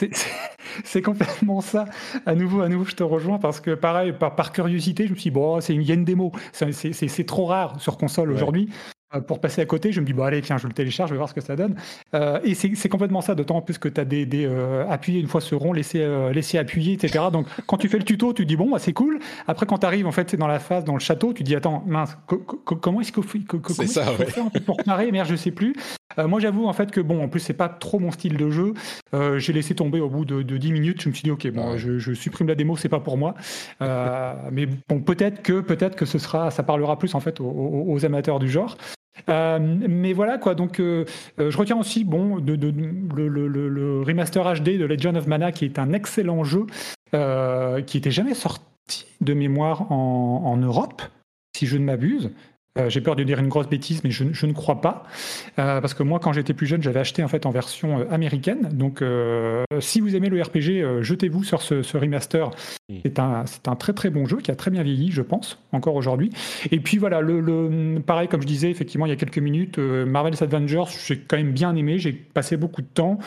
c'est 0.83 1.01
complètement 1.01 1.61
ça. 1.61 1.85
À 2.25 2.35
nouveau, 2.35 2.61
à 2.61 2.69
nouveau, 2.69 2.85
je 2.85 2.95
te 2.95 3.03
rejoins 3.03 3.39
parce 3.39 3.59
que 3.59 3.71
pareil, 3.71 4.13
par, 4.13 4.35
par 4.35 4.51
curiosité, 4.51 5.05
je 5.05 5.11
me 5.11 5.15
suis 5.15 5.29
dit, 5.29 5.33
bon, 5.33 5.61
c'est 5.61 5.75
une 5.75 6.05
démo. 6.05 6.31
C'est 6.51 7.25
trop 7.25 7.45
rare 7.45 7.79
sur 7.79 7.97
console 7.97 8.31
aujourd'hui. 8.31 8.69
Euh, 9.15 9.21
pour 9.21 9.39
passer 9.39 9.61
à 9.61 9.65
côté, 9.65 9.91
je 9.91 10.01
me 10.01 10.05
dis, 10.05 10.13
bon, 10.13 10.23
allez, 10.23 10.41
tiens, 10.41 10.57
je 10.57 10.67
le 10.67 10.73
télécharge, 10.73 11.09
je 11.09 11.13
vais 11.13 11.17
voir 11.17 11.29
ce 11.29 11.33
que 11.33 11.41
ça 11.41 11.55
donne. 11.55 11.75
Euh, 12.13 12.39
et 12.43 12.53
c'est 12.53 12.89
complètement 12.89 13.21
ça, 13.21 13.35
d'autant 13.35 13.61
plus 13.61 13.77
que 13.77 13.87
tu 13.87 13.99
as 13.99 14.05
des, 14.05 14.25
des 14.25 14.45
euh, 14.45 14.87
appuyer 14.89 15.19
une 15.19 15.27
fois 15.27 15.41
ce 15.41 15.55
rond, 15.55 15.73
laisser, 15.73 16.05
laisser 16.33 16.57
appuyer, 16.57 16.93
etc. 16.93 17.25
Donc, 17.31 17.47
quand 17.67 17.77
tu 17.77 17.89
fais 17.89 17.97
le 17.97 18.03
tuto, 18.03 18.33
tu 18.33 18.45
dis, 18.45 18.55
bon, 18.55 18.69
bah, 18.71 18.79
c'est 18.79 18.93
cool. 18.93 19.19
Après, 19.47 19.65
quand 19.65 19.79
tu 19.79 19.85
arrives, 19.85 20.07
en 20.07 20.11
fait, 20.11 20.29
c'est 20.29 20.37
dans 20.37 20.47
la 20.47 20.59
phase, 20.59 20.83
dans 20.83 20.93
le 20.93 20.99
château, 20.99 21.33
tu 21.33 21.43
dis, 21.43 21.55
attends, 21.55 21.83
mince, 21.85 22.17
comment 22.65 23.01
est-ce 23.01 23.11
faut, 23.13 23.37
c'est 23.69 23.87
ça, 23.87 24.13
ouais. 24.13 24.59
pour 24.65 24.77
parer 24.77 25.11
Merde, 25.11 25.27
je 25.29 25.35
sais 25.35 25.51
plus. 25.51 25.75
moi, 26.17 26.39
j'avoue, 26.39 26.65
en 26.65 26.73
fait, 26.73 26.91
que 26.91 27.01
bon, 27.01 27.23
en 27.23 27.27
plus, 27.27 27.39
c'est 27.39 27.53
pas 27.53 27.69
trop 27.69 27.99
mon 27.99 28.11
style 28.11 28.37
de 28.37 28.49
jeu. 28.49 28.73
J'ai 29.37 29.53
laissé 29.53 29.75
tomber 29.75 29.99
au 29.99 30.09
bout 30.09 30.25
de, 30.25 30.41
de, 30.41 30.57
10 30.57 30.71
minutes. 30.71 31.01
Je 31.01 31.09
me 31.09 31.13
suis 31.13 31.23
dit, 31.23 31.31
ok, 31.31 31.47
bon, 31.51 31.77
je, 31.77 31.99
je, 31.99 32.13
supprime 32.13 32.47
la 32.47 32.55
démo, 32.55 32.75
c'est 32.77 32.89
pas 32.89 32.99
pour 32.99 33.17
moi. 33.17 33.35
mais 33.79 34.67
bon, 34.89 35.01
peut-être 35.01 35.41
que, 35.41 35.61
peut-être 35.61 35.95
que 35.95 36.05
ce 36.05 36.17
sera, 36.17 36.51
ça 36.51 36.63
parlera 36.63 36.97
plus, 36.97 37.15
en 37.15 37.19
fait, 37.19 37.39
aux, 37.39 37.85
aux 37.87 38.05
amateurs 38.05 38.39
du 38.39 38.49
genre. 38.49 38.77
Euh, 39.29 39.59
mais 39.59 40.13
voilà 40.13 40.37
quoi, 40.37 40.55
donc 40.55 40.79
euh, 40.79 41.05
euh, 41.39 41.51
je 41.51 41.57
retiens 41.57 41.77
aussi 41.77 42.03
bon 42.03 42.37
le, 42.37 44.03
remaster 44.03 44.43
HD 44.55 44.77
de 44.77 44.85
Legend 44.85 45.15
of 45.17 45.27
Mana 45.27 45.51
qui 45.51 45.65
est 45.65 45.79
un 45.79 45.93
excellent 45.93 46.43
jeu 46.43 46.65
qui 47.85 47.97
était 47.97 48.11
jamais 48.11 48.33
sorti 48.33 49.05
de 49.21 49.33
mémoire 49.35 49.91
en 49.91 50.57
Europe, 50.57 51.03
si 51.55 51.67
je 51.67 51.77
ne 51.77 51.85
m'abuse. 51.85 52.31
Euh, 52.79 52.89
j'ai 52.89 53.01
peur 53.01 53.15
de 53.15 53.23
dire 53.23 53.39
une 53.39 53.49
grosse 53.49 53.69
bêtise, 53.69 54.03
mais 54.03 54.09
je, 54.09 54.25
je 54.31 54.45
ne 54.47 54.53
crois 54.53 54.81
pas. 54.81 55.03
Euh, 55.59 55.79
parce 55.79 55.93
que 55.93 56.01
moi, 56.01 56.19
quand 56.19 56.33
j'étais 56.33 56.53
plus 56.53 56.65
jeune, 56.65 56.81
j'avais 56.81 56.99
acheté 56.99 57.23
en 57.23 57.27
fait 57.27 57.45
en 57.45 57.51
version 57.51 57.99
euh, 57.99 58.05
américaine. 58.09 58.69
Donc, 58.73 59.01
euh, 59.01 59.63
si 59.79 59.99
vous 60.01 60.15
aimez 60.15 60.29
le 60.29 60.41
RPG, 60.41 61.03
jetez-vous 61.03 61.43
sur 61.43 61.61
ce, 61.61 61.83
ce 61.83 61.97
remaster. 61.97 62.49
Mm. 62.89 62.95
C'est 63.05 63.19
un, 63.19 63.45
c'est 63.45 63.67
un 63.67 63.75
très 63.75 63.93
très 63.93 64.09
bon 64.09 64.25
jeu 64.25 64.37
qui 64.37 64.49
a 64.49 64.55
très 64.55 64.71
bien 64.71 64.81
vieilli, 64.81 65.11
je 65.11 65.21
pense, 65.21 65.59
encore 65.71 65.95
aujourd'hui. 65.95 66.31
Et 66.71 66.79
puis 66.79 66.97
voilà, 66.97 67.21
le, 67.21 67.41
le, 67.41 67.99
pareil, 67.99 68.27
comme 68.27 68.41
je 68.41 68.47
disais, 68.47 68.71
effectivement, 68.71 69.05
il 69.05 69.09
y 69.09 69.13
a 69.13 69.17
quelques 69.17 69.37
minutes, 69.37 69.77
Marvel's 69.77 70.41
Avengers, 70.41 70.85
j'ai 71.05 71.19
quand 71.19 71.37
même 71.37 71.51
bien 71.51 71.75
aimé. 71.75 71.99
J'ai 71.99 72.13
passé 72.13 72.57
beaucoup 72.57 72.81
de 72.81 72.87
temps. 72.87 73.19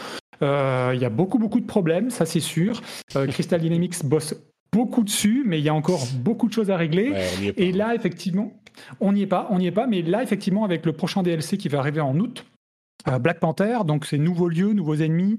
Il 0.43 0.99
y 1.01 1.05
a 1.05 1.11
beaucoup 1.11 1.39
beaucoup 1.39 1.61
de 1.61 1.67
problèmes, 1.67 2.11
ça 2.11 2.27
c'est 2.27 2.41
sûr. 2.41 2.83
Crystal 3.29 3.61
Dynamics 3.61 4.05
bosse 4.05 4.35
beaucoup 4.73 5.05
dessus, 5.05 5.43
mais 5.47 5.59
il 5.59 5.65
y 5.65 5.69
a 5.69 5.75
encore 5.75 6.07
beaucoup 6.17 6.49
de 6.49 6.53
choses 6.53 6.71
à 6.71 6.77
régler. 6.77 7.13
et 7.57 7.73
là, 7.73 7.95
effectivement, 7.95 8.53
on 9.01 9.13
n'y 9.13 9.23
est 9.23 9.27
pas, 9.27 9.49
on 9.51 9.59
n'y 9.59 9.67
est 9.67 9.73
pas, 9.73 9.87
mais 9.87 10.03
là, 10.03 10.23
effectivement, 10.23 10.65
avec 10.65 10.87
le 10.87 10.93
prochain 10.93 11.23
DLC 11.23 11.57
qui 11.57 11.69
va 11.69 11.79
arriver 11.79 12.01
en 12.01 12.19
août, 12.19 12.45
euh, 13.09 13.19
Black 13.19 13.41
Panther, 13.41 13.79
donc 13.87 14.07
c'est 14.07 14.19
nouveaux 14.19 14.49
lieux, 14.49 14.73
nouveaux 14.73 14.97
ennemis. 14.97 15.39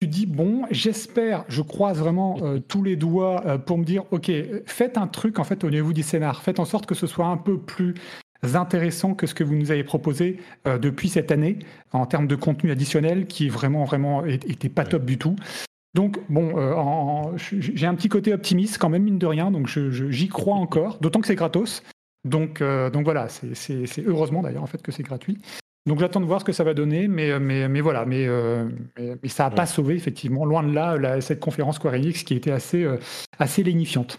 Tu 0.00 0.08
dis, 0.08 0.26
bon, 0.26 0.62
j'espère, 0.70 1.44
je 1.48 1.62
croise 1.62 1.98
vraiment 1.98 2.36
euh, 2.42 2.58
tous 2.58 2.82
les 2.82 2.96
doigts 2.96 3.42
euh, 3.46 3.58
pour 3.58 3.78
me 3.78 3.84
dire, 3.84 4.04
OK, 4.10 4.30
faites 4.66 4.98
un 4.98 5.06
truc 5.06 5.38
en 5.38 5.44
fait 5.44 5.64
au 5.64 5.70
niveau 5.70 5.92
du 5.92 6.02
scénar, 6.02 6.42
faites 6.42 6.60
en 6.60 6.66
sorte 6.66 6.86
que 6.86 6.94
ce 6.94 7.06
soit 7.06 7.26
un 7.26 7.38
peu 7.38 7.58
plus 7.58 7.94
intéressant 8.54 9.14
que 9.14 9.26
ce 9.26 9.34
que 9.34 9.42
vous 9.42 9.54
nous 9.54 9.70
avez 9.70 9.82
proposé 9.82 10.38
depuis 10.66 11.08
cette 11.08 11.32
année 11.32 11.58
en 11.92 12.04
termes 12.04 12.28
de 12.28 12.36
contenu 12.36 12.70
additionnel 12.70 13.26
qui 13.26 13.46
est 13.46 13.50
vraiment, 13.50 13.84
vraiment, 13.84 14.24
était 14.26 14.68
pas 14.68 14.84
top 14.84 15.06
du 15.06 15.16
tout. 15.16 15.34
Donc, 15.96 16.18
bon, 16.28 17.34
j'ai 17.38 17.86
un 17.86 17.94
petit 17.94 18.10
côté 18.10 18.34
optimiste 18.34 18.76
quand 18.76 18.90
même, 18.90 19.02
mine 19.02 19.18
de 19.18 19.26
rien, 19.26 19.50
donc 19.50 19.66
j'y 19.66 20.28
crois 20.28 20.56
encore, 20.56 20.98
d'autant 21.00 21.20
que 21.20 21.26
c'est 21.26 21.34
gratos. 21.34 21.82
Donc, 22.26 22.60
euh, 22.60 22.90
donc 22.90 23.04
voilà, 23.04 23.28
c'est 23.28 24.04
heureusement 24.04 24.42
d'ailleurs 24.42 24.62
en 24.62 24.66
fait 24.66 24.82
que 24.82 24.92
c'est 24.92 25.02
gratuit. 25.02 25.38
Donc 25.86 26.00
j'attends 26.00 26.20
de 26.20 26.26
voir 26.26 26.40
ce 26.40 26.44
que 26.44 26.52
ça 26.52 26.64
va 26.64 26.74
donner, 26.74 27.08
mais, 27.08 27.38
mais, 27.38 27.66
mais 27.68 27.80
voilà, 27.80 28.04
mais, 28.04 28.26
euh, 28.26 28.68
mais, 28.98 29.28
ça 29.28 29.44
n'a 29.44 29.50
pas 29.50 29.64
sauvé 29.64 29.94
effectivement, 29.94 30.44
loin 30.44 30.62
de 30.62 30.74
là, 30.74 31.20
cette 31.22 31.40
conférence 31.40 31.76
Square 31.76 31.94
Enix 31.94 32.24
qui 32.24 32.34
était 32.34 32.50
assez, 32.50 32.82
euh, 32.82 32.98
assez 33.38 33.62
lénifiante. 33.62 34.18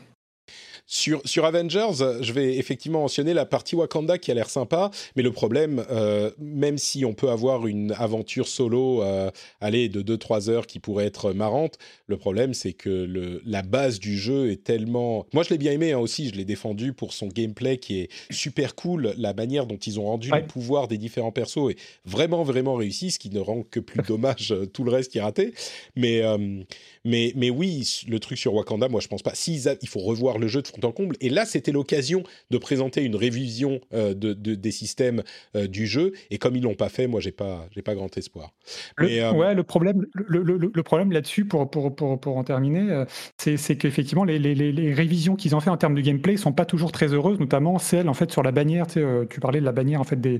Sur, 0.89 1.21
sur 1.25 1.43
Avengers, 1.43 2.21
je 2.21 2.31
vais 2.31 2.55
effectivement 2.55 3.01
mentionner 3.01 3.33
la 3.33 3.45
partie 3.45 3.75
Wakanda 3.75 4.17
qui 4.17 4.31
a 4.31 4.33
l'air 4.33 4.49
sympa, 4.49 4.89
mais 5.17 5.21
le 5.21 5.33
problème, 5.33 5.85
euh, 5.91 6.31
même 6.39 6.77
si 6.77 7.03
on 7.03 7.13
peut 7.13 7.29
avoir 7.29 7.67
une 7.67 7.91
aventure 7.91 8.47
solo, 8.47 9.03
euh, 9.03 9.29
allez, 9.59 9.89
de 9.89 10.01
2-3 10.01 10.49
heures 10.49 10.65
qui 10.65 10.79
pourrait 10.79 11.05
être 11.05 11.33
marrante, 11.33 11.77
le 12.07 12.15
problème 12.15 12.53
c'est 12.53 12.71
que 12.71 12.89
le, 12.89 13.41
la 13.45 13.63
base 13.63 13.99
du 13.99 14.17
jeu 14.17 14.49
est 14.49 14.63
tellement... 14.63 15.25
Moi 15.33 15.43
je 15.43 15.49
l'ai 15.49 15.57
bien 15.57 15.73
aimé 15.73 15.91
hein, 15.91 15.99
aussi, 15.99 16.29
je 16.29 16.35
l'ai 16.35 16.45
défendu 16.45 16.93
pour 16.93 17.11
son 17.11 17.27
gameplay 17.27 17.77
qui 17.79 17.99
est 17.99 18.09
super 18.31 18.73
cool, 18.73 19.13
la 19.17 19.33
manière 19.33 19.65
dont 19.65 19.75
ils 19.75 19.99
ont 19.99 20.05
rendu 20.05 20.31
le 20.31 20.47
pouvoir 20.47 20.87
des 20.87 20.97
différents 20.97 21.33
persos 21.33 21.69
est 21.69 21.77
vraiment 22.05 22.43
vraiment 22.43 22.75
réussi, 22.75 23.11
ce 23.11 23.19
qui 23.19 23.29
ne 23.29 23.41
rend 23.41 23.63
que 23.63 23.81
plus 23.81 24.01
dommage 24.07 24.53
euh, 24.53 24.65
tout 24.65 24.85
le 24.85 24.91
reste 24.91 25.11
qui 25.11 25.17
est 25.17 25.21
raté. 25.21 25.53
Mais, 25.97 26.21
euh, 26.21 26.63
mais, 27.07 27.31
mais 27.35 27.49
oui, 27.49 28.03
le 28.09 28.19
truc 28.19 28.37
sur 28.37 28.53
Wakanda, 28.53 28.89
moi 28.89 28.99
je 28.99 29.07
pense 29.07 29.23
pas. 29.23 29.33
Il 29.47 29.87
faut 29.87 29.99
revoir 29.99 30.37
le 30.37 30.47
jeu 30.47 30.61
de 30.61 30.67
fond 30.67 30.77
en 30.83 30.91
comble. 30.91 31.15
Et 31.21 31.29
là, 31.29 31.45
c'était 31.45 31.71
l'occasion 31.71 32.23
de 32.51 32.57
présenter 32.57 33.01
une 33.03 33.15
révision 33.15 33.79
euh, 33.93 34.13
de, 34.13 34.33
des 34.33 34.71
systèmes 34.71 35.23
euh, 35.55 35.67
du 35.67 35.87
jeu. 35.87 36.11
Et 36.31 36.37
comme 36.37 36.55
ils 36.57 36.63
l'ont 36.63 36.75
pas 36.75 36.89
fait, 36.89 37.07
moi 37.07 37.21
j'ai 37.21 37.31
pas, 37.31 37.65
j'ai 37.71 37.81
pas 37.81 37.95
grand 37.95 38.15
espoir. 38.17 38.51
Le, 38.97 39.07
euh, 39.07 39.31
ouais, 39.31 39.55
le 39.55 39.63
problème, 39.63 40.05
le, 40.13 40.43
le, 40.43 40.83
problème 40.83 41.11
là-dessus, 41.13 41.45
pour, 41.45 41.69
pour, 41.69 41.95
pour, 41.95 42.19
pour, 42.19 42.37
en 42.37 42.43
terminer, 42.43 43.05
c'est 43.37 43.77
qu'effectivement 43.77 44.25
les, 44.25 44.37
les, 44.37 44.53
les, 44.53 44.93
révisions 44.93 45.35
qu'ils 45.35 45.55
ont 45.55 45.61
fait 45.61 45.69
en 45.69 45.77
termes 45.77 45.95
de 45.95 46.01
gameplay 46.01 46.35
sont 46.35 46.53
pas 46.53 46.65
toujours 46.65 46.91
très 46.91 47.13
heureuses, 47.13 47.39
notamment 47.39 47.79
celle 47.79 48.09
en 48.09 48.13
fait 48.13 48.31
sur 48.31 48.43
la 48.43 48.51
bannière. 48.51 48.87
Tu, 48.87 48.93
sais, 48.99 49.05
tu 49.29 49.39
parlais 49.39 49.59
de 49.59 49.65
la 49.65 49.71
bannière 49.71 50.01
en 50.01 50.05
fait 50.05 50.19
des, 50.19 50.39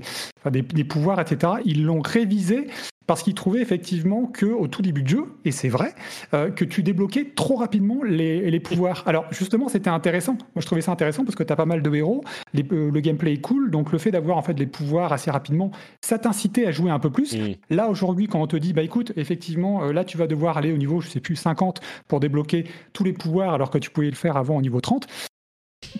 des, 0.50 0.62
des 0.62 0.84
pouvoirs, 0.84 1.20
etc. 1.20 1.54
Ils 1.64 1.84
l'ont 1.84 2.00
révisé 2.00 2.66
parce 3.08 3.22
qu'il 3.22 3.34
trouvait 3.34 3.62
effectivement 3.62 4.26
que 4.26 4.44
au 4.44 4.68
tout 4.68 4.82
début 4.82 5.02
du 5.02 5.12
jeu, 5.12 5.24
et 5.46 5.50
c'est 5.50 5.70
vrai, 5.70 5.94
euh, 6.34 6.50
que 6.50 6.64
tu 6.66 6.82
débloquais 6.82 7.32
trop 7.34 7.56
rapidement 7.56 8.02
les, 8.04 8.50
les 8.50 8.60
pouvoirs. 8.60 9.02
Alors 9.06 9.24
justement, 9.30 9.68
c'était 9.68 9.88
intéressant. 9.88 10.34
Moi, 10.34 10.60
je 10.60 10.66
trouvais 10.66 10.82
ça 10.82 10.92
intéressant 10.92 11.24
parce 11.24 11.34
que 11.34 11.42
tu 11.42 11.50
as 11.50 11.56
pas 11.56 11.64
mal 11.64 11.80
de 11.80 11.94
héros, 11.94 12.22
euh, 12.54 12.90
le 12.92 13.00
gameplay 13.00 13.32
est 13.32 13.40
cool, 13.40 13.70
donc 13.70 13.92
le 13.92 13.98
fait 13.98 14.10
d'avoir 14.10 14.36
en 14.36 14.42
fait 14.42 14.52
les 14.58 14.66
pouvoirs 14.66 15.10
assez 15.10 15.30
rapidement, 15.30 15.70
ça 16.02 16.18
t'incitait 16.18 16.66
à 16.66 16.70
jouer 16.70 16.90
un 16.90 16.98
peu 16.98 17.08
plus. 17.08 17.34
Mm. 17.34 17.54
Là 17.70 17.88
aujourd'hui, 17.88 18.26
quand 18.26 18.42
on 18.42 18.46
te 18.46 18.56
dit, 18.56 18.74
bah 18.74 18.82
écoute, 18.82 19.14
effectivement, 19.16 19.84
euh, 19.84 19.92
là 19.92 20.04
tu 20.04 20.18
vas 20.18 20.26
devoir 20.26 20.58
aller 20.58 20.70
au 20.70 20.76
niveau, 20.76 21.00
je 21.00 21.08
sais 21.08 21.20
plus, 21.20 21.34
50 21.34 21.80
pour 22.08 22.20
débloquer 22.20 22.64
tous 22.92 23.04
les 23.04 23.14
pouvoirs 23.14 23.54
alors 23.54 23.70
que 23.70 23.78
tu 23.78 23.88
pouvais 23.88 24.10
le 24.10 24.16
faire 24.16 24.36
avant 24.36 24.58
au 24.58 24.60
niveau 24.60 24.82
30. 24.82 25.06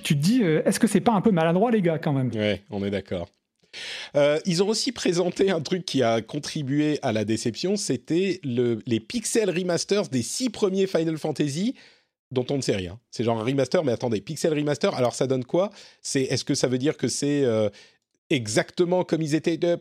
Tu 0.02 0.14
te 0.14 0.20
dis, 0.20 0.42
est-ce 0.42 0.78
que 0.78 0.86
c'est 0.86 1.00
pas 1.00 1.12
un 1.12 1.22
peu 1.22 1.30
maladroit 1.30 1.70
les 1.70 1.80
gars 1.80 1.98
quand 1.98 2.12
même? 2.12 2.30
Ouais, 2.34 2.60
on 2.68 2.84
est 2.84 2.90
d'accord. 2.90 3.28
Euh, 4.16 4.38
ils 4.46 4.62
ont 4.62 4.68
aussi 4.68 4.92
présenté 4.92 5.50
un 5.50 5.60
truc 5.60 5.84
qui 5.84 6.02
a 6.02 6.20
contribué 6.20 6.98
à 7.02 7.12
la 7.12 7.24
déception, 7.24 7.76
c'était 7.76 8.40
le, 8.44 8.80
les 8.86 9.00
pixel 9.00 9.50
remasters 9.50 10.08
des 10.08 10.22
six 10.22 10.50
premiers 10.50 10.86
Final 10.86 11.18
Fantasy 11.18 11.74
dont 12.30 12.46
on 12.50 12.56
ne 12.56 12.62
sait 12.62 12.76
rien. 12.76 12.98
C'est 13.10 13.24
genre 13.24 13.40
un 13.40 13.44
remaster, 13.44 13.82
mais 13.84 13.92
attendez, 13.92 14.20
pixel 14.20 14.52
remaster, 14.52 14.94
alors 14.94 15.14
ça 15.14 15.26
donne 15.26 15.44
quoi? 15.44 15.70
C'est 16.02 16.22
Est-ce 16.22 16.44
que 16.44 16.54
ça 16.54 16.68
veut 16.68 16.78
dire 16.78 16.96
que 16.96 17.08
c'est 17.08 17.44
euh, 17.44 17.70
exactement 18.30 19.04
comme 19.04 19.22
ils 19.22 19.34
étaient 19.34 19.56
de 19.56 19.78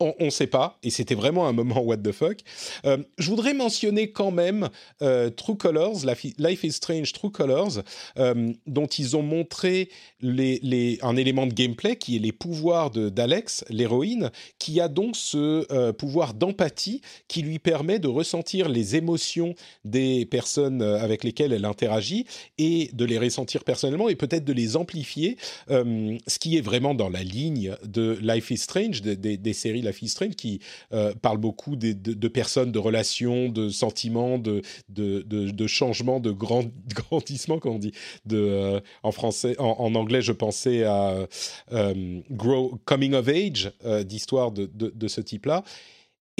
on 0.00 0.24
ne 0.24 0.30
sait 0.30 0.46
pas, 0.46 0.78
et 0.82 0.90
c'était 0.90 1.14
vraiment 1.14 1.46
un 1.46 1.52
moment 1.52 1.80
what 1.80 1.98
the 1.98 2.12
fuck. 2.12 2.38
Euh, 2.86 2.98
je 3.18 3.28
voudrais 3.28 3.52
mentionner 3.54 4.10
quand 4.10 4.30
même 4.30 4.70
euh, 5.02 5.30
True 5.30 5.56
Colors, 5.56 5.98
Life 6.38 6.64
is 6.64 6.72
Strange 6.72 7.12
True 7.12 7.30
Colors, 7.30 7.82
euh, 8.18 8.52
dont 8.66 8.86
ils 8.86 9.16
ont 9.16 9.22
montré 9.22 9.90
un 10.22 11.16
élément 11.16 11.46
de 11.46 11.52
gameplay 11.52 11.96
qui 11.96 12.16
est 12.16 12.18
les 12.18 12.32
pouvoirs 12.32 12.90
d'Alex, 12.90 13.64
l'héroïne, 13.68 14.30
qui 14.58 14.80
a 14.80 14.88
donc 14.88 15.16
ce 15.16 15.90
pouvoir 15.92 16.34
d'empathie 16.34 17.00
qui 17.28 17.42
lui 17.42 17.58
permet 17.58 17.98
de 17.98 18.08
ressentir 18.08 18.68
les 18.68 18.96
émotions 18.96 19.54
des 19.84 20.26
personnes 20.26 20.82
avec 20.82 21.24
lesquelles 21.24 21.52
elle 21.52 21.64
interagit 21.64 22.26
et 22.58 22.90
de 22.92 23.04
les 23.04 23.18
ressentir 23.18 23.64
personnellement 23.64 24.08
et 24.08 24.16
peut-être 24.16 24.44
de 24.44 24.52
les 24.52 24.76
amplifier, 24.76 25.36
ce 25.68 26.38
qui 26.38 26.56
est 26.56 26.62
vraiment 26.62 26.94
dans 26.94 27.08
la 27.08 27.22
ligne 27.22 27.74
de 27.84 28.18
Life 28.20 28.50
is 28.50 28.58
Strange, 28.58 29.02
des 29.02 29.52
séries 29.52 29.82
qui 30.36 30.60
euh, 30.92 31.12
parle 31.20 31.38
beaucoup 31.38 31.76
de, 31.76 32.28
personnes, 32.28 32.72
de 32.72 32.78
relations, 32.78 33.48
de 33.48 33.68
sentiments, 33.68 34.38
de, 34.38 34.62
de, 34.88 35.22
de 35.22 35.66
changements, 35.66 36.20
de 36.20 36.30
grand, 36.30 36.64
grandissement, 36.88 37.58
comme 37.58 37.74
on 37.74 37.78
dit. 37.78 37.92
De, 38.26 38.36
euh, 38.36 38.80
en 39.02 39.12
français, 39.12 39.56
en, 39.58 39.94
anglais, 39.94 40.22
je 40.22 40.32
pensais 40.32 40.84
à 40.84 41.26
euh, 41.72 42.20
grow, 42.30 42.78
Coming 42.84 43.14
of 43.14 43.28
Age, 43.28 43.72
d'histoire 44.04 44.52
de, 44.52 44.70
de, 44.74 45.08
ce 45.08 45.20
type-là. 45.20 45.64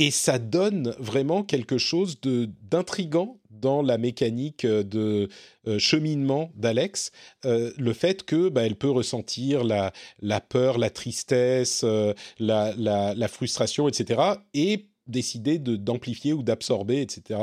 Et 0.00 0.10
ça 0.10 0.38
donne 0.38 0.94
vraiment 0.98 1.44
quelque 1.44 1.76
chose 1.76 2.18
d'intrigant 2.22 3.38
dans 3.50 3.82
la 3.82 3.98
mécanique 3.98 4.64
de 4.64 5.28
euh, 5.66 5.78
cheminement 5.78 6.50
d'Alex, 6.56 7.12
euh, 7.44 7.70
le 7.76 7.92
fait 7.92 8.22
que 8.22 8.48
bah, 8.48 8.64
elle 8.64 8.76
peut 8.76 8.88
ressentir 8.88 9.62
la, 9.62 9.92
la 10.22 10.40
peur, 10.40 10.78
la 10.78 10.88
tristesse, 10.88 11.82
euh, 11.84 12.14
la, 12.38 12.72
la, 12.78 13.28
frustration, 13.28 13.88
etc. 13.88 14.22
et 14.54 14.88
décider 15.06 15.58
d'amplifier 15.58 16.32
ou 16.32 16.42
d'absorber, 16.42 17.02
etc. 17.02 17.40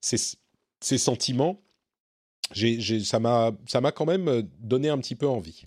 C'est 0.00 0.38
ces 0.80 0.98
sentiments, 0.98 1.60
ça 2.54 3.18
m'a 3.18 3.92
quand 3.92 4.06
même 4.06 4.48
donné 4.60 4.88
un 4.88 4.98
petit 4.98 5.16
peu 5.16 5.26
envie. 5.26 5.64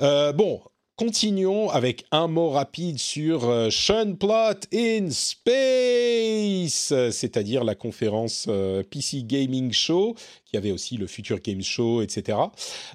bon, 0.00 0.60
continuons 1.00 1.70
avec 1.70 2.04
un 2.10 2.28
mot 2.28 2.50
rapide 2.50 2.98
sur 2.98 3.48
euh, 3.48 3.70
Sean 3.70 4.16
Plot 4.16 4.66
in 4.70 5.08
Space, 5.08 6.92
c'est-à-dire 7.10 7.64
la 7.64 7.74
conférence 7.74 8.44
euh, 8.50 8.82
PC 8.82 9.22
Gaming 9.22 9.72
Show, 9.72 10.14
qui 10.44 10.58
avait 10.58 10.72
aussi 10.72 10.98
le 10.98 11.06
Future 11.06 11.40
Games 11.40 11.62
Show, 11.62 12.02
etc. 12.02 12.36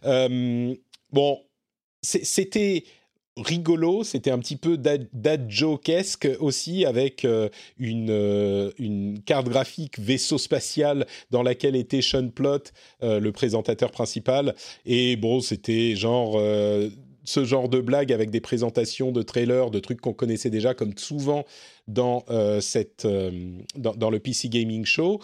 Euh, 0.06 0.76
bon, 1.12 1.40
c'était 2.04 2.84
rigolo, 3.38 4.04
c'était 4.04 4.30
un 4.30 4.38
petit 4.38 4.56
peu 4.56 4.78
dad, 4.78 5.50
joke-esque 5.50 6.30
aussi, 6.40 6.86
avec 6.86 7.26
une, 7.80 8.72
une 8.78 9.20
carte 9.26 9.50
graphique 9.50 9.98
vaisseau 10.00 10.38
spatial 10.38 11.08
dans 11.32 11.42
laquelle 11.42 11.76
était 11.76 12.04
Sean 12.04 12.30
Plot, 12.30 12.66
le 13.02 13.32
présentateur 13.32 13.90
principal. 13.90 14.56
Et 14.86 15.16
bon, 15.16 15.42
c'était 15.42 15.96
genre 15.96 16.40
ce 17.26 17.44
genre 17.44 17.70
de 17.70 17.82
blague 17.82 18.14
avec 18.14 18.30
des 18.30 18.40
présentations 18.40 19.12
de 19.12 19.22
trailers, 19.22 19.72
de 19.72 19.80
trucs 19.80 20.02
qu'on 20.02 20.14
connaissait 20.14 20.50
déjà, 20.50 20.74
comme 20.74 20.98
souvent 20.98 21.46
dans, 21.88 22.24
euh, 22.30 22.62
cette, 22.62 23.06
euh, 23.06 23.32
dans, 23.76 24.10
le 24.10 24.20
PC 24.20 24.50
Gaming 24.50 24.86
Show. 24.86 25.20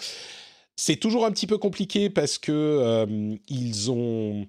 C'est 0.75 0.95
toujours 0.95 1.25
un 1.25 1.31
petit 1.31 1.47
peu 1.47 1.57
compliqué 1.57 2.09
parce 2.09 2.37
que 2.37 2.51
euh, 2.51 3.35
ils 3.47 3.91
ont 3.91 4.47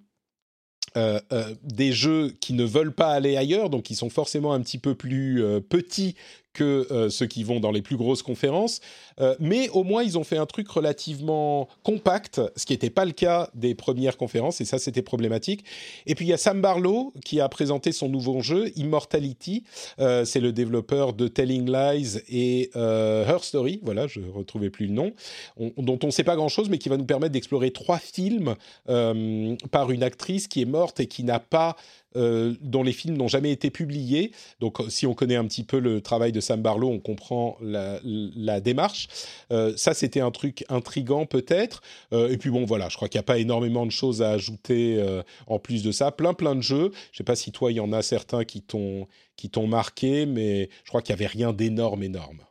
des 1.64 1.90
jeux 1.90 2.36
qui 2.40 2.52
ne 2.52 2.64
veulent 2.64 2.94
pas 2.94 3.12
aller 3.12 3.38
ailleurs, 3.38 3.70
donc 3.70 3.88
ils 3.88 3.96
sont 3.96 4.10
forcément 4.10 4.52
un 4.52 4.60
petit 4.60 4.76
peu 4.76 4.94
plus 4.94 5.42
petits 5.70 6.16
que 6.52 7.08
ceux 7.08 7.24
qui 7.24 7.44
vont 7.44 7.60
dans 7.60 7.70
les 7.70 7.80
plus 7.80 7.96
grosses 7.96 8.22
conférences. 8.22 8.82
Euh, 9.20 9.34
mais 9.40 9.68
au 9.70 9.84
moins, 9.84 10.02
ils 10.02 10.18
ont 10.18 10.24
fait 10.24 10.36
un 10.36 10.46
truc 10.46 10.68
relativement 10.68 11.68
compact, 11.82 12.40
ce 12.56 12.66
qui 12.66 12.72
n'était 12.72 12.90
pas 12.90 13.04
le 13.04 13.12
cas 13.12 13.50
des 13.54 13.74
premières 13.74 14.16
conférences, 14.16 14.60
et 14.60 14.64
ça, 14.64 14.78
c'était 14.78 15.02
problématique. 15.02 15.64
Et 16.06 16.14
puis, 16.14 16.26
il 16.26 16.28
y 16.28 16.32
a 16.32 16.36
Sam 16.38 16.60
Barlow 16.60 17.12
qui 17.24 17.40
a 17.40 17.48
présenté 17.48 17.92
son 17.92 18.08
nouveau 18.08 18.40
jeu, 18.40 18.70
Immortality. 18.76 19.64
Euh, 19.98 20.24
c'est 20.24 20.40
le 20.40 20.52
développeur 20.52 21.12
de 21.12 21.28
Telling 21.28 21.70
Lies 21.70 22.20
et 22.28 22.70
Her 22.74 23.42
Story, 23.42 23.80
voilà, 23.82 24.06
je 24.06 24.20
ne 24.20 24.30
retrouvais 24.30 24.70
plus 24.70 24.86
le 24.86 24.92
nom, 24.92 25.12
dont 25.58 25.98
on 26.02 26.06
ne 26.06 26.12
sait 26.12 26.24
pas 26.24 26.36
grand-chose, 26.36 26.68
mais 26.68 26.78
qui 26.78 26.88
va 26.88 26.96
nous 26.96 27.04
permettre 27.04 27.32
d'explorer 27.32 27.70
trois 27.70 27.98
films 27.98 28.54
par 28.86 29.90
une 29.90 30.02
actrice 30.02 30.48
qui 30.48 30.62
est 30.62 30.66
morte 30.66 31.00
et 31.00 31.06
qui 31.06 31.24
n'a 31.24 31.38
pas 31.38 31.76
euh, 32.16 32.54
dont 32.60 32.82
les 32.82 32.92
films 32.92 33.16
n'ont 33.16 33.28
jamais 33.28 33.52
été 33.52 33.70
publiés. 33.70 34.32
Donc, 34.60 34.78
si 34.88 35.06
on 35.06 35.14
connaît 35.14 35.36
un 35.36 35.46
petit 35.46 35.64
peu 35.64 35.78
le 35.78 36.02
travail 36.02 36.30
de 36.30 36.40
Sam 36.40 36.60
Barlow, 36.60 36.88
on 36.88 36.98
comprend 36.98 37.56
la, 37.62 38.60
démarche. 38.60 39.01
Euh, 39.50 39.72
ça, 39.76 39.94
c'était 39.94 40.20
un 40.20 40.30
truc 40.30 40.64
intrigant 40.68 41.26
peut-être. 41.26 41.82
Euh, 42.12 42.28
et 42.28 42.36
puis 42.36 42.50
bon, 42.50 42.64
voilà, 42.64 42.88
je 42.88 42.96
crois 42.96 43.08
qu'il 43.08 43.18
n'y 43.18 43.24
a 43.24 43.26
pas 43.26 43.38
énormément 43.38 43.86
de 43.86 43.90
choses 43.90 44.22
à 44.22 44.30
ajouter 44.30 45.02
en 45.46 45.58
plus 45.58 45.82
de 45.82 45.92
ça. 45.92 46.10
Plein, 46.10 46.34
plein 46.34 46.54
de 46.54 46.62
jeux. 46.62 46.90
Je 47.12 47.14
ne 47.14 47.16
sais 47.18 47.24
pas 47.24 47.36
si 47.36 47.52
toi, 47.52 47.70
il 47.70 47.76
y 47.76 47.80
en 47.80 47.92
a 47.92 48.02
certains 48.02 48.44
qui 48.44 48.62
t'ont 48.62 49.06
qui 49.36 49.50
t'ont 49.50 49.66
marqué, 49.66 50.26
mais 50.26 50.68
je 50.84 50.88
crois 50.88 51.02
qu'il 51.02 51.14
n'y 51.14 51.20
avait 51.20 51.32
rien 51.32 51.52
d'énorme, 51.52 52.02
énorme. 52.02 52.42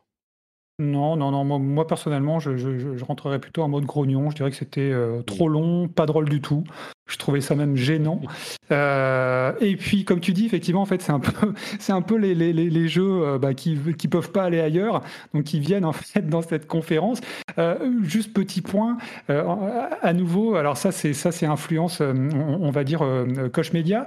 Non, 0.78 1.16
non, 1.16 1.30
non. 1.30 1.44
Moi, 1.58 1.86
personnellement, 1.86 2.40
je, 2.40 3.04
rentrerais 3.04 3.38
plutôt 3.38 3.62
en 3.62 3.68
mode 3.68 3.84
grognon. 3.84 4.30
Je 4.30 4.36
dirais 4.36 4.50
que 4.50 4.56
c'était 4.56 4.80
euh, 4.80 5.22
trop 5.22 5.48
long, 5.48 5.88
pas 5.88 6.06
drôle 6.06 6.28
du 6.28 6.40
tout. 6.40 6.64
Je 7.06 7.18
trouvais 7.18 7.40
ça 7.40 7.54
même 7.54 7.76
gênant. 7.76 8.20
Euh, 8.70 9.52
et 9.60 9.76
puis, 9.76 10.04
comme 10.04 10.20
tu 10.20 10.32
dis, 10.32 10.46
effectivement, 10.46 10.82
en 10.82 10.86
fait, 10.86 11.02
c'est 11.02 11.12
un 11.12 11.20
peu, 11.20 11.52
c'est 11.78 11.92
un 11.92 12.00
peu 12.02 12.16
les, 12.16 12.88
jeux 12.88 13.22
euh, 13.22 13.38
bah, 13.38 13.54
qui 13.54 13.78
qui 13.98 14.08
peuvent 14.08 14.30
pas 14.30 14.44
aller 14.44 14.60
ailleurs, 14.60 15.02
donc 15.34 15.44
qui 15.44 15.60
viennent 15.60 15.84
en 15.84 15.92
fait 15.92 16.28
dans 16.28 16.42
cette 16.42 16.66
conférence. 16.66 17.20
juste 18.02 18.32
petit 18.32 18.62
point, 18.62 18.96
à 19.28 20.12
nouveau. 20.12 20.54
Alors 20.54 20.76
ça, 20.76 20.92
c'est 20.92 21.12
ça, 21.12 21.32
c'est 21.32 21.46
influence, 21.46 22.00
on, 22.00 22.70
va 22.70 22.84
dire 22.84 23.04
Coche 23.52 23.72
Media. 23.72 24.06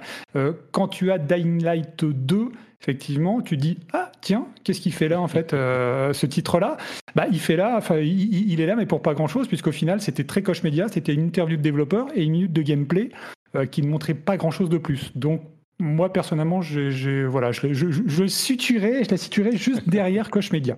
quand 0.71 0.87
tu 0.87 1.11
as 1.11 1.17
Dying 1.17 1.63
Light 1.63 2.05
2 2.05 2.51
effectivement, 2.85 3.41
tu 3.41 3.57
dis 3.57 3.79
ah 3.93 4.11
tiens, 4.21 4.45
qu'est-ce 4.63 4.79
qu'il 4.79 4.93
fait 4.93 5.07
là 5.07 5.19
en 5.19 5.27
fait 5.27 5.53
euh, 5.53 6.13
ce 6.13 6.27
titre-là? 6.27 6.77
Bah 7.15 7.25
il 7.31 7.39
fait 7.39 7.55
là, 7.55 7.75
enfin 7.77 7.97
il, 7.97 8.61
est 8.61 8.65
là 8.67 8.75
mais 8.75 8.85
pour 8.85 9.01
pas 9.01 9.15
grand-chose 9.15 9.47
puisqu'au 9.47 9.71
final 9.71 10.01
c'était 10.01 10.23
très 10.23 10.43
coche 10.43 10.61
média, 10.61 10.87
c'était 10.87 11.13
une 11.13 11.25
interview 11.25 11.57
de 11.57 11.63
développeur 11.63 12.07
et 12.13 12.23
une 12.23 12.33
minute 12.33 12.53
de 12.53 12.61
gameplay 12.61 13.09
euh, 13.55 13.65
qui 13.65 13.81
ne 13.81 13.87
montrait 13.87 14.13
pas 14.13 14.37
grand-chose 14.37 14.69
de 14.69 14.77
plus. 14.77 15.11
Donc 15.15 15.41
moi 15.79 16.13
personnellement, 16.13 16.61
je, 16.61 17.25
voilà, 17.25 17.51
je, 17.51 17.73
je, 17.73 18.21
la 18.21 19.17
situerais 19.17 19.57
juste 19.57 19.89
derrière 19.89 20.29
coche 20.29 20.51
média. 20.51 20.77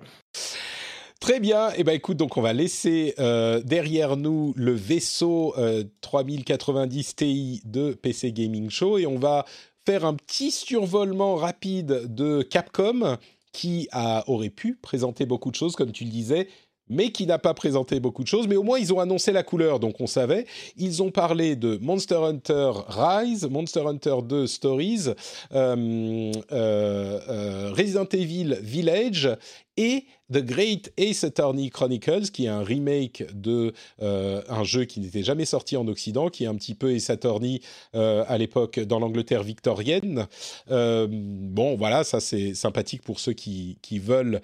Très 1.20 1.40
bien. 1.40 1.70
Eh 1.76 1.84
ben 1.84 1.92
écoute, 1.92 2.16
donc 2.16 2.36
on 2.38 2.40
va 2.40 2.54
laisser 2.54 3.14
euh, 3.18 3.60
derrière 3.60 4.16
nous 4.16 4.54
le 4.56 4.72
vaisseau 4.72 5.54
3090 6.00 7.16
Ti 7.16 7.60
de 7.66 7.92
PC 7.92 8.32
Gaming 8.32 8.70
Show 8.70 8.96
et 8.96 9.06
on 9.06 9.18
va 9.18 9.44
faire 9.88 10.04
un 10.04 10.12
petit 10.12 10.50
survolement 10.50 11.36
rapide 11.36 12.14
de 12.14 12.42
Capcom 12.42 13.16
qui 13.52 13.88
a, 13.90 14.22
aurait 14.28 14.50
pu 14.50 14.74
présenter 14.74 15.24
beaucoup 15.24 15.50
de 15.50 15.56
choses, 15.56 15.76
comme 15.76 15.92
tu 15.92 16.04
le 16.04 16.10
disais, 16.10 16.46
mais 16.90 17.10
qui 17.10 17.26
n'a 17.26 17.38
pas 17.38 17.54
présenté 17.54 17.98
beaucoup 17.98 18.22
de 18.22 18.28
choses, 18.28 18.46
mais 18.48 18.56
au 18.56 18.62
moins 18.62 18.78
ils 18.78 18.92
ont 18.92 19.00
annoncé 19.00 19.32
la 19.32 19.42
couleur, 19.42 19.80
donc 19.80 19.98
on 20.00 20.06
savait. 20.06 20.44
Ils 20.76 21.02
ont 21.02 21.10
parlé 21.10 21.56
de 21.56 21.78
Monster 21.80 22.16
Hunter 22.16 22.72
Rise, 22.86 23.48
Monster 23.48 23.84
Hunter 23.86 24.16
2 24.22 24.46
Stories, 24.46 25.06
euh, 25.54 26.32
euh, 26.52 27.20
euh, 27.30 27.72
Resident 27.74 28.08
Evil 28.12 28.58
Village 28.60 29.30
et 29.78 30.04
The 30.32 30.44
Great 30.44 30.92
Ace 30.98 31.24
Attorney 31.24 31.70
Chronicles, 31.70 32.30
qui 32.30 32.44
est 32.44 32.48
un 32.48 32.62
remake 32.62 33.24
de 33.32 33.72
euh, 34.02 34.42
un 34.48 34.62
jeu 34.62 34.84
qui 34.84 35.00
n'était 35.00 35.22
jamais 35.22 35.46
sorti 35.46 35.76
en 35.76 35.88
Occident, 35.88 36.28
qui 36.28 36.44
est 36.44 36.46
un 36.46 36.54
petit 36.54 36.74
peu 36.74 36.94
Ace 36.94 37.08
Attorney 37.08 37.60
euh, 37.94 38.24
à 38.28 38.36
l'époque 38.36 38.78
dans 38.78 38.98
l'Angleterre 38.98 39.42
victorienne. 39.42 40.26
Euh, 40.70 41.06
bon, 41.10 41.76
voilà, 41.76 42.04
ça 42.04 42.20
c'est 42.20 42.52
sympathique 42.54 43.02
pour 43.02 43.20
ceux 43.20 43.32
qui, 43.32 43.78
qui 43.80 43.98
veulent 43.98 44.40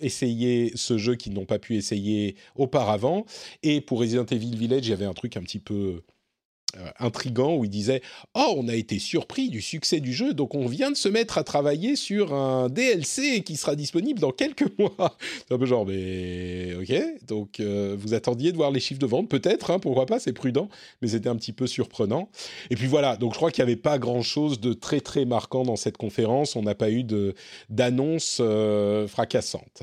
essayer 0.00 0.72
ce 0.74 0.98
jeu 0.98 1.14
qu'ils 1.14 1.32
n'ont 1.32 1.46
pas 1.46 1.58
pu 1.58 1.76
essayer 1.76 2.36
auparavant. 2.56 3.24
Et 3.62 3.80
pour 3.80 4.00
Resident 4.00 4.26
Evil 4.26 4.56
Village, 4.56 4.86
il 4.86 4.90
y 4.90 4.92
avait 4.92 5.04
un 5.04 5.14
truc 5.14 5.36
un 5.36 5.42
petit 5.42 5.60
peu 5.60 6.02
intrigant 6.98 7.56
où 7.56 7.64
il 7.64 7.70
disait 7.70 8.02
Oh, 8.34 8.54
on 8.56 8.68
a 8.68 8.74
été 8.74 8.98
surpris 8.98 9.48
du 9.48 9.60
succès 9.60 10.00
du 10.00 10.12
jeu, 10.12 10.34
donc 10.34 10.54
on 10.54 10.66
vient 10.66 10.90
de 10.90 10.96
se 10.96 11.08
mettre 11.08 11.38
à 11.38 11.44
travailler 11.44 11.96
sur 11.96 12.34
un 12.34 12.68
DLC 12.68 13.42
qui 13.42 13.56
sera 13.56 13.76
disponible 13.76 14.20
dans 14.20 14.32
quelques 14.32 14.66
mois. 14.78 15.16
C'est 15.46 15.54
un 15.54 15.58
peu 15.58 15.66
genre, 15.66 15.86
mais 15.86 16.74
ok, 16.74 17.26
donc 17.26 17.60
euh, 17.60 17.96
vous 17.98 18.14
attendiez 18.14 18.52
de 18.52 18.56
voir 18.56 18.70
les 18.70 18.80
chiffres 18.80 19.00
de 19.00 19.06
vente, 19.06 19.28
peut-être, 19.28 19.70
hein, 19.70 19.78
pourquoi 19.78 20.06
pas, 20.06 20.18
c'est 20.18 20.32
prudent, 20.32 20.68
mais 21.02 21.08
c'était 21.08 21.28
un 21.28 21.36
petit 21.36 21.52
peu 21.52 21.66
surprenant. 21.66 22.28
Et 22.70 22.76
puis 22.76 22.86
voilà, 22.86 23.16
donc 23.16 23.32
je 23.32 23.38
crois 23.38 23.50
qu'il 23.50 23.64
n'y 23.64 23.70
avait 23.70 23.80
pas 23.80 23.98
grand-chose 23.98 24.60
de 24.60 24.72
très 24.72 25.00
très 25.00 25.24
marquant 25.24 25.62
dans 25.62 25.76
cette 25.76 25.96
conférence, 25.96 26.56
on 26.56 26.62
n'a 26.62 26.74
pas 26.74 26.90
eu 26.90 27.04
d'annonce 27.68 28.38
euh, 28.40 29.06
fracassante. 29.06 29.82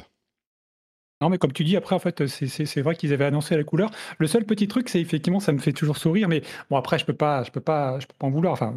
Non, 1.22 1.30
mais 1.30 1.38
comme 1.38 1.54
tu 1.54 1.64
dis, 1.64 1.78
après, 1.78 1.96
en 1.96 2.00
fait, 2.00 2.26
c'est 2.26 2.82
vrai 2.82 2.96
qu'ils 2.96 3.14
avaient 3.14 3.26
annoncé 3.26 3.56
la 3.56 3.64
couleur. 3.64 3.92
Le 4.18 4.26
seul 4.28 4.44
petit 4.44 4.68
truc, 4.68 4.90
c'est 4.90 5.00
effectivement, 5.00 5.40
ça 5.40 5.52
me 5.52 5.60
fait 5.60 5.72
toujours 5.72 5.98
sourire, 5.98 6.28
mais 6.28 6.42
bon, 6.70 6.78
après, 6.78 6.98
je 6.98 7.06
peux 7.06 7.14
pas, 7.14 7.44
je 7.44 7.52
peux 7.52 7.60
pas, 7.62 8.00
je 8.00 8.08
peux 8.08 8.14
pas 8.18 8.28
en 8.28 8.32
vouloir. 8.32 8.54
Enfin, 8.54 8.74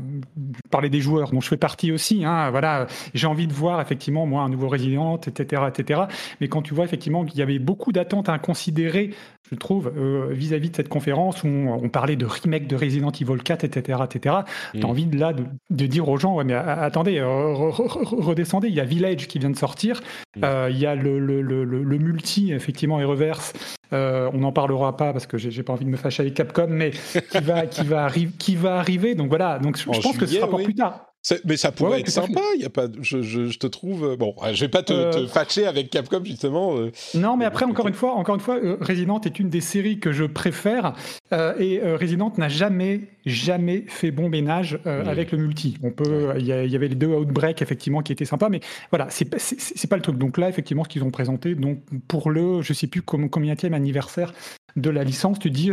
parler 0.71 0.91
des 0.91 1.01
joueurs, 1.01 1.31
dont 1.31 1.41
je 1.41 1.49
fais 1.49 1.57
partie 1.57 1.91
aussi. 1.91 2.25
Hein, 2.25 2.51
voilà, 2.51 2.87
j'ai 3.15 3.27
envie 3.27 3.47
de 3.47 3.53
voir 3.53 3.81
effectivement, 3.81 4.27
moi, 4.27 4.43
un 4.43 4.51
nouveau 4.51 4.69
Resident, 4.69 5.19
etc., 5.27 5.62
etc. 5.69 6.03
Mais 6.41 6.49
quand 6.49 6.61
tu 6.62 6.75
vois 6.75 6.85
effectivement 6.85 7.25
qu'il 7.25 7.39
y 7.39 7.43
avait 7.43 7.59
beaucoup 7.59 7.93
d'attentes 7.93 8.29
inconsidérées 8.29 9.15
je 9.51 9.57
trouve, 9.57 9.93
euh, 9.97 10.29
vis-à-vis 10.31 10.71
de 10.71 10.77
cette 10.77 10.89
conférence 10.89 11.43
où 11.43 11.49
on, 11.49 11.89
parlait 11.89 12.16
de 12.16 12.25
remake 12.25 12.66
de 12.66 12.77
Resident 12.77 13.11
Evil 13.11 13.43
4, 13.43 13.65
etc., 13.65 13.99
etc. 14.05 14.37
T'as 14.73 14.79
mm. 14.79 14.85
envie 14.85 15.07
de, 15.07 15.19
là 15.19 15.33
de, 15.35 15.87
dire 15.87 16.09
aux 16.09 16.16
gens, 16.16 16.37
ouais, 16.37 16.45
mais 16.45 16.55
attendez, 16.55 17.19
euh, 17.19 17.53
redescendez. 17.53 18.69
Il 18.69 18.75
y 18.75 18.81
a 18.81 18.85
Village 18.85 19.29
qui 19.29 19.39
vient 19.39 19.51
de 19.51 19.57
sortir. 19.57 20.01
Mm. 20.37 20.45
Euh, 20.45 20.69
il 20.71 20.79
y 20.79 20.87
a 20.87 20.95
le, 20.95 21.19
le, 21.19 21.43
le, 21.43 21.65
le, 21.65 21.99
multi, 21.99 22.53
effectivement, 22.53 23.01
et 23.01 23.05
reverse. 23.05 23.53
on 23.93 24.39
n'en 24.39 24.53
parlera 24.53 24.97
pas 24.97 25.12
parce 25.12 25.27
que 25.27 25.37
j'ai 25.37 25.62
pas 25.62 25.75
envie 25.75 25.85
de 25.85 25.91
me 25.91 25.97
fâcher 25.97 26.23
avec 26.23 26.35
Capcom, 26.35 26.69
mais 26.69 26.91
qui 26.91 27.39
va, 27.43 27.66
qui 27.66 27.85
va, 27.85 28.11
qui 28.39 28.57
va 28.57 28.77
arriver. 28.79 29.15
Donc 29.15 29.29
voilà. 29.29 29.59
Donc 29.59 29.77
je, 29.77 29.85
pense 29.85 30.16
que 30.16 30.27
ce 30.27 30.37
sera 30.37 30.49
pour 30.49 30.62
plus 30.62 30.75
tard. 30.75 31.14
Mais 31.44 31.56
ça 31.56 31.72
pourrait 31.72 32.01
être 32.01 32.10
sympa. 32.10 32.40
Y 32.59 32.66
a 32.66 32.70
pas, 32.70 32.86
je, 33.01 33.22
je, 33.22 33.46
je, 33.46 33.59
te 33.59 33.66
trouve. 33.66 34.05
Euh, 34.05 34.16
bon, 34.16 34.34
je 34.52 34.60
vais 34.60 34.68
pas 34.68 34.82
te, 34.82 34.92
euh, 34.92 35.26
fâcher 35.26 35.66
avec 35.66 35.88
Capcom 35.88 36.22
justement. 36.24 36.76
Euh. 36.76 36.92
non, 37.14 37.36
mais 37.36 37.46
après 37.46 37.64
encore 37.64 37.88
une 37.88 37.94
fois, 37.94 38.12
encore 38.14 38.34
une 38.34 38.40
fois, 38.40 38.59
Resident 38.80 39.20
est 39.22 39.38
une 39.38 39.48
des 39.48 39.62
séries 39.62 40.01
que 40.01 40.12
je 40.12 40.24
préfère 40.24 40.94
et 41.32 41.80
Resident 41.82 42.32
n'a 42.36 42.48
jamais, 42.48 43.01
jamais 43.24 43.84
fait 43.88 44.10
bon 44.10 44.28
ménage 44.28 44.78
avec 44.84 45.32
le 45.32 45.38
multi. 45.38 45.78
On 45.82 45.90
peut, 45.90 46.34
il 46.38 46.46
y, 46.46 46.52
avait 46.52 46.88
les 46.88 46.94
deux 46.94 47.06
Outbreak 47.06 47.62
effectivement 47.62 48.02
qui 48.02 48.12
étaient 48.12 48.24
sympas, 48.24 48.48
mais 48.48 48.60
voilà, 48.90 49.09
c'est 49.10 49.24
pas 49.24 49.96
le 49.96 50.02
truc. 50.02 50.18
Donc 50.18 50.38
là, 50.38 50.48
effectivement, 50.48 50.84
ce 50.84 50.88
qu'ils 50.88 51.05
ont 51.05 51.10
présenté, 51.10 51.55
donc 51.55 51.78
pour 52.09 52.30
le, 52.30 52.62
je 52.62 52.72
sais 52.72 52.86
plus 52.86 53.02
combien 53.02 53.55
anniversaire 53.72 54.32
de 54.76 54.90
la 54.90 55.05
licence, 55.05 55.38
tu 55.38 55.51
dis 55.51 55.70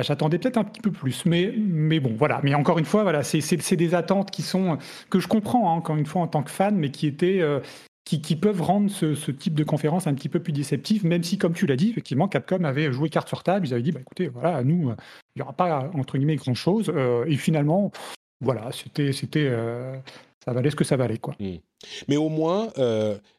j'attendais 0.00 0.38
peut-être 0.38 0.56
un 0.56 0.64
petit 0.64 0.80
peu 0.80 0.90
plus, 0.90 1.24
mais, 1.26 1.52
mais 1.56 2.00
bon, 2.00 2.14
voilà. 2.16 2.40
Mais 2.42 2.54
encore 2.54 2.78
une 2.78 2.84
fois, 2.84 3.02
voilà, 3.02 3.22
c'est 3.22 3.76
des 3.76 3.94
attentes 3.94 4.30
qui 4.30 4.42
sont 4.42 4.78
que 5.10 5.20
je 5.20 5.28
comprends, 5.28 5.70
hein, 5.70 5.76
encore 5.76 5.96
une 5.96 6.06
fois, 6.06 6.22
en 6.22 6.26
tant 6.26 6.42
que 6.42 6.50
fan, 6.50 6.76
mais 6.76 6.90
qui 6.90 7.06
étaient, 7.06 7.40
euh, 7.40 7.60
qui, 8.04 8.36
peuvent 8.36 8.62
rendre 8.62 8.90
ce, 8.90 9.30
type 9.30 9.54
de 9.54 9.64
conférence 9.64 10.06
un 10.06 10.14
petit 10.14 10.28
peu 10.28 10.40
plus 10.40 10.52
déceptif, 10.52 11.04
même 11.04 11.22
si, 11.22 11.38
comme 11.38 11.54
tu 11.54 11.66
l'as 11.66 11.76
dit, 11.76 11.90
effectivement, 11.90 12.28
Capcom 12.28 12.64
avait 12.64 12.92
joué 12.92 13.08
carte 13.08 13.28
sur 13.28 13.42
table. 13.42 13.66
Ils 13.66 13.74
avaient 13.74 13.82
dit, 13.82 13.92
bah, 13.92 14.00
écoutez, 14.00 14.28
voilà, 14.28 14.62
nous, 14.62 14.90
il 15.34 15.38
n'y 15.38 15.42
aura 15.42 15.52
pas, 15.52 15.90
entre 15.94 16.16
guillemets, 16.18 16.36
grand-chose. 16.36 16.92
et 17.26 17.36
finalement, 17.36 17.90
voilà, 18.40 18.70
c'était, 18.72 19.12
ça 19.12 20.52
valait 20.52 20.70
ce 20.70 20.76
que 20.76 20.84
ça 20.84 20.96
valait, 20.96 21.18
quoi. 21.18 21.34
Hmm. 21.40 21.56
Mais 22.08 22.16
au 22.16 22.28
moins, 22.28 22.68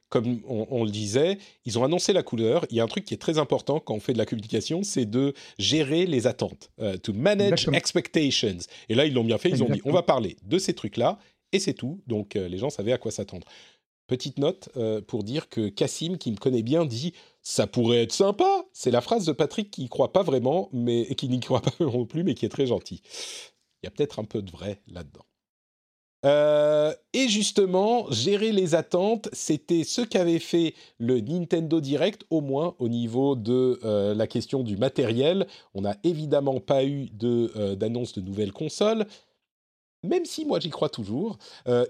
comme 0.09 0.39
on, 0.47 0.85
le 0.85 0.89
disait, 0.89 1.37
ils 1.65 1.77
ont 1.77 1.83
annoncé 1.83 2.13
la 2.13 2.23
couleur. 2.23 2.65
Il 2.69 2.77
y 2.77 2.79
a 2.79 2.83
un 2.83 2.87
truc 2.87 3.03
qui 3.03 3.13
est 3.13 3.21
très 3.21 3.39
important 3.39 3.79
quand 3.79 3.93
on 3.93 3.99
fait 3.99 4.13
de 4.13 4.17
la 4.17 4.25
communication, 4.25 4.83
c'est 4.83 5.05
de 5.05 5.33
gérer 5.59 6.05
les 6.05 6.27
attentes, 6.27 6.71
euh, 6.79 6.97
to 6.97 7.13
manage 7.13 7.67
expectations. 7.73 8.57
Et 8.87 8.95
là, 8.95 9.05
ils 9.05 9.13
l'ont 9.13 9.25
bien 9.25 9.37
fait. 9.37 9.49
Ils 9.49 9.63
ont 9.63 9.69
dit, 9.69 9.81
on 9.83 9.91
va 9.91 10.03
parler 10.03 10.37
de 10.43 10.57
ces 10.57 10.73
trucs-là, 10.73 11.19
et 11.51 11.59
c'est 11.59 11.73
tout. 11.73 12.01
Donc, 12.07 12.35
euh, 12.35 12.47
les 12.47 12.57
gens 12.57 12.69
savaient 12.69 12.93
à 12.93 12.97
quoi 12.97 13.11
s'attendre. 13.11 13.47
Petite 14.07 14.39
note 14.39 14.69
euh, 14.77 15.01
pour 15.01 15.23
dire 15.25 15.49
que 15.49 15.67
Cassim, 15.67 16.17
qui 16.17 16.31
me 16.31 16.37
connaît 16.37 16.63
bien, 16.63 16.85
dit 16.85 17.11
ça 17.41 17.67
pourrait 17.67 18.03
être 18.03 18.13
sympa. 18.13 18.65
C'est 18.71 18.91
la 18.91 19.01
phrase 19.01 19.25
de 19.25 19.33
Patrick 19.33 19.69
qui 19.69 19.81
n'y 19.81 19.89
croit 19.89 20.13
pas 20.13 20.23
vraiment, 20.23 20.69
mais 20.71 21.13
qui 21.15 21.27
n'y 21.27 21.41
croit 21.41 21.61
pas 21.61 21.73
non 21.81 22.05
plus, 22.05 22.23
mais 22.23 22.33
qui 22.33 22.45
est 22.45 22.49
très 22.49 22.67
gentil. 22.67 23.01
Il 23.83 23.85
y 23.85 23.87
a 23.87 23.91
peut-être 23.91 24.19
un 24.19 24.23
peu 24.23 24.41
de 24.41 24.49
vrai 24.49 24.81
là-dedans. 24.87 25.26
Euh, 26.25 26.93
et 27.13 27.27
justement, 27.27 28.09
gérer 28.11 28.51
les 28.51 28.75
attentes, 28.75 29.29
c'était 29.33 29.83
ce 29.83 30.01
qu'avait 30.01 30.39
fait 30.39 30.73
le 30.97 31.19
Nintendo 31.21 31.79
Direct, 31.79 32.23
au 32.29 32.41
moins 32.41 32.75
au 32.79 32.89
niveau 32.89 33.35
de 33.35 33.79
euh, 33.83 34.15
la 34.15 34.27
question 34.27 34.63
du 34.63 34.77
matériel. 34.77 35.47
On 35.73 35.81
n'a 35.81 35.97
évidemment 36.03 36.59
pas 36.59 36.83
eu 36.83 37.09
euh, 37.23 37.75
d'annonce 37.75 38.13
de, 38.13 38.21
nouvelles 38.21 38.51
consoles, 38.51 39.05
même 40.03 40.25
si 40.25 40.45
moi 40.45 40.59
j'y 40.59 40.69
crois 40.69 40.89
toujours. 40.89 41.37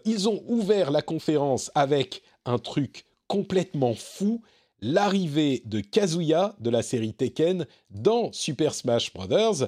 ils 0.06 0.30
ont 0.30 0.41
ouvert 0.48 0.91
la 0.91 1.02
conférence 1.02 1.72
avec 1.76 2.22
un 2.45 2.58
truc 2.58 3.06
complètement 3.28 3.94
fou, 3.94 4.41
l'arrivée 4.82 5.62
de 5.66 5.82
Kazuya 5.82 6.56
de 6.60 6.70
la 6.70 6.82
série 6.82 7.14
Tekken 7.14 7.66
dans 7.90 8.32
Super 8.32 8.74
Smash 8.74 9.14
Bros. 9.14 9.68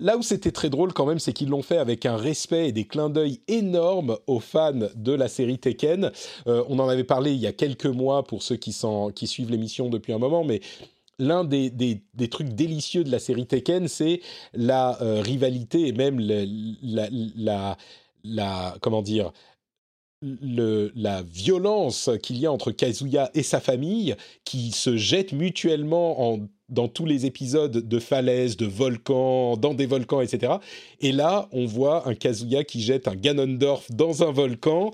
Là 0.00 0.16
où 0.16 0.22
c'était 0.22 0.52
très 0.52 0.70
drôle 0.70 0.92
quand 0.92 1.06
même, 1.06 1.18
c'est 1.18 1.32
qu'ils 1.32 1.48
l'ont 1.48 1.62
fait 1.62 1.78
avec 1.78 2.06
un 2.06 2.16
respect 2.16 2.68
et 2.68 2.72
des 2.72 2.84
clins 2.84 3.10
d'œil 3.10 3.40
énormes 3.48 4.16
aux 4.28 4.38
fans 4.38 4.88
de 4.94 5.12
la 5.12 5.26
série 5.26 5.58
Tekken. 5.58 6.12
Euh, 6.46 6.62
on 6.68 6.78
en 6.78 6.88
avait 6.88 7.02
parlé 7.04 7.32
il 7.32 7.40
y 7.40 7.48
a 7.48 7.52
quelques 7.52 7.86
mois 7.86 8.22
pour 8.22 8.44
ceux 8.44 8.56
qui, 8.56 8.72
suivent 8.72 9.50
l'émission 9.50 9.88
depuis 9.88 10.12
un 10.12 10.18
moment, 10.18 10.44
mais 10.44 10.60
l'un 11.18 11.42
des, 11.42 11.72
trucs 12.30 12.50
délicieux 12.50 13.02
de 13.02 13.10
la 13.10 13.18
série 13.18 13.46
Tekken, 13.46 13.88
c'est 13.88 14.20
la 14.54 15.02
euh, 15.02 15.20
rivalité 15.20 15.88
et 15.88 15.92
même 15.92 16.20
la, 16.20 17.76
comment 18.80 19.02
dire 19.02 19.32
la 20.22 21.22
violence 21.22 22.10
qu'il 22.22 22.38
y 22.38 22.46
a 22.46 22.52
entre 22.52 22.70
Kazuya 22.70 23.30
et 23.34 23.42
sa 23.42 23.60
famille, 23.60 24.16
qui 24.44 24.70
se 24.70 24.96
jettent 24.96 25.32
mutuellement 25.32 26.32
en 26.32 26.40
dans 26.68 26.88
tous 26.88 27.06
les 27.06 27.26
épisodes 27.26 27.72
de 27.72 27.98
falaises, 27.98 28.56
de 28.56 28.66
volcans, 28.66 29.56
dans 29.56 29.74
des 29.74 29.86
volcans, 29.86 30.20
etc. 30.20 30.54
Et 31.00 31.12
là, 31.12 31.48
on 31.52 31.66
voit 31.66 32.08
un 32.08 32.14
Kazuya 32.14 32.64
qui 32.64 32.80
jette 32.80 33.08
un 33.08 33.14
Ganondorf 33.14 33.90
dans 33.90 34.22
un 34.22 34.30
volcan. 34.30 34.92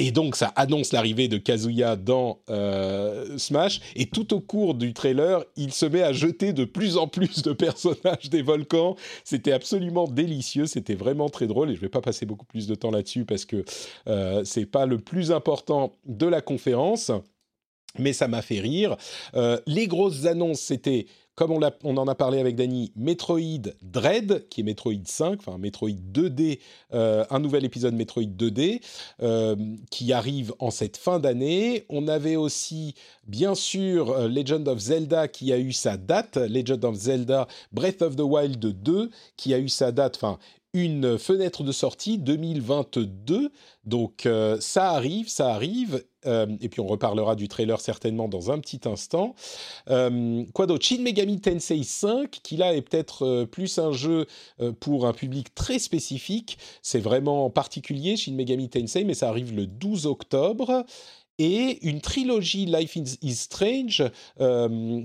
Et 0.00 0.12
donc, 0.12 0.36
ça 0.36 0.52
annonce 0.54 0.92
l'arrivée 0.92 1.26
de 1.26 1.38
Kazuya 1.38 1.96
dans 1.96 2.38
euh, 2.50 3.36
Smash. 3.36 3.80
Et 3.96 4.06
tout 4.06 4.32
au 4.32 4.40
cours 4.40 4.74
du 4.74 4.94
trailer, 4.94 5.44
il 5.56 5.72
se 5.72 5.86
met 5.86 6.02
à 6.02 6.12
jeter 6.12 6.52
de 6.52 6.64
plus 6.64 6.96
en 6.96 7.08
plus 7.08 7.42
de 7.42 7.52
personnages 7.52 8.30
des 8.30 8.42
volcans. 8.42 8.94
C'était 9.24 9.52
absolument 9.52 10.06
délicieux. 10.06 10.66
C'était 10.66 10.94
vraiment 10.94 11.28
très 11.28 11.48
drôle. 11.48 11.70
Et 11.70 11.74
je 11.74 11.78
ne 11.78 11.82
vais 11.82 11.88
pas 11.88 12.00
passer 12.00 12.26
beaucoup 12.26 12.46
plus 12.46 12.68
de 12.68 12.76
temps 12.76 12.92
là-dessus 12.92 13.24
parce 13.24 13.44
que 13.44 13.64
euh, 14.06 14.42
c'est 14.44 14.66
pas 14.66 14.86
le 14.86 14.98
plus 14.98 15.32
important 15.32 15.92
de 16.06 16.26
la 16.26 16.40
conférence 16.40 17.10
mais 17.98 18.12
ça 18.12 18.28
m'a 18.28 18.42
fait 18.42 18.60
rire. 18.60 18.96
Euh, 19.34 19.58
les 19.66 19.86
grosses 19.86 20.24
annonces, 20.24 20.60
c'était, 20.60 21.06
comme 21.34 21.52
on, 21.52 21.96
en 21.96 22.08
a 22.08 22.14
parlé 22.14 22.40
avec 22.40 22.56
Dany, 22.56 22.92
Metroid 22.96 23.72
Dread, 23.82 24.48
qui 24.48 24.60
est 24.60 24.64
Metroid 24.64 25.04
5, 25.04 25.38
enfin 25.38 25.58
Metroid 25.58 25.90
2D, 26.12 26.58
euh, 26.94 27.24
un 27.30 27.38
nouvel 27.38 27.64
épisode 27.64 27.94
Metroid 27.94 28.24
2D, 28.24 28.80
euh, 29.22 29.56
qui 29.90 30.12
arrive 30.12 30.52
en 30.58 30.70
cette 30.70 30.96
fin 30.96 31.20
d'année. 31.20 31.84
On 31.88 32.08
avait 32.08 32.36
aussi, 32.36 32.94
bien 33.26 33.54
sûr, 33.54 34.28
Legend 34.28 34.66
of 34.66 34.78
Zelda, 34.78 35.28
qui 35.28 35.52
a 35.52 35.58
eu 35.58 35.72
sa 35.72 35.96
date, 35.96 36.36
Legend 36.36 36.84
of 36.84 36.94
Zelda 36.96 37.46
Breath 37.72 38.02
of 38.02 38.16
the 38.16 38.22
Wild 38.22 38.82
2, 38.82 39.10
qui 39.36 39.54
a 39.54 39.58
eu 39.58 39.68
sa 39.68 39.92
date, 39.92 40.16
enfin 40.16 40.38
une 40.74 41.18
fenêtre 41.18 41.62
de 41.62 41.72
sortie 41.72 42.18
2022. 42.18 43.50
Donc 43.84 44.28
ça 44.60 44.90
arrive, 44.90 45.28
ça 45.28 45.54
arrive. 45.54 46.02
Euh, 46.26 46.46
et 46.60 46.68
puis 46.68 46.80
on 46.80 46.86
reparlera 46.86 47.34
du 47.36 47.48
trailer 47.48 47.80
certainement 47.80 48.28
dans 48.28 48.50
un 48.50 48.58
petit 48.58 48.80
instant. 48.86 49.34
Euh, 49.88 50.44
quoi 50.52 50.66
d'autre? 50.66 50.84
Shin 50.84 51.02
Megami 51.02 51.40
Tensei 51.40 51.82
5, 51.82 52.30
qui 52.30 52.56
là 52.56 52.74
est 52.74 52.82
peut-être 52.82 53.24
euh, 53.24 53.46
plus 53.46 53.78
un 53.78 53.92
jeu 53.92 54.26
pour 54.80 55.06
un 55.06 55.12
public 55.12 55.54
très 55.54 55.78
spécifique. 55.78 56.58
C'est 56.82 57.00
vraiment 57.00 57.50
particulier, 57.50 58.16
Shin 58.16 58.32
Megami 58.32 58.68
Tensei, 58.68 59.04
mais 59.04 59.14
ça 59.14 59.28
arrive 59.28 59.54
le 59.54 59.66
12 59.66 60.06
octobre 60.06 60.84
et 61.38 61.86
une 61.86 62.00
trilogie 62.00 62.66
Life 62.66 62.96
is 62.96 63.34
Strange 63.36 64.02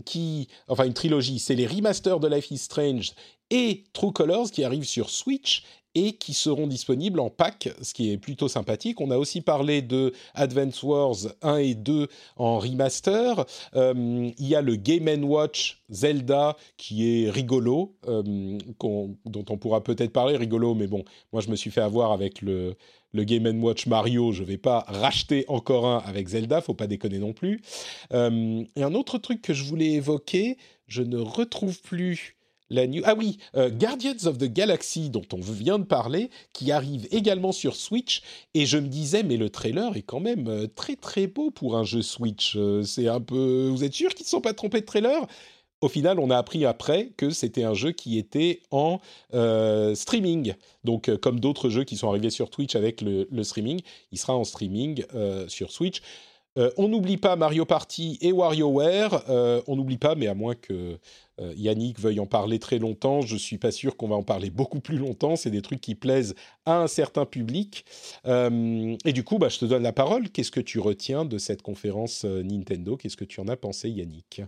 qui 0.05 0.47
enfin 0.67 0.85
une 0.85 0.93
trilogie 0.93 1.37
c'est 1.37 1.53
les 1.53 1.67
remasters 1.67 2.19
de 2.19 2.27
Life 2.27 2.49
is 2.49 2.57
Strange 2.57 3.13
et 3.49 3.83
True 3.93 4.11
Colors 4.11 4.51
qui 4.51 4.63
arrivent 4.63 4.83
sur 4.83 5.09
Switch 5.09 5.63
et 5.95 6.13
qui 6.13 6.33
seront 6.33 6.67
disponibles 6.67 7.19
en 7.19 7.29
pack, 7.29 7.69
ce 7.81 7.93
qui 7.93 8.11
est 8.11 8.17
plutôt 8.17 8.47
sympathique. 8.47 8.99
On 8.99 9.11
a 9.11 9.17
aussi 9.17 9.41
parlé 9.41 9.81
de 9.81 10.13
Advance 10.33 10.81
Wars 10.81 11.17
1 11.41 11.57
et 11.57 11.75
2 11.75 12.07
en 12.37 12.59
remaster. 12.59 13.45
Euh, 13.75 14.31
il 14.37 14.47
y 14.47 14.55
a 14.55 14.61
le 14.61 14.75
Game 14.75 15.23
Watch 15.23 15.83
Zelda 15.89 16.57
qui 16.77 17.25
est 17.25 17.29
rigolo, 17.29 17.95
euh, 18.07 18.23
dont 18.79 19.45
on 19.49 19.57
pourra 19.57 19.83
peut-être 19.83 20.11
parler, 20.11 20.35
rigolo, 20.35 20.73
mais 20.73 20.87
bon, 20.87 21.03
moi 21.31 21.41
je 21.41 21.49
me 21.49 21.55
suis 21.55 21.69
fait 21.69 21.81
avoir 21.81 22.11
avec 22.11 22.41
le, 22.41 22.75
le 23.11 23.23
Game 23.23 23.63
Watch 23.63 23.85
Mario, 23.85 24.31
je 24.31 24.41
ne 24.41 24.47
vais 24.47 24.57
pas 24.57 24.85
racheter 24.87 25.45
encore 25.47 25.85
un 25.85 25.99
avec 25.99 26.27
Zelda, 26.27 26.61
faut 26.61 26.73
pas 26.73 26.87
déconner 26.87 27.19
non 27.19 27.33
plus. 27.33 27.61
Euh, 28.13 28.63
et 28.75 28.83
un 28.83 28.95
autre 28.95 29.19
truc 29.19 29.41
que 29.41 29.53
je 29.53 29.63
voulais 29.63 29.91
évoquer, 29.91 30.57
je 30.87 31.03
ne 31.03 31.17
retrouve 31.17 31.79
plus 31.81 32.35
ah 33.03 33.15
oui, 33.17 33.37
euh, 33.55 33.69
Guardians 33.69 34.25
of 34.25 34.37
the 34.37 34.51
Galaxy, 34.51 35.09
dont 35.09 35.25
on 35.33 35.39
vient 35.39 35.79
de 35.79 35.83
parler, 35.83 36.29
qui 36.53 36.71
arrive 36.71 37.07
également 37.11 37.51
sur 37.51 37.75
Switch. 37.75 38.21
Et 38.53 38.65
je 38.65 38.77
me 38.77 38.87
disais, 38.87 39.23
mais 39.23 39.37
le 39.37 39.49
trailer 39.49 39.95
est 39.95 40.01
quand 40.01 40.19
même 40.19 40.47
euh, 40.47 40.67
très 40.67 40.95
très 40.95 41.27
beau 41.27 41.51
pour 41.51 41.77
un 41.77 41.83
jeu 41.83 42.01
Switch. 42.01 42.55
Euh, 42.55 42.83
c'est 42.83 43.07
un 43.07 43.21
peu. 43.21 43.67
Vous 43.69 43.83
êtes 43.83 43.93
sûr 43.93 44.13
qu'ils 44.13 44.25
ne 44.25 44.29
sont 44.29 44.41
pas 44.41 44.53
trompés 44.53 44.81
de 44.81 44.85
trailer? 44.85 45.25
Au 45.81 45.89
final, 45.89 46.17
on 46.19 46.29
a 46.29 46.37
appris 46.37 46.65
après 46.65 47.11
que 47.17 47.29
c'était 47.29 47.63
un 47.63 47.73
jeu 47.73 47.91
qui 47.91 48.17
était 48.17 48.61
en 48.71 48.99
streaming. 49.95 50.53
Donc, 50.85 51.13
comme 51.17 51.41
d'autres 51.41 51.67
jeux 51.67 51.83
qui 51.83 51.97
sont 51.97 52.07
arrivés 52.07 52.29
sur 52.29 52.49
Twitch 52.49 52.77
avec 52.77 53.01
le, 53.01 53.43
streaming, 53.43 53.81
il 54.13 54.17
sera 54.17 54.33
en 54.33 54.45
streaming 54.45 55.03
sur 55.49 55.73
Switch. 55.73 56.01
on 56.77 56.87
n'oublie 56.87 57.17
pas 57.17 57.35
Mario 57.35 57.65
Party 57.65 58.17
et 58.21 58.31
WarioWare. 58.31 59.25
on 59.67 59.75
n'oublie 59.75 59.97
pas, 59.97 60.15
mais 60.15 60.27
à 60.27 60.33
moins 60.33 60.55
que 60.55 60.97
euh, 61.39 61.53
Yannick 61.55 61.99
veuille 61.99 62.19
en 62.19 62.25
parler 62.25 62.59
très 62.59 62.79
longtemps. 62.79 63.21
Je 63.21 63.37
suis 63.37 63.57
pas 63.57 63.71
sûr 63.71 63.97
qu'on 63.97 64.07
va 64.07 64.15
en 64.15 64.23
parler 64.23 64.49
beaucoup 64.49 64.79
plus 64.79 64.97
longtemps. 64.97 65.35
C'est 65.35 65.51
des 65.51 65.61
trucs 65.61 65.81
qui 65.81 65.95
plaisent 65.95 66.35
à 66.65 66.81
un 66.81 66.87
certain 66.87 67.25
public. 67.25 67.85
Euh, 68.25 68.95
et 69.05 69.13
du 69.13 69.23
coup, 69.23 69.37
bah, 69.37 69.49
je 69.49 69.59
te 69.59 69.65
donne 69.65 69.83
la 69.83 69.93
parole. 69.93 70.29
Qu'est-ce 70.29 70.51
que 70.51 70.59
tu 70.59 70.79
retiens 70.79 71.25
de 71.25 71.37
cette 71.37 71.61
conférence 71.61 72.25
euh, 72.25 72.43
Nintendo? 72.43 72.97
Qu'est-ce 72.97 73.17
que 73.17 73.25
tu 73.25 73.39
en 73.39 73.47
as 73.47 73.57
pensé, 73.57 73.89
Yannick? 73.89 74.41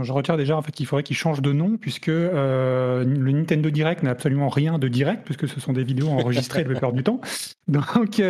Je 0.00 0.10
retiens 0.12 0.38
déjà 0.38 0.56
en 0.56 0.62
fait 0.62 0.72
qu'il 0.72 0.86
faudrait 0.86 1.02
qu'il 1.02 1.16
change 1.16 1.42
de 1.42 1.52
nom 1.52 1.76
puisque 1.76 2.06
le 2.06 3.04
Nintendo 3.04 3.68
Direct 3.68 4.02
n'a 4.02 4.10
absolument 4.10 4.48
rien 4.48 4.78
de 4.78 4.88
direct 4.88 5.22
puisque 5.24 5.46
ce 5.46 5.60
sont 5.60 5.74
des 5.74 5.84
vidéos 5.84 6.08
enregistrées 6.08 6.64
le 6.64 6.70
plupart 6.70 6.92
du 6.92 7.02
temps. 7.02 7.20
Donc 7.68 8.22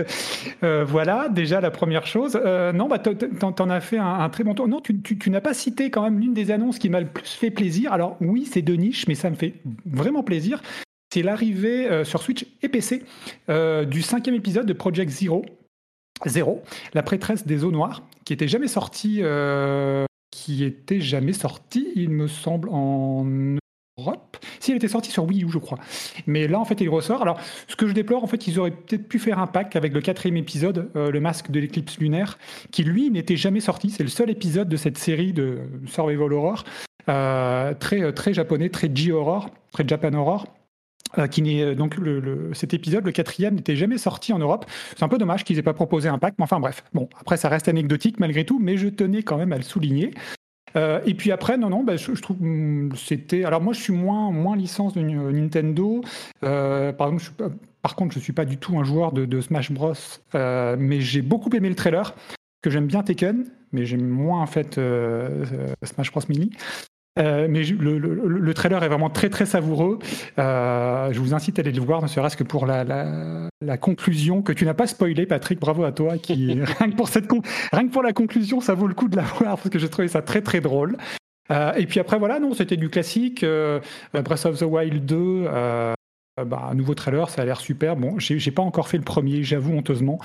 voilà 0.61 1.29
déjà 1.29 1.61
la 1.61 1.71
première 1.71 2.07
chose. 2.07 2.35
non, 2.35 2.89
bah 2.89 2.99
t'en 2.99 3.71
as 3.71 3.81
fait 3.81 3.99
un, 3.99 4.29
très 4.29 4.43
bon 4.43 4.55
tour. 4.55 4.67
Non, 4.67 4.81
tu, 4.81 5.01
tu, 5.03 5.31
n'as 5.31 5.41
pas 5.41 5.55
cité 5.55 5.91
quand 5.91 6.03
même 6.03 6.19
l'une 6.19 6.35
des 6.35 6.51
annonces 6.51 6.79
qui 6.79 6.89
m'a 6.89 7.01
le 7.01 7.07
plus 7.07 7.29
fait 7.29 7.51
plaisir. 7.51 7.93
Alors 7.93 8.17
oui, 8.21 8.49
c'est 8.51 8.63
de 8.63 8.75
niche, 8.75 9.07
mais 9.07 9.15
ça 9.15 9.31
me 9.31 9.37
fait 9.37 9.55
vraiment 9.87 10.25
plaisir. 10.25 10.63
C'est 11.15 11.23
l'arrivée 11.23 12.05
sur 12.05 12.23
Switch 12.23 12.45
et 12.63 12.69
PC 12.69 13.05
du 13.87 14.03
cinquième 14.03 14.35
épisode 14.35 14.67
de 14.67 14.73
Project 14.73 15.11
Zero. 15.11 15.45
Zero, 16.27 16.63
la 16.95 17.03
prêtresse 17.03 17.47
des 17.47 17.65
eaux 17.65 17.73
noires, 17.73 18.03
qui 18.25 18.33
était 18.33 18.49
jamais 18.49 18.69
sortie 18.69 19.23
qui 20.33 20.65
était 20.65 21.01
jamais 21.01 21.35
sorti, 21.35 21.93
il 21.95 22.11
me 22.11 22.27
semble, 22.27 22.69
en 22.71 23.25
Europe. 23.99 24.39
Si, 24.59 24.71
elle 24.73 24.79
était 24.79 24.89
sortie 24.89 25.11
sur 25.11 25.25
Wii 25.25 25.45
U, 25.45 25.51
je 25.51 25.59
crois. 25.59 25.79
Mais 26.27 26.49
là, 26.49 26.59
en 26.59 26.65
fait, 26.65 26.81
il 26.81 26.89
ressort. 26.89 27.23
Alors, 27.23 27.39
ce 27.69 27.77
que 27.77 27.87
je 27.87 27.93
déplore, 27.93 28.25
en 28.25 28.27
fait, 28.27 28.49
ils 28.49 28.59
auraient 28.59 28.73
peut-être 28.73 29.07
pu 29.07 29.21
faire 29.21 29.39
un 29.39 29.47
pack 29.47 29.77
avec 29.77 29.93
le 29.93 30.01
quatrième 30.01 30.39
épisode, 30.39 30.91
euh, 30.97 31.11
le 31.11 31.21
masque 31.21 31.51
de 31.51 31.61
l'éclipse 31.61 31.99
lunaire, 31.99 32.39
qui, 32.73 32.83
lui, 32.83 33.11
n'était 33.11 33.37
jamais 33.37 33.61
sorti. 33.61 33.91
C'est 33.91 34.03
le 34.03 34.09
seul 34.09 34.31
épisode 34.31 34.69
de 34.69 34.77
cette 34.77 34.99
série 34.99 35.33
de 35.33 35.61
Survival 35.87 36.33
Horror, 36.33 36.65
euh, 37.09 37.75
très, 37.75 38.13
très 38.13 38.33
japonais, 38.33 38.71
très 38.71 38.91
J-Horror, 38.93 39.51
très 39.71 39.87
Japan 39.87 40.15
Horror. 40.15 40.47
Qui 41.31 41.43
n'est 41.43 41.75
donc 41.75 41.97
le, 41.97 42.51
cet 42.55 42.75
épisode, 42.75 43.05
le 43.05 43.13
quatrième, 43.13 43.57
n'était 43.57 43.77
jamais 43.77 43.99
sorti 43.99 44.33
en 44.33 44.39
Europe. 44.39 44.67
C'est 44.97 45.03
un 45.03 45.09
peu 45.09 45.19
dommage 45.19 45.45
qu'ils 45.45 45.59
aient 45.59 45.63
pas 45.63 45.75
proposé 45.75 46.09
un 46.09 46.19
pack, 46.19 46.35
mais 46.39 46.45
enfin 46.45 46.61
bref. 46.61 46.85
Bon, 46.95 47.09
après 47.21 47.37
ça 47.37 47.49
reste 47.49 47.69
anecdotique 47.69 48.19
malgré 48.21 48.45
tout, 48.45 48.59
mais 48.59 48.77
je 48.77 48.89
tenais 48.89 49.23
quand 49.23 49.37
même 49.37 49.53
à 49.53 49.57
le 49.57 49.63
souligner. 49.63 50.13
et 50.77 51.15
puis 51.15 51.33
après, 51.33 51.59
non, 51.59 51.69
non, 51.69 51.85
bah, 51.85 51.97
je, 51.97 52.13
trouve 52.13 52.39
hmm, 52.41 52.91
c'était. 52.97 53.45
Alors 53.45 53.61
moi, 53.61 53.73
je 53.73 53.81
suis 53.81 53.93
moins 53.93 54.31
moins 54.31 54.57
licence 54.57 54.95
de 54.95 55.01
Nintendo. 55.01 56.03
par 56.41 57.09
exemple, 57.09 57.19
je 57.19 57.25
suis 57.25 57.35
par 57.83 57.97
contre, 57.97 58.15
je 58.15 58.21
suis 58.21 58.33
pas 58.33 58.45
du 58.45 58.57
tout 58.57 58.79
un 58.79 58.85
joueur 58.85 59.13
de, 59.13 59.41
Smash 59.41 59.73
Bros, 59.73 59.93
euh, 60.35 60.77
mais 60.79 61.01
j'ai 61.01 61.21
beaucoup 61.21 61.51
aimé 61.51 61.69
le 61.69 61.75
trailer, 61.75 62.15
que 62.63 62.71
j'aime 62.71 62.87
bien 62.87 63.03
Tekken, 63.03 63.45
mais 63.73 63.85
j'aime 63.85 64.07
moins 64.07 64.41
en 64.41 64.47
fait 64.47 64.79
euh, 64.79 65.45
euh, 65.53 65.75
Smash 65.83 66.13
Bros 66.13 66.23
Mini. 66.29 66.53
Mais 67.17 67.63
le, 67.63 68.53
trailer 68.55 68.83
est 68.83 68.89
vraiment 68.89 69.11
très 69.11 69.29
très 69.29 69.47
savoureux. 69.47 69.99
je 70.39 71.19
vous 71.19 71.35
incite 71.35 71.59
à 71.59 71.63
aller 71.63 71.73
le 71.73 71.81
voir, 71.81 72.03
ne 72.03 72.07
serait-ce 72.07 72.37
que 72.37 72.45
pour 72.45 72.67
la, 72.67 73.49
conclusion 73.81 74.43
que 74.43 74.53
tu 74.53 74.65
n'as 74.65 74.75
pas 74.75 74.87
spoilé, 74.87 75.27
Patrick. 75.27 75.61
Bravo 75.61 75.85
à 75.85 75.93
toi. 75.93 76.19
Qui 76.19 76.61
rien 76.79 76.91
que 76.91 76.97
pour 76.97 77.09
cette 77.09 77.31
rien 77.73 77.87
que 77.87 77.93
pour 77.93 78.03
la 78.03 78.13
conclusion, 78.13 78.61
ça 78.61 78.75
vaut 78.75 78.87
le 78.87 78.95
coup 78.95 79.09
de 79.09 79.17
la 79.17 79.23
voir 79.23 79.57
parce 79.57 79.71
que 79.71 79.79
j'ai 79.79 79.89
trouvé 79.89 80.09
ça 80.09 80.23
très 80.23 80.43
très 80.43 80.61
drôle. 80.61 80.97
et 81.51 81.87
puis 81.87 82.01
après 82.01 82.19
voilà, 82.19 82.39
non, 82.41 82.55
c'était 82.55 82.77
du 82.77 82.89
classique. 82.89 83.45
Breath 84.13 84.47
of 84.47 84.59
the 84.59 84.63
Wild 84.63 85.05
2. 85.05 85.47
Euh, 86.41 86.45
bah, 86.47 86.69
un 86.71 86.75
nouveau 86.75 86.95
trailer, 86.95 87.29
ça 87.29 87.43
a 87.43 87.45
l'air 87.45 87.61
super. 87.61 87.97
Bon, 87.97 88.19
j'ai 88.19 88.51
pas 88.51 88.63
encore 88.63 88.89
fait 88.89 88.97
le 88.97 89.05
premier, 89.05 89.43
j'avoue 89.43 89.75
honteusement. 89.75 90.19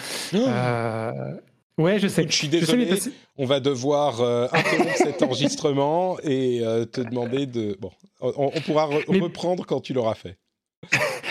Euh, 1.80 1.84
ouais, 1.84 1.99
je 1.99 2.08
sais. 2.08 2.26
je 2.28 2.36
suis 2.36 2.48
désolé. 2.48 2.90
On 3.38 3.45
va 3.45 3.60
devoir 3.60 4.22
euh, 4.22 4.48
interrompre 4.52 4.95
cet 4.98 5.22
enregistrement 5.22 6.18
et 6.24 6.62
te 6.91 7.02
demander 7.02 7.45
de. 7.45 7.78
Bon, 7.80 7.91
on, 8.22 8.49
pourra 8.62 8.86
reprendre 8.86 9.66
quand 9.66 9.82
tu 9.82 9.94
l'auras 9.94 10.16
fait. 10.16 10.38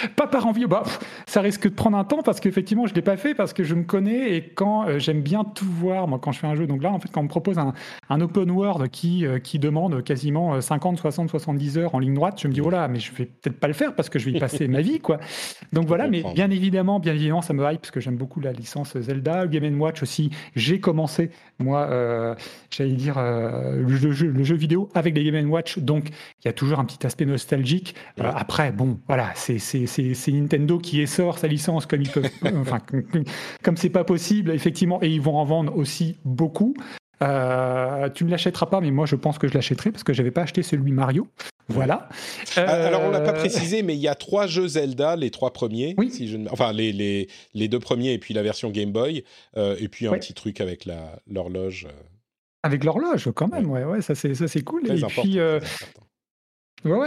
Pas 0.09 0.27
par 0.27 0.47
envie. 0.47 0.67
Bah, 0.67 0.85
ça 1.27 1.41
risque 1.41 1.65
de 1.65 1.75
prendre 1.75 1.97
un 1.97 2.05
temps 2.05 2.23
parce 2.23 2.41
qu'effectivement, 2.41 2.87
je 2.87 2.93
ne 2.93 2.97
l'ai 2.97 3.03
pas 3.03 3.17
fait 3.17 3.35
parce 3.35 3.53
que 3.53 3.65
je 3.65 3.75
me 3.75 3.85
connais 3.85 4.35
et 4.35 4.43
quand 4.43 4.87
euh, 4.87 4.99
j'aime 4.99 5.23
bien 5.23 5.45
tout 5.45 5.67
voir, 5.67 6.09
moi, 6.09 6.19
quand 6.21 6.33
je 6.33 6.39
fais 6.39 6.47
un 6.47 6.55
jeu. 6.55 6.67
Donc 6.67 6.83
là, 6.83 6.93
en 6.93 6.99
fait, 6.99 7.09
quand 7.11 7.21
on 7.21 7.25
me 7.25 7.29
propose 7.29 7.59
un, 7.59 7.73
un 8.09 8.21
open 8.21 8.51
world 8.51 8.89
qui, 8.91 9.27
euh, 9.27 9.39
qui 9.39 9.59
demande 9.59 10.03
quasiment 10.03 10.61
50, 10.61 10.99
60, 10.99 11.31
70 11.31 11.79
heures 11.79 11.95
en 11.95 11.99
ligne 11.99 12.15
droite, 12.15 12.41
je 12.41 12.49
me 12.49 12.53
dis, 12.53 12.61
oh 12.61 12.71
là, 12.71 12.89
mais 12.89 12.99
je 12.99 13.13
vais 13.13 13.27
peut-être 13.27 13.59
pas 13.59 13.69
le 13.69 13.75
faire 13.75 13.95
parce 13.95 14.09
que 14.09 14.19
je 14.19 14.27
vais 14.27 14.37
y 14.37 14.41
passer 14.41 14.69
ma 14.69 14.81
vie, 14.81 15.01
quoi. 15.01 15.19
Donc 15.73 15.87
voilà, 15.87 16.09
mais 16.09 16.23
bien 16.35 16.51
évidemment, 16.51 17.01
bien 17.01 17.15
évidemment, 17.15 17.43
ça 17.43 17.53
me 17.53 17.71
hype 17.71 17.81
parce 17.81 17.91
que 17.91 18.01
j'aime 18.01 18.17
beaucoup 18.17 18.41
la 18.41 18.53
licence 18.53 18.99
Zelda. 18.99 19.47
Game 19.47 19.81
Watch 19.81 20.03
aussi, 20.03 20.31
j'ai 20.55 20.81
commencé, 20.81 21.31
moi, 21.59 21.89
euh, 21.91 22.35
j'allais 22.71 22.93
dire, 22.93 23.17
le, 23.19 23.97
jeu, 23.97 24.27
le, 24.27 24.45
jeu, 24.45 24.57
vidéo 24.57 24.89
avec 24.95 25.15
les 25.15 25.25
Game 25.25 25.51
Watch. 25.51 25.79
Donc, 25.79 26.09
il 26.09 26.47
y 26.47 26.49
a 26.49 26.53
toujours 26.53 26.79
un 26.79 26.85
petit 26.85 27.07
aspect 27.07 27.25
nostalgique. 27.25 27.95
après, 28.19 28.73
bon, 28.73 28.99
voilà, 29.07 29.31
c'est 29.35 29.59
c'est 30.15 30.33
Nintendo 30.33 30.79
qui 30.79 31.01
essore 31.01 31.39
sa 31.39 31.49
licence 31.49 31.87
comme 31.87 32.03
ils 32.03 32.11
peuvent, 32.11 32.31
enfin, 32.61 32.81
comme 33.63 33.77
c'est 33.77 33.91
pas 33.91 34.05
possible, 34.05 34.51
effectivement, 34.51 35.03
et 35.03 35.09
ils 35.09 35.21
vont 35.21 35.37
en 35.37 35.45
vendre 35.45 35.77
aussi 35.77 36.17
beaucoup. 36.25 36.75
Euh, 37.23 38.11
tu 38.11 38.25
ne 38.25 38.31
l'achèteras 38.31 38.67
pas, 38.67 38.81
mais 38.81 38.91
moi 38.91 39.07
je 39.07 39.17
pense 39.17 39.39
que 39.39 39.49
je 39.49 39.55
l'achèterai 39.55 39.91
parce 39.91 40.05
que 40.05 40.13
j'avais 40.13 40.31
pas 40.31 40.43
acheté 40.43 40.63
celui 40.63 40.93
Mario. 40.93 41.29
Voilà. 41.69 42.09
Ah, 42.57 42.61
alors 42.61 43.03
on 43.03 43.11
l'a 43.11 43.21
pas 43.21 43.31
euh, 43.31 43.39
précisé, 43.39 43.83
mais 43.83 43.95
il 43.95 44.01
y 44.01 44.09
a 44.09 44.15
trois 44.15 44.47
jeux 44.47 44.69
Zelda, 44.69 45.17
les 45.17 45.31
trois 45.31 45.53
premiers, 45.53 45.95
oui. 45.99 46.11
si 46.11 46.29
je 46.29 46.37
enfin 46.51 46.73
les, 46.73 46.93
les, 46.93 47.29
les, 47.55 47.69
deux 47.69 47.81
premiers 47.81 48.13
et 48.13 48.19
puis 48.19 48.35
la 48.35 48.43
version 48.43 48.71
Game 48.71 48.93
Boy, 48.93 49.25
euh, 49.57 49.77
et 49.81 49.89
puis 49.89 50.07
un 50.07 50.13
petit 50.13 50.35
truc 50.35 50.61
avec 50.61 50.87
l'horloge. 51.27 51.89
Avec 52.63 52.85
l'horloge, 52.85 53.31
quand 53.35 53.49
même, 53.49 53.71
ouais, 53.71 53.85
ouais, 53.85 54.03
ça 54.03 54.15
c'est 54.15 54.35
ça 54.35 54.47
c'est 54.47 54.63
cool. 54.63 54.83
et 54.91 55.01
puis 55.07 55.39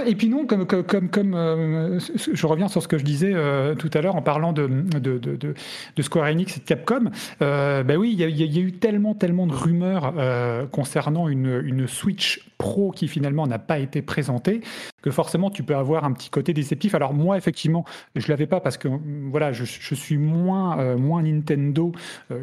Et 0.05 0.15
puis 0.15 0.29
non, 0.29 0.45
comme, 0.45 0.65
comme, 0.65 1.09
comme, 1.09 1.33
euh, 1.33 1.99
je 1.99 2.47
reviens 2.47 2.67
sur 2.67 2.83
ce 2.83 2.87
que 2.87 2.97
je 2.97 3.03
disais 3.03 3.31
euh, 3.33 3.75
tout 3.75 3.89
à 3.93 4.01
l'heure 4.01 4.15
en 4.15 4.21
parlant 4.21 4.51
de, 4.51 4.67
de, 4.67 5.17
de, 5.17 6.01
Square 6.01 6.27
Enix 6.27 6.57
et 6.57 6.59
de 6.59 6.65
Capcom. 6.65 7.11
Euh, 7.41 7.83
bah 7.83 7.95
oui, 7.95 8.15
il 8.17 8.19
y, 8.19 8.57
a 8.57 8.61
eu 8.61 8.73
tellement, 8.73 9.15
tellement 9.15 9.47
de 9.47 9.53
rumeurs 9.53 10.13
euh, 10.17 10.65
concernant 10.65 11.27
une, 11.27 11.61
une 11.63 11.87
Switch 11.87 12.45
Pro 12.57 12.91
qui 12.91 13.07
finalement 13.07 13.47
n'a 13.47 13.59
pas 13.59 13.79
été 13.79 14.01
présentée 14.01 14.61
que 15.01 15.11
forcément 15.11 15.49
tu 15.49 15.63
peux 15.63 15.75
avoir 15.75 16.03
un 16.03 16.11
petit 16.11 16.29
côté 16.29 16.53
déceptif. 16.53 16.93
Alors 16.93 17.13
moi, 17.13 17.37
effectivement, 17.37 17.85
je 18.15 18.27
l'avais 18.27 18.47
pas 18.47 18.59
parce 18.59 18.77
que 18.77 18.89
voilà, 19.31 19.53
je, 19.53 19.63
suis 19.63 20.17
moins, 20.17 20.95
moins 20.97 21.23
Nintendo 21.23 21.93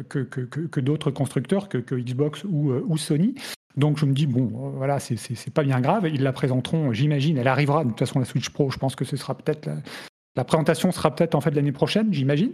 que, 0.09 0.19
que, 0.19 0.41
que, 0.41 0.61
que 0.61 0.79
d'autres 0.79 1.11
constructeurs, 1.11 1.69
que, 1.69 1.77
Xbox 1.95 2.43
ou, 2.45 2.71
ou 2.71 2.97
Sony. 2.97 3.35
Donc 3.77 3.99
je 3.99 4.05
me 4.05 4.13
dis, 4.13 4.25
bon, 4.25 4.45
euh, 4.45 4.69
voilà, 4.75 4.99
c'est 4.99 5.53
pas 5.53 5.63
bien 5.63 5.79
grave. 5.79 6.09
Ils 6.11 6.23
la 6.23 6.33
présenteront, 6.33 6.91
j'imagine. 6.93 7.37
Elle 7.37 7.47
arrivera, 7.47 7.83
de 7.83 7.89
toute 7.89 7.99
façon, 7.99 8.19
la 8.19 8.25
Switch 8.25 8.49
Pro, 8.49 8.71
je 8.71 8.77
pense 8.77 8.95
que 8.95 9.05
ce 9.05 9.15
sera 9.15 9.35
peut-être. 9.35 9.69
La, 10.35 10.43
présentation 10.43 10.91
sera 10.91 11.15
peut-être 11.15 11.35
en 11.35 11.41
fait 11.41 11.51
l'année 11.51 11.71
prochaine, 11.71 12.11
j'imagine. 12.11 12.53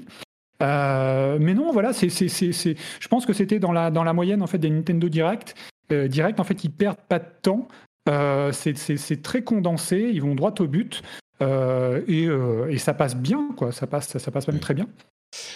Euh, 0.61 1.37
mais 1.39 1.53
non, 1.53 1.71
voilà, 1.71 1.93
c'est, 1.93 2.09
je 2.09 3.07
pense 3.07 3.25
que 3.25 3.33
c'était 3.33 3.59
dans 3.59 3.71
la, 3.71 3.89
dans 3.89 4.03
la 4.03 4.13
moyenne 4.13 4.41
en 4.41 4.47
fait 4.47 4.57
des 4.57 4.69
Nintendo 4.69 5.09
Direct. 5.09 5.55
Euh, 5.91 6.07
Direct, 6.07 6.39
en 6.39 6.43
fait, 6.43 6.63
ils 6.63 6.71
perdent 6.71 7.01
pas 7.07 7.19
de 7.19 7.25
temps. 7.41 7.67
c'est, 8.51 9.21
très 9.21 9.43
condensé, 9.43 10.11
ils 10.13 10.21
vont 10.21 10.35
droit 10.35 10.53
au 10.59 10.67
but. 10.67 11.03
et, 11.41 12.27
et, 12.69 12.77
ça 12.77 12.93
passe 12.93 13.15
bien, 13.15 13.49
quoi. 13.55 13.71
Ça 13.71 13.87
passe, 13.87 14.17
ça 14.17 14.31
passe 14.31 14.47
même 14.47 14.59
très 14.59 14.73
bien. 14.73 14.87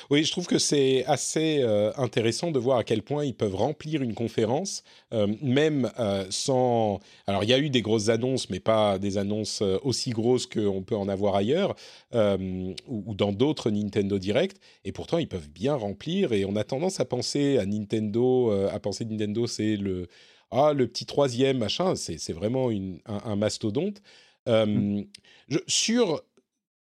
Oui, 0.10 0.24
je 0.24 0.32
trouve 0.32 0.48
que 0.48 0.58
c'est 0.58 1.06
assez 1.06 1.60
euh, 1.62 1.92
intéressant 1.98 2.52
de 2.52 2.60
voir 2.60 2.78
à 2.80 2.84
quel 2.84 3.02
point 3.04 3.26
ils 3.26 3.36
peuvent 3.36 3.56
remplir 3.56 4.02
une 4.02 4.14
conférence, 4.14 4.84
euh, 5.14 5.28
même 5.42 5.92
euh, 6.00 6.26
sans... 6.30 7.00
Alors, 7.28 7.44
il 7.44 7.50
y 7.50 7.54
a 7.54 7.60
eu 7.60 7.70
des 7.70 7.82
grosses 7.82 8.10
annonces, 8.10 8.50
mais 8.50 8.60
pas 8.60 9.00
des 9.00 9.18
annonces 9.18 9.62
aussi 9.84 10.12
grosses 10.12 10.46
qu'on 10.46 10.84
peut 10.84 10.96
en 10.96 11.08
avoir 11.08 11.36
ailleurs, 11.36 11.76
ou, 12.14 12.74
ou, 12.88 13.16
dans 13.16 13.32
d'autres 13.32 13.70
Nintendo 13.70 14.18
Direct, 14.20 14.58
et 14.86 14.92
pourtant, 14.92 15.18
ils 15.18 15.28
peuvent 15.28 15.50
bien 15.50 15.76
remplir, 15.76 16.34
et 16.34 16.46
on 16.46 16.56
a 16.56 16.64
tendance 16.64 17.00
à 17.00 17.06
penser 17.06 17.58
à 17.58 17.66
Nintendo, 17.66 18.52
à 18.52 18.80
penser 18.80 19.06
Nintendo, 19.06 19.48
c'est 19.48 19.76
le... 19.76 20.08
Ah, 20.50 20.72
le 20.74 20.88
petit 20.88 21.06
troisième, 21.06 21.58
machin, 21.58 21.96
c'est 21.96 22.32
vraiment 22.32 22.72
une, 22.72 23.00
un, 23.06 23.36
mastodonte. 23.36 24.02
Mmh. 24.48 25.02
Je, 25.50 25.58
sur 25.68 26.24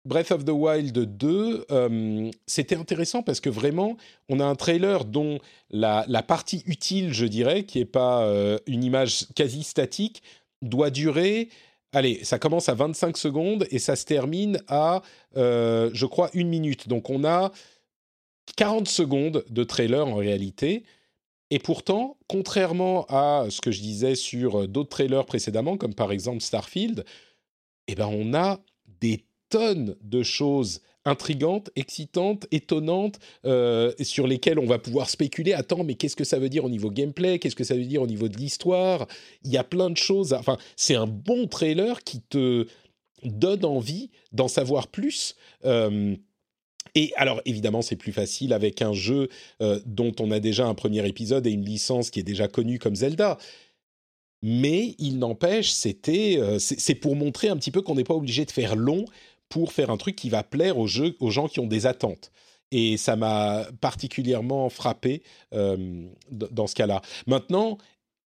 Breath 0.05 0.31
of 0.31 0.45
the 0.45 0.51
Wild 0.51 1.17
2, 1.17 1.65
euh, 1.71 2.31
c'était 2.45 2.75
intéressant 2.75 3.23
parce 3.23 3.39
que 3.39 3.49
vraiment, 3.49 3.97
on 4.29 4.39
a 4.39 4.45
un 4.45 4.55
trailer 4.55 5.03
dont 5.03 5.39
la, 5.71 6.05
partie 6.21 6.63
utile, 6.67 7.11
je 7.11 7.25
dirais, 7.25 7.63
qui 7.63 7.79
n'est 7.79 7.85
pas 7.85 8.23
euh, 8.23 8.59
une 8.67 8.83
image 8.83 9.25
quasi 9.35 9.63
statique, 9.63 10.21
doit 10.61 10.91
durer. 10.91 11.49
Allez, 11.91 12.23
ça 12.23 12.37
commence 12.37 12.69
à 12.69 12.75
25 12.75 13.17
secondes 13.17 13.67
et 13.71 13.79
ça 13.79 13.95
se 13.95 14.05
termine 14.05 14.59
à, 14.67 15.01
euh, 15.37 15.89
je 15.93 16.05
crois, 16.05 16.29
une 16.33 16.49
minute. 16.49 16.87
Donc 16.87 17.09
on 17.09 17.23
a 17.23 17.51
40 18.57 18.87
secondes 18.87 19.43
de 19.49 19.63
trailer 19.63 20.07
en 20.07 20.15
réalité. 20.15 20.83
Et 21.49 21.57
pourtant, 21.57 22.17
contrairement 22.27 23.05
à 23.09 23.47
ce 23.49 23.59
que 23.59 23.71
je 23.71 23.81
disais 23.81 24.13
sur 24.13 24.67
d'autres 24.67 24.89
trailers 24.89 25.25
précédemment, 25.25 25.77
comme 25.77 25.95
par 25.95 26.11
exemple 26.11 26.41
Starfield, 26.41 27.05
eh 27.87 27.95
ben 27.95 28.07
on 28.07 28.33
a 28.33 28.59
des 28.99 29.23
de 29.55 30.23
choses 30.23 30.81
intrigantes, 31.05 31.69
excitantes, 31.75 32.47
étonnantes, 32.51 33.19
euh, 33.45 33.93
sur 34.01 34.27
lesquelles 34.27 34.59
on 34.59 34.65
va 34.65 34.79
pouvoir 34.79 35.09
spéculer. 35.09 35.53
Attends, 35.53 35.83
mais 35.83 35.93
qu'est-ce 35.93 36.15
que 36.15 36.23
ça 36.23 36.39
veut 36.39 36.49
dire 36.49 36.65
au 36.65 36.69
niveau 36.69 36.89
gameplay? 36.89 37.39
Qu'est-ce 37.39 37.55
que 37.55 37.63
ça 37.63 37.75
veut 37.75 37.85
dire 37.85 38.01
au 38.01 38.07
niveau 38.07 38.27
de 38.27 38.37
l'histoire? 38.37 39.07
Il 39.43 39.51
y 39.51 39.57
a 39.57 39.63
plein 39.63 39.89
de 39.89 39.97
choses. 39.97 40.33
Enfin, 40.33 40.57
c'est 40.75 40.95
un 40.95 41.07
bon 41.07 41.47
trailer 41.47 42.03
qui 42.03 42.21
te 42.21 42.65
donne 43.23 43.65
envie 43.65 44.09
d'en 44.31 44.47
savoir 44.47 44.87
plus. 44.87 45.35
Euh, 45.63 46.15
et 46.95 47.11
alors, 47.17 47.41
évidemment, 47.45 47.81
c'est 47.81 47.95
plus 47.95 48.13
facile 48.13 48.53
avec 48.53 48.81
un 48.81 48.93
jeu 48.93 49.29
euh, 49.61 49.79
dont 49.85 50.13
on 50.19 50.31
a 50.31 50.39
déjà 50.39 50.65
un 50.65 50.73
premier 50.73 51.07
épisode 51.07 51.45
et 51.45 51.51
une 51.51 51.65
licence 51.65 52.09
qui 52.09 52.19
est 52.19 52.23
déjà 52.23 52.47
connue 52.47 52.79
comme 52.79 52.95
Zelda. 52.95 53.37
Mais 54.41 54.95
il 54.99 55.17
n'empêche, 55.17 55.71
c'était, 55.71 56.39
c'est 56.59 56.93
pour 56.93 57.15
montrer 57.15 57.47
un 57.47 57.57
petit 57.57 57.71
peu 57.71 57.81
qu'on 57.81 57.95
n'est 57.95 58.03
pas 58.03 58.13
obligé 58.13 58.45
de 58.45 58.51
faire 58.51 58.75
long 58.75 59.05
pour 59.49 59.73
faire 59.73 59.89
un 59.89 59.97
truc 59.97 60.15
qui 60.15 60.29
va 60.29 60.43
plaire 60.43 60.77
aux, 60.77 60.87
gens 60.87 61.47
qui 61.47 61.59
ont 61.59 61.67
des 61.67 61.85
attentes. 61.85 62.31
Et 62.71 62.97
ça 62.97 63.15
m'a 63.15 63.65
particulièrement 63.79 64.69
frappé 64.69 65.23
euh, 65.53 66.07
dans 66.31 66.67
ce 66.67 66.75
cas-là. 66.75 67.01
Maintenant, 67.27 67.77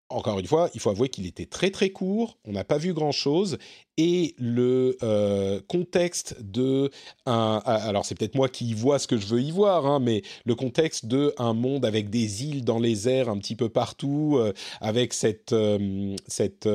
encore 0.10 0.40
une 0.40 0.48
fois, 0.48 0.70
il 0.74 0.80
faut 0.80 0.90
avouer 0.90 1.10
qu'il 1.10 1.28
était 1.28 1.46
très 1.46 1.70
très 1.70 1.92
court, 1.92 2.38
on 2.46 2.52
n'a 2.52 2.64
pas 2.64 2.78
vu 2.78 2.94
grand-chose, 2.94 3.58
et 3.98 4.34
le 4.38 4.98
euh, 5.04 5.62
contexte 5.68 6.36
de 6.42 6.90
un... 7.26 7.62
Alors 7.66 8.06
c'est 8.06 8.16
peut-être 8.16 8.36
moi 8.36 8.50
qui 8.50 8.70
y 8.70 8.74
vois 8.74 8.98
ce 8.98 9.08
que 9.08 9.18
je 9.18 9.28
veux 9.28 9.42
y 9.42 9.52
voir, 9.52 9.86
hein, 9.86 10.00
mais 10.00 10.24
le 10.46 10.56
contexte 10.56 11.06
de 11.06 11.34
un 11.38 11.54
monde 11.54 11.86
avec 11.86 12.10
des 12.10 12.44
îles 12.44 12.64
dans 12.64 12.80
les 12.80 13.08
airs 13.08 13.30
un 13.30 13.38
petit 13.38 13.56
peu 13.56 13.70
partout, 13.70 14.38
euh, 14.40 14.54
avec 14.82 15.14
cette, 15.14 15.54
euh, 15.54 16.16
cette 16.28 16.68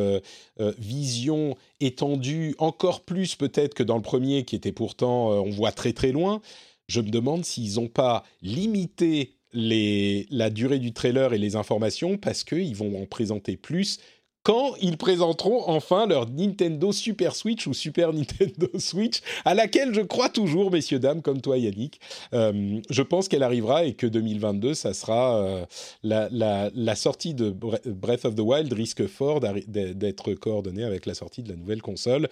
vision 0.78 1.56
étendue 1.80 2.54
encore 2.58 3.00
plus 3.00 3.34
peut-être 3.34 3.74
que 3.74 3.82
dans 3.82 3.96
le 3.96 4.02
premier 4.02 4.44
qui 4.44 4.54
était 4.54 4.72
pourtant, 4.72 5.30
on 5.30 5.50
voit 5.50 5.72
très 5.72 5.92
très 5.92 6.12
loin, 6.12 6.40
je 6.88 7.00
me 7.00 7.10
demande 7.10 7.44
s'ils 7.44 7.76
n'ont 7.76 7.88
pas 7.88 8.22
limité 8.42 9.34
la 9.54 10.50
durée 10.50 10.78
du 10.78 10.92
trailer 10.92 11.32
et 11.32 11.38
les 11.38 11.56
informations 11.56 12.16
parce 12.18 12.44
qu'ils 12.44 12.76
vont 12.76 13.00
en 13.02 13.06
présenter 13.06 13.56
plus 13.56 13.98
quand 14.44 14.74
ils 14.80 14.98
présenteront 14.98 15.62
enfin 15.68 16.06
leur 16.06 16.28
Nintendo 16.28 16.92
Super 16.92 17.34
Switch 17.34 17.66
ou 17.66 17.72
Super 17.72 18.12
Nintendo 18.12 18.68
Switch, 18.78 19.20
à 19.44 19.54
laquelle 19.54 19.92
je 19.92 20.02
crois 20.02 20.28
toujours, 20.28 20.70
messieurs, 20.70 20.98
dames, 20.98 21.22
comme 21.22 21.40
toi 21.40 21.58
Yannick. 21.58 21.98
Euh, 22.34 22.80
je 22.88 23.02
pense 23.02 23.28
qu'elle 23.28 23.42
arrivera 23.42 23.84
et 23.84 23.94
que 23.94 24.06
2022, 24.06 24.74
ça 24.74 24.94
sera 24.94 25.42
euh, 25.42 25.66
la, 26.02 26.28
la, 26.30 26.94
sortie 26.94 27.34
de 27.34 27.50
Breath 27.50 28.26
of 28.26 28.34
the 28.34 28.40
Wild 28.40 28.72
risque 28.72 29.06
fort 29.06 29.40
d'être 29.40 30.34
coordonnée 30.34 30.84
avec 30.84 31.06
la 31.06 31.14
sortie 31.14 31.42
de 31.42 31.48
la 31.48 31.56
nouvelle 31.56 31.82
console 31.82 32.28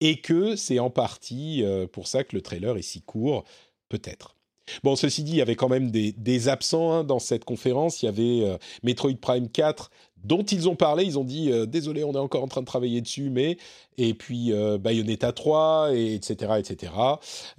et 0.00 0.20
que 0.20 0.54
c'est 0.56 0.78
en 0.78 0.90
partie 0.90 1.64
euh, 1.64 1.86
pour 1.86 2.08
ça 2.08 2.24
que 2.24 2.36
le 2.36 2.42
trailer 2.42 2.76
est 2.76 2.82
si 2.82 3.00
court, 3.00 3.44
peut-être. 3.88 4.36
Bon, 4.82 4.96
ceci 4.96 5.22
dit, 5.22 5.32
il 5.32 5.38
y 5.38 5.42
avait 5.42 5.56
quand 5.56 5.68
même 5.68 5.90
des, 5.90 6.48
absents 6.48 6.92
hein, 6.92 7.04
dans 7.04 7.18
cette 7.18 7.44
conférence. 7.44 8.02
Il 8.02 8.06
y 8.06 8.08
avait 8.08 8.58
Metroid 8.82 9.16
Prime 9.20 9.48
4 9.48 9.90
dont 10.24 10.42
ils 10.42 10.68
ont 10.68 10.76
parlé. 10.76 11.04
Ils 11.04 11.18
ont 11.18 11.24
dit 11.24 11.52
euh, 11.52 11.66
désolé, 11.66 12.02
on 12.04 12.12
est 12.12 12.18
encore 12.18 12.42
en 12.42 12.48
train 12.48 12.62
de 12.62 12.66
travailler 12.66 13.00
dessus, 13.00 13.30
mais 13.30 13.58
et 13.96 14.14
puis 14.14 14.52
euh, 14.52 14.78
Bayonetta 14.78 15.32
3 15.32 15.90
et 15.94 16.14
etc 16.14 16.54
etc. 16.58 16.92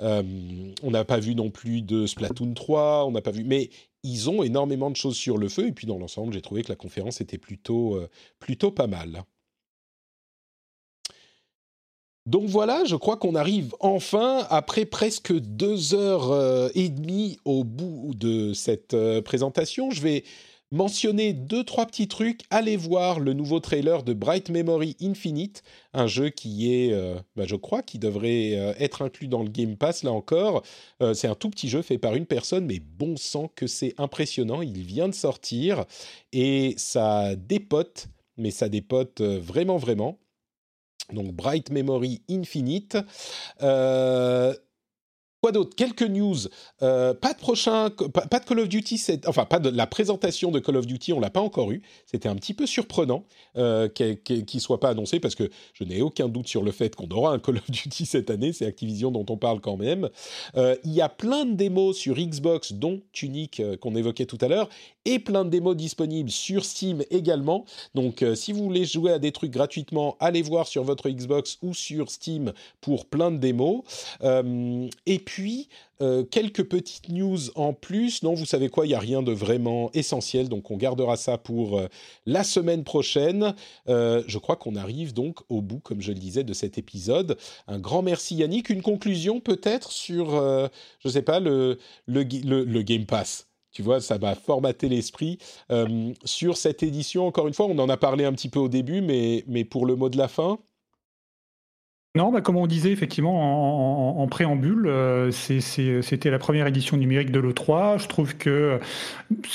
Euh, 0.01 0.23
on 0.83 0.91
n'a 0.91 1.05
pas 1.05 1.19
vu 1.19 1.35
non 1.35 1.49
plus 1.49 1.81
de 1.81 2.05
Splatoon 2.05 2.53
3, 2.53 3.05
on 3.05 3.11
n'a 3.11 3.21
pas 3.21 3.31
vu, 3.31 3.43
mais 3.43 3.69
ils 4.03 4.29
ont 4.29 4.43
énormément 4.43 4.91
de 4.91 4.95
choses 4.95 5.15
sur 5.15 5.37
le 5.37 5.49
feu. 5.49 5.67
Et 5.67 5.71
puis 5.71 5.87
dans 5.87 5.97
l'ensemble, 5.97 6.33
j'ai 6.33 6.41
trouvé 6.41 6.63
que 6.63 6.69
la 6.69 6.75
conférence 6.75 7.21
était 7.21 7.37
plutôt 7.37 7.99
plutôt 8.39 8.71
pas 8.71 8.87
mal. 8.87 9.23
Donc 12.25 12.45
voilà, 12.45 12.83
je 12.85 12.95
crois 12.95 13.17
qu'on 13.17 13.35
arrive 13.35 13.75
enfin, 13.79 14.47
après 14.49 14.85
presque 14.85 15.31
deux 15.31 15.93
heures 15.93 16.71
et 16.73 16.89
demie 16.89 17.37
au 17.45 17.63
bout 17.63 18.13
de 18.15 18.53
cette 18.53 18.95
présentation. 19.23 19.91
Je 19.91 20.01
vais 20.01 20.23
mentionner 20.71 21.33
deux, 21.33 21.63
trois 21.63 21.85
petits 21.85 22.07
trucs. 22.07 22.41
Allez 22.49 22.77
voir 22.77 23.19
le 23.19 23.33
nouveau 23.33 23.59
trailer 23.59 24.03
de 24.03 24.13
Bright 24.13 24.49
Memory 24.49 24.95
Infinite, 25.01 25.63
un 25.93 26.07
jeu 26.07 26.29
qui 26.29 26.73
est, 26.73 26.91
euh, 26.91 27.15
bah, 27.35 27.45
je 27.47 27.55
crois, 27.55 27.81
qui 27.81 27.99
devrait 27.99 28.55
euh, 28.55 28.73
être 28.79 29.01
inclus 29.01 29.27
dans 29.27 29.43
le 29.43 29.49
Game 29.49 29.77
Pass, 29.77 30.03
là 30.03 30.11
encore. 30.11 30.63
Euh, 31.01 31.13
c'est 31.13 31.27
un 31.27 31.35
tout 31.35 31.49
petit 31.49 31.69
jeu 31.69 31.81
fait 31.81 31.97
par 31.97 32.15
une 32.15 32.25
personne, 32.25 32.65
mais 32.65 32.79
bon 32.79 33.15
sang 33.17 33.49
que 33.55 33.67
c'est 33.67 33.93
impressionnant. 33.97 34.61
Il 34.61 34.83
vient 34.83 35.07
de 35.07 35.15
sortir 35.15 35.85
et 36.33 36.73
ça 36.77 37.35
dépote, 37.35 38.07
mais 38.37 38.51
ça 38.51 38.69
dépote 38.69 39.21
vraiment, 39.21 39.77
vraiment. 39.77 40.17
Donc 41.11 41.33
Bright 41.33 41.71
Memory 41.71 42.21
Infinite. 42.29 42.97
Quoi 45.45 45.51
d'autre? 45.51 45.75
Quelques 45.75 46.01
news. 46.01 46.37
Euh, 46.81 47.13
pas 47.13 47.33
de 47.33 47.37
prochain, 47.37 47.91
pas, 47.91 48.39
de 48.39 48.45
Call 48.45 48.61
of 48.61 48.67
Duty. 48.67 48.99
Enfin, 49.27 49.45
pas 49.45 49.59
de 49.59 49.69
la 49.69 49.85
présentation 49.85 50.49
de 50.49 50.57
Call 50.57 50.75
of 50.75 50.87
Duty. 50.87 51.13
On 51.13 51.19
l'a 51.19 51.29
pas 51.29 51.39
encore 51.39 51.71
eu. 51.71 51.83
C'était 52.07 52.27
un 52.27 52.35
petit 52.35 52.55
peu 52.55 52.65
surprenant 52.65 53.25
euh, 53.55 53.87
qu'il 53.87 54.59
soit 54.59 54.79
pas 54.79 54.89
annoncé 54.89 55.19
parce 55.19 55.35
que 55.35 55.51
je 55.75 55.83
n'ai 55.83 56.01
aucun 56.01 56.29
doute 56.29 56.47
sur 56.47 56.63
le 56.63 56.71
fait 56.71 56.95
qu'on 56.95 57.07
aura 57.09 57.31
un 57.31 57.37
Call 57.37 57.57
of 57.57 57.69
Duty 57.69 58.07
cette 58.07 58.31
année. 58.31 58.53
C'est 58.53 58.65
Activision 58.65 59.11
dont 59.11 59.25
on 59.29 59.37
parle 59.37 59.61
quand 59.61 59.77
même. 59.77 60.09
Euh, 60.55 60.75
il 60.83 60.93
y 60.93 61.01
a 61.01 61.09
plein 61.09 61.45
de 61.45 61.53
démos 61.53 61.95
sur 61.95 62.15
Xbox, 62.15 62.73
dont 62.73 63.03
Tunic 63.11 63.59
euh, 63.59 63.77
qu'on 63.77 63.95
évoquait 63.95 64.25
tout 64.25 64.39
à 64.41 64.47
l'heure, 64.47 64.67
et 65.05 65.19
plein 65.19 65.45
de 65.45 65.51
démos 65.51 65.77
disponibles 65.77 66.31
sur 66.31 66.65
Steam 66.65 67.03
également. 67.11 67.65
Donc, 67.93 68.25
si 68.33 68.51
vous 68.51 68.63
voulez 68.63 68.85
jouer 68.85 69.11
à 69.11 69.19
des 69.19 69.31
trucs 69.31 69.51
gratuitement, 69.51 70.17
allez 70.19 70.41
voir 70.41 70.67
sur 70.67 70.83
votre 70.83 71.07
Xbox 71.07 71.59
ou 71.61 71.75
sur 71.75 72.09
Steam 72.09 72.51
pour 72.81 73.05
plein 73.05 73.29
de 73.29 73.37
démos. 73.37 73.83
et 74.23 75.19
puis 75.19 75.34
puis, 75.35 75.67
euh, 76.01 76.23
quelques 76.23 76.63
petites 76.63 77.09
news 77.09 77.37
en 77.55 77.73
plus. 77.73 78.23
Non, 78.23 78.35
vous 78.35 78.45
savez 78.45 78.69
quoi, 78.69 78.85
il 78.85 78.89
n'y 78.89 78.95
a 78.95 78.99
rien 78.99 79.21
de 79.21 79.33
vraiment 79.33 79.91
essentiel, 79.93 80.47
donc 80.47 80.71
on 80.71 80.77
gardera 80.77 81.17
ça 81.17 81.37
pour 81.37 81.77
euh, 81.77 81.87
la 82.25 82.45
semaine 82.45 82.85
prochaine. 82.85 83.53
Euh, 83.89 84.23
je 84.27 84.37
crois 84.37 84.55
qu'on 84.55 84.77
arrive 84.77 85.13
donc 85.13 85.39
au 85.49 85.61
bout, 85.61 85.79
comme 85.79 86.01
je 86.01 86.13
le 86.13 86.19
disais, 86.19 86.45
de 86.45 86.53
cet 86.53 86.77
épisode. 86.77 87.37
Un 87.67 87.79
grand 87.79 88.01
merci 88.01 88.35
Yannick. 88.35 88.69
Une 88.69 88.81
conclusion 88.81 89.41
peut-être 89.41 89.91
sur, 89.91 90.29
je 90.29 90.69
ne 91.03 91.11
sais 91.11 91.21
pas, 91.21 91.41
le, 91.41 91.79
le, 92.07 92.23
le, 92.23 92.81
Game 92.81 93.05
Pass 93.05 93.49
tu 93.73 93.81
vois, 93.81 93.99
ça 93.99 94.17
m'a 94.17 94.35
formaté 94.35 94.87
l'esprit. 94.87 95.37
sur 96.23 96.55
cette 96.55 96.81
édition, 96.81 97.27
encore 97.27 97.49
une 97.49 97.53
fois, 97.53 97.65
on 97.65 97.77
en 97.77 97.89
a 97.89 97.97
parlé 97.97 98.23
un 98.23 98.31
petit 98.31 98.47
peu 98.47 98.59
au 98.59 98.69
début, 98.69 99.01
mais, 99.01 99.43
mais 99.47 99.65
pour 99.65 99.85
le 99.85 99.97
mot 99.97 100.07
de 100.07 100.17
la 100.17 100.29
fin 100.29 100.59
non, 102.15 102.31
bah, 102.31 102.39
comme 102.39 102.55
on 102.55 102.65
disait 102.65 102.91
effectivement 102.91 104.21
en, 104.21 104.27
préambule, 104.27 104.87
euh, 104.87 105.31
c'était 105.31 106.29
la 106.29 106.39
première 106.39 106.65
édition 106.65 106.95
numérique 106.95 107.29
de 107.29 107.39
l'E3. 107.39 108.01
Je 108.01 108.07
trouve 108.07 108.35
que 108.37 108.79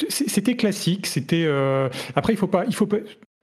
c'était 0.08 0.56
classique. 0.56 1.06
C'était 1.06 1.44
euh, 1.46 1.88
après 2.14 2.34
il 2.34 2.36
faut 2.36 2.50
faut 2.72 2.88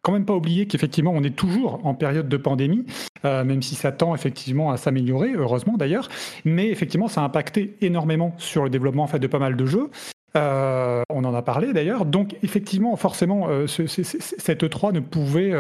quand 0.04 0.12
même 0.12 0.26
pas 0.26 0.36
oublier 0.36 0.68
qu'effectivement 0.68 1.12
on 1.14 1.24
est 1.24 1.36
toujours 1.36 1.82
en 1.84 1.96
période 1.96 2.30
de 2.30 2.38
pandémie, 2.38 2.86
euh, 3.26 3.44
même 3.44 3.64
si 3.64 3.74
ça 3.74 3.92
tend 3.92 4.14
effectivement 4.14 4.72
à 4.72 4.78
s'améliorer, 4.78 5.34
heureusement 5.34 5.78
d'ailleurs. 5.78 6.10
Mais 6.46 6.70
effectivement, 6.70 7.08
ça 7.08 7.22
a 7.22 7.26
impacté 7.26 7.76
énormément 7.82 8.36
sur 8.38 8.64
le 8.64 8.70
développement 8.70 9.04
en 9.04 9.08
fait 9.08 9.20
de 9.20 9.28
pas 9.28 9.40
mal 9.40 9.56
de 9.56 9.66
jeux. 9.66 9.90
on 10.36 11.24
en 11.24 11.34
a 11.34 11.42
parlé 11.42 11.74
d'ailleurs. 11.74 12.06
Donc 12.06 12.36
effectivement, 12.44 12.96
forcément, 12.96 13.48
cette 13.66 14.64
E3 14.64 14.94
ne 14.94 15.00
pouvait 15.00 15.54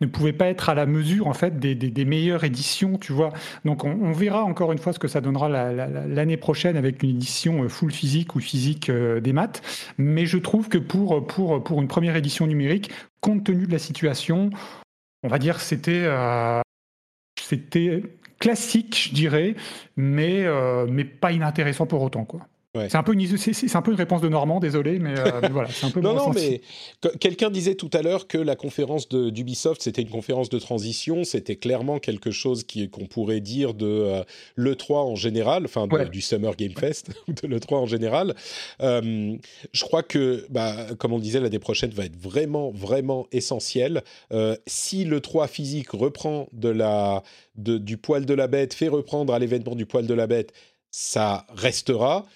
ne 0.00 0.06
pouvait 0.06 0.32
pas 0.32 0.48
être 0.48 0.68
à 0.68 0.74
la 0.74 0.86
mesure 0.86 1.26
en 1.26 1.34
fait 1.34 1.58
des, 1.58 2.04
meilleures 2.04 2.44
éditions, 2.44 2.98
tu 2.98 3.12
vois. 3.12 3.32
Donc 3.64 3.84
on, 3.84 4.12
verra 4.12 4.44
encore 4.44 4.72
une 4.72 4.78
fois 4.78 4.92
ce 4.92 4.98
que 4.98 5.08
ça 5.08 5.20
donnera 5.20 5.48
l'année 5.48 6.36
prochaine 6.36 6.76
avec 6.76 7.02
une 7.02 7.10
édition 7.10 7.64
euh, 7.64 7.68
full 7.68 7.90
physique 7.90 8.34
ou 8.36 8.40
physique 8.40 8.90
euh, 8.90 9.20
des 9.20 9.32
maths. 9.32 9.62
Mais 9.98 10.26
je 10.26 10.38
trouve 10.38 10.68
que 10.68 10.78
pour, 10.78 11.26
pour, 11.26 11.62
pour 11.62 11.80
une 11.80 11.88
première 11.88 12.16
édition 12.16 12.46
numérique, 12.46 12.90
compte 13.20 13.44
tenu 13.44 13.66
de 13.66 13.72
la 13.72 13.78
situation, 13.78 14.50
on 15.22 15.28
va 15.28 15.38
dire 15.38 15.60
c'était 15.60 16.02
euh, 16.04 16.60
c'était 17.40 18.02
classique, 18.38 19.08
je 19.08 19.14
dirais, 19.14 19.54
mais, 19.96 20.44
mais 20.88 21.04
pas 21.04 21.32
inintéressant 21.32 21.86
pour 21.86 22.02
autant, 22.02 22.24
quoi. 22.24 22.46
C'est 22.88 22.96
un, 22.96 23.02
peu 23.02 23.12
une, 23.12 23.36
c'est, 23.36 23.76
un 23.76 23.82
peu 23.82 23.90
une 23.90 23.96
réponse 23.96 24.20
de 24.20 24.28
Normand, 24.28 24.60
désolé, 24.60 24.98
mais, 24.98 25.18
euh, 25.18 25.40
voilà, 25.50 25.68
c'est 25.70 25.86
un 25.86 25.90
peu 25.90 26.00
Non, 26.00 26.14
non, 26.14 26.30
mais 26.30 26.60
quelqu'un 27.20 27.50
disait 27.50 27.74
tout 27.74 27.90
à 27.92 28.02
l'heure 28.02 28.26
que 28.26 28.38
la 28.38 28.56
conférence 28.56 29.08
d'Ubisoft, 29.08 29.82
c'était 29.82 30.02
une 30.02 30.10
conférence 30.10 30.48
de 30.48 30.58
transition. 30.58 31.24
C'était 31.24 31.56
clairement 31.56 31.98
quelque 31.98 32.30
chose 32.30 32.64
qui, 32.64 32.88
qu'on 32.88 33.06
pourrait 33.06 33.40
dire 33.40 33.74
de 33.74 33.86
euh, 33.86 34.22
l'E3 34.56 34.94
en 34.94 35.14
général, 35.14 35.64
enfin 35.64 35.86
du 36.10 36.20
Summer 36.20 36.54
Game 36.56 36.72
Fest, 36.72 37.10
de 37.28 37.48
l'E3 37.48 37.74
en 37.74 37.86
général. 37.86 38.34
Euh, 38.80 39.36
je 39.72 39.84
crois 39.84 40.02
que, 40.02 40.46
bah, 40.50 40.74
comme 40.98 41.12
on 41.12 41.18
disait, 41.18 41.40
l'année 41.40 41.58
prochaine 41.58 41.90
va 41.90 42.04
être 42.04 42.16
vraiment, 42.16 42.70
vraiment 42.70 43.26
essentielle. 43.32 44.02
si 44.66 45.04
l'E3 45.04 45.48
physique 45.48 45.90
reprend 45.90 46.48
de 46.52 46.68
la, 46.68 47.22
de, 47.56 47.78
du 47.78 47.96
poil 47.96 48.26
de 48.26 48.34
la 48.34 48.46
bête, 48.46 48.74
fait 48.74 48.88
reprendre 48.88 49.32
à 49.32 49.38
l'événement 49.38 49.74
du 49.74 49.86
poil 49.86 50.06
de 50.06 50.14
la 50.14 50.26
bête, 50.26 50.52
ça 50.90 51.46
restera 51.50 52.26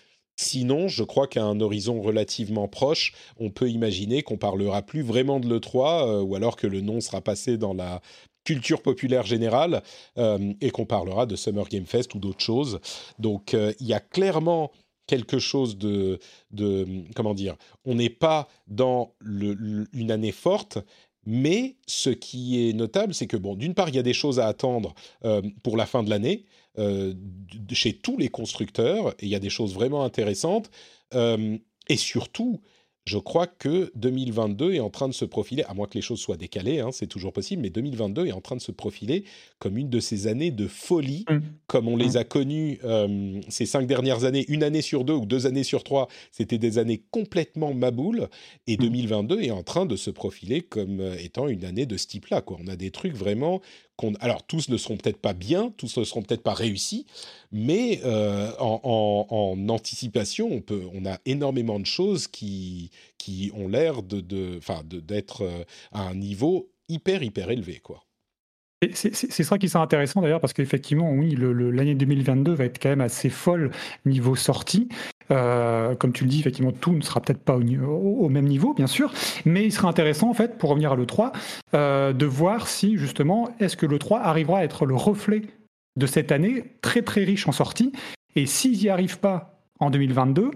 Sinon, 0.40 0.88
je 0.88 1.04
crois 1.04 1.26
qu'à 1.26 1.44
un 1.44 1.60
horizon 1.60 2.00
relativement 2.00 2.66
proche, 2.66 3.12
on 3.38 3.50
peut 3.50 3.68
imaginer 3.68 4.22
qu'on 4.22 4.38
parlera 4.38 4.80
plus 4.80 5.02
vraiment 5.02 5.38
de 5.38 5.46
l'E3, 5.46 6.08
euh, 6.08 6.22
ou 6.22 6.34
alors 6.34 6.56
que 6.56 6.66
le 6.66 6.80
nom 6.80 7.02
sera 7.02 7.20
passé 7.20 7.58
dans 7.58 7.74
la 7.74 8.00
culture 8.42 8.80
populaire 8.80 9.26
générale, 9.26 9.82
euh, 10.16 10.54
et 10.62 10.70
qu'on 10.70 10.86
parlera 10.86 11.26
de 11.26 11.36
Summer 11.36 11.68
Game 11.68 11.84
Fest 11.84 12.14
ou 12.14 12.18
d'autres 12.18 12.40
choses. 12.40 12.80
Donc 13.18 13.52
euh, 13.52 13.74
il 13.80 13.86
y 13.86 13.92
a 13.92 14.00
clairement 14.00 14.72
quelque 15.06 15.38
chose 15.38 15.76
de, 15.76 16.18
de 16.52 16.86
comment 17.14 17.34
dire, 17.34 17.56
on 17.84 17.96
n'est 17.96 18.08
pas 18.08 18.48
dans 18.66 19.12
une 19.20 20.10
année 20.10 20.32
forte, 20.32 20.78
mais 21.26 21.76
ce 21.86 22.08
qui 22.08 22.66
est 22.66 22.72
notable, 22.72 23.12
c'est 23.12 23.26
que, 23.26 23.36
bon, 23.36 23.56
d'une 23.56 23.74
part, 23.74 23.90
il 23.90 23.94
y 23.94 23.98
a 23.98 24.02
des 24.02 24.14
choses 24.14 24.40
à 24.40 24.46
attendre 24.46 24.94
pour 25.62 25.76
la 25.76 25.84
fin 25.84 26.02
de 26.02 26.08
l'année. 26.08 26.46
Euh, 26.78 27.14
chez 27.72 27.94
tous 27.94 28.16
les 28.16 28.28
constructeurs, 28.28 29.10
et 29.18 29.26
il 29.26 29.28
y 29.28 29.34
a 29.34 29.40
des 29.40 29.50
choses 29.50 29.74
vraiment 29.74 30.04
intéressantes. 30.04 30.70
Euh, 31.14 31.58
et 31.88 31.96
surtout, 31.96 32.60
je 33.06 33.18
crois 33.18 33.46
que 33.46 33.90
2022 33.96 34.74
est 34.74 34.80
en 34.80 34.90
train 34.90 35.08
de 35.08 35.14
se 35.14 35.24
profiler, 35.24 35.64
à 35.64 35.74
moins 35.74 35.86
que 35.86 35.94
les 35.94 36.02
choses 36.02 36.20
soient 36.20 36.36
décalées, 36.36 36.80
hein, 36.80 36.90
c'est 36.92 37.06
toujours 37.06 37.32
possible, 37.32 37.62
mais 37.62 37.70
2022 37.70 38.26
est 38.26 38.32
en 38.32 38.40
train 38.40 38.56
de 38.56 38.60
se 38.60 38.70
profiler 38.70 39.24
comme 39.58 39.78
une 39.78 39.88
de 39.88 39.98
ces 40.00 40.26
années 40.26 40.50
de 40.50 40.68
folie, 40.68 41.24
mmh. 41.28 41.38
comme 41.66 41.88
on 41.88 41.96
les 41.96 42.10
mmh. 42.10 42.16
a 42.18 42.24
connues 42.24 42.78
euh, 42.84 43.40
ces 43.48 43.66
cinq 43.66 43.86
dernières 43.86 44.24
années, 44.24 44.44
une 44.48 44.62
année 44.62 44.82
sur 44.82 45.04
deux 45.04 45.14
ou 45.14 45.26
deux 45.26 45.46
années 45.46 45.64
sur 45.64 45.82
trois, 45.82 46.08
c'était 46.30 46.58
des 46.58 46.78
années 46.78 47.02
complètement 47.10 47.74
maboules, 47.74 48.28
et 48.66 48.76
2022 48.76 49.38
mmh. 49.38 49.42
est 49.42 49.50
en 49.50 49.62
train 49.62 49.86
de 49.86 49.96
se 49.96 50.10
profiler 50.10 50.60
comme 50.60 51.00
étant 51.18 51.48
une 51.48 51.64
année 51.64 51.86
de 51.86 51.96
ce 51.96 52.06
type-là. 52.06 52.44
On 52.46 52.68
a 52.68 52.76
des 52.76 52.90
trucs 52.90 53.14
vraiment 53.14 53.60
alors 54.20 54.46
tous 54.46 54.68
ne 54.68 54.76
seront 54.76 54.96
peut-être 54.96 55.20
pas 55.20 55.32
bien, 55.32 55.72
tous 55.76 55.96
ne 55.98 56.04
seront 56.04 56.22
peut-être 56.22 56.42
pas 56.42 56.54
réussis, 56.54 57.06
mais 57.52 58.00
euh, 58.04 58.50
en, 58.58 59.56
anticipation, 59.68 60.62
on, 60.70 61.06
a 61.06 61.18
énormément 61.26 61.78
de 61.78 61.86
choses 61.86 62.26
qui, 62.28 62.90
ont 63.54 63.68
l'air 63.68 64.02
de, 64.02 64.20
d'être 65.00 65.42
euh, 65.42 65.64
à 65.92 66.02
un 66.02 66.14
niveau 66.14 66.70
hyper, 66.88 67.22
hyper 67.22 67.50
élevé. 67.50 67.80
quoi. 67.82 68.04
C'est 68.94 69.12
ça 69.12 69.58
qui 69.58 69.66
est 69.66 69.76
intéressant 69.76 70.22
d'ailleurs 70.22 70.40
parce 70.40 70.54
qu'effectivement, 70.54 71.12
oui, 71.12 71.36
l'année 71.36 71.94
2022 71.94 72.54
va 72.54 72.64
être 72.64 72.80
quand 72.80 72.88
même 72.88 73.02
assez 73.02 73.28
folle 73.28 73.70
niveau 74.06 74.34
sortie. 74.34 74.88
Comme 75.30 76.12
tu 76.12 76.24
le 76.24 76.30
dis, 76.30 76.40
effectivement, 76.40 76.72
tout 76.72 76.92
ne 76.92 77.02
sera 77.02 77.20
peut-être 77.20 77.42
pas 77.42 77.56
au, 77.56 78.28
même 78.28 78.46
niveau, 78.46 78.74
bien 78.74 78.86
sûr, 78.86 79.12
mais 79.44 79.64
il 79.64 79.72
sera 79.72 79.88
intéressant, 79.88 80.28
en 80.28 80.34
fait, 80.34 80.58
pour 80.58 80.70
revenir 80.70 80.92
à 80.92 80.96
l'E3, 80.96 81.32
de 82.12 82.26
voir 82.26 82.68
si, 82.68 82.96
justement, 82.96 83.48
est-ce 83.60 83.76
que 83.76 83.86
l'E3 83.86 84.20
arrivera 84.22 84.58
à 84.58 84.64
être 84.64 84.86
le 84.86 84.96
reflet 84.96 85.42
de 85.96 86.06
cette 86.06 86.32
année 86.32 86.64
très 86.82 87.02
très 87.02 87.24
riche 87.24 87.46
en 87.48 87.52
sorties. 87.52 87.92
Et 88.36 88.46
s'ils 88.46 88.78
n'y 88.78 88.88
arrivent 88.88 89.18
pas 89.18 89.60
en 89.78 89.90
2022, 89.90 90.50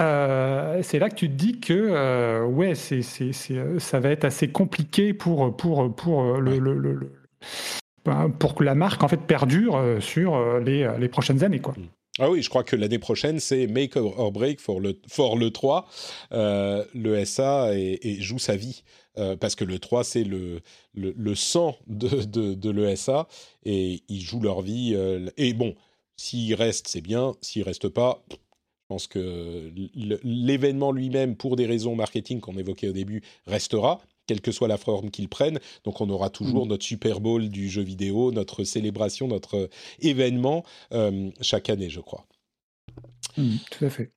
euh, 0.00 0.80
c'est 0.82 0.98
là 0.98 1.10
que 1.10 1.14
tu 1.14 1.28
te 1.28 1.34
dis 1.34 1.60
que 1.60 1.72
euh, 1.72 2.44
ouais, 2.44 2.74
ça 2.74 4.00
va 4.00 4.08
être 4.10 4.24
assez 4.24 4.48
compliqué 4.48 5.14
pour, 5.14 5.56
pour, 5.56 5.94
pour, 5.94 6.40
ben, 8.04 8.30
pour 8.30 8.54
que 8.54 8.64
la 8.64 8.74
marque 8.74 9.02
en 9.02 9.08
fait 9.08 9.20
perdure 9.20 9.76
euh, 9.76 10.00
sur 10.00 10.58
les, 10.60 10.90
les 10.98 11.08
prochaines 11.08 11.44
années. 11.44 11.60
Quoi. 11.60 11.74
Ah 12.18 12.30
oui, 12.30 12.42
je 12.42 12.50
crois 12.50 12.62
que 12.62 12.76
l'année 12.76 12.98
prochaine, 12.98 13.40
c'est 13.40 13.66
make 13.66 13.96
or 13.96 14.32
break 14.32 14.60
for 14.60 14.80
le, 14.80 15.00
for 15.08 15.38
le 15.38 15.50
3. 15.50 15.88
le 16.30 17.24
SA 17.24 17.74
et, 17.74 18.20
joue 18.20 18.38
sa 18.38 18.56
vie. 18.56 18.82
parce 19.40 19.54
que 19.54 19.64
le 19.64 19.78
3, 19.78 20.04
c'est 20.04 20.24
le, 20.24 20.60
sang 21.34 21.76
de, 21.86 22.54
de, 22.54 22.70
l'ESA 22.70 23.28
et 23.64 24.02
ils 24.08 24.20
jouent 24.20 24.42
leur 24.42 24.60
vie. 24.60 24.94
et 25.38 25.54
bon, 25.54 25.74
s'ils 26.16 26.54
restent, 26.54 26.88
c'est 26.88 27.00
bien. 27.00 27.32
S'ils 27.40 27.62
restent 27.62 27.88
pas, 27.88 28.22
je 28.30 28.36
pense 28.88 29.06
que 29.06 29.72
l'événement 30.22 30.92
lui-même, 30.92 31.36
pour 31.36 31.56
des 31.56 31.66
raisons 31.66 31.94
marketing 31.94 32.40
qu'on 32.40 32.58
évoquait 32.58 32.88
au 32.88 32.92
début, 32.92 33.22
restera, 33.46 34.00
quelle 34.32 34.40
que 34.40 34.50
soit 34.50 34.68
la 34.68 34.78
forme 34.78 35.10
qu'il 35.10 35.28
prenne. 35.28 35.58
Donc 35.84 36.00
on 36.00 36.08
aura 36.08 36.30
toujours 36.30 36.64
mmh. 36.64 36.68
notre 36.70 36.84
Super 36.84 37.20
Bowl 37.20 37.50
du 37.50 37.68
jeu 37.68 37.82
vidéo, 37.82 38.32
notre 38.32 38.64
célébration, 38.64 39.28
notre 39.28 39.68
événement 40.00 40.64
euh, 40.94 41.30
chaque 41.42 41.68
année, 41.68 41.90
je 41.90 42.00
crois. 42.00 42.24
Mmh, 43.36 43.56
tout 43.70 43.84
à 43.84 43.90
fait. 43.90 44.10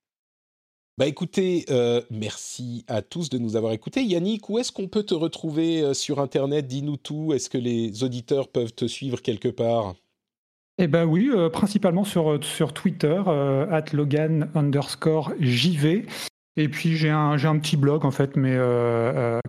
Bah 0.96 1.06
écoutez, 1.06 1.66
euh, 1.68 2.00
merci 2.10 2.86
à 2.88 3.02
tous 3.02 3.28
de 3.28 3.36
nous 3.36 3.56
avoir 3.56 3.74
écoutés. 3.74 4.02
Yannick, 4.02 4.48
où 4.48 4.58
est-ce 4.58 4.72
qu'on 4.72 4.88
peut 4.88 5.02
te 5.02 5.12
retrouver 5.12 5.82
euh, 5.82 5.92
sur 5.92 6.18
Internet? 6.18 6.66
Dis-nous 6.66 6.96
tout. 6.96 7.34
Est-ce 7.34 7.50
que 7.50 7.58
les 7.58 8.02
auditeurs 8.02 8.48
peuvent 8.48 8.72
te 8.72 8.86
suivre 8.86 9.20
quelque 9.20 9.48
part? 9.48 9.94
Eh 10.78 10.88
ben 10.88 11.04
oui, 11.04 11.30
euh, 11.30 11.50
principalement 11.50 12.04
sur, 12.04 12.32
euh, 12.32 12.40
sur 12.42 12.72
Twitter, 12.72 13.22
euh, 13.26 13.66
at 13.70 13.84
Logan 13.92 14.50
underscore 14.54 15.32
JV. 15.40 16.06
Et 16.56 16.68
puis 16.68 16.96
j'ai 16.96 17.10
un, 17.10 17.36
j'ai 17.36 17.48
un 17.48 17.58
petit 17.58 17.76
blog 17.76 18.04
en 18.04 18.10
fait, 18.10 18.36
mais 18.36 18.56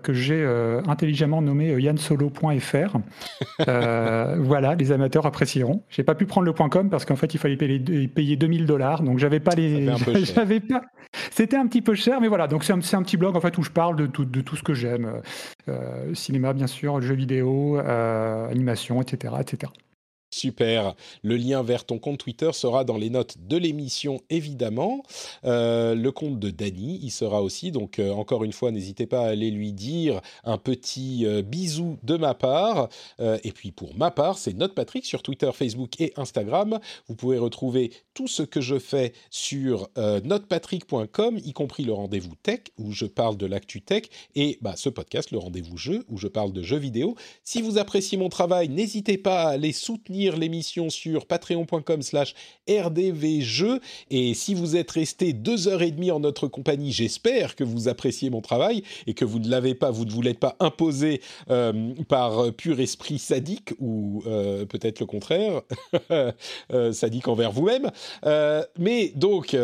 que 0.04 0.14
j'ai 0.14 0.46
intelligemment 0.88 1.42
nommé 1.42 1.80
yansolo.fr. 1.82 2.98
voilà, 4.40 4.76
les 4.76 4.92
amateurs 4.92 5.26
apprécieront. 5.26 5.84
J'ai 5.90 6.04
pas 6.04 6.16
pu 6.16 6.26
prendre 6.26 6.46
le 6.46 6.54
.com 6.54 6.90
parce 6.90 7.06
qu'en 7.06 7.16
fait 7.16 7.34
il 7.34 7.40
fallait 7.40 7.58
payer, 7.58 8.08
payer 8.08 8.36
2000 8.36 8.66
dollars, 8.66 9.04
donc 9.04 9.20
j'avais 9.20 9.40
pas 9.40 9.56
les, 9.56 9.90
j'avais 10.24 10.60
pas. 10.60 10.82
C'était 11.32 11.58
un 11.58 11.68
petit 11.68 11.82
peu 11.82 11.96
cher, 11.96 12.20
mais 12.20 12.28
voilà. 12.28 12.48
Donc 12.48 12.64
c'est 12.64 12.74
un, 12.74 12.80
un, 12.80 13.04
petit 13.04 13.18
blog 13.18 13.36
en 13.36 13.42
fait 13.42 13.58
où 13.58 13.64
je 13.64 13.72
parle 13.72 13.96
de 13.96 14.06
tout, 14.06 14.26
de 14.26 14.42
tout 14.42 14.56
ce 14.56 14.64
que 14.64 14.74
j'aime, 14.74 15.22
cinéma 16.14 16.54
bien 16.54 16.68
sûr, 16.68 17.00
jeux 17.02 17.16
vidéo, 17.16 17.78
animation, 17.78 19.02
etc., 19.02 19.36
etc. 19.40 19.72
Super. 20.38 20.94
Le 21.24 21.36
lien 21.36 21.64
vers 21.64 21.84
ton 21.84 21.98
compte 21.98 22.20
Twitter 22.20 22.52
sera 22.54 22.84
dans 22.84 22.98
les 22.98 23.10
notes 23.10 23.38
de 23.40 23.58
l'émission, 23.58 24.22
évidemment. 24.30 25.02
Euh, 25.46 25.96
le 25.96 26.12
compte 26.12 26.40
de 26.40 26.52
Dany 26.52 27.00
y 27.02 27.10
sera 27.10 27.42
aussi. 27.42 27.72
Donc, 27.72 27.98
euh, 27.98 28.12
encore 28.12 28.44
une 28.44 28.54
fois, 28.54 28.70
n'hésitez 28.70 29.08
pas 29.08 29.22
à 29.22 29.30
aller 29.30 29.50
lui 29.50 29.74
dire 29.74 30.22
un 30.44 30.60
petit 30.60 31.26
euh, 31.26 31.42
bisou 31.42 31.98
de 32.04 32.18
ma 32.18 32.36
part. 32.36 32.90
et 33.20 33.52
puis, 33.52 33.72
pour 33.72 33.96
ma 33.98 34.12
part, 34.12 34.38
c'est 34.38 34.54
Note 34.54 34.76
Patrick 34.76 35.06
sur 35.06 35.24
Twitter, 35.24 35.50
Facebook 35.54 36.00
et 36.00 36.14
Instagram. 36.18 36.80
Vous 37.08 37.16
pouvez 37.16 37.40
retrouver 37.40 37.92
tout 38.14 38.28
ce 38.28 38.44
que 38.44 38.62
je 38.62 38.78
fais 38.78 39.14
sur 39.32 39.90
notepatrick.com, 39.96 41.40
y 41.44 41.54
compris 41.54 41.84
le 41.84 41.94
rendez-vous 41.94 42.36
tech, 42.44 42.60
où 42.78 42.92
je 42.92 43.06
parle 43.06 43.38
de 43.38 43.46
l'actu 43.46 43.82
tech, 43.82 44.04
et 44.36 44.60
bah, 44.62 44.76
ce 44.76 44.90
podcast, 44.90 45.32
le 45.32 45.40
rendez-vous 45.40 45.78
jeu, 45.78 46.06
où 46.10 46.18
je 46.18 46.28
parle 46.28 46.54
de 46.54 46.62
jeux 46.62 46.78
vidéo. 46.78 47.16
Si 47.44 47.62
vous 47.62 47.78
appréciez 47.78 48.18
mon 48.18 48.30
travail, 48.30 48.70
n'hésitez 48.70 49.18
pas 49.18 49.44
à 49.44 49.50
aller 49.50 49.72
soutenir 49.72 50.27
l'émission 50.36 50.90
sur 50.90 51.26
patreon.com 51.26 52.02
slash 52.02 52.34
rdvjeux. 52.70 53.80
Et 54.10 54.34
si 54.34 54.54
vous 54.54 54.76
êtes 54.76 54.92
resté 54.92 55.34
deux 55.34 55.68
heures 55.68 55.82
et 55.82 55.92
demie 55.92 56.12
en 56.12 56.20
notre 56.20 56.48
compagnie, 56.48 56.92
j'espère 56.92 57.56
que 57.56 57.64
vous 57.64 57.88
appréciez 57.88 58.30
mon 58.30 58.42
travail 58.42 58.84
et 59.06 59.14
que 59.14 59.26
vous 59.26 59.40
ne 59.40 59.50
l'avez 59.50 59.76
pas, 59.76 59.92
vous 59.92 60.06
ne 60.06 60.12
vous 60.12 60.22
l'êtes 60.22 60.40
pas 60.40 60.56
imposé 60.60 61.22
euh, 61.50 61.94
par 62.08 62.52
pur 62.54 62.80
esprit 62.80 63.20
sadique 63.20 63.74
ou 63.80 64.24
euh, 64.28 64.66
peut-être 64.66 65.00
le 65.00 65.06
contraire, 65.06 65.62
euh, 66.12 66.92
sadique 66.92 67.28
envers 67.28 67.52
vous-même. 67.52 67.92
mais 68.78 69.12
donc, 69.16 69.56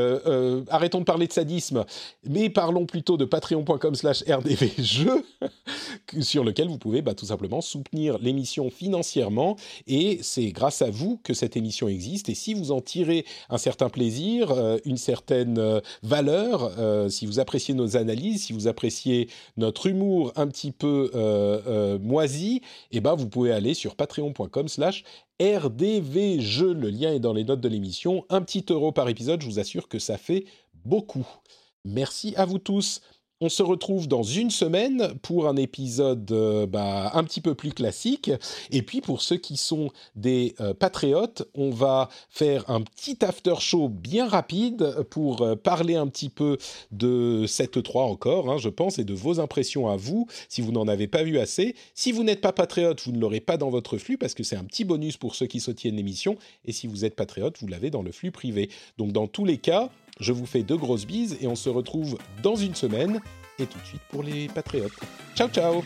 arrêtons 0.69 0.99
de 0.99 1.05
parler 1.05 1.27
de 1.27 1.33
sadisme, 1.33 1.85
mais 2.27 2.49
parlons 2.49 2.85
plutôt 2.85 3.17
de 3.17 3.25
patreon.com 3.25 3.95
slash 3.95 4.23
rdvjeux 4.27 5.25
sur 6.21 6.43
lequel 6.43 6.67
vous 6.67 6.77
pouvez 6.77 7.01
bah, 7.01 7.13
tout 7.13 7.25
simplement 7.25 7.61
soutenir 7.61 8.17
l'émission 8.19 8.69
financièrement 8.69 9.55
et 9.87 10.19
c'est 10.21 10.42
grâce 10.51 10.81
à 10.81 10.89
vous 10.89 11.19
que 11.23 11.33
cette 11.33 11.57
émission 11.57 11.87
existe. 11.87 12.29
Et 12.29 12.35
si 12.35 12.53
vous 12.53 12.71
en 12.71 12.81
tirez 12.81 13.25
un 13.49 13.57
certain 13.57 13.89
plaisir, 13.89 14.51
euh, 14.51 14.77
une 14.85 14.97
certaine 14.97 15.57
euh, 15.57 15.79
valeur, 16.01 16.73
euh, 16.77 17.09
si 17.09 17.25
vous 17.25 17.39
appréciez 17.39 17.73
nos 17.73 17.97
analyses, 17.97 18.45
si 18.45 18.53
vous 18.53 18.67
appréciez 18.67 19.29
notre 19.57 19.87
humour 19.87 20.33
un 20.35 20.47
petit 20.47 20.71
peu 20.71 21.11
moisi, 22.01 22.61
eh 22.91 22.99
ben 22.99 23.15
vous 23.15 23.27
pouvez 23.27 23.51
aller 23.51 23.73
sur 23.73 23.95
patreon.com/slash 23.95 25.03
rdvjeux. 25.39 26.73
Le 26.73 26.89
lien 26.89 27.13
est 27.13 27.19
dans 27.19 27.33
les 27.33 27.43
notes 27.43 27.61
de 27.61 27.69
l'émission. 27.69 28.25
Un 28.29 28.41
petit 28.41 28.65
euro 28.69 28.91
par 28.91 29.09
épisode, 29.09 29.41
je 29.41 29.47
vous 29.47 29.59
assure 29.59 29.87
que 29.87 29.99
ça 29.99 30.17
fait 30.17 30.45
beaucoup. 30.85 31.27
Merci 31.85 32.33
à 32.37 32.45
vous 32.45 32.59
tous. 32.59 33.01
On 33.45 33.49
se 33.49 33.61
retrouve 33.61 34.07
dans 34.07 34.23
une 34.23 34.49
semaine 34.49 35.15
pour 35.21 35.49
un 35.49 35.57
épisode 35.57 36.31
euh, 36.31 36.65
bah, 36.65 37.11
un 37.13 37.25
petit 37.25 37.41
peu 37.41 37.55
plus 37.55 37.73
classique. 37.73 38.31
Et 38.71 38.83
puis 38.83 39.01
pour 39.01 39.21
ceux 39.21 39.35
qui 39.35 39.57
sont 39.57 39.89
des 40.15 40.55
euh, 40.61 40.73
patriotes, 40.73 41.43
on 41.53 41.69
va 41.69 42.07
faire 42.29 42.63
un 42.69 42.79
petit 42.79 43.17
after 43.25 43.55
show 43.59 43.89
bien 43.89 44.29
rapide 44.29 44.95
pour 45.09 45.41
euh, 45.41 45.57
parler 45.57 45.95
un 45.95 46.07
petit 46.07 46.29
peu 46.29 46.57
de 46.93 47.43
cette 47.45 47.83
3 47.83 48.05
encore, 48.05 48.49
hein, 48.49 48.59
je 48.59 48.69
pense, 48.69 48.97
et 48.97 49.03
de 49.03 49.13
vos 49.13 49.41
impressions 49.41 49.89
à 49.89 49.97
vous, 49.97 50.25
si 50.47 50.61
vous 50.61 50.71
n'en 50.71 50.87
avez 50.87 51.07
pas 51.07 51.23
vu 51.23 51.37
assez. 51.37 51.75
Si 51.95 52.13
vous 52.13 52.23
n'êtes 52.23 52.39
pas 52.39 52.53
patriote, 52.53 53.01
vous 53.05 53.11
ne 53.11 53.19
l'aurez 53.19 53.41
pas 53.41 53.57
dans 53.57 53.69
votre 53.69 53.97
flux 53.97 54.17
parce 54.17 54.35
que 54.35 54.43
c'est 54.43 54.55
un 54.55 54.63
petit 54.63 54.85
bonus 54.85 55.17
pour 55.17 55.35
ceux 55.35 55.47
qui 55.47 55.59
soutiennent 55.59 55.97
l'émission. 55.97 56.37
Et 56.63 56.71
si 56.71 56.87
vous 56.87 57.03
êtes 57.03 57.17
patriote, 57.17 57.57
vous 57.59 57.67
l'avez 57.67 57.89
dans 57.89 58.03
le 58.03 58.13
flux 58.13 58.31
privé. 58.31 58.69
Donc 58.97 59.11
dans 59.11 59.27
tous 59.27 59.43
les 59.43 59.57
cas, 59.57 59.89
je 60.19 60.31
vous 60.31 60.45
fais 60.45 60.63
de 60.63 60.75
grosses 60.75 61.05
bises 61.05 61.37
et 61.41 61.47
on 61.47 61.55
se 61.55 61.69
retrouve 61.69 62.17
dans 62.41 62.55
une 62.55 62.75
semaine 62.75 63.21
et 63.59 63.65
tout 63.65 63.79
de 63.79 63.85
suite 63.85 64.01
pour 64.09 64.23
les 64.23 64.47
patriotes. 64.47 64.93
Ciao 65.35 65.49
ciao 65.49 65.83